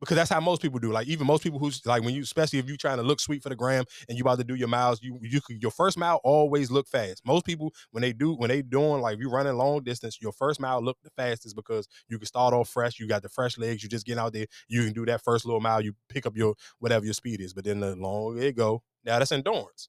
because 0.00 0.16
that's 0.16 0.30
how 0.30 0.40
most 0.40 0.62
people 0.62 0.78
do. 0.78 0.92
Like 0.92 1.06
even 1.08 1.26
most 1.26 1.42
people 1.42 1.58
who's 1.58 1.84
like 1.86 2.02
when 2.02 2.14
you, 2.14 2.22
especially 2.22 2.58
if 2.58 2.66
you're 2.66 2.76
trying 2.76 2.98
to 2.98 3.02
look 3.02 3.20
sweet 3.20 3.42
for 3.42 3.48
the 3.48 3.56
gram 3.56 3.84
and 4.08 4.18
you 4.18 4.22
about 4.22 4.38
to 4.38 4.44
do 4.44 4.54
your 4.54 4.68
miles, 4.68 5.02
you 5.02 5.18
you 5.22 5.40
your 5.48 5.70
first 5.70 5.98
mile 5.98 6.20
always 6.24 6.70
look 6.70 6.88
fast. 6.88 7.22
Most 7.24 7.44
people 7.44 7.72
when 7.90 8.02
they 8.02 8.12
do 8.12 8.34
when 8.34 8.48
they 8.48 8.62
doing 8.62 9.00
like 9.00 9.18
you 9.18 9.30
running 9.30 9.54
long 9.54 9.82
distance, 9.82 10.18
your 10.20 10.32
first 10.32 10.60
mile 10.60 10.82
look 10.82 10.98
the 11.02 11.10
fastest 11.10 11.56
because 11.56 11.88
you 12.08 12.18
can 12.18 12.26
start 12.26 12.52
off 12.54 12.68
fresh. 12.68 12.98
You 12.98 13.08
got 13.08 13.22
the 13.22 13.28
fresh 13.28 13.58
legs. 13.58 13.82
You 13.82 13.88
just 13.88 14.06
get 14.06 14.18
out 14.18 14.32
there. 14.32 14.46
You 14.68 14.84
can 14.84 14.92
do 14.92 15.06
that 15.06 15.22
first 15.22 15.46
little 15.46 15.60
mile. 15.60 15.80
You 15.80 15.94
pick 16.08 16.26
up 16.26 16.36
your 16.36 16.54
whatever 16.78 17.04
your 17.04 17.14
speed 17.14 17.40
is. 17.40 17.52
But 17.52 17.64
then 17.64 17.80
the 17.80 17.96
longer 17.96 18.40
it 18.40 18.56
go, 18.56 18.82
now 19.04 19.18
that's 19.18 19.32
endurance. 19.32 19.88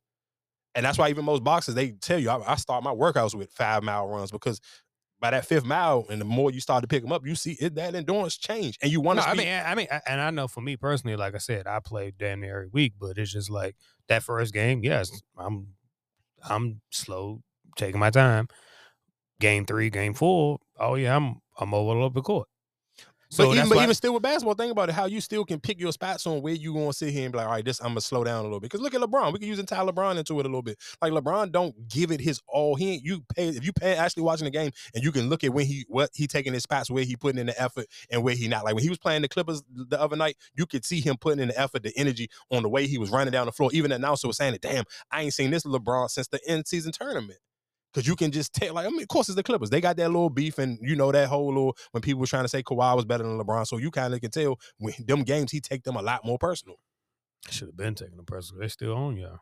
And 0.75 0.85
that's 0.85 0.99
why 0.99 1.09
even 1.09 1.25
most 1.25 1.43
boxers 1.43 1.73
they 1.73 1.91
tell 1.91 2.19
you 2.19 2.29
I, 2.29 2.53
I 2.53 2.55
start 2.55 2.83
my 2.83 2.93
workouts 2.93 3.33
with 3.33 3.51
five 3.51 3.81
mile 3.83 4.07
runs 4.07 4.31
because 4.31 4.61
by 5.19 5.31
that 5.31 5.45
fifth 5.45 5.65
mile 5.65 6.05
and 6.09 6.21
the 6.21 6.25
more 6.25 6.51
you 6.51 6.59
start 6.61 6.81
to 6.83 6.87
pick 6.87 7.01
them 7.03 7.11
up, 7.11 7.25
you 7.25 7.35
see 7.35 7.57
it 7.59 7.75
that 7.75 7.95
endurance 7.95 8.37
change 8.37 8.77
and 8.81 8.91
you 8.91 9.01
want 9.01 9.17
No, 9.17 9.23
to. 9.23 9.29
I 9.29 9.33
mean, 9.33 9.47
I 9.47 9.75
mean, 9.75 9.87
and 10.07 10.21
I 10.21 10.29
know 10.29 10.47
for 10.47 10.61
me 10.61 10.77
personally, 10.77 11.15
like 11.15 11.33
I 11.35 11.39
said, 11.39 11.67
I 11.67 11.79
play 11.79 12.11
damn 12.17 12.41
near 12.41 12.57
every 12.57 12.69
week, 12.69 12.93
but 12.99 13.17
it's 13.17 13.31
just 13.31 13.49
like 13.49 13.75
that 14.07 14.23
first 14.23 14.53
game. 14.53 14.83
Yes, 14.83 15.11
I'm, 15.37 15.69
I'm 16.47 16.81
slow, 16.91 17.41
taking 17.75 17.99
my 17.99 18.09
time. 18.11 18.47
Game 19.39 19.65
three, 19.65 19.89
game 19.89 20.13
four. 20.13 20.59
Oh 20.79 20.95
yeah, 20.95 21.15
I'm, 21.15 21.41
I'm 21.59 21.73
over 21.73 22.09
the 22.13 22.21
court. 22.21 22.47
So 23.29 23.45
but 23.45 23.57
even, 23.57 23.69
but 23.69 23.77
even 23.83 23.93
still 23.93 24.13
with 24.13 24.23
basketball, 24.23 24.53
think 24.53 24.71
about 24.71 24.87
it, 24.89 24.93
how 24.93 25.05
you 25.05 25.19
still 25.19 25.43
can 25.43 25.59
pick 25.59 25.79
your 25.79 25.91
spots 25.91 26.25
on 26.25 26.41
where 26.41 26.53
you 26.53 26.73
gonna 26.73 26.93
sit 26.93 27.11
here 27.11 27.25
and 27.25 27.33
be 27.33 27.37
like, 27.37 27.47
all 27.47 27.53
right, 27.53 27.65
this 27.65 27.79
I'm 27.81 27.89
gonna 27.89 28.01
slow 28.01 28.23
down 28.23 28.39
a 28.39 28.43
little 28.43 28.59
bit. 28.59 28.71
Because 28.71 28.81
look 28.81 28.95
at 28.95 29.01
LeBron, 29.01 29.33
we 29.33 29.39
can 29.39 29.47
use 29.49 29.59
entire 29.59 29.85
LeBron 29.85 30.17
into 30.17 30.39
it 30.39 30.45
a 30.45 30.49
little 30.49 30.61
bit. 30.61 30.77
Like 31.01 31.11
LeBron 31.11 31.51
don't 31.51 31.89
give 31.89 32.11
it 32.11 32.21
his 32.21 32.41
all. 32.47 32.75
He 32.75 32.93
ain't 32.93 33.03
you 33.03 33.23
pay 33.35 33.49
if 33.49 33.65
you 33.65 33.73
pay 33.73 33.95
actually 33.95 34.23
watching 34.23 34.45
the 34.45 34.51
game 34.51 34.71
and 34.95 35.03
you 35.03 35.11
can 35.11 35.29
look 35.29 35.43
at 35.43 35.53
when 35.53 35.65
he 35.65 35.85
what 35.89 36.09
he 36.13 36.25
taking 36.25 36.53
his 36.53 36.63
spots, 36.63 36.89
where 36.89 37.03
he 37.03 37.17
putting 37.17 37.39
in 37.39 37.47
the 37.47 37.61
effort 37.61 37.87
and 38.09 38.23
where 38.23 38.35
he 38.35 38.47
not. 38.47 38.63
Like 38.63 38.75
when 38.75 38.83
he 38.83 38.89
was 38.89 38.97
playing 38.97 39.23
the 39.23 39.27
Clippers 39.27 39.61
the 39.69 39.99
other 39.99 40.15
night, 40.15 40.37
you 40.55 40.65
could 40.65 40.85
see 40.85 41.01
him 41.01 41.17
putting 41.17 41.39
in 41.39 41.49
the 41.49 41.59
effort, 41.59 41.83
the 41.83 41.93
energy 41.97 42.29
on 42.49 42.63
the 42.63 42.69
way 42.69 42.87
he 42.87 42.97
was 42.97 43.09
running 43.09 43.31
down 43.31 43.45
the 43.45 43.51
floor. 43.51 43.69
Even 43.73 43.89
the 43.89 43.95
announcer 43.95 44.27
was 44.27 44.37
saying 44.37 44.53
it, 44.53 44.61
damn, 44.61 44.85
I 45.11 45.23
ain't 45.23 45.33
seen 45.33 45.51
this 45.51 45.63
LeBron 45.63 46.09
since 46.09 46.27
the 46.29 46.39
end 46.47 46.67
season 46.67 46.93
tournament. 46.93 47.39
Cause 47.97 48.05
you 48.05 48.15
can 48.15 48.31
just 48.31 48.53
tell, 48.53 48.75
like, 48.75 48.85
I 48.85 48.89
mean, 48.89 49.01
of 49.01 49.07
course, 49.07 49.27
it's 49.27 49.35
the 49.35 49.41
Clippers. 49.41 49.71
They 49.71 49.81
got 49.81 49.97
that 49.97 50.09
little 50.09 50.29
beef, 50.29 50.59
and 50.59 50.77
you 50.83 50.95
know 50.95 51.11
that 51.11 51.29
whole 51.29 51.47
little 51.47 51.75
when 51.93 52.01
people 52.01 52.19
were 52.19 52.27
trying 52.27 52.43
to 52.43 52.47
say 52.47 52.61
Kawhi 52.61 52.95
was 52.95 53.05
better 53.05 53.23
than 53.23 53.39
LeBron. 53.39 53.65
So 53.65 53.77
you 53.77 53.89
kind 53.89 54.13
of 54.13 54.21
can 54.21 54.29
tell 54.29 54.59
when 54.77 54.93
them 55.07 55.23
games 55.23 55.51
he 55.51 55.59
take 55.59 55.81
them 55.81 55.95
a 55.95 56.03
lot 56.03 56.23
more 56.23 56.37
personal. 56.37 56.75
should 57.49 57.69
have 57.69 57.75
been 57.75 57.95
taking 57.95 58.17
the 58.17 58.21
personal. 58.21 58.61
They 58.61 58.67
still 58.67 58.91
own 58.91 59.17
y'all. 59.17 59.39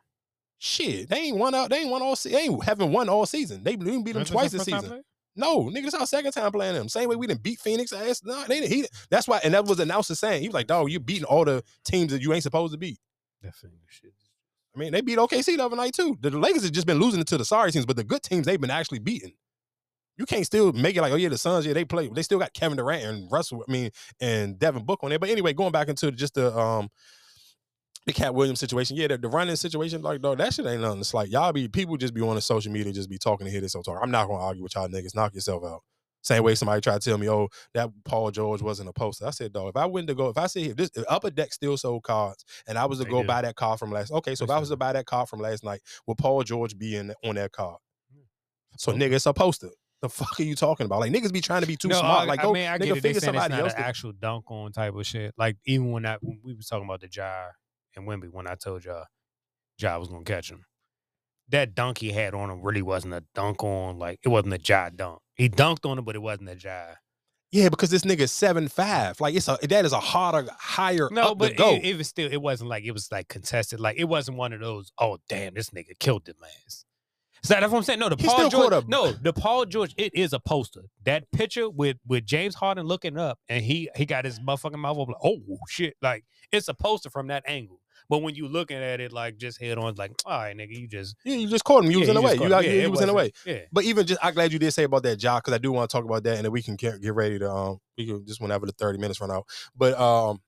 Shit, 0.56 1.10
they 1.10 1.18
ain't 1.18 1.36
won 1.36 1.54
out. 1.54 1.68
They 1.68 1.80
ain't 1.80 1.90
won 1.90 2.00
all. 2.00 2.16
Se- 2.16 2.30
they 2.30 2.44
ain't 2.44 2.64
haven't 2.64 2.92
won 2.92 3.10
all 3.10 3.26
season. 3.26 3.62
They 3.62 3.76
didn't 3.76 4.04
beat 4.04 4.12
them 4.12 4.20
Memphis 4.20 4.30
twice 4.30 4.52
this 4.52 4.64
season. 4.64 5.02
No, 5.36 5.64
nigga, 5.64 5.82
this 5.82 5.94
our 5.94 6.06
second 6.06 6.32
time 6.32 6.50
playing 6.50 6.76
them. 6.76 6.88
Same 6.88 7.10
way 7.10 7.16
we 7.16 7.26
didn't 7.26 7.42
beat 7.42 7.60
Phoenix. 7.60 7.92
Ass. 7.92 8.22
No, 8.24 8.42
they 8.48 8.60
didn't. 8.60 8.72
He, 8.72 8.86
that's 9.10 9.28
why, 9.28 9.38
and 9.44 9.52
that 9.52 9.66
was 9.66 9.80
announced 9.80 10.08
the 10.08 10.16
saying 10.16 10.40
he 10.40 10.48
was 10.48 10.54
like, 10.54 10.66
"Dog, 10.66 10.90
you 10.90 10.98
beating 10.98 11.24
all 11.24 11.44
the 11.44 11.62
teams 11.84 12.10
that 12.12 12.22
you 12.22 12.32
ain't 12.32 12.42
supposed 12.42 12.72
to 12.72 12.78
beat." 12.78 12.98
That 13.42 13.54
Phoenix 13.54 13.82
shit. 13.90 14.14
I 14.76 14.78
mean, 14.78 14.92
they 14.92 15.00
beat 15.00 15.18
OKC 15.18 15.56
the 15.56 15.64
other 15.64 15.76
night 15.76 15.94
too. 15.94 16.18
The, 16.20 16.30
Lakers 16.30 16.62
have 16.64 16.72
just 16.72 16.86
been 16.86 16.98
losing 17.00 17.20
it 17.20 17.26
to 17.28 17.38
the 17.38 17.44
sorry 17.44 17.72
teams, 17.72 17.86
but 17.86 17.96
the 17.96 18.04
good 18.04 18.22
teams 18.22 18.46
they've 18.46 18.60
been 18.60 18.70
actually 18.70 18.98
beating. 18.98 19.32
You 20.18 20.26
can't 20.26 20.46
still 20.46 20.72
make 20.72 20.96
it 20.96 21.02
like, 21.02 21.12
oh 21.12 21.16
yeah, 21.16 21.28
the 21.28 21.38
Suns, 21.38 21.66
yeah, 21.66 21.72
they 21.72 21.84
play. 21.84 22.08
They 22.08 22.22
still 22.22 22.38
got 22.38 22.54
Kevin 22.54 22.76
Durant 22.76 23.04
and 23.04 23.30
Russell, 23.30 23.64
I 23.66 23.70
mean, 23.70 23.90
and 24.20 24.58
Devin 24.58 24.84
Book 24.84 25.00
on 25.02 25.10
there. 25.10 25.18
But 25.18 25.30
anyway, 25.30 25.52
going 25.52 25.72
back 25.72 25.88
into 25.88 26.10
just 26.10 26.34
the 26.34 26.56
um 26.56 26.88
the 28.06 28.12
Katt 28.12 28.34
Williams 28.34 28.60
situation, 28.60 28.96
yeah, 28.96 29.08
the, 29.08 29.18
the 29.18 29.28
running 29.28 29.56
situation, 29.56 30.00
like 30.00 30.22
dog, 30.22 30.38
that 30.38 30.54
shit 30.54 30.66
ain't 30.66 30.80
nothing. 30.80 31.00
It's 31.00 31.12
like 31.12 31.30
y'all 31.30 31.52
be 31.52 31.68
people 31.68 31.96
just 31.96 32.14
be 32.14 32.22
on 32.22 32.34
the 32.34 32.40
social 32.40 32.72
media, 32.72 32.92
just 32.92 33.10
be 33.10 33.18
talking 33.18 33.46
to 33.46 33.50
hit 33.50 33.62
this 33.62 33.72
so 33.72 33.82
talk. 33.82 33.98
I'm 34.02 34.10
not 34.10 34.28
gonna 34.28 34.42
argue 34.42 34.62
with 34.62 34.74
y'all 34.74 34.88
niggas. 34.88 35.14
Knock 35.14 35.34
yourself 35.34 35.64
out. 35.64 35.82
Same 36.26 36.42
way 36.42 36.56
somebody 36.56 36.80
tried 36.80 37.00
to 37.00 37.08
tell 37.08 37.18
me, 37.18 37.30
oh, 37.30 37.46
that 37.72 37.88
Paul 38.04 38.32
George 38.32 38.60
wasn't 38.60 38.88
a 38.88 38.92
poster. 38.92 39.26
I 39.28 39.30
said, 39.30 39.52
dog, 39.52 39.68
if 39.68 39.76
I 39.76 39.86
went 39.86 40.08
to 40.08 40.14
go, 40.16 40.28
if 40.28 40.36
I 40.36 40.48
see 40.48 40.64
if 40.70 40.76
this 40.76 40.90
if 40.96 41.04
Upper 41.08 41.30
Deck 41.30 41.52
still 41.52 41.76
sold 41.76 42.02
cards 42.02 42.44
and 42.66 42.76
I 42.76 42.84
was 42.86 42.98
to 42.98 43.04
They 43.04 43.10
go 43.10 43.20
do. 43.22 43.28
buy 43.28 43.42
that 43.42 43.54
card 43.54 43.78
from 43.78 43.92
last, 43.92 44.10
okay, 44.10 44.34
so 44.34 44.44
if 44.44 44.50
I 44.50 44.58
was 44.58 44.70
to 44.70 44.76
buy 44.76 44.92
that 44.92 45.06
card 45.06 45.28
from 45.28 45.38
last 45.38 45.62
night, 45.62 45.82
would 46.08 46.18
Paul 46.18 46.42
George 46.42 46.76
be 46.76 46.96
in 46.96 47.14
on 47.24 47.36
that 47.36 47.52
card? 47.52 47.76
Hmm. 48.12 48.22
So 48.76 48.92
nigga, 48.92 49.12
it's 49.12 49.26
a 49.26 49.32
poster. 49.32 49.68
The 50.02 50.08
fuck 50.08 50.40
are 50.40 50.42
you 50.42 50.56
talking 50.56 50.84
about? 50.86 50.98
Like 50.98 51.12
niggas 51.12 51.32
be 51.32 51.40
trying 51.40 51.60
to 51.60 51.68
be 51.68 51.76
too 51.76 51.86
no, 51.86 52.00
smart. 52.00 52.22
I, 52.22 52.24
like 52.24 52.40
I 52.40 52.42
go, 52.42 52.52
mean, 52.52 52.66
I 52.66 52.76
nigga, 52.76 52.80
get 52.80 52.88
it. 52.88 52.94
They 52.94 53.00
figure 53.00 53.20
saying 53.20 53.34
it's 53.36 53.44
somebody 53.44 53.54
not 53.54 53.60
else. 53.60 53.72
an 53.74 53.78
to- 53.82 53.86
actual 53.86 54.12
dunk 54.12 54.50
on 54.50 54.72
type 54.72 54.96
of 54.96 55.06
shit. 55.06 55.32
Like 55.38 55.58
even 55.64 55.92
when 55.92 56.04
I 56.06 56.16
when 56.20 56.40
we 56.42 56.54
was 56.54 56.66
talking 56.66 56.86
about 56.86 57.02
the 57.02 57.08
Ja 57.08 57.44
and 57.94 58.04
Wemby, 58.08 58.30
when 58.32 58.48
I 58.48 58.56
told 58.56 58.84
y'all 58.84 59.04
Ja 59.78 59.96
was 59.96 60.08
gonna 60.08 60.24
catch 60.24 60.50
him, 60.50 60.64
that 61.50 61.74
dunk 61.74 61.98
he 61.98 62.10
had 62.12 62.34
on 62.34 62.50
him 62.50 62.62
really 62.62 62.82
wasn't 62.82 63.14
a 63.14 63.24
dunk 63.34 63.62
on. 63.62 63.98
Like 63.98 64.20
it 64.22 64.28
wasn't 64.28 64.54
a 64.54 64.60
Ja 64.62 64.90
dunk. 64.90 65.20
He 65.34 65.48
dunked 65.48 65.88
on 65.88 65.98
him, 65.98 66.04
but 66.04 66.16
it 66.16 66.22
wasn't 66.22 66.48
a 66.50 66.56
Ja. 66.56 66.94
Yeah, 67.52 67.68
because 67.68 67.90
this 67.90 68.02
nigga 68.02 68.28
seven 68.28 68.68
five. 68.68 69.20
Like 69.20 69.34
it's 69.34 69.48
a 69.48 69.56
that 69.62 69.84
is 69.84 69.92
a 69.92 70.00
harder, 70.00 70.48
higher 70.58 71.08
No, 71.12 71.30
up 71.32 71.38
but 71.38 71.52
it, 71.52 71.84
it 71.84 71.96
was 71.96 72.08
still 72.08 72.30
it 72.30 72.42
wasn't 72.42 72.68
like 72.70 72.84
it 72.84 72.90
was 72.92 73.10
like 73.12 73.28
contested. 73.28 73.80
Like 73.80 73.96
it 73.98 74.04
wasn't 74.04 74.36
one 74.36 74.52
of 74.52 74.60
those. 74.60 74.90
Oh 74.98 75.18
damn, 75.28 75.54
this 75.54 75.70
nigga 75.70 75.98
killed 75.98 76.28
him 76.28 76.34
ass. 76.66 76.84
So 77.42 77.54
that's 77.54 77.70
what 77.70 77.78
I'm 77.78 77.84
saying. 77.84 78.00
No, 78.00 78.08
the 78.08 78.16
He 78.18 78.26
Paul 78.26 78.48
George. 78.48 78.72
a- 78.72 78.84
No, 78.88 79.12
the 79.12 79.32
Paul 79.32 79.66
George. 79.66 79.94
It 79.96 80.12
is 80.14 80.32
a 80.32 80.40
poster. 80.40 80.82
That 81.04 81.30
picture 81.30 81.70
with 81.70 81.96
with 82.06 82.26
James 82.26 82.56
Harden 82.56 82.86
looking 82.86 83.16
up 83.16 83.38
and 83.48 83.64
he 83.64 83.88
he 83.94 84.04
got 84.04 84.24
his 84.24 84.40
motherfucking 84.40 84.78
mouth 84.78 84.96
open. 84.98 85.14
Like, 85.14 85.22
oh 85.24 85.58
shit! 85.68 85.94
Like 86.02 86.24
it's 86.50 86.66
a 86.66 86.74
poster 86.74 87.08
from 87.10 87.28
that 87.28 87.44
angle. 87.46 87.80
But 88.08 88.18
when 88.18 88.34
you 88.34 88.48
looking 88.48 88.76
at 88.76 89.00
it 89.00 89.12
like 89.12 89.36
just 89.36 89.60
head 89.60 89.78
on, 89.78 89.94
like, 89.96 90.12
all 90.24 90.38
right, 90.38 90.56
nigga, 90.56 90.78
you 90.78 90.86
just 90.88 91.16
Yeah, 91.24 91.36
you 91.36 91.48
just 91.48 91.64
caught 91.64 91.84
him. 91.84 91.90
You 91.90 92.00
was 92.00 92.08
in 92.08 92.14
the 92.14 92.20
way. 92.22 92.32
You 92.34 92.38
caught 92.38 92.48
got 92.48 92.64
him. 92.64 92.72
you, 92.72 92.80
Yeah, 92.80 92.86
was 92.88 93.00
in 93.00 93.08
the 93.08 93.14
way. 93.14 93.32
yeah. 93.44 93.60
But 93.72 93.84
even 93.84 94.06
just, 94.06 94.24
I'm 94.24 94.34
glad 94.34 94.52
you 94.52 94.58
did 94.58 94.72
say 94.72 94.84
about 94.84 95.02
that 95.04 95.16
job 95.16 95.42
because 95.42 95.54
I 95.54 95.58
do 95.58 95.72
want 95.72 95.90
to 95.90 95.96
talk 95.96 96.04
about 96.04 96.22
that, 96.24 96.36
and 96.36 96.44
then 96.44 96.52
we 96.52 96.62
can 96.62 96.76
get 96.76 97.00
get 97.00 97.14
ready 97.14 97.38
to 97.38 97.50
um 97.50 97.78
we 97.96 98.06
can 98.06 98.24
just 98.26 98.40
whenever 98.40 98.66
the 98.66 98.72
30 98.72 98.98
minutes 98.98 99.20
run 99.20 99.30
out. 99.30 99.46
But 99.76 99.98
um. 99.98 100.40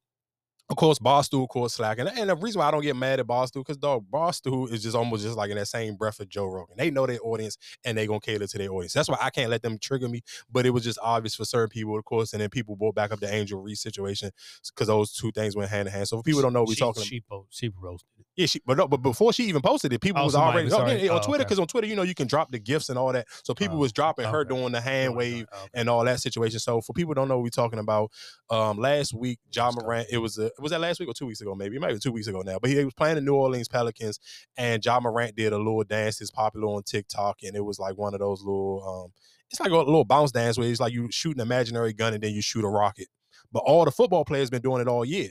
Of 0.70 0.76
course, 0.76 0.98
Barstool, 0.98 1.44
of 1.44 1.48
course, 1.48 1.74
slack. 1.74 1.98
And, 1.98 2.10
and 2.10 2.28
the 2.28 2.36
reason 2.36 2.58
why 2.58 2.68
I 2.68 2.70
don't 2.70 2.82
get 2.82 2.94
mad 2.94 3.20
at 3.20 3.26
Barstool, 3.26 3.60
because 3.60 3.78
dog, 3.78 4.04
Barstool 4.10 4.70
is 4.70 4.82
just 4.82 4.94
almost 4.94 5.22
just 5.22 5.36
like 5.36 5.50
in 5.50 5.56
that 5.56 5.66
same 5.66 5.96
breath 5.96 6.20
of 6.20 6.28
Joe 6.28 6.44
Rogan. 6.44 6.76
They 6.76 6.90
know 6.90 7.06
their 7.06 7.20
audience 7.22 7.56
and 7.84 7.96
they 7.96 8.06
gonna 8.06 8.20
cater 8.20 8.46
to 8.46 8.58
their 8.58 8.70
audience. 8.70 8.92
That's 8.92 9.08
why 9.08 9.16
I 9.20 9.30
can't 9.30 9.50
let 9.50 9.62
them 9.62 9.78
trigger 9.78 10.10
me. 10.10 10.20
But 10.50 10.66
it 10.66 10.70
was 10.70 10.84
just 10.84 10.98
obvious 11.02 11.34
for 11.34 11.46
certain 11.46 11.70
people, 11.70 11.96
of 11.96 12.04
course, 12.04 12.34
and 12.34 12.42
then 12.42 12.50
people 12.50 12.76
brought 12.76 12.94
back 12.94 13.12
up 13.12 13.20
the 13.20 13.32
Angel 13.32 13.60
Reese 13.62 13.80
situation 13.80 14.30
because 14.68 14.88
those 14.88 15.12
two 15.14 15.32
things 15.32 15.56
went 15.56 15.70
hand 15.70 15.88
in 15.88 15.94
hand. 15.94 16.06
So 16.08 16.18
if 16.18 16.24
people 16.24 16.42
don't 16.42 16.52
know 16.52 16.60
what 16.60 16.68
we're 16.68 16.74
she, 16.74 16.80
talking 16.80 17.00
about. 17.00 17.06
she, 17.06 17.20
po- 17.20 17.46
she 17.48 17.70
roasted 17.80 18.10
it. 18.20 18.26
Yeah, 18.38 18.46
she, 18.46 18.62
but 18.64 18.76
no, 18.78 18.86
but 18.86 18.98
before 18.98 19.32
she 19.32 19.46
even 19.46 19.62
posted 19.62 19.92
it, 19.92 20.00
people 20.00 20.22
Oh, 20.22 20.24
was 20.24 20.36
already 20.36 20.66
was 20.66 20.74
oh, 20.74 20.86
yeah, 20.86 21.10
on 21.10 21.18
oh, 21.18 21.22
Twitter 21.22 21.40
okay. 21.40 21.44
because 21.48 21.58
on 21.58 21.66
Twitter, 21.66 21.88
you 21.88 21.96
know, 21.96 22.04
you 22.04 22.14
can 22.14 22.28
drop 22.28 22.52
the 22.52 22.60
gifts 22.60 22.88
and 22.88 22.96
all 22.96 23.12
that. 23.12 23.26
So 23.42 23.52
people 23.52 23.78
was 23.78 23.92
dropping 23.92 24.26
her 24.26 24.44
doing 24.44 24.70
the 24.70 24.80
hand 24.80 25.16
wave 25.16 25.46
and 25.74 25.88
all 25.88 26.04
that 26.04 26.20
situation. 26.20 26.60
So 26.60 26.80
for 26.80 26.92
people 26.92 27.10
who 27.10 27.14
don't 27.16 27.26
know 27.26 27.38
what 27.38 27.42
we're 27.42 27.50
talking 27.50 27.80
about, 27.80 28.12
um, 28.48 28.78
last 28.78 29.12
week, 29.12 29.40
Ja 29.52 29.72
Morant, 29.72 30.06
it 30.12 30.18
was 30.18 30.38
a, 30.38 30.52
was 30.60 30.70
that 30.70 30.80
last 30.80 31.00
week 31.00 31.08
or 31.08 31.14
two 31.14 31.26
weeks 31.26 31.40
ago? 31.40 31.56
Maybe 31.56 31.74
it 31.74 31.80
might 31.80 31.92
be 31.92 31.98
two 31.98 32.12
weeks 32.12 32.28
ago 32.28 32.42
now. 32.42 32.60
But 32.62 32.70
he, 32.70 32.84
was 32.84 32.94
playing 32.94 33.16
the 33.16 33.22
New 33.22 33.34
Orleans 33.34 33.66
Pelicans, 33.66 34.20
and 34.56 34.84
Ja 34.84 35.00
Morant 35.00 35.34
did 35.34 35.52
a 35.52 35.58
little 35.58 35.82
dance 35.82 36.20
that's 36.20 36.30
popular 36.30 36.68
on 36.68 36.84
TikTok, 36.84 37.38
and 37.42 37.56
it 37.56 37.64
was 37.64 37.80
like 37.80 37.98
one 37.98 38.14
of 38.14 38.20
those 38.20 38.44
little, 38.44 39.04
um, 39.04 39.12
it's 39.50 39.58
like 39.58 39.72
a 39.72 39.76
little 39.76 40.04
bounce 40.04 40.30
dance 40.30 40.56
where 40.56 40.68
it's 40.68 40.78
like 40.78 40.92
you 40.92 41.08
shoot 41.10 41.34
an 41.34 41.40
imaginary 41.40 41.92
gun 41.92 42.14
and 42.14 42.22
then 42.22 42.32
you 42.32 42.42
shoot 42.42 42.64
a 42.64 42.68
rocket. 42.68 43.08
But 43.50 43.64
all 43.66 43.84
the 43.84 43.90
football 43.90 44.24
players 44.24 44.48
been 44.48 44.62
doing 44.62 44.80
it 44.80 44.86
all 44.86 45.04
year. 45.04 45.30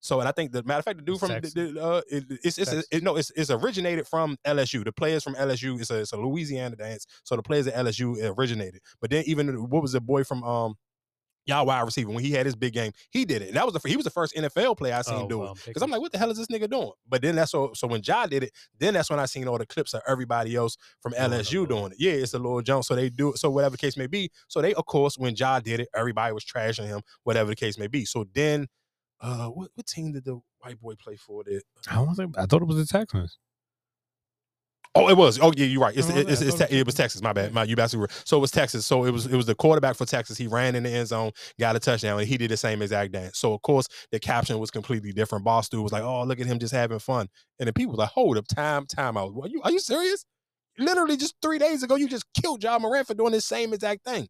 So, 0.00 0.20
and 0.20 0.28
I 0.28 0.32
think 0.32 0.52
the 0.52 0.62
matter 0.62 0.78
of 0.78 0.84
fact, 0.84 0.98
the 0.98 1.04
dude 1.04 1.18
from 1.18 1.28
the, 1.54 1.82
uh, 1.82 2.02
it, 2.08 2.24
it's 2.44 2.56
it's 2.58 2.72
it, 2.90 3.02
no, 3.02 3.16
it's 3.16 3.30
it's 3.30 3.50
originated 3.50 4.06
from 4.06 4.36
LSU. 4.46 4.84
The 4.84 4.92
players 4.92 5.24
from 5.24 5.34
LSU, 5.34 5.80
it's 5.80 5.90
a 5.90 6.00
it's 6.00 6.12
a 6.12 6.16
Louisiana 6.16 6.76
dance. 6.76 7.06
So 7.24 7.36
the 7.36 7.42
players 7.42 7.66
at 7.66 7.74
LSU 7.74 8.16
originated. 8.38 8.80
But 9.00 9.10
then 9.10 9.24
even 9.26 9.48
what 9.68 9.82
was 9.82 9.92
the 9.92 10.00
boy 10.00 10.24
from 10.24 10.44
um 10.44 10.76
y'all 11.46 11.64
wide 11.64 11.80
receiver 11.80 12.10
when 12.10 12.22
he 12.22 12.30
had 12.30 12.44
his 12.44 12.54
big 12.54 12.74
game, 12.74 12.92
he 13.10 13.24
did 13.24 13.40
it. 13.42 13.48
And 13.48 13.56
that 13.56 13.64
was 13.64 13.74
the 13.74 13.88
he 13.88 13.96
was 13.96 14.04
the 14.04 14.10
first 14.10 14.36
NFL 14.36 14.76
player 14.76 14.94
I 14.94 15.02
seen 15.02 15.22
Oh, 15.22 15.28
do 15.28 15.44
it. 15.44 15.58
Because 15.66 15.82
I'm 15.82 15.90
like, 15.90 16.00
what 16.00 16.12
the 16.12 16.18
hell 16.18 16.30
is 16.30 16.36
this 16.36 16.46
nigga 16.48 16.70
doing? 16.70 16.92
But 17.08 17.22
then 17.22 17.34
that's 17.36 17.50
so 17.50 17.72
so 17.74 17.88
when 17.88 18.02
Ja 18.04 18.26
did 18.26 18.44
it, 18.44 18.52
then 18.78 18.94
that's 18.94 19.10
when 19.10 19.18
I 19.18 19.24
seen 19.24 19.48
all 19.48 19.58
the 19.58 19.66
clips 19.66 19.94
of 19.94 20.02
everybody 20.06 20.54
else 20.54 20.76
from 21.00 21.14
LSU 21.14 21.66
doing 21.66 21.92
it. 21.92 21.96
Yeah, 21.98 22.12
it's 22.12 22.34
a 22.34 22.38
little 22.38 22.60
jump. 22.60 22.84
So 22.84 22.94
they 22.94 23.08
do 23.08 23.30
it. 23.32 23.38
So 23.38 23.50
whatever 23.50 23.72
the 23.72 23.78
case 23.78 23.96
may 23.96 24.06
be. 24.06 24.30
So 24.46 24.60
they, 24.60 24.74
of 24.74 24.84
course, 24.86 25.16
when 25.18 25.34
Ja 25.34 25.58
did 25.58 25.80
it, 25.80 25.88
everybody 25.94 26.32
was 26.32 26.44
trashing 26.44 26.86
him, 26.86 27.00
whatever 27.24 27.50
the 27.50 27.56
case 27.56 27.78
may 27.78 27.86
be. 27.88 28.04
So 28.04 28.26
then 28.34 28.68
uh 29.20 29.48
what, 29.48 29.70
what 29.74 29.86
team 29.86 30.12
did 30.12 30.24
the 30.24 30.40
white 30.60 30.80
boy 30.80 30.94
play 30.94 31.16
for 31.16 31.44
that? 31.44 31.62
I 31.90 31.96
don't 31.96 32.14
think 32.14 32.38
I 32.38 32.46
thought 32.46 32.62
it 32.62 32.68
was 32.68 32.76
the 32.76 32.86
Texans. 32.86 33.38
Oh, 34.94 35.08
it 35.08 35.16
was. 35.16 35.38
Oh, 35.40 35.52
yeah, 35.54 35.66
you're 35.66 35.80
right. 35.80 35.96
It's, 35.96 36.08
it's, 36.08 36.40
it's, 36.40 36.60
it 36.60 36.84
was 36.84 36.94
Texas. 36.94 37.22
My 37.22 37.32
bad. 37.32 37.52
My 37.52 37.62
you 37.62 37.76
absolutely 37.78 38.12
were. 38.12 38.22
So 38.24 38.36
it 38.36 38.40
was 38.40 38.50
Texas. 38.50 38.84
So 38.84 39.04
it 39.04 39.12
was 39.12 39.26
it 39.26 39.36
was 39.36 39.46
the 39.46 39.54
quarterback 39.54 39.94
for 39.94 40.06
Texas. 40.06 40.36
He 40.36 40.48
ran 40.48 40.74
in 40.74 40.82
the 40.82 40.90
end 40.90 41.06
zone, 41.06 41.30
got 41.60 41.76
a 41.76 41.78
touchdown, 41.78 42.18
and 42.18 42.26
he 42.26 42.36
did 42.36 42.50
the 42.50 42.56
same 42.56 42.82
exact 42.82 43.12
dance. 43.12 43.38
So 43.38 43.52
of 43.52 43.62
course 43.62 43.86
the 44.10 44.18
caption 44.18 44.58
was 44.58 44.70
completely 44.70 45.12
different. 45.12 45.44
Barstool 45.44 45.82
was 45.82 45.92
like, 45.92 46.02
"Oh, 46.02 46.24
look 46.24 46.40
at 46.40 46.46
him 46.46 46.58
just 46.58 46.72
having 46.72 46.98
fun," 46.98 47.28
and 47.60 47.68
the 47.68 47.72
people 47.72 47.92
was 47.92 47.98
like, 47.98 48.10
"Hold 48.10 48.38
up, 48.38 48.48
time, 48.48 48.86
time 48.86 49.16
out. 49.16 49.34
Are 49.40 49.48
you 49.48 49.60
are 49.62 49.70
you 49.70 49.78
serious? 49.78 50.24
Literally 50.78 51.16
just 51.16 51.34
three 51.42 51.58
days 51.58 51.82
ago, 51.82 51.94
you 51.94 52.08
just 52.08 52.24
killed 52.40 52.62
Ja 52.62 52.78
Morant 52.78 53.06
for 53.06 53.14
doing 53.14 53.32
the 53.32 53.40
same 53.40 53.72
exact 53.72 54.04
thing. 54.04 54.26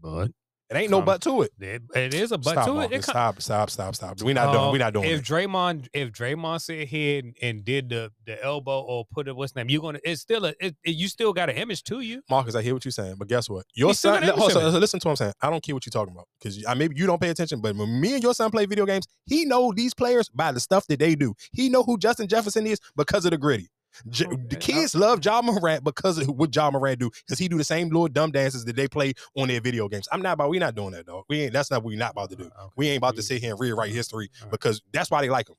But 0.00 0.30
It 0.68 0.76
ain't 0.76 0.90
no 0.90 1.00
but 1.00 1.22
to 1.22 1.42
it. 1.42 1.52
it, 1.60 1.82
it 1.94 2.12
is 2.14 2.32
a 2.32 2.38
but 2.38 2.50
stop, 2.50 2.66
to 2.66 2.72
it. 2.72 2.74
Marcus, 2.74 2.98
It 2.98 3.02
stop, 3.04 3.40
stop, 3.40 3.70
stop, 3.70 3.94
stop. 3.94 4.20
We 4.22 4.32
not 4.32 4.52
doing. 4.52 4.64
Um, 4.64 4.72
We 4.72 4.78
not 4.78 4.92
doing. 4.94 5.08
If 5.08 5.20
it. 5.20 5.24
Draymond, 5.24 5.86
if 5.92 6.10
Draymond 6.10 6.60
sit 6.60 6.88
here 6.88 7.20
and, 7.20 7.36
and 7.40 7.64
did 7.64 7.88
the 7.88 8.10
the 8.26 8.42
elbow 8.42 8.80
or 8.80 9.04
put 9.04 9.28
it 9.28 9.36
what's 9.36 9.54
name, 9.54 9.70
you're 9.70 9.80
gonna. 9.80 10.00
It's 10.02 10.20
still 10.22 10.44
a. 10.44 10.54
It, 10.60 10.74
it- 10.82 10.96
you 10.96 11.06
still 11.08 11.32
got 11.32 11.50
an 11.50 11.56
image 11.56 11.84
to 11.84 12.00
you. 12.00 12.22
Marcus, 12.28 12.54
I 12.56 12.62
hear 12.62 12.74
what 12.74 12.84
you're 12.84 12.92
saying, 12.92 13.14
but 13.18 13.28
guess 13.28 13.48
what? 13.48 13.64
Your 13.74 13.90
He's 13.90 14.00
son, 14.00 14.22
hold 14.24 14.40
image 14.50 14.52
so 14.54 14.78
listen 14.78 14.98
to 15.00 15.08
what 15.08 15.12
I'm 15.12 15.16
saying. 15.16 15.32
I 15.40 15.50
don't 15.50 15.62
care 15.62 15.74
what 15.74 15.86
you're 15.86 15.92
talking 15.92 16.12
about 16.14 16.26
because 16.40 16.64
I 16.66 16.74
maybe 16.74 16.96
you 16.96 17.06
don't 17.06 17.20
pay 17.20 17.28
attention, 17.28 17.60
but 17.60 17.76
when 17.76 18.00
me 18.00 18.14
and 18.14 18.22
your 18.22 18.34
son 18.34 18.50
play 18.50 18.66
video 18.66 18.86
games, 18.86 19.06
he 19.24 19.44
know 19.44 19.72
these 19.72 19.94
players 19.94 20.28
by 20.30 20.50
the 20.50 20.58
stuff 20.60 20.86
that 20.88 20.98
they 20.98 21.14
do. 21.14 21.34
He 21.52 21.68
know 21.68 21.82
who 21.84 21.96
Justin 21.98 22.26
Jefferson 22.26 22.66
is 22.66 22.80
because 22.96 23.24
of 23.24 23.30
the 23.30 23.38
Griddy. 23.38 23.68
J- 24.08 24.26
the 24.26 24.56
kids 24.56 24.94
love 24.94 25.24
Ja 25.24 25.42
Morant 25.42 25.84
because 25.84 26.18
of 26.18 26.28
what 26.28 26.54
Ja 26.54 26.70
Morant 26.70 26.98
do 27.00 27.10
because 27.26 27.38
he 27.38 27.48
do 27.48 27.58
the 27.58 27.64
same 27.64 27.88
little 27.88 28.08
dumb 28.08 28.30
dances 28.30 28.64
that 28.64 28.76
they 28.76 28.88
play 28.88 29.14
on 29.36 29.48
their 29.48 29.60
video 29.60 29.88
games. 29.88 30.08
I'm 30.12 30.22
not 30.22 30.34
about. 30.34 30.50
We 30.50 30.58
not 30.58 30.74
doing 30.74 30.92
that, 30.92 31.06
dog. 31.06 31.24
We 31.28 31.42
ain't. 31.42 31.52
That's 31.52 31.70
not 31.70 31.82
what 31.82 31.88
we 31.90 31.96
not 31.96 32.12
about 32.12 32.30
to 32.30 32.36
do. 32.36 32.50
Uh, 32.58 32.68
we 32.76 32.88
ain't 32.88 32.98
about 32.98 33.16
to 33.16 33.22
sit 33.22 33.40
here 33.40 33.52
and 33.52 33.60
rewrite 33.60 33.92
history 33.92 34.30
because 34.50 34.82
that's 34.92 35.10
why 35.10 35.22
they 35.22 35.30
like 35.30 35.48
him. 35.48 35.56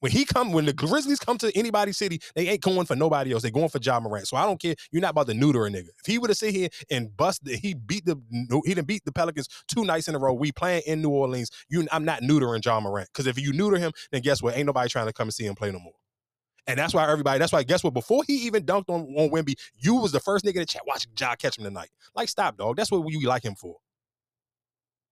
When 0.00 0.10
he 0.10 0.24
come, 0.24 0.52
when 0.52 0.66
the 0.66 0.72
Grizzlies 0.72 1.20
come 1.20 1.38
to 1.38 1.56
anybody's 1.56 1.96
city, 1.96 2.20
they 2.34 2.48
ain't 2.48 2.60
going 2.60 2.86
for 2.86 2.96
nobody 2.96 3.32
else. 3.32 3.44
They 3.44 3.52
going 3.52 3.68
for 3.68 3.78
Ja 3.80 4.00
Morant. 4.00 4.26
So 4.26 4.36
I 4.36 4.44
don't 4.44 4.60
care. 4.60 4.74
You're 4.90 5.00
not 5.00 5.12
about 5.12 5.28
to 5.28 5.34
neuter 5.34 5.64
a 5.64 5.70
nigga. 5.70 5.90
If 6.00 6.06
he 6.06 6.18
would 6.18 6.28
have 6.28 6.36
sit 6.36 6.52
here 6.52 6.68
and 6.90 7.16
bust, 7.16 7.44
the, 7.44 7.56
he 7.56 7.74
beat 7.74 8.04
the 8.04 8.16
he 8.64 8.74
didn't 8.74 8.88
beat 8.88 9.04
the 9.04 9.12
Pelicans 9.12 9.48
two 9.68 9.84
nights 9.84 10.08
in 10.08 10.16
a 10.16 10.18
row. 10.18 10.32
We 10.32 10.50
playing 10.50 10.82
in 10.86 11.02
New 11.02 11.10
Orleans. 11.10 11.52
You, 11.68 11.86
I'm 11.92 12.04
not 12.04 12.22
neutering 12.22 12.62
John 12.62 12.82
Morant 12.82 13.10
because 13.12 13.28
if 13.28 13.38
you 13.38 13.52
neuter 13.52 13.78
him, 13.78 13.92
then 14.10 14.22
guess 14.22 14.42
what? 14.42 14.56
Ain't 14.56 14.66
nobody 14.66 14.88
trying 14.88 15.06
to 15.06 15.12
come 15.12 15.28
and 15.28 15.34
see 15.34 15.46
him 15.46 15.54
play 15.54 15.70
no 15.70 15.78
more. 15.78 15.94
And 16.66 16.78
that's 16.78 16.94
why 16.94 17.10
everybody, 17.10 17.38
that's 17.38 17.52
why, 17.52 17.62
guess 17.64 17.82
what? 17.82 17.92
Before 17.92 18.22
he 18.26 18.34
even 18.46 18.64
dunked 18.64 18.88
on, 18.88 19.02
on 19.16 19.30
Wemby, 19.30 19.58
you 19.78 19.96
was 19.96 20.12
the 20.12 20.20
first 20.20 20.44
nigga 20.44 20.54
to 20.54 20.66
chat, 20.66 20.82
watch 20.86 21.06
Ja 21.18 21.34
catch 21.34 21.58
him 21.58 21.64
tonight. 21.64 21.90
Like, 22.14 22.28
stop, 22.28 22.56
dog. 22.56 22.76
That's 22.76 22.90
what 22.90 23.04
you 23.10 23.26
like 23.26 23.44
him 23.44 23.56
for. 23.56 23.76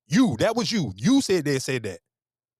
You, 0.07 0.37
that 0.39 0.55
was 0.55 0.71
you. 0.71 0.93
You 0.97 1.21
said 1.21 1.45
that, 1.45 1.61
said 1.63 1.83
that. 1.85 2.01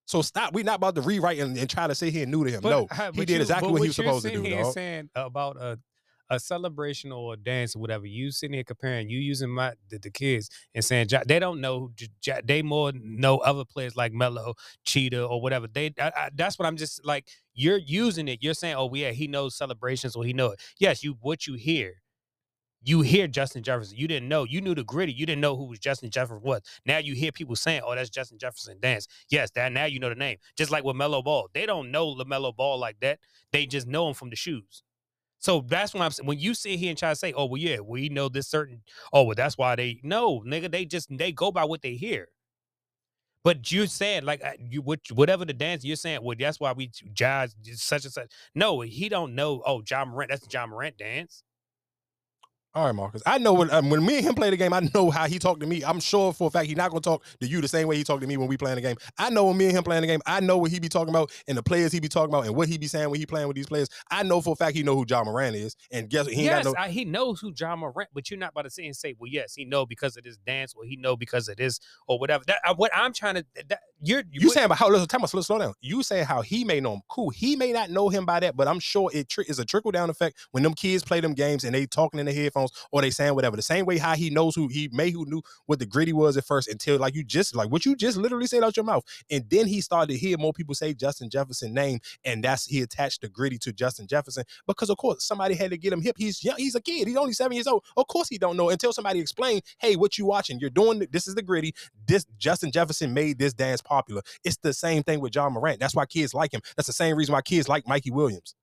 So 0.05 0.21
stop. 0.21 0.53
We're 0.53 0.65
not 0.65 0.75
about 0.75 0.95
to 0.95 1.01
rewrite 1.01 1.39
and, 1.39 1.57
and 1.57 1.69
try 1.69 1.87
to 1.87 1.95
say 1.95 2.11
here 2.11 2.25
new 2.25 2.43
to 2.43 2.51
him. 2.51 2.61
no, 2.63 2.87
uh, 2.91 3.11
he 3.13 3.23
did 3.23 3.39
exactly 3.39 3.67
but 3.67 3.73
what 3.73 3.81
he 3.81 3.87
was 3.89 3.95
supposed 3.95 4.25
to 4.25 4.31
do, 4.31 4.49
dog. 4.49 4.73
Saying 4.73 5.09
about 5.15 5.55
a 5.57 5.79
a 6.31 6.39
celebration 6.39 7.11
or 7.11 7.33
a 7.33 7.37
dance 7.37 7.75
or 7.75 7.79
whatever, 7.79 8.07
you 8.07 8.31
sitting 8.31 8.53
here 8.53 8.63
comparing, 8.63 9.09
you 9.09 9.19
using 9.19 9.49
my 9.49 9.73
the, 9.89 9.99
the 9.99 10.09
kids 10.09 10.49
and 10.73 10.83
saying 10.83 11.09
they 11.27 11.39
don't 11.39 11.59
know, 11.61 11.91
they 12.45 12.61
more 12.61 12.93
know 12.95 13.37
other 13.39 13.65
players 13.65 13.95
like 13.95 14.13
Melo, 14.13 14.55
Cheetah, 14.85 15.25
or 15.25 15.41
whatever. 15.41 15.67
They 15.67 15.93
I, 15.99 16.07
I, 16.07 16.29
that's 16.33 16.57
what 16.57 16.65
I'm 16.65 16.77
just 16.77 17.05
like. 17.05 17.27
You're 17.53 17.77
using 17.77 18.29
it. 18.29 18.39
You're 18.41 18.53
saying, 18.53 18.75
oh 18.75 18.89
yeah, 18.93 19.11
he 19.11 19.27
knows 19.27 19.57
celebrations 19.57 20.15
or 20.15 20.23
he 20.23 20.31
know 20.31 20.51
it. 20.51 20.61
Yes, 20.79 21.03
you 21.03 21.17
what 21.21 21.45
you 21.45 21.55
hear. 21.55 21.95
You 22.83 23.01
hear 23.01 23.27
Justin 23.27 23.61
Jefferson. 23.61 23.97
You 23.97 24.07
didn't 24.07 24.27
know. 24.27 24.43
You 24.43 24.59
knew 24.59 24.73
the 24.73 24.83
Griddy. 24.83 25.13
You 25.13 25.25
didn't 25.27 25.41
know 25.41 25.55
who 25.55 25.65
was 25.65 25.77
Justin 25.77 26.09
Jefferson 26.09 26.41
was. 26.41 26.61
Now 26.85 26.97
you 26.97 27.13
hear 27.13 27.31
people 27.31 27.55
saying, 27.55 27.81
"Oh, 27.85 27.93
that's 27.93 28.09
Justin 28.09 28.39
Jefferson 28.39 28.79
dance." 28.79 29.07
Yes, 29.29 29.51
that 29.51 29.71
now 29.71 29.85
you 29.85 29.99
know 29.99 30.09
the 30.09 30.15
name. 30.15 30.37
Just 30.57 30.71
like 30.71 30.83
with 30.83 30.95
Melo 30.95 31.21
Ball, 31.21 31.49
they 31.53 31.65
don't 31.67 31.91
know 31.91 32.15
Lamelo 32.15 32.55
Ball 32.55 32.79
like 32.79 32.99
that. 33.01 33.19
They 33.51 33.65
just 33.67 33.85
know 33.85 34.07
him 34.07 34.15
from 34.15 34.31
the 34.31 34.35
shoes. 34.35 34.83
So 35.41 35.65
that's 35.67 35.93
what 35.93 36.03
I'm 36.03 36.11
saying. 36.11 36.27
When 36.27 36.39
you 36.39 36.53
sit 36.53 36.77
here 36.77 36.89
and 36.89 36.97
try 36.97 37.09
to 37.09 37.15
say, 37.15 37.33
"Oh, 37.33 37.45
well, 37.45 37.57
yeah, 37.57 37.79
we 37.79 38.09
know 38.09 38.29
this 38.29 38.47
certain," 38.47 38.83
oh, 39.11 39.23
well, 39.23 39.35
that's 39.35 39.57
why 39.57 39.75
they 39.75 39.99
no, 40.03 40.41
nigga. 40.41 40.71
They 40.71 40.85
just 40.85 41.09
they 41.17 41.31
go 41.31 41.51
by 41.51 41.65
what 41.65 41.81
they 41.81 41.95
hear. 41.95 42.27
But 43.43 43.71
you 43.71 43.87
said 43.87 44.23
like 44.23 44.43
you 44.59 44.83
what 44.83 44.99
whatever 45.11 45.43
the 45.45 45.53
dance 45.53 45.83
you're 45.83 45.95
saying. 45.95 46.19
Well, 46.21 46.35
that's 46.39 46.59
why 46.59 46.73
we 46.73 46.91
jazz 47.13 47.55
such 47.73 48.05
and 48.05 48.13
such. 48.13 48.31
No, 48.53 48.81
he 48.81 49.09
don't 49.09 49.33
know. 49.33 49.63
Oh, 49.65 49.81
Ja 49.89 50.05
Morant. 50.05 50.29
That's 50.29 50.47
Ja 50.53 50.67
Morant 50.67 50.97
dance. 50.97 51.43
All 52.73 52.85
right, 52.85 52.95
Marcus. 52.95 53.21
I 53.25 53.37
know 53.37 53.53
when 53.53 53.69
um, 53.71 53.89
when 53.89 54.05
me 54.05 54.17
and 54.17 54.25
him 54.25 54.33
play 54.33 54.49
the 54.49 54.55
game, 54.55 54.71
I 54.71 54.79
know 54.93 55.09
how 55.09 55.27
he 55.27 55.39
talked 55.39 55.59
to 55.59 55.67
me. 55.67 55.83
I'm 55.83 55.99
sure 55.99 56.31
for 56.31 56.47
a 56.47 56.49
fact 56.49 56.67
he's 56.67 56.77
not 56.77 56.89
gonna 56.89 57.01
talk 57.01 57.25
to 57.41 57.47
you 57.47 57.59
the 57.59 57.67
same 57.67 57.85
way 57.85 57.97
he 57.97 58.05
talked 58.05 58.21
to 58.21 58.27
me 58.27 58.37
when 58.37 58.47
we 58.47 58.55
playing 58.55 58.75
the 58.75 58.81
game. 58.81 58.95
I 59.17 59.29
know 59.29 59.45
when 59.45 59.57
me 59.57 59.65
and 59.65 59.75
him 59.75 59.83
playing 59.83 60.01
the 60.01 60.07
game, 60.07 60.21
I 60.25 60.39
know 60.39 60.57
what 60.57 60.71
he 60.71 60.79
be 60.79 60.87
talking 60.87 61.09
about 61.09 61.33
and 61.49 61.57
the 61.57 61.63
players 61.63 61.91
he 61.91 61.99
be 61.99 62.07
talking 62.07 62.33
about 62.33 62.45
and 62.45 62.55
what 62.55 62.69
he 62.69 62.77
be 62.77 62.87
saying 62.87 63.09
when 63.09 63.19
he 63.19 63.25
playing 63.25 63.49
with 63.49 63.55
these 63.55 63.67
players. 63.67 63.89
I 64.09 64.23
know 64.23 64.39
for 64.39 64.53
a 64.53 64.55
fact 64.55 64.77
he 64.77 64.83
know 64.83 64.95
who 64.95 65.05
Ja 65.07 65.21
Morant 65.21 65.53
is. 65.57 65.75
And 65.91 66.09
guess 66.09 66.25
what? 66.25 66.33
He 66.33 66.45
yes, 66.45 66.63
no 66.63 66.73
I, 66.77 66.87
he 66.87 67.03
knows 67.03 67.41
who 67.41 67.51
Ja 67.59 67.75
Morant, 67.75 68.09
but 68.13 68.29
you're 68.29 68.39
not 68.39 68.51
about 68.51 68.63
to 68.63 68.69
sit 68.69 68.85
and 68.85 68.95
say, 68.95 69.15
"Well, 69.19 69.29
yes, 69.29 69.53
he 69.53 69.65
know 69.65 69.85
because 69.85 70.15
of 70.15 70.23
this 70.23 70.37
dance, 70.37 70.73
or 70.73 70.85
he 70.85 70.95
know 70.95 71.17
because 71.17 71.49
of 71.49 71.57
this, 71.57 71.81
or 72.07 72.19
whatever." 72.19 72.45
That 72.47 72.61
uh, 72.65 72.73
what 72.75 72.91
I'm 72.95 73.11
trying 73.11 73.35
to. 73.35 73.45
That, 73.67 73.81
you're 74.03 74.23
You 74.31 74.49
saying 74.49 74.65
about 74.65 74.77
how? 74.77 74.89
Listen, 74.89 75.07
time 75.07 75.25
slow, 75.27 75.41
slow 75.41 75.59
down. 75.59 75.73
You 75.81 76.01
saying 76.03 76.25
how 76.25 76.41
he 76.41 76.63
may 76.63 76.79
know 76.79 76.93
him? 76.93 77.01
Cool. 77.07 77.29
He 77.29 77.55
may 77.55 77.71
not 77.71 77.89
know 77.89 78.09
him 78.09 78.25
by 78.25 78.39
that, 78.39 78.55
but 78.55 78.67
I'm 78.67 78.79
sure 78.79 79.11
it 79.13 79.29
tri- 79.29 79.45
is 79.47 79.59
a 79.59 79.65
trickle 79.65 79.91
down 79.91 80.09
effect 80.09 80.37
when 80.51 80.63
them 80.63 80.73
kids 80.73 81.03
play 81.03 81.19
them 81.19 81.33
games 81.33 81.63
and 81.63 81.75
they 81.75 81.85
talking 81.85 82.19
in 82.19 82.25
the 82.25 82.33
headphones 82.33 82.60
or 82.91 83.01
they 83.01 83.09
saying 83.09 83.35
whatever. 83.35 83.55
The 83.55 83.61
same 83.61 83.85
way 83.85 83.97
how 83.97 84.15
he 84.15 84.29
knows 84.29 84.55
who 84.55 84.67
he 84.67 84.89
may 84.91 85.11
who 85.11 85.25
knew 85.25 85.41
what 85.65 85.79
the 85.79 85.85
Griddy 85.85 86.13
was 86.13 86.37
at 86.37 86.45
first 86.45 86.67
until 86.67 86.97
like 86.97 87.15
you 87.15 87.23
just 87.23 87.55
like 87.55 87.71
what 87.71 87.85
you 87.85 87.95
just 87.95 88.17
literally 88.17 88.47
said 88.47 88.63
out 88.63 88.77
your 88.77 88.85
mouth, 88.85 89.03
and 89.29 89.49
then 89.49 89.67
he 89.67 89.81
started 89.81 90.13
to 90.13 90.19
hear 90.19 90.37
more 90.37 90.53
people 90.53 90.75
say 90.75 90.93
Justin 90.93 91.29
Jefferson 91.29 91.73
name, 91.73 91.99
and 92.23 92.43
that's 92.43 92.65
he 92.65 92.81
attached 92.81 93.21
the 93.21 93.29
Griddy 93.29 93.57
to 93.59 93.73
Justin 93.73 94.07
Jefferson 94.07 94.43
because 94.67 94.89
of 94.89 94.97
course 94.97 95.23
somebody 95.23 95.55
had 95.55 95.71
to 95.71 95.77
get 95.77 95.93
him 95.93 96.01
hip. 96.01 96.15
He's 96.17 96.43
young. 96.43 96.57
He's 96.57 96.75
a 96.75 96.81
kid. 96.81 97.07
He's 97.07 97.17
only 97.17 97.33
seven 97.33 97.53
years 97.53 97.67
old. 97.67 97.83
Of 97.97 98.07
course 98.07 98.29
he 98.29 98.37
don't 98.37 98.57
know 98.57 98.69
until 98.69 98.93
somebody 98.93 99.19
explain. 99.19 99.61
Hey, 99.79 99.95
what 99.95 100.17
you 100.17 100.25
watching? 100.25 100.59
You're 100.59 100.69
doing 100.69 101.07
this 101.11 101.27
is 101.27 101.35
the 101.35 101.41
Griddy. 101.41 101.73
This 102.07 102.25
Justin 102.37 102.71
Jefferson 102.71 103.13
made 103.13 103.39
this 103.39 103.53
dance 103.53 103.81
popular. 103.81 104.21
It's 104.43 104.57
the 104.57 104.73
same 104.73 105.03
thing 105.03 105.19
with 105.19 105.35
Ja 105.35 105.49
Morant. 105.49 105.79
That's 105.79 105.95
why 105.95 106.05
kids 106.05 106.33
like 106.33 106.53
him. 106.53 106.61
That's 106.75 106.87
the 106.87 106.93
same 106.93 107.15
reason 107.15 107.33
why 107.33 107.41
kids 107.41 107.69
like 107.69 107.87
Mikey 107.87 108.11
Williams. 108.11 108.55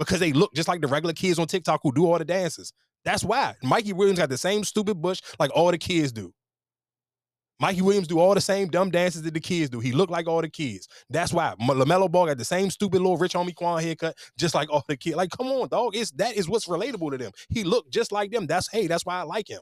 Because 0.00 0.18
they 0.18 0.32
look 0.32 0.52
just 0.54 0.66
like 0.66 0.80
the 0.80 0.88
regular 0.88 1.14
kids 1.14 1.38
on 1.38 1.46
TikTok 1.46 1.80
who 1.84 1.92
do 1.92 2.06
all 2.06 2.18
the 2.18 2.24
dances. 2.24 2.72
That's 3.04 3.22
why. 3.22 3.54
Mikey 3.62 3.92
Williams 3.92 4.18
got 4.18 4.30
the 4.30 4.38
same 4.38 4.64
stupid 4.64 5.00
bush 5.00 5.20
like 5.38 5.50
all 5.54 5.70
the 5.70 5.78
kids 5.78 6.10
do. 6.10 6.34
Mikey 7.60 7.82
Williams 7.82 8.08
do 8.08 8.18
all 8.18 8.34
the 8.34 8.40
same 8.40 8.68
dumb 8.68 8.90
dances 8.90 9.20
that 9.22 9.34
the 9.34 9.40
kids 9.40 9.68
do. 9.68 9.80
He 9.80 9.92
look 9.92 10.08
like 10.08 10.26
all 10.26 10.40
the 10.40 10.48
kids. 10.48 10.88
That's 11.10 11.32
why 11.32 11.54
Lamelo 11.60 12.10
Ball 12.10 12.26
got 12.26 12.38
the 12.38 12.44
same 12.44 12.70
stupid 12.70 13.02
little 13.02 13.18
rich 13.18 13.34
homie 13.34 13.54
Quan 13.54 13.82
haircut, 13.82 14.16
just 14.38 14.54
like 14.54 14.70
all 14.70 14.82
the 14.88 14.96
kids. 14.96 15.16
Like, 15.16 15.30
come 15.30 15.48
on, 15.48 15.68
dog. 15.68 15.94
It's 15.94 16.10
that 16.12 16.36
is 16.36 16.48
what's 16.48 16.66
relatable 16.66 17.10
to 17.10 17.18
them. 17.18 17.32
He 17.50 17.62
look 17.64 17.90
just 17.90 18.12
like 18.12 18.30
them. 18.30 18.46
That's 18.46 18.68
hey, 18.72 18.86
that's 18.86 19.04
why 19.04 19.20
I 19.20 19.22
like 19.22 19.48
him. 19.48 19.60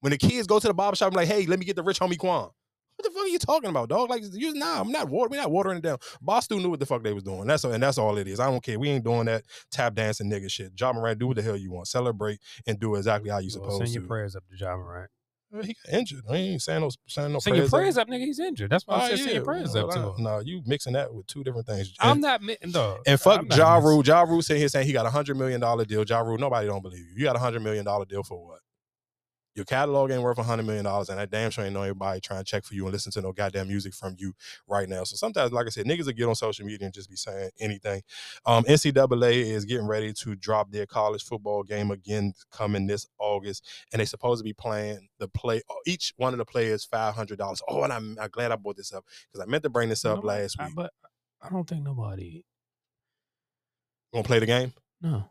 When 0.00 0.10
the 0.10 0.18
kids 0.18 0.46
go 0.46 0.58
to 0.58 0.68
the 0.68 0.74
barber 0.74 0.96
shop, 0.96 1.12
I'm 1.12 1.16
like, 1.16 1.28
hey, 1.28 1.46
let 1.46 1.58
me 1.58 1.64
get 1.64 1.76
the 1.76 1.82
rich 1.82 1.98
homie 1.98 2.18
Quan. 2.18 2.50
What 2.96 3.04
the 3.04 3.10
fuck 3.10 3.24
are 3.24 3.28
you 3.28 3.38
talking 3.38 3.70
about, 3.70 3.88
dog? 3.88 4.08
Like, 4.08 4.22
you 4.32 4.54
nah, 4.54 4.80
I'm 4.80 4.92
not 4.92 5.08
water, 5.08 5.28
we're 5.30 5.40
not 5.40 5.50
watering 5.50 5.78
it 5.78 5.82
down. 5.82 5.98
Barstool 6.24 6.62
knew 6.62 6.70
what 6.70 6.78
the 6.80 6.86
fuck 6.86 7.02
they 7.02 7.12
was 7.12 7.24
doing. 7.24 7.46
That's 7.46 7.64
and 7.64 7.82
that's 7.82 7.98
all 7.98 8.16
it 8.18 8.28
is. 8.28 8.38
I 8.38 8.46
don't 8.50 8.62
care. 8.62 8.78
We 8.78 8.88
ain't 8.90 9.04
doing 9.04 9.26
that 9.26 9.44
tap 9.72 9.94
dancing 9.94 10.30
nigga 10.30 10.50
shit. 10.50 10.72
Ja 10.78 10.92
Morant, 10.92 11.18
do 11.18 11.26
what 11.26 11.36
the 11.36 11.42
hell 11.42 11.56
you 11.56 11.72
want. 11.72 11.88
Celebrate 11.88 12.38
and 12.66 12.78
do 12.78 12.94
exactly 12.94 13.30
how 13.30 13.38
you 13.38 13.46
Well, 13.54 13.64
supposed 13.70 13.78
send 13.78 13.88
to. 13.88 13.92
Send 13.94 14.02
your 14.02 14.08
prayers 14.08 14.36
up 14.36 14.44
to 14.48 14.56
Ja 14.56 14.76
Morant. 14.76 15.10
Uh, 15.52 15.62
He 15.62 15.74
got 15.84 15.94
injured. 15.98 16.24
I 16.30 16.36
ain't 16.36 16.62
saying 16.62 16.80
no 16.80 16.90
saying 17.08 17.32
no 17.32 17.38
Send 17.40 17.56
your 17.56 17.68
prayers 17.68 17.74
up. 17.74 17.80
prayers 17.80 17.98
up, 17.98 18.08
nigga. 18.08 18.24
He's 18.24 18.38
injured. 18.40 18.70
That's 18.70 18.86
why 18.86 18.96
I 18.96 19.04
Oh, 19.04 19.08
said 19.08 19.18
send 19.18 19.32
your 19.32 19.44
prayers 19.44 19.74
well, 19.74 19.88
up 19.90 19.94
to 19.94 20.00
him. 20.00 20.14
No, 20.18 20.38
you 20.40 20.62
mixing 20.66 20.92
that 20.94 21.12
with 21.12 21.26
two 21.26 21.42
different 21.44 21.66
things. 21.66 21.92
I'm 22.00 22.20
not 22.20 22.42
no. 22.42 22.98
And 23.06 23.20
fuck 23.20 23.44
Ja 23.56 23.76
Rule. 23.78 24.02
Ja 24.04 24.22
Rule 24.22 24.42
sitting 24.42 24.60
here 24.60 24.68
saying 24.68 24.86
he 24.86 24.92
got 24.92 25.06
a 25.06 25.10
hundred 25.10 25.36
million 25.36 25.60
dollar 25.60 25.84
deal. 25.84 26.04
Ja 26.08 26.20
Rule, 26.20 26.38
nobody 26.38 26.66
don't 26.68 26.82
believe 26.82 27.00
you. 27.00 27.14
You 27.16 27.24
got 27.24 27.36
a 27.36 27.40
hundred 27.40 27.62
million 27.62 27.84
dollar 27.84 28.04
deal 28.04 28.22
for 28.22 28.44
what? 28.44 28.60
Your 29.54 29.64
catalog 29.64 30.10
ain't 30.10 30.22
worth 30.22 30.38
a 30.38 30.42
hundred 30.42 30.64
million 30.66 30.84
dollars, 30.84 31.08
and 31.08 31.18
that 31.18 31.30
damn 31.30 31.50
sure 31.50 31.64
ain't 31.64 31.74
no 31.74 31.82
everybody 31.82 32.20
trying 32.20 32.40
to 32.40 32.44
check 32.44 32.64
for 32.64 32.74
you 32.74 32.84
and 32.86 32.92
listen 32.92 33.12
to 33.12 33.20
no 33.20 33.32
goddamn 33.32 33.68
music 33.68 33.94
from 33.94 34.16
you 34.18 34.34
right 34.66 34.88
now. 34.88 35.04
So 35.04 35.14
sometimes, 35.14 35.52
like 35.52 35.66
I 35.66 35.68
said, 35.68 35.86
niggas 35.86 36.06
will 36.06 36.12
get 36.12 36.26
on 36.26 36.34
social 36.34 36.66
media 36.66 36.86
and 36.86 36.92
just 36.94 37.08
be 37.08 37.14
saying 37.14 37.50
anything. 37.60 38.02
Um, 38.46 38.64
NCAA 38.64 39.44
is 39.52 39.64
getting 39.64 39.86
ready 39.86 40.12
to 40.12 40.34
drop 40.34 40.72
their 40.72 40.86
college 40.86 41.22
football 41.22 41.62
game 41.62 41.92
again 41.92 42.32
coming 42.50 42.88
this 42.88 43.06
August, 43.18 43.64
and 43.92 44.00
they 44.00 44.04
supposed 44.06 44.40
to 44.40 44.44
be 44.44 44.52
playing 44.52 45.08
the 45.18 45.28
play 45.28 45.62
each 45.86 46.12
one 46.16 46.32
of 46.34 46.38
the 46.38 46.44
players 46.44 46.84
five 46.84 47.14
hundred 47.14 47.38
dollars. 47.38 47.62
Oh, 47.68 47.82
and 47.84 47.92
I'm, 47.92 48.16
I'm 48.20 48.30
glad 48.30 48.50
I 48.50 48.56
brought 48.56 48.76
this 48.76 48.92
up 48.92 49.04
because 49.32 49.46
I 49.46 49.48
meant 49.48 49.62
to 49.62 49.70
bring 49.70 49.88
this 49.88 50.04
up 50.04 50.16
Nobody- 50.16 50.42
last 50.42 50.56
I- 50.58 50.66
week. 50.66 50.74
but 50.74 50.92
I 51.40 51.48
don't 51.50 51.68
think 51.68 51.84
nobody. 51.84 52.42
Gonna 54.12 54.24
play 54.24 54.38
the 54.38 54.46
game? 54.46 54.72
No. 55.00 55.28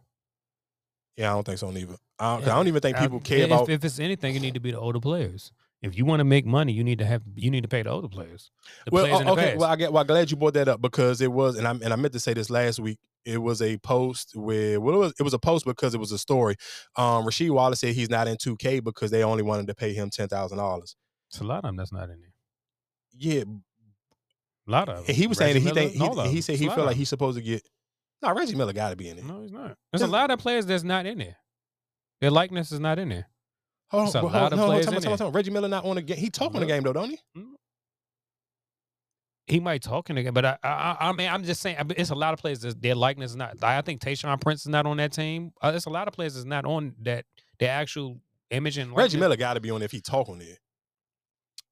Yeah, 1.17 1.31
I 1.31 1.33
don't 1.35 1.45
think 1.45 1.59
so 1.59 1.71
either. 1.71 1.95
I 2.19 2.35
don't, 2.35 2.47
I 2.47 2.55
don't 2.55 2.67
even 2.67 2.81
think 2.81 2.97
people 2.97 3.19
care 3.19 3.39
if, 3.39 3.45
about. 3.45 3.69
If 3.69 3.83
it's 3.83 3.99
anything, 3.99 4.33
you 4.33 4.39
need 4.39 4.55
to 4.55 4.59
be 4.59 4.71
the 4.71 4.79
older 4.79 4.99
players. 4.99 5.51
If 5.81 5.97
you 5.97 6.05
want 6.05 6.21
to 6.21 6.23
make 6.23 6.45
money, 6.45 6.71
you 6.71 6.83
need 6.83 6.99
to 6.99 7.05
have 7.05 7.21
you 7.35 7.51
need 7.51 7.63
to 7.63 7.67
pay 7.67 7.83
the 7.83 7.89
older 7.89 8.07
players. 8.07 8.49
The 8.85 8.91
well, 8.91 9.05
players 9.05 9.19
the 9.19 9.31
okay. 9.31 9.45
past. 9.47 9.57
Well, 9.57 9.69
I 9.69 9.75
get. 9.75 9.91
Well, 9.91 10.01
I'm 10.01 10.07
glad 10.07 10.31
you 10.31 10.37
brought 10.37 10.53
that 10.53 10.69
up 10.69 10.81
because 10.81 11.19
it 11.19 11.31
was, 11.31 11.57
and 11.57 11.67
I 11.67 11.71
and 11.71 11.91
I 11.91 11.95
meant 11.97 12.13
to 12.13 12.19
say 12.19 12.33
this 12.33 12.49
last 12.49 12.79
week. 12.79 12.99
It 13.25 13.41
was 13.41 13.61
a 13.61 13.77
post 13.77 14.31
where 14.35 14.79
well, 14.79 14.95
it 14.95 14.97
was 14.97 15.13
it 15.19 15.23
was 15.23 15.33
a 15.33 15.39
post 15.39 15.65
because 15.65 15.93
it 15.93 15.97
was 15.97 16.11
a 16.11 16.17
story. 16.17 16.55
Um, 16.97 17.25
Rasheed 17.25 17.51
Wallace 17.51 17.81
said 17.81 17.95
he's 17.95 18.09
not 18.09 18.27
in 18.27 18.35
2K 18.35 18.83
because 18.83 19.11
they 19.11 19.23
only 19.23 19.43
wanted 19.43 19.67
to 19.67 19.75
pay 19.75 19.93
him 19.93 20.09
ten 20.09 20.27
thousand 20.27 20.57
dollars. 20.57 20.95
It's 21.29 21.41
a 21.41 21.43
lot 21.43 21.57
of 21.57 21.63
them 21.63 21.75
that's 21.75 21.91
not 21.91 22.09
in 22.09 22.21
there. 22.21 22.33
Yeah, 23.17 23.43
A 24.67 24.71
lot 24.71 24.89
of 24.89 25.05
them. 25.05 25.15
he 25.15 25.27
was 25.27 25.37
saying 25.37 25.53
that 25.53 25.59
he 25.59 25.65
Miller, 25.65 25.89
think 26.23 26.27
he, 26.29 26.35
he 26.35 26.41
said 26.41 26.57
he 26.57 26.65
a 26.65 26.69
lot 26.69 26.75
feel 26.75 26.83
of 26.83 26.87
like 26.87 26.97
he's 26.97 27.09
supposed 27.09 27.37
to 27.37 27.43
get. 27.43 27.61
No, 28.23 28.33
Reggie 28.33 28.55
Miller 28.55 28.73
got 28.73 28.89
to 28.91 28.95
be 28.95 29.09
in 29.09 29.17
it. 29.19 29.25
No, 29.25 29.41
he's 29.41 29.51
not. 29.51 29.75
There's 29.91 30.01
a 30.01 30.07
lot 30.07 30.31
of 30.31 30.39
players 30.39 30.65
that's 30.65 30.83
not 30.83 31.05
in 31.05 31.17
there. 31.19 31.35
Their 32.21 32.31
likeness 32.31 32.71
is 32.71 32.79
not 32.79 32.97
in 32.99 33.09
there. 33.09 33.27
Hold 33.91 33.99
on, 34.01 34.05
There's 34.05 34.15
a 34.15 34.19
hold 34.21 34.33
lot 34.33 34.41
on, 34.43 34.53
of 34.53 34.59
hold 34.59 34.69
on, 34.71 34.73
players 34.75 34.85
time 34.85 34.93
out, 34.93 34.97
in 34.97 35.03
time 35.03 35.11
out, 35.13 35.17
there. 35.19 35.27
time. 35.27 35.35
Reggie 35.35 35.51
Miller 35.51 35.67
not 35.67 35.85
on 35.85 35.95
the 35.97 36.01
game. 36.01 36.17
He 36.17 36.29
talking 36.29 36.59
the 36.61 36.65
game 36.65 36.83
though, 36.83 36.93
don't 36.93 37.09
he? 37.09 37.19
He 39.45 39.59
might 39.59 39.81
talking 39.83 40.17
again, 40.17 40.33
but 40.33 40.45
I, 40.45 40.57
I, 40.63 40.97
I 41.01 41.11
mean, 41.11 41.27
I'm 41.29 41.43
just 41.43 41.61
saying, 41.61 41.75
it's 41.97 42.11
a 42.11 42.15
lot 42.15 42.33
of 42.33 42.39
players 42.39 42.61
that 42.61 42.81
their 42.81 42.95
likeness 42.95 43.31
is 43.31 43.35
not. 43.35 43.61
I 43.61 43.81
think 43.81 43.99
Tayshaun 43.99 44.39
Prince 44.39 44.61
is 44.61 44.69
not 44.69 44.85
on 44.85 44.95
that 44.97 45.11
team. 45.11 45.51
Uh, 45.61 45.71
there's 45.71 45.85
a 45.85 45.89
lot 45.89 46.07
of 46.07 46.13
players 46.13 46.35
that's 46.35 46.45
not 46.45 46.63
on 46.65 46.95
that. 47.01 47.25
Their 47.59 47.71
actual 47.71 48.21
image 48.51 48.77
and 48.77 48.91
Reggie 48.91 49.17
likeness- 49.17 49.19
Miller 49.19 49.35
got 49.35 49.55
to 49.55 49.59
be 49.59 49.69
on 49.69 49.81
if 49.81 49.91
he 49.91 49.99
talking 49.99 50.39
there. 50.39 50.55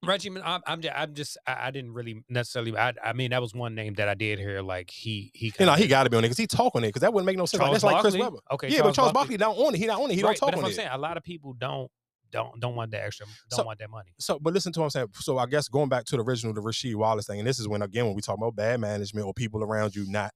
Reggie, 0.04 0.30
I'm, 0.44 0.62
I'm 0.66 0.82
just, 0.82 0.94
I'm 0.98 1.14
just, 1.14 1.38
I, 1.46 1.68
I 1.68 1.72
didn't 1.72 1.94
really 1.94 2.24
necessarily. 2.28 2.76
I, 2.76 2.94
I 3.04 3.14
mean, 3.14 3.30
that 3.32 3.42
was 3.42 3.54
one 3.54 3.76
name 3.76 3.94
that 3.96 4.08
I 4.10 4.16
did 4.16 4.40
hear. 4.40 4.62
Like 4.62 4.90
he, 4.90 5.32
he, 5.36 5.54
You 5.60 5.66
know, 5.68 5.74
he 5.74 5.88
got 5.88 6.04
to 6.06 6.10
be 6.10 6.18
on 6.18 6.24
it 6.24 6.28
because 6.28 6.38
he 6.38 6.48
talk 6.48 6.76
on 6.76 6.84
it 6.84 6.88
because 6.88 7.02
that 7.02 7.14
wouldn't 7.14 7.28
make 7.28 7.38
no 7.38 7.46
sense. 7.46 7.62
Like, 7.62 7.72
that's 7.72 7.84
like 7.84 8.02
Chris 8.02 8.18
Webber. 8.18 8.38
Okay, 8.52 8.70
yeah, 8.70 8.78
Charles 8.78 8.90
but 8.90 8.96
Charles 8.96 9.12
Barkley. 9.14 9.38
Barkley 9.38 9.56
don't 9.60 9.68
own 9.68 9.76
it. 9.76 9.78
He 9.78 9.86
not 9.86 10.02
on 10.02 10.10
it. 10.10 10.16
He 10.16 10.24
Right, 10.24 10.36
don't 10.38 10.50
talk 10.50 10.58
on 10.58 10.64
what 10.64 10.70
it. 10.70 10.72
I'm 10.72 10.76
saying. 10.76 10.90
A 10.92 10.98
lot 10.98 11.18
of 11.18 11.24
people 11.24 11.54
don't, 11.54 11.92
don't, 12.32 12.60
don't 12.60 12.76
want 12.76 12.90
the 12.92 13.04
extra, 13.04 13.28
don't 13.52 13.58
So- 13.60 13.64
want 13.64 13.78
that 13.80 13.90
money. 13.92 14.12
So, 14.18 14.40
but 14.40 14.54
listen 14.54 14.74
to 14.74 14.80
what 14.80 14.86
I'm 14.86 14.90
saying. 14.90 15.08
So, 15.20 15.38
I 15.38 15.46
guess 15.46 15.68
going 15.68 15.90
back 15.90 16.06
to 16.06 16.18
the 16.18 16.24
original, 16.24 16.54
the 16.54 16.62
Rasheed 16.62 16.96
Wallace 16.96 17.28
thing, 17.28 17.40
and 17.40 17.48
this 17.48 17.60
is 17.60 17.68
when 17.68 17.82
again 17.84 18.06
when 18.06 18.16
we 18.16 18.22
talk 18.22 18.38
about 18.38 18.56
bad 18.56 18.80
management 18.80 19.28
or 19.28 19.34
people 19.36 19.64
around 19.64 19.96
you 19.96 20.06
not 20.10 20.32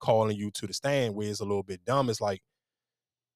calling 0.00 0.36
you 0.36 0.50
to 0.52 0.66
the 0.66 0.72
stand, 0.72 1.14
where 1.14 1.28
it's 1.28 1.40
a 1.40 1.44
little 1.44 1.62
bit 1.62 1.84
dumb. 1.84 2.08
It's 2.08 2.20
like, 2.20 2.40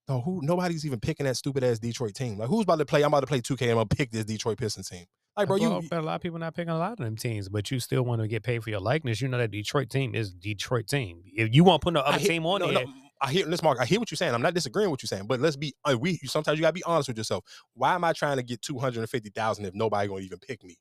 no, 0.09 0.21
who? 0.23 0.41
Nobody's 0.43 0.87
even 0.87 1.01
picking 1.01 1.27
that 1.27 1.37
stupid 1.37 1.65
ass 1.65 1.79
Detroit 1.81 2.15
team. 2.15 2.39
Like, 2.39 2.49
who's 2.49 2.63
about 2.63 2.79
to 2.79 2.87
play? 2.87 3.03
I'm 3.03 3.09
about 3.09 3.21
to 3.21 3.27
play 3.27 3.41
2K. 3.41 3.69
I'm 3.71 3.75
gonna 3.75 3.87
pick 3.87 4.11
this 4.11 4.25
Detroit 4.25 4.57
Pistons 4.57 4.89
team. 4.89 5.05
Like, 5.37 5.49
bro, 5.49 5.57
you. 5.57 5.83
but 5.91 5.99
a 5.99 6.03
lot 6.03 6.15
of 6.15 6.23
people 6.23 6.39
not 6.39 6.55
picking 6.55 6.71
a 6.71 6.79
lot 6.79 6.93
of 6.93 6.99
them 6.99 7.17
teams, 7.17 7.49
but 7.49 7.71
you 7.71 7.79
still 7.79 8.03
want 8.03 8.23
to 8.23 8.29
get 8.29 8.43
paid 8.43 8.63
for 8.63 8.71
your 8.71 8.81
likeness. 8.81 9.21
You 9.21 9.29
know 9.29 9.39
that 9.39 9.51
Detroit 9.51 9.91
team 9.91 10.15
is 10.15 10.33
Detroit 10.33 10.87
team. 10.87 11.23
If 11.27 11.55
you 11.55 11.63
want 11.63 11.83
to 11.83 11.85
put 11.85 11.95
no 11.95 12.01
other 12.01 12.19
hear- 12.19 12.29
team 12.29 12.47
on 12.47 12.61
no, 12.61 12.73
there, 12.73 12.87
no, 12.87 12.93
I 13.21 13.33
hear, 13.33 13.47
listen, 13.47 13.65
Mark. 13.65 13.79
I 13.81 13.85
hear 13.85 13.99
what 13.99 14.11
you're 14.11 14.17
saying. 14.17 14.35
I'm 14.35 14.43
not 14.43 14.55
disagreeing 14.55 14.89
with 14.89 14.93
what 14.93 15.03
you're 15.03 15.09
saying, 15.09 15.27
but 15.27 15.41
let's 15.41 15.57
be. 15.57 15.75
Uh, 15.85 15.97
we 15.99 16.17
sometimes 16.25 16.59
you 16.59 16.63
gotta 16.63 16.73
be 16.73 16.85
honest 16.85 17.09
with 17.09 17.19
yourself. 17.19 17.45
Why 17.75 17.95
am 17.95 18.05
I 18.05 18.13
trying 18.13 18.37
to 18.37 18.43
get 18.43 18.63
two 18.63 18.79
hundred 18.79 19.01
and 19.01 19.11
fifty 19.11 19.31
thousand 19.31 19.65
if 19.67 19.75
nobody 19.75 20.09
gonna 20.09 20.21
even 20.21 20.39
pick 20.39 20.65
me? 20.65 20.77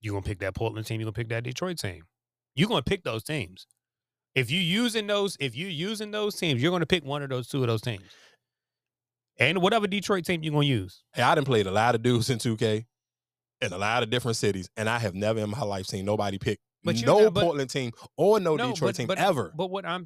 you're 0.00 0.12
gonna 0.12 0.22
pick 0.22 0.38
that 0.38 0.54
Portland 0.54 0.86
team. 0.86 1.00
You're 1.00 1.06
gonna 1.06 1.12
pick 1.12 1.28
that 1.30 1.44
Detroit 1.44 1.78
team. 1.78 2.04
You're 2.54 2.68
gonna 2.68 2.82
pick 2.82 3.02
those 3.02 3.22
teams. 3.22 3.66
If 4.34 4.50
you 4.50 4.60
using 4.60 5.06
those, 5.06 5.36
if 5.40 5.56
you're 5.56 5.70
using 5.70 6.10
those 6.10 6.36
teams, 6.36 6.62
you're 6.62 6.70
gonna 6.70 6.86
pick 6.86 7.04
one 7.04 7.22
of 7.22 7.30
those 7.30 7.48
two 7.48 7.62
of 7.62 7.66
those 7.66 7.80
teams. 7.80 8.04
And 9.38 9.60
whatever 9.60 9.86
Detroit 9.86 10.24
team 10.24 10.42
you're 10.42 10.52
gonna 10.52 10.66
use. 10.66 11.02
Hey, 11.12 11.22
I 11.22 11.34
done 11.34 11.44
played 11.44 11.66
a 11.66 11.70
lot 11.70 11.94
of 11.94 12.02
dudes 12.02 12.30
in 12.30 12.38
2K 12.38 12.86
in 13.60 13.72
a 13.72 13.78
lot 13.78 14.02
of 14.02 14.10
different 14.10 14.36
cities, 14.36 14.68
and 14.76 14.88
I 14.88 14.98
have 14.98 15.14
never 15.14 15.40
in 15.40 15.50
my 15.50 15.62
life 15.62 15.86
seen 15.86 16.04
nobody 16.04 16.38
pick 16.38 16.58
But 16.84 16.96
no 17.04 17.18
know, 17.20 17.30
but- 17.30 17.42
Portland 17.42 17.70
team 17.70 17.92
or 18.16 18.38
no, 18.40 18.56
Detroit 18.56 18.80
but, 18.80 18.94
team 18.96 19.06
but, 19.06 19.18
ever. 19.18 19.52
But 19.56 19.70
what 19.70 19.84
I'm 19.86 20.04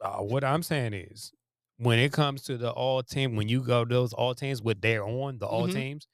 uh, 0.00 0.18
what 0.18 0.42
I'm 0.44 0.62
saying 0.62 0.94
is 0.94 1.32
when 1.78 1.98
it 1.98 2.12
comes 2.12 2.42
to 2.44 2.56
the 2.58 2.70
all 2.70 3.02
team, 3.02 3.36
when 3.36 3.48
you 3.48 3.62
go 3.62 3.84
those 3.84 4.12
all 4.12 4.34
teams 4.34 4.60
with 4.62 4.80
their 4.80 5.04
on 5.04 5.38
the 5.38 5.46
all 5.46 5.68
Mhm. 5.68 5.72
teams, 5.74 6.08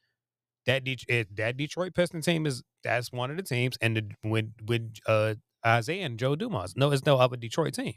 that 0.67 0.85
Det- 0.85 1.05
it, 1.09 1.35
that 1.37 1.57
Detroit 1.57 1.95
Piston 1.95 2.21
team 2.21 2.47
is 2.47 2.63
that's 2.85 3.11
one 3.11 3.31
of 3.31 3.37
the 3.37 3.43
teams, 3.43 3.77
and 3.81 3.97
the, 3.97 4.11
with 4.29 4.53
with 4.67 4.95
uh, 5.07 5.35
Isaiah 5.67 6.05
and 6.07 6.19
Joe 6.19 6.37
Dumars, 6.37 6.77
no, 6.77 6.93
it's 6.93 7.05
no 7.07 7.17
other 7.19 7.37
Detroit 7.37 7.75
team. 7.75 7.95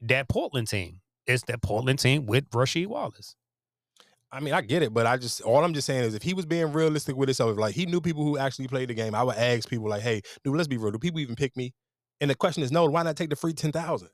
That 0.00 0.28
Portland 0.28 0.68
team, 0.68 1.00
it's 1.26 1.44
that 1.44 1.62
Portland 1.62 1.98
team 2.00 2.26
with 2.26 2.50
Rasheed 2.50 2.88
Wallace. 2.88 3.36
I 4.32 4.40
mean, 4.40 4.54
I 4.54 4.60
get 4.60 4.82
it, 4.82 4.94
but 4.94 5.06
I 5.06 5.16
just 5.16 5.40
all 5.40 5.64
I'm 5.64 5.74
just 5.74 5.86
saying 5.86 6.04
is 6.04 6.14
if 6.14 6.22
he 6.22 6.34
was 6.34 6.46
being 6.46 6.72
realistic 6.72 7.16
with 7.16 7.28
himself, 7.28 7.58
like 7.58 7.74
he 7.74 7.86
knew 7.86 8.00
people 8.00 8.22
who 8.22 8.38
actually 8.38 8.68
played 8.68 8.88
the 8.88 8.94
game, 8.94 9.14
I 9.14 9.22
would 9.22 9.36
ask 9.36 9.68
people 9.68 9.88
like, 9.88 10.02
"Hey, 10.02 10.22
dude, 10.44 10.56
let's 10.56 10.68
be 10.68 10.76
real. 10.76 10.92
Do 10.92 10.98
people 10.98 11.20
even 11.20 11.34
pick 11.34 11.56
me?" 11.56 11.74
And 12.20 12.30
the 12.30 12.34
question 12.34 12.62
is, 12.62 12.70
no. 12.70 12.84
Why 12.84 13.02
not 13.02 13.16
take 13.16 13.30
the 13.30 13.36
free 13.36 13.52
ten 13.52 13.72
thousand? 13.72 14.08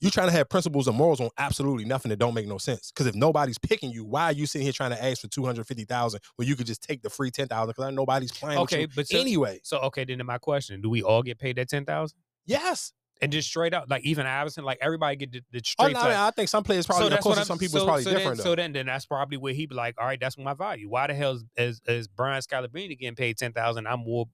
You 0.00 0.10
trying 0.10 0.28
to 0.28 0.32
have 0.32 0.48
principles 0.48 0.86
and 0.86 0.96
morals 0.96 1.20
on 1.20 1.28
absolutely 1.38 1.84
nothing 1.84 2.10
that 2.10 2.18
don't 2.18 2.34
make 2.34 2.46
no 2.46 2.56
sense. 2.56 2.92
Because 2.92 3.08
if 3.08 3.16
nobody's 3.16 3.58
picking 3.58 3.90
you, 3.90 4.04
why 4.04 4.26
are 4.26 4.32
you 4.32 4.46
sitting 4.46 4.64
here 4.64 4.72
trying 4.72 4.90
to 4.90 5.04
ask 5.04 5.20
for 5.20 5.28
two 5.28 5.44
hundred 5.44 5.66
fifty 5.66 5.84
thousand 5.84 6.20
when 6.36 6.48
you 6.48 6.56
could 6.56 6.66
just 6.66 6.82
take 6.82 7.02
the 7.02 7.10
free 7.10 7.30
ten 7.30 7.48
thousand? 7.48 7.74
Because 7.76 7.92
nobody's 7.92 8.32
playing. 8.32 8.60
Okay, 8.60 8.82
you 8.82 8.88
but 8.94 9.08
so, 9.08 9.18
anyway, 9.18 9.60
so 9.64 9.78
okay, 9.78 10.04
then 10.04 10.24
my 10.24 10.38
question: 10.38 10.80
Do 10.80 10.88
we 10.88 11.02
all 11.02 11.22
get 11.22 11.38
paid 11.38 11.56
that 11.56 11.68
ten 11.68 11.84
thousand? 11.84 12.18
yes. 12.46 12.92
And 13.22 13.30
just 13.32 13.48
straight 13.48 13.72
up, 13.72 13.86
like 13.88 14.04
even 14.04 14.26
Iverson, 14.26 14.64
like 14.64 14.78
everybody 14.82 15.14
get 15.16 15.30
the, 15.32 15.40
the 15.52 15.58
Oh, 15.58 15.62
straight. 15.64 15.92
no, 15.94 16.00
flat- 16.00 16.16
I 16.16 16.30
think 16.32 16.48
some 16.48 16.64
players 16.64 16.86
probably, 16.86 17.06
of 17.06 17.10
that's 17.12 17.22
course, 17.22 17.46
some 17.46 17.56
people 17.56 17.76
is 17.76 17.82
so- 17.82 17.86
probably 17.86 18.02
so 18.02 18.10
different. 18.10 18.36
Then, 18.38 18.44
so 18.44 18.54
then, 18.56 18.72
then 18.72 18.86
that's 18.86 19.06
probably 19.06 19.36
where 19.38 19.54
he 19.54 19.66
be 19.66 19.74
like, 19.76 19.94
all 20.00 20.06
right, 20.06 20.18
that's 20.20 20.36
my 20.36 20.54
value. 20.54 20.90
Why 20.90 21.06
the 21.06 21.14
hell 21.14 21.32
is 21.34 21.44
is, 21.56 21.80
is 21.86 22.08
Brian 22.08 22.42
Scalabrine 22.42 22.88
getting 22.98 23.14
paid 23.14 23.38
ten 23.38 23.52
thousand? 23.52 23.86
I'm 23.86 24.00
more 24.00 24.26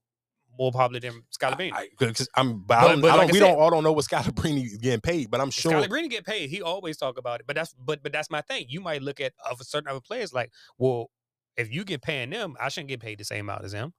more 0.58 0.72
popular 0.72 0.98
than 0.98 1.22
Scalabrine. 1.38 1.72
Because 1.98 2.28
I'm, 2.34 2.60
but, 2.66 2.78
I 2.78 2.88
don't, 2.88 3.00
but 3.02 3.10
I 3.10 3.16
don't, 3.16 3.22
I 3.24 3.26
we 3.26 3.32
said- 3.34 3.40
don't 3.40 3.58
all 3.58 3.70
don't 3.70 3.84
know 3.84 3.92
what 3.92 4.06
Scalabrine 4.06 4.64
is 4.64 4.78
getting 4.78 5.00
paid, 5.02 5.30
but 5.30 5.40
I'm 5.40 5.50
sure. 5.50 5.70
Scalabrine 5.70 6.08
get 6.08 6.24
paid. 6.24 6.48
He 6.48 6.62
always 6.62 6.96
talk 6.96 7.18
about 7.18 7.40
it, 7.40 7.46
but 7.46 7.54
that's 7.56 7.74
but 7.74 8.02
but 8.02 8.10
that's 8.12 8.30
my 8.30 8.40
thing. 8.40 8.64
You 8.70 8.80
might 8.80 9.02
look 9.02 9.20
at 9.20 9.34
of 9.48 9.60
a 9.60 9.64
certain 9.64 9.88
other 9.90 10.00
players 10.00 10.32
like, 10.32 10.50
well, 10.78 11.10
if 11.58 11.70
you 11.70 11.84
get 11.84 12.00
paying 12.00 12.30
them, 12.30 12.56
I 12.58 12.70
shouldn't 12.70 12.88
get 12.88 13.00
paid 13.00 13.18
the 13.18 13.24
same 13.24 13.40
amount 13.50 13.64
as 13.66 13.72
him. 13.74 13.92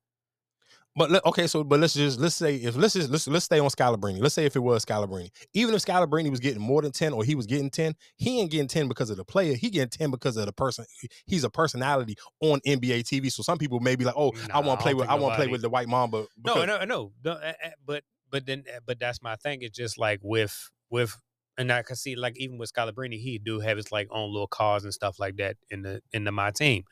But 0.95 1.11
let- 1.11 1.25
okay, 1.25 1.47
so 1.47 1.63
but 1.63 1.79
let's 1.79 1.93
just 1.93 2.19
let's 2.19 2.35
say 2.35 2.55
if 2.55 2.75
let's 2.75 2.93
just 2.95 3.09
let's 3.09 3.27
let's 3.27 3.45
stay 3.45 3.59
on 3.59 3.69
Scalabrini. 3.69 4.19
Let's 4.21 4.33
say 4.33 4.45
if 4.45 4.55
it 4.55 4.59
was 4.59 4.83
Scalabrini, 4.83 5.29
even 5.53 5.73
if 5.75 5.85
Scalabrini 5.85 6.29
was 6.29 6.39
getting 6.39 6.61
more 6.61 6.81
than 6.81 6.91
ten 6.91 7.13
or 7.13 7.23
he 7.23 7.35
was 7.35 7.45
getting 7.45 7.69
ten, 7.69 7.93
he 8.17 8.39
ain't 8.41 8.51
getting 8.51 8.67
ten 8.67 8.87
because 8.87 9.09
of 9.09 9.17
the 9.17 9.23
player. 9.23 9.53
He 9.55 9.69
getting 9.69 9.89
ten 9.89 10.11
because 10.11 10.35
of 10.35 10.45
the 10.45 10.51
person. 10.51 10.85
He's 11.25 11.43
a 11.43 11.49
personality 11.49 12.15
on 12.41 12.59
NBA 12.61 13.03
TV. 13.03 13.31
So 13.31 13.43
some 13.43 13.57
people 13.57 13.79
may 13.79 13.95
be 13.95 14.03
like, 14.03 14.15
oh, 14.17 14.33
I 14.51 14.59
want 14.59 14.79
to 14.79 14.83
play 14.83 14.93
with 14.93 15.07
I 15.07 15.13
want 15.15 15.33
to 15.33 15.37
play 15.37 15.47
with 15.47 15.61
the 15.61 15.69
white 15.69 15.87
Mamba. 15.87 16.17
No, 16.43 16.55
because- 16.55 16.67
no, 16.67 16.85
no, 16.85 17.11
no. 17.23 17.33
eh, 17.37 17.53
eh, 17.63 17.69
But 17.85 18.03
but 18.31 18.45
then 18.45 18.63
eh, 18.67 18.79
but 18.85 18.99
that's 18.99 19.21
my 19.21 19.35
thing. 19.35 19.61
It's 19.61 19.77
just 19.77 19.97
like 19.97 20.19
with 20.23 20.71
with 20.89 21.15
and 21.57 21.71
I 21.71 21.83
can 21.83 21.97
see 21.97 22.15
like 22.15 22.37
even 22.37 22.57
with 22.57 22.73
Scalabrini, 22.73 23.19
he 23.21 23.37
do 23.37 23.59
have 23.59 23.77
his 23.77 23.91
like 23.91 24.07
own 24.11 24.31
little 24.31 24.47
cars 24.47 24.83
and 24.85 24.93
stuff 24.93 25.19
like 25.19 25.37
that 25.37 25.57
in 25.69 25.83
the 25.83 26.01
in 26.11 26.23
the 26.23 26.31
my 26.31 26.51
team. 26.51 26.83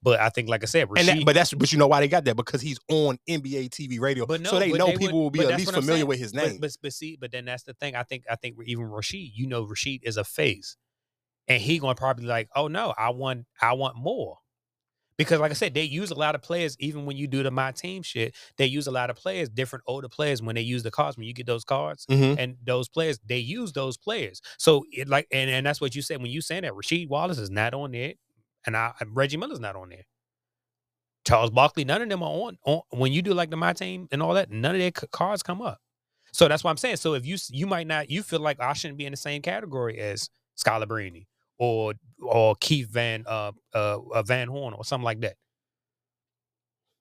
But 0.00 0.20
I 0.20 0.28
think, 0.28 0.48
like 0.48 0.62
I 0.62 0.66
said, 0.66 0.88
And 0.96 1.08
that, 1.08 1.24
but 1.24 1.34
that's 1.34 1.52
but 1.52 1.72
you 1.72 1.78
know 1.78 1.88
why 1.88 1.98
they 2.00 2.06
got 2.08 2.24
that 2.26 2.36
because 2.36 2.60
he's 2.60 2.78
on 2.88 3.18
NBA 3.28 3.68
TV 3.70 3.98
radio, 3.98 4.26
But 4.26 4.40
no, 4.40 4.50
so 4.50 4.58
they 4.60 4.70
but 4.70 4.78
know 4.78 4.86
would- 4.86 4.98
people 4.98 5.20
will 5.22 5.30
be 5.30 5.40
at 5.40 5.56
least 5.56 5.72
familiar 5.72 6.06
with 6.06 6.18
his 6.20 6.32
name. 6.32 6.58
But, 6.60 6.76
but 6.80 6.92
see, 6.92 7.16
but 7.20 7.32
then 7.32 7.44
that's 7.46 7.64
the 7.64 7.74
thing. 7.74 7.96
I 7.96 8.04
think 8.04 8.24
I 8.30 8.36
think 8.36 8.56
even 8.64 8.84
Rasheed, 8.86 9.32
you 9.34 9.46
know, 9.48 9.64
Rasheed 9.66 10.00
is 10.04 10.16
a 10.16 10.22
face, 10.24 10.76
and 11.48 11.60
he 11.60 11.78
gonna 11.80 11.96
probably 11.96 12.26
like, 12.26 12.48
oh 12.54 12.68
no, 12.68 12.94
I 12.96 13.10
want 13.10 13.46
I 13.60 13.72
want 13.72 13.96
more. 13.96 14.38
Because 15.16 15.40
like 15.40 15.50
I 15.50 15.54
said, 15.54 15.74
they 15.74 15.82
use 15.82 16.12
a 16.12 16.14
lot 16.14 16.36
of 16.36 16.42
players. 16.42 16.76
Even 16.78 17.04
when 17.04 17.16
you 17.16 17.26
do 17.26 17.42
the 17.42 17.50
my 17.50 17.72
team 17.72 18.04
shit, 18.04 18.36
they 18.56 18.66
use 18.66 18.86
a 18.86 18.92
lot 18.92 19.10
of 19.10 19.16
players, 19.16 19.48
different 19.48 19.82
older 19.88 20.08
players. 20.08 20.40
When 20.40 20.54
they 20.54 20.62
use 20.62 20.84
the 20.84 20.92
cards, 20.92 21.16
when 21.16 21.26
you 21.26 21.34
get 21.34 21.46
those 21.46 21.64
cards, 21.64 22.06
Mhm. 22.06 22.38
and 22.38 22.56
those 22.64 22.88
players, 22.88 23.18
they 23.26 23.38
use 23.38 23.72
those 23.72 23.96
players. 23.96 24.40
So 24.58 24.84
it 24.92 25.08
like, 25.08 25.26
and, 25.32 25.50
and 25.50 25.66
that's 25.66 25.80
what 25.80 25.96
you 25.96 26.02
said 26.02 26.22
when 26.22 26.30
you 26.30 26.40
saying 26.40 26.62
that 26.62 26.72
Rasheed 26.74 27.08
Wallace 27.08 27.38
is 27.38 27.50
not 27.50 27.74
on 27.74 27.90
there, 27.90 28.12
and 28.66 28.76
I 28.76 28.92
Reggie 29.08 29.36
Miller's 29.36 29.60
not 29.60 29.76
on 29.76 29.90
there. 29.90 30.06
Charles 31.26 31.50
Barkley, 31.50 31.84
none 31.84 32.00
of 32.00 32.08
them 32.08 32.22
are 32.22 32.30
on, 32.30 32.58
on 32.64 32.80
when 32.90 33.12
you 33.12 33.22
do 33.22 33.34
like 33.34 33.50
the 33.50 33.56
my 33.56 33.72
team 33.72 34.08
and 34.10 34.22
all 34.22 34.34
that. 34.34 34.50
None 34.50 34.74
of 34.74 34.80
their 34.80 34.90
cards 34.90 35.42
come 35.42 35.60
up. 35.60 35.78
So 36.32 36.48
that's 36.48 36.64
what 36.64 36.70
I'm 36.70 36.76
saying. 36.76 36.96
So 36.96 37.14
if 37.14 37.26
you 37.26 37.36
you 37.50 37.66
might 37.66 37.86
not 37.86 38.10
you 38.10 38.22
feel 38.22 38.40
like 38.40 38.60
I 38.60 38.72
shouldn't 38.72 38.98
be 38.98 39.06
in 39.06 39.12
the 39.12 39.16
same 39.16 39.42
category 39.42 39.98
as 39.98 40.30
Skylar 40.58 40.86
Scalabrini 40.86 41.26
or 41.58 41.94
or 42.22 42.54
Keith 42.60 42.88
Van 42.90 43.24
uh, 43.26 43.52
uh 43.74 43.98
uh 44.12 44.22
Van 44.22 44.48
Horn 44.48 44.74
or 44.74 44.84
something 44.84 45.04
like 45.04 45.20
that. 45.20 45.36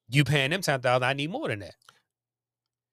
You 0.10 0.24
paying 0.24 0.52
them 0.52 0.62
ten 0.62 0.82
thousand, 0.82 1.04
I 1.04 1.14
need 1.14 1.30
more 1.30 1.48
than 1.48 1.60
that. 1.60 1.76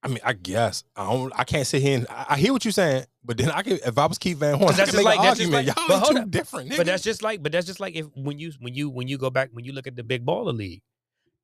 I 0.05 0.08
mean, 0.08 0.18
I 0.23 0.34
guess 0.34 0.84
I 0.94 1.10
don't. 1.10 1.33
I 1.34 1.44
can't 1.44 1.66
sit 1.66 1.81
here 1.81 1.97
and 1.97 2.07
I, 2.10 2.26
I 2.31 2.36
hear 2.36 2.52
what 2.52 2.62
you're 2.62 2.73
saying, 2.73 3.07
but 3.24 3.39
then 3.39 3.50
I 3.50 3.62
could 3.62 3.81
if 3.86 3.97
I 3.97 4.05
was 4.05 4.18
Keith 4.18 4.36
Van 4.36 4.58
Horn, 4.58 4.66
But 4.66 4.74
I 4.74 4.76
that's 4.76 4.91
just 4.92 4.97
make 4.99 5.07
like 5.07 5.18
an 5.18 5.24
that's 5.24 5.39
just 5.39 5.50
like 5.50 5.66
Y'all 5.66 5.74
but 5.89 5.94
are 5.94 6.00
hold 6.00 6.16
up. 6.18 6.31
different. 6.31 6.70
Nigga. 6.70 6.76
But 6.76 6.86
that's 6.86 7.02
just 7.02 7.23
like 7.23 7.42
but 7.42 7.52
that's 7.52 7.66
just 7.66 7.81
like 7.81 7.97
if 7.97 8.07
when 8.15 8.39
you 8.39 8.52
when 8.60 8.74
you 8.74 8.91
when 8.91 9.08
you 9.08 9.16
go 9.16 9.31
back 9.31 9.49
when 9.52 9.65
you 9.65 9.73
look 9.73 9.86
at 9.86 9.97
the 9.97 10.05
big 10.05 10.26
baller 10.26 10.55
league 10.55 10.83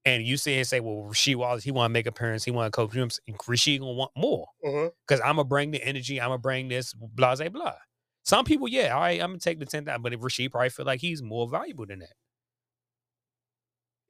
and 0.05 0.23
you 0.23 0.37
see 0.37 0.57
and 0.57 0.67
say, 0.67 0.81
well, 0.81 1.09
Rasheed 1.11 1.37
Wallace, 1.37 1.65
he 1.65 1.71
want 1.71 1.91
to 1.91 1.93
make 1.93 2.07
appearance, 2.07 2.45
he 2.45 2.51
want 2.51 2.71
to 2.71 2.77
coach. 2.77 2.93
You 2.93 3.01
know 3.01 3.07
what 3.07 3.19
I'm 3.27 3.35
saying? 3.35 3.39
Rasheed 3.39 3.81
gonna 3.81 3.93
want 3.93 4.13
more 4.15 4.47
mm-hmm. 4.63 4.89
because 5.07 5.23
I'm 5.23 5.37
gonna 5.37 5.45
bring 5.45 5.71
the 5.71 5.83
energy, 5.83 6.21
I'm 6.21 6.29
gonna 6.29 6.39
bring 6.39 6.69
this 6.69 6.93
blah 6.93 7.35
blah 7.37 7.49
blah. 7.49 7.75
Some 8.25 8.45
people, 8.45 8.69
yeah, 8.69 8.95
all 8.95 9.01
right, 9.01 9.23
I'm 9.23 9.31
gonna 9.31 9.39
take 9.39 9.59
the 9.59 9.65
ten 9.65 9.87
thousand, 9.87 10.03
but 10.03 10.13
if 10.13 10.21
Rasheed 10.21 10.51
probably 10.51 10.69
feel 10.69 10.85
like 10.85 11.01
he's 11.01 11.23
more 11.23 11.49
valuable 11.49 11.87
than 11.87 12.01
that. 12.01 12.13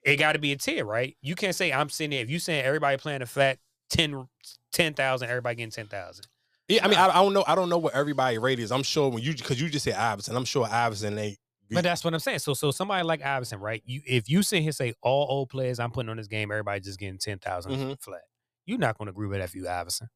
It 0.02 0.16
got 0.16 0.32
to 0.32 0.38
be 0.38 0.52
a 0.52 0.56
tier, 0.56 0.84
right? 0.84 1.16
You 1.20 1.34
can't 1.34 1.54
say 1.54 1.72
I'm 1.72 1.90
sitting 1.90 2.10
there. 2.10 2.22
If 2.22 2.30
you 2.30 2.38
saying 2.38 2.64
everybody 2.64 2.96
playing 2.96 3.20
a 3.20 3.26
flat 3.26 3.58
10 3.90 4.28
10,000, 4.72 5.28
everybody 5.28 5.56
getting 5.56 5.70
ten 5.70 5.86
thousand. 5.86 6.26
Yeah, 6.68 6.84
I 6.84 6.88
mean, 6.88 6.98
I, 6.98 7.08
I 7.08 7.14
don't 7.14 7.32
know. 7.32 7.44
I 7.48 7.54
don't 7.56 7.68
know 7.68 7.78
what 7.78 7.94
everybody 7.94 8.38
rate 8.38 8.60
is. 8.60 8.70
I'm 8.70 8.84
sure 8.84 9.08
when 9.10 9.22
you 9.22 9.34
because 9.34 9.60
you 9.60 9.68
just 9.68 9.84
said 9.84 9.94
Iverson, 9.94 10.36
I'm 10.36 10.44
sure 10.44 10.66
Iverson 10.70 11.18
ain't. 11.18 11.38
But 11.72 11.82
that's 11.84 12.02
what 12.04 12.14
I'm 12.14 12.20
saying. 12.20 12.40
So 12.40 12.54
so 12.54 12.70
somebody 12.70 13.04
like 13.04 13.22
Iverson, 13.24 13.58
right? 13.60 13.82
You 13.84 14.00
if 14.06 14.28
you 14.28 14.42
sit 14.42 14.60
here 14.60 14.68
and 14.68 14.74
say 14.74 14.92
all 15.02 15.26
old 15.28 15.50
players 15.50 15.78
I'm 15.80 15.90
putting 15.90 16.08
on 16.10 16.16
this 16.16 16.26
game, 16.28 16.50
everybody 16.50 16.80
just 16.80 16.98
getting 16.98 17.18
ten 17.18 17.38
Mhm. 17.38 18.00
flat. 18.00 18.22
You're 18.66 18.78
not 18.78 18.96
gonna 18.98 19.10
agree 19.10 19.26
with 19.28 19.38
that 19.38 19.44
if 19.44 19.54
you 19.54 19.68
Iverson. 19.68 20.08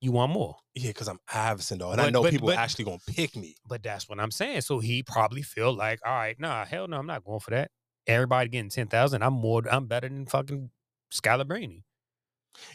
You 0.00 0.12
want 0.12 0.32
more. 0.32 0.56
Yeah, 0.74 0.90
because 0.90 1.08
I'm 1.08 1.18
Iverson 1.32 1.78
though, 1.78 1.90
and 1.92 2.00
I 2.00 2.10
know 2.10 2.22
but- 2.22 2.30
people 2.30 2.46
but- 2.48 2.58
actually 2.58 2.84
gonna 2.84 2.98
pick 3.08 3.34
me. 3.36 3.56
But 3.68 3.82
that's 3.82 4.08
what 4.08 4.20
I'm 4.20 4.30
saying. 4.30 4.60
So 4.62 4.78
he 4.78 5.02
probably 5.02 5.42
feel 5.42 5.72
like, 5.72 5.98
all 6.06 6.12
right, 6.14 6.38
nah, 6.38 6.64
hell 6.64 6.86
no, 6.86 6.96
I'm 6.98 7.06
not 7.06 7.24
going 7.24 7.40
for 7.40 7.50
that. 7.50 7.70
Everybody 8.06 8.48
getting 8.50 8.70
ten 8.70 8.86
thousand. 8.88 9.22
I'm 9.22 9.34
more. 9.34 9.62
I'm 9.70 9.86
better 9.86 10.08
than 10.08 10.26
fucking 10.26 10.70
Scalabrini. 11.12 11.82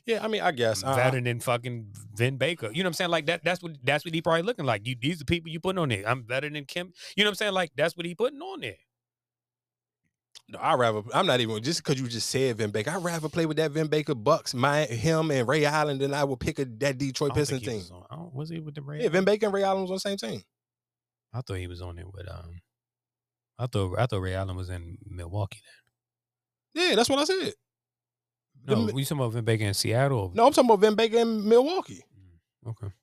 Yeah, 0.05 0.23
I 0.23 0.27
mean, 0.27 0.41
I 0.41 0.51
guess. 0.51 0.83
I'm 0.83 0.89
Uh, 0.93 0.95
better 0.95 1.21
than 1.21 1.39
fucking 1.39 1.87
Vin 2.15 2.37
Baker. 2.37 2.67
You 2.71 2.83
know 2.83 2.87
what 2.87 2.89
I'm 2.89 2.93
saying? 2.93 3.09
Like 3.11 3.25
that. 3.27 3.43
That's 3.43 3.61
what. 3.61 3.73
That's 3.83 4.05
what 4.05 4.13
he 4.13 4.21
probably 4.21 4.43
looking 4.43 4.65
like. 4.65 4.85
You. 4.87 4.95
These 4.99 5.21
are 5.21 5.25
people 5.25 5.49
you 5.51 5.59
putting 5.59 5.79
on 5.79 5.89
there. 5.89 6.07
I'm 6.07 6.23
better 6.23 6.49
than 6.49 6.65
Kim. 6.65 6.93
You 7.15 7.23
know 7.23 7.29
what 7.29 7.31
I'm 7.33 7.35
saying? 7.35 7.53
Like 7.53 7.71
that's 7.75 7.95
what 7.97 8.05
he 8.05 8.15
putting 8.15 8.41
on 8.41 8.61
there. 8.61 8.75
No, 10.49 10.59
I 10.59 10.73
rather. 10.75 11.01
I'm 11.13 11.25
not 11.25 11.39
even 11.39 11.61
just 11.63 11.83
because 11.83 11.99
you 12.01 12.07
just 12.07 12.29
said 12.29 12.57
Vin 12.57 12.71
Baker. 12.71 12.91
I'd 12.91 13.03
rather 13.03 13.29
play 13.29 13.45
with 13.45 13.57
that 13.57 13.71
Vin 13.71 13.87
Baker 13.87 14.15
Bucks, 14.15 14.53
my 14.53 14.83
him 14.85 15.31
and 15.31 15.47
Ray 15.47 15.63
Allen 15.65 15.99
than 15.99 16.13
I 16.13 16.23
would 16.23 16.39
pick 16.39 16.59
a, 16.59 16.65
that 16.65 16.97
Detroit 16.97 17.33
Pistons 17.33 17.61
team. 17.61 17.77
was 17.77 17.91
on- 18.09 18.31
was 18.33 18.49
he 18.49 18.59
with 18.59 18.75
the 18.75 18.81
Ray? 18.81 19.03
Yeah, 19.03 19.09
Vin 19.09 19.23
Baker 19.25 19.45
and 19.45 19.53
Ray 19.53 19.63
Allen 19.63 19.83
was 19.83 19.91
on 19.91 19.95
the 19.95 19.99
same 19.99 20.17
team. 20.17 20.43
I 21.33 21.41
thought 21.41 21.55
he 21.57 21.67
was 21.67 21.81
on 21.81 21.97
it 21.97 22.05
with 22.13 22.29
um. 22.29 22.59
I 23.57 23.67
thought 23.67 23.97
I 23.97 24.05
thought 24.05 24.19
Ray 24.21 24.33
Allen 24.33 24.55
was 24.55 24.69
in 24.69 24.97
Milwaukee. 25.05 25.61
Yeah, 26.73 26.95
that's 26.95 27.09
what 27.09 27.19
I 27.19 27.23
said. 27.25 27.53
No, 28.65 28.85
The- 28.85 28.93
we 28.93 29.03
talking 29.03 29.17
about 29.17 29.33
Vin 29.33 29.45
Baker 29.45 29.65
in 29.65 29.73
Seattle. 29.73 30.31
No, 30.33 30.45
I'm 30.47 30.53
talking 30.53 30.69
about 30.69 30.79
Vin 30.81 30.95
Baker 30.95 31.17
in 31.17 31.47
Milwaukee. 31.47 32.03
Mm, 32.65 32.69
okay. 32.71 32.93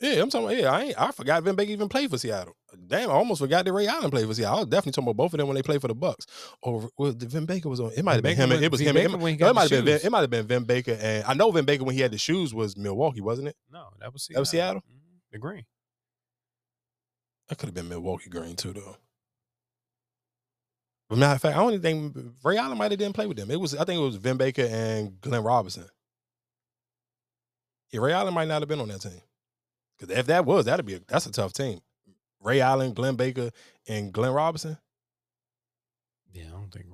Yeah, 0.00 0.22
I'm 0.22 0.30
talking 0.30 0.46
about. 0.48 0.56
Yeah, 0.62 0.70
I 0.72 0.82
ain't, 0.84 1.00
I 1.00 1.10
forgot 1.10 1.42
Vin 1.42 1.56
Baker 1.56 1.72
even 1.72 1.88
played 1.88 2.08
for 2.10 2.18
Seattle. 2.18 2.54
Damn, 2.86 3.10
I 3.10 3.14
almost 3.14 3.40
forgot 3.40 3.64
that 3.64 3.72
Ray 3.72 3.88
Allen 3.88 4.10
played 4.10 4.26
for 4.28 4.34
Seattle. 4.34 4.56
I 4.58 4.60
was 4.60 4.68
definitely 4.68 4.92
talking 4.92 5.08
about 5.08 5.16
both 5.16 5.34
of 5.34 5.38
them 5.38 5.48
when 5.48 5.56
they 5.56 5.62
played 5.62 5.80
for 5.80 5.88
the 5.88 5.94
Bucks. 5.94 6.26
Or 6.62 6.88
well, 6.96 7.12
the 7.12 7.26
Vin 7.26 7.46
Baker 7.46 7.68
was 7.68 7.80
on. 7.80 7.90
It 7.96 8.04
might 8.04 8.14
have 8.14 8.22
been 8.22 8.36
him. 8.36 8.50
was- 8.50 8.62
It 8.62 8.70
was 8.70 8.80
Vin 8.80 8.90
him. 8.90 8.94
Baker 8.94 9.14
It, 9.14 9.18
when 9.20 9.34
he 9.34 9.38
no, 9.40 9.50
it 9.50 9.54
might 9.54 9.62
have 9.62 9.70
been. 9.70 9.84
Vin, 9.84 10.00
it 10.06 10.10
might 10.12 10.20
have 10.20 10.30
been 10.30 10.46
Vin 10.46 10.64
Baker, 10.64 10.96
and 11.00 11.24
I 11.24 11.34
know 11.34 11.50
Vin 11.50 11.64
Baker 11.64 11.82
when 11.84 11.94
he 11.96 12.00
had 12.00 12.12
the 12.12 12.18
shoes 12.18 12.54
was 12.54 12.76
Milwaukee, 12.76 13.20
wasn't 13.20 13.48
it? 13.48 13.56
No, 13.72 13.88
that 14.00 14.12
was 14.12 14.22
Seattle. 14.24 14.38
That 14.38 14.40
was 14.42 14.50
Seattle. 14.50 14.80
Mm-hmm. 14.82 14.98
the 15.32 15.38
green. 15.38 15.64
That 17.48 17.58
could 17.58 17.66
have 17.68 17.74
been 17.74 17.88
Milwaukee 17.88 18.28
Green 18.30 18.56
too, 18.56 18.72
though. 18.74 18.96
Matter 21.10 21.34
of 21.34 21.40
fact, 21.40 21.56
I 21.56 21.60
don't 21.60 21.80
think 21.80 22.16
Ray 22.44 22.58
Allen 22.58 22.76
might 22.76 22.90
have 22.90 22.98
didn't 22.98 23.14
play 23.14 23.26
with 23.26 23.38
them. 23.38 23.50
It 23.50 23.58
was 23.58 23.74
I 23.74 23.84
think 23.84 23.98
it 23.98 24.04
was 24.04 24.16
Vin 24.16 24.36
Baker 24.36 24.66
and 24.70 25.20
Glenn 25.20 25.42
Robinson. 25.42 25.86
Yeah, 27.90 28.00
Ray 28.00 28.12
Allen 28.12 28.34
might 28.34 28.48
not 28.48 28.60
have 28.60 28.68
been 28.68 28.80
on 28.80 28.88
that 28.88 29.00
team. 29.00 29.20
Because 29.98 30.16
if 30.16 30.26
that 30.26 30.44
was, 30.44 30.66
that'd 30.66 30.84
be 30.84 30.94
a, 30.94 31.00
that's 31.08 31.26
a 31.26 31.32
tough 31.32 31.52
team. 31.52 31.80
Ray 32.40 32.60
Allen, 32.60 32.92
Glenn 32.92 33.16
Baker, 33.16 33.50
and 33.88 34.12
Glenn 34.12 34.32
Robinson. 34.32 34.78
Yeah, 36.32 36.48
I 36.48 36.50
don't 36.50 36.70
think. 36.70 36.86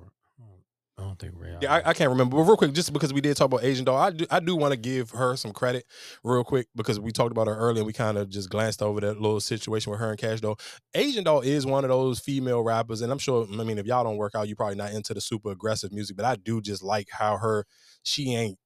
I 0.97 1.03
don't 1.03 1.19
think 1.19 1.33
Ray. 1.35 1.57
Yeah, 1.61 1.73
I, 1.73 1.89
I 1.89 1.93
can't 1.93 2.09
remember. 2.09 2.37
But 2.37 2.43
real 2.43 2.55
quick, 2.55 2.71
just 2.71 2.93
because 2.93 3.11
we 3.11 3.19
did 3.19 3.35
talk 3.35 3.47
about 3.47 3.65
Asian 3.65 3.83
doll, 3.83 3.97
I 3.97 4.11
do 4.11 4.25
I 4.31 4.39
do 4.39 4.55
want 4.55 4.71
to 4.71 4.77
give 4.77 5.11
her 5.11 5.35
some 5.35 5.51
credit 5.51 5.85
real 6.23 6.45
quick 6.45 6.67
because 6.73 7.01
we 7.01 7.11
talked 7.11 7.31
about 7.31 7.47
her 7.47 7.55
earlier 7.55 7.79
and 7.79 7.85
we 7.85 7.91
kind 7.91 8.17
of 8.17 8.29
just 8.29 8.49
glanced 8.49 8.81
over 8.81 9.01
that 9.01 9.19
little 9.19 9.41
situation 9.41 9.91
with 9.91 9.99
her 9.99 10.09
and 10.09 10.17
Cash 10.17 10.39
Doll. 10.39 10.57
Asian 10.93 11.25
doll 11.25 11.41
is 11.41 11.65
one 11.65 11.83
of 11.83 11.89
those 11.89 12.19
female 12.19 12.61
rappers, 12.61 13.01
and 13.01 13.11
I'm 13.11 13.17
sure. 13.17 13.45
I 13.51 13.63
mean, 13.65 13.77
if 13.77 13.85
y'all 13.85 14.05
don't 14.05 14.15
work 14.15 14.35
out, 14.35 14.47
you're 14.47 14.55
probably 14.55 14.77
not 14.77 14.93
into 14.93 15.13
the 15.13 15.19
super 15.19 15.51
aggressive 15.51 15.91
music, 15.91 16.15
but 16.15 16.25
I 16.25 16.37
do 16.37 16.61
just 16.61 16.81
like 16.81 17.09
how 17.11 17.37
her 17.37 17.65
she 18.03 18.33
ain't. 18.33 18.57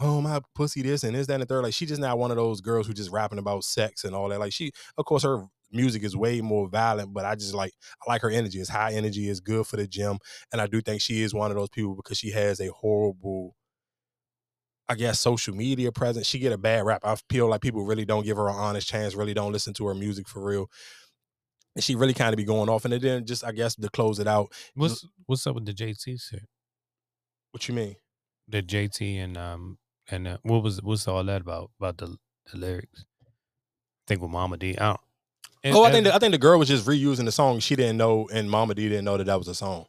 Oh 0.00 0.22
my 0.22 0.40
pussy, 0.54 0.80
this 0.80 1.02
and 1.04 1.14
this, 1.14 1.26
that, 1.26 1.34
and 1.34 1.42
the 1.42 1.46
third. 1.46 1.64
Like 1.64 1.74
she 1.74 1.84
just 1.84 2.00
not 2.00 2.18
one 2.18 2.30
of 2.30 2.38
those 2.38 2.62
girls 2.62 2.86
who 2.86 2.94
just 2.94 3.10
rapping 3.10 3.38
about 3.38 3.64
sex 3.64 4.04
and 4.04 4.14
all 4.14 4.28
that. 4.30 4.38
Like 4.38 4.52
she, 4.54 4.72
of 4.96 5.04
course, 5.04 5.24
her 5.24 5.44
music 5.70 6.02
is 6.02 6.16
way 6.16 6.40
more 6.40 6.68
violent, 6.68 7.12
but 7.12 7.24
I 7.24 7.34
just 7.34 7.54
like 7.54 7.72
I 8.06 8.10
like 8.10 8.22
her 8.22 8.30
energy. 8.30 8.60
It's 8.60 8.70
high 8.70 8.92
energy, 8.94 9.28
it's 9.28 9.40
good 9.40 9.66
for 9.66 9.76
the 9.76 9.86
gym. 9.86 10.18
And 10.52 10.60
I 10.60 10.66
do 10.66 10.80
think 10.80 11.00
she 11.00 11.22
is 11.22 11.34
one 11.34 11.50
of 11.50 11.56
those 11.56 11.70
people 11.70 11.94
because 11.94 12.18
she 12.18 12.30
has 12.30 12.60
a 12.60 12.70
horrible, 12.72 13.54
I 14.88 14.94
guess, 14.94 15.20
social 15.20 15.54
media 15.54 15.92
presence. 15.92 16.26
She 16.26 16.38
get 16.38 16.52
a 16.52 16.58
bad 16.58 16.84
rap. 16.84 17.02
I 17.04 17.16
feel 17.28 17.48
like 17.48 17.60
people 17.60 17.84
really 17.84 18.04
don't 18.04 18.24
give 18.24 18.36
her 18.36 18.48
an 18.48 18.56
honest 18.56 18.88
chance, 18.88 19.14
really 19.14 19.34
don't 19.34 19.52
listen 19.52 19.74
to 19.74 19.86
her 19.86 19.94
music 19.94 20.28
for 20.28 20.44
real. 20.44 20.70
And 21.74 21.84
she 21.84 21.94
really 21.94 22.14
kind 22.14 22.32
of 22.32 22.38
be 22.38 22.44
going 22.44 22.68
off. 22.68 22.84
And 22.84 22.94
then 22.94 23.26
just 23.26 23.44
I 23.44 23.52
guess 23.52 23.74
to 23.76 23.88
close 23.88 24.18
it 24.18 24.26
out. 24.26 24.52
What's 24.74 25.06
what's 25.26 25.46
up 25.46 25.54
with 25.54 25.66
the 25.66 25.74
JT 25.74 26.20
shit? 26.20 26.46
What 27.52 27.68
you 27.68 27.74
mean? 27.74 27.96
The 28.48 28.62
JT 28.62 29.22
and 29.22 29.36
um 29.36 29.78
and 30.10 30.26
uh, 30.26 30.38
what 30.42 30.62
was 30.62 30.82
what's 30.82 31.06
all 31.06 31.22
that 31.24 31.42
about 31.42 31.70
about 31.78 31.98
the 31.98 32.16
the 32.50 32.58
lyrics? 32.58 33.04
I 33.22 34.04
think 34.08 34.22
with 34.22 34.30
Mama 34.30 34.56
D. 34.56 34.76
I 34.78 34.86
don't. 34.86 35.00
And- 35.64 35.74
oh, 35.74 35.84
I 35.84 35.90
think 35.90 36.04
the, 36.04 36.14
I 36.14 36.18
think 36.18 36.32
the 36.32 36.38
girl 36.38 36.58
was 36.58 36.68
just 36.68 36.86
reusing 36.86 37.24
the 37.24 37.32
song. 37.32 37.58
She 37.60 37.74
didn't 37.76 37.96
know, 37.96 38.28
and 38.32 38.50
Mama 38.50 38.74
D 38.74 38.88
didn't 38.88 39.04
know 39.04 39.16
that 39.16 39.24
that 39.24 39.38
was 39.38 39.48
a 39.48 39.54
song. 39.54 39.86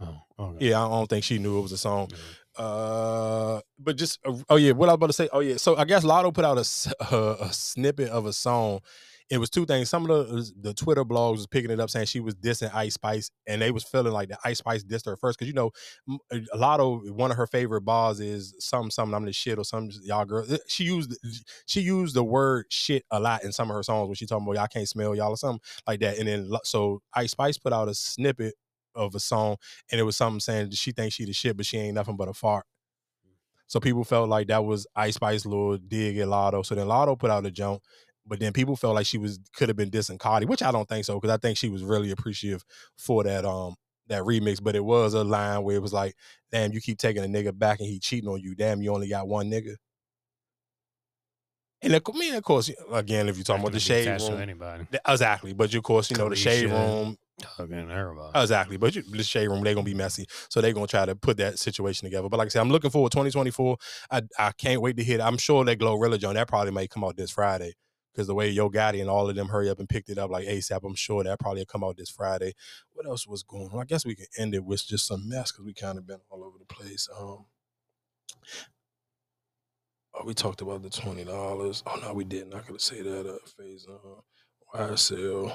Oh, 0.00 0.16
okay. 0.38 0.68
Yeah, 0.70 0.84
I 0.84 0.88
don't 0.88 1.08
think 1.08 1.24
she 1.24 1.38
knew 1.38 1.58
it 1.58 1.62
was 1.62 1.72
a 1.72 1.78
song. 1.78 2.10
Uh, 2.56 3.60
but 3.78 3.96
just 3.96 4.20
uh, 4.24 4.32
oh 4.48 4.56
yeah, 4.56 4.72
what 4.72 4.88
I 4.88 4.92
was 4.92 4.96
about 4.96 5.06
to 5.08 5.12
say. 5.12 5.28
Oh 5.32 5.40
yeah, 5.40 5.56
so 5.56 5.76
I 5.76 5.84
guess 5.84 6.04
Latto 6.04 6.32
put 6.32 6.44
out 6.44 6.58
a 6.58 6.64
snippet 7.52 8.08
of 8.10 8.26
a 8.26 8.32
song. 8.32 8.80
It 9.30 9.38
was 9.38 9.48
two 9.48 9.64
things. 9.64 9.88
Some 9.88 10.08
of 10.08 10.28
the 10.28 10.52
the 10.60 10.74
Twitter 10.74 11.04
blogs 11.04 11.36
was 11.36 11.46
picking 11.46 11.70
it 11.70 11.80
up 11.80 11.88
saying 11.88 12.06
she 12.06 12.20
was 12.20 12.34
dissing 12.34 12.72
Ice 12.74 12.94
Spice, 12.94 13.30
and 13.46 13.62
they 13.62 13.70
was 13.70 13.82
feeling 13.82 14.12
like 14.12 14.28
the 14.28 14.36
Ice 14.44 14.58
Spice 14.58 14.84
dissed 14.84 15.06
her 15.06 15.16
first 15.16 15.38
because 15.38 15.48
you 15.48 15.54
know 15.54 15.70
a 16.52 16.56
lot 16.56 16.78
of 16.78 17.00
one 17.10 17.30
of 17.30 17.38
her 17.38 17.46
favorite 17.46 17.82
bars 17.82 18.20
is 18.20 18.54
some 18.58 18.90
something 18.90 19.14
I'm 19.14 19.24
the 19.24 19.32
shit 19.32 19.58
or 19.58 19.64
some 19.64 19.88
y'all 20.02 20.26
girl. 20.26 20.44
eh, 20.52 20.58
She 20.68 20.84
used 20.84 21.16
she 21.66 21.80
used 21.80 22.14
the 22.14 22.22
word 22.22 22.66
shit 22.68 23.04
a 23.10 23.18
lot 23.18 23.44
in 23.44 23.52
some 23.52 23.70
of 23.70 23.76
her 23.76 23.82
songs 23.82 24.08
when 24.08 24.14
she 24.14 24.26
talking 24.26 24.44
about 24.46 24.56
y'all 24.56 24.66
can't 24.68 24.88
smell 24.88 25.14
y'all 25.14 25.30
or 25.30 25.36
something 25.38 25.60
like 25.86 26.00
that. 26.00 26.18
And 26.18 26.28
then 26.28 26.50
so 26.64 27.00
Ice 27.14 27.30
Spice 27.30 27.56
put 27.56 27.72
out 27.72 27.88
a 27.88 27.94
snippet 27.94 28.54
of 28.94 29.14
a 29.14 29.20
song, 29.20 29.56
and 29.90 29.98
it 29.98 30.04
was 30.04 30.16
something 30.18 30.40
saying 30.40 30.70
she 30.72 30.92
thinks 30.92 31.14
she 31.14 31.24
the 31.24 31.32
shit, 31.32 31.56
but 31.56 31.64
she 31.66 31.78
ain't 31.78 31.94
nothing 31.94 32.16
but 32.16 32.28
a 32.28 32.34
fart. 32.34 32.66
So 33.66 33.80
people 33.80 34.04
felt 34.04 34.28
like 34.28 34.48
that 34.48 34.64
was 34.64 34.86
Ice 34.94 35.14
Spice 35.14 35.46
little 35.46 35.78
dig 35.78 36.18
at 36.18 36.28
Latto. 36.28 36.64
So 36.64 36.74
then 36.74 36.86
Latto 36.86 37.18
put 37.18 37.30
out 37.30 37.46
a 37.46 37.50
jump, 37.50 37.82
but 38.26 38.40
then 38.40 38.52
people 38.52 38.76
felt 38.76 38.94
like 38.94 39.06
she 39.06 39.18
was 39.18 39.38
could 39.54 39.68
have 39.68 39.76
been 39.76 39.90
dissing 39.90 40.18
Cardi, 40.18 40.46
which 40.46 40.62
I 40.62 40.72
don't 40.72 40.88
think 40.88 41.04
so 41.04 41.20
because 41.20 41.34
I 41.34 41.38
think 41.38 41.58
she 41.58 41.68
was 41.68 41.82
really 41.82 42.10
appreciative 42.10 42.64
for 42.96 43.24
that 43.24 43.44
um 43.44 43.74
that 44.08 44.22
remix. 44.22 44.62
But 44.62 44.76
it 44.76 44.84
was 44.84 45.14
a 45.14 45.24
line 45.24 45.62
where 45.62 45.76
it 45.76 45.82
was 45.82 45.92
like, 45.92 46.14
"Damn, 46.50 46.72
you 46.72 46.80
keep 46.80 46.98
taking 46.98 47.24
a 47.24 47.28
nigga 47.28 47.56
back 47.56 47.80
and 47.80 47.88
he 47.88 47.98
cheating 47.98 48.28
on 48.28 48.40
you. 48.40 48.54
Damn, 48.54 48.82
you 48.82 48.92
only 48.92 49.08
got 49.08 49.28
one 49.28 49.50
nigga." 49.50 49.76
And 51.82 51.94
of 51.94 52.14
mean, 52.14 52.34
of 52.34 52.42
course, 52.42 52.70
again, 52.92 53.28
if 53.28 53.36
you're 53.36 53.44
talking 53.44 53.62
about 53.62 53.72
the 53.72 53.78
That 53.78 54.04
can 54.04 54.14
be 54.14 54.18
shade 54.18 54.30
room, 54.30 54.40
anybody. 54.40 54.86
exactly. 55.06 55.52
But 55.52 55.72
you, 55.72 55.78
of 55.80 55.84
course, 55.84 56.10
you 56.10 56.16
know 56.16 56.30
the 56.30 56.36
shade 56.36 56.70
room, 56.70 57.18
everybody. 57.58 58.40
Exactly. 58.40 58.78
But 58.78 58.96
you, 58.96 59.02
the 59.02 59.22
shade 59.22 59.48
room, 59.48 59.62
they're 59.62 59.74
gonna 59.74 59.84
be 59.84 59.92
messy. 59.92 60.26
So 60.48 60.62
they're 60.62 60.72
gonna 60.72 60.86
try 60.86 61.04
to 61.04 61.14
put 61.14 61.36
that 61.36 61.58
situation 61.58 62.06
together. 62.06 62.28
But 62.30 62.38
like 62.38 62.46
I 62.46 62.48
said, 62.48 62.60
I'm 62.60 62.70
looking 62.70 62.90
forward 62.90 63.12
2024. 63.12 63.76
I 64.10 64.22
I 64.38 64.52
can't 64.52 64.80
wait 64.80 64.96
to 64.96 65.04
hit. 65.04 65.20
I'm 65.20 65.36
sure 65.36 65.62
that 65.64 65.78
Glorilla 65.78 66.18
Joint, 66.18 66.36
that 66.36 66.48
probably 66.48 66.72
may 66.72 66.88
come 66.88 67.04
out 67.04 67.16
this 67.16 67.30
Friday. 67.30 67.74
Because 68.14 68.28
the 68.28 68.34
way 68.34 68.48
Yo 68.48 68.70
Gotti 68.70 69.00
and 69.00 69.10
all 69.10 69.28
of 69.28 69.34
them 69.34 69.48
hurry 69.48 69.68
up 69.68 69.80
and 69.80 69.88
picked 69.88 70.08
it 70.08 70.18
up 70.18 70.30
like 70.30 70.46
ASAP, 70.46 70.80
I'm 70.84 70.94
sure 70.94 71.24
that 71.24 71.40
probably 71.40 71.62
will 71.62 71.66
come 71.66 71.82
out 71.82 71.96
this 71.96 72.10
Friday. 72.10 72.54
What 72.92 73.06
else 73.06 73.26
was 73.26 73.42
going 73.42 73.70
on? 73.72 73.80
I 73.80 73.84
guess 73.84 74.06
we 74.06 74.14
can 74.14 74.26
end 74.38 74.54
it 74.54 74.64
with 74.64 74.86
just 74.86 75.06
some 75.06 75.28
mess 75.28 75.50
because 75.50 75.64
we 75.64 75.74
kind 75.74 75.98
of 75.98 76.06
been 76.06 76.20
all 76.30 76.44
over 76.44 76.58
the 76.58 76.72
place. 76.72 77.08
Um 77.18 77.46
Oh, 80.14 80.24
we 80.24 80.32
talked 80.34 80.60
about 80.60 80.82
the 80.82 80.90
twenty 80.90 81.24
dollars. 81.24 81.82
Oh 81.86 81.98
no, 82.00 82.12
we 82.12 82.24
didn't. 82.24 82.54
I 82.54 82.60
could 82.60 82.80
say 82.80 83.02
that. 83.02 83.26
Uh, 83.26 83.38
phase 83.58 83.86
uh, 83.88 84.78
YSL. 84.78 85.52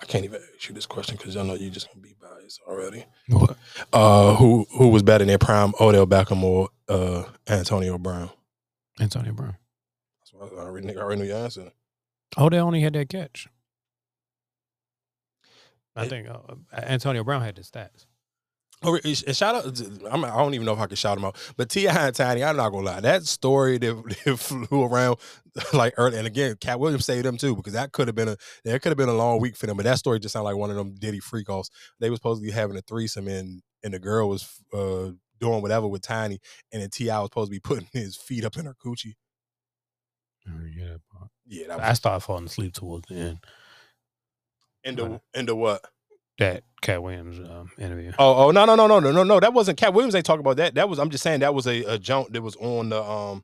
I 0.00 0.06
can't 0.06 0.24
even 0.24 0.40
ask 0.56 0.68
you 0.68 0.74
this 0.74 0.86
question 0.86 1.16
because 1.16 1.36
I 1.36 1.42
know 1.42 1.54
you 1.54 1.70
just 1.70 1.88
gonna 1.88 2.00
be 2.00 2.16
biased 2.20 2.60
already. 2.66 3.04
What? 3.28 3.56
Uh, 3.92 4.34
who 4.36 4.66
who 4.76 4.88
was 4.88 5.02
better 5.02 5.24
than 5.24 5.38
prime 5.38 5.72
Odell 5.80 6.06
Beckham 6.06 6.42
or 6.42 6.70
uh 6.88 7.24
Antonio 7.48 7.98
Brown? 7.98 8.30
Antonio 9.00 9.32
Brown. 9.32 9.56
That's 10.20 10.32
what 10.32 10.52
I 10.52 10.62
already, 10.66 10.96
I 10.96 11.00
already 11.00 11.22
knew 11.22 11.28
your 11.28 11.38
answer. 11.38 11.72
Oh, 12.36 12.48
they 12.48 12.58
only 12.58 12.80
had 12.80 12.92
that 12.94 13.08
catch. 13.08 13.48
I 15.96 16.06
think 16.06 16.28
uh, 16.28 16.38
Antonio 16.72 17.24
Brown 17.24 17.42
had 17.42 17.56
the 17.56 17.62
stats. 17.62 18.06
Oh, 18.82 18.98
and 19.04 19.36
shout 19.36 19.54
out! 19.56 19.80
I'm, 20.10 20.24
I 20.24 20.36
don't 20.38 20.54
even 20.54 20.64
know 20.64 20.72
if 20.72 20.78
I 20.78 20.86
can 20.86 20.96
shout 20.96 21.18
them 21.18 21.26
out, 21.26 21.36
but 21.58 21.68
T.I. 21.68 22.06
and 22.06 22.16
Tiny. 22.16 22.42
I'm 22.42 22.56
not 22.56 22.70
gonna 22.70 22.86
lie. 22.86 23.00
That 23.00 23.24
story 23.24 23.76
that, 23.76 24.16
that 24.24 24.38
flew 24.38 24.84
around 24.84 25.18
like 25.74 25.92
early, 25.98 26.16
and 26.16 26.26
again, 26.26 26.56
Katt 26.58 26.80
Williams 26.80 27.04
saved 27.04 27.26
them 27.26 27.36
too 27.36 27.54
because 27.54 27.74
that 27.74 27.92
could 27.92 28.08
have 28.08 28.14
been 28.14 28.28
a 28.28 28.36
that 28.64 28.80
could 28.80 28.88
have 28.88 28.96
been 28.96 29.10
a 29.10 29.14
long 29.14 29.38
week 29.38 29.54
for 29.54 29.66
them. 29.66 29.76
But 29.76 29.84
that 29.84 29.98
story 29.98 30.18
just 30.18 30.32
sounded 30.32 30.46
like 30.46 30.56
one 30.56 30.70
of 30.70 30.76
them 30.76 30.94
Diddy 30.94 31.20
freak 31.20 31.50
offs. 31.50 31.68
They 31.98 32.08
were 32.08 32.16
supposed 32.16 32.40
to 32.40 32.46
be 32.46 32.52
having 32.52 32.78
a 32.78 32.80
threesome, 32.80 33.28
and 33.28 33.60
and 33.84 33.92
the 33.92 33.98
girl 33.98 34.30
was 34.30 34.48
uh, 34.72 35.10
doing 35.40 35.62
whatever 35.62 35.88
with 35.88 36.02
Tiny, 36.02 36.38
and 36.72 36.82
then 36.82 36.90
T.I. 36.90 37.18
was 37.18 37.26
supposed 37.26 37.50
to 37.50 37.54
be 37.54 37.60
putting 37.64 37.88
his 37.92 38.16
feet 38.16 38.44
up 38.44 38.56
in 38.56 38.66
her 38.66 38.74
coochie. 38.74 39.14
Yeah, 40.46 40.96
Yeah, 41.46 41.66
that 41.68 41.80
I 41.80 41.92
started 41.92 42.20
falling 42.20 42.46
asleep 42.46 42.72
towards 42.72 43.06
the 43.08 43.14
end. 43.14 43.38
into 44.84 45.20
into 45.34 45.54
what? 45.54 45.84
That 46.38 46.64
Katt 46.80 47.02
Williams 47.02 47.38
um, 47.38 47.70
interview. 47.78 48.12
Oh, 48.18 48.46
oh 48.46 48.50
no, 48.50 48.64
no, 48.64 48.74
no, 48.74 48.86
no, 48.86 48.98
no, 48.98 49.12
no, 49.12 49.22
no. 49.22 49.40
That 49.40 49.52
wasn't 49.52 49.78
Katt 49.78 49.92
Williams. 49.92 50.14
They 50.14 50.22
talking 50.22 50.40
about 50.40 50.56
that. 50.56 50.74
That 50.74 50.88
was. 50.88 50.98
I'm 50.98 51.10
just 51.10 51.22
saying 51.22 51.40
that 51.40 51.54
was 51.54 51.66
a, 51.66 51.84
a 51.84 51.98
jump 51.98 52.32
that 52.32 52.40
was 52.40 52.56
on 52.56 52.88
the 52.88 53.02
um, 53.02 53.42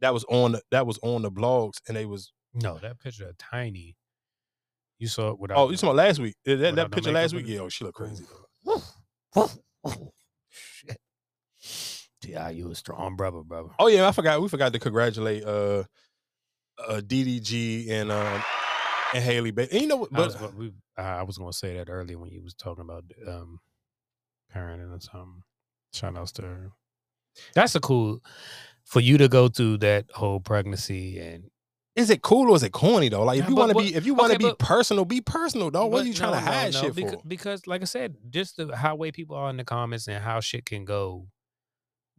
that 0.00 0.12
was 0.12 0.24
on 0.24 0.52
the, 0.52 0.62
that 0.70 0.86
was 0.86 0.98
on 1.02 1.22
the 1.22 1.30
blogs, 1.30 1.78
and 1.88 1.96
they 1.96 2.04
was. 2.04 2.32
No, 2.54 2.76
that 2.78 3.00
picture 3.00 3.28
of 3.28 3.38
Tiny. 3.38 3.96
You 4.98 5.08
saw 5.08 5.30
it 5.30 5.38
without. 5.38 5.56
Oh, 5.56 5.70
you 5.70 5.78
saw 5.78 5.90
last 5.90 6.20
week? 6.20 6.36
That, 6.44 6.56
that, 6.56 6.58
without 6.58 6.76
that 6.76 6.90
the 6.90 6.94
picture 6.94 7.12
last 7.12 7.34
week? 7.34 7.46
Yeah, 7.48 7.60
oh, 7.60 7.68
she 7.70 7.84
looked 7.84 7.96
crazy. 7.96 8.24
T.I., 12.22 12.50
you 12.50 12.70
a 12.70 12.74
strong 12.74 13.16
brother, 13.16 13.42
brother. 13.42 13.68
Oh 13.78 13.88
yeah, 13.88 14.08
I 14.08 14.12
forgot. 14.12 14.40
We 14.40 14.48
forgot 14.48 14.72
to 14.72 14.78
congratulate 14.78 15.44
uh, 15.44 15.84
uh 16.88 17.00
DDG 17.00 17.90
and 17.90 18.10
um 18.10 18.42
and 19.14 19.24
Halle. 19.24 19.50
Ba- 19.50 19.70
and 19.70 19.82
you 19.82 19.88
know 19.88 19.96
what? 19.96 20.10
I 20.12 20.16
But 20.16 20.40
was, 20.42 20.54
we, 20.54 20.72
I 20.96 21.22
was 21.22 21.38
going 21.38 21.50
to 21.50 21.56
say 21.56 21.76
that 21.76 21.88
earlier 21.90 22.18
when 22.18 22.30
you 22.30 22.42
was 22.42 22.54
talking 22.54 22.82
about 22.82 23.04
um, 23.26 23.58
parenting 24.54 24.94
or 24.96 25.00
something. 25.00 25.42
Shout 25.92 26.16
outs 26.16 26.32
to 26.32 26.42
her. 26.42 26.70
That's 27.54 27.74
a 27.74 27.80
cool 27.80 28.20
for 28.84 29.00
you 29.00 29.18
to 29.18 29.28
go 29.28 29.48
through 29.48 29.78
that 29.78 30.06
whole 30.14 30.40
pregnancy 30.40 31.18
and 31.18 31.44
is 31.94 32.10
it 32.10 32.22
cool 32.22 32.50
or 32.50 32.56
is 32.56 32.62
it 32.62 32.72
corny 32.72 33.10
though? 33.10 33.22
Like 33.22 33.38
if 33.38 33.48
you 33.48 33.54
want 33.54 33.72
to 33.72 33.78
be 33.78 33.94
if 33.94 34.06
you 34.06 34.14
want 34.14 34.30
to 34.30 34.36
okay, 34.36 34.44
be 34.44 34.50
but- 34.50 34.58
personal, 34.58 35.04
be 35.04 35.20
personal, 35.20 35.70
dog. 35.70 35.92
What 35.92 36.04
are 36.04 36.08
you 36.08 36.14
trying 36.14 36.32
no, 36.32 36.38
to 36.38 36.44
no, 36.44 36.50
hide 36.50 36.72
no, 36.72 36.80
shit 36.80 36.94
because, 36.94 37.14
for? 37.14 37.28
Because, 37.28 37.66
like 37.66 37.82
I 37.82 37.84
said, 37.84 38.16
just 38.30 38.56
the 38.56 38.74
how 38.74 38.94
way 38.94 39.12
people 39.12 39.36
are 39.36 39.50
in 39.50 39.58
the 39.58 39.64
comments 39.64 40.08
and 40.08 40.22
how 40.22 40.40
shit 40.40 40.64
can 40.64 40.84
go. 40.86 41.26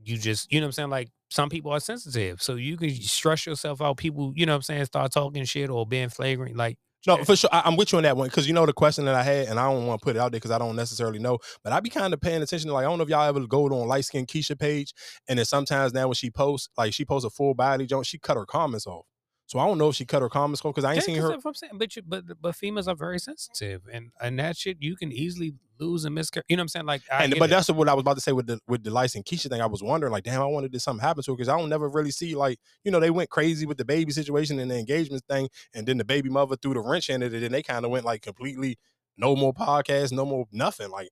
You 0.06 0.18
just, 0.18 0.52
you 0.52 0.60
know 0.60 0.66
what 0.66 0.70
I'm 0.70 0.72
saying? 0.74 0.90
Like 0.90 1.10
some 1.30 1.50
people 1.50 1.72
are 1.72 1.80
sensitive, 1.80 2.42
so 2.42 2.56
you 2.56 2.78
can 2.78 2.92
stress 2.92 3.46
yourself 3.46 3.82
out. 3.82 3.98
People, 3.98 4.34
you 4.36 4.46
know 4.46 4.54
what 4.54 4.58
I'm 4.58 4.62
saying, 4.64 4.86
start 4.86 5.12
talking 5.12 5.44
shit 5.46 5.70
or 5.70 5.86
being 5.86 6.10
flagrant. 6.10 6.56
Like 6.56 6.78
No, 7.08 7.16
eh 7.18 7.24
for 7.24 7.36
sure. 7.36 7.50
I, 7.52 7.64
I'm 7.66 7.76
with 7.76 7.92
you 7.92 7.98
on 7.98 8.04
that 8.04 8.16
one 8.18 8.28
because 8.30 8.48
you 8.48 8.54
know 8.54 8.66
the 8.66 8.74
question 8.74 9.06
that 9.06 9.16
I 9.16 9.24
had, 9.24 9.48
and 9.48 9.60
I 9.60 9.72
don't 9.72 9.86
want 9.88 10.02
to 10.02 10.06
put 10.06 10.16
it 10.16 10.20
out 10.20 10.32
there 10.32 10.40
because 10.40 10.52
I 10.52 10.58
don't 10.58 10.76
necessarily 10.76 11.20
know. 11.20 11.40
But 11.64 11.74
I 11.74 11.80
be 11.80 11.90
kind 11.90 12.14
of 12.14 12.22
paying 12.22 12.42
attention 12.42 12.68
to 12.70 12.74
like 12.74 12.86
I 12.86 12.90
don't 12.90 12.98
know 12.98 13.04
if 13.04 13.10
y'all 13.10 13.28
ever 13.28 13.46
go 13.48 13.68
to 13.70 13.76
on 13.76 13.88
light 13.88 14.06
skin 14.06 14.26
Keisha 14.26 14.58
page, 14.58 14.94
and 15.28 15.40
then 15.40 15.46
sometimes 15.46 15.94
now 15.94 16.08
when 16.08 16.16
she 16.16 16.30
posts, 16.32 16.70
like 16.78 16.94
she 16.94 17.06
posts 17.06 17.26
a 17.26 17.30
full 17.30 17.54
body 17.54 17.86
joint, 17.86 18.06
she 18.06 18.20
cut 18.20 18.38
her 18.38 18.46
comments 18.46 18.88
off. 18.88 19.06
So 19.54 19.60
I 19.60 19.68
don't 19.68 19.78
know 19.78 19.90
if 19.90 19.96
she 19.96 20.04
cut 20.04 20.24
her 20.24 20.30
comments 20.30 20.66
off 20.66 20.74
because 20.74 20.84
I 20.84 20.94
ain't 20.94 21.04
Yeah, 21.08 21.14
seen 21.14 21.22
her. 21.22 21.38
I'm 21.46 21.54
saying. 21.54 21.74
But 21.78 21.96
you, 21.96 22.02
but 22.02 22.24
but 22.42 22.56
females 22.56 22.88
are 22.88 22.96
very 22.96 23.20
sensitive, 23.20 23.84
and 23.92 24.10
and 24.20 24.40
that 24.40 24.58
shit 24.58 24.78
you 24.80 24.96
can 24.96 25.12
easily 25.12 25.54
lose 25.80 26.06
and 26.06 26.16
miscarry. 26.16 26.44
You 26.50 26.58
know 26.58 26.62
what 26.62 26.64
I'm 26.64 26.68
saying? 26.70 26.86
Like, 26.88 27.04
I 27.12 27.26
And 27.26 27.36
but 27.38 27.46
it. 27.46 27.50
that's 27.52 27.70
what 27.70 27.88
I 27.88 27.94
was 27.94 28.02
about 28.02 28.16
to 28.16 28.22
say 28.22 28.32
with 28.32 28.48
the 28.48 28.60
with 28.68 28.84
the 28.84 28.90
license 28.90 29.14
and 29.14 29.26
Keisha 29.26 29.52
thing. 29.52 29.62
I 29.62 29.68
was 29.68 29.84
wondering, 29.84 30.12
like, 30.12 30.24
damn, 30.24 30.42
I 30.42 30.46
wanted 30.46 30.74
to 30.74 30.80
something 30.80 31.06
happen 31.06 31.22
to 31.22 31.32
her 31.32 31.36
because 31.36 31.50
I 31.50 31.56
don't 31.56 31.70
never 31.70 31.88
really 31.88 32.10
see 32.10 32.34
like, 32.34 32.58
you 32.84 32.90
know, 32.90 33.00
they 33.00 33.12
went 33.12 33.30
crazy 33.30 33.68
with 33.68 33.78
the 33.78 33.86
baby 33.86 34.12
situation 34.12 34.58
and 34.58 34.72
the 34.72 34.80
engagement 34.80 35.24
thing, 35.30 35.50
and 35.76 35.86
then 35.86 36.00
the 36.00 36.04
baby 36.04 36.30
mother 36.30 36.56
threw 36.56 36.74
the 36.74 36.80
wrench 36.80 37.12
in 37.12 37.22
it, 37.22 37.32
and 37.32 37.44
then 37.44 37.52
they 37.52 37.62
kind 37.62 37.86
of 37.86 37.92
went 37.92 38.06
like 38.06 38.24
completely 38.24 38.80
no 39.18 39.36
more 39.36 39.54
podcasts, 39.54 40.12
no 40.12 40.26
more 40.26 40.48
nothing. 40.52 40.90
Like, 40.90 41.10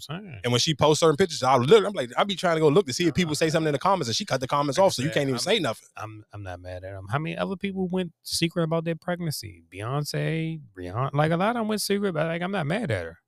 saying. 0.00 0.40
and 0.42 0.52
when 0.52 0.58
she 0.60 0.74
posts 0.74 1.00
certain 1.00 1.16
pictures, 1.16 1.42
I 1.42 1.56
look, 1.56 1.84
I'm 1.84 1.92
like, 1.92 2.10
I 2.16 2.24
be 2.24 2.34
trying 2.36 2.56
to 2.56 2.60
go 2.60 2.68
look 2.68 2.86
to 2.86 2.92
see 2.92 3.06
if 3.06 3.14
people 3.14 3.34
say 3.34 3.50
something 3.50 3.68
in 3.68 3.72
the 3.72 3.78
comments, 3.78 4.08
and 4.08 4.16
she 4.16 4.24
cut 4.24 4.40
the 4.40 4.48
comments 4.48 4.78
off, 4.78 4.94
so 4.94 5.02
you 5.02 5.10
can't 5.10 5.24
even 5.24 5.34
I'm- 5.34 5.38
say 5.38 5.58
nothing. 5.58 5.88
I'm 5.96 6.24
I'm 6.32 6.42
not 6.42 6.60
mad 6.60 6.84
at 6.84 6.92
them. 6.92 7.06
How 7.10 7.18
many 7.18 7.36
other 7.36 7.56
people 7.56 7.88
went 7.88 8.12
secret 8.22 8.62
about 8.64 8.84
their 8.84 8.96
pregnancy? 8.96 9.62
Beyonce, 9.72 10.60
Rihanna, 10.76 11.10
like 11.14 11.32
a 11.32 11.36
lot 11.36 11.50
of 11.50 11.60
them 11.60 11.68
went 11.68 11.82
secret, 11.82 12.12
but 12.12 12.26
like 12.26 12.42
I'm 12.42 12.52
not 12.52 12.66
mad 12.66 12.90
at 12.90 13.04
her. 13.04 13.18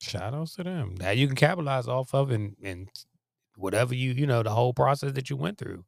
Shout 0.00 0.34
outs 0.34 0.54
to 0.56 0.64
them. 0.64 0.96
That 0.96 1.16
you 1.16 1.26
can 1.26 1.36
capitalize 1.36 1.88
off 1.88 2.14
of 2.14 2.30
and 2.30 2.56
and 2.62 2.88
whatever 3.56 3.94
you, 3.94 4.12
you 4.12 4.26
know, 4.26 4.42
the 4.42 4.50
whole 4.50 4.74
process 4.74 5.12
that 5.12 5.30
you 5.30 5.36
went 5.36 5.58
through. 5.58 5.84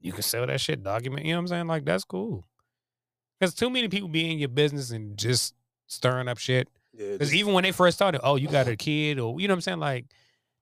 You 0.00 0.12
can 0.12 0.22
sell 0.22 0.46
that 0.46 0.60
shit, 0.60 0.82
document, 0.82 1.24
you 1.26 1.32
know 1.32 1.38
what 1.38 1.42
I'm 1.42 1.48
saying? 1.48 1.66
Like 1.68 1.84
that's 1.84 2.04
cool. 2.04 2.46
Because 3.38 3.54
too 3.54 3.70
many 3.70 3.88
people 3.88 4.08
be 4.08 4.30
in 4.30 4.38
your 4.38 4.48
business 4.48 4.90
and 4.90 5.16
just 5.16 5.54
stirring 5.86 6.28
up 6.28 6.38
shit. 6.38 6.68
Yeah, 6.94 7.12
Because 7.12 7.34
even 7.34 7.54
when 7.54 7.64
they 7.64 7.72
first 7.72 7.96
started, 7.96 8.20
oh, 8.22 8.36
you 8.36 8.48
got 8.48 8.68
a 8.68 8.76
kid, 8.76 9.18
or 9.18 9.40
you 9.40 9.48
know 9.48 9.52
what 9.52 9.56
I'm 9.56 9.60
saying? 9.62 9.80
Like 9.80 10.06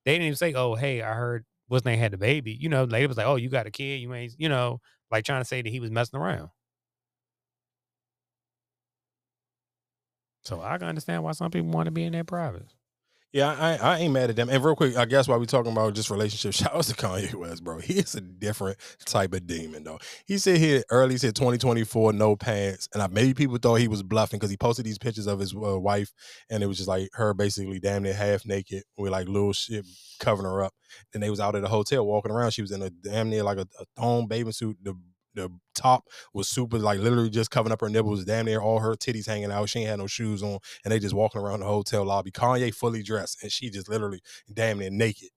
they 0.04 0.12
didn't 0.12 0.26
even 0.26 0.36
say, 0.36 0.54
oh, 0.54 0.74
hey, 0.74 1.02
I 1.02 1.14
heard 1.14 1.44
what's 1.68 1.84
name 1.84 1.98
had 1.98 2.12
the 2.12 2.18
baby. 2.18 2.52
You 2.52 2.68
know, 2.68 2.84
later 2.84 3.08
was 3.08 3.16
like, 3.16 3.26
oh, 3.26 3.36
you 3.36 3.48
got 3.48 3.66
a 3.66 3.70
kid, 3.70 4.00
you 4.00 4.12
ain't, 4.14 4.34
you 4.38 4.48
know, 4.48 4.80
like 5.10 5.24
trying 5.24 5.40
to 5.42 5.44
say 5.46 5.62
that 5.62 5.68
he 5.68 5.80
was 5.80 5.90
messing 5.90 6.20
around. 6.20 6.50
So 10.42 10.60
I 10.62 10.78
can 10.78 10.88
understand 10.88 11.22
why 11.22 11.32
some 11.32 11.50
people 11.50 11.70
want 11.70 11.86
to 11.86 11.90
be 11.90 12.04
in 12.04 12.12
their 12.12 12.24
privates. 12.24 12.74
Yeah, 13.32 13.54
I, 13.56 13.76
I 13.76 13.98
ain't 13.98 14.12
mad 14.12 14.30
at 14.30 14.34
them. 14.34 14.48
And 14.48 14.62
real 14.64 14.74
quick, 14.74 14.96
I 14.96 15.04
guess 15.04 15.28
while 15.28 15.38
we 15.38 15.46
talking 15.46 15.70
about 15.70 15.94
just 15.94 16.10
relationships, 16.10 16.56
shout 16.58 16.74
out 16.74 16.82
to 16.84 16.94
Kanye 16.94 17.32
West, 17.34 17.62
bro. 17.62 17.78
He 17.78 17.94
is 17.94 18.16
a 18.16 18.20
different 18.20 18.76
type 19.06 19.32
of 19.34 19.46
demon, 19.46 19.84
though. 19.84 20.00
He 20.26 20.36
said 20.38 20.58
here 20.58 20.82
early, 20.90 21.14
he 21.14 21.18
said 21.18 21.36
2024, 21.36 22.12
no 22.12 22.34
pants. 22.34 22.88
And 22.92 23.00
I, 23.00 23.06
maybe 23.06 23.34
people 23.34 23.56
thought 23.58 23.76
he 23.76 23.86
was 23.86 24.02
bluffing 24.02 24.38
because 24.40 24.50
he 24.50 24.56
posted 24.56 24.84
these 24.84 24.98
pictures 24.98 25.28
of 25.28 25.38
his 25.38 25.54
uh, 25.54 25.78
wife, 25.78 26.12
and 26.50 26.60
it 26.64 26.66
was 26.66 26.78
just 26.78 26.88
like 26.88 27.08
her 27.12 27.32
basically 27.32 27.78
damn 27.78 28.02
near 28.02 28.14
half 28.14 28.44
naked 28.44 28.82
with 28.98 29.12
like 29.12 29.28
little 29.28 29.52
shit 29.52 29.86
covering 30.18 30.50
her 30.50 30.64
up. 30.64 30.74
Then 31.12 31.20
they 31.20 31.30
was 31.30 31.38
out 31.38 31.54
at 31.54 31.62
the 31.62 31.68
hotel 31.68 32.04
walking 32.04 32.32
around. 32.32 32.50
She 32.50 32.62
was 32.62 32.72
in 32.72 32.82
a 32.82 32.90
damn 32.90 33.30
near 33.30 33.44
like 33.44 33.58
a, 33.58 33.66
a 33.78 33.84
thong 33.96 34.26
bathing 34.26 34.50
suit. 34.50 34.76
The 34.82 34.96
the 35.34 35.50
top 35.74 36.08
was 36.34 36.48
super 36.48 36.78
like 36.78 36.98
literally 37.00 37.30
just 37.30 37.50
covering 37.50 37.72
up 37.72 37.80
her 37.80 37.88
nipples, 37.88 38.24
damn 38.24 38.46
near 38.46 38.60
all 38.60 38.80
her 38.80 38.94
titties 38.94 39.26
hanging 39.26 39.50
out. 39.52 39.68
She 39.68 39.80
ain't 39.80 39.88
had 39.88 39.98
no 39.98 40.06
shoes 40.06 40.42
on, 40.42 40.58
and 40.84 40.92
they 40.92 40.98
just 40.98 41.14
walking 41.14 41.40
around 41.40 41.60
the 41.60 41.66
hotel 41.66 42.04
lobby. 42.04 42.30
Kanye 42.30 42.74
fully 42.74 43.02
dressed, 43.02 43.42
and 43.42 43.50
she 43.52 43.70
just 43.70 43.88
literally 43.88 44.20
damn 44.52 44.78
near 44.78 44.90
naked. 44.90 45.28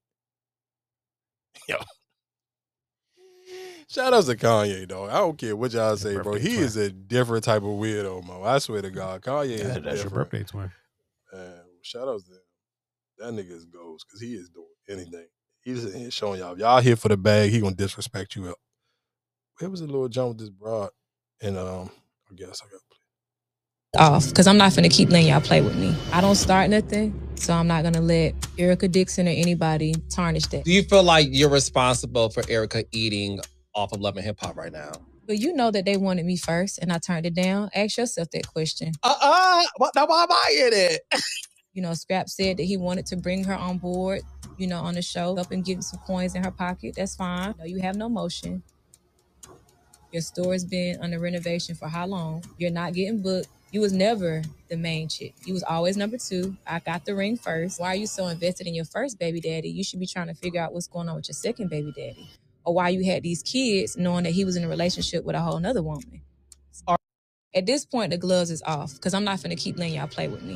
Yo. 1.67 1.77
Shout 3.88 4.13
out 4.13 4.23
to 4.25 4.35
Kanye, 4.35 4.88
though. 4.88 5.05
I 5.05 5.13
don't 5.15 5.38
care 5.38 5.55
what 5.55 5.72
y'all 5.73 5.95
say, 5.97 6.17
bro. 6.17 6.33
He 6.33 6.55
twin. 6.55 6.63
is 6.63 6.77
a 6.77 6.89
different 6.89 7.43
type 7.43 7.61
of 7.61 7.67
weirdo, 7.69 8.23
mo. 8.23 8.41
I 8.43 8.57
swear 8.59 8.81
to 8.81 8.89
God, 8.89 9.22
Kanye 9.22 9.49
is 9.51 9.61
Yeah, 9.61 9.67
that's 9.67 9.83
your 9.85 9.93
different. 10.05 10.13
birthday 10.31 10.43
twin. 10.43 10.72
Man, 11.31 11.59
shout 11.81 12.07
out 12.07 12.22
to 12.25 12.31
him. 12.31 12.39
That 13.19 13.33
nigga 13.43 13.51
is 13.51 13.65
goes 13.65 14.03
because 14.03 14.22
he 14.22 14.33
is 14.33 14.49
doing 14.49 14.65
anything. 14.89 15.27
He's 15.61 15.85
in 15.93 16.09
showing 16.09 16.39
y'all. 16.39 16.53
If 16.53 16.59
y'all 16.59 16.81
here 16.81 16.95
for 16.95 17.09
the 17.09 17.17
bag, 17.17 17.51
he 17.51 17.59
gonna 17.61 17.75
disrespect 17.75 18.35
you. 18.35 18.55
Where 19.59 19.69
was 19.69 19.82
the 19.82 19.88
little 19.88 20.09
jump 20.09 20.30
with 20.30 20.40
this 20.40 20.49
broad? 20.49 20.90
And 21.41 21.57
um, 21.57 21.90
I 22.32 22.35
guess 22.35 22.61
I 22.61 22.65
got 22.65 22.80
to 22.80 22.95
play. 23.93 24.01
off 24.01 24.27
because 24.30 24.48
I'm 24.48 24.57
not 24.57 24.75
gonna 24.75 24.90
keep 24.90 25.09
letting 25.09 25.27
y'all 25.27 25.41
play 25.41 25.61
with 25.61 25.75
me. 25.77 25.95
I 26.11 26.22
don't 26.22 26.35
start 26.35 26.69
nothing, 26.69 27.19
so 27.35 27.53
I'm 27.53 27.67
not 27.67 27.83
gonna 27.83 28.01
let 28.01 28.35
Erica 28.57 28.88
Dixon 28.88 29.27
or 29.27 29.32
anybody 29.32 29.95
tarnish 30.09 30.48
that. 30.48 30.65
Do 30.65 30.72
you 30.72 30.83
feel 30.83 31.03
like 31.03 31.27
you're 31.32 31.49
responsible 31.49 32.30
for 32.30 32.43
Erica 32.49 32.85
eating 32.91 33.40
off 33.75 33.91
of 33.93 34.01
Love 34.01 34.17
and 34.17 34.25
Hip 34.25 34.40
Hop 34.41 34.56
right 34.57 34.72
now? 34.72 34.93
But 35.27 35.40
you 35.40 35.53
know 35.53 35.72
that 35.72 35.85
they 35.85 35.98
wanted 35.98 36.25
me 36.25 36.38
first 36.38 36.80
and 36.82 36.91
I 36.91 36.98
turned 36.99 37.25
it 37.25 37.35
down. 37.35 37.69
Ask 37.75 37.98
yourself 37.98 38.30
that 38.32 38.48
question. 38.48 38.91
Uh 39.03 39.15
uh 39.22 39.64
What? 39.77 39.93
Now 39.95 40.07
why 40.07 40.23
am 40.23 40.32
I 40.32 40.64
in 40.67 40.73
it? 40.73 41.01
You 41.73 41.82
know, 41.83 41.91
Scrapp 41.91 42.30
said 42.30 42.57
that 42.57 42.64
he 42.64 42.77
wanted 42.77 43.06
to 43.07 43.17
bring 43.17 43.43
her 43.45 43.56
on 43.56 43.77
board, 43.80 44.22
you 44.57 44.67
know, 44.67 44.80
on 44.82 44.95
the 44.95 45.01
show, 45.01 45.38
up 45.38 45.51
and 45.51 45.65
give 45.65 45.83
some 45.83 45.99
coins 46.06 46.35
in 46.35 46.43
her 46.43 46.51
pocket. 46.51 46.95
That's 46.98 47.15
fine. 47.15 47.56
No, 47.59 47.65
you 47.65 47.82
have 47.82 47.95
no 47.95 48.09
motion. 48.09 48.64
Your 50.14 50.22
store's 50.22 50.64
been 50.64 51.00
under 51.01 51.19
renovation 51.19 51.75
for 51.75 51.88
how 51.90 52.06
long? 52.06 52.43
You're 52.59 52.72
not 52.72 52.93
getting 52.93 53.24
booked. 53.24 53.48
You 53.72 53.82
was 53.82 53.93
never 53.93 54.43
the 54.69 54.77
main 54.77 55.09
chick. 55.09 55.33
You 55.45 55.53
was 55.53 55.64
always 55.64 55.98
number 55.98 56.17
two. 56.19 56.56
I 56.67 56.80
got 56.82 57.06
the 57.06 57.16
ring 57.16 57.35
first. 57.35 57.80
Why 57.80 57.88
are 57.88 57.95
you 57.95 58.06
so 58.06 58.27
invested 58.27 58.67
in 58.67 58.75
your 58.75 58.85
first 58.85 59.17
baby 59.17 59.42
daddy? 59.42 59.69
You 59.69 59.83
should 59.83 60.00
be 60.00 60.06
trying 60.06 60.27
to 60.27 60.35
figure 60.35 60.61
out 60.61 60.72
what's 60.72 60.88
going 60.88 61.09
on 61.09 61.16
with 61.16 61.30
your 61.30 61.33
second 61.33 61.72
baby 61.72 61.92
daddy. 61.95 62.30
Or 62.64 62.75
why 62.75 62.90
you 62.90 63.03
had 63.03 63.24
these 63.24 63.42
kids 63.42 63.98
knowing 63.98 64.25
that 64.25 64.33
he 64.33 64.45
was 64.45 64.56
in 64.56 64.64
a 64.64 64.69
relationship 64.69 65.25
with 65.25 65.35
a 65.35 65.42
whole 65.42 65.59
nother 65.59 65.82
woman. 65.82 66.22
At 67.56 67.66
this 67.66 67.85
point, 67.85 68.11
the 68.11 68.17
gloves 68.17 68.51
is 68.51 68.61
off 68.67 68.93
because 68.95 69.16
I'm 69.16 69.24
not 69.24 69.42
going 69.42 69.56
to 69.56 69.61
keep 69.61 69.77
letting 69.77 69.95
y'all 69.95 70.08
play 70.08 70.27
with 70.27 70.43
me. 70.43 70.51